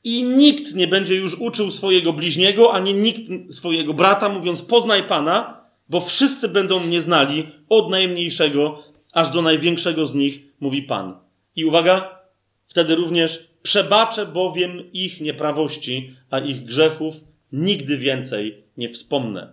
I 0.05 0.23
nikt 0.23 0.75
nie 0.75 0.87
będzie 0.87 1.15
już 1.15 1.41
uczył 1.41 1.71
swojego 1.71 2.13
bliźniego, 2.13 2.73
ani 2.73 2.95
nikt 2.95 3.21
swojego 3.55 3.95
brata, 3.95 4.29
mówiąc: 4.29 4.63
Poznaj 4.63 5.07
Pana, 5.07 5.65
bo 5.89 6.01
wszyscy 6.01 6.49
będą 6.49 6.81
mnie 6.81 7.01
znali, 7.01 7.49
od 7.69 7.91
najmniejszego 7.91 8.83
aż 9.13 9.31
do 9.31 9.43
największego 9.43 10.07
z 10.07 10.15
nich, 10.15 10.43
mówi 10.61 10.83
Pan. 10.83 11.19
I 11.57 11.65
uwaga, 11.65 12.19
wtedy 12.67 12.95
również 12.95 13.49
przebaczę 13.63 14.27
bowiem 14.27 14.93
ich 14.93 15.21
nieprawości, 15.21 16.17
a 16.31 16.39
ich 16.39 16.65
grzechów 16.65 17.32
nigdy 17.53 17.97
więcej 17.97 18.65
nie 18.77 18.89
wspomnę. 18.89 19.53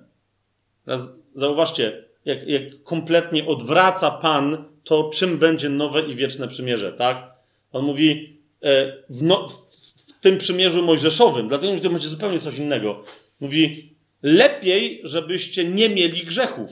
Teraz 0.85 1.15
zauważcie, 1.33 2.03
jak, 2.25 2.47
jak 2.47 2.83
kompletnie 2.83 3.47
odwraca 3.47 4.11
Pan 4.11 4.65
to, 4.83 5.09
czym 5.13 5.37
będzie 5.37 5.69
nowe 5.69 6.01
i 6.01 6.15
wieczne 6.15 6.47
przymierze, 6.47 6.93
tak? 6.93 7.33
On 7.71 7.85
mówi 7.85 8.39
e, 8.63 8.93
w, 9.09 9.23
no, 9.23 9.47
w 9.47 10.19
tym 10.21 10.37
przymierzu 10.37 10.85
mojżeszowym, 10.85 11.47
dlatego 11.47 11.73
że 11.73 11.79
to 11.79 11.89
będzie 11.89 12.07
zupełnie 12.07 12.39
coś 12.39 12.57
innego. 12.57 13.03
Mówi, 13.39 13.93
lepiej, 14.23 15.01
żebyście 15.03 15.65
nie 15.65 15.89
mieli 15.89 16.23
grzechów. 16.23 16.71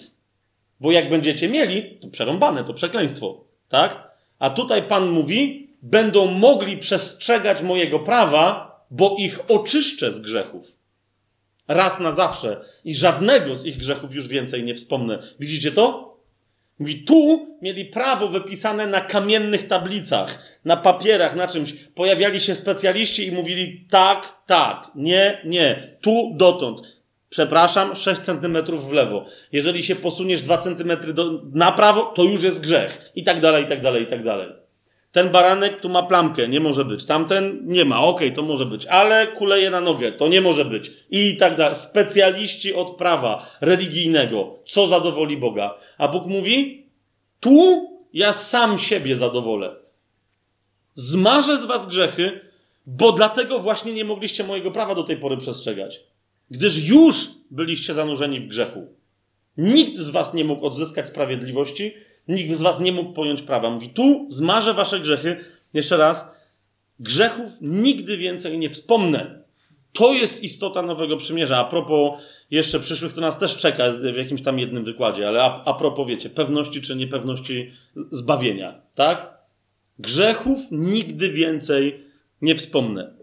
Bo 0.79 0.91
jak 0.91 1.09
będziecie 1.09 1.49
mieli, 1.49 1.99
to 2.01 2.07
przerąbane, 2.07 2.63
to 2.63 2.73
przekleństwo. 2.73 3.45
Tak? 3.69 4.11
A 4.39 4.49
tutaj 4.49 4.83
Pan 4.83 5.09
mówi, 5.09 5.69
będą 5.81 6.27
mogli 6.27 6.77
przestrzegać 6.77 7.61
mojego 7.61 7.99
prawa, 7.99 8.67
bo 8.91 9.15
ich 9.19 9.51
oczyszczę 9.51 10.11
z 10.11 10.19
grzechów. 10.19 10.76
Raz 11.67 11.99
na 11.99 12.11
zawsze. 12.11 12.61
I 12.85 12.95
żadnego 12.95 13.55
z 13.55 13.65
ich 13.65 13.77
grzechów 13.77 14.15
już 14.15 14.27
więcej 14.27 14.63
nie 14.63 14.75
wspomnę. 14.75 15.19
Widzicie 15.39 15.71
to? 15.71 16.17
Mówi, 16.79 17.03
tu 17.03 17.47
mieli 17.61 17.85
prawo 17.85 18.27
wypisane 18.27 18.87
na 18.87 19.01
kamiennych 19.01 19.67
tablicach, 19.67 20.59
na 20.65 20.77
papierach, 20.77 21.35
na 21.35 21.47
czymś. 21.47 21.73
Pojawiali 21.73 22.41
się 22.41 22.55
specjaliści 22.55 23.27
i 23.27 23.31
mówili 23.31 23.87
tak, 23.89 24.43
tak, 24.45 24.91
nie, 24.95 25.41
nie, 25.45 25.97
tu 26.01 26.33
dotąd 26.35 26.97
przepraszam, 27.29 27.95
6 27.95 28.21
cm 28.21 28.57
w 28.77 28.91
lewo. 28.91 29.25
Jeżeli 29.51 29.83
się 29.83 29.95
posuniesz 29.95 30.41
2 30.41 30.57
cm 30.57 31.13
do, 31.13 31.41
na 31.53 31.71
prawo, 31.71 32.01
to 32.01 32.23
już 32.23 32.43
jest 32.43 32.61
grzech. 32.61 33.11
I 33.15 33.23
tak 33.23 33.41
dalej, 33.41 33.65
i 33.65 33.67
tak 33.67 33.81
dalej, 33.81 34.03
i 34.03 34.07
tak 34.07 34.23
dalej. 34.23 34.66
Ten 35.11 35.29
baranek 35.29 35.81
tu 35.81 35.89
ma 35.89 36.03
plamkę, 36.03 36.47
nie 36.47 36.59
może 36.59 36.85
być. 36.85 37.05
Tamten 37.05 37.59
nie 37.63 37.85
ma, 37.85 38.01
okej, 38.01 38.27
okay, 38.27 38.35
to 38.35 38.41
może 38.41 38.65
być. 38.65 38.85
Ale 38.85 39.27
kuleje 39.27 39.69
na 39.69 39.81
nogę, 39.81 40.11
to 40.11 40.27
nie 40.27 40.41
może 40.41 40.65
być. 40.65 40.91
I 41.09 41.37
tak 41.37 41.55
dalej. 41.55 41.75
Specjaliści 41.75 42.73
od 42.73 42.95
prawa 42.95 43.57
religijnego. 43.61 44.59
Co 44.65 44.87
zadowoli 44.87 45.37
Boga? 45.37 45.77
A 45.97 46.07
Bóg 46.07 46.25
mówi, 46.25 46.85
tu 47.39 47.87
ja 48.13 48.31
sam 48.31 48.79
siebie 48.79 49.15
zadowolę. 49.15 49.75
Zmarzę 50.95 51.57
z 51.57 51.65
was 51.65 51.87
grzechy, 51.87 52.39
bo 52.85 53.11
dlatego 53.11 53.59
właśnie 53.59 53.93
nie 53.93 54.05
mogliście 54.05 54.43
mojego 54.43 54.71
prawa 54.71 54.95
do 54.95 55.03
tej 55.03 55.17
pory 55.17 55.37
przestrzegać 55.37 55.99
gdyż 56.51 56.89
już 56.89 57.27
byliście 57.51 57.93
zanurzeni 57.93 58.39
w 58.39 58.47
grzechu. 58.47 58.87
Nikt 59.57 59.95
z 59.95 60.09
was 60.09 60.33
nie 60.33 60.43
mógł 60.43 60.65
odzyskać 60.65 61.07
sprawiedliwości, 61.07 61.93
nikt 62.27 62.55
z 62.55 62.61
was 62.61 62.79
nie 62.79 62.91
mógł 62.91 63.13
pojąć 63.13 63.41
prawa. 63.41 63.69
Mówi, 63.69 63.89
tu 63.89 64.27
zmarzę 64.29 64.73
wasze 64.73 64.99
grzechy. 64.99 65.37
Jeszcze 65.73 65.97
raz, 65.97 66.35
grzechów 66.99 67.49
nigdy 67.61 68.17
więcej 68.17 68.59
nie 68.59 68.69
wspomnę. 68.69 69.43
To 69.93 70.13
jest 70.13 70.43
istota 70.43 70.81
nowego 70.81 71.17
przymierza. 71.17 71.57
A 71.57 71.65
propos 71.65 72.21
jeszcze 72.51 72.79
przyszłych, 72.79 73.13
to 73.13 73.21
nas 73.21 73.39
też 73.39 73.57
czeka 73.57 73.91
w 73.91 74.17
jakimś 74.17 74.41
tam 74.41 74.59
jednym 74.59 74.83
wykładzie, 74.83 75.27
ale 75.27 75.43
a, 75.43 75.63
a 75.63 75.73
propos, 75.73 76.07
wiecie, 76.07 76.29
pewności 76.29 76.81
czy 76.81 76.95
niepewności 76.95 77.71
zbawienia, 78.11 78.81
tak? 78.95 79.37
Grzechów 79.99 80.59
nigdy 80.71 81.29
więcej 81.29 82.03
nie 82.41 82.55
wspomnę. 82.55 83.13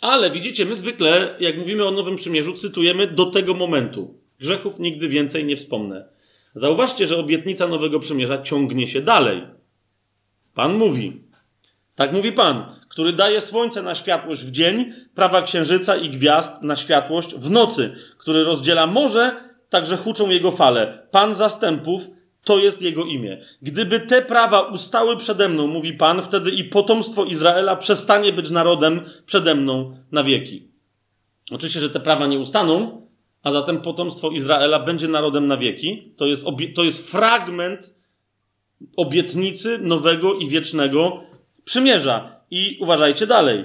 Ale 0.00 0.30
widzicie, 0.30 0.64
my 0.64 0.76
zwykle, 0.76 1.36
jak 1.40 1.58
mówimy 1.58 1.84
o 1.84 1.90
Nowym 1.90 2.16
Przymierzu, 2.16 2.52
cytujemy 2.52 3.06
do 3.06 3.26
tego 3.26 3.54
momentu. 3.54 4.14
Grzechów 4.38 4.78
nigdy 4.78 5.08
więcej 5.08 5.44
nie 5.44 5.56
wspomnę. 5.56 6.13
Zauważcie, 6.54 7.06
że 7.06 7.16
obietnica 7.16 7.68
Nowego 7.68 8.00
Przymierza 8.00 8.42
ciągnie 8.42 8.88
się 8.88 9.00
dalej. 9.00 9.42
Pan 10.54 10.74
mówi, 10.74 11.22
tak 11.94 12.12
mówi 12.12 12.32
Pan, 12.32 12.64
który 12.88 13.12
daje 13.12 13.40
słońce 13.40 13.82
na 13.82 13.94
światłość 13.94 14.44
w 14.44 14.50
dzień, 14.50 14.92
prawa 15.14 15.42
księżyca 15.42 15.96
i 15.96 16.10
gwiazd 16.10 16.62
na 16.62 16.76
światłość 16.76 17.34
w 17.34 17.50
nocy, 17.50 17.94
który 18.18 18.44
rozdziela 18.44 18.86
morze, 18.86 19.36
także 19.68 19.96
huczą 19.96 20.30
jego 20.30 20.50
fale. 20.50 21.06
Pan 21.10 21.34
zastępów, 21.34 22.06
to 22.44 22.58
jest 22.58 22.82
jego 22.82 23.04
imię. 23.04 23.40
Gdyby 23.62 24.00
te 24.00 24.22
prawa 24.22 24.60
ustały 24.60 25.16
przede 25.16 25.48
mną, 25.48 25.66
mówi 25.66 25.92
Pan, 25.92 26.22
wtedy 26.22 26.50
i 26.50 26.64
potomstwo 26.64 27.24
Izraela 27.24 27.76
przestanie 27.76 28.32
być 28.32 28.50
narodem 28.50 29.00
przede 29.26 29.54
mną 29.54 29.96
na 30.12 30.24
wieki. 30.24 30.68
Oczywiście, 31.52 31.80
że 31.80 31.90
te 31.90 32.00
prawa 32.00 32.26
nie 32.26 32.38
ustaną, 32.38 33.06
a 33.44 33.52
zatem 33.52 33.80
potomstwo 33.80 34.30
Izraela 34.30 34.80
będzie 34.80 35.08
narodem 35.08 35.46
na 35.46 35.56
wieki. 35.56 36.14
To 36.16 36.26
jest, 36.26 36.44
to 36.74 36.84
jest 36.84 37.10
fragment 37.10 37.98
obietnicy 38.96 39.78
nowego 39.78 40.34
i 40.34 40.48
wiecznego 40.48 41.22
przymierza. 41.64 42.40
I 42.50 42.78
uważajcie 42.80 43.26
dalej. 43.26 43.64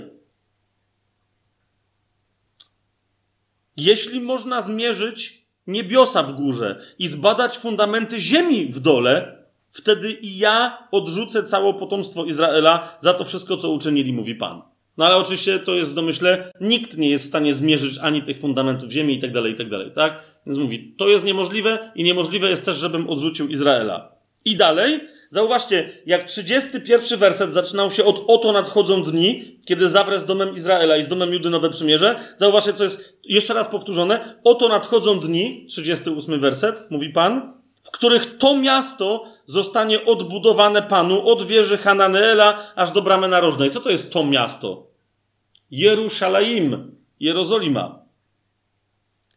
Jeśli 3.78 4.22
można 4.22 4.62
zmierzyć 4.62 5.46
niebiosa 5.68 6.24
w 6.24 6.34
górze 6.34 6.82
i 7.00 7.08
zbadać 7.08 7.58
fundamenty 7.58 8.22
ziemi 8.22 8.66
w 8.66 8.80
dole, 8.80 9.44
wtedy 9.72 10.12
i 10.12 10.38
ja 10.38 10.88
odrzucę 10.92 11.44
całe 11.44 11.74
potomstwo 11.74 12.26
Izraela 12.26 12.98
za 13.00 13.14
to 13.14 13.26
wszystko, 13.26 13.58
co 13.58 13.72
uczynili, 13.72 14.14
mówi 14.14 14.36
Pan. 14.36 14.62
No 15.00 15.06
ale 15.06 15.18
oczywiście 15.18 15.60
to 15.60 15.76
jest 15.76 15.92
w 15.92 15.94
domyśle, 15.94 16.52
nikt 16.62 16.98
nie 16.98 17.10
jest 17.10 17.26
w 17.26 17.28
stanie 17.28 17.54
zmierzyć 17.54 17.98
ani 18.02 18.24
tych 18.24 18.40
fundamentów 18.40 18.92
ziemi 18.92 19.14
i 19.14 19.22
tak 19.22 19.34
dalej, 19.34 19.54
i 19.54 19.56
tak 19.56 19.70
dalej, 19.70 19.92
tak? 19.96 20.24
Więc 20.46 20.60
mówi, 20.60 20.96
to 20.98 21.08
jest 21.08 21.26
niemożliwe 21.26 21.92
i 21.96 22.04
niemożliwe 22.04 22.50
jest 22.50 22.66
też, 22.66 22.78
żebym 22.78 23.10
odrzucił 23.10 23.48
Izraela. 23.48 24.12
I 24.46 24.56
dalej, 24.56 25.00
zauważcie, 25.30 25.90
jak 26.06 26.24
31 26.24 27.20
werset 27.20 27.54
zaczynał 27.54 27.92
się 27.92 28.06
od 28.06 28.24
oto 28.28 28.52
nadchodzą 28.52 29.04
dni, 29.04 29.60
kiedy 29.66 29.90
zawrę 29.90 30.20
z 30.20 30.26
domem 30.26 30.56
Izraela 30.56 30.98
i 30.98 31.04
z 31.04 31.08
domem 31.08 31.34
Judy 31.34 31.50
nowe 31.50 31.70
przymierze. 31.70 32.20
Zauważcie, 32.36 32.74
co 32.74 32.84
jest 32.84 33.20
jeszcze 33.24 33.54
raz 33.54 33.68
powtórzone. 33.68 34.36
Oto 34.44 34.70
nadchodzą 34.70 35.20
dni, 35.20 35.66
38 35.70 36.40
werset, 36.40 36.92
mówi 36.92 37.10
Pan, 37.10 37.54
w 37.84 37.92
których 37.92 38.38
to 38.38 38.58
miasto 38.58 39.26
zostanie 39.46 40.06
odbudowane 40.06 40.82
Panu 40.82 41.28
od 41.28 41.48
wieży 41.48 41.78
Hananeela 41.78 42.74
aż 42.76 42.92
do 42.92 43.02
bramy 43.02 43.28
narożnej. 43.28 43.72
Co 43.72 43.82
to 43.82 43.90
jest 43.90 44.14
to 44.14 44.26
miasto? 44.26 44.89
Jeruszalaim, 45.72 46.96
Jerozolima. 47.20 48.00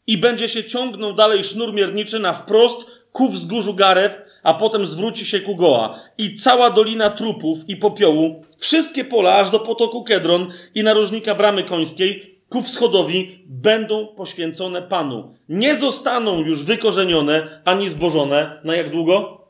I 0.07 0.19
będzie 0.19 0.49
się 0.49 0.65
ciągnął 0.65 1.15
dalej 1.15 1.45
sznur 1.45 1.75
mierniczy 1.75 2.19
na 2.19 2.33
wprost 2.33 2.87
ku 3.13 3.29
wzgórzu 3.29 3.75
Garew, 3.75 4.23
a 4.43 4.55
potem 4.55 4.87
zwróci 4.87 5.27
się 5.27 5.41
ku 5.41 5.57
Goa. 5.57 5.99
I 6.19 6.37
cała 6.37 6.71
dolina 6.71 7.11
trupów 7.11 7.69
i 7.69 7.77
popiołu, 7.77 8.43
wszystkie 8.59 9.05
pola 9.05 9.37
aż 9.37 9.51
do 9.51 9.61
potoku 9.61 10.05
Kedron 10.05 10.53
i 10.75 10.83
narożnika 10.83 11.35
bramy 11.35 11.65
końskiej, 11.65 12.41
ku 12.49 12.63
wschodowi, 12.63 13.45
będą 13.47 14.07
poświęcone 14.07 14.83
Panu. 14.83 15.35
Nie 15.49 15.77
zostaną 15.77 16.41
już 16.41 16.65
wykorzenione 16.65 17.63
ani 17.65 17.89
zbożone. 17.89 18.61
Na 18.65 18.77
jak 18.77 18.91
długo? 18.91 19.41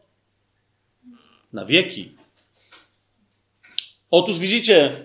Na 1.53 1.65
wieki. 1.65 2.13
Otóż 4.11 4.39
widzicie, 4.39 5.05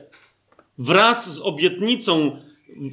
wraz 0.77 1.33
z 1.33 1.41
obietnicą 1.41 2.39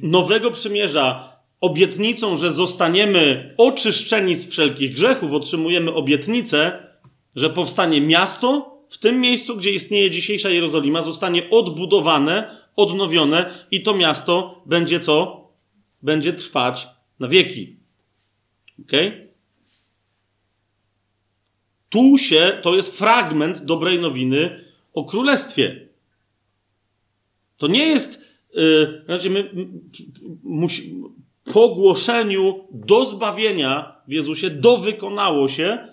nowego 0.01 0.51
przymierza 0.51 1.35
obietnicą, 1.61 2.37
że 2.37 2.51
zostaniemy 2.51 3.53
oczyszczeni 3.57 4.35
z 4.35 4.49
wszelkich 4.49 4.93
grzechów, 4.93 5.33
otrzymujemy 5.33 5.93
obietnicę, 5.93 6.87
że 7.35 7.49
powstanie 7.49 8.01
miasto 8.01 8.75
w 8.89 8.97
tym 8.97 9.21
miejscu, 9.21 9.57
gdzie 9.57 9.71
istnieje 9.71 10.11
dzisiejsza 10.11 10.49
Jerozolima, 10.49 11.01
zostanie 11.01 11.49
odbudowane, 11.49 12.57
odnowione 12.75 13.65
i 13.71 13.83
to 13.83 13.93
miasto 13.93 14.61
będzie 14.65 14.99
co? 14.99 15.47
Będzie 16.01 16.33
trwać 16.33 16.87
na 17.19 17.27
wieki. 17.27 17.75
Ok? 18.79 18.91
Tu 21.89 22.17
się, 22.17 22.59
to 22.61 22.75
jest 22.75 22.97
fragment 22.97 23.65
dobrej 23.65 23.99
nowiny 23.99 24.65
o 24.93 25.03
królestwie. 25.03 25.84
To 27.57 27.67
nie 27.67 27.87
jest. 27.87 28.25
Yy, 28.53 29.01
znaczy 29.05 29.29
my, 29.29 29.49
musi, 30.43 30.95
po 31.53 31.69
głoszeniu 31.69 32.67
do 32.71 33.05
zbawienia 33.05 33.95
w 34.07 34.11
Jezusie 34.11 34.49
dowykonało 34.49 35.47
się 35.47 35.87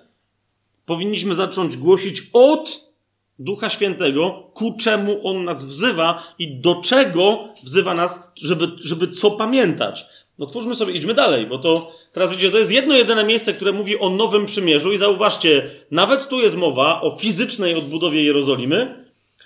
powinniśmy 0.87 1.35
zacząć 1.35 1.77
głosić 1.77 2.23
od 2.33 2.93
Ducha 3.39 3.71
Świętego, 3.71 4.51
ku 4.55 4.77
czemu 4.81 5.29
On 5.29 5.45
nas 5.45 5.65
wzywa 5.65 6.23
i 6.39 6.61
do 6.61 6.75
czego 6.75 7.49
wzywa 7.65 7.95
nas, 7.95 8.33
żeby, 8.37 8.69
żeby 8.85 9.09
co 9.09 9.31
pamiętać. 9.31 10.05
No 10.39 10.47
twórzmy 10.47 10.75
sobie, 10.75 10.93
idźmy 10.93 11.15
dalej, 11.15 11.47
bo 11.47 11.59
to 11.59 11.93
teraz 12.13 12.31
widzicie, 12.31 12.51
to 12.51 12.59
jest 12.59 12.73
jedno 12.73 12.97
jedyne 12.97 13.25
miejsce, 13.25 13.53
które 13.53 13.73
mówi 13.73 13.99
o 13.99 14.11
nowym 14.11 14.47
przymierzu 14.47 14.93
i 14.93 14.99
zauważcie, 14.99 15.71
nawet 15.91 16.29
tu 16.29 16.41
jest 16.41 16.57
mowa 16.57 17.01
o 17.01 17.11
fizycznej 17.11 17.75
odbudowie 17.75 18.25
Jerozolimy, 18.25 19.02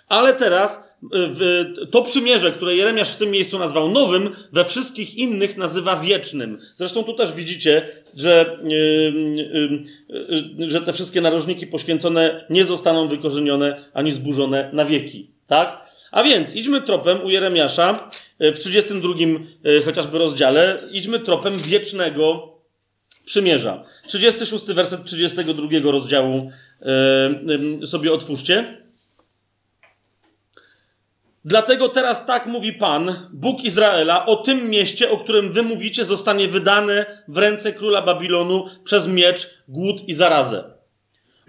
ale 0.09 0.35
teraz 0.35 0.87
to 1.91 2.03
przymierze, 2.03 2.53
które 2.53 2.77
Jeremiasz 2.77 3.11
w 3.11 3.17
tym 3.17 3.31
miejscu 3.31 3.59
nazwał 3.59 3.91
nowym, 3.91 4.37
we 4.53 4.65
wszystkich 4.65 5.15
innych 5.15 5.57
nazywa 5.57 5.97
wiecznym. 5.97 6.59
Zresztą 6.75 7.05
tu 7.05 7.15
też 7.15 7.33
widzicie, 7.33 7.89
że, 8.17 8.59
yy, 8.65 9.13
yy, 10.59 10.71
że 10.71 10.81
te 10.81 10.93
wszystkie 10.93 11.21
narożniki 11.21 11.67
poświęcone 11.67 12.47
nie 12.51 12.65
zostaną 12.65 13.09
wykorzenione 13.09 13.77
ani 13.95 14.13
zburzone 14.13 14.71
na 14.73 14.85
wieki. 14.85 15.31
Tak? 15.47 15.87
A 16.11 16.23
więc 16.23 16.55
idźmy 16.55 16.83
tropem 16.83 17.25
u 17.25 17.31
Jeremiasza 17.31 18.11
w 18.41 18.59
32 18.59 19.15
chociażby 19.85 20.19
rozdziale, 20.19 20.83
idźmy 20.91 21.19
tropem 21.19 21.57
wiecznego 21.59 22.53
przymierza. 23.25 23.85
36 24.07 24.65
werset 24.67 25.05
32 25.05 25.69
rozdziału 25.91 26.51
sobie 27.85 28.13
otwórzcie. 28.13 28.86
Dlatego 31.49 31.89
teraz 31.89 32.27
tak 32.27 32.47
mówi 32.47 32.73
Pan, 32.73 33.29
Bóg 33.33 33.65
Izraela, 33.65 34.27
o 34.27 34.37
tym 34.37 34.71
mieście, 34.71 35.11
o 35.11 35.17
którym 35.17 35.53
wy 35.53 35.63
mówicie, 35.63 36.05
zostanie 36.05 36.49
wydane 36.49 37.23
w 37.29 37.39
ręce 37.39 37.73
króla 37.73 38.03
Babilonu 38.03 38.67
przez 38.85 39.07
miecz, 39.07 39.63
głód 39.69 40.09
i 40.09 40.15
zarazę. 40.15 40.65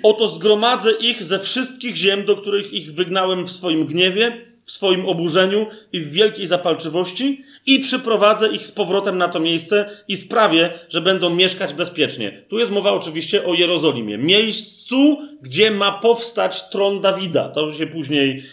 Oto 0.04 0.28
zgromadzę 0.28 0.92
ich 0.92 1.24
ze 1.24 1.40
wszystkich 1.40 1.96
ziem, 1.96 2.26
do 2.26 2.36
których 2.36 2.74
ich 2.74 2.94
wygnałem 2.94 3.48
w 3.48 3.52
swoim 3.52 3.86
gniewie, 3.86 4.46
w 4.68 4.72
swoim 4.72 5.10
oburzeniu 5.10 5.68
i 5.94 6.00
w 6.00 6.12
wielkiej 6.12 6.48
zapalczywości 6.48 7.44
i 7.66 7.80
przyprowadzę 7.80 8.48
ich 8.48 8.68
z 8.68 8.72
powrotem 8.72 9.18
na 9.18 9.28
to 9.28 9.40
miejsce 9.40 9.90
i 10.08 10.16
sprawię, 10.16 10.70
że 10.90 11.02
będą 11.02 11.36
mieszkać 11.36 11.74
bezpiecznie. 11.74 12.44
Tu 12.50 12.60
jest 12.60 12.72
mowa 12.72 12.92
oczywiście 12.92 13.46
o 13.46 13.54
Jerozolimie. 13.54 14.18
Miejscu, 14.18 15.18
gdzie 15.42 15.72
ma 15.72 15.92
powstać 15.92 16.70
tron 16.70 17.02
Dawida. 17.02 17.50
To 17.50 17.74
się 17.74 17.88
później 17.88 18.44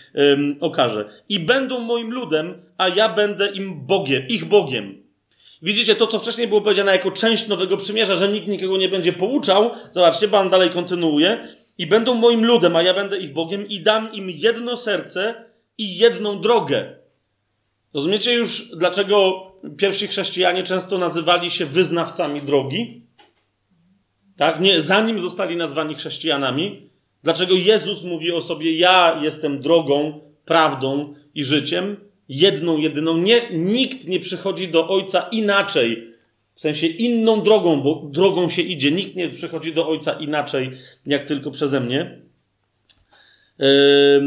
okaże. 0.61 1.09
I 1.29 1.41
będą 1.41 1.81
moim 1.81 2.13
ludem, 2.13 2.55
a 2.79 2.89
ja 2.89 3.09
będę 3.09 3.53
im 3.53 3.87
Bogiem, 3.87 4.29
ich 4.29 4.45
Bogiem. 4.45 5.03
Widzicie 5.63 5.95
to, 5.95 6.07
co 6.07 6.19
wcześniej 6.19 6.49
było 6.49 6.61
powiedziane 6.61 6.93
jako 6.93 7.11
część 7.11 7.49
Nowego 7.49 7.77
Przymierza, 7.77 8.17
że 8.17 8.29
nikt 8.29 8.49
nikogo 8.49 8.77
nie 8.77 8.89
będzie 8.89 9.13
pouczał. 9.13 9.71
Zobaczcie, 9.93 10.29
Pan 10.29 10.51
dalej 10.51 10.71
kontynuuje. 10.71 11.49
I 11.79 11.87
będą 11.87 12.15
moim 12.15 12.45
ludem, 12.45 12.77
a 12.77 12.83
ja 12.83 12.95
będę 12.95 13.19
ich 13.19 13.33
Bogiem 13.33 13.69
i 13.69 13.81
dam 13.81 14.13
im 14.13 14.31
jedno 14.31 14.77
serce, 14.77 15.35
i 15.79 15.97
jedną 15.99 16.41
drogę. 16.41 16.97
Rozumiecie 17.95 18.35
już, 18.35 18.77
dlaczego 18.77 19.47
pierwsi 19.77 20.07
chrześcijanie 20.07 20.63
często 20.63 20.99
nazywali 20.99 21.51
się 21.51 21.67
wyznawcami 21.67 22.41
drogi? 22.41 23.03
Tak? 24.37 24.61
Nie, 24.61 24.81
zanim 24.81 25.21
zostali 25.21 25.57
nazwani 25.57 25.95
chrześcijanami. 25.95 26.91
Dlaczego 27.23 27.55
Jezus 27.55 28.05
mówi 28.05 28.33
o 28.33 28.41
sobie: 28.41 28.73
Ja 28.73 29.21
jestem 29.23 29.61
drogą, 29.61 30.21
prawdą 30.45 31.15
i 31.35 31.45
życiem, 31.45 31.97
jedną, 32.29 32.79
jedyną. 32.79 33.17
Nie, 33.17 33.51
nikt 33.51 34.09
nie 34.09 34.21
przychodzi 34.21 34.69
do 34.69 34.89
Ojca 34.89 35.29
inaczej, 35.33 36.15
w 36.55 36.61
sensie 36.61 36.87
inną 36.87 37.43
drogą, 37.43 37.81
bo 37.81 38.03
drogą 38.11 38.51
się 38.51 38.63
idzie. 38.63 38.93
Nikt 38.93 39.17
nie 39.17 39.29
przychodzi 39.29 39.73
do 39.73 39.89
Ojca 39.89 40.13
inaczej, 40.13 40.71
jak 41.07 41.23
tylko 41.23 41.51
przeze 41.51 41.81
mnie. 41.81 42.24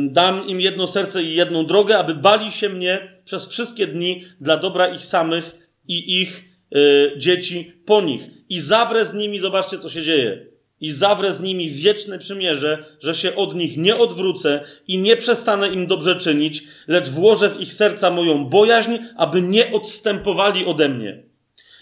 Dam 0.10 0.48
im 0.48 0.62
jedno 0.62 0.88
serce 0.88 1.24
i 1.24 1.36
jedną 1.36 1.66
drogę, 1.66 1.98
aby 1.98 2.16
bali 2.16 2.52
się 2.52 2.70
mnie 2.70 3.22
przez 3.26 3.50
wszystkie 3.50 3.88
dni 3.88 4.26
dla 4.42 4.58
dobra 4.58 4.88
ich 4.88 5.06
samych 5.06 5.72
i 5.88 6.22
ich 6.22 6.44
y, 6.76 7.12
dzieci 7.18 7.74
po 7.86 8.02
nich. 8.02 8.22
I 8.50 8.60
zawrę 8.60 9.06
z 9.06 9.14
nimi, 9.14 9.40
zobaczcie 9.40 9.78
co 9.78 9.90
się 9.90 10.04
dzieje. 10.04 10.46
I 10.82 10.92
zawrę 10.92 11.34
z 11.34 11.42
nimi 11.42 11.70
wieczne 11.70 12.20
przymierze, 12.20 12.86
że 13.00 13.16
się 13.16 13.36
od 13.36 13.56
nich 13.56 13.78
nie 13.78 13.98
odwrócę 13.98 14.64
i 14.88 14.98
nie 14.98 15.18
przestanę 15.18 15.70
im 15.70 15.88
dobrze 15.88 16.16
czynić, 16.16 16.64
lecz 16.88 17.10
włożę 17.10 17.50
w 17.50 17.62
ich 17.62 17.74
serca 17.74 18.12
moją 18.12 18.46
bojaźń, 18.46 18.98
aby 19.16 19.42
nie 19.42 19.72
odstępowali 19.72 20.66
ode 20.66 20.90
mnie 20.90 21.27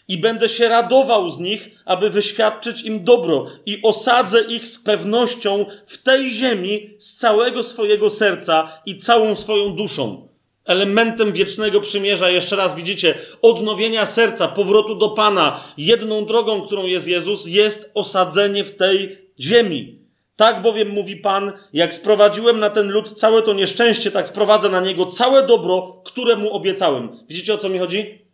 i 0.08 0.18
będę 0.18 0.50
się 0.50 0.68
radował 0.68 1.32
z 1.32 1.40
nich, 1.40 1.70
aby 1.86 2.10
wyświadczyć 2.10 2.82
im 2.82 3.04
dobro 3.04 3.46
i 3.66 3.80
osadzę 3.84 4.42
ich 4.42 4.68
z 4.68 4.80
pewnością 4.80 5.66
w 5.86 6.04
tej 6.04 6.34
ziemi 6.34 6.90
z 6.98 7.18
całego 7.18 7.64
swojego 7.64 8.10
serca 8.10 8.82
i 8.86 8.98
całą 8.98 9.36
swoją 9.36 9.76
duszą. 9.76 10.28
Elementem 10.66 11.34
wiecznego 11.34 11.82
przymierza, 11.82 12.30
jeszcze 12.30 12.56
raz 12.56 12.76
widzicie, 12.76 13.16
odnowienia 13.42 14.06
serca, 14.06 14.48
powrotu 14.48 14.96
do 14.96 15.10
Pana, 15.10 15.64
jedną 15.78 16.26
drogą, 16.26 16.62
którą 16.62 16.86
jest 16.86 17.08
Jezus, 17.08 17.46
jest 17.48 17.92
osadzenie 17.94 18.64
w 18.64 18.76
tej 18.76 19.18
ziemi. 19.40 20.00
Tak 20.36 20.62
bowiem 20.62 20.90
mówi 20.90 21.16
Pan, 21.16 21.52
jak 21.74 21.94
sprowadziłem 21.94 22.60
na 22.60 22.70
ten 22.70 22.90
lud 22.90 23.10
całe 23.10 23.42
to 23.42 23.54
nieszczęście, 23.54 24.12
tak 24.12 24.28
sprowadzę 24.28 24.70
na 24.70 24.82
niego 24.82 25.06
całe 25.06 25.48
dobro, 25.48 26.02
które 26.06 26.36
mu 26.36 26.54
obiecałem. 26.54 27.10
Widzicie 27.30 27.54
o 27.54 27.58
co 27.58 27.70
mi 27.70 27.80
chodzi? 27.80 28.26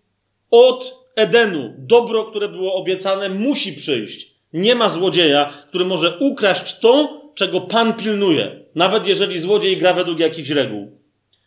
Od 0.51 1.00
Edenu, 1.21 1.73
dobro, 1.77 2.25
które 2.25 2.47
było 2.49 2.75
obiecane, 2.75 3.29
musi 3.29 3.73
przyjść. 3.73 4.31
Nie 4.53 4.75
ma 4.75 4.89
złodzieja, 4.89 5.53
który 5.67 5.85
może 5.85 6.17
ukraść 6.19 6.79
to, 6.79 7.21
czego 7.35 7.61
Pan 7.61 7.93
pilnuje, 7.93 8.59
nawet 8.75 9.07
jeżeli 9.07 9.39
złodziej 9.39 9.77
gra 9.77 9.93
według 9.93 10.19
jakichś 10.19 10.49
reguł. 10.49 10.91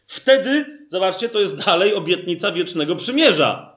Wtedy, 0.06 0.64
zobaczcie, 0.88 1.28
to 1.28 1.40
jest 1.40 1.64
dalej 1.64 1.94
obietnica 1.94 2.52
wiecznego 2.52 2.96
przymierza. 2.96 3.74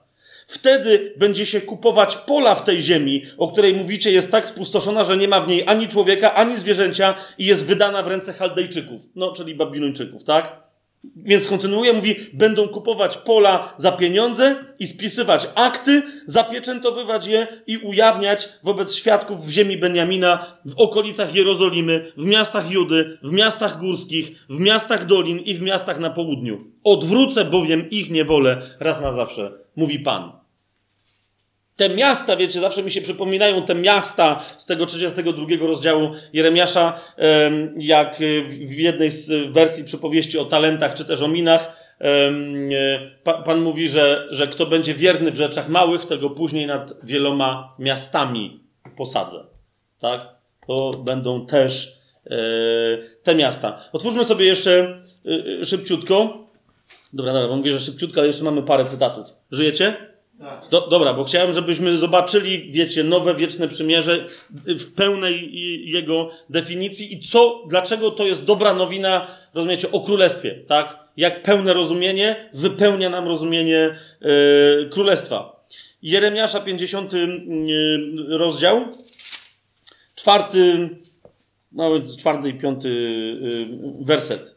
Wtedy 0.47 1.13
będzie 1.17 1.45
się 1.45 1.61
kupować 1.61 2.17
pola 2.17 2.55
w 2.55 2.63
tej 2.63 2.81
ziemi, 2.81 3.23
o 3.37 3.51
której 3.51 3.73
mówicie 3.73 4.11
jest 4.11 4.31
tak 4.31 4.45
spustoszona, 4.45 5.03
że 5.03 5.17
nie 5.17 5.27
ma 5.27 5.41
w 5.41 5.47
niej 5.47 5.63
ani 5.67 5.87
człowieka, 5.87 6.33
ani 6.33 6.57
zwierzęcia 6.57 7.15
i 7.37 7.45
jest 7.45 7.65
wydana 7.65 8.03
w 8.03 8.07
ręce 8.07 8.33
Chaldejczyków, 8.33 9.01
no 9.15 9.31
czyli 9.31 9.55
Babilończyków, 9.55 10.23
tak? 10.23 10.66
Więc 11.15 11.47
kontynuuje, 11.47 11.93
mówi, 11.93 12.15
będą 12.33 12.67
kupować 12.67 13.17
pola 13.17 13.73
za 13.77 13.91
pieniądze 13.91 14.55
i 14.79 14.87
spisywać 14.87 15.47
akty, 15.55 16.03
zapieczętowywać 16.25 17.27
je 17.27 17.47
i 17.67 17.77
ujawniać 17.77 18.49
wobec 18.63 18.95
świadków 18.95 19.45
w 19.45 19.49
ziemi 19.49 19.77
Beniamina, 19.77 20.57
w 20.65 20.73
okolicach 20.77 21.35
Jerozolimy, 21.35 22.11
w 22.17 22.25
miastach 22.25 22.71
Judy, 22.71 23.17
w 23.23 23.31
miastach 23.31 23.79
górskich, 23.79 24.45
w 24.49 24.59
miastach 24.59 25.05
dolin 25.05 25.39
i 25.39 25.55
w 25.55 25.61
miastach 25.61 25.99
na 25.99 26.09
południu. 26.09 26.63
Odwrócę 26.83 27.45
bowiem 27.45 27.89
ich 27.89 28.11
niewolę 28.11 28.61
raz 28.79 29.01
na 29.01 29.11
zawsze, 29.11 29.51
mówi 29.75 29.99
Pan. 29.99 30.46
Te 31.77 31.89
miasta, 31.89 32.35
wiecie, 32.35 32.59
zawsze 32.59 32.83
mi 32.83 32.91
się 32.91 33.01
przypominają 33.01 33.63
te 33.63 33.75
miasta 33.75 34.39
z 34.57 34.65
tego 34.65 34.85
32 34.85 35.45
rozdziału 35.59 36.11
Jeremiasza, 36.33 36.99
jak 37.77 38.17
w 38.49 38.79
jednej 38.79 39.09
z 39.09 39.53
wersji 39.53 39.83
przypowieści 39.83 40.37
o 40.37 40.45
talentach 40.45 40.93
czy 40.93 41.05
też 41.05 41.21
o 41.21 41.27
minach. 41.27 41.87
Pan 43.45 43.61
mówi, 43.61 43.89
że, 43.89 44.27
że 44.31 44.47
kto 44.47 44.65
będzie 44.65 44.93
wierny 44.93 45.31
w 45.31 45.35
rzeczach 45.35 45.69
małych, 45.69 46.05
tego 46.05 46.29
później 46.29 46.67
nad 46.67 46.93
wieloma 47.03 47.75
miastami 47.79 48.59
posadzę. 48.97 49.45
Tak? 49.99 50.35
To 50.67 50.91
będą 50.91 51.45
też 51.45 51.99
e, 52.25 52.37
te 53.23 53.35
miasta. 53.35 53.81
Otwórzmy 53.93 54.25
sobie 54.25 54.45
jeszcze 54.45 55.01
e, 55.61 55.65
szybciutko. 55.65 56.47
Dobra, 57.13 57.33
dobra, 57.33 57.47
bo 57.47 57.55
mówię, 57.55 57.71
że 57.71 57.79
szybciutko, 57.79 58.19
ale 58.19 58.27
jeszcze 58.27 58.43
mamy 58.43 58.63
parę 58.63 58.85
cytatów. 58.85 59.27
Żyjecie? 59.51 60.16
Tak. 60.39 60.69
Do, 60.69 60.87
dobra, 60.87 61.13
bo 61.13 61.23
chciałem, 61.23 61.53
żebyśmy 61.53 61.97
zobaczyli, 61.97 62.71
wiecie, 62.71 63.03
nowe 63.03 63.35
wieczne 63.35 63.67
przymierze 63.67 64.27
w 64.65 64.93
pełnej 64.93 65.51
jego 65.91 66.31
definicji 66.49 67.13
i 67.13 67.19
co, 67.19 67.63
dlaczego 67.69 68.11
to 68.11 68.25
jest 68.25 68.45
dobra 68.45 68.73
nowina, 68.73 69.27
rozumiecie, 69.53 69.91
o 69.91 69.99
królestwie, 69.99 70.51
tak? 70.51 70.99
Jak 71.17 71.43
pełne 71.43 71.73
rozumienie 71.73 72.49
wypełnia 72.53 73.09
nam 73.09 73.27
rozumienie 73.27 73.99
yy, 74.21 74.89
królestwa. 74.91 75.65
Jeremiasza 76.01 76.59
50 76.59 77.13
yy, 77.13 77.27
rozdział, 78.27 78.85
czwarty, 80.15 80.89
no, 81.71 81.91
czwarty 82.19 82.49
i 82.49 82.53
piąty 82.53 82.89
yy, 82.89 84.05
werset. 84.05 84.56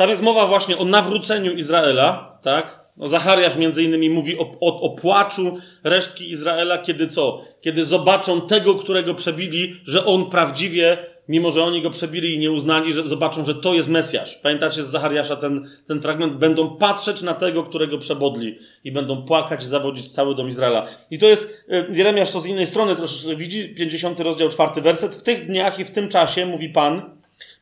Tam 0.00 0.10
jest 0.10 0.22
mowa 0.22 0.46
właśnie 0.46 0.78
o 0.78 0.84
nawróceniu 0.84 1.52
Izraela, 1.52 2.38
tak? 2.42 2.80
No 2.96 3.08
Zachariasz 3.08 3.56
między 3.56 3.82
innymi 3.82 4.10
mówi 4.10 4.38
o, 4.38 4.42
o, 4.60 4.80
o, 4.80 4.90
płaczu 4.90 5.58
resztki 5.84 6.30
Izraela, 6.30 6.78
kiedy 6.78 7.08
co? 7.08 7.42
Kiedy 7.60 7.84
zobaczą 7.84 8.40
tego, 8.40 8.74
którego 8.74 9.14
przebili, 9.14 9.80
że 9.84 10.06
on 10.06 10.30
prawdziwie 10.30 10.98
mimo 11.28 11.50
że 11.50 11.64
oni 11.64 11.82
go 11.82 11.90
przebili 11.90 12.34
i 12.34 12.38
nie 12.38 12.50
uznali, 12.50 12.92
że 12.92 13.08
zobaczą, 13.08 13.44
że 13.44 13.54
to 13.54 13.74
jest 13.74 13.88
Mesjasz. 13.88 14.34
Pamiętacie 14.34 14.84
z 14.84 14.88
Zachariasza 14.88 15.36
ten, 15.36 15.68
ten 15.88 16.02
fragment? 16.02 16.36
Będą 16.36 16.76
patrzeć 16.76 17.22
na 17.22 17.34
tego, 17.34 17.62
którego 17.62 17.98
przebodli 17.98 18.58
i 18.84 18.92
będą 18.92 19.22
płakać 19.22 19.62
i 19.62 19.66
zawodzić 19.66 20.12
cały 20.12 20.34
dom 20.34 20.48
Izraela. 20.48 20.86
I 21.10 21.18
to 21.18 21.26
jest, 21.26 21.64
e, 21.68 21.86
Jeremiasz 21.92 22.30
to 22.30 22.40
z 22.40 22.46
innej 22.46 22.66
strony 22.66 22.96
troszeczkę 22.96 23.36
widzi, 23.36 23.74
50 23.74 24.20
rozdział, 24.20 24.48
czwarty 24.48 24.80
werset. 24.80 25.16
W 25.16 25.22
tych 25.22 25.46
dniach 25.46 25.78
i 25.78 25.84
w 25.84 25.90
tym 25.90 26.08
czasie, 26.08 26.46
mówi 26.46 26.68
Pan, 26.68 27.19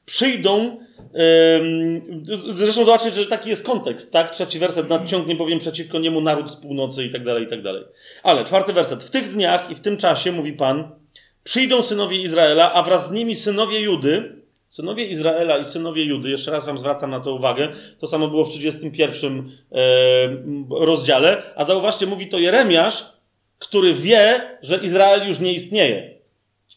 przyjdą, 0.08 0.78
zresztą 2.48 2.84
zobaczcie, 2.84 3.10
że 3.10 3.26
taki 3.26 3.50
jest 3.50 3.66
kontekst, 3.66 4.12
tak? 4.12 4.30
Trzeci 4.30 4.58
werset, 4.58 4.88
nadciągnie 4.88 5.34
bowiem 5.34 5.58
przeciwko 5.58 5.98
niemu 5.98 6.20
naród 6.20 6.50
z 6.50 6.56
północy 6.56 7.04
i 7.04 7.12
tak 7.12 7.24
dalej, 7.24 7.44
i 7.44 7.46
tak 7.46 7.62
dalej. 7.62 7.84
Ale 8.22 8.44
czwarty 8.44 8.72
werset, 8.72 9.04
w 9.04 9.10
tych 9.10 9.32
dniach 9.32 9.70
i 9.70 9.74
w 9.74 9.80
tym 9.80 9.96
czasie, 9.96 10.32
mówi 10.32 10.52
Pan, 10.52 10.90
Przyjdą 11.44 11.82
synowie 11.82 12.22
Izraela, 12.22 12.72
a 12.72 12.82
wraz 12.82 13.08
z 13.08 13.10
nimi 13.10 13.34
synowie 13.34 13.80
Judy. 13.80 14.42
Synowie 14.68 15.04
Izraela 15.04 15.58
i 15.58 15.64
synowie 15.64 16.04
Judy, 16.04 16.30
jeszcze 16.30 16.50
raz 16.50 16.66
wam 16.66 16.78
zwracam 16.78 17.10
na 17.10 17.20
to 17.20 17.34
uwagę, 17.34 17.68
to 17.98 18.06
samo 18.06 18.28
było 18.28 18.44
w 18.44 18.50
31 18.50 19.52
e, 19.72 19.78
rozdziale, 20.70 21.42
a 21.56 21.64
zauważcie, 21.64 22.06
mówi 22.06 22.28
to 22.28 22.38
Jeremiasz, 22.38 23.04
który 23.58 23.94
wie, 23.94 24.40
że 24.62 24.76
Izrael 24.76 25.28
już 25.28 25.40
nie 25.40 25.52
istnieje. 25.52 26.14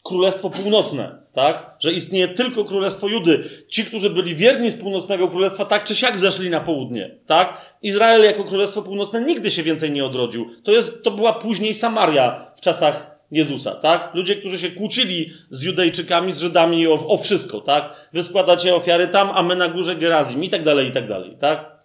Królestwo 0.03 0.49
Północne, 0.49 1.20
tak? 1.33 1.75
Że 1.79 1.93
istnieje 1.93 2.27
tylko 2.27 2.65
Królestwo 2.65 3.07
Judy. 3.07 3.43
Ci, 3.69 3.85
którzy 3.85 4.09
byli 4.09 4.35
wierni 4.35 4.71
z 4.71 4.75
Północnego 4.75 5.27
Królestwa, 5.27 5.65
tak 5.65 5.83
czy 5.83 5.95
siak 5.95 6.19
zeszli 6.19 6.49
na 6.49 6.59
południe, 6.59 7.15
tak? 7.25 7.75
Izrael 7.81 8.23
jako 8.23 8.43
Królestwo 8.43 8.81
Północne 8.81 9.21
nigdy 9.21 9.51
się 9.51 9.63
więcej 9.63 9.91
nie 9.91 10.05
odrodził. 10.05 10.45
To, 10.63 10.71
jest, 10.71 11.03
to 11.03 11.11
była 11.11 11.33
później 11.33 11.73
Samaria 11.73 12.51
w 12.55 12.61
czasach 12.61 13.11
Jezusa, 13.31 13.75
tak? 13.75 14.11
Ludzie, 14.13 14.35
którzy 14.35 14.57
się 14.57 14.71
kłócili 14.71 15.29
z 15.49 15.63
Judejczykami, 15.63 16.31
z 16.31 16.39
Żydami 16.39 16.87
o, 16.87 16.93
o 16.93 17.17
wszystko, 17.17 17.61
tak? 17.61 18.09
Wy 18.13 18.23
składacie 18.23 18.75
ofiary 18.75 19.07
tam, 19.07 19.31
a 19.33 19.43
my 19.43 19.55
na 19.55 19.67
górze 19.67 19.95
Gerazim 19.95 20.43
i 20.43 20.49
tak 20.49 20.63
dalej, 20.63 20.87
i 20.87 20.91
tak 20.91 21.07
dalej, 21.07 21.37
tak? 21.39 21.81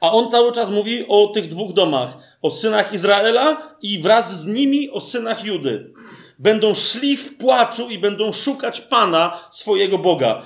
A 0.00 0.12
on 0.12 0.28
cały 0.28 0.52
czas 0.52 0.70
mówi 0.70 1.04
o 1.08 1.26
tych 1.26 1.48
dwóch 1.48 1.72
domach, 1.72 2.16
o 2.42 2.50
synach 2.50 2.92
Izraela 2.92 3.76
i 3.82 3.98
wraz 3.98 4.40
z 4.42 4.46
nimi 4.46 4.90
o 4.90 5.00
synach 5.00 5.44
Judy. 5.44 5.92
Będą 6.42 6.74
szli 6.74 7.16
w 7.16 7.36
płaczu 7.36 7.90
i 7.90 7.98
będą 7.98 8.32
szukać 8.32 8.80
Pana, 8.80 9.48
swojego 9.50 9.98
Boga. 9.98 10.42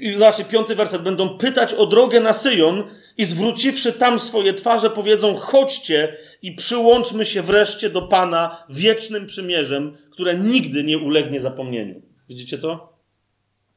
I 0.00 0.12
zobaczcie, 0.12 0.44
piąty 0.44 0.74
werset. 0.74 1.02
Będą 1.02 1.38
pytać 1.38 1.74
o 1.74 1.86
drogę 1.86 2.20
na 2.20 2.32
Syjon 2.32 2.84
i 3.16 3.24
zwróciwszy 3.24 3.92
tam 3.92 4.20
swoje 4.20 4.54
twarze, 4.54 4.90
powiedzą: 4.90 5.34
chodźcie 5.34 6.16
i 6.42 6.52
przyłączmy 6.52 7.26
się 7.26 7.42
wreszcie 7.42 7.90
do 7.90 8.02
Pana 8.02 8.64
wiecznym 8.70 9.26
przymierzem, 9.26 9.96
które 10.10 10.36
nigdy 10.36 10.84
nie 10.84 10.98
ulegnie 10.98 11.40
zapomnieniu. 11.40 12.02
Widzicie 12.28 12.58
to? 12.58 12.98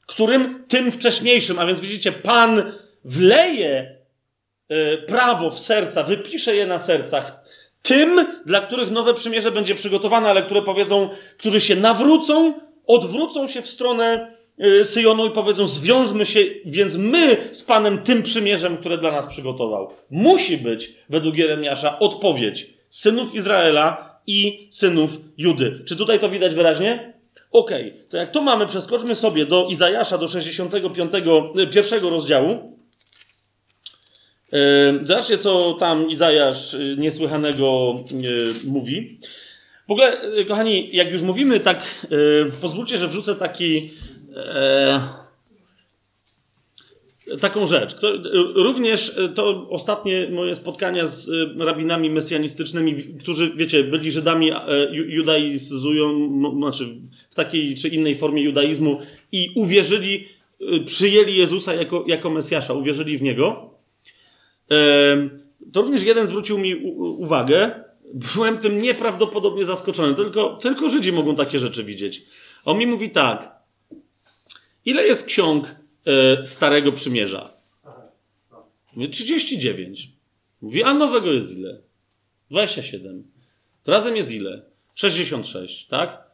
Którym 0.08 0.66
tym 0.68 0.92
wcześniejszym, 0.92 1.60
a 1.60 1.66
więc 1.66 1.80
widzicie, 1.80 2.12
Pan 2.12 2.72
wleje 3.06 3.96
e, 4.70 4.98
prawo 4.98 5.50
w 5.50 5.60
serca, 5.60 6.04
wypisze 6.04 6.56
je 6.56 6.68
na 6.68 6.80
sercach. 6.80 7.41
Tym, 7.82 8.28
dla 8.46 8.62
których 8.62 8.92
nowe 8.92 9.14
przymierze 9.14 9.52
będzie 9.52 9.76
przygotowane, 9.76 10.30
ale 10.30 10.44
które 10.44 10.62
powiedzą, 10.62 11.10
którzy 11.38 11.62
się 11.62 11.76
nawrócą, 11.76 12.54
odwrócą 12.88 13.48
się 13.48 13.62
w 13.62 13.68
stronę 13.68 14.28
Y, 14.66 14.86
Syjonu 14.86 15.26
i 15.26 15.32
powiedzą: 15.32 15.68
Zwiążmy 15.68 16.26
się 16.26 16.40
więc 16.66 16.96
my 16.96 17.38
z 17.52 17.64
Panem 17.64 17.98
tym 17.98 18.24
przymierzem, 18.24 18.78
które 18.78 18.98
dla 18.98 19.12
nas 19.12 19.28
przygotował. 19.28 19.90
Musi 20.10 20.58
być, 20.58 20.94
według 21.10 21.38
Jeremiasza, 21.38 22.00
odpowiedź 22.00 22.74
synów 22.90 23.36
Izraela 23.36 24.20
i 24.28 24.68
synów 24.72 25.12
Judy. 25.38 25.82
Czy 25.86 25.96
tutaj 25.96 26.20
to 26.20 26.30
widać 26.30 26.56
wyraźnie? 26.56 27.14
Okej, 27.52 27.90
okay. 27.90 28.04
to 28.10 28.18
jak 28.18 28.32
to 28.32 28.42
mamy, 28.42 28.68
przeskoczmy 28.68 29.16
sobie 29.16 29.46
do 29.46 29.68
Izajasza, 29.70 30.18
do 30.18 30.28
65, 30.28 31.12
y, 31.58 31.68
pierwszego 31.68 32.10
rozdziału. 32.10 32.81
Zobaczcie, 35.02 35.38
co 35.38 35.74
tam 35.74 36.10
Izajasz 36.10 36.74
y, 36.74 36.96
niesłychanego 36.98 37.96
mówi. 38.68 39.20
W 39.88 39.92
ogóle, 39.92 40.18
kochani, 40.48 40.90
jak 40.94 41.12
już 41.12 41.22
mówimy 41.22 41.60
tak, 41.60 42.08
pozwólcie, 42.62 42.98
że 42.98 43.08
wrzucę 43.08 43.36
taki 43.36 43.92
e, 44.36 45.10
taką 47.42 47.68
rzecz. 47.68 47.96
również 48.56 49.20
to 49.36 49.70
ostatnie 49.70 50.30
moje 50.30 50.56
spotkania 50.56 51.08
z 51.08 51.30
rabinami 51.60 52.10
mesjanistycznymi, 52.10 52.96
którzy, 53.20 53.52
wiecie, 53.56 53.84
byli 53.84 54.12
Żydami, 54.12 54.52
e, 54.52 54.58
judaizują, 54.92 56.30
znaczy 56.58 56.88
w 57.30 57.36
takiej 57.36 57.76
czy 57.76 57.88
innej 57.88 58.16
formie 58.16 58.44
judaizmu 58.44 59.00
i 59.32 59.52
uwierzyli, 59.56 60.28
przyjęli 60.86 61.36
Jezusa 61.36 61.74
jako, 61.74 62.04
jako 62.08 62.30
Mesjasza, 62.30 62.74
uwierzyli 62.74 63.18
w 63.18 63.22
Niego. 63.22 63.71
To 65.74 65.82
również 65.82 66.04
jeden 66.04 66.28
zwrócił 66.28 66.58
mi 66.58 66.76
uwagę. 66.96 67.84
Byłem 68.14 68.58
tym 68.58 68.82
nieprawdopodobnie 68.82 69.66
zaskoczony. 69.66 70.16
Tylko, 70.16 70.56
tylko 70.56 70.90
Żydzi 70.90 71.12
mogą 71.12 71.36
takie 71.36 71.60
rzeczy 71.60 71.84
widzieć. 71.84 72.26
On 72.66 72.78
mi 72.78 72.88
mówi 72.88 73.10
tak. 73.10 73.62
Ile 74.86 75.08
jest 75.08 75.26
ksiąg 75.26 75.76
e, 76.06 76.46
Starego 76.46 76.92
Przymierza? 76.92 77.50
Mówię, 78.96 79.10
39. 79.10 80.10
Mówi, 80.62 80.84
a 80.84 80.94
nowego 80.94 81.32
jest 81.32 81.52
ile? 81.52 81.82
27. 82.52 83.24
To 83.84 83.92
razem 83.92 84.16
jest 84.16 84.32
ile? 84.32 84.62
66, 84.96 85.88
tak? 85.88 86.32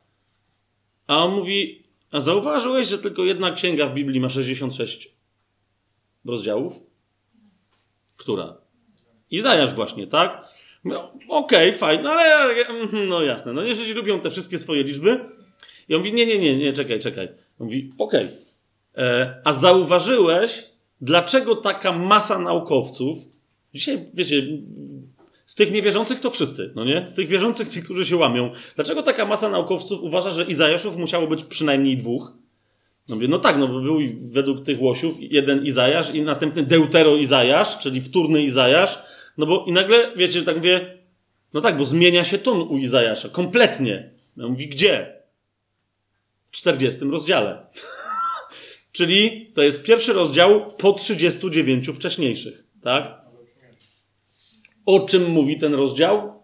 A 1.07 1.25
on 1.25 1.35
mówi, 1.35 1.83
a 2.11 2.21
zauważyłeś, 2.21 2.87
że 2.87 2.97
tylko 2.97 3.25
jedna 3.25 3.51
księga 3.51 3.87
w 3.87 3.93
Biblii 3.93 4.19
ma 4.19 4.29
66 4.29 5.09
rozdziałów? 6.25 6.86
Która? 8.17 8.57
Izajasz 9.31 9.73
właśnie, 9.73 10.07
tak? 10.07 10.47
No, 10.83 11.11
Okej, 11.29 11.69
okay, 11.69 11.79
fajnie, 11.79 12.03
no 12.03 12.09
ale 12.09 12.67
mhm, 12.67 13.07
no 13.07 13.21
jasne. 13.21 13.53
No 13.53 13.63
jeżeli 13.63 13.93
lubią 13.93 14.19
te 14.19 14.29
wszystkie 14.29 14.59
swoje 14.59 14.83
liczby. 14.83 15.19
I 15.89 15.95
on 15.95 15.99
mówi, 15.99 16.13
nie, 16.13 16.25
nie, 16.25 16.39
nie, 16.39 16.57
nie, 16.57 16.73
czekaj, 16.73 16.99
czekaj. 16.99 17.29
Mówi, 17.59 17.89
okej. 17.97 18.25
Okay. 18.25 19.05
E, 19.05 19.41
a 19.43 19.53
zauważyłeś, 19.53 20.65
dlaczego 21.01 21.55
taka 21.55 21.91
masa 21.91 22.39
naukowców, 22.39 23.17
dzisiaj, 23.73 24.05
wiecie, 24.13 24.47
z 25.45 25.55
tych 25.55 25.71
niewierzących 25.71 26.19
to 26.19 26.29
wszyscy, 26.29 26.71
no 26.75 26.85
nie? 26.85 27.05
Z 27.05 27.13
tych 27.13 27.27
wierzących, 27.27 27.69
ci, 27.69 27.81
którzy 27.81 28.05
się 28.05 28.15
łamią. 28.15 28.51
Dlaczego 28.75 29.03
taka 29.03 29.25
masa 29.25 29.49
naukowców 29.49 30.01
uważa, 30.01 30.31
że 30.31 30.43
Izajaszów 30.43 30.97
musiało 30.97 31.27
być 31.27 31.43
przynajmniej 31.43 31.97
dwóch? 31.97 32.33
No 33.09 33.15
mówię, 33.15 33.27
no 33.27 33.39
tak, 33.39 33.57
no 33.57 33.67
bo 33.67 33.81
był 33.81 33.99
według 34.21 34.63
tych 34.63 34.81
łosiów 34.81 35.15
jeden 35.19 35.65
Izajasz 35.65 36.15
i 36.15 36.21
następny 36.21 36.63
Deutero 36.63 37.15
Izajasz, 37.15 37.79
czyli 37.79 38.01
wtórny 38.01 38.43
Izajasz. 38.43 39.03
No 39.37 39.45
bo 39.45 39.65
i 39.67 39.71
nagle, 39.71 40.11
wiecie, 40.15 40.43
tak 40.43 40.55
mówię, 40.55 40.97
no 41.53 41.61
tak, 41.61 41.77
bo 41.77 41.85
zmienia 41.85 42.23
się 42.23 42.37
ton 42.37 42.61
u 42.61 42.77
Izajasza, 42.77 43.29
kompletnie. 43.29 44.11
No 44.37 44.49
mówi, 44.49 44.67
gdzie? 44.67 45.13
40 46.51 47.05
rozdziale. 47.05 47.65
Czyli 48.91 49.51
to 49.55 49.63
jest 49.63 49.83
pierwszy 49.83 50.13
rozdział 50.13 50.67
po 50.79 50.93
39 50.93 51.89
wcześniejszych, 51.89 52.63
tak? 52.83 53.21
O 54.85 54.99
czym 54.99 55.31
mówi 55.31 55.59
ten 55.59 55.73
rozdział? 55.73 56.36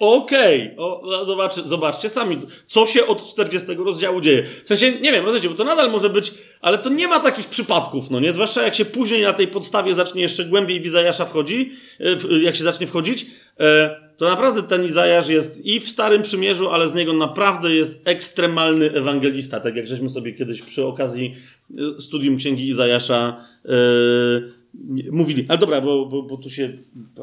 Okej, 0.00 0.76
okay. 0.76 1.24
zobaczcie, 1.24 1.62
zobaczcie 1.62 2.08
sami, 2.08 2.38
co 2.66 2.86
się 2.86 3.06
od 3.06 3.26
40 3.26 3.74
rozdziału 3.74 4.20
dzieje. 4.20 4.46
W 4.64 4.68
sensie, 4.68 4.92
nie 5.00 5.12
wiem, 5.12 5.24
rozumiecie, 5.24 5.48
bo 5.48 5.54
to 5.54 5.64
nadal 5.64 5.90
może 5.90 6.10
być, 6.10 6.34
ale 6.60 6.78
to 6.78 6.90
nie 6.90 7.08
ma 7.08 7.20
takich 7.20 7.48
przypadków, 7.48 8.10
no 8.10 8.20
nie? 8.20 8.32
Zwłaszcza 8.32 8.62
jak 8.62 8.74
się 8.74 8.84
później 8.84 9.22
na 9.22 9.32
tej 9.32 9.48
podstawie 9.48 9.94
zacznie 9.94 10.22
jeszcze 10.22 10.44
głębiej 10.44 10.80
w 10.80 10.86
Izajasza 10.86 11.24
wchodzi, 11.24 11.72
e, 12.00 12.38
jak 12.38 12.56
się 12.56 12.64
zacznie 12.64 12.86
wchodzić, 12.86 13.26
e, 13.60 14.00
to 14.16 14.24
naprawdę 14.24 14.62
ten 14.62 14.84
Izajasz 14.84 15.28
jest 15.28 15.66
i 15.66 15.80
w 15.80 15.88
Starym 15.88 16.22
Przymierzu, 16.22 16.70
ale 16.70 16.88
z 16.88 16.94
niego 16.94 17.12
naprawdę 17.12 17.74
jest 17.74 18.08
ekstremalny 18.08 18.90
ewangelista, 18.92 19.60
tak 19.60 19.76
jak 19.76 19.86
żeśmy 19.86 20.10
sobie 20.10 20.32
kiedyś 20.32 20.62
przy 20.62 20.86
okazji 20.86 21.36
e, 21.70 22.00
studium 22.00 22.36
Księgi 22.36 22.68
Izajasza 22.68 23.44
mówili. 25.10 25.46
Ale 25.48 25.58
dobra, 25.58 25.80
bo, 25.80 26.06
bo, 26.06 26.22
bo 26.22 26.36
tu 26.36 26.50
się. 26.50 26.72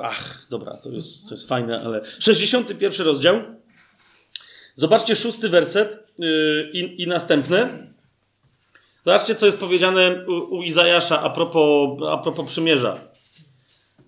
Ach, 0.03 0.47
dobra, 0.49 0.77
to 0.77 0.89
jest, 0.89 1.29
to 1.29 1.35
jest 1.35 1.49
fajne, 1.49 1.81
ale. 1.85 2.01
61 2.19 3.05
rozdział. 3.05 3.41
Zobaczcie 4.75 5.15
szósty 5.15 5.49
werset 5.49 6.07
yy, 6.17 6.69
i, 6.73 7.03
i 7.03 7.07
następny. 7.07 7.89
Zobaczcie, 9.05 9.35
co 9.35 9.45
jest 9.45 9.59
powiedziane 9.59 10.25
u, 10.27 10.55
u 10.55 10.63
Izajasza 10.63 11.21
a 11.21 11.29
propos, 11.29 11.99
a 12.09 12.17
propos 12.17 12.47
przymierza. 12.47 12.93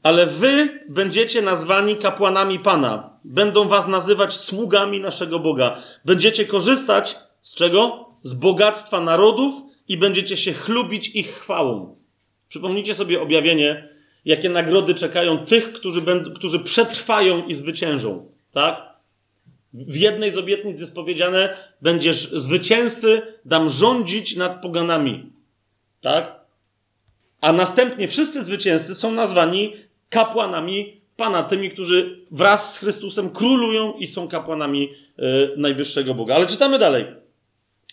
Ale 0.03 0.25
wy 0.25 0.79
będziecie 0.89 1.41
nazwani 1.41 1.95
kapłanami 1.95 2.59
Pana. 2.59 3.19
Będą 3.23 3.67
was 3.67 3.87
nazywać 3.87 4.37
sługami 4.37 4.99
naszego 4.99 5.39
Boga. 5.39 5.77
Będziecie 6.05 6.45
korzystać 6.45 7.17
z 7.41 7.55
czego? 7.55 8.11
Z 8.23 8.33
bogactwa 8.33 9.01
narodów 9.01 9.55
i 9.87 9.97
będziecie 9.97 10.37
się 10.37 10.53
chlubić 10.53 11.15
ich 11.15 11.29
chwałą. 11.29 12.00
Przypomnijcie 12.51 12.95
sobie 12.95 13.21
objawienie, 13.21 13.89
jakie 14.25 14.49
nagrody 14.49 14.93
czekają 14.93 15.37
tych, 15.37 15.73
którzy, 15.73 16.01
będą, 16.01 16.33
którzy 16.33 16.59
przetrwają 16.59 17.47
i 17.47 17.53
zwyciężą. 17.53 18.31
Tak? 18.51 18.81
W 19.73 19.95
jednej 19.95 20.31
z 20.31 20.37
obietnic 20.37 20.79
jest 20.79 20.95
powiedziane, 20.95 21.57
będziesz 21.81 22.31
zwycięzcy, 22.31 23.21
dam 23.45 23.69
rządzić 23.69 24.35
nad 24.35 24.61
poganami. 24.61 25.31
Tak? 26.01 26.39
A 27.41 27.53
następnie 27.53 28.07
wszyscy 28.07 28.43
zwycięzcy 28.43 28.95
są 28.95 29.11
nazwani 29.11 29.73
kapłanami 30.09 31.01
Pana, 31.17 31.43
tymi, 31.43 31.71
którzy 31.71 32.25
wraz 32.31 32.73
z 32.73 32.77
Chrystusem 32.77 33.29
królują 33.29 33.93
i 33.93 34.07
są 34.07 34.27
kapłanami 34.27 34.89
e, 35.17 35.23
najwyższego 35.57 36.13
Boga. 36.13 36.35
Ale 36.35 36.45
czytamy 36.45 36.79
dalej. 36.79 37.05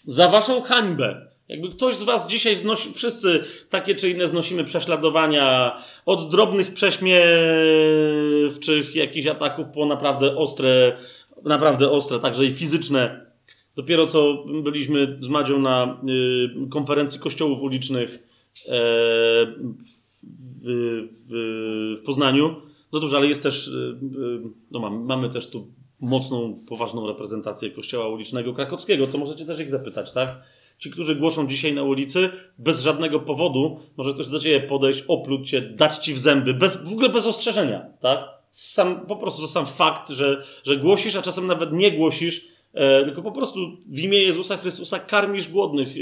Za 0.07 0.29
waszą 0.29 0.61
hańbę. 0.61 1.28
Jakby 1.49 1.69
ktoś 1.69 1.95
z 1.95 2.03
was 2.03 2.29
dzisiaj 2.29 2.57
znosi, 2.57 2.95
wszyscy 2.95 3.45
takie 3.71 3.95
czy 3.95 4.11
inne 4.11 4.29
znosimy 4.29 4.65
prześladowania, 4.65 5.77
od 6.07 6.31
drobnych 6.31 6.75
prześmiewczych 6.75 8.95
jakichś 8.95 9.27
ataków 9.27 9.67
po 9.75 9.87
naprawdę 9.87 10.37
ostre, 10.37 10.97
naprawdę 11.45 11.91
ostre, 11.91 12.19
także 12.19 12.45
i 12.45 12.51
fizyczne. 12.51 13.27
Dopiero 13.77 14.07
co 14.07 14.45
byliśmy 14.63 15.19
z 15.21 15.29
Madzią 15.29 15.59
na 15.59 16.01
y, 16.67 16.69
konferencji 16.71 17.21
kościołów 17.21 17.63
ulicznych 17.63 18.15
e, 18.15 18.19
w, 20.63 20.67
w, 21.29 21.31
w 22.01 22.05
Poznaniu. 22.05 22.57
No 22.93 23.01
dobrze, 23.01 23.17
ale 23.17 23.27
jest 23.27 23.43
też, 23.43 23.69
y, 23.69 23.71
y, 23.71 23.99
no 24.71 24.81
mamy, 24.81 24.99
mamy 24.99 25.31
też 25.31 25.51
tu 25.51 25.67
mocną, 26.01 26.59
poważną 26.69 27.07
reprezentację 27.07 27.71
kościoła 27.71 28.09
ulicznego 28.09 28.53
krakowskiego, 28.53 29.07
to 29.07 29.19
możecie 29.19 29.45
też 29.45 29.61
ich 29.61 29.71
zapytać, 29.71 30.13
tak? 30.13 30.43
Ci, 30.79 30.91
którzy 30.91 31.15
głoszą 31.15 31.49
dzisiaj 31.49 31.75
na 31.75 31.83
ulicy, 31.83 32.31
bez 32.59 32.83
żadnego 32.83 33.21
powodu, 33.21 33.81
może 33.97 34.15
ktoś 34.15 34.27
do 34.27 34.41
ciebie 34.41 34.61
podejść, 34.61 35.05
opluć 35.09 35.51
cię, 35.51 35.61
dać 35.61 35.99
ci 35.99 36.15
w 36.15 36.19
zęby, 36.19 36.55
bez, 36.55 36.85
w 36.85 36.93
ogóle 36.93 37.09
bez 37.09 37.27
ostrzeżenia, 37.27 37.87
tak? 38.01 38.29
Sam, 38.51 39.07
po 39.07 39.17
prostu 39.17 39.47
sam 39.47 39.67
fakt, 39.67 40.09
że, 40.09 40.45
że 40.65 40.77
głosisz, 40.77 41.17
a 41.17 41.23
czasem 41.23 41.47
nawet 41.47 41.73
nie 41.73 41.93
głosisz, 41.93 42.59
E, 42.75 43.05
tylko 43.05 43.23
po 43.23 43.33
prostu 43.33 43.77
w 43.87 43.99
imię 43.99 44.23
Jezusa 44.23 44.57
Chrystusa 44.57 44.99
karmisz 44.99 45.49
głodnych, 45.49 45.89
e, 45.89 45.93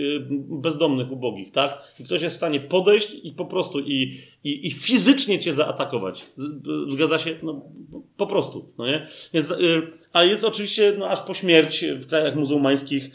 bezdomnych, 0.60 1.12
ubogich, 1.12 1.50
tak? 1.50 1.94
I 2.00 2.04
ktoś 2.04 2.22
jest 2.22 2.34
w 2.34 2.38
stanie 2.38 2.60
podejść 2.60 3.16
i 3.22 3.32
po 3.32 3.44
prostu 3.44 3.80
i, 3.80 4.20
i, 4.44 4.66
i 4.66 4.70
fizycznie 4.70 5.38
cię 5.38 5.52
zaatakować. 5.52 6.26
Zgadza 6.88 7.18
się? 7.18 7.38
No, 7.42 7.62
po 8.16 8.26
prostu, 8.26 8.72
no 8.78 8.86
nie? 8.86 9.08
Więc, 9.34 9.50
e, 9.50 9.56
a 10.12 10.24
jest 10.24 10.44
oczywiście 10.44 10.94
no, 10.98 11.08
aż 11.08 11.20
po 11.20 11.34
śmierć 11.34 11.84
w 11.84 12.06
krajach 12.06 12.36
muzułmańskich 12.36 13.10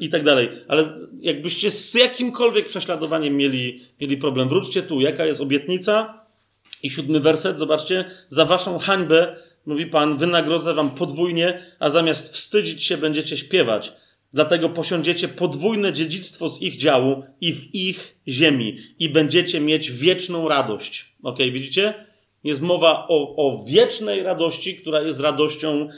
i 0.00 0.08
tak 0.08 0.24
dalej. 0.24 0.48
Ale 0.68 0.92
jakbyście 1.20 1.70
z 1.70 1.94
jakimkolwiek 1.94 2.68
prześladowaniem 2.68 3.36
mieli, 3.36 3.80
mieli 4.00 4.16
problem, 4.16 4.48
wróćcie 4.48 4.82
tu, 4.82 5.00
jaka 5.00 5.26
jest 5.26 5.40
obietnica 5.40 6.24
i 6.82 6.90
siódmy 6.90 7.20
werset, 7.20 7.58
zobaczcie, 7.58 8.04
za 8.28 8.44
waszą 8.44 8.78
hańbę 8.78 9.36
mówi 9.66 9.86
Pan, 9.86 10.16
wynagrodzę 10.16 10.74
wam 10.74 10.90
podwójnie, 10.90 11.62
a 11.78 11.90
zamiast 11.90 12.32
wstydzić 12.32 12.82
się 12.84 12.96
będziecie 12.96 13.36
śpiewać. 13.36 13.92
Dlatego 14.32 14.68
posiądziecie 14.68 15.28
podwójne 15.28 15.92
dziedzictwo 15.92 16.48
z 16.48 16.62
ich 16.62 16.76
działu 16.76 17.22
i 17.40 17.52
w 17.52 17.74
ich 17.74 18.18
ziemi 18.28 18.76
i 18.98 19.08
będziecie 19.08 19.60
mieć 19.60 19.92
wieczną 19.92 20.48
radość. 20.48 21.12
Ok, 21.22 21.38
widzicie? 21.38 22.06
Jest 22.44 22.60
mowa 22.60 23.06
o, 23.08 23.36
o 23.36 23.64
wiecznej 23.64 24.22
radości, 24.22 24.76
która 24.76 25.00
jest 25.00 25.20
radością 25.20 25.88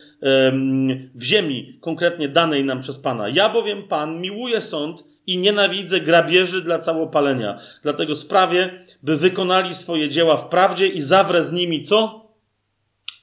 w 1.15 1.23
ziemi, 1.23 1.79
konkretnie 1.81 2.29
danej 2.29 2.65
nam 2.65 2.81
przez 2.81 2.99
Pana. 2.99 3.29
Ja 3.29 3.49
bowiem 3.49 3.83
Pan 3.83 4.21
miłuję 4.21 4.61
sąd 4.61 5.05
i 5.27 5.39
nienawidzę 5.39 6.01
grabieży 6.01 6.63
dla 6.63 6.79
całopalenia. 6.79 7.59
Dlatego 7.83 8.17
sprawię, 8.17 8.71
by 9.03 9.17
wykonali 9.17 9.75
swoje 9.75 10.09
dzieła 10.09 10.37
w 10.37 10.49
prawdzie 10.49 10.87
i 10.87 11.01
zawrę 11.01 11.45
z 11.45 11.53
nimi 11.53 11.83
co? 11.83 12.23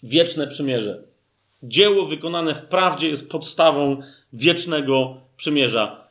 wieczne 0.04 0.48
przymierze. 0.48 1.04
Dzieło 1.64 2.06
wykonane 2.06 2.56
w 2.56 2.66
prawdzie 2.66 3.10
jest 3.10 3.32
podstawą 3.32 4.02
wiecznego 4.34 5.18
przymierza. 5.38 6.08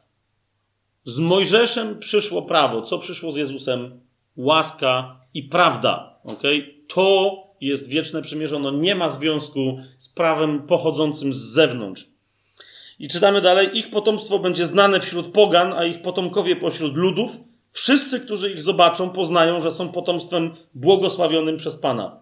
Z 1.05 1.19
Mojżeszem 1.19 1.99
przyszło 1.99 2.43
prawo. 2.43 2.83
Co 2.83 2.99
przyszło 2.99 3.33
z 3.33 3.37
Jezusem? 3.37 4.01
Łaska 4.37 5.21
i 5.35 5.43
prawda. 5.43 6.21
Okay? 6.25 6.78
To 6.95 7.37
jest 7.61 7.89
wieczne 7.89 8.23
przymierze. 8.23 8.57
Ono 8.57 8.71
nie 8.71 8.95
ma 8.95 9.11
związku 9.11 9.79
z 9.99 10.09
prawem 10.09 10.63
pochodzącym 10.63 11.35
z 11.35 11.39
zewnątrz. 11.39 12.07
I 12.99 13.09
czytamy 13.09 13.41
dalej: 13.41 13.69
Ich 13.73 13.91
potomstwo 13.91 14.39
będzie 14.39 14.67
znane 14.67 15.01
wśród 15.01 15.33
pogan, 15.33 15.73
a 15.73 15.85
ich 15.85 16.03
potomkowie 16.03 16.57
pośród 16.57 16.97
ludów. 16.97 17.37
Wszyscy, 17.73 18.21
którzy 18.21 18.53
ich 18.53 18.63
zobaczą, 18.63 19.11
poznają, 19.11 19.61
że 19.61 19.73
są 19.73 19.89
potomstwem 19.89 20.53
błogosławionym 20.75 21.57
przez 21.57 21.77
Pana. 21.77 22.21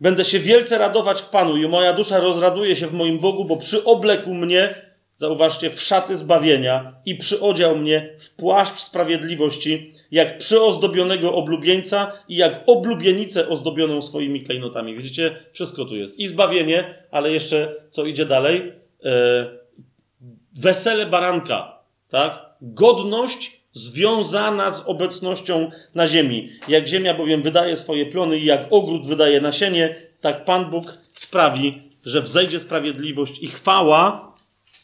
Będę 0.00 0.24
się 0.24 0.38
wielce 0.38 0.78
radować 0.78 1.20
w 1.20 1.28
Panu 1.28 1.56
i 1.56 1.68
moja 1.68 1.92
dusza 1.92 2.20
rozraduje 2.20 2.76
się 2.76 2.86
w 2.86 2.92
moim 2.92 3.18
Bogu, 3.18 3.44
bo 3.44 3.56
przyoblekł 3.56 4.34
mnie, 4.34 4.87
zauważcie, 5.18 5.70
w 5.70 5.82
szaty 5.82 6.16
zbawienia 6.16 6.94
i 7.06 7.14
przyodział 7.14 7.76
mnie 7.76 8.14
w 8.18 8.34
płaszcz 8.34 8.80
sprawiedliwości, 8.80 9.92
jak 10.10 10.38
przyozdobionego 10.38 11.34
oblubieńca 11.34 12.12
i 12.28 12.36
jak 12.36 12.62
oblubienicę 12.66 13.48
ozdobioną 13.48 14.02
swoimi 14.02 14.44
klejnotami. 14.44 14.96
Widzicie? 14.96 15.36
Wszystko 15.52 15.84
tu 15.84 15.96
jest. 15.96 16.18
I 16.18 16.26
zbawienie, 16.26 16.94
ale 17.10 17.32
jeszcze 17.32 17.74
co 17.90 18.06
idzie 18.06 18.26
dalej? 18.26 18.72
E, 19.04 19.46
wesele 20.60 21.06
baranka, 21.06 21.78
tak? 22.08 22.46
Godność 22.60 23.60
związana 23.72 24.70
z 24.70 24.88
obecnością 24.88 25.70
na 25.94 26.06
ziemi. 26.06 26.48
Jak 26.68 26.86
ziemia 26.86 27.14
bowiem 27.14 27.42
wydaje 27.42 27.76
swoje 27.76 28.06
plony 28.06 28.38
i 28.38 28.44
jak 28.44 28.66
ogród 28.70 29.06
wydaje 29.06 29.40
nasienie, 29.40 29.96
tak 30.20 30.44
Pan 30.44 30.70
Bóg 30.70 30.98
sprawi, 31.12 31.82
że 32.04 32.22
wzejdzie 32.22 32.60
sprawiedliwość 32.60 33.42
i 33.42 33.46
chwała 33.46 34.27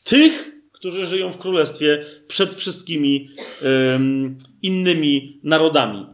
tych, 0.04 0.52
którzy 0.72 1.06
żyją 1.06 1.32
w 1.32 1.38
królestwie 1.38 2.04
przed 2.28 2.54
wszystkimi 2.54 3.28
um, 3.64 4.36
innymi 4.62 5.40
narodami. 5.42 6.06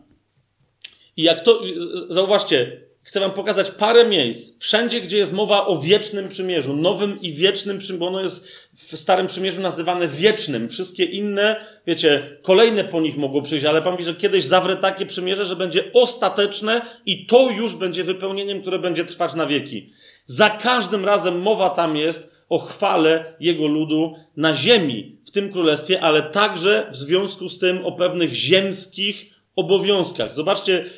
I 1.16 1.22
jak 1.22 1.40
to, 1.40 1.62
zauważcie, 2.10 2.80
chcę 3.02 3.20
wam 3.20 3.30
pokazać 3.30 3.70
parę 3.70 4.08
miejsc. 4.08 4.58
Wszędzie, 4.58 5.00
gdzie 5.00 5.18
jest 5.18 5.32
mowa 5.32 5.66
o 5.66 5.76
wiecznym 5.80 6.28
przymierzu, 6.28 6.76
nowym 6.76 7.20
i 7.20 7.32
wiecznym 7.32 7.78
przymierzu, 7.78 8.00
bo 8.00 8.06
ono 8.06 8.22
jest 8.22 8.48
w 8.74 8.96
Starym 8.96 9.26
Przymierzu 9.26 9.60
nazywane 9.62 10.08
wiecznym. 10.08 10.68
Wszystkie 10.68 11.04
inne, 11.04 11.56
wiecie, 11.86 12.38
kolejne 12.42 12.84
po 12.84 13.00
nich 13.00 13.16
mogło 13.16 13.42
przyjść, 13.42 13.64
ale 13.64 13.82
Pan 13.82 13.92
mówi, 13.92 14.04
że 14.04 14.14
kiedyś 14.14 14.44
zawrę 14.44 14.76
takie 14.76 15.06
przymierze, 15.06 15.44
że 15.44 15.56
będzie 15.56 15.92
ostateczne 15.92 16.82
i 17.06 17.26
to 17.26 17.50
już 17.50 17.74
będzie 17.74 18.04
wypełnieniem, 18.04 18.60
które 18.60 18.78
będzie 18.78 19.04
trwać 19.04 19.34
na 19.34 19.46
wieki. 19.46 19.92
Za 20.24 20.50
każdym 20.50 21.04
razem 21.04 21.42
mowa 21.42 21.70
tam 21.70 21.96
jest 21.96 22.39
o 22.50 22.58
chwale 22.58 23.34
Jego 23.40 23.66
ludu 23.66 24.14
na 24.36 24.54
ziemi, 24.54 25.18
w 25.26 25.30
tym 25.30 25.52
królestwie, 25.52 26.00
ale 26.00 26.22
także 26.22 26.88
w 26.90 26.96
związku 26.96 27.48
z 27.48 27.58
tym 27.58 27.86
o 27.86 27.92
pewnych 27.92 28.34
ziemskich 28.34 29.34
obowiązkach. 29.56 30.34
Zobaczcie 30.34 30.90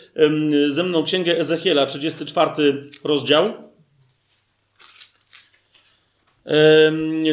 ze 0.68 0.82
mną 0.82 1.04
księgę 1.04 1.38
Ezechiela, 1.38 1.86
34 1.86 2.80
rozdział. 3.04 3.72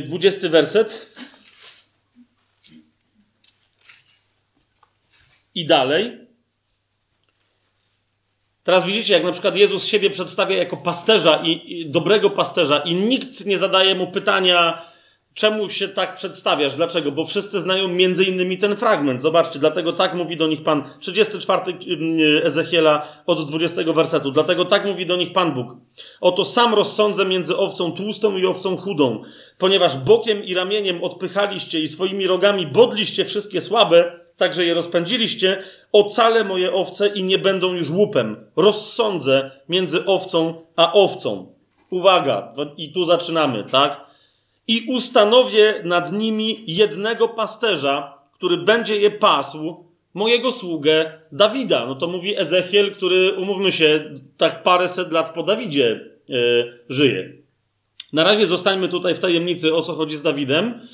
20 0.05 0.49
werset. 0.49 1.15
I 5.55 5.65
dalej. 5.65 6.28
Teraz 8.69 8.85
widzicie, 8.85 9.13
jak 9.13 9.23
na 9.23 9.31
przykład 9.31 9.55
Jezus 9.55 9.85
siebie 9.85 10.09
przedstawia 10.09 10.57
jako 10.57 10.77
pasterza 10.77 11.41
i, 11.43 11.79
i 11.81 11.89
dobrego 11.89 12.29
pasterza, 12.29 12.79
i 12.79 12.95
nikt 12.95 13.45
nie 13.45 13.57
zadaje 13.57 13.95
mu 13.95 14.07
pytania, 14.07 14.81
Czemu 15.33 15.69
się 15.69 15.87
tak 15.87 16.15
przedstawiasz? 16.15 16.75
Dlaczego? 16.75 17.11
Bo 17.11 17.25
wszyscy 17.25 17.59
znają 17.59 17.87
między 17.87 18.23
innymi 18.23 18.57
ten 18.57 18.75
fragment. 18.75 19.21
Zobaczcie, 19.21 19.59
dlatego 19.59 19.93
tak 19.93 20.13
mówi 20.13 20.37
do 20.37 20.47
nich 20.47 20.63
Pan. 20.63 20.83
34 20.99 21.61
mm, 21.71 22.45
Ezechiela 22.45 23.07
od 23.25 23.47
20 23.47 23.93
wersetu. 23.93 24.31
Dlatego 24.31 24.65
tak 24.65 24.85
mówi 24.85 25.05
do 25.05 25.15
nich 25.15 25.33
Pan 25.33 25.53
Bóg. 25.53 25.75
Oto 26.21 26.45
sam 26.45 26.73
rozsądzę 26.73 27.25
między 27.25 27.57
owcą 27.57 27.91
tłustą 27.91 28.37
i 28.37 28.45
owcą 28.45 28.77
chudą, 28.77 29.21
ponieważ 29.57 29.97
bokiem 29.97 30.43
i 30.43 30.53
ramieniem 30.53 31.03
odpychaliście 31.03 31.79
i 31.79 31.87
swoimi 31.87 32.27
rogami 32.27 32.67
bodliście 32.67 33.25
wszystkie 33.25 33.61
słabe, 33.61 34.18
także 34.39 34.65
je 34.65 34.73
rozpędziliście, 34.73 35.63
ocalę 35.91 36.43
moje 36.43 36.73
owce 36.73 37.07
i 37.07 37.23
nie 37.23 37.37
będą 37.37 37.73
już 37.73 37.89
łupem. 37.89 38.45
Rozsądzę 38.55 39.51
między 39.69 40.05
owcą 40.05 40.61
a 40.75 40.93
owcą. 40.93 41.55
Uwaga, 41.91 42.53
i 42.77 42.91
tu 42.91 43.05
zaczynamy, 43.05 43.63
tak? 43.63 44.09
i 44.69 44.85
ustanowię 44.87 45.81
nad 45.83 46.11
nimi 46.11 46.57
jednego 46.67 47.27
pasterza, 47.27 48.13
który 48.33 48.57
będzie 48.57 48.97
je 48.97 49.11
pasł, 49.11 49.85
mojego 50.13 50.51
sługę 50.51 51.19
Dawida. 51.31 51.85
No 51.85 51.95
to 51.95 52.07
mówi 52.07 52.39
Ezechiel, 52.39 52.91
który, 52.91 53.33
umówmy 53.33 53.71
się, 53.71 54.19
tak 54.37 54.63
paręset 54.63 55.11
lat 55.11 55.33
po 55.33 55.43
Dawidzie 55.43 56.09
yy, 56.27 56.79
żyje. 56.89 57.33
Na 58.13 58.23
razie 58.23 58.47
zostańmy 58.47 58.87
tutaj 58.87 59.15
w 59.15 59.19
tajemnicy, 59.19 59.75
o 59.75 59.81
co 59.81 59.93
chodzi 59.93 60.17
z 60.17 60.21
Dawidem, 60.21 60.87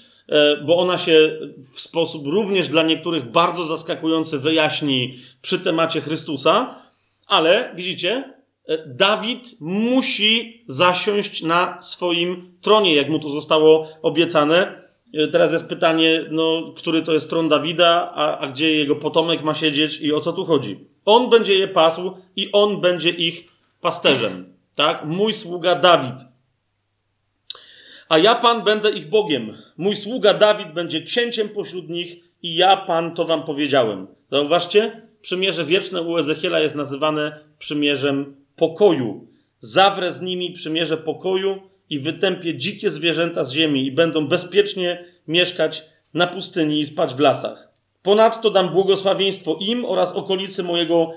bo 0.65 0.77
ona 0.77 0.97
się 0.97 1.39
w 1.73 1.79
sposób 1.79 2.27
również 2.27 2.67
dla 2.67 2.83
niektórych 2.83 3.31
bardzo 3.31 3.65
zaskakujący 3.65 4.39
wyjaśni 4.39 5.19
przy 5.41 5.59
temacie 5.59 6.01
Chrystusa, 6.01 6.85
ale 7.27 7.71
widzicie, 7.75 8.33
e, 8.67 8.87
Dawid 8.87 9.61
musi 9.61 10.63
zasiąść 10.67 11.43
na 11.43 11.81
swoim 11.81 12.57
tronie, 12.61 12.95
jak 12.95 13.09
mu 13.09 13.19
to 13.19 13.29
zostało 13.29 13.87
obiecane. 14.01 14.81
E, 15.13 15.27
teraz 15.27 15.53
jest 15.53 15.69
pytanie, 15.69 16.25
no, 16.31 16.73
który 16.77 17.01
to 17.01 17.13
jest 17.13 17.29
tron 17.29 17.49
Dawida, 17.49 18.11
a, 18.15 18.37
a 18.37 18.47
gdzie 18.47 18.71
jego 18.71 18.95
potomek 18.95 19.43
ma 19.43 19.55
siedzieć 19.55 20.01
i 20.01 20.13
o 20.13 20.19
co 20.19 20.33
tu 20.33 20.45
chodzi. 20.45 20.79
On 21.05 21.29
będzie 21.29 21.59
je 21.59 21.67
pasł 21.67 22.11
i 22.35 22.51
on 22.51 22.81
będzie 22.81 23.09
ich 23.09 23.47
pasterzem. 23.81 24.53
Tak? 24.75 25.05
Mój 25.05 25.33
sługa 25.33 25.75
Dawid. 25.75 26.34
A 28.09 28.17
ja, 28.17 28.35
Pan, 28.35 28.63
będę 28.63 28.91
ich 28.91 29.09
Bogiem. 29.09 29.57
Mój 29.77 29.95
sługa 29.95 30.33
Dawid 30.33 30.73
będzie 30.73 31.01
księciem 31.01 31.49
pośród 31.49 31.89
nich 31.89 32.15
i 32.41 32.55
ja, 32.55 32.77
Pan, 32.77 33.15
to 33.15 33.25
wam 33.25 33.43
powiedziałem. 33.43 34.07
Zauważcie, 34.31 35.01
przymierze 35.21 35.65
wieczne 35.65 36.01
u 36.01 36.17
Ezechiela 36.17 36.59
jest 36.59 36.75
nazywane 36.75 37.39
przymierzem 37.59 38.35
pokoju. 38.55 39.27
Zawrę 39.59 40.11
z 40.11 40.21
nimi 40.21 40.51
przymierze 40.51 40.97
pokoju 40.97 41.61
i 41.89 41.99
wytępię 41.99 42.57
dzikie 42.57 42.89
zwierzęta 42.89 43.43
z 43.43 43.51
ziemi 43.51 43.85
i 43.85 43.91
będą 43.91 44.27
bezpiecznie 44.27 45.05
mieszkać 45.27 45.85
na 46.13 46.27
pustyni 46.27 46.79
i 46.79 46.85
spać 46.85 47.13
w 47.13 47.19
lasach. 47.19 47.73
Ponadto 48.03 48.49
dam 48.49 48.69
błogosławieństwo 48.69 49.57
im 49.61 49.85
oraz 49.85 50.15
okolicy 50.15 50.63
mojego 50.63 51.13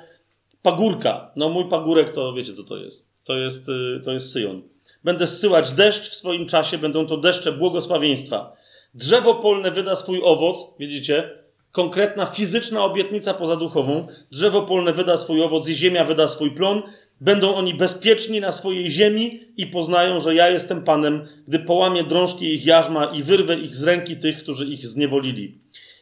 pagórka. 0.63 1.31
No 1.37 1.49
mój 1.49 1.69
pagórek 1.69 2.11
to 2.11 2.33
wiecie 2.33 2.55
co 2.55 2.63
to 2.63 2.77
jest. 2.77 3.09
To 3.25 3.37
jest, 3.37 3.69
y, 3.69 4.01
to 4.05 4.13
jest 4.13 4.33
Syjon. 4.33 4.63
Będę 5.09 5.27
zsyłać 5.27 5.73
deszcz 5.73 6.11
w 6.11 6.15
swoim 6.15 6.47
czasie, 6.47 6.79
będą 6.79 7.07
to 7.07 7.17
deszcze 7.17 7.53
błogosławieństwa. 7.53 8.53
Drzewo 8.95 9.35
polne 9.35 9.71
wyda 9.71 9.97
swój 9.97 10.21
owoc, 10.25 10.59
widzicie? 10.79 11.31
Konkretna 11.73 12.27
fizyczna 12.27 12.85
obietnica 12.85 13.35
pozaduchową. 13.35 14.07
Drzewo 14.31 14.63
polne 14.63 14.93
wyda 14.93 15.17
swój 15.17 15.43
owoc 15.43 15.69
i 15.69 15.75
ziemia 15.75 16.05
wyda 16.05 16.29
swój 16.29 16.51
plon. 16.51 16.83
Będą 17.21 17.55
oni 17.55 17.75
bezpieczni 17.75 18.41
na 18.41 18.53
swojej 18.53 18.91
ziemi 18.91 19.41
i 19.57 19.67
poznają, 19.67 20.21
że 20.21 20.35
ja 20.35 20.51
jestem 20.51 20.85
Panem, 20.85 21.29
gdy 21.49 21.59
połamię 21.59 22.05
drążki 22.05 22.55
ich 22.55 22.67
jarzma 22.67 23.05
i 23.05 23.23
wyrwę 23.23 23.55
ich 23.55 23.75
z 23.75 23.85
ręki 23.85 24.17
tych, 24.17 24.39
którzy 24.39 24.65
ich 24.65 24.87
zniewolili. 24.87 25.59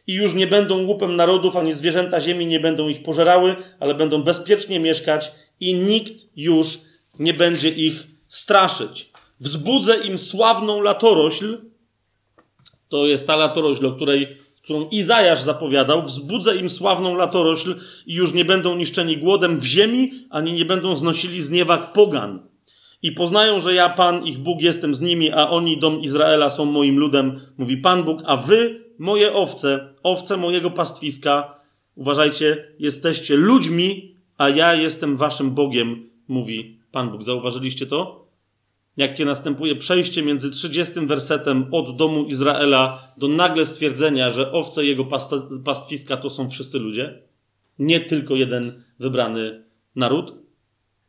I 0.07 0.13
już 0.13 0.33
nie 0.33 0.47
będą 0.47 0.85
łupem 0.85 1.15
narodów, 1.15 1.57
ani 1.57 1.73
zwierzęta 1.73 2.21
ziemi 2.21 2.45
nie 2.45 2.59
będą 2.59 2.87
ich 2.87 3.03
pożerały, 3.03 3.55
ale 3.79 3.95
będą 3.95 4.23
bezpiecznie 4.23 4.79
mieszkać 4.79 5.31
i 5.59 5.73
nikt 5.73 6.25
już 6.35 6.79
nie 7.19 7.33
będzie 7.33 7.69
ich 7.69 8.16
straszyć. 8.27 9.11
Wzbudzę 9.39 9.97
im 9.97 10.17
sławną 10.17 10.81
latorośl, 10.81 11.57
to 12.89 13.05
jest 13.05 13.27
ta 13.27 13.35
latorośl, 13.35 13.85
o 13.85 13.91
której, 13.91 14.37
którą 14.63 14.89
Izajasz 14.89 15.41
zapowiadał, 15.41 16.03
wzbudzę 16.03 16.55
im 16.55 16.69
sławną 16.69 17.15
latorośl 17.15 17.75
i 18.05 18.13
już 18.13 18.33
nie 18.33 18.45
będą 18.45 18.75
niszczeni 18.75 19.17
głodem 19.17 19.59
w 19.59 19.65
ziemi, 19.65 20.11
ani 20.29 20.53
nie 20.53 20.65
będą 20.65 20.95
znosili 20.95 21.41
zniewag 21.41 21.93
pogan. 21.93 22.47
I 23.01 23.11
poznają, 23.11 23.59
że 23.59 23.73
ja, 23.73 23.89
Pan, 23.89 24.25
ich 24.25 24.37
Bóg, 24.37 24.61
jestem 24.61 24.95
z 24.95 25.01
nimi, 25.01 25.31
a 25.31 25.49
oni, 25.49 25.79
dom 25.79 26.01
Izraela, 26.01 26.49
są 26.49 26.65
moim 26.65 26.99
ludem, 26.99 27.41
mówi 27.57 27.77
Pan 27.77 28.03
Bóg, 28.03 28.21
a 28.25 28.37
wy, 28.37 28.83
moje 28.99 29.33
owce, 29.33 29.93
owce 30.03 30.37
mojego 30.37 30.71
pastwiska, 30.71 31.59
uważajcie, 31.95 32.71
jesteście 32.79 33.35
ludźmi, 33.35 34.15
a 34.37 34.49
ja 34.49 34.73
jestem 34.73 35.17
waszym 35.17 35.51
Bogiem, 35.51 36.09
mówi 36.27 36.76
Pan 36.91 37.11
Bóg. 37.11 37.23
Zauważyliście 37.23 37.85
to? 37.85 38.27
Jakie 38.97 39.25
następuje 39.25 39.75
przejście 39.75 40.23
między 40.23 40.51
30 40.51 40.93
wersetem 41.07 41.65
od 41.71 41.97
domu 41.97 42.23
Izraela 42.23 42.99
do 43.17 43.27
nagle 43.27 43.65
stwierdzenia, 43.65 44.31
że 44.31 44.51
owce 44.51 44.85
jego 44.85 45.05
pastwiska 45.65 46.17
to 46.17 46.29
są 46.29 46.49
wszyscy 46.49 46.79
ludzie, 46.79 47.21
nie 47.79 47.99
tylko 47.99 48.35
jeden 48.35 48.83
wybrany 48.99 49.63
naród. 49.95 50.33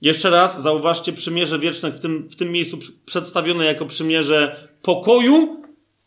Jeszcze 0.00 0.30
raz 0.30 0.62
zauważcie 0.62 1.12
przymierze 1.12 1.58
wieczne 1.58 1.90
w 1.90 2.00
tym, 2.00 2.28
w 2.28 2.36
tym 2.36 2.52
miejscu 2.52 2.78
przedstawione 3.06 3.64
jako 3.64 3.86
przymierze 3.86 4.68
pokoju, 4.82 5.62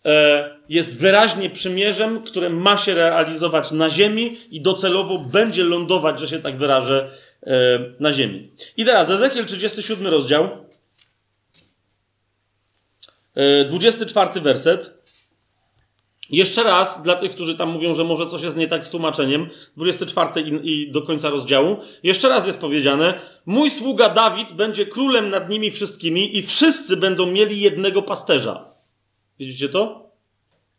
e, 0.06 0.62
jest 0.70 1.00
wyraźnie 1.00 1.50
przymierzem, 1.50 2.22
które 2.22 2.50
ma 2.50 2.78
się 2.78 2.94
realizować 2.94 3.72
na 3.72 3.90
ziemi 3.90 4.38
i 4.52 4.62
docelowo 4.62 5.20
będzie 5.32 5.64
lądować, 5.64 6.20
że 6.20 6.28
się 6.28 6.40
tak 6.40 6.58
wyrażę, 6.58 7.12
na 8.00 8.14
ziemi. 8.14 8.52
I 8.78 8.86
teraz 8.86 9.10
Ezechiel 9.10 9.46
37 9.46 10.08
rozdział, 10.08 10.50
24 13.68 14.30
e, 14.36 14.40
werset. 14.40 15.02
Jeszcze 16.30 16.64
raz, 16.64 17.04
dla 17.04 17.16
tych, 17.16 17.32
którzy 17.32 17.58
tam 17.58 17.70
mówią, 17.70 17.96
że 17.96 18.04
może 18.04 18.28
coś 18.28 18.44
jest 18.44 18.58
nie 18.58 18.68
tak 18.68 18.86
z 18.86 18.90
tłumaczeniem, 18.90 19.50
24 19.78 20.42
i, 20.42 20.72
i, 20.72 20.92
do 20.92 21.02
końca 21.02 21.30
rozdziału, 21.30 21.78
jeszcze 22.04 22.30
raz 22.30 22.48
jest 22.48 22.60
powiedziane: 22.60 23.20
Mój 23.46 23.70
sługa 23.70 24.10
Dawid 24.10 24.54
będzie 24.54 24.86
królem 24.86 25.30
nad 25.30 25.50
nimi 25.50 25.72
wszystkimi 25.72 26.38
i 26.38 26.42
wszyscy 26.42 26.98
będą 26.98 27.32
mieli 27.32 27.62
jednego 27.62 28.02
pasterza. 28.02 28.66
Widzicie 29.40 29.70
to? 29.70 30.12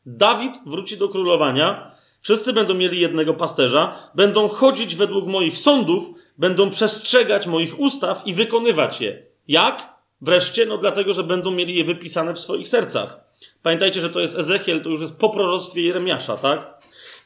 Dawid 0.07 0.53
wróci 0.67 0.97
do 0.97 1.09
królowania, 1.09 1.95
wszyscy 2.21 2.53
będą 2.53 2.75
mieli 2.75 3.01
jednego 3.01 3.35
pasterza, 3.35 4.11
będą 4.15 4.49
chodzić 4.49 4.97
według 4.97 5.27
moich 5.27 5.59
sądów, 5.59 6.03
będą 6.43 6.71
przestrzegać 6.71 7.47
moich 7.47 7.81
ustaw 7.81 8.27
i 8.27 8.35
wykonywać 8.35 9.01
je. 9.01 9.23
Jak? 9.49 9.95
Wreszcie, 10.21 10.67
no 10.67 10.79
dlatego, 10.79 11.13
że 11.13 11.25
będą 11.25 11.51
mieli 11.51 11.75
je 11.75 11.85
wypisane 11.85 12.35
w 12.35 12.39
swoich 12.39 12.69
sercach. 12.69 13.21
Pamiętajcie, 13.63 14.01
że 14.01 14.11
to 14.11 14.21
jest 14.21 14.39
Ezechiel, 14.39 14.83
to 14.83 14.89
już 14.89 15.01
jest 15.01 15.19
po 15.19 15.31
proroctwie 15.31 15.83
Jeremiasza, 15.83 16.37
tak? 16.37 16.79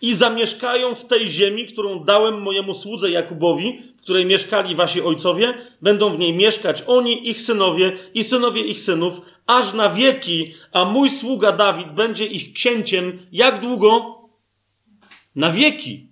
I 0.02 0.14
zamieszkają 0.14 0.94
w 0.94 1.04
tej 1.04 1.28
ziemi, 1.28 1.66
którą 1.66 2.04
dałem 2.04 2.42
mojemu 2.42 2.74
słudze 2.74 3.10
Jakubowi, 3.10 3.82
w 3.98 4.02
której 4.02 4.26
mieszkali 4.26 4.76
wasi 4.76 5.02
ojcowie, 5.02 5.54
będą 5.82 6.16
w 6.16 6.18
niej 6.18 6.34
mieszkać 6.34 6.82
oni, 6.86 7.28
ich 7.28 7.40
synowie 7.40 7.92
i 8.14 8.24
synowie 8.24 8.62
ich 8.62 8.80
synów, 8.80 9.20
aż 9.46 9.72
na 9.72 9.90
wieki, 9.90 10.54
a 10.72 10.84
mój 10.84 11.10
sługa 11.10 11.52
Dawid 11.52 11.92
będzie 11.92 12.26
ich 12.26 12.52
księciem. 12.52 13.18
Jak 13.32 13.60
długo? 13.60 14.18
Na 15.36 15.52
wieki. 15.52 16.06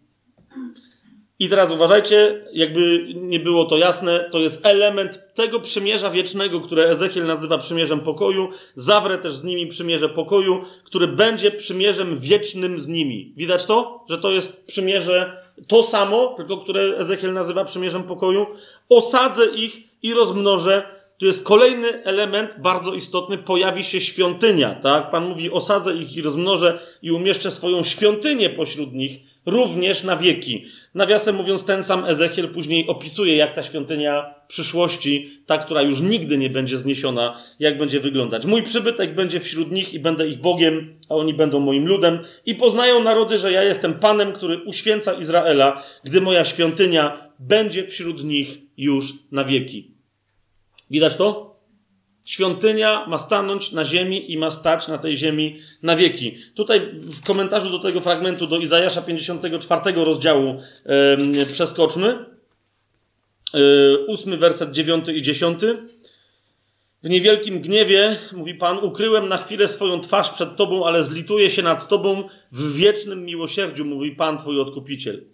I 1.38 1.48
teraz 1.48 1.72
uważajcie, 1.72 2.44
jakby 2.52 3.06
nie 3.14 3.40
było 3.40 3.64
to 3.64 3.76
jasne, 3.76 4.28
to 4.32 4.38
jest 4.38 4.66
element 4.66 5.34
tego 5.34 5.60
przymierza 5.60 6.10
wiecznego, 6.10 6.60
które 6.60 6.84
Ezechiel 6.84 7.26
nazywa 7.26 7.58
przymierzem 7.58 8.00
pokoju. 8.00 8.48
Zawrę 8.74 9.18
też 9.18 9.34
z 9.34 9.44
nimi 9.44 9.66
przymierze 9.66 10.08
pokoju, 10.08 10.64
który 10.84 11.08
będzie 11.08 11.50
przymierzem 11.50 12.18
wiecznym 12.18 12.80
z 12.80 12.88
nimi. 12.88 13.32
Widać 13.36 13.66
to? 13.66 14.04
Że 14.08 14.18
to 14.18 14.30
jest 14.30 14.66
przymierze 14.66 15.42
to 15.68 15.82
samo, 15.82 16.34
tylko 16.36 16.58
które 16.58 16.82
Ezechiel 16.98 17.32
nazywa 17.32 17.64
przymierzem 17.64 18.02
pokoju. 18.02 18.46
Osadzę 18.88 19.46
ich 19.46 20.02
i 20.02 20.14
rozmnożę. 20.14 20.82
Tu 21.18 21.26
jest 21.26 21.44
kolejny 21.44 22.04
element 22.04 22.50
bardzo 22.58 22.94
istotny, 22.94 23.38
pojawi 23.38 23.84
się 23.84 24.00
świątynia, 24.00 24.74
tak? 24.74 25.10
Pan 25.10 25.28
mówi, 25.28 25.50
osadzę 25.50 25.94
ich 25.94 26.16
i 26.16 26.22
rozmnożę 26.22 26.78
i 27.02 27.12
umieszczę 27.12 27.50
swoją 27.50 27.82
świątynię 27.82 28.50
pośród 28.50 28.92
nich 28.92 29.33
również 29.46 30.02
na 30.02 30.16
wieki. 30.16 30.64
Nawiasem 30.94 31.36
mówiąc, 31.36 31.64
ten 31.64 31.84
sam 31.84 32.04
Ezechiel 32.04 32.48
później 32.48 32.86
opisuje, 32.86 33.36
jak 33.36 33.54
ta 33.54 33.62
świątynia 33.62 34.34
przyszłości, 34.48 35.30
ta, 35.46 35.58
która 35.58 35.82
już 35.82 36.00
nigdy 36.00 36.38
nie 36.38 36.50
będzie 36.50 36.78
zniesiona, 36.78 37.40
jak 37.60 37.78
będzie 37.78 38.00
wyglądać. 38.00 38.46
Mój 38.46 38.62
przybytek 38.62 39.14
będzie 39.14 39.40
wśród 39.40 39.72
nich 39.72 39.94
i 39.94 39.98
będę 39.98 40.28
ich 40.28 40.40
Bogiem, 40.40 40.98
a 41.08 41.14
oni 41.14 41.34
będą 41.34 41.60
moim 41.60 41.86
ludem. 41.86 42.18
I 42.46 42.54
poznają 42.54 43.02
narody, 43.02 43.38
że 43.38 43.52
ja 43.52 43.62
jestem 43.62 43.94
Panem, 43.94 44.32
który 44.32 44.64
uświęca 44.64 45.12
Izraela, 45.12 45.82
gdy 46.04 46.20
moja 46.20 46.44
świątynia 46.44 47.30
będzie 47.38 47.86
wśród 47.86 48.24
nich 48.24 48.58
już 48.76 49.12
na 49.32 49.44
wieki. 49.44 49.90
Widać 50.90 51.16
to? 51.16 51.53
Świątynia 52.24 53.06
ma 53.06 53.18
stanąć 53.18 53.72
na 53.72 53.84
ziemi 53.84 54.32
i 54.32 54.38
ma 54.38 54.50
stać 54.50 54.88
na 54.88 54.98
tej 54.98 55.16
ziemi 55.16 55.58
na 55.82 55.96
wieki. 55.96 56.36
Tutaj 56.54 56.80
w 56.94 57.24
komentarzu 57.24 57.70
do 57.70 57.78
tego 57.78 58.00
fragmentu, 58.00 58.46
do 58.46 58.58
Izajasza 58.58 59.02
54 59.02 60.04
rozdziału 60.04 60.60
yy, 61.36 61.46
przeskoczmy. 61.46 62.24
Yy, 64.28 64.36
werset, 64.38 64.70
dziewiąty 64.70 65.12
i 65.12 65.22
dziesiąty. 65.22 65.76
W 67.02 67.08
niewielkim 67.08 67.60
gniewie, 67.60 68.16
mówi 68.32 68.54
Pan, 68.54 68.78
ukryłem 68.78 69.28
na 69.28 69.36
chwilę 69.36 69.68
swoją 69.68 70.00
twarz 70.00 70.30
przed 70.30 70.56
Tobą, 70.56 70.86
ale 70.86 71.04
zlituję 71.04 71.50
się 71.50 71.62
nad 71.62 71.88
Tobą 71.88 72.28
w 72.52 72.76
wiecznym 72.76 73.24
miłosierdziu, 73.24 73.84
mówi 73.84 74.12
Pan, 74.12 74.38
Twój 74.38 74.60
Odkupiciel. 74.60 75.24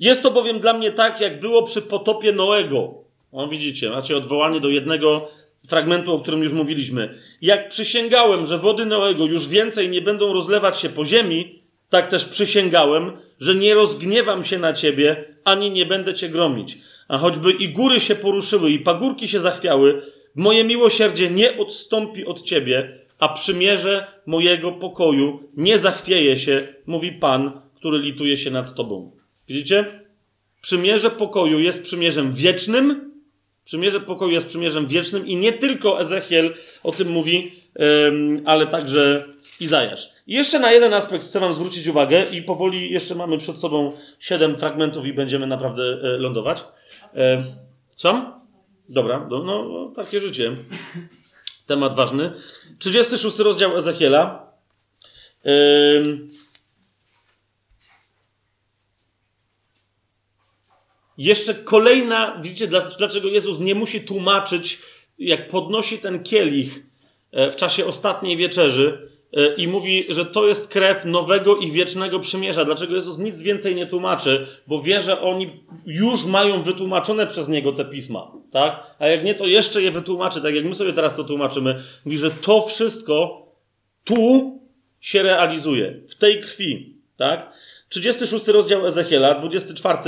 Jest 0.00 0.22
to 0.22 0.30
bowiem 0.30 0.60
dla 0.60 0.72
mnie 0.72 0.92
tak, 0.92 1.20
jak 1.20 1.40
było 1.40 1.62
przy 1.62 1.82
potopie 1.82 2.32
Noego. 2.32 3.04
O, 3.32 3.48
widzicie, 3.48 3.90
macie 3.90 4.16
odwołanie 4.16 4.60
do 4.60 4.68
jednego 4.68 5.28
fragmentu, 5.68 6.12
o 6.12 6.20
którym 6.20 6.42
już 6.42 6.52
mówiliśmy. 6.52 7.18
Jak 7.42 7.68
przysięgałem, 7.68 8.46
że 8.46 8.58
wody 8.58 8.86
Noego 8.86 9.26
już 9.26 9.48
więcej 9.48 9.88
nie 9.88 10.02
będą 10.02 10.32
rozlewać 10.32 10.80
się 10.80 10.88
po 10.88 11.04
ziemi, 11.04 11.62
tak 11.88 12.06
też 12.06 12.24
przysięgałem, 12.24 13.12
że 13.40 13.54
nie 13.54 13.74
rozgniewam 13.74 14.44
się 14.44 14.58
na 14.58 14.72
ciebie, 14.72 15.24
ani 15.44 15.70
nie 15.70 15.86
będę 15.86 16.14
cię 16.14 16.28
gromić. 16.28 16.78
A 17.08 17.18
choćby 17.18 17.52
i 17.52 17.68
góry 17.68 18.00
się 18.00 18.14
poruszyły, 18.14 18.70
i 18.70 18.78
pagórki 18.78 19.28
się 19.28 19.40
zachwiały, 19.40 20.02
moje 20.34 20.64
miłosierdzie 20.64 21.30
nie 21.30 21.58
odstąpi 21.58 22.26
od 22.26 22.42
ciebie, 22.42 22.98
a 23.18 23.28
przymierze 23.28 24.06
mojego 24.26 24.72
pokoju 24.72 25.48
nie 25.56 25.78
zachwieje 25.78 26.36
się, 26.36 26.68
mówi 26.86 27.12
Pan, 27.12 27.60
który 27.74 27.98
lituje 27.98 28.36
się 28.36 28.50
nad 28.50 28.74
tobą. 28.74 29.16
Widzicie? 29.48 29.84
Przymierze 30.60 31.10
pokoju 31.10 31.60
jest 31.60 31.82
przymierzem 31.82 32.32
wiecznym, 32.32 33.13
Przymierze 33.64 34.00
pokoju 34.00 34.30
jest 34.32 34.46
przymierzem 34.46 34.86
wiecznym 34.86 35.26
i 35.26 35.36
nie 35.36 35.52
tylko 35.52 36.00
Ezechiel 36.00 36.54
o 36.82 36.92
tym 36.92 37.08
mówi, 37.08 37.52
ale 38.44 38.66
także 38.66 39.24
Izajasz. 39.60 40.10
I 40.26 40.34
jeszcze 40.34 40.58
na 40.58 40.72
jeden 40.72 40.94
aspekt 40.94 41.24
chcę 41.24 41.40
Wam 41.40 41.54
zwrócić 41.54 41.86
uwagę 41.86 42.24
i 42.30 42.42
powoli 42.42 42.92
jeszcze 42.92 43.14
mamy 43.14 43.38
przed 43.38 43.56
sobą 43.56 43.92
siedem 44.20 44.58
fragmentów 44.58 45.06
i 45.06 45.12
będziemy 45.12 45.46
naprawdę 45.46 45.82
e, 45.82 46.18
lądować. 46.18 46.64
Co? 47.96 48.40
Dobra, 48.88 49.26
no, 49.30 49.44
no 49.44 49.92
takie 49.96 50.20
życie. 50.20 50.56
Temat 51.66 51.96
ważny. 51.96 52.32
36 52.78 53.38
rozdział 53.38 53.76
Ezechiela. 53.76 54.52
Jeszcze 61.18 61.54
kolejna, 61.54 62.40
widzicie, 62.42 62.68
dlaczego 62.98 63.28
Jezus 63.28 63.60
nie 63.60 63.74
musi 63.74 64.00
tłumaczyć, 64.00 64.78
jak 65.18 65.48
podnosi 65.48 65.98
ten 65.98 66.22
kielich 66.22 66.86
e, 67.32 67.50
w 67.50 67.56
czasie 67.56 67.86
ostatniej 67.86 68.36
wieczerzy 68.36 69.08
e, 69.32 69.54
i 69.54 69.68
mówi, 69.68 70.06
że 70.08 70.26
to 70.26 70.48
jest 70.48 70.68
krew 70.68 71.04
nowego 71.04 71.56
i 71.56 71.72
wiecznego 71.72 72.20
przymierza. 72.20 72.64
Dlaczego 72.64 72.94
Jezus 72.94 73.18
nic 73.18 73.42
więcej 73.42 73.74
nie 73.74 73.86
tłumaczy? 73.86 74.46
Bo 74.66 74.82
wie, 74.82 75.00
że 75.00 75.20
oni 75.20 75.50
już 75.86 76.26
mają 76.26 76.62
wytłumaczone 76.62 77.26
przez 77.26 77.48
Niego 77.48 77.72
te 77.72 77.84
pisma, 77.84 78.32
tak? 78.50 78.94
A 78.98 79.06
jak 79.06 79.24
nie, 79.24 79.34
to 79.34 79.46
jeszcze 79.46 79.82
je 79.82 79.90
wytłumaczy, 79.90 80.42
tak 80.42 80.54
jak 80.54 80.64
my 80.64 80.74
sobie 80.74 80.92
teraz 80.92 81.16
to 81.16 81.24
tłumaczymy. 81.24 81.82
Mówi, 82.04 82.18
że 82.18 82.30
to 82.30 82.60
wszystko 82.60 83.46
tu 84.04 84.54
się 85.00 85.22
realizuje, 85.22 86.00
w 86.08 86.14
tej 86.14 86.40
krwi, 86.40 86.96
tak? 87.16 87.52
36 87.94 88.46
rozdział 88.46 88.86
Ezechiela, 88.86 89.34
24 89.34 89.98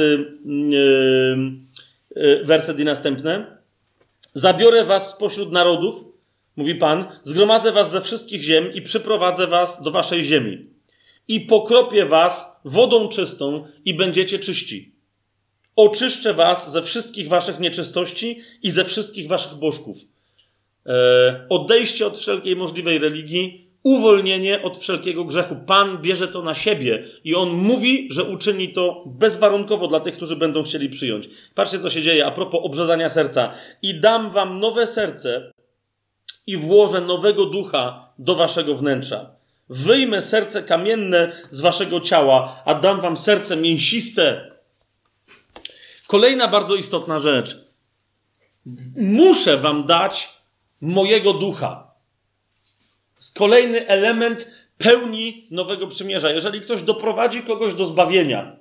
yy, 2.16 2.44
werset 2.44 2.80
i 2.80 2.84
następne. 2.84 3.58
Zabiorę 4.34 4.84
was 4.84 5.10
spośród 5.10 5.52
narodów, 5.52 6.04
mówi 6.56 6.74
Pan, 6.74 7.04
zgromadzę 7.22 7.72
was 7.72 7.90
ze 7.90 8.00
wszystkich 8.00 8.42
ziem 8.42 8.72
i 8.74 8.82
przyprowadzę 8.82 9.46
was 9.46 9.82
do 9.82 9.90
waszej 9.90 10.24
ziemi. 10.24 10.66
I 11.28 11.40
pokropię 11.40 12.06
was 12.06 12.60
wodą 12.64 13.08
czystą 13.08 13.66
i 13.84 13.94
będziecie 13.94 14.38
czyści. 14.38 14.92
Oczyszczę 15.76 16.34
was 16.34 16.72
ze 16.72 16.82
wszystkich 16.82 17.28
waszych 17.28 17.60
nieczystości 17.60 18.40
i 18.62 18.70
ze 18.70 18.84
wszystkich 18.84 19.28
waszych 19.28 19.58
bożków. 19.58 19.96
E, 20.86 21.46
odejście 21.48 22.06
od 22.06 22.18
wszelkiej 22.18 22.56
możliwej 22.56 22.98
religii, 22.98 23.65
uwolnienie 23.86 24.62
od 24.62 24.78
wszelkiego 24.78 25.24
grzechu. 25.24 25.56
Pan 25.66 25.98
bierze 25.98 26.28
to 26.28 26.42
na 26.42 26.54
siebie 26.54 27.04
i 27.24 27.34
on 27.34 27.48
mówi, 27.48 28.08
że 28.10 28.24
uczyni 28.24 28.72
to 28.72 29.04
bezwarunkowo 29.06 29.88
dla 29.88 30.00
tych, 30.00 30.14
którzy 30.14 30.36
będą 30.36 30.62
chcieli 30.62 30.88
przyjąć. 30.88 31.28
Patrzcie, 31.54 31.78
co 31.78 31.90
się 31.90 32.02
dzieje 32.02 32.26
a 32.26 32.30
propos 32.30 32.60
obrzezania 32.64 33.10
serca. 33.10 33.52
I 33.82 34.00
dam 34.00 34.30
wam 34.30 34.60
nowe 34.60 34.86
serce 34.86 35.52
i 36.46 36.56
włożę 36.56 37.00
nowego 37.00 37.46
ducha 37.46 38.12
do 38.18 38.34
waszego 38.34 38.74
wnętrza. 38.74 39.30
Wyjmę 39.68 40.22
serce 40.22 40.62
kamienne 40.62 41.32
z 41.50 41.60
waszego 41.60 42.00
ciała, 42.00 42.62
a 42.64 42.74
dam 42.74 43.00
wam 43.00 43.16
serce 43.16 43.56
mięsiste. 43.56 44.50
Kolejna 46.06 46.48
bardzo 46.48 46.74
istotna 46.74 47.18
rzecz. 47.18 47.56
Muszę 48.96 49.56
wam 49.56 49.86
dać 49.86 50.28
mojego 50.80 51.32
ducha 51.32 51.85
kolejny 53.34 53.86
element 53.88 54.50
pełni 54.78 55.46
nowego 55.50 55.86
przymierza. 55.86 56.30
Jeżeli 56.30 56.60
ktoś 56.60 56.82
doprowadzi 56.82 57.42
kogoś 57.42 57.74
do 57.74 57.86
zbawienia, 57.86 58.56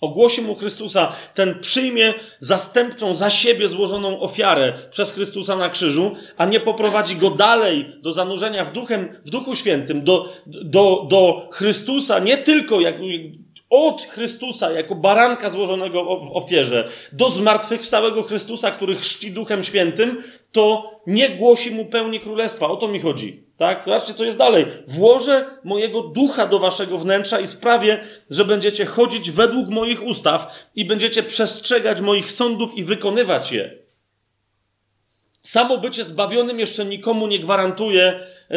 ogłosi 0.00 0.42
mu 0.42 0.54
Chrystusa, 0.54 1.12
ten 1.34 1.60
przyjmie 1.60 2.14
zastępczą 2.40 3.14
za 3.14 3.30
siebie 3.30 3.68
złożoną 3.68 4.20
ofiarę 4.20 4.72
przez 4.90 5.12
Chrystusa 5.12 5.56
na 5.56 5.68
krzyżu, 5.68 6.16
a 6.36 6.46
nie 6.46 6.60
poprowadzi 6.60 7.16
go 7.16 7.30
dalej 7.30 7.92
do 8.02 8.12
zanurzenia 8.12 8.64
w, 8.64 8.72
duchem, 8.72 9.08
w 9.24 9.30
Duchu 9.30 9.54
Świętym, 9.54 10.04
do, 10.04 10.28
do, 10.46 11.06
do 11.10 11.48
Chrystusa, 11.52 12.18
nie 12.18 12.38
tylko 12.38 12.80
jak, 12.80 12.94
od 13.70 14.02
Chrystusa 14.02 14.70
jako 14.70 14.94
baranka 14.94 15.50
złożonego 15.50 16.04
w 16.04 16.36
ofierze 16.36 16.88
do 17.12 17.30
zmartwychwstałego 17.30 18.22
Chrystusa, 18.22 18.70
który 18.70 18.96
chrzci 18.96 19.30
Duchem 19.30 19.64
Świętym, 19.64 20.22
to 20.52 20.90
nie 21.06 21.28
głosi 21.28 21.70
mu 21.70 21.84
pełni 21.84 22.20
królestwa. 22.20 22.68
O 22.68 22.76
to 22.76 22.88
mi 22.88 23.00
chodzi. 23.00 23.42
Tak? 23.56 23.82
Zobaczcie, 23.86 24.14
co 24.14 24.24
jest 24.24 24.38
dalej. 24.38 24.66
Włożę 24.86 25.46
mojego 25.64 26.02
ducha 26.02 26.46
do 26.46 26.58
waszego 26.58 26.98
wnętrza 26.98 27.40
i 27.40 27.46
sprawię, 27.46 27.98
że 28.30 28.44
będziecie 28.44 28.86
chodzić 28.86 29.30
według 29.30 29.68
moich 29.68 30.04
ustaw 30.04 30.68
i 30.74 30.84
będziecie 30.84 31.22
przestrzegać 31.22 32.00
moich 32.00 32.32
sądów 32.32 32.74
i 32.74 32.84
wykonywać 32.84 33.52
je. 33.52 33.87
Samo 35.48 35.78
bycie 35.78 36.04
zbawionym 36.04 36.60
jeszcze 36.60 36.84
nikomu 36.84 37.26
nie 37.26 37.38
gwarantuje, 37.38 38.20
yy, 38.50 38.56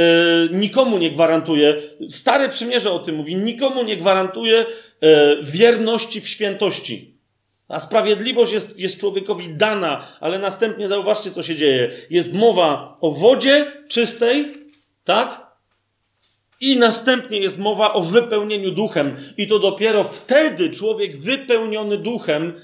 nikomu 0.52 0.98
nie 0.98 1.12
gwarantuje, 1.12 1.82
Stare 2.08 2.50
Przymierze 2.50 2.92
o 2.92 3.00
tym 3.00 3.16
mówi, 3.16 3.36
nikomu 3.36 3.84
nie 3.84 3.98
gwarantuje 3.98 4.66
yy, 5.02 5.10
wierności 5.42 6.22
w 6.22 6.28
świętości. 6.28 7.18
A 7.68 7.80
sprawiedliwość 7.80 8.52
jest, 8.52 8.80
jest 8.80 9.00
człowiekowi 9.00 9.54
dana, 9.54 10.08
ale 10.20 10.40
następnie 10.40 10.88
zauważcie, 10.88 11.32
co 11.32 11.44
się 11.44 11.56
dzieje. 11.56 11.92
Jest 12.10 12.34
mowa 12.34 12.98
o 13.02 13.12
wodzie 13.12 13.72
czystej, 13.88 14.54
tak? 15.04 15.48
I 16.62 16.78
następnie 16.78 17.40
jest 17.40 17.58
mowa 17.58 17.94
o 17.94 18.02
wypełnieniu 18.02 18.72
duchem. 18.72 19.16
I 19.38 19.48
to 19.48 19.60
dopiero 19.60 20.04
wtedy 20.04 20.70
człowiek 20.70 21.18
wypełniony 21.18 21.98
duchem 21.98 22.62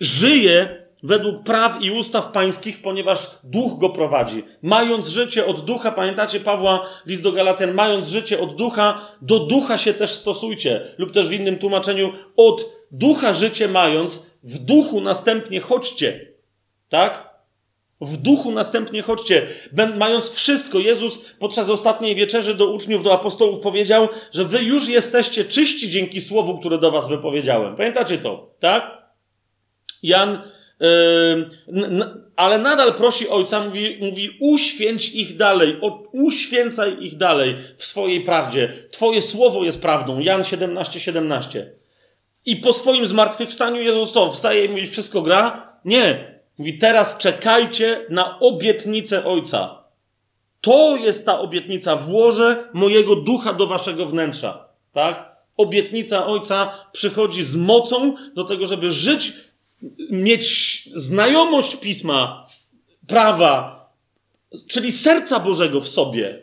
żyje 0.00 0.85
według 1.02 1.42
praw 1.42 1.82
i 1.82 1.90
ustaw 1.90 2.32
pańskich, 2.32 2.82
ponieważ 2.82 3.30
duch 3.44 3.78
go 3.78 3.90
prowadzi. 3.90 4.42
Mając 4.62 5.08
życie 5.08 5.46
od 5.46 5.64
ducha, 5.64 5.92
pamiętacie 5.92 6.40
Pawła, 6.40 6.86
list 7.06 7.22
do 7.22 7.32
Galacjan, 7.32 7.74
mając 7.74 8.08
życie 8.08 8.40
od 8.40 8.56
ducha, 8.56 9.08
do 9.22 9.38
ducha 9.38 9.78
się 9.78 9.94
też 9.94 10.10
stosujcie. 10.10 10.94
Lub 10.98 11.12
też 11.12 11.28
w 11.28 11.32
innym 11.32 11.58
tłumaczeniu, 11.58 12.12
od 12.36 12.72
ducha 12.90 13.32
życie 13.32 13.68
mając, 13.68 14.36
w 14.42 14.58
duchu 14.58 15.00
następnie 15.00 15.60
chodźcie. 15.60 16.32
Tak? 16.88 17.36
W 18.00 18.16
duchu 18.16 18.52
następnie 18.52 19.02
chodźcie. 19.02 19.46
Mając 19.96 20.30
wszystko, 20.30 20.78
Jezus 20.78 21.18
podczas 21.38 21.70
ostatniej 21.70 22.14
wieczerzy 22.14 22.54
do 22.54 22.66
uczniów, 22.66 23.02
do 23.02 23.12
apostołów 23.12 23.60
powiedział, 23.60 24.08
że 24.32 24.44
wy 24.44 24.62
już 24.62 24.88
jesteście 24.88 25.44
czyści 25.44 25.90
dzięki 25.90 26.20
słowu, 26.20 26.58
które 26.58 26.78
do 26.78 26.90
was 26.90 27.08
wypowiedziałem. 27.08 27.76
Pamiętacie 27.76 28.18
to, 28.18 28.54
tak? 28.58 29.06
Jan, 30.02 30.42
ale 32.36 32.58
nadal 32.58 32.94
prosi 32.94 33.28
Ojca, 33.28 33.64
mówi, 33.64 33.98
mówi 34.00 34.36
uświęć 34.40 35.08
ich 35.08 35.36
dalej, 35.36 35.80
uświęcaj 36.12 36.96
ich 37.00 37.16
dalej 37.16 37.56
w 37.76 37.84
swojej 37.84 38.20
prawdzie. 38.24 38.72
Twoje 38.90 39.22
słowo 39.22 39.64
jest 39.64 39.82
prawdą. 39.82 40.20
Jan 40.20 40.44
17, 40.44 41.00
17. 41.00 41.72
I 42.46 42.56
po 42.56 42.72
swoim 42.72 43.06
zmartwychwstaniu 43.06 43.82
Jezus 43.82 44.12
co? 44.12 44.32
Wstaje 44.32 44.64
i 44.64 44.68
mówi, 44.68 44.86
wszystko 44.86 45.22
gra? 45.22 45.72
Nie. 45.84 46.36
Mówi, 46.58 46.78
teraz 46.78 47.18
czekajcie 47.18 48.06
na 48.10 48.40
obietnicę 48.40 49.24
Ojca. 49.24 49.84
To 50.60 50.96
jest 50.96 51.26
ta 51.26 51.40
obietnica. 51.40 51.96
Włożę 51.96 52.68
mojego 52.72 53.16
ducha 53.16 53.52
do 53.52 53.66
waszego 53.66 54.06
wnętrza. 54.06 54.68
Tak? 54.92 55.36
Obietnica 55.56 56.26
Ojca 56.26 56.72
przychodzi 56.92 57.42
z 57.42 57.56
mocą 57.56 58.14
do 58.34 58.44
tego, 58.44 58.66
żeby 58.66 58.90
żyć, 58.90 59.32
mieć 60.10 60.82
znajomość 60.94 61.76
pisma, 61.76 62.46
prawa, 63.06 63.86
czyli 64.68 64.92
serca 64.92 65.40
Bożego 65.40 65.80
w 65.80 65.88
sobie. 65.88 66.42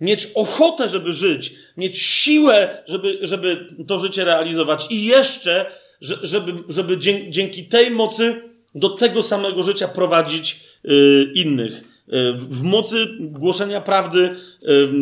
Mieć 0.00 0.28
ochotę, 0.34 0.88
żeby 0.88 1.12
żyć, 1.12 1.54
mieć 1.76 1.98
siłę, 1.98 2.82
żeby, 2.86 3.18
żeby 3.22 3.66
to 3.86 3.98
życie 3.98 4.24
realizować 4.24 4.86
i 4.90 5.04
jeszcze, 5.04 5.66
żeby, 6.00 6.52
żeby 6.68 6.98
dzięki 7.30 7.64
tej 7.64 7.90
mocy 7.90 8.42
do 8.74 8.88
tego 8.88 9.22
samego 9.22 9.62
życia 9.62 9.88
prowadzić 9.88 10.60
y, 10.84 11.32
innych. 11.34 11.72
Y, 11.72 12.32
w 12.32 12.62
mocy 12.62 13.06
głoszenia 13.20 13.80
prawdy, 13.80 14.30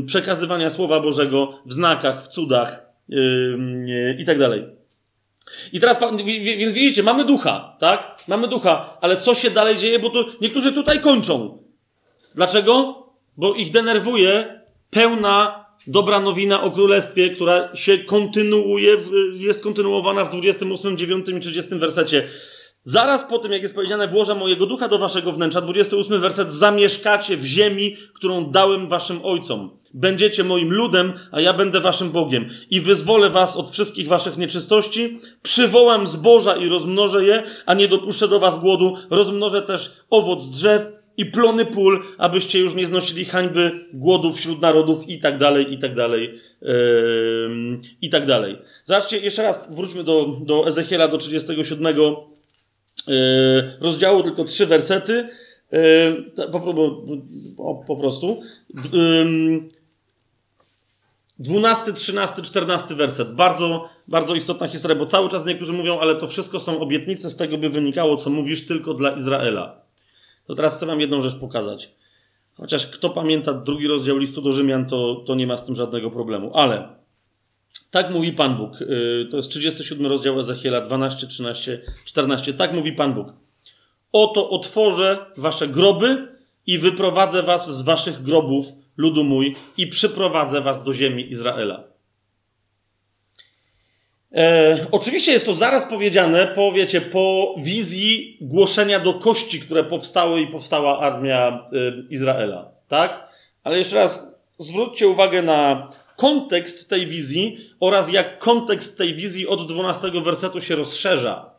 y, 0.00 0.02
przekazywania 0.06 0.70
Słowa 0.70 1.00
Bożego 1.00 1.58
w 1.66 1.72
znakach, 1.72 2.24
w 2.24 2.28
cudach 2.28 2.86
i 4.18 4.24
tak. 4.24 4.38
I 5.72 5.80
teraz, 5.80 5.98
więc 6.58 6.72
widzicie, 6.72 7.02
mamy 7.02 7.24
ducha, 7.24 7.76
tak? 7.80 8.16
Mamy 8.28 8.48
ducha, 8.48 8.98
ale 9.00 9.16
co 9.16 9.34
się 9.34 9.50
dalej 9.50 9.76
dzieje? 9.76 9.98
Bo 9.98 10.10
niektórzy 10.40 10.72
tutaj 10.72 11.00
kończą. 11.00 11.62
Dlaczego? 12.34 13.06
Bo 13.36 13.54
ich 13.54 13.70
denerwuje 13.70 14.60
pełna 14.90 15.66
dobra 15.86 16.20
nowina 16.20 16.62
o 16.62 16.70
królestwie, 16.70 17.30
która 17.30 17.76
się 17.76 17.98
kontynuuje, 17.98 18.96
jest 19.32 19.62
kontynuowana 19.62 20.24
w 20.24 20.30
28, 20.30 20.98
9 20.98 21.28
i 21.28 21.40
30 21.40 21.74
wersecie. 21.74 22.28
Zaraz 22.84 23.24
po 23.24 23.38
tym, 23.38 23.52
jak 23.52 23.62
jest 23.62 23.74
powiedziane, 23.74 24.08
włożę 24.08 24.34
mojego 24.34 24.66
ducha 24.66 24.88
do 24.88 24.98
waszego 24.98 25.32
wnętrza, 25.32 25.60
28 25.60 26.20
werset, 26.20 26.52
zamieszkacie 26.52 27.36
w 27.36 27.44
ziemi, 27.44 27.96
którą 28.14 28.50
dałem 28.50 28.88
waszym 28.88 29.20
ojcom. 29.24 29.78
Będziecie 29.96 30.44
moim 30.44 30.72
ludem, 30.72 31.12
a 31.32 31.40
ja 31.40 31.52
będę 31.52 31.80
waszym 31.80 32.10
Bogiem. 32.10 32.48
I 32.70 32.80
wyzwolę 32.80 33.30
was 33.30 33.56
od 33.56 33.70
wszystkich 33.70 34.08
waszych 34.08 34.36
nieczystości, 34.36 35.20
przywołam 35.42 36.06
zboża 36.06 36.56
i 36.56 36.68
rozmnożę 36.68 37.24
je, 37.24 37.42
a 37.66 37.74
nie 37.74 37.88
dopuszczę 37.88 38.28
do 38.28 38.40
was 38.40 38.58
głodu, 38.58 38.96
rozmnożę 39.10 39.62
też 39.62 40.00
owoc 40.10 40.50
drzew 40.50 40.92
i 41.16 41.26
plony 41.26 41.64
pól, 41.64 42.02
abyście 42.18 42.58
już 42.58 42.74
nie 42.74 42.86
znosili 42.86 43.24
hańby 43.24 43.70
głodu 43.92 44.32
wśród 44.32 44.60
narodów 44.60 45.08
i 45.08 45.20
tak 45.20 45.38
dalej, 45.38 45.72
i 45.72 45.78
tak 45.78 45.94
dalej, 45.94 46.40
yy, 46.62 46.70
i 48.02 48.10
tak 48.10 48.26
dalej. 48.26 48.58
Zobaczcie, 48.84 49.18
jeszcze 49.18 49.42
raz 49.42 49.68
wróćmy 49.70 50.04
do, 50.04 50.36
do 50.40 50.66
Ezechiela, 50.66 51.08
do 51.08 51.18
37 51.18 51.96
Yy, 53.06 53.78
rozdziału, 53.80 54.22
tylko 54.22 54.44
trzy 54.44 54.66
wersety. 54.66 55.28
Yy, 55.72 56.48
po, 57.56 57.84
po 57.86 57.96
prostu. 57.96 58.40
12, 61.38 61.92
13, 61.92 62.42
14 62.42 62.94
werset. 62.94 63.34
Bardzo, 63.34 63.88
bardzo 64.08 64.34
istotna 64.34 64.68
historia, 64.68 64.96
bo 64.96 65.06
cały 65.06 65.28
czas 65.28 65.46
niektórzy 65.46 65.72
mówią, 65.72 65.98
ale 65.98 66.16
to 66.16 66.26
wszystko 66.26 66.60
są 66.60 66.80
obietnice, 66.80 67.30
z 67.30 67.36
tego 67.36 67.58
by 67.58 67.68
wynikało, 67.68 68.16
co 68.16 68.30
mówisz, 68.30 68.66
tylko 68.66 68.94
dla 68.94 69.10
Izraela. 69.10 69.80
To 70.46 70.54
teraz 70.54 70.76
chcę 70.76 70.86
wam 70.86 71.00
jedną 71.00 71.22
rzecz 71.22 71.34
pokazać. 71.34 71.90
Chociaż 72.56 72.86
kto 72.86 73.10
pamięta 73.10 73.52
drugi 73.52 73.86
rozdział 73.86 74.18
listu 74.18 74.42
do 74.42 74.52
Rzymian, 74.52 74.86
to, 74.86 75.22
to 75.26 75.34
nie 75.34 75.46
ma 75.46 75.56
z 75.56 75.66
tym 75.66 75.74
żadnego 75.74 76.10
problemu. 76.10 76.50
Ale 76.54 76.88
tak 77.90 78.10
mówi 78.10 78.32
Pan 78.32 78.56
Bóg. 78.56 78.82
Y, 78.82 79.26
to 79.30 79.36
jest 79.36 79.48
37 79.50 80.06
rozdział 80.06 80.40
Ezechiela 80.40 80.80
12, 80.80 81.26
13, 81.26 81.82
14. 82.04 82.54
Tak 82.54 82.72
mówi 82.72 82.92
Pan 82.92 83.14
Bóg. 83.14 83.32
Oto 84.12 84.50
otworzę 84.50 85.26
wasze 85.36 85.68
groby 85.68 86.28
i 86.66 86.78
wyprowadzę 86.78 87.42
was 87.42 87.76
z 87.78 87.82
waszych 87.82 88.22
grobów, 88.22 88.66
ludu 88.96 89.24
mój, 89.24 89.54
i 89.76 89.86
przyprowadzę 89.86 90.60
was 90.60 90.84
do 90.84 90.94
ziemi 90.94 91.30
Izraela. 91.30 91.84
E, 94.32 94.86
oczywiście 94.90 95.32
jest 95.32 95.46
to 95.46 95.54
zaraz 95.54 95.84
powiedziane 95.84 96.46
po, 96.46 96.72
wiecie, 96.72 97.00
po 97.00 97.54
wizji 97.58 98.38
głoszenia 98.40 99.00
do 99.00 99.14
kości, 99.14 99.60
które 99.60 99.84
powstały 99.84 100.40
i 100.40 100.46
powstała 100.46 100.98
armia 100.98 101.66
y, 101.72 102.06
Izraela. 102.10 102.70
Tak? 102.88 103.28
Ale 103.64 103.78
jeszcze 103.78 103.96
raz 103.96 104.34
zwróćcie 104.58 105.08
uwagę 105.08 105.42
na 105.42 105.90
kontekst 106.16 106.90
tej 106.90 107.06
wizji 107.06 107.58
oraz 107.80 108.12
jak 108.12 108.38
kontekst 108.38 108.98
tej 108.98 109.14
wizji 109.14 109.46
od 109.46 109.72
12 109.72 110.10
wersetu 110.24 110.60
się 110.60 110.76
rozszerza. 110.76 111.50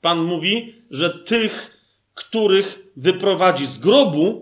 Pan 0.00 0.18
mówi, 0.18 0.74
że 0.90 1.10
tych, 1.10 1.78
których 2.14 2.78
wyprowadzi 2.96 3.66
z 3.66 3.78
grobu, 3.78 4.41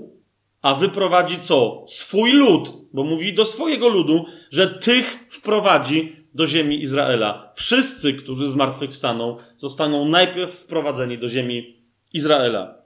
a 0.62 0.74
wyprowadzi 0.74 1.38
co? 1.38 1.84
Swój 1.88 2.32
lud, 2.32 2.72
bo 2.92 3.04
mówi 3.04 3.34
do 3.34 3.44
swojego 3.44 3.88
ludu, 3.88 4.24
że 4.50 4.66
tych 4.66 5.26
wprowadzi 5.30 6.16
do 6.34 6.46
ziemi 6.46 6.80
Izraela. 6.80 7.52
Wszyscy, 7.54 8.14
którzy 8.14 8.48
zmartwychwstaną, 8.48 9.36
zostaną 9.56 10.04
najpierw 10.04 10.50
wprowadzeni 10.50 11.18
do 11.18 11.28
ziemi 11.28 11.76
Izraela. 12.12 12.80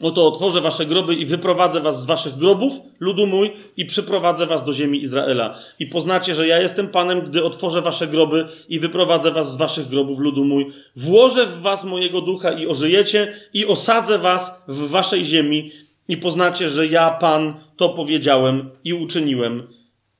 Oto 0.00 0.26
otworzę 0.26 0.60
wasze 0.60 0.86
groby 0.86 1.14
i 1.14 1.26
wyprowadzę 1.26 1.80
was 1.80 2.02
z 2.02 2.06
waszych 2.06 2.34
grobów, 2.34 2.74
ludu 3.00 3.26
mój, 3.26 3.50
i 3.76 3.84
przyprowadzę 3.86 4.46
was 4.46 4.64
do 4.64 4.72
ziemi 4.72 5.02
Izraela. 5.02 5.58
I 5.78 5.86
poznacie, 5.86 6.34
że 6.34 6.46
ja 6.46 6.60
jestem 6.60 6.88
Panem, 6.88 7.20
gdy 7.20 7.44
otworzę 7.44 7.82
wasze 7.82 8.06
groby 8.06 8.48
i 8.68 8.78
wyprowadzę 8.78 9.30
was 9.30 9.52
z 9.52 9.56
waszych 9.56 9.88
grobów, 9.88 10.18
ludu 10.18 10.44
mój. 10.44 10.72
Włożę 10.96 11.46
w 11.46 11.60
was 11.60 11.84
mojego 11.84 12.20
ducha 12.20 12.52
i 12.52 12.66
ożyjecie 12.66 13.34
i 13.52 13.66
osadzę 13.66 14.18
was 14.18 14.64
w 14.68 14.90
waszej 14.90 15.24
ziemi 15.24 15.70
i 16.08 16.16
poznacie, 16.16 16.70
że 16.70 16.86
ja, 16.86 17.10
Pan, 17.10 17.54
to 17.76 17.88
powiedziałem 17.88 18.70
i 18.84 18.94
uczyniłem, 18.94 19.62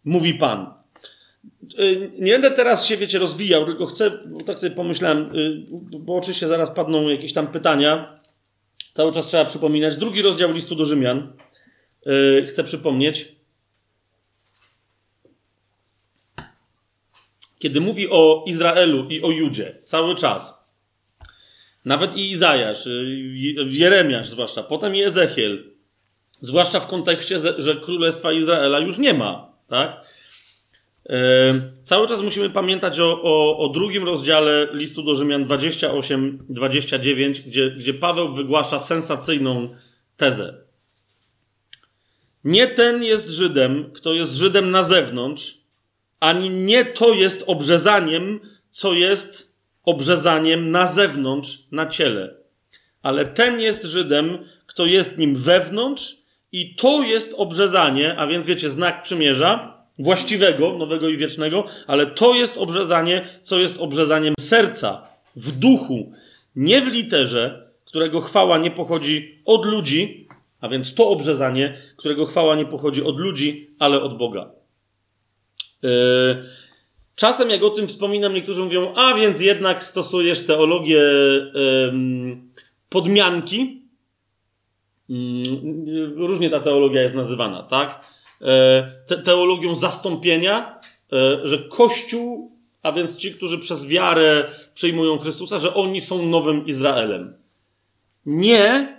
mówi 0.05 0.35
Pan. 0.35 0.75
Y, 1.79 2.11
nie 2.19 2.33
będę 2.33 2.51
teraz 2.51 2.87
się, 2.87 2.97
wiecie, 2.97 3.19
rozwijał, 3.19 3.67
tylko 3.67 3.87
chcę, 3.87 4.11
bo 4.27 4.45
tak 4.45 4.59
sobie 4.59 4.77
pomyślałem, 4.77 5.37
y, 5.37 5.67
bo 5.99 6.17
oczywiście 6.17 6.49
zaraz 6.49 6.71
padną 6.71 7.09
jakieś 7.09 7.33
tam 7.33 7.47
pytania, 7.47 8.19
Cały 8.99 9.13
czas 9.13 9.27
trzeba 9.27 9.45
przypominać. 9.45 9.97
Drugi 9.97 10.23
rozdział 10.23 10.53
listu 10.53 10.75
do 10.75 10.85
Rzymian. 10.85 11.33
Yy, 12.07 12.47
chcę 12.49 12.65
przypomnieć. 12.65 13.29
Kiedy 17.59 17.81
mówi 17.81 18.11
o 18.11 18.45
Izraelu 18.47 19.09
i 19.09 19.23
o 19.23 19.31
Judzie, 19.31 19.79
cały 19.85 20.17
czas. 20.17 20.71
Nawet 21.85 22.17
i 22.17 22.31
Izajasz, 22.31 22.89
Jeremiasz 23.67 24.29
zwłaszcza, 24.29 24.63
potem 24.63 24.97
i 24.97 25.03
Ezechiel. 25.03 25.78
Zwłaszcza 26.41 26.81
w 26.81 26.87
kontekście, 26.87 27.41
że 27.59 27.77
Królestwa 27.77 28.33
Izraela 28.33 28.79
już 28.79 28.99
nie 28.99 29.15
ma. 29.15 29.53
Tak? 29.67 30.09
Cały 31.83 32.09
czas 32.09 32.23
musimy 32.23 32.51
pamiętać 32.51 33.01
o, 33.01 33.23
o, 33.23 33.59
o, 33.59 33.69
drugim 33.69 34.05
rozdziale 34.05 34.69
listu 34.73 35.03
do 35.03 35.17
Rzymian 35.17 35.45
28-29, 35.45 37.43
gdzie, 37.47 37.71
gdzie 37.71 37.95
Paweł 37.95 38.35
wygłasza 38.35 38.79
sensacyjną 38.79 39.69
tezę. 40.17 40.55
Nie 42.45 42.67
ten 42.67 43.03
jest 43.03 43.29
Żydem, 43.29 43.91
kto 43.95 44.13
jest 44.13 44.35
Żydem 44.35 44.71
na 44.71 44.83
zewnątrz, 44.83 45.59
ani 46.21 46.51
nie 46.51 46.85
to 46.85 47.15
jest 47.15 47.45
obrzezaniem, 47.47 48.41
co 48.71 48.93
jest 48.93 49.57
obrzezaniem 49.85 50.71
na 50.71 50.87
zewnątrz, 50.87 51.59
na 51.73 51.87
ciele. 51.87 52.35
Ale 53.03 53.25
ten 53.25 53.61
jest 53.61 53.85
Żydem, 53.85 54.39
kto 54.67 54.87
jest 54.87 55.19
nim 55.19 55.37
wewnątrz, 55.37 56.17
i 56.53 56.75
to 56.75 57.03
jest 57.03 57.35
obrzezanie, 57.39 58.19
a 58.19 58.27
więc 58.27 58.47
wiecie, 58.47 58.71
znak 58.71 59.03
przymierza, 59.03 59.79
właściwego, 59.99 60.79
nowego 60.79 61.09
i 61.09 61.17
wiecznego, 61.17 61.65
ale 61.87 62.07
to 62.07 62.35
jest 62.35 62.59
obrzezanie, 62.59 63.29
co 63.43 63.59
jest 63.59 63.81
obrzezaniem 63.81 64.35
serca, 64.41 65.03
w 65.37 65.59
duchu, 65.59 66.13
nie 66.57 66.83
w 66.83 66.93
literze, 66.93 67.69
którego 67.85 68.21
chwała 68.21 68.59
nie 68.59 68.71
pochodzi 68.71 69.43
od 69.45 69.67
ludzi, 69.67 70.29
a 70.61 70.69
więc 70.69 70.95
to 70.95 71.09
obrzezanie, 71.09 71.79
którego 71.97 72.25
chwała 72.27 72.57
nie 72.57 72.67
pochodzi 72.67 73.03
od 73.03 73.21
ludzi, 73.21 73.71
ale 73.79 74.01
od 74.03 74.19
Boga. 74.19 74.51
Yy, 75.83 75.91
czasem, 77.17 77.51
jak 77.51 77.63
o 77.63 77.71
tym 77.71 77.89
wspominam, 77.89 78.35
niektórzy 78.35 78.63
mówią, 78.63 78.95
a 78.95 79.15
więc 79.15 79.41
jednak 79.41 79.85
stosujesz 79.85 80.47
teologię 80.47 81.03
podmianki. 82.89 83.78
Yy, 85.09 86.07
różnie 86.17 86.51
ta 86.51 86.61
teologia 86.61 87.03
jest 87.03 87.15
nazywana, 87.15 87.63
tak? 87.63 88.05
E, 88.43 88.93
te 89.07 89.19
teologią 89.19 89.77
zastąpienia, 89.77 90.81
e, 91.13 91.49
że 91.49 91.59
Kościół, 91.59 92.53
a 92.83 92.93
więc 92.93 93.17
ci, 93.17 93.33
którzy 93.33 93.59
przez 93.59 93.87
wiarę 93.87 94.45
przyjmują 94.75 95.19
Chrystusa, 95.19 95.59
że 95.59 95.75
oni 95.75 96.01
są 96.01 96.27
nowym 96.27 96.67
Izraelem. 96.67 97.35
Nie, 98.27 98.97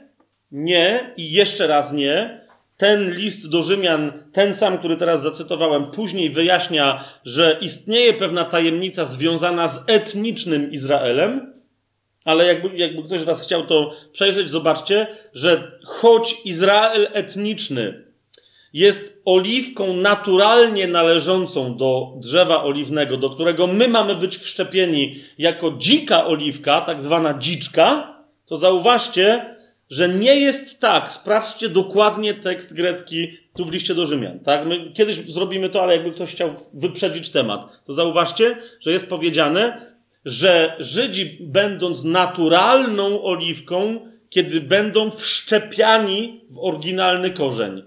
nie 0.51 1.13
i 1.17 1.31
jeszcze 1.31 1.67
raz 1.67 1.93
nie. 1.93 2.39
Ten 2.77 3.11
list 3.11 3.49
do 3.49 3.63
Rzymian, 3.63 4.11
ten 4.33 4.53
sam, 4.53 4.77
który 4.77 4.97
teraz 4.97 5.21
zacytowałem, 5.21 5.91
później 5.91 6.29
wyjaśnia, 6.29 7.03
że 7.25 7.57
istnieje 7.61 8.13
pewna 8.13 8.45
tajemnica 8.45 9.05
związana 9.05 9.67
z 9.67 9.83
etnicznym 9.87 10.71
Izraelem, 10.71 11.53
ale 12.25 12.45
jakby, 12.45 12.77
jakby 12.77 13.03
ktoś 13.03 13.21
z 13.21 13.23
Was 13.23 13.43
chciał 13.43 13.65
to 13.65 13.93
przejrzeć, 14.11 14.49
zobaczcie, 14.49 15.07
że 15.33 15.79
choć 15.83 16.45
Izrael 16.45 17.07
etniczny 17.13 18.03
jest 18.73 19.21
oliwką 19.25 19.93
naturalnie 19.93 20.87
należącą 20.87 21.77
do 21.77 22.13
drzewa 22.17 22.63
oliwnego, 22.63 23.17
do 23.17 23.29
którego 23.29 23.67
my 23.67 23.87
mamy 23.87 24.15
być 24.15 24.37
wszczepieni 24.37 25.15
jako 25.37 25.71
dzika 25.77 26.25
oliwka, 26.25 26.81
tak 26.81 27.01
zwana 27.01 27.39
dziczka, 27.39 28.15
to 28.45 28.57
zauważcie, 28.57 29.55
że 29.89 30.09
nie 30.09 30.35
jest 30.35 30.81
tak. 30.81 31.13
Sprawdźcie 31.13 31.69
dokładnie 31.69 32.33
tekst 32.33 32.75
grecki 32.75 33.37
tu 33.57 33.65
w 33.65 33.71
liście 33.71 33.95
do 33.95 34.05
Rzymian. 34.05 34.39
Tak? 34.39 34.67
My 34.67 34.91
kiedyś 34.93 35.15
zrobimy 35.15 35.69
to, 35.69 35.83
ale 35.83 35.93
jakby 35.93 36.11
ktoś 36.11 36.31
chciał 36.31 36.49
wyprzedzić 36.73 37.29
temat, 37.29 37.83
to 37.85 37.93
zauważcie, 37.93 38.57
że 38.79 38.91
jest 38.91 39.09
powiedziane, 39.09 39.89
że 40.25 40.75
Żydzi, 40.79 41.37
będąc 41.41 42.03
naturalną 42.03 43.23
oliwką, 43.23 44.09
kiedy 44.29 44.61
będą 44.61 45.09
wszczepiani 45.09 46.41
w 46.49 46.59
oryginalny 46.59 47.31
korzeń 47.31 47.83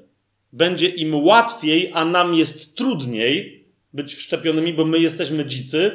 będzie 0.53 0.89
im 0.89 1.25
łatwiej, 1.25 1.91
a 1.95 2.05
nam 2.05 2.35
jest 2.35 2.77
trudniej 2.77 3.65
być 3.93 4.15
wszczepionymi, 4.15 4.73
bo 4.73 4.85
my 4.85 4.99
jesteśmy 4.99 5.47
dzicy, 5.47 5.91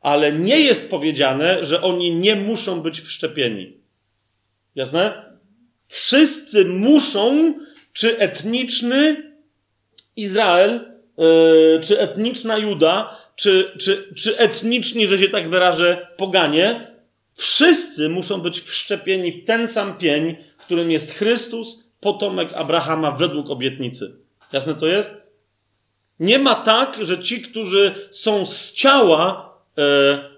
ale 0.00 0.32
nie 0.32 0.60
jest 0.60 0.90
powiedziane, 0.90 1.64
że 1.64 1.82
oni 1.82 2.14
nie 2.14 2.36
muszą 2.36 2.82
być 2.82 3.00
wszczepieni. 3.00 3.76
Jasne? 4.74 5.30
Wszyscy 5.86 6.64
muszą, 6.64 7.54
czy 7.92 8.18
etniczny 8.18 9.32
Izrael, 10.16 10.80
yy, 11.18 11.80
czy 11.82 12.00
etniczna 12.00 12.58
Juda, 12.58 13.19
czy, 13.40 13.72
czy, 13.78 14.14
czy 14.14 14.38
etniczni, 14.38 15.06
że 15.06 15.18
się 15.18 15.28
tak 15.28 15.50
wyrażę, 15.50 16.06
poganie, 16.16 16.90
Wszyscy 17.40 18.08
muszą 18.08 18.40
być 18.40 18.60
wszczepieni 18.60 19.32
w 19.32 19.44
ten 19.44 19.68
sam 19.68 19.98
pień, 19.98 20.36
którym 20.58 20.90
jest 20.90 21.14
Chrystus, 21.14 21.90
potomek 22.00 22.52
Abrahama 22.52 23.10
według 23.10 23.50
obietnicy. 23.50 24.16
Jasne 24.52 24.74
to 24.74 24.86
jest? 24.86 25.22
Nie 26.20 26.38
ma 26.38 26.54
tak, 26.54 26.98
że 27.00 27.18
ci, 27.18 27.42
którzy 27.42 28.08
są 28.10 28.46
z 28.46 28.72
ciała 28.72 29.54
e, 29.78 29.82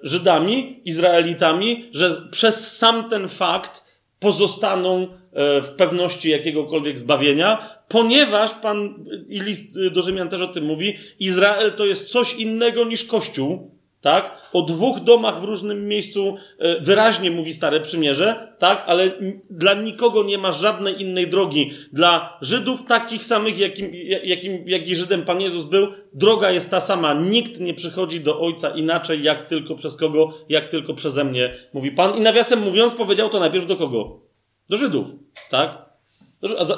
Żydami, 0.02 0.80
Izraelitami, 0.84 1.90
że 1.92 2.28
przez 2.30 2.76
sam 2.76 3.10
ten 3.10 3.28
fakt 3.28 3.86
pozostaną 4.18 5.02
e, 5.32 5.62
w 5.62 5.70
pewności 5.70 6.30
jakiegokolwiek 6.30 6.98
zbawienia, 6.98 7.68
ponieważ 7.92 8.54
Pan 8.54 9.04
i 9.28 9.40
list 9.40 9.88
do 9.92 10.02
Rzymian 10.02 10.28
też 10.28 10.40
o 10.40 10.48
tym 10.48 10.64
mówi, 10.64 10.96
Izrael 11.18 11.72
to 11.72 11.86
jest 11.86 12.08
coś 12.08 12.34
innego 12.34 12.84
niż 12.84 13.04
Kościół, 13.04 13.70
tak? 14.00 14.50
O 14.52 14.62
dwóch 14.62 15.00
domach 15.00 15.40
w 15.40 15.44
różnym 15.44 15.88
miejscu 15.88 16.36
e, 16.58 16.80
wyraźnie 16.80 17.30
mówi 17.30 17.52
Stare 17.52 17.80
Przymierze, 17.80 18.54
tak? 18.58 18.84
Ale 18.86 19.10
dla 19.50 19.74
nikogo 19.74 20.22
nie 20.22 20.38
ma 20.38 20.52
żadnej 20.52 21.02
innej 21.02 21.28
drogi. 21.28 21.70
Dla 21.92 22.38
Żydów 22.40 22.86
takich 22.86 23.24
samych, 23.24 23.58
jakim, 23.58 23.94
jakim, 24.24 24.68
jaki 24.68 24.96
Żydem 24.96 25.22
Pan 25.22 25.40
Jezus 25.40 25.64
był, 25.64 25.86
droga 26.12 26.50
jest 26.50 26.70
ta 26.70 26.80
sama. 26.80 27.14
Nikt 27.14 27.60
nie 27.60 27.74
przychodzi 27.74 28.20
do 28.20 28.40
Ojca 28.40 28.70
inaczej, 28.70 29.22
jak 29.22 29.48
tylko 29.48 29.74
przez 29.74 29.96
kogo, 29.96 30.34
jak 30.48 30.66
tylko 30.66 30.94
przeze 30.94 31.24
mnie, 31.24 31.54
mówi 31.72 31.90
Pan. 31.90 32.18
I 32.18 32.20
nawiasem 32.20 32.60
mówiąc, 32.60 32.94
powiedział 32.94 33.28
to 33.28 33.40
najpierw 33.40 33.66
do 33.66 33.76
kogo? 33.76 34.20
Do 34.68 34.76
Żydów, 34.76 35.08
tak? 35.50 35.78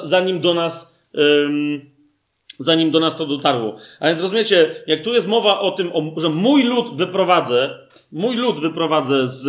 Zanim 0.03 0.39
do 0.39 0.53
nas... 0.53 0.94
Zanim 2.59 2.91
do 2.91 2.99
nas 2.99 3.17
to 3.17 3.25
dotarło. 3.25 3.75
A 3.99 4.07
więc 4.07 4.21
rozumiecie, 4.21 4.75
jak 4.87 5.01
tu 5.01 5.13
jest 5.13 5.27
mowa 5.27 5.59
o 5.59 5.71
tym, 5.71 5.91
że 6.17 6.29
mój 6.29 6.63
lud 6.63 6.97
wyprowadzę, 6.97 7.79
mój 8.11 8.35
lud 8.35 8.59
wyprowadzę 8.59 9.27
z, 9.27 9.41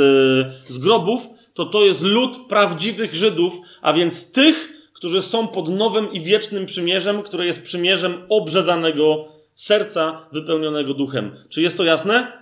z 0.68 0.78
grobów, 0.78 1.26
to 1.54 1.64
to 1.64 1.84
jest 1.84 2.02
lud 2.02 2.38
prawdziwych 2.48 3.14
Żydów, 3.14 3.60
a 3.82 3.92
więc 3.92 4.32
tych, 4.32 4.72
którzy 4.92 5.22
są 5.22 5.48
pod 5.48 5.68
nowym 5.68 6.12
i 6.12 6.20
wiecznym 6.20 6.66
przymierzem, 6.66 7.22
które 7.22 7.46
jest 7.46 7.64
przymierzem 7.64 8.14
obrzezanego 8.28 9.28
serca 9.54 10.26
wypełnionego 10.32 10.94
duchem. 10.94 11.44
Czy 11.48 11.62
jest 11.62 11.76
to 11.76 11.84
jasne? 11.84 12.32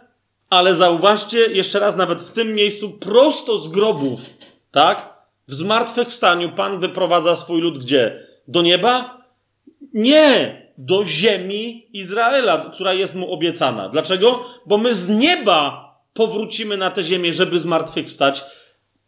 Ale 0.51 0.75
zauważcie 0.75 1.39
jeszcze 1.39 1.79
raz, 1.79 1.97
nawet 1.97 2.23
w 2.23 2.31
tym 2.31 2.55
miejscu, 2.55 2.91
prosto 2.91 3.59
z 3.59 3.69
grobów, 3.69 4.21
tak? 4.71 5.15
W 5.49 5.55
zmartwychwstaniu 5.55 6.53
Pan 6.53 6.81
wyprowadza 6.81 7.37
swój 7.37 7.61
lud 7.61 7.79
gdzie? 7.79 8.24
Do 8.49 8.63
nieba? 8.63 9.25
Nie! 9.95 10.65
Do 10.79 11.05
ziemi 11.05 11.89
Izraela, 11.93 12.71
która 12.73 12.95
jest 12.95 13.15
mu 13.15 13.33
obiecana. 13.33 13.89
Dlaczego? 13.89 14.45
Bo 14.67 14.79
my 14.79 14.95
z 14.95 15.09
nieba 15.09 15.85
powrócimy 16.15 16.77
na 16.77 16.91
tę 16.91 17.03
ziemię, 17.03 17.33
żeby 17.33 17.59
zmartwychwstać 17.59 18.45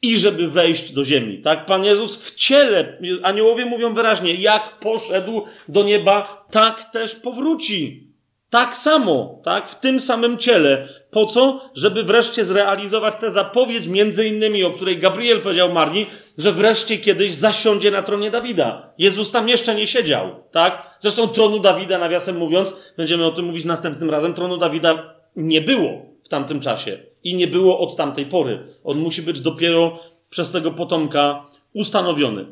i 0.02 0.18
żeby 0.18 0.48
wejść 0.48 0.92
do 0.92 1.04
ziemi. 1.04 1.38
Tak? 1.38 1.66
Pan 1.66 1.84
Jezus 1.84 2.16
w 2.16 2.34
ciele, 2.34 2.98
aniołowie 3.22 3.64
mówią 3.64 3.94
wyraźnie, 3.94 4.34
jak 4.34 4.78
poszedł 4.78 5.44
do 5.68 5.82
nieba, 5.82 6.46
tak 6.50 6.84
też 6.84 7.14
powróci. 7.14 8.06
Tak 8.50 8.76
samo, 8.76 9.40
tak? 9.44 9.68
W 9.68 9.80
tym 9.80 10.00
samym 10.00 10.38
ciele. 10.38 10.88
Po 11.16 11.26
co? 11.26 11.70
Żeby 11.74 12.04
wreszcie 12.04 12.44
zrealizować 12.44 13.16
tę 13.16 13.30
zapowiedź, 13.30 13.86
między 13.86 14.28
innymi, 14.28 14.64
o 14.64 14.70
której 14.70 14.98
Gabriel 14.98 15.40
powiedział 15.40 15.72
Marii, 15.72 16.06
że 16.38 16.52
wreszcie 16.52 16.98
kiedyś 16.98 17.34
zasiądzie 17.34 17.90
na 17.90 18.02
tronie 18.02 18.30
Dawida. 18.30 18.92
Jezus 18.98 19.30
tam 19.30 19.48
jeszcze 19.48 19.74
nie 19.74 19.86
siedział, 19.86 20.30
tak? 20.50 20.96
Zresztą 21.00 21.28
tronu 21.28 21.60
Dawida, 21.60 21.98
nawiasem 21.98 22.36
mówiąc, 22.36 22.92
będziemy 22.96 23.26
o 23.26 23.30
tym 23.30 23.44
mówić 23.44 23.64
następnym 23.64 24.10
razem, 24.10 24.34
tronu 24.34 24.56
Dawida 24.56 25.14
nie 25.36 25.60
było 25.60 26.06
w 26.24 26.28
tamtym 26.28 26.60
czasie 26.60 26.98
i 27.24 27.36
nie 27.36 27.46
było 27.46 27.80
od 27.80 27.96
tamtej 27.96 28.26
pory. 28.26 28.58
On 28.84 28.98
musi 28.98 29.22
być 29.22 29.40
dopiero 29.40 30.00
przez 30.30 30.50
tego 30.50 30.70
potomka 30.70 31.46
ustanowiony. 31.72 32.46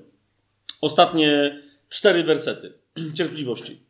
Ostatnie 0.81 1.61
cztery 1.89 2.23
wersety 2.23 2.73
cierpliwości. 3.19 3.81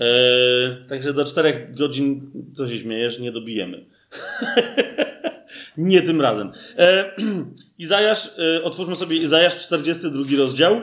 Eee, 0.00 0.88
także 0.88 1.12
do 1.12 1.24
czterech 1.24 1.74
godzin, 1.74 2.30
co 2.54 2.68
się 2.68 2.78
śmiejesz, 2.78 3.18
nie 3.18 3.32
dobijemy. 3.32 3.91
nie 5.76 6.02
tym 6.02 6.20
razem. 6.20 6.52
Eee, 6.76 7.10
Izajasz, 7.78 8.30
e, 8.38 8.64
otwórzmy 8.64 8.96
sobie 8.96 9.16
Izajasz 9.16 9.66
42 9.66 10.36
rozdział. 10.36 10.82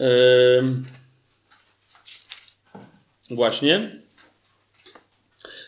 Eee, 0.00 0.62
właśnie. 3.30 3.90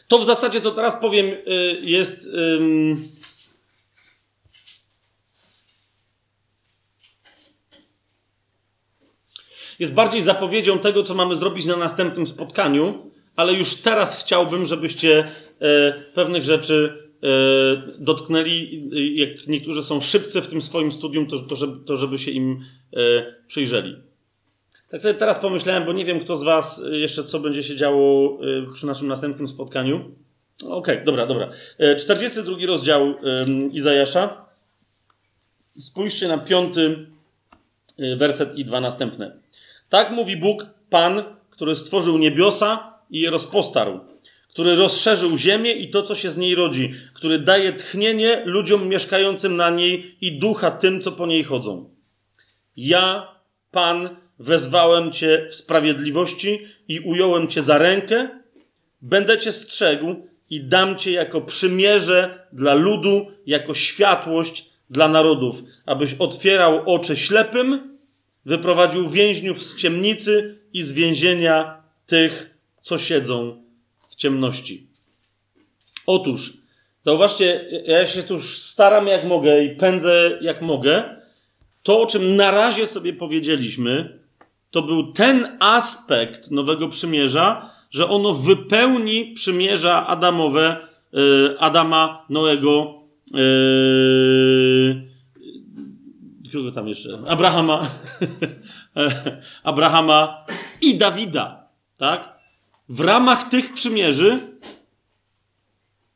To 0.08 0.18
w 0.18 0.24
zasadzie, 0.24 0.60
co 0.60 0.70
teraz 0.70 1.00
powiem, 1.00 1.26
e, 1.26 1.52
jest 1.80 2.28
jest 9.78 9.92
bardziej 9.92 10.22
zapowiedzią 10.22 10.78
tego, 10.78 11.02
co 11.02 11.14
mamy 11.14 11.36
zrobić 11.36 11.66
na 11.66 11.76
następnym 11.76 12.26
spotkaniu, 12.26 13.11
ale 13.36 13.52
już 13.52 13.74
teraz 13.74 14.24
chciałbym, 14.24 14.66
żebyście 14.66 15.24
e, 15.60 15.92
pewnych 16.14 16.44
rzeczy 16.44 16.98
e, 17.22 17.26
dotknęli. 17.98 18.88
Jak 19.14 19.46
niektórzy 19.46 19.82
są 19.82 20.00
szybcy 20.00 20.42
w 20.42 20.48
tym 20.48 20.62
swoim 20.62 20.92
studium, 20.92 21.26
to, 21.26 21.38
to, 21.38 21.56
żeby, 21.56 21.84
to 21.84 21.96
żeby 21.96 22.18
się 22.18 22.30
im 22.30 22.64
e, 22.96 22.98
przyjrzeli. 23.46 23.96
Tak 24.90 25.00
sobie 25.00 25.14
teraz 25.14 25.38
pomyślałem, 25.38 25.84
bo 25.84 25.92
nie 25.92 26.04
wiem, 26.04 26.20
kto 26.20 26.36
z 26.36 26.44
Was 26.44 26.82
jeszcze 26.90 27.24
co 27.24 27.40
będzie 27.40 27.62
się 27.62 27.76
działo 27.76 28.38
przy 28.74 28.86
naszym 28.86 29.08
następnym 29.08 29.48
spotkaniu. 29.48 29.96
Okej, 30.64 30.94
okay, 30.94 31.04
dobra, 31.04 31.26
dobra. 31.26 31.48
42 32.00 32.58
e, 32.58 32.66
rozdział 32.66 33.14
Izajasza. 33.72 34.46
Spójrzcie 35.80 36.28
na 36.28 36.38
piąty 36.38 37.06
werset 38.16 38.58
i 38.58 38.64
dwa 38.64 38.80
następne. 38.80 39.36
Tak 39.88 40.10
mówi 40.10 40.36
Bóg, 40.36 40.66
Pan, 40.90 41.22
który 41.50 41.76
stworzył 41.76 42.18
niebiosa 42.18 42.91
i 43.12 43.20
je 43.20 43.30
rozpostarł, 43.30 44.00
który 44.48 44.74
rozszerzył 44.74 45.38
ziemię 45.38 45.72
i 45.72 45.90
to, 45.90 46.02
co 46.02 46.14
się 46.14 46.30
z 46.30 46.36
niej 46.36 46.54
rodzi, 46.54 46.92
który 47.14 47.38
daje 47.38 47.72
tchnienie 47.72 48.42
ludziom 48.44 48.88
mieszkającym 48.88 49.56
na 49.56 49.70
niej 49.70 50.16
i 50.20 50.38
ducha 50.38 50.70
tym, 50.70 51.00
co 51.00 51.12
po 51.12 51.26
niej 51.26 51.44
chodzą. 51.44 51.90
Ja, 52.76 53.28
Pan, 53.70 54.16
wezwałem 54.38 55.12
Cię 55.12 55.46
w 55.50 55.54
sprawiedliwości 55.54 56.58
i 56.88 57.00
ująłem 57.00 57.48
Cię 57.48 57.62
za 57.62 57.78
rękę, 57.78 58.28
będę 59.02 59.38
Cię 59.38 59.52
strzegł 59.52 60.06
i 60.50 60.60
dam 60.60 60.98
Cię 60.98 61.12
jako 61.12 61.40
przymierze 61.40 62.46
dla 62.52 62.74
ludu, 62.74 63.26
jako 63.46 63.74
światłość 63.74 64.70
dla 64.90 65.08
narodów, 65.08 65.62
abyś 65.86 66.14
otwierał 66.18 66.82
oczy 66.90 67.16
ślepym, 67.16 67.92
Wyprowadził 68.44 69.10
więźniów 69.10 69.62
z 69.62 69.76
ciemnicy 69.76 70.58
i 70.72 70.82
z 70.82 70.92
więzienia 70.92 71.82
tych, 72.06 72.51
co 72.82 72.98
siedzą 72.98 73.62
w 74.10 74.16
ciemności. 74.16 74.86
Otóż, 76.06 76.52
zauważcie, 77.04 77.64
ja 77.86 78.06
się 78.06 78.22
tu 78.22 78.34
już 78.34 78.58
staram 78.58 79.06
jak 79.06 79.24
mogę 79.24 79.64
i 79.64 79.76
pędzę 79.76 80.38
jak 80.40 80.62
mogę. 80.62 81.02
To, 81.82 82.02
o 82.02 82.06
czym 82.06 82.36
na 82.36 82.50
razie 82.50 82.86
sobie 82.86 83.12
powiedzieliśmy, 83.12 84.18
to 84.70 84.82
był 84.82 85.12
ten 85.12 85.56
aspekt 85.60 86.50
Nowego 86.50 86.88
Przymierza, 86.88 87.70
że 87.90 88.08
ono 88.08 88.32
wypełni 88.32 89.32
przymierza 89.34 90.06
Adamowe, 90.06 90.76
yy, 91.12 91.56
Adama, 91.58 92.26
Noego, 92.28 93.02
yy, 93.34 95.12
kogo 96.52 96.72
tam 96.72 96.88
jeszcze? 96.88 97.18
Abrahama, 97.28 97.90
Abrahama 99.64 100.46
i 100.82 100.98
Dawida, 100.98 101.68
tak? 101.96 102.41
W 102.88 103.00
ramach 103.00 103.48
tych 103.48 103.72
przymierzy 103.72 104.38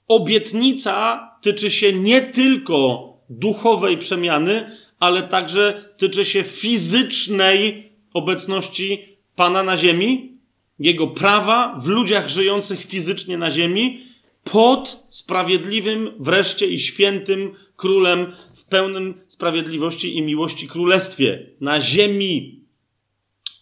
obietnica 0.09 1.31
tyczy 1.43 1.71
się 1.71 1.93
nie 1.93 2.21
tylko 2.21 3.13
duchowej 3.31 3.99
przemiany, 3.99 4.77
ale 4.99 5.23
także 5.23 5.85
tyczy 5.97 6.25
się 6.25 6.43
fizycznej 6.43 7.93
obecności 8.15 9.17
Pana 9.37 9.63
na 9.63 9.77
ziemi, 9.77 10.39
Jego 10.79 11.07
prawa 11.07 11.75
w 11.79 11.87
ludziach 11.87 12.29
żyjących 12.29 12.85
fizycznie 12.85 13.39
na 13.39 13.51
ziemi, 13.51 14.07
pod 14.45 15.07
sprawiedliwym 15.11 16.11
wreszcie 16.19 16.67
i 16.67 16.79
świętym 16.79 17.55
królem 17.77 18.33
w 18.55 18.65
pełnym 18.65 19.21
sprawiedliwości 19.29 20.17
i 20.17 20.23
miłości 20.23 20.69
królestwie 20.69 21.47
na 21.61 21.81
ziemi. 21.81 22.61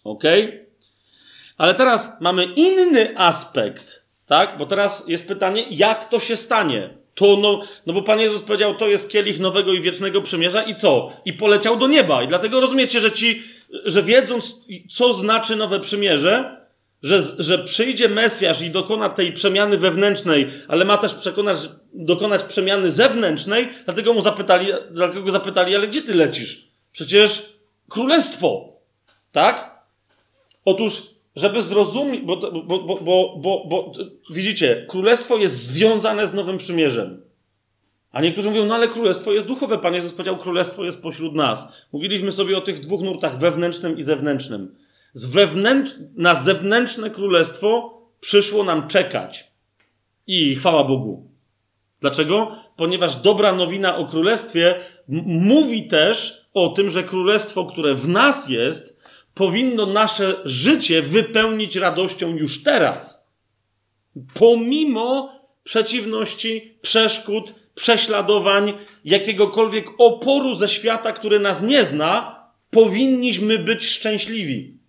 Ok? 0.03 0.23
Ale 1.57 1.75
teraz 1.75 2.21
mamy 2.21 2.45
inny 2.45 3.17
aspekt, 3.17 4.05
tak? 4.25 4.57
Bo 4.57 4.65
teraz 4.65 5.07
jest 5.07 5.27
pytanie, 5.27 5.65
jak 5.69 6.09
to 6.09 6.19
się 6.19 6.37
stanie? 6.37 6.89
To 7.15 7.37
no, 7.37 7.61
no 7.85 7.93
bo 7.93 8.01
Pan 8.01 8.19
Jezus 8.19 8.41
powiedział, 8.41 8.75
to 8.75 8.87
jest 8.87 9.11
kielich 9.11 9.39
nowego 9.39 9.73
i 9.73 9.81
wiecznego 9.81 10.21
przymierza 10.21 10.63
i 10.63 10.75
co? 10.75 11.11
I 11.25 11.33
poleciał 11.33 11.77
do 11.77 11.87
nieba. 11.87 12.23
I 12.23 12.27
dlatego 12.27 12.59
rozumiecie, 12.59 13.01
że 13.01 13.11
ci, 13.11 13.43
że 13.85 14.03
wiedząc, 14.03 14.53
co 14.91 15.13
znaczy 15.13 15.55
nowe 15.55 15.79
przymierze, 15.79 16.65
że, 17.03 17.21
że 17.39 17.59
przyjdzie 17.59 18.09
Mesjasz 18.09 18.61
i 18.61 18.69
dokona 18.69 19.09
tej 19.09 19.33
przemiany 19.33 19.77
wewnętrznej, 19.77 20.47
ale 20.67 20.85
ma 20.85 20.97
też 20.97 21.13
przekonać, 21.13 21.57
dokonać 21.93 22.43
przemiany 22.43 22.91
zewnętrznej, 22.91 23.69
dlatego 23.85 24.13
mu 24.13 24.21
zapytali, 24.21 24.67
dlatego 24.91 25.21
go 25.21 25.31
zapytali, 25.31 25.75
ale 25.75 25.87
gdzie 25.87 26.01
ty 26.01 26.13
lecisz? 26.13 26.67
Przecież 26.91 27.49
królestwo, 27.89 28.79
tak? 29.31 29.81
Otóż, 30.65 31.14
żeby 31.35 31.61
zrozumieć, 31.61 32.21
bo, 32.21 32.37
bo, 32.37 33.37
bo, 33.37 33.65
bo, 33.67 33.91
widzicie, 34.29 34.85
królestwo 34.89 35.37
jest 35.37 35.67
związane 35.67 36.27
z 36.27 36.33
Nowym 36.33 36.57
Przymierzem. 36.57 37.21
A 38.11 38.21
niektórzy 38.21 38.49
mówią, 38.49 38.65
no 38.65 38.75
ale 38.75 38.87
królestwo 38.87 39.33
jest 39.33 39.47
duchowe. 39.47 39.77
Pan 39.77 39.93
Jezus 39.93 40.11
powiedział, 40.11 40.37
królestwo 40.37 40.85
jest 40.85 41.01
pośród 41.01 41.35
nas. 41.35 41.73
Mówiliśmy 41.91 42.31
sobie 42.31 42.57
o 42.57 42.61
tych 42.61 42.79
dwóch 42.79 43.01
nurtach, 43.01 43.39
wewnętrznym 43.39 43.97
i 43.97 44.03
zewnętrznym. 44.03 44.75
Z 45.13 45.25
wewnętrz... 45.25 45.91
Na 46.15 46.35
zewnętrzne 46.35 47.09
królestwo 47.09 48.01
przyszło 48.19 48.63
nam 48.63 48.87
czekać. 48.87 49.51
I 50.27 50.55
chwała 50.55 50.83
Bogu. 50.83 51.29
Dlaczego? 52.01 52.55
Ponieważ 52.75 53.15
dobra 53.15 53.53
nowina 53.53 53.97
o 53.97 54.05
królestwie 54.05 54.75
mówi 55.27 55.87
też 55.87 56.45
o 56.53 56.69
tym, 56.69 56.91
że 56.91 57.03
królestwo, 57.03 57.65
które 57.65 57.95
w 57.95 58.07
nas 58.07 58.49
jest, 58.49 58.94
powinno 59.35 59.85
nasze 59.85 60.35
życie 60.45 61.01
wypełnić 61.01 61.75
radością 61.75 62.37
już 62.37 62.63
teraz. 62.63 63.31
Pomimo 64.33 65.31
przeciwności, 65.63 66.77
przeszkód, 66.81 67.53
prześladowań, 67.75 68.73
jakiegokolwiek 69.05 69.85
oporu 69.97 70.55
ze 70.55 70.69
świata, 70.69 71.13
który 71.13 71.39
nas 71.39 71.61
nie 71.61 71.85
zna, 71.85 72.35
powinniśmy 72.69 73.59
być 73.59 73.85
szczęśliwi. 73.85 74.79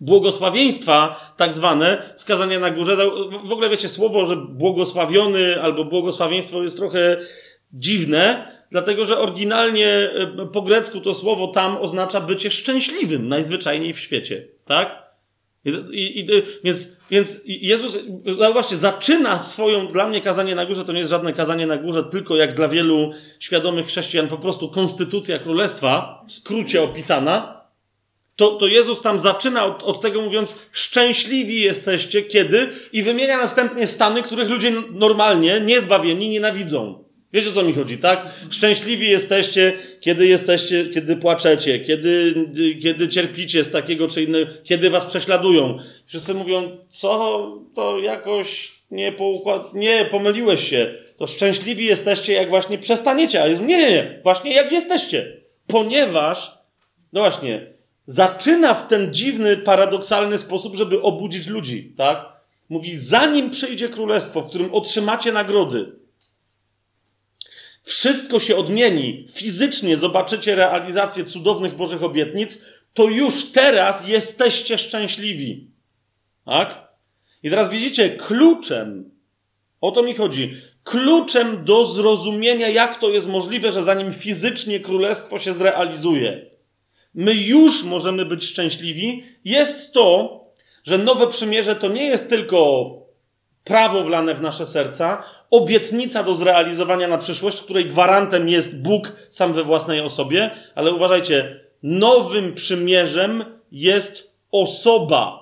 Błogosławieństwa, 0.00 1.20
tak 1.36 1.54
zwane, 1.54 2.12
skazania 2.16 2.60
na 2.60 2.70
górze. 2.70 2.96
W 3.44 3.52
ogóle 3.52 3.70
wiecie, 3.70 3.88
słowo, 3.88 4.24
że 4.24 4.36
błogosławiony 4.36 5.62
albo 5.62 5.84
błogosławieństwo 5.84 6.62
jest 6.62 6.76
trochę 6.76 7.16
dziwne, 7.72 8.52
dlatego 8.70 9.04
że 9.04 9.18
oryginalnie 9.18 9.88
e, 9.88 10.46
po 10.52 10.62
grecku 10.62 11.00
to 11.00 11.14
słowo 11.14 11.48
tam 11.48 11.76
oznacza 11.76 12.20
bycie 12.20 12.50
szczęśliwym 12.50 13.28
najzwyczajniej 13.28 13.92
w 13.92 13.98
świecie, 13.98 14.48
tak? 14.64 15.10
I, 15.64 15.70
i, 15.70 16.20
i, 16.20 16.26
więc, 16.64 16.96
więc 17.10 17.42
Jezus, 17.46 17.98
zauważcie, 18.26 18.76
zaczyna 18.76 19.38
swoją, 19.38 19.86
dla 19.86 20.06
mnie 20.06 20.20
kazanie 20.20 20.54
na 20.54 20.66
górze 20.66 20.84
to 20.84 20.92
nie 20.92 20.98
jest 20.98 21.10
żadne 21.10 21.32
kazanie 21.32 21.66
na 21.66 21.76
górze, 21.76 22.04
tylko 22.04 22.36
jak 22.36 22.54
dla 22.54 22.68
wielu 22.68 23.12
świadomych 23.38 23.86
chrześcijan 23.86 24.28
po 24.28 24.38
prostu 24.38 24.68
konstytucja 24.68 25.38
królestwa, 25.38 26.24
w 26.28 26.32
skrócie 26.32 26.82
opisana, 26.82 27.60
to, 28.36 28.50
to 28.50 28.66
Jezus 28.66 29.02
tam 29.02 29.18
zaczyna 29.18 29.64
od, 29.64 29.82
od 29.82 30.00
tego 30.00 30.22
mówiąc, 30.22 30.58
szczęśliwi 30.72 31.60
jesteście, 31.60 32.22
kiedy 32.22 32.68
i 32.92 33.02
wymienia 33.02 33.36
następnie 33.36 33.86
stany, 33.86 34.22
których 34.22 34.50
ludzie 34.50 34.72
normalnie, 34.92 35.60
niezbawieni, 35.60 36.28
nienawidzą. 36.28 37.04
Wiecie 37.32 37.50
o 37.50 37.52
co 37.52 37.62
mi 37.62 37.72
chodzi, 37.72 37.98
tak? 37.98 38.26
Szczęśliwi 38.50 39.10
jesteście, 39.10 39.72
kiedy 40.00 40.26
jesteście, 40.26 40.86
kiedy 40.86 41.16
płaczecie, 41.16 41.80
kiedy, 41.80 42.34
kiedy 42.82 43.08
cierpicie 43.08 43.64
z 43.64 43.70
takiego 43.70 44.08
czy 44.08 44.22
innego, 44.22 44.50
kiedy 44.64 44.90
was 44.90 45.04
prześladują. 45.04 45.78
Wszyscy 46.06 46.34
mówią, 46.34 46.76
co 46.88 47.52
to 47.74 47.98
jakoś 47.98 48.72
nie 48.90 49.12
poukład... 49.12 49.74
Nie, 49.74 50.04
pomyliłeś 50.10 50.70
się. 50.70 50.94
To 51.16 51.26
szczęśliwi 51.26 51.86
jesteście, 51.86 52.32
jak 52.32 52.50
właśnie 52.50 52.78
przestaniecie. 52.78 53.42
A 53.42 53.46
jest, 53.46 53.60
nie, 53.60 53.78
nie, 53.78 53.90
nie, 53.90 54.20
właśnie 54.22 54.54
jak 54.54 54.72
jesteście. 54.72 55.36
Ponieważ, 55.66 56.58
no 57.12 57.20
właśnie, 57.20 57.66
zaczyna 58.06 58.74
w 58.74 58.88
ten 58.88 59.14
dziwny, 59.14 59.56
paradoksalny 59.56 60.38
sposób, 60.38 60.76
żeby 60.76 61.02
obudzić 61.02 61.46
ludzi, 61.46 61.94
tak? 61.96 62.32
Mówi, 62.68 62.96
zanim 62.96 63.50
przyjdzie 63.50 63.88
królestwo, 63.88 64.42
w 64.42 64.48
którym 64.48 64.74
otrzymacie 64.74 65.32
nagrody, 65.32 65.99
wszystko 67.90 68.40
się 68.40 68.56
odmieni, 68.56 69.26
fizycznie 69.32 69.96
zobaczycie 69.96 70.54
realizację 70.54 71.24
cudownych 71.24 71.76
Bożych 71.76 72.02
obietnic, 72.02 72.64
to 72.94 73.04
już 73.04 73.52
teraz 73.52 74.08
jesteście 74.08 74.78
szczęśliwi. 74.78 75.70
Tak? 76.44 76.88
I 77.42 77.50
teraz 77.50 77.70
widzicie, 77.70 78.10
kluczem, 78.10 79.10
o 79.80 79.90
to 79.90 80.02
mi 80.02 80.14
chodzi, 80.14 80.56
kluczem 80.84 81.64
do 81.64 81.84
zrozumienia, 81.84 82.68
jak 82.68 82.96
to 82.96 83.08
jest 83.08 83.28
możliwe, 83.28 83.72
że 83.72 83.82
zanim 83.82 84.12
fizycznie 84.12 84.80
królestwo 84.80 85.38
się 85.38 85.52
zrealizuje, 85.52 86.46
my 87.14 87.34
już 87.34 87.84
możemy 87.84 88.24
być 88.24 88.44
szczęśliwi, 88.44 89.24
jest 89.44 89.92
to, 89.92 90.40
że 90.84 90.98
nowe 90.98 91.26
przymierze 91.26 91.76
to 91.76 91.88
nie 91.88 92.04
jest 92.04 92.28
tylko 92.28 92.90
prawo 93.64 94.04
wlane 94.04 94.34
w 94.34 94.40
nasze 94.40 94.66
serca, 94.66 95.24
obietnica 95.50 96.22
do 96.22 96.34
zrealizowania 96.34 97.08
na 97.08 97.18
przyszłość, 97.18 97.62
której 97.62 97.86
gwarantem 97.86 98.48
jest 98.48 98.82
Bóg 98.82 99.12
sam 99.28 99.52
we 99.52 99.64
własnej 99.64 100.00
osobie, 100.00 100.50
ale 100.74 100.92
uważajcie, 100.92 101.60
nowym 101.82 102.54
przymierzem 102.54 103.44
jest 103.72 104.36
osoba. 104.52 105.40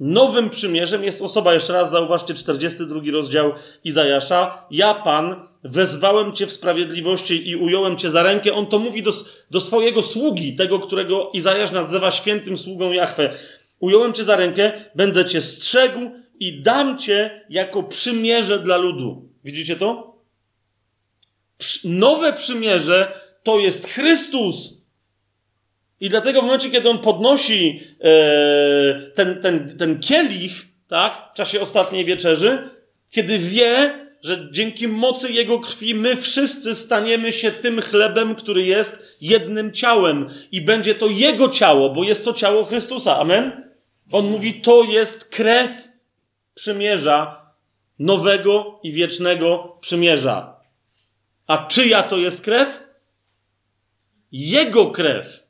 Nowym 0.00 0.50
przymierzem 0.50 1.04
jest 1.04 1.22
osoba. 1.22 1.54
Jeszcze 1.54 1.72
raz 1.72 1.90
zauważcie 1.90 2.34
42 2.34 3.00
rozdział 3.12 3.52
Izajasza. 3.84 4.66
Ja, 4.70 4.94
Pan, 4.94 5.48
wezwałem 5.64 6.32
Cię 6.32 6.46
w 6.46 6.52
sprawiedliwości 6.52 7.50
i 7.50 7.56
ująłem 7.56 7.96
Cię 7.96 8.10
za 8.10 8.22
rękę. 8.22 8.54
On 8.54 8.66
to 8.66 8.78
mówi 8.78 9.02
do, 9.02 9.12
do 9.50 9.60
swojego 9.60 10.02
sługi, 10.02 10.56
tego, 10.56 10.78
którego 10.78 11.30
Izajasz 11.32 11.70
nazywa 11.70 12.10
świętym 12.10 12.58
sługą 12.58 12.92
Jahwe. 12.92 13.34
Ująłem 13.80 14.12
Cię 14.12 14.24
za 14.24 14.36
rękę, 14.36 14.72
będę 14.94 15.24
Cię 15.24 15.40
strzegł 15.40 16.10
i 16.40 16.62
dam 16.62 16.98
cię 16.98 17.46
jako 17.50 17.82
przymierze 17.82 18.58
dla 18.58 18.76
ludu. 18.76 19.28
Widzicie 19.44 19.76
to? 19.76 20.14
Nowe 21.84 22.32
przymierze 22.32 23.20
to 23.42 23.58
jest 23.58 23.88
Chrystus. 23.88 24.84
I 26.00 26.08
dlatego 26.08 26.40
w 26.40 26.44
momencie, 26.44 26.70
kiedy 26.70 26.90
on 26.90 26.98
podnosi 26.98 27.80
e, 28.00 29.10
ten, 29.14 29.42
ten, 29.42 29.78
ten 29.78 30.00
kielich, 30.00 30.66
tak, 30.88 31.30
w 31.32 31.36
czasie 31.36 31.60
ostatniej 31.60 32.04
wieczerzy, 32.04 32.70
kiedy 33.10 33.38
wie, 33.38 34.04
że 34.22 34.48
dzięki 34.52 34.88
mocy 34.88 35.32
Jego 35.32 35.60
krwi 35.60 35.94
my 35.94 36.16
wszyscy 36.16 36.74
staniemy 36.74 37.32
się 37.32 37.50
tym 37.50 37.80
chlebem, 37.80 38.34
który 38.34 38.62
jest 38.62 39.16
jednym 39.20 39.72
ciałem 39.72 40.28
i 40.52 40.60
będzie 40.60 40.94
to 40.94 41.06
Jego 41.06 41.48
ciało, 41.48 41.90
bo 41.90 42.04
jest 42.04 42.24
to 42.24 42.32
ciało 42.32 42.64
Chrystusa. 42.64 43.18
Amen? 43.18 43.70
On 44.12 44.26
mówi, 44.26 44.54
to 44.54 44.84
jest 44.84 45.24
krew 45.24 45.93
przymierza, 46.54 47.50
nowego 47.98 48.80
i 48.82 48.92
wiecznego 48.92 49.78
przymierza. 49.80 50.60
A 51.46 51.66
czyja 51.66 52.02
to 52.02 52.16
jest 52.16 52.44
krew? 52.44 52.82
Jego 54.32 54.90
krew. 54.90 55.44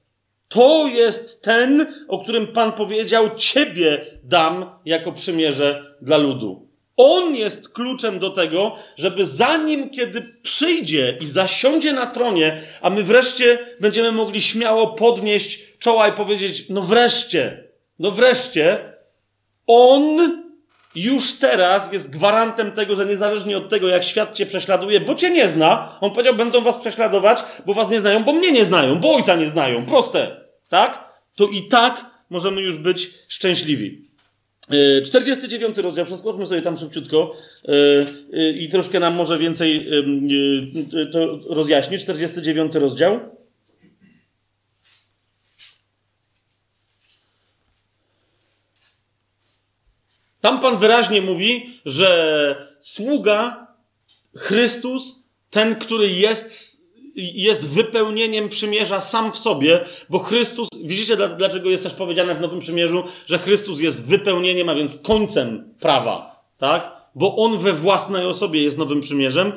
To 0.49 0.86
jest 0.86 1.42
ten, 1.42 1.94
o 2.08 2.18
którym 2.18 2.47
Pan 2.47 2.73
powiedział: 2.73 3.31
Ciebie 3.36 4.07
dam 4.23 4.70
jako 4.84 5.12
przymierze 5.12 5.97
dla 6.02 6.16
ludu. 6.16 6.68
On 6.97 7.34
jest 7.34 7.68
kluczem 7.68 8.18
do 8.18 8.31
tego, 8.31 8.76
żeby 8.97 9.26
zanim 9.26 9.91
kiedy 9.91 10.23
przyjdzie 10.42 11.18
i 11.20 11.26
zasiądzie 11.26 11.92
na 11.92 12.07
tronie, 12.07 12.60
a 12.81 12.91
my 12.91 13.02
wreszcie 13.02 13.58
będziemy 13.81 14.12
mogli 14.12 14.42
śmiało 14.42 14.86
podnieść 14.86 15.78
czoła 15.78 16.08
i 16.08 16.12
powiedzieć: 16.12 16.68
No 16.68 16.83
wreszcie, 16.83 17.65
no 17.99 18.10
wreszcie, 18.10 18.92
On 19.66 20.43
już 20.94 21.39
teraz 21.39 21.92
jest 21.92 22.10
gwarantem 22.10 22.73
tego, 22.73 22.94
że 22.94 23.06
niezależnie 23.06 23.56
od 23.56 23.68
tego, 23.68 23.89
jak 23.89 24.05
świat 24.05 24.34
cię 24.34 24.47
prześladuje, 24.47 25.00
bo 25.00 25.14
cię 25.14 25.31
nie 25.31 25.48
zna, 25.48 25.98
on 26.00 26.10
powiedział, 26.10 26.34
będą 26.34 26.60
was 26.60 26.78
prześladować, 26.78 27.39
bo 27.66 27.74
was 27.74 27.90
nie 27.90 28.00
znają, 28.00 28.24
bo 28.24 28.32
mnie 28.32 28.52
nie 28.52 28.64
znają, 28.64 29.00
bo 29.00 29.14
ojca 29.14 29.36
nie 29.36 29.48
znają. 29.48 29.86
Proste. 29.86 30.36
Tak? 30.68 31.14
To 31.36 31.48
i 31.48 31.62
tak 31.62 32.06
możemy 32.31 32.60
już 32.60 32.78
być 32.78 33.10
szczęśliwi. 33.28 34.05
49 35.05 35.78
e, 35.78 35.82
rozdział, 35.82 36.06
przeskoczmy 36.06 36.47
sobie 36.47 36.62
tam 36.62 36.76
szybciutko 36.76 37.36
e, 37.64 37.73
e, 38.32 38.50
i 38.50 38.68
troszkę 38.68 39.00
nam 39.00 39.14
może 39.14 39.39
więcej 39.39 39.89
to 41.12 41.39
rozjaśni. 41.48 41.98
49 41.98 42.74
rozdział. 42.74 43.20
Tam 50.44 50.60
Pan 50.60 50.78
wyraźnie 50.78 51.23
mówi, 51.23 51.70
że 51.84 52.68
sługa 52.81 53.66
Chrystus, 54.36 55.28
ten, 55.50 55.76
który 55.76 56.08
jest, 56.08 56.81
jest 57.14 57.68
wypełnieniem 57.68 58.48
przymierza 58.48 59.00
sam 59.00 59.32
w 59.32 59.36
sobie, 59.36 59.84
bo 60.10 60.18
Chrystus, 60.18 60.68
widzicie 60.84 61.16
dlaczego 61.16 61.70
jest 61.70 61.82
też 61.82 61.94
powiedziane 61.94 62.34
w 62.34 62.40
Nowym 62.40 62.60
Przymierzu, 62.60 63.05
że 63.26 63.39
Chrystus 63.39 63.81
jest 63.81 64.08
wypełnieniem, 64.08 64.68
a 64.68 64.74
więc 64.74 65.02
końcem 65.02 65.74
prawa, 65.81 66.44
tak? 66.58 66.92
Bo 67.14 67.36
On 67.36 67.58
we 67.58 67.73
własnej 67.73 68.26
osobie 68.26 68.62
jest 68.62 68.78
Nowym 68.78 69.00
Przymierzem. 69.00 69.52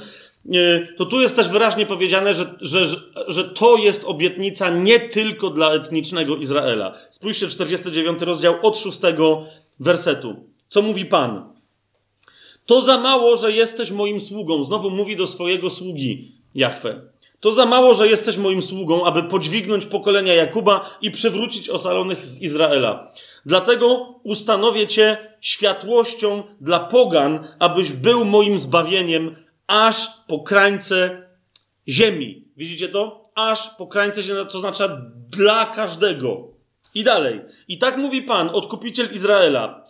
to 0.98 1.06
tu 1.06 1.22
jest 1.22 1.36
też 1.36 1.50
wyraźnie 1.50 1.86
powiedziane, 1.86 2.34
że, 2.34 2.46
że, 2.62 2.86
że 3.28 3.44
to 3.44 3.78
jest 3.78 4.06
obietnica 4.06 4.70
nie 4.70 5.00
tylko 5.00 5.50
dla 5.50 5.74
etnicznego 5.74 6.36
Izraela. 6.36 6.94
Spójrzcie, 7.10 7.48
49 7.48 8.22
rozdział 8.22 8.56
od 8.62 8.78
6 8.78 9.00
wersetu. 9.80 10.57
Co 10.70 10.82
mówi 10.82 11.06
Pan? 11.06 11.54
To 12.66 12.82
za 12.82 12.98
mało, 12.98 13.36
że 13.36 13.52
jesteś 13.52 13.92
moim 13.92 14.22
sługą. 14.22 14.64
Znowu 14.64 14.90
mówi 14.90 15.16
do 15.16 15.28
swojego 15.28 15.70
sługi 15.70 16.32
Jahwe. 16.56 17.02
To 17.40 17.52
za 17.52 17.66
mało, 17.66 17.94
że 17.94 18.08
jesteś 18.08 18.38
moim 18.38 18.62
sługą, 18.62 19.06
aby 19.06 19.24
podźwignąć 19.24 19.86
pokolenia 19.86 20.34
Jakuba 20.34 20.98
i 21.02 21.12
przywrócić 21.12 21.70
ocalonych 21.70 22.26
z 22.26 22.42
Izraela. 22.42 23.12
Dlatego 23.46 24.16
ustanowię 24.24 24.88
cię 24.88 25.18
światłością 25.42 26.44
dla 26.62 26.80
pogan, 26.80 27.48
abyś 27.60 27.92
był 27.92 28.26
moim 28.26 28.60
zbawieniem 28.60 29.36
aż 29.68 30.08
po 30.28 30.40
krańce 30.40 31.28
ziemi. 31.88 32.46
Widzicie 32.58 32.90
to? 32.90 33.30
Aż 33.36 33.70
po 33.70 33.88
krańce 33.88 34.24
ziemi, 34.24 34.40
to 34.52 34.60
znaczy 34.60 34.90
dla 35.30 35.66
każdego. 35.66 36.48
I 36.94 37.04
dalej. 37.04 37.42
I 37.68 37.78
tak 37.78 37.98
mówi 37.98 38.22
Pan, 38.22 38.50
odkupiciel 38.50 39.14
Izraela, 39.14 39.84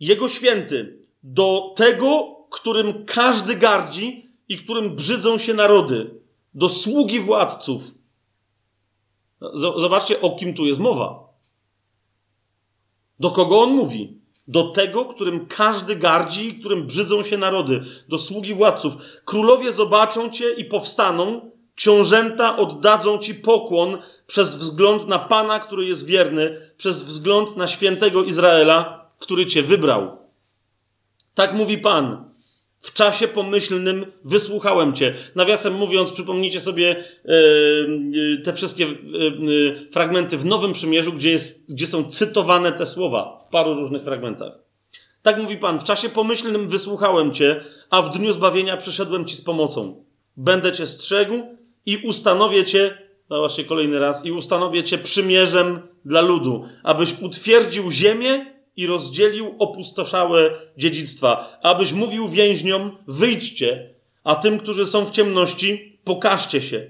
jego 0.00 0.28
święty, 0.28 0.98
do 1.22 1.72
tego, 1.76 2.36
którym 2.50 3.04
każdy 3.04 3.56
gardzi 3.56 4.28
i 4.48 4.56
którym 4.56 4.96
brzydzą 4.96 5.38
się 5.38 5.54
narody, 5.54 6.20
do 6.54 6.68
sługi 6.68 7.20
władców. 7.20 7.94
Zobaczcie, 9.54 10.20
o 10.20 10.36
kim 10.36 10.54
tu 10.54 10.66
jest 10.66 10.80
mowa. 10.80 11.28
Do 13.20 13.30
kogo 13.30 13.60
on 13.60 13.70
mówi? 13.70 14.18
Do 14.48 14.70
tego, 14.70 15.04
którym 15.04 15.46
każdy 15.46 15.96
gardzi 15.96 16.48
i 16.48 16.54
którym 16.54 16.86
brzydzą 16.86 17.22
się 17.22 17.38
narody, 17.38 17.80
do 18.08 18.18
sługi 18.18 18.54
władców. 18.54 18.94
Królowie 19.24 19.72
zobaczą 19.72 20.30
cię 20.30 20.50
i 20.50 20.64
powstaną, 20.64 21.50
książęta 21.74 22.56
oddadzą 22.56 23.18
ci 23.18 23.34
pokłon 23.34 23.98
przez 24.26 24.56
wzgląd 24.56 25.08
na 25.08 25.18
Pana, 25.18 25.58
który 25.58 25.84
jest 25.84 26.06
wierny, 26.06 26.72
przez 26.76 27.04
wzgląd 27.04 27.56
na 27.56 27.68
świętego 27.68 28.24
Izraela, 28.24 28.97
który 29.18 29.46
cię 29.46 29.62
wybrał. 29.62 30.18
Tak 31.34 31.54
mówi 31.54 31.78
Pan. 31.78 32.28
W 32.80 32.92
czasie 32.92 33.28
pomyślnym 33.28 34.06
wysłuchałem 34.24 34.92
Cię. 34.94 35.14
Nawiasem 35.34 35.74
mówiąc, 35.74 36.12
przypomnijcie 36.12 36.60
sobie 36.60 37.04
yy, 37.24 38.42
te 38.44 38.52
wszystkie 38.52 38.84
yy, 38.84 39.88
fragmenty 39.92 40.38
w 40.38 40.44
Nowym 40.44 40.72
Przymierzu, 40.72 41.12
gdzie, 41.12 41.30
jest, 41.30 41.74
gdzie 41.74 41.86
są 41.86 42.04
cytowane 42.04 42.72
te 42.72 42.86
słowa 42.86 43.38
w 43.48 43.50
paru 43.50 43.74
różnych 43.74 44.02
fragmentach. 44.02 44.58
Tak 45.22 45.42
mówi 45.42 45.56
Pan. 45.56 45.80
W 45.80 45.84
czasie 45.84 46.08
pomyślnym 46.08 46.68
wysłuchałem 46.68 47.34
Cię, 47.34 47.64
a 47.90 48.02
w 48.02 48.18
dniu 48.18 48.32
zbawienia 48.32 48.76
przyszedłem 48.76 49.24
Ci 49.24 49.36
z 49.36 49.42
pomocą. 49.42 50.04
Będę 50.36 50.72
Cię 50.72 50.86
strzegł 50.86 51.34
i 51.86 51.96
ustanowię 51.96 52.64
Cię, 52.64 52.98
zobaczcie 53.30 53.64
kolejny 53.64 53.98
raz, 53.98 54.26
i 54.26 54.32
ustanowię 54.32 54.84
Cię 54.84 54.98
przymierzem 54.98 55.80
dla 56.04 56.20
ludu, 56.20 56.64
abyś 56.82 57.14
utwierdził 57.22 57.90
ziemię 57.90 58.57
i 58.78 58.86
rozdzielił 58.86 59.54
opustoszałe 59.58 60.50
dziedzictwa, 60.76 61.58
abyś 61.62 61.92
mówił 61.92 62.28
więźniom: 62.28 62.96
wyjdźcie, 63.06 63.94
a 64.24 64.36
tym, 64.36 64.58
którzy 64.58 64.86
są 64.86 65.04
w 65.04 65.10
ciemności, 65.10 65.98
pokażcie 66.04 66.62
się. 66.62 66.88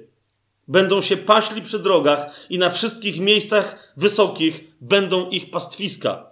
Będą 0.68 1.02
się 1.02 1.17
paśli 1.17 1.62
przy 1.62 1.78
drogach 1.78 2.47
i 2.50 2.58
na 2.58 2.70
wszystkich 2.70 3.20
miejscach 3.20 3.94
wysokich 3.97 4.76
będą 4.81 5.31
ich 5.31 5.50
pastwiska. 5.50 6.31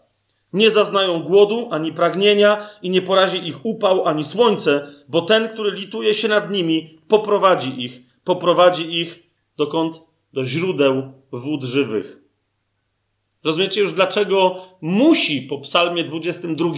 Nie 0.52 0.70
zaznają 0.70 1.20
głodu 1.20 1.68
ani 1.70 1.92
pragnienia 1.92 2.68
i 2.82 2.90
nie 2.90 3.02
porazi 3.02 3.48
ich 3.48 3.66
upał 3.66 4.08
ani 4.08 4.24
słońce, 4.24 4.92
bo 5.08 5.22
ten, 5.22 5.48
który 5.48 5.70
lituje 5.70 6.14
się 6.14 6.28
nad 6.28 6.50
nimi, 6.50 6.98
poprowadzi 7.08 7.84
ich, 7.84 8.02
poprowadzi 8.24 9.00
ich 9.00 9.22
dokąd? 9.56 10.02
Do 10.32 10.44
źródeł 10.44 11.12
wód 11.32 11.64
żywych. 11.64 12.25
Rozumiecie 13.44 13.81
już, 13.81 13.92
dlaczego 13.92 14.66
musi 14.81 15.42
po 15.42 15.58
psalmie 15.58 16.05
22 16.05 16.70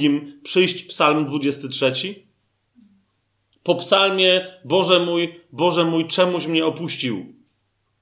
przyjść 0.42 0.82
psalm 0.84 1.24
23? 1.24 1.92
Po 3.62 3.74
psalmie 3.74 4.46
Boże 4.64 4.98
mój, 4.98 5.40
Boże 5.52 5.84
mój, 5.84 6.06
czemuś 6.06 6.46
mnie 6.46 6.66
opuścił? 6.66 7.26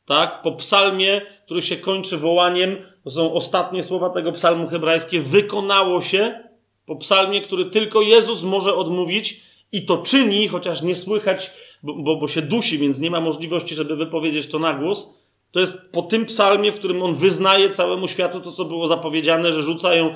Tak? 0.06 0.42
Po 0.42 0.52
psalmie, 0.52 1.20
który 1.44 1.62
się 1.62 1.76
kończy 1.76 2.16
wołaniem, 2.16 2.76
to 3.04 3.10
są 3.10 3.32
ostatnie 3.32 3.82
słowa 3.82 4.10
tego 4.10 4.32
psalmu 4.32 4.66
hebrajskie, 4.66 5.20
wykonało 5.20 6.02
się. 6.02 6.40
Po 6.86 6.96
psalmie, 6.96 7.40
który 7.40 7.64
tylko 7.64 8.02
Jezus 8.02 8.42
może 8.42 8.74
odmówić 8.74 9.42
i 9.72 9.84
to 9.84 9.98
czyni, 9.98 10.48
chociaż 10.48 10.82
nie 10.82 10.94
słychać, 10.94 11.50
bo, 11.82 11.94
bo, 11.94 12.16
bo 12.16 12.28
się 12.28 12.42
dusi, 12.42 12.78
więc 12.78 13.00
nie 13.00 13.10
ma 13.10 13.20
możliwości, 13.20 13.74
żeby 13.74 13.96
wypowiedzieć 13.96 14.46
to 14.46 14.58
na 14.58 14.74
głos 14.74 15.25
to 15.56 15.60
jest 15.60 15.90
po 15.92 16.02
tym 16.02 16.26
psalmie, 16.26 16.72
w 16.72 16.74
którym 16.74 17.02
on 17.02 17.14
wyznaje 17.14 17.70
całemu 17.70 18.08
światu 18.08 18.40
to, 18.40 18.52
co 18.52 18.64
było 18.64 18.88
zapowiedziane, 18.88 19.52
że 19.52 19.62
rzucają, 19.62 20.14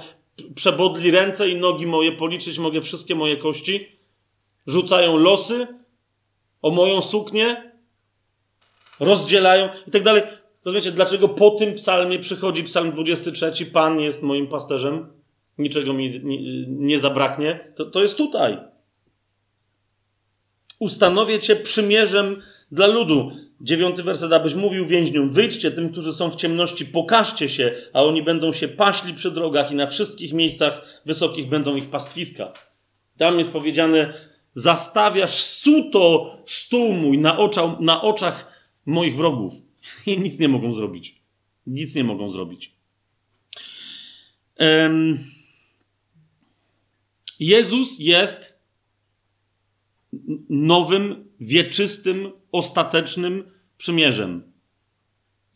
przebodli 0.54 1.10
ręce 1.10 1.48
i 1.48 1.56
nogi 1.56 1.86
moje, 1.86 2.12
policzyć 2.12 2.58
mogę 2.58 2.80
wszystkie 2.80 3.14
moje 3.14 3.36
kości. 3.36 3.88
Rzucają 4.66 5.16
losy 5.16 5.66
o 6.62 6.70
moją 6.70 7.02
suknię, 7.02 7.72
rozdzielają 9.00 9.68
i 9.86 9.90
tak 9.90 10.02
dalej. 10.02 10.22
Rozumiecie, 10.64 10.92
dlaczego 10.92 11.28
po 11.28 11.50
tym 11.50 11.74
psalmie 11.74 12.18
przychodzi 12.18 12.64
psalm 12.64 12.92
23, 12.92 13.66
Pan 13.66 14.00
jest 14.00 14.22
moim 14.22 14.46
pasterzem, 14.46 15.06
niczego 15.58 15.92
mi 15.92 16.10
nie, 16.24 16.66
nie 16.66 16.98
zabraknie. 16.98 17.72
To, 17.76 17.84
to 17.84 18.02
jest 18.02 18.16
tutaj. 18.16 18.58
Ustanowię 20.80 21.38
cię 21.38 21.56
przymierzem 21.56 22.42
dla 22.72 22.86
ludu. 22.86 23.49
Dziewiąty 23.60 24.02
werset, 24.02 24.32
abyś 24.32 24.54
mówił 24.54 24.86
więźniom, 24.86 25.30
wyjdźcie 25.30 25.70
tym, 25.70 25.92
którzy 25.92 26.12
są 26.12 26.30
w 26.30 26.36
ciemności, 26.36 26.86
pokażcie 26.86 27.48
się, 27.48 27.74
a 27.92 28.02
oni 28.02 28.22
będą 28.22 28.52
się 28.52 28.68
paśli 28.68 29.14
przy 29.14 29.30
drogach 29.30 29.72
i 29.72 29.74
na 29.74 29.86
wszystkich 29.86 30.32
miejscach 30.32 31.02
wysokich 31.06 31.48
będą 31.48 31.76
ich 31.76 31.90
pastwiska. 31.90 32.52
Tam 33.16 33.38
jest 33.38 33.52
powiedziane, 33.52 34.14
zastawiasz 34.54 35.34
suto 35.34 36.36
stół 36.46 36.92
mój 36.92 37.18
na, 37.18 37.38
ocza, 37.38 37.76
na 37.80 38.02
oczach 38.02 38.52
moich 38.86 39.16
wrogów. 39.16 39.52
I 40.06 40.20
nic 40.20 40.38
nie 40.38 40.48
mogą 40.48 40.72
zrobić. 40.72 41.22
Nic 41.66 41.94
nie 41.94 42.04
mogą 42.04 42.30
zrobić. 42.30 42.74
Um, 44.58 45.24
Jezus 47.40 47.98
jest 47.98 48.62
nowym, 50.48 51.24
wieczystym 51.40 52.32
ostatecznym 52.52 53.50
przymierzem. 53.76 54.42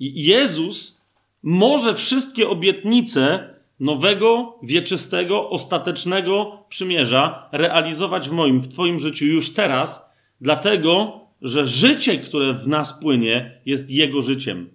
Jezus 0.00 1.04
może 1.42 1.94
wszystkie 1.94 2.48
obietnice 2.48 3.54
nowego, 3.80 4.58
wieczystego, 4.62 5.50
ostatecznego 5.50 6.64
przymierza 6.68 7.48
realizować 7.52 8.28
w 8.28 8.32
moim, 8.32 8.60
w 8.60 8.68
Twoim 8.68 9.00
życiu 9.00 9.24
już 9.24 9.54
teraz, 9.54 10.10
dlatego, 10.40 11.20
że 11.42 11.66
życie, 11.66 12.18
które 12.18 12.54
w 12.54 12.68
nas 12.68 13.00
płynie, 13.00 13.60
jest 13.66 13.90
Jego 13.90 14.22
życiem. 14.22 14.70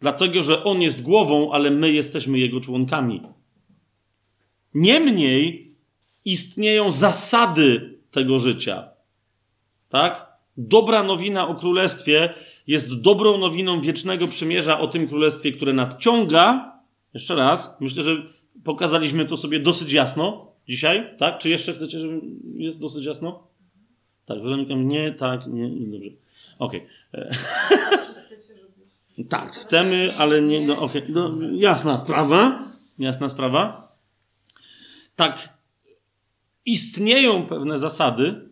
Dlatego, 0.00 0.42
że 0.42 0.64
On 0.64 0.82
jest 0.82 1.02
głową, 1.02 1.52
ale 1.52 1.70
my 1.70 1.92
jesteśmy 1.92 2.38
Jego 2.38 2.60
członkami. 2.60 3.22
Niemniej 4.74 5.74
istnieją 6.24 6.92
zasady 6.92 7.98
tego 8.10 8.38
życia. 8.38 8.88
Tak? 9.88 10.33
Dobra 10.56 11.02
nowina 11.02 11.48
o 11.48 11.54
królestwie 11.54 12.34
jest 12.66 13.00
dobrą 13.00 13.38
nowiną 13.38 13.80
wiecznego 13.80 14.26
przymierza 14.26 14.80
o 14.80 14.88
tym 14.88 15.08
królestwie, 15.08 15.52
które 15.52 15.72
nadciąga. 15.72 16.72
Jeszcze 17.14 17.34
raz, 17.34 17.80
myślę, 17.80 18.02
że 18.02 18.16
pokazaliśmy 18.64 19.26
to 19.26 19.36
sobie 19.36 19.60
dosyć 19.60 19.92
jasno 19.92 20.52
dzisiaj, 20.68 21.10
tak? 21.18 21.38
Czy 21.38 21.48
jeszcze 21.48 21.72
chcecie, 21.72 22.00
żeby 22.00 22.20
jest 22.54 22.80
dosyć 22.80 23.04
jasno? 23.04 23.46
Tak, 24.26 24.42
Weronika, 24.42 24.74
nie, 24.74 25.12
tak, 25.12 25.46
nie, 25.46 25.68
dobrze. 25.68 26.10
Okej. 26.58 26.86
Okay. 27.12 27.30
tak, 29.28 29.50
chcemy, 29.50 30.14
ale 30.18 30.42
nie, 30.42 30.66
no 30.66 30.80
okej, 30.80 31.02
okay. 31.02 31.14
no, 31.14 31.30
jasna 31.52 31.98
sprawa, 31.98 32.58
jasna 32.98 33.28
sprawa. 33.28 33.92
Tak, 35.16 35.58
istnieją 36.66 37.46
pewne 37.46 37.78
zasady, 37.78 38.48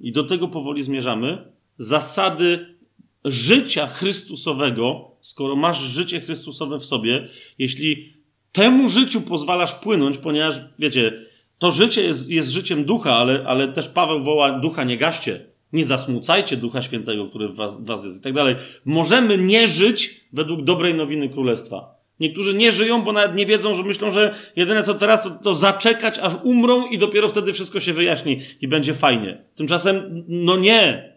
i 0.00 0.12
do 0.12 0.24
tego 0.24 0.48
powoli 0.48 0.82
zmierzamy, 0.82 1.52
zasady 1.78 2.76
życia 3.24 3.86
Chrystusowego, 3.86 5.10
skoro 5.20 5.56
masz 5.56 5.80
życie 5.80 6.20
Chrystusowe 6.20 6.78
w 6.78 6.84
sobie, 6.84 7.28
jeśli 7.58 8.12
temu 8.52 8.88
życiu 8.88 9.20
pozwalasz 9.20 9.74
płynąć, 9.74 10.18
ponieważ 10.18 10.60
wiecie, 10.78 11.22
to 11.58 11.72
życie 11.72 12.02
jest, 12.02 12.30
jest 12.30 12.50
życiem 12.50 12.84
ducha, 12.84 13.16
ale, 13.16 13.44
ale 13.46 13.68
też 13.68 13.88
Paweł 13.88 14.24
woła 14.24 14.58
ducha 14.58 14.84
nie 14.84 14.96
gaście. 14.96 15.46
Nie 15.72 15.84
zasmucajcie 15.84 16.56
Ducha 16.56 16.82
Świętego, 16.82 17.26
który 17.26 17.48
w 17.48 17.54
was, 17.54 17.80
w 17.80 17.86
was 17.86 18.04
jest 18.04 18.20
i 18.20 18.22
tak 18.22 18.32
dalej. 18.32 18.56
Możemy 18.84 19.38
nie 19.38 19.68
żyć 19.68 20.20
według 20.32 20.62
dobrej 20.62 20.94
nowiny 20.94 21.28
Królestwa. 21.28 21.95
Niektórzy 22.20 22.54
nie 22.54 22.72
żyją, 22.72 23.02
bo 23.02 23.12
nawet 23.12 23.36
nie 23.36 23.46
wiedzą, 23.46 23.74
że 23.74 23.82
myślą, 23.82 24.12
że 24.12 24.34
jedyne 24.56 24.82
co 24.82 24.94
teraz 24.94 25.22
to, 25.22 25.30
to 25.30 25.54
zaczekać, 25.54 26.18
aż 26.18 26.34
umrą 26.44 26.86
i 26.86 26.98
dopiero 26.98 27.28
wtedy 27.28 27.52
wszystko 27.52 27.80
się 27.80 27.92
wyjaśni 27.92 28.40
i 28.60 28.68
będzie 28.68 28.94
fajnie. 28.94 29.44
Tymczasem, 29.54 30.24
no 30.28 30.56
nie. 30.56 31.12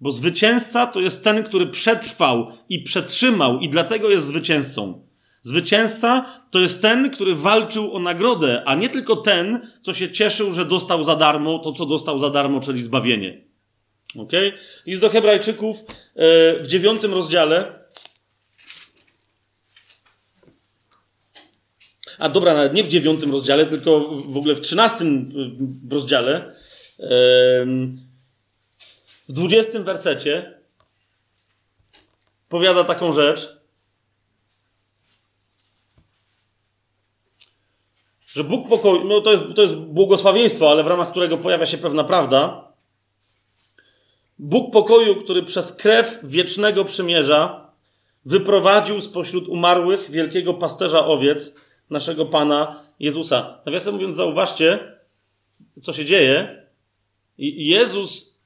Bo 0.00 0.12
zwycięzca 0.12 0.86
to 0.86 1.00
jest 1.00 1.24
ten, 1.24 1.42
który 1.42 1.66
przetrwał 1.66 2.52
i 2.68 2.82
przetrzymał, 2.82 3.60
i 3.60 3.68
dlatego 3.68 4.10
jest 4.10 4.26
zwycięzcą. 4.26 5.08
Zwycięzca 5.42 6.26
to 6.50 6.60
jest 6.60 6.82
ten, 6.82 7.10
który 7.10 7.34
walczył 7.34 7.94
o 7.94 7.98
nagrodę, 7.98 8.62
a 8.66 8.74
nie 8.74 8.88
tylko 8.88 9.16
ten, 9.16 9.70
co 9.82 9.92
się 9.92 10.12
cieszył, 10.12 10.52
że 10.52 10.64
dostał 10.64 11.04
za 11.04 11.16
darmo 11.16 11.58
to, 11.58 11.72
co 11.72 11.86
dostał 11.86 12.18
za 12.18 12.30
darmo, 12.30 12.60
czyli 12.60 12.82
zbawienie. 12.82 13.40
Ok? 14.18 14.32
List 14.86 15.00
do 15.00 15.08
Hebrajczyków 15.08 15.80
e, 15.80 15.84
w 16.62 16.66
dziewiątym 16.66 17.14
rozdziale. 17.14 17.77
A 22.18 22.28
dobra, 22.28 22.54
nawet 22.54 22.74
nie 22.74 22.84
w 22.84 22.88
dziewiątym 22.88 23.32
rozdziale, 23.32 23.66
tylko 23.66 24.00
w 24.00 24.36
ogóle 24.36 24.54
w 24.54 24.60
trzynastym 24.60 25.32
e, 25.88 25.94
rozdziale. 25.94 26.54
W 29.28 29.32
dwudziestym 29.32 29.84
wersecie 29.84 30.60
powiada 32.48 32.84
taką 32.84 33.12
rzecz. 33.12 33.58
że 38.38 38.44
Bóg 38.44 38.68
pokoju, 38.68 39.04
no 39.04 39.20
to 39.20 39.32
jest, 39.32 39.42
to 39.56 39.62
jest 39.62 39.74
błogosławieństwo, 39.76 40.70
ale 40.70 40.84
w 40.84 40.86
ramach 40.86 41.10
którego 41.10 41.36
pojawia 41.36 41.66
się 41.66 41.78
pewna 41.78 42.04
prawda. 42.04 42.72
Bóg 44.38 44.72
pokoju, 44.72 45.16
który 45.16 45.42
przez 45.42 45.72
krew 45.72 46.20
wiecznego 46.22 46.84
przymierza 46.84 47.70
wyprowadził 48.24 49.00
spośród 49.00 49.48
umarłych 49.48 50.10
wielkiego 50.10 50.54
pasterza 50.54 51.06
owiec, 51.06 51.54
naszego 51.90 52.26
Pana 52.26 52.82
Jezusa. 53.00 53.60
Nawiasem 53.66 53.94
mówiąc, 53.94 54.16
zauważcie, 54.16 54.78
co 55.82 55.92
się 55.92 56.04
dzieje. 56.04 56.62
Jezus 57.38 58.40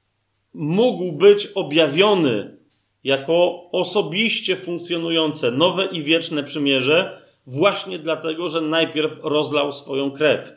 mógł 0.53 1.11
być 1.11 1.47
objawiony 1.47 2.57
jako 3.03 3.69
osobiście 3.71 4.55
funkcjonujące 4.55 5.51
nowe 5.51 5.85
i 5.85 6.03
wieczne 6.03 6.43
przymierze, 6.43 7.21
właśnie 7.47 7.99
dlatego, 7.99 8.49
że 8.49 8.61
najpierw 8.61 9.19
rozlał 9.23 9.71
swoją 9.71 10.11
krew. 10.11 10.53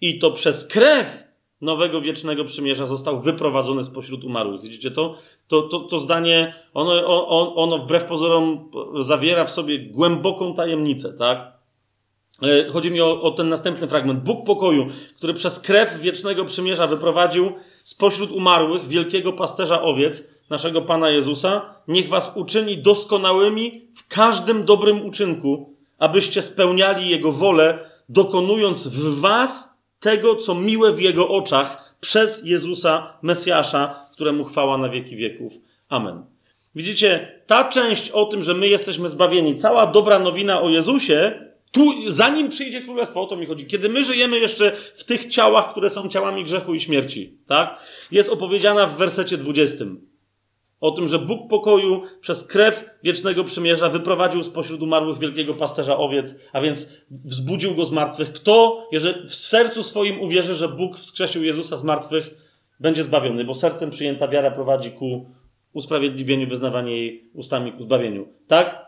I 0.00 0.18
to 0.18 0.30
przez 0.30 0.68
krew 0.68 1.24
nowego 1.60 2.00
wiecznego 2.00 2.44
przymierza 2.44 2.86
został 2.86 3.20
wyprowadzony 3.20 3.84
spośród 3.84 4.24
umarłych. 4.24 4.62
Widzicie 4.62 4.90
to? 4.90 5.16
To, 5.48 5.62
to, 5.62 5.80
to 5.80 5.98
zdanie, 5.98 6.54
ono, 6.74 7.06
ono, 7.06 7.54
ono 7.54 7.78
wbrew 7.78 8.04
pozorom 8.04 8.70
zawiera 9.00 9.44
w 9.44 9.50
sobie 9.50 9.78
głęboką 9.78 10.54
tajemnicę, 10.54 11.12
tak? 11.12 11.57
E, 12.42 12.68
chodzi 12.68 12.90
mi 12.90 13.00
o, 13.00 13.22
o, 13.22 13.30
ten 13.30 13.48
następny 13.48 13.88
fragment. 13.88 14.22
Bóg 14.22 14.46
pokoju, 14.46 14.86
który 15.16 15.34
przez 15.34 15.60
krew 15.60 16.00
wiecznego 16.00 16.44
przymierza 16.44 16.86
wyprowadził 16.86 17.52
spośród 17.82 18.30
umarłych 18.30 18.88
wielkiego 18.88 19.32
pasterza 19.32 19.82
owiec, 19.82 20.28
naszego 20.50 20.82
Pana 20.82 21.10
Jezusa, 21.10 21.74
niech 21.88 22.08
was 22.08 22.32
uczyni 22.36 22.78
doskonałymi 22.78 23.88
w 23.96 24.08
każdym 24.08 24.64
dobrym 24.64 25.06
uczynku, 25.06 25.74
abyście 25.98 26.42
spełniali 26.42 27.08
Jego 27.08 27.32
wolę, 27.32 27.78
dokonując 28.08 28.88
w 28.88 29.20
was 29.20 29.78
tego, 30.00 30.36
co 30.36 30.54
miłe 30.54 30.92
w 30.92 31.00
Jego 31.00 31.28
oczach, 31.28 31.94
przez 32.00 32.44
Jezusa 32.44 33.18
Mesjasza, 33.22 34.06
któremu 34.12 34.44
chwała 34.44 34.78
na 34.78 34.88
wieki 34.88 35.16
wieków. 35.16 35.52
Amen. 35.88 36.24
Widzicie, 36.74 37.40
ta 37.46 37.68
część 37.68 38.10
o 38.10 38.24
tym, 38.24 38.42
że 38.42 38.54
my 38.54 38.68
jesteśmy 38.68 39.08
zbawieni, 39.08 39.56
cała 39.56 39.86
dobra 39.86 40.18
nowina 40.18 40.62
o 40.62 40.68
Jezusie, 40.68 41.47
tu, 41.72 42.10
zanim 42.12 42.48
przyjdzie 42.48 42.80
królestwo, 42.80 43.22
o 43.22 43.26
to 43.26 43.36
mi 43.36 43.46
chodzi. 43.46 43.66
Kiedy 43.66 43.88
my 43.88 44.04
żyjemy 44.04 44.38
jeszcze 44.38 44.76
w 44.94 45.04
tych 45.04 45.26
ciałach, 45.26 45.70
które 45.70 45.90
są 45.90 46.08
ciałami 46.08 46.44
grzechu 46.44 46.74
i 46.74 46.80
śmierci, 46.80 47.38
tak? 47.46 47.80
Jest 48.12 48.28
opowiedziana 48.28 48.86
w 48.86 48.96
wersecie 48.96 49.36
20. 49.36 49.84
O 50.80 50.90
tym, 50.90 51.08
że 51.08 51.18
Bóg 51.18 51.50
pokoju 51.50 52.02
przez 52.20 52.46
krew 52.46 52.90
wiecznego 53.02 53.44
przymierza 53.44 53.88
wyprowadził 53.88 54.42
spośród 54.42 54.82
umarłych 54.82 55.18
wielkiego 55.18 55.54
pasterza 55.54 55.96
owiec, 55.96 56.40
a 56.52 56.60
więc 56.60 56.92
wzbudził 57.10 57.74
go 57.74 57.84
z 57.84 57.92
martwych. 57.92 58.32
Kto, 58.32 58.86
jeżeli 58.92 59.28
w 59.28 59.34
sercu 59.34 59.82
swoim 59.82 60.20
uwierzy, 60.20 60.54
że 60.54 60.68
Bóg 60.68 60.96
wskrzesił 60.96 61.44
Jezusa 61.44 61.76
z 61.76 61.84
martwych, 61.84 62.34
będzie 62.80 63.04
zbawiony, 63.04 63.44
bo 63.44 63.54
sercem 63.54 63.90
przyjęta 63.90 64.28
wiara 64.28 64.50
prowadzi 64.50 64.90
ku 64.90 65.30
usprawiedliwieniu, 65.72 66.48
wyznawanie 66.48 66.96
jej 66.96 67.30
ustami 67.34 67.72
ku 67.72 67.82
zbawieniu. 67.82 68.28
Tak? 68.46 68.87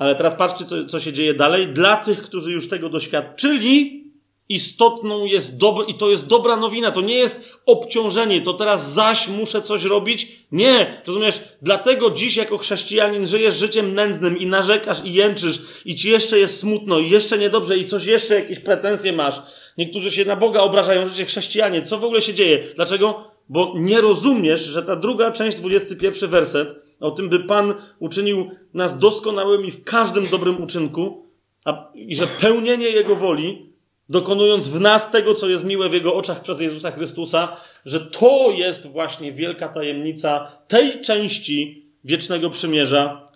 Ale 0.00 0.14
teraz 0.14 0.34
patrzcie, 0.34 0.64
co, 0.64 0.84
co 0.84 1.00
się 1.00 1.12
dzieje 1.12 1.34
dalej. 1.34 1.68
Dla 1.68 1.96
tych, 1.96 2.22
którzy 2.22 2.52
już 2.52 2.68
tego 2.68 2.88
doświadczyli, 2.88 4.04
istotną 4.48 5.24
jest 5.24 5.58
dobra, 5.58 5.84
i 5.84 5.94
to 5.94 6.10
jest 6.10 6.28
dobra 6.28 6.56
nowina, 6.56 6.90
to 6.90 7.00
nie 7.00 7.14
jest 7.14 7.52
obciążenie, 7.66 8.40
to 8.40 8.54
teraz 8.54 8.92
zaś 8.92 9.28
muszę 9.28 9.62
coś 9.62 9.84
robić. 9.84 10.46
Nie, 10.52 11.02
rozumiesz? 11.06 11.40
Dlatego 11.62 12.10
dziś 12.10 12.36
jako 12.36 12.58
chrześcijanin 12.58 13.26
żyjesz 13.26 13.56
życiem 13.56 13.94
nędznym 13.94 14.38
i 14.38 14.46
narzekasz 14.46 15.04
i 15.04 15.12
jęczysz 15.12 15.60
i 15.84 15.96
ci 15.96 16.10
jeszcze 16.10 16.38
jest 16.38 16.60
smutno 16.60 16.98
i 16.98 17.10
jeszcze 17.10 17.38
niedobrze 17.38 17.78
i 17.78 17.84
coś 17.84 18.06
jeszcze, 18.06 18.34
jakieś 18.34 18.60
pretensje 18.60 19.12
masz. 19.12 19.34
Niektórzy 19.78 20.10
się 20.10 20.24
na 20.24 20.36
Boga 20.36 20.60
obrażają, 20.60 21.08
że 21.08 21.24
chrześcijanie. 21.24 21.82
Co 21.82 21.98
w 21.98 22.04
ogóle 22.04 22.22
się 22.22 22.34
dzieje? 22.34 22.64
Dlaczego? 22.76 23.30
Bo 23.48 23.74
nie 23.76 24.00
rozumiesz, 24.00 24.64
że 24.64 24.82
ta 24.82 24.96
druga 24.96 25.32
część, 25.32 25.56
21 25.56 26.30
werset, 26.30 26.89
o 27.00 27.10
tym, 27.10 27.28
by 27.28 27.40
Pan 27.40 27.74
uczynił 27.98 28.50
nas 28.74 28.98
doskonałymi 28.98 29.70
w 29.70 29.84
każdym 29.84 30.28
dobrym 30.28 30.62
uczynku 30.62 31.26
a, 31.64 31.90
i 31.94 32.16
że 32.16 32.26
pełnienie 32.40 32.88
Jego 32.88 33.16
woli 33.16 33.70
dokonując 34.10 34.68
w 34.68 34.80
nas 34.80 35.10
tego, 35.10 35.34
co 35.34 35.48
jest 35.48 35.64
miłe 35.64 35.88
w 35.88 35.92
Jego 35.92 36.14
oczach 36.14 36.42
przez 36.42 36.60
Jezusa 36.60 36.90
Chrystusa, 36.90 37.56
że 37.84 38.00
to 38.00 38.50
jest 38.50 38.92
właśnie 38.92 39.32
wielka 39.32 39.68
tajemnica 39.68 40.52
tej 40.68 41.00
części 41.00 41.86
wiecznego 42.04 42.50
przymierza, 42.50 43.28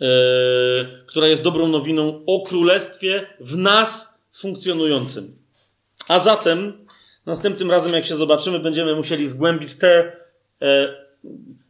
yy, 0.00 0.08
która 1.06 1.26
jest 1.28 1.42
dobrą 1.42 1.68
nowiną 1.68 2.22
o 2.26 2.40
królestwie 2.40 3.26
w 3.40 3.56
nas 3.56 4.18
funkcjonującym. 4.32 5.36
A 6.08 6.18
zatem 6.18 6.86
następnym 7.26 7.70
razem, 7.70 7.92
jak 7.92 8.06
się 8.06 8.16
zobaczymy, 8.16 8.58
będziemy 8.58 8.96
musieli 8.96 9.26
zgłębić 9.26 9.78
te, 9.78 10.16
yy, 10.60 10.88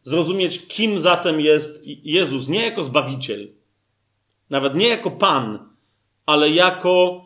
zrozumieć, 0.05 0.67
kim 0.67 0.99
zatem 0.99 1.41
jest 1.41 1.87
Jezus, 1.87 2.49
nie 2.49 2.63
jako 2.63 2.85
zbawiciel, 2.85 3.49
nawet 4.51 4.75
nie 4.75 4.89
jako 4.89 5.11
Pan, 5.11 5.69
ale 6.27 6.51
jako 6.51 7.25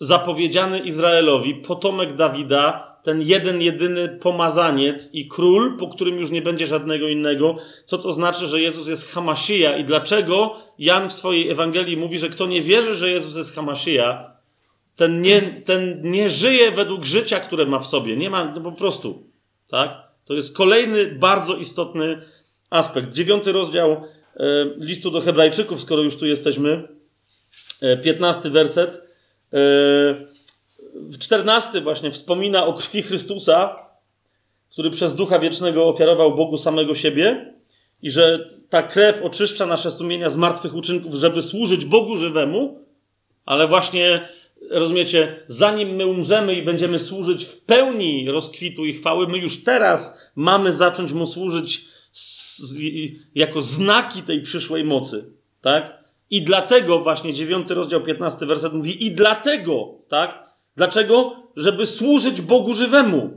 zapowiedziany 0.00 0.78
Izraelowi, 0.78 1.54
potomek 1.54 2.16
Dawida, 2.16 2.96
ten 3.02 3.22
jeden, 3.22 3.62
jedyny 3.62 4.08
pomazaniec 4.08 5.14
i 5.14 5.28
król, 5.28 5.76
po 5.78 5.88
którym 5.88 6.18
już 6.18 6.30
nie 6.30 6.42
będzie 6.42 6.66
żadnego 6.66 7.08
innego. 7.08 7.56
Co 7.84 7.98
to 7.98 8.12
znaczy, 8.12 8.46
że 8.46 8.60
Jezus 8.60 8.88
jest 8.88 9.12
Hamasija 9.12 9.76
i 9.76 9.84
dlaczego 9.84 10.56
Jan 10.78 11.08
w 11.08 11.12
swojej 11.12 11.50
Ewangelii 11.50 11.96
mówi, 11.96 12.18
że 12.18 12.28
kto 12.28 12.46
nie 12.46 12.62
wierzy, 12.62 12.94
że 12.94 13.10
Jezus 13.10 13.36
jest 13.36 13.54
Hamasija, 13.54 14.36
ten 14.96 15.20
nie, 15.20 15.42
ten 15.42 16.02
nie 16.02 16.30
żyje 16.30 16.70
według 16.70 17.04
życia, 17.04 17.40
które 17.40 17.66
ma 17.66 17.78
w 17.78 17.86
sobie. 17.86 18.16
Nie 18.16 18.30
ma, 18.30 18.44
no 18.44 18.60
po 18.60 18.72
prostu. 18.72 19.26
Tak? 19.68 20.09
To 20.30 20.34
jest 20.34 20.56
kolejny 20.56 21.06
bardzo 21.06 21.56
istotny 21.56 22.22
aspekt. 22.70 23.12
Dziewiąty 23.12 23.52
rozdział 23.52 23.90
e, 23.90 24.00
listu 24.76 25.10
do 25.10 25.20
Hebrajczyków, 25.20 25.80
skoro 25.80 26.02
już 26.02 26.16
tu 26.16 26.26
jesteśmy, 26.26 26.88
e, 27.80 27.96
piętnasty 27.96 28.50
werset. 28.50 29.02
W 30.94 31.18
czternasty 31.18 31.80
właśnie 31.80 32.10
wspomina 32.10 32.66
o 32.66 32.72
krwi 32.72 33.02
Chrystusa, 33.02 33.76
który 34.70 34.90
przez 34.90 35.14
Ducha 35.14 35.38
Wiecznego 35.38 35.88
ofiarował 35.88 36.34
Bogu 36.34 36.58
samego 36.58 36.94
siebie 36.94 37.54
i 38.02 38.10
że 38.10 38.48
ta 38.68 38.82
krew 38.82 39.22
oczyszcza 39.22 39.66
nasze 39.66 39.90
sumienia 39.90 40.30
z 40.30 40.36
martwych 40.36 40.74
uczynków, 40.74 41.14
żeby 41.14 41.42
służyć 41.42 41.84
Bogu 41.84 42.16
żywemu, 42.16 42.84
ale 43.46 43.68
właśnie, 43.68 44.28
rozumiecie, 44.70 45.42
zanim 45.46 45.88
my 45.88 46.06
umrzemy 46.06 46.54
i 46.54 46.62
będziemy 46.62 46.98
służyć 46.98 47.44
w 47.44 47.60
pełni 47.60 48.30
rozkwitu 48.30 48.84
i 48.84 48.94
chwały, 48.94 49.28
my 49.28 49.38
już 49.38 49.64
teraz 49.64 50.30
mamy 50.36 50.72
zacząć 50.72 51.12
Mu 51.12 51.26
służyć 51.26 51.84
z, 52.12 52.62
jako 53.34 53.62
znaki 53.62 54.22
tej 54.22 54.42
przyszłej 54.42 54.84
mocy, 54.84 55.32
tak? 55.60 56.04
I 56.30 56.42
dlatego 56.42 57.00
właśnie 57.00 57.34
dziewiąty 57.34 57.74
rozdział, 57.74 58.02
15 58.02 58.46
werset 58.46 58.72
mówi 58.72 59.06
i 59.06 59.10
dlatego, 59.10 59.94
tak? 60.08 60.50
Dlaczego? 60.76 61.36
Żeby 61.56 61.86
służyć 61.86 62.40
Bogu 62.40 62.72
żywemu. 62.72 63.30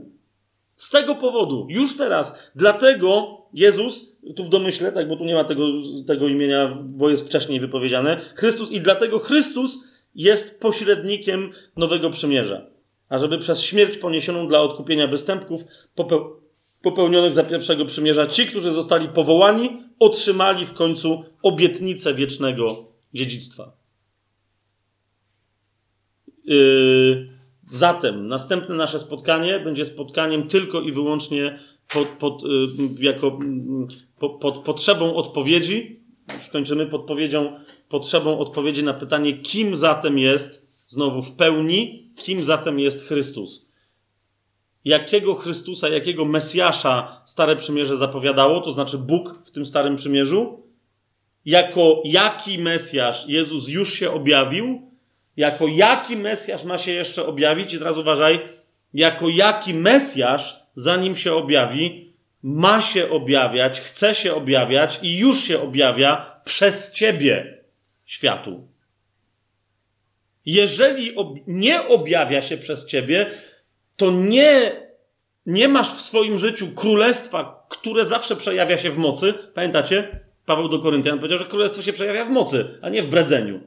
Z 0.76 0.90
tego 0.90 1.14
powodu, 1.14 1.66
już 1.70 1.96
teraz, 1.96 2.50
dlatego 2.54 3.38
Jezus, 3.52 4.12
tu 4.36 4.44
w 4.44 4.48
domyśle, 4.48 4.92
tak, 4.92 5.08
bo 5.08 5.16
tu 5.16 5.24
nie 5.24 5.34
ma 5.34 5.44
tego, 5.44 5.66
tego 6.06 6.28
imienia, 6.28 6.78
bo 6.84 7.10
jest 7.10 7.26
wcześniej 7.26 7.60
wypowiedziane, 7.60 8.20
Chrystus 8.34 8.72
i 8.72 8.80
dlatego 8.80 9.18
Chrystus 9.18 9.84
jest 10.14 10.60
pośrednikiem 10.60 11.52
nowego 11.76 12.10
przymierza. 12.10 12.66
A 13.08 13.18
żeby 13.18 13.38
przez 13.38 13.62
śmierć 13.62 13.98
poniesioną 13.98 14.48
dla 14.48 14.60
odkupienia 14.60 15.06
występków 15.06 15.64
popeł 15.94 16.44
popełnionych 16.82 17.34
za 17.34 17.44
pierwszego 17.44 17.84
przymierza, 17.84 18.26
ci, 18.26 18.46
którzy 18.46 18.70
zostali 18.70 19.08
powołani, 19.08 19.82
otrzymali 19.98 20.66
w 20.66 20.72
końcu 20.72 21.24
obietnicę 21.42 22.14
wiecznego 22.14 22.92
dziedzictwa. 23.14 23.72
Yy, 26.44 27.28
zatem 27.64 28.28
następne 28.28 28.74
nasze 28.74 29.00
spotkanie 29.00 29.60
będzie 29.60 29.84
spotkaniem 29.84 30.48
tylko 30.48 30.80
i 30.80 30.92
wyłącznie 30.92 31.58
pod, 31.92 32.08
pod, 32.08 32.42
jako 33.00 33.38
pod 34.40 34.58
potrzebą 34.58 35.14
odpowiedzi, 35.14 36.03
już 36.34 36.48
kończymy 36.48 36.86
podpowiedzią, 36.86 37.60
potrzebą 37.88 38.38
odpowiedzi 38.38 38.84
na 38.84 38.94
pytanie, 38.94 39.38
kim 39.38 39.76
zatem 39.76 40.18
jest, 40.18 40.68
znowu 40.88 41.22
w 41.22 41.36
pełni, 41.36 42.10
kim 42.16 42.44
zatem 42.44 42.78
jest 42.78 43.08
Chrystus. 43.08 43.74
Jakiego 44.84 45.34
Chrystusa, 45.34 45.88
jakiego 45.88 46.24
Mesjasza 46.24 47.22
Stare 47.26 47.56
Przymierze 47.56 47.96
zapowiadało, 47.96 48.60
to 48.60 48.72
znaczy 48.72 48.98
Bóg 48.98 49.34
w 49.46 49.50
tym 49.50 49.66
Starym 49.66 49.96
Przymierzu, 49.96 50.62
jako 51.44 52.02
jaki 52.04 52.58
Mesjasz 52.58 53.28
Jezus 53.28 53.68
już 53.68 53.92
się 53.92 54.10
objawił, 54.10 54.90
jako 55.36 55.66
jaki 55.66 56.16
Mesjasz 56.16 56.64
ma 56.64 56.78
się 56.78 56.92
jeszcze 56.92 57.26
objawić, 57.26 57.74
i 57.74 57.78
teraz 57.78 57.96
uważaj, 57.96 58.40
jako 58.94 59.28
jaki 59.28 59.74
Mesjasz, 59.74 60.66
zanim 60.74 61.16
się 61.16 61.34
objawi, 61.34 62.13
ma 62.44 62.82
się 62.82 63.10
objawiać, 63.10 63.80
chce 63.80 64.14
się 64.14 64.34
objawiać 64.34 64.98
i 65.02 65.18
już 65.18 65.40
się 65.40 65.60
objawia 65.60 66.40
przez 66.44 66.92
ciebie 66.92 67.64
światu. 68.04 68.68
Jeżeli 70.46 71.16
ob 71.16 71.28
nie 71.46 71.88
objawia 71.88 72.42
się 72.42 72.56
przez 72.56 72.86
ciebie, 72.86 73.30
to 73.96 74.10
nie, 74.10 74.72
nie 75.46 75.68
masz 75.68 75.94
w 75.94 76.00
swoim 76.00 76.38
życiu 76.38 76.66
królestwa, 76.74 77.66
które 77.68 78.06
zawsze 78.06 78.36
przejawia 78.36 78.78
się 78.78 78.90
w 78.90 78.98
mocy. 78.98 79.34
Pamiętacie? 79.54 80.20
Paweł 80.46 80.68
do 80.68 80.78
Koryntian 80.78 81.18
powiedział, 81.18 81.38
że 81.38 81.44
królestwo 81.44 81.82
się 81.82 81.92
przejawia 81.92 82.24
w 82.24 82.30
mocy, 82.30 82.78
a 82.82 82.88
nie 82.88 83.02
w 83.02 83.08
bredzeniu. 83.08 83.60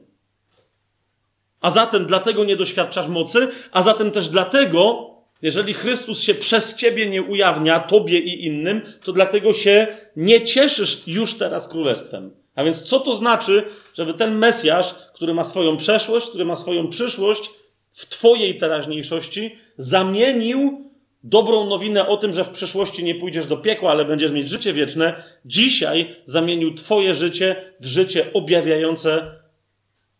A 1.60 1.70
zatem 1.70 2.06
dlatego 2.06 2.44
nie 2.44 2.56
doświadczasz 2.56 3.08
mocy, 3.08 3.48
a 3.72 3.82
zatem 3.82 4.10
też 4.10 4.28
dlatego, 4.28 5.10
jeżeli 5.42 5.74
Chrystus 5.74 6.22
się 6.22 6.34
przez 6.34 6.76
ciebie 6.76 7.06
nie 7.06 7.22
ujawnia, 7.22 7.80
tobie 7.80 8.18
i 8.18 8.46
innym, 8.46 8.82
to 9.04 9.12
dlatego 9.12 9.52
się 9.52 9.86
nie 10.16 10.44
cieszysz 10.44 11.02
już 11.06 11.38
teraz 11.38 11.68
królestwem. 11.68 12.30
A 12.54 12.64
więc 12.64 12.82
co 12.82 13.00
to 13.00 13.16
znaczy, 13.16 13.64
żeby 13.94 14.14
ten 14.14 14.38
Mesjasz, 14.38 14.94
który 15.14 15.34
ma 15.34 15.44
swoją 15.44 15.76
przeszłość, 15.76 16.26
który 16.28 16.44
ma 16.44 16.56
swoją 16.56 16.88
przyszłość, 16.88 17.50
w 17.92 18.06
twojej 18.06 18.58
teraźniejszości 18.58 19.56
zamienił 19.76 20.90
dobrą 21.24 21.66
nowinę 21.66 22.08
o 22.08 22.16
tym, 22.16 22.34
że 22.34 22.44
w 22.44 22.50
przyszłości 22.50 23.04
nie 23.04 23.14
pójdziesz 23.14 23.46
do 23.46 23.56
piekła, 23.56 23.90
ale 23.90 24.04
będziesz 24.04 24.32
mieć 24.32 24.48
życie 24.48 24.72
wieczne, 24.72 25.22
dzisiaj 25.44 26.16
zamienił 26.24 26.74
twoje 26.74 27.14
życie 27.14 27.56
w 27.80 27.86
życie 27.86 28.32
objawiające 28.32 29.32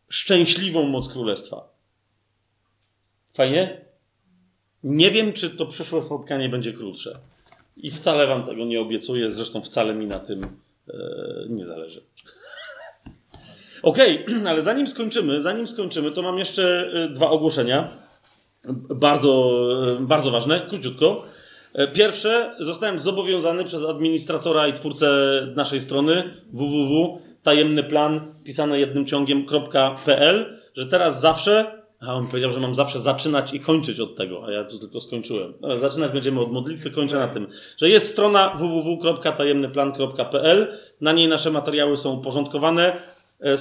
szczęśliwą 0.08 0.82
moc 0.82 1.08
królestwa. 1.08 1.68
Fajnie? 3.34 3.87
Nie 4.84 5.10
wiem, 5.10 5.32
czy 5.32 5.50
to 5.50 5.66
przyszłe 5.66 6.02
spotkanie 6.02 6.48
będzie 6.48 6.72
krótsze. 6.72 7.18
I 7.76 7.90
wcale 7.90 8.26
wam 8.26 8.44
tego 8.44 8.64
nie 8.64 8.80
obiecuję, 8.80 9.30
zresztą 9.30 9.62
wcale 9.62 9.94
mi 9.94 10.06
na 10.06 10.18
tym 10.18 10.44
e, 10.88 10.94
nie 11.48 11.64
zależy. 11.64 12.02
Okej, 13.82 14.24
okay, 14.24 14.48
ale 14.50 14.62
zanim 14.62 14.86
skończymy, 14.86 15.40
zanim 15.40 15.66
skończymy, 15.66 16.10
to 16.10 16.22
mam 16.22 16.38
jeszcze 16.38 16.90
e, 16.94 17.08
dwa 17.08 17.30
ogłoszenia. 17.30 17.88
Bardzo, 18.94 19.50
e, 20.00 20.06
bardzo 20.06 20.30
ważne, 20.30 20.66
króciutko. 20.68 21.24
E, 21.74 21.88
pierwsze, 21.88 22.56
zostałem 22.60 23.00
zobowiązany 23.00 23.64
przez 23.64 23.84
administratora 23.84 24.68
i 24.68 24.72
twórcę 24.72 25.08
naszej 25.56 25.80
strony 25.80 26.34
www 26.52 27.18
tajemny 27.42 27.82
plan 27.82 28.34
pisane 28.44 28.80
jednym 28.80 29.06
ciągiem.pl, 29.06 30.58
że 30.76 30.86
teraz 30.86 31.20
zawsze, 31.20 31.77
a 32.00 32.14
on 32.14 32.26
powiedział, 32.26 32.52
że 32.52 32.60
mam 32.60 32.74
zawsze 32.74 33.00
zaczynać 33.00 33.54
i 33.54 33.60
kończyć 33.60 34.00
od 34.00 34.16
tego, 34.16 34.46
a 34.46 34.50
ja 34.50 34.64
tu 34.64 34.78
tylko 34.78 35.00
skończyłem. 35.00 35.52
Zaczynać 35.72 36.12
będziemy 36.12 36.40
od 36.40 36.52
modlitwy, 36.52 36.90
kończę 36.90 37.16
na 37.16 37.28
tym, 37.28 37.46
że 37.76 37.88
jest 37.88 38.12
strona 38.12 38.54
www.tajemnyplan.pl, 38.54 40.78
na 41.00 41.12
niej 41.12 41.28
nasze 41.28 41.50
materiały 41.50 41.96
są 41.96 42.14
uporządkowane. 42.14 43.02
E, 43.40 43.56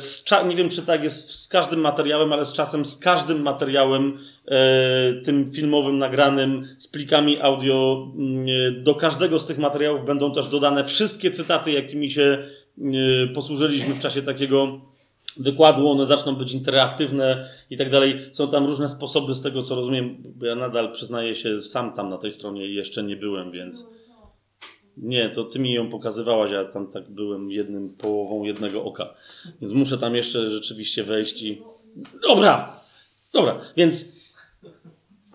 nie 0.48 0.56
wiem, 0.56 0.70
czy 0.70 0.82
tak 0.82 1.04
jest 1.04 1.32
z 1.32 1.48
każdym 1.48 1.80
materiałem, 1.80 2.34
ale 2.34 2.46
z 2.46 2.54
czasem 2.54 2.86
z 2.86 2.98
każdym 2.98 3.42
materiałem, 3.42 4.18
e, 4.48 5.14
tym 5.14 5.52
filmowym, 5.52 5.98
nagranym, 5.98 6.68
z 6.78 6.88
plikami 6.88 7.42
audio, 7.42 8.08
mm, 8.16 8.48
e, 8.48 8.72
do 8.72 8.96
każdego 8.96 9.40
z 9.40 9.46
tych 9.46 9.58
materiałów 9.58 10.06
będą 10.06 10.34
też 10.34 10.48
dodane 10.48 10.86
wszystkie 10.86 11.32
cytaty, 11.32 11.72
jakimi 11.72 12.12
się 12.12 12.44
posłużyliśmy 13.36 13.94
w 13.94 14.00
czasie 14.00 14.22
takiego 14.22 14.82
wykładu, 15.40 15.90
one 15.90 16.06
zaczną 16.06 16.36
być 16.36 16.54
interaktywne 16.54 17.50
i 17.70 17.78
tak 17.78 17.92
dalej. 17.92 18.20
Są 18.34 18.52
tam 18.52 18.66
różne 18.66 18.90
sposoby, 18.90 19.36
z 19.36 19.42
tego 19.42 19.64
co 19.64 19.76
rozumiem, 19.76 20.24
ja 20.42 20.56
nadal 20.56 20.92
przyznaję 20.92 21.36
się, 21.36 21.60
sam 21.60 21.94
tam 21.94 22.10
na 22.10 22.18
tej 22.18 22.32
stronie 22.32 22.68
jeszcze 22.68 23.04
nie 23.04 23.16
byłem, 23.16 23.52
więc. 23.52 23.88
Nie, 24.98 25.30
to 25.30 25.44
ty 25.44 25.60
mi 25.60 25.74
ją 25.74 25.90
pokazywałaś, 25.90 26.52
ja 26.52 26.66
tam 26.66 26.92
tak 26.92 27.10
byłem 27.10 27.52
jednym 27.52 27.90
połową 27.90 28.44
jednego 28.44 28.84
oka. 28.84 29.14
Więc 29.62 29.74
muszę 29.74 29.98
tam 29.98 30.16
jeszcze 30.16 30.52
rzeczywiście 30.52 31.04
wejść 31.04 31.42
i. 31.42 31.62
Dobra! 32.28 32.74
Dobra, 33.34 33.60
więc 33.78 34.18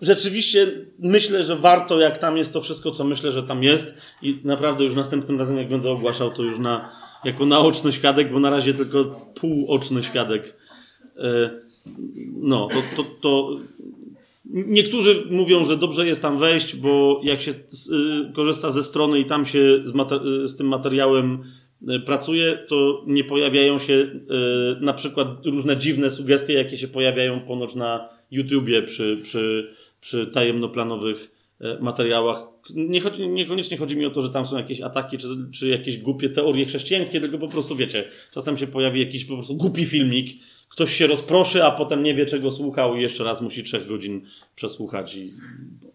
rzeczywiście 0.01 0.71
myślę, 0.99 1.43
że 1.43 1.55
warto, 1.55 1.99
jak 1.99 2.17
tam 2.17 2.37
jest 2.37 2.53
to 2.53 2.61
wszystko, 2.61 2.91
co 2.91 3.03
myślę, 3.03 3.31
że 3.31 3.43
tam 3.43 3.63
jest. 3.63 3.97
I 4.21 4.39
naprawdę 4.43 4.83
już 4.83 4.95
następnym 4.95 5.39
razem, 5.39 5.57
jak 5.57 5.69
będę 5.69 5.91
ogłaszał, 5.91 6.31
to 6.31 6.43
już 6.43 6.59
na 6.59 7.02
jako 7.25 7.45
naoczny 7.45 7.91
świadek, 7.93 8.31
bo 8.31 8.39
na 8.39 8.49
razie 8.49 8.73
tylko 8.73 9.09
półoczny 9.35 10.03
świadek. 10.03 10.57
E, 11.17 11.49
no, 12.33 12.67
to, 12.67 13.03
to, 13.03 13.09
to 13.21 13.57
Niektórzy 14.53 15.23
mówią, 15.31 15.65
że 15.65 15.77
dobrze 15.77 16.07
jest 16.07 16.21
tam 16.21 16.39
wejść, 16.39 16.75
bo 16.75 17.21
jak 17.23 17.41
się 17.41 17.51
y, 17.51 18.33
korzysta 18.33 18.71
ze 18.71 18.83
strony 18.83 19.19
i 19.19 19.25
tam 19.25 19.45
się 19.45 19.83
z, 19.85 20.11
y, 20.25 20.47
z, 20.47 20.57
tym 20.57 20.67
materiałem 20.67 21.43
pracuje, 22.05 22.59
to 22.67 23.03
nie 23.07 23.23
pojawiają 23.23 23.79
się 23.79 24.07
na 24.81 24.93
przykład 24.93 25.45
różne 25.45 25.77
dziwne 25.77 26.11
sugestie, 26.11 26.53
jakie 26.53 26.77
się 26.77 26.87
pojawiają 26.87 27.39
ponoć 27.39 27.75
na 27.75 28.09
YouTubie 28.31 28.81
przy, 28.81 29.17
przy, 29.23 29.69
przy 30.01 30.27
tajemnoplanowych 30.27 31.31
materiałach 31.79 32.52
nie 32.69 33.01
chodzi, 33.01 33.27
niekoniecznie 33.27 33.77
chodzi 33.77 33.97
mi 33.97 34.05
o 34.05 34.09
to, 34.09 34.21
że 34.21 34.29
tam 34.29 34.45
są 34.45 34.57
jakieś 34.57 34.81
ataki, 34.81 35.17
czy, 35.17 35.27
czy 35.53 35.69
jakieś 35.69 35.97
głupie 35.97 36.29
teorie 36.29 36.65
chrześcijańskie, 36.65 37.21
tylko 37.21 37.37
po 37.37 37.47
prostu 37.47 37.75
wiecie, 37.75 38.03
czasem 38.33 38.57
się 38.57 38.67
pojawi 38.67 38.99
jakiś 38.99 39.25
po 39.25 39.33
prostu 39.33 39.55
głupi 39.55 39.85
filmik, 39.85 40.41
ktoś 40.69 40.95
się 40.95 41.07
rozproszy, 41.07 41.63
a 41.63 41.71
potem 41.71 42.03
nie 42.03 42.15
wie, 42.15 42.25
czego 42.25 42.51
słuchał 42.51 42.95
i 42.95 43.01
jeszcze 43.01 43.23
raz 43.23 43.41
musi 43.41 43.63
trzech 43.63 43.87
godzin 43.87 44.25
przesłuchać 44.55 45.15
i 45.15 45.33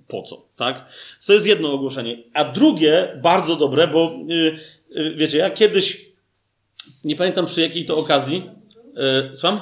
po 0.09 0.23
co, 0.23 0.47
tak? 0.57 0.87
To 1.27 1.33
jest 1.33 1.47
jedno 1.47 1.73
ogłoszenie. 1.73 2.23
A 2.35 2.45
drugie, 2.45 3.21
bardzo 3.23 3.57
dobre, 3.57 3.89
bo 3.89 4.19
yy, 4.27 4.59
yy, 4.91 5.15
wiecie, 5.15 5.39
ja 5.39 5.51
kiedyś, 5.51 6.11
nie 7.05 7.17
pamiętam 7.17 7.47
przy 7.47 7.61
jakiej 7.61 7.85
to 7.85 7.97
okazji, 7.97 8.43
yy, 8.95 9.37
słucham? 9.37 9.61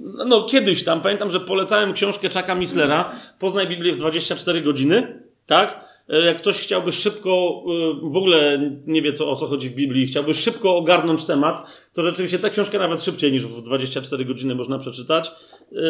No, 0.00 0.42
kiedyś 0.42 0.84
tam, 0.84 1.00
pamiętam, 1.00 1.30
że 1.30 1.40
polecałem 1.40 1.92
książkę 1.92 2.28
Chucka 2.28 2.54
Mislera, 2.54 3.20
Poznaj 3.38 3.66
Biblię 3.66 3.92
w 3.92 3.96
24 3.96 4.62
godziny 4.62 5.27
tak? 5.48 5.88
E, 6.08 6.24
jak 6.24 6.38
ktoś 6.38 6.60
chciałby 6.60 6.92
szybko, 6.92 7.62
e, 7.66 8.10
w 8.10 8.16
ogóle 8.16 8.70
nie 8.86 9.02
wie 9.02 9.12
co, 9.12 9.30
o 9.30 9.36
co 9.36 9.46
chodzi 9.46 9.70
w 9.70 9.74
Biblii, 9.74 10.06
chciałby 10.06 10.34
szybko 10.34 10.76
ogarnąć 10.76 11.24
temat, 11.24 11.66
to 11.92 12.02
rzeczywiście 12.02 12.38
tę 12.38 12.50
książkę 12.50 12.78
nawet 12.78 13.02
szybciej 13.02 13.32
niż 13.32 13.46
w 13.46 13.62
24 13.62 14.24
godziny 14.24 14.54
można 14.54 14.78
przeczytać. 14.78 15.28
E, 15.28 15.34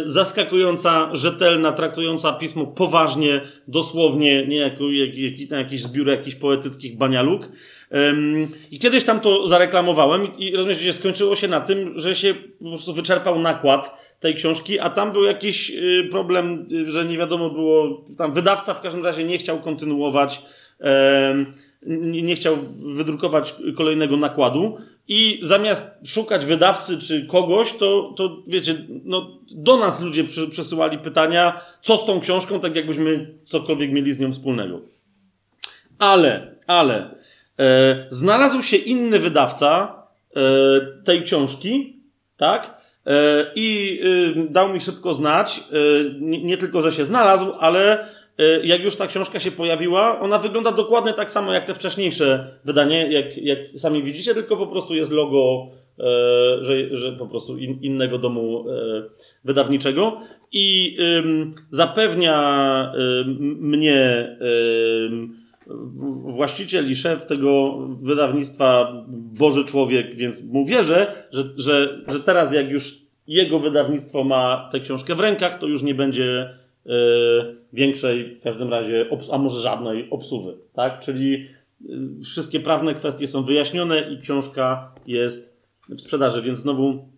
zaskakująca, 0.05 1.11
rzetelna, 1.13 1.73
traktująca 1.73 2.33
pismo 2.33 2.67
poważnie, 2.67 3.41
dosłownie, 3.69 4.47
nie 4.47 4.57
jako 4.57 4.85
jak, 4.91 5.51
jakiś 5.51 5.83
zbiór 5.83 6.09
jakichś 6.09 6.37
poetyckich 6.37 6.99
banialuk. 6.99 7.49
I 8.71 8.79
kiedyś 8.79 9.05
tam 9.05 9.21
to 9.21 9.47
zareklamowałem 9.47 10.27
i, 10.39 10.45
i 10.45 10.57
rozumiecie, 10.57 10.93
skończyło 10.93 11.37
się 11.37 11.49
na 11.49 11.61
tym, 11.61 11.93
że 11.97 12.15
się 12.15 12.35
po 12.35 12.69
prostu 12.69 12.93
wyczerpał 12.93 13.39
nakład 13.39 14.08
tej 14.21 14.35
książki, 14.35 14.79
a 14.79 14.91
tam 14.91 15.13
był 15.13 15.25
jakiś 15.25 15.71
y, 15.71 16.09
problem, 16.11 16.67
y, 16.73 16.93
że 16.93 17.05
nie 17.05 17.19
wiadomo 17.19 17.51
było, 17.51 18.05
tam 18.19 18.33
wydawca 18.33 18.75
w 18.75 18.81
każdym 18.81 19.05
razie 19.05 19.25
nie 19.25 19.39
chciał 19.39 19.61
kontynuować, 19.61 20.43
nie 22.23 22.35
chciał 22.35 22.57
wydrukować 22.95 23.55
kolejnego 23.77 24.17
nakładu 24.17 24.79
i 25.09 25.39
zamiast 25.43 26.09
szukać 26.09 26.47
wydawcy 26.47 26.99
czy 26.99 27.27
kogoś, 27.27 27.73
to, 27.73 28.15
to 28.17 28.43
wiecie, 28.47 28.75
no, 29.05 29.39
do 29.51 29.77
nas 29.77 30.03
ludzie 30.03 30.25
przesyłali 30.51 30.99
pytania, 30.99 31.61
co 31.83 31.99
z 31.99 32.07
tą 32.07 32.21
książką, 32.21 32.61
tak 32.61 32.77
jakbyśmy 32.77 33.35
cokolwiek 33.43 33.93
mieli 33.93 34.15
z 34.15 34.21
nią 34.21 34.33
wspólnego. 34.33 34.81
Ale, 35.99 36.55
ale, 36.67 37.15
e, 37.59 38.07
znalazł 38.11 38.63
się 38.63 38.77
inny 38.77 39.19
wydawca 39.19 40.03
e, 40.37 40.41
tej 41.05 41.23
książki, 41.23 41.97
tak? 42.37 42.78
E, 43.09 43.47
I 43.55 44.01
y, 44.05 44.51
dał 44.51 44.73
mi 44.73 44.81
szybko 44.81 45.15
znać, 45.15 45.61
e, 45.61 45.75
nie 46.21 46.57
tylko, 46.57 46.83
że 46.83 46.93
się 46.93 47.05
znalazł, 47.05 47.53
ale 47.59 48.09
e, 48.39 48.67
jak 48.67 48.85
już 48.85 48.97
ta 48.97 49.07
książka 49.07 49.41
się 49.41 49.51
pojawiła, 49.51 50.21
ona 50.21 50.39
wygląda 50.39 50.73
dokładnie 50.73 51.13
tak 51.13 51.31
samo 51.31 51.53
jak 51.53 51.65
te 51.65 51.75
wcześniejsze 51.75 52.47
wydanie, 52.65 53.13
jak, 53.13 53.39
jak 53.39 53.59
sami 53.77 54.03
widzicie, 54.03 54.35
tylko 54.35 54.57
po 54.57 54.67
prostu 54.67 54.95
jest 54.95 55.13
logo, 55.13 55.67
że, 56.61 56.97
że 56.97 57.13
po 57.13 57.27
prostu 57.27 57.59
in, 57.59 57.79
innego 57.83 58.19
domu 58.19 58.65
wydawniczego. 59.45 60.21
I 60.53 60.97
zapewnia 61.71 62.93
mnie 63.41 64.29
właściciel 66.23 66.91
i 66.91 66.97
szef 66.97 67.27
tego 67.27 67.79
wydawnictwa 68.01 68.93
Boży 69.39 69.65
Człowiek, 69.65 70.15
więc 70.15 70.45
mu 70.45 70.67
wierzę, 70.67 71.13
że, 71.33 71.45
że, 71.57 72.05
że 72.09 72.21
teraz 72.21 72.53
jak 72.53 72.71
już 72.71 73.09
jego 73.27 73.59
wydawnictwo 73.59 74.25
ma 74.25 74.69
tę 74.73 74.81
książkę 74.81 75.15
w 75.15 75.21
rękach, 75.21 75.59
to 75.59 75.67
już 75.67 75.83
nie 75.83 75.95
będzie 75.95 76.55
e, 76.87 76.91
większej, 77.73 78.33
w 78.33 78.41
każdym 78.41 78.71
razie, 78.71 79.07
a 79.33 79.39
może 79.39 79.61
żadnej 79.61 80.11
obsuwy, 80.11 80.55
tak? 80.73 81.01
Czyli 81.01 81.35
y, 81.35 82.25
wszystkie 82.25 82.61
prawne 82.61 82.95
kwestie 82.95 83.29
są 83.29 83.43
wyjaśnione 83.43 84.11
i 84.13 84.19
książka 84.21 84.95
jest 85.07 85.63
w 85.89 86.01
sprzedaży, 86.01 86.43
więc 86.43 86.59
znowu 86.59 87.09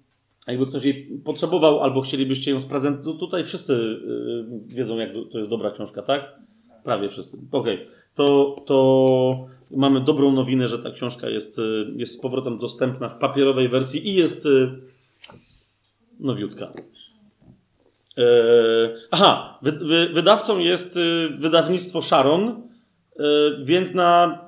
jakby 0.47 0.67
ktoś 0.67 0.85
jej 0.85 1.21
potrzebował 1.25 1.81
albo 1.81 2.01
chcielibyście 2.01 2.51
ją 2.51 2.61
sprezentować, 2.61 3.21
tutaj 3.21 3.45
wszyscy 3.45 3.75
y, 3.75 4.75
wiedzą, 4.75 4.99
jak 4.99 5.11
to 5.33 5.39
jest 5.39 5.51
dobra 5.51 5.71
książka, 5.71 6.03
tak? 6.03 6.41
Prawie 6.85 7.09
wszyscy. 7.09 7.39
Okej. 7.53 7.87
To, 8.15 8.55
to 8.67 9.51
mamy 9.71 10.01
dobrą 10.01 10.33
nowinę, 10.33 10.69
że 10.69 10.79
ta 10.79 10.91
książka 10.91 11.29
jest, 11.29 11.59
y, 11.59 11.87
jest 11.97 12.19
z 12.19 12.21
powrotem 12.21 12.59
dostępna 12.59 13.09
w 13.09 13.19
papierowej 13.19 13.69
wersji 13.69 14.09
i 14.09 14.15
jest 14.15 14.47
y, 14.47 14.69
nowiutka. 16.21 16.73
E, 18.19 18.23
aha, 19.11 19.59
wy, 19.63 19.73
wy, 19.73 20.09
wydawcą 20.09 20.59
jest 20.59 20.97
y, 20.97 21.29
wydawnictwo 21.39 22.03
Sharon, 22.03 22.71
więc 23.65 23.95
na, 23.95 24.39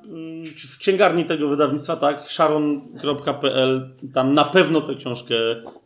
w 0.75 0.79
księgarni 0.79 1.25
tego 1.25 1.49
wydawnictwa, 1.49 1.97
tak, 1.97 2.31
sharon.pl, 2.31 3.91
tam 4.15 4.35
na 4.35 4.45
pewno 4.45 4.81
tę 4.81 4.95
książkę 4.95 5.35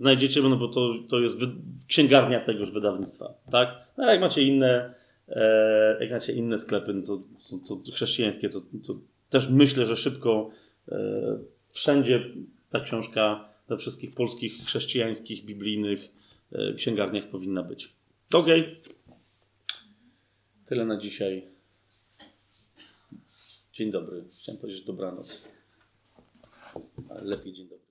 znajdziecie, 0.01 0.43
no 0.43 0.57
bo 0.57 0.69
to, 0.69 0.95
to 1.09 1.21
jest 1.21 1.41
wy, 1.41 1.47
księgarnia 1.89 2.41
tegoż 2.41 2.71
wydawnictwa, 2.71 3.35
tak? 3.53 3.69
No, 3.97 4.11
jak 4.11 4.21
macie 4.21 4.43
inne, 4.43 4.95
e, 5.29 5.97
jak 6.01 6.11
macie 6.11 6.33
inne 6.33 6.59
sklepy, 6.59 6.95
no 6.95 7.07
to, 7.07 7.19
to, 7.49 7.77
to 7.77 7.93
chrześcijańskie, 7.93 8.51
to, 8.51 8.61
to 8.87 8.99
też 9.31 9.51
myślę, 9.51 9.87
że 9.87 9.97
szybko 9.97 10.51
e, 10.89 11.39
wszędzie 11.71 12.31
ta 12.71 12.81
książka 12.81 13.49
we 13.69 13.77
wszystkich 13.77 14.15
polskich, 14.15 14.65
chrześcijańskich, 14.65 15.45
biblijnych 15.45 16.13
e, 16.53 16.75
księgarniach 16.75 17.29
powinna 17.29 17.63
być. 17.63 17.93
Okej. 18.33 18.81
Tyle 20.67 20.85
na 20.85 20.99
dzisiaj. 20.99 21.49
Dzień 23.73 23.91
dobry. 23.91 24.25
Chciałem 24.41 24.61
powiedzieć 24.61 24.85
dobranoc. 24.85 25.49
Lepiej 27.23 27.53
dzień 27.53 27.69
dobry. 27.69 27.86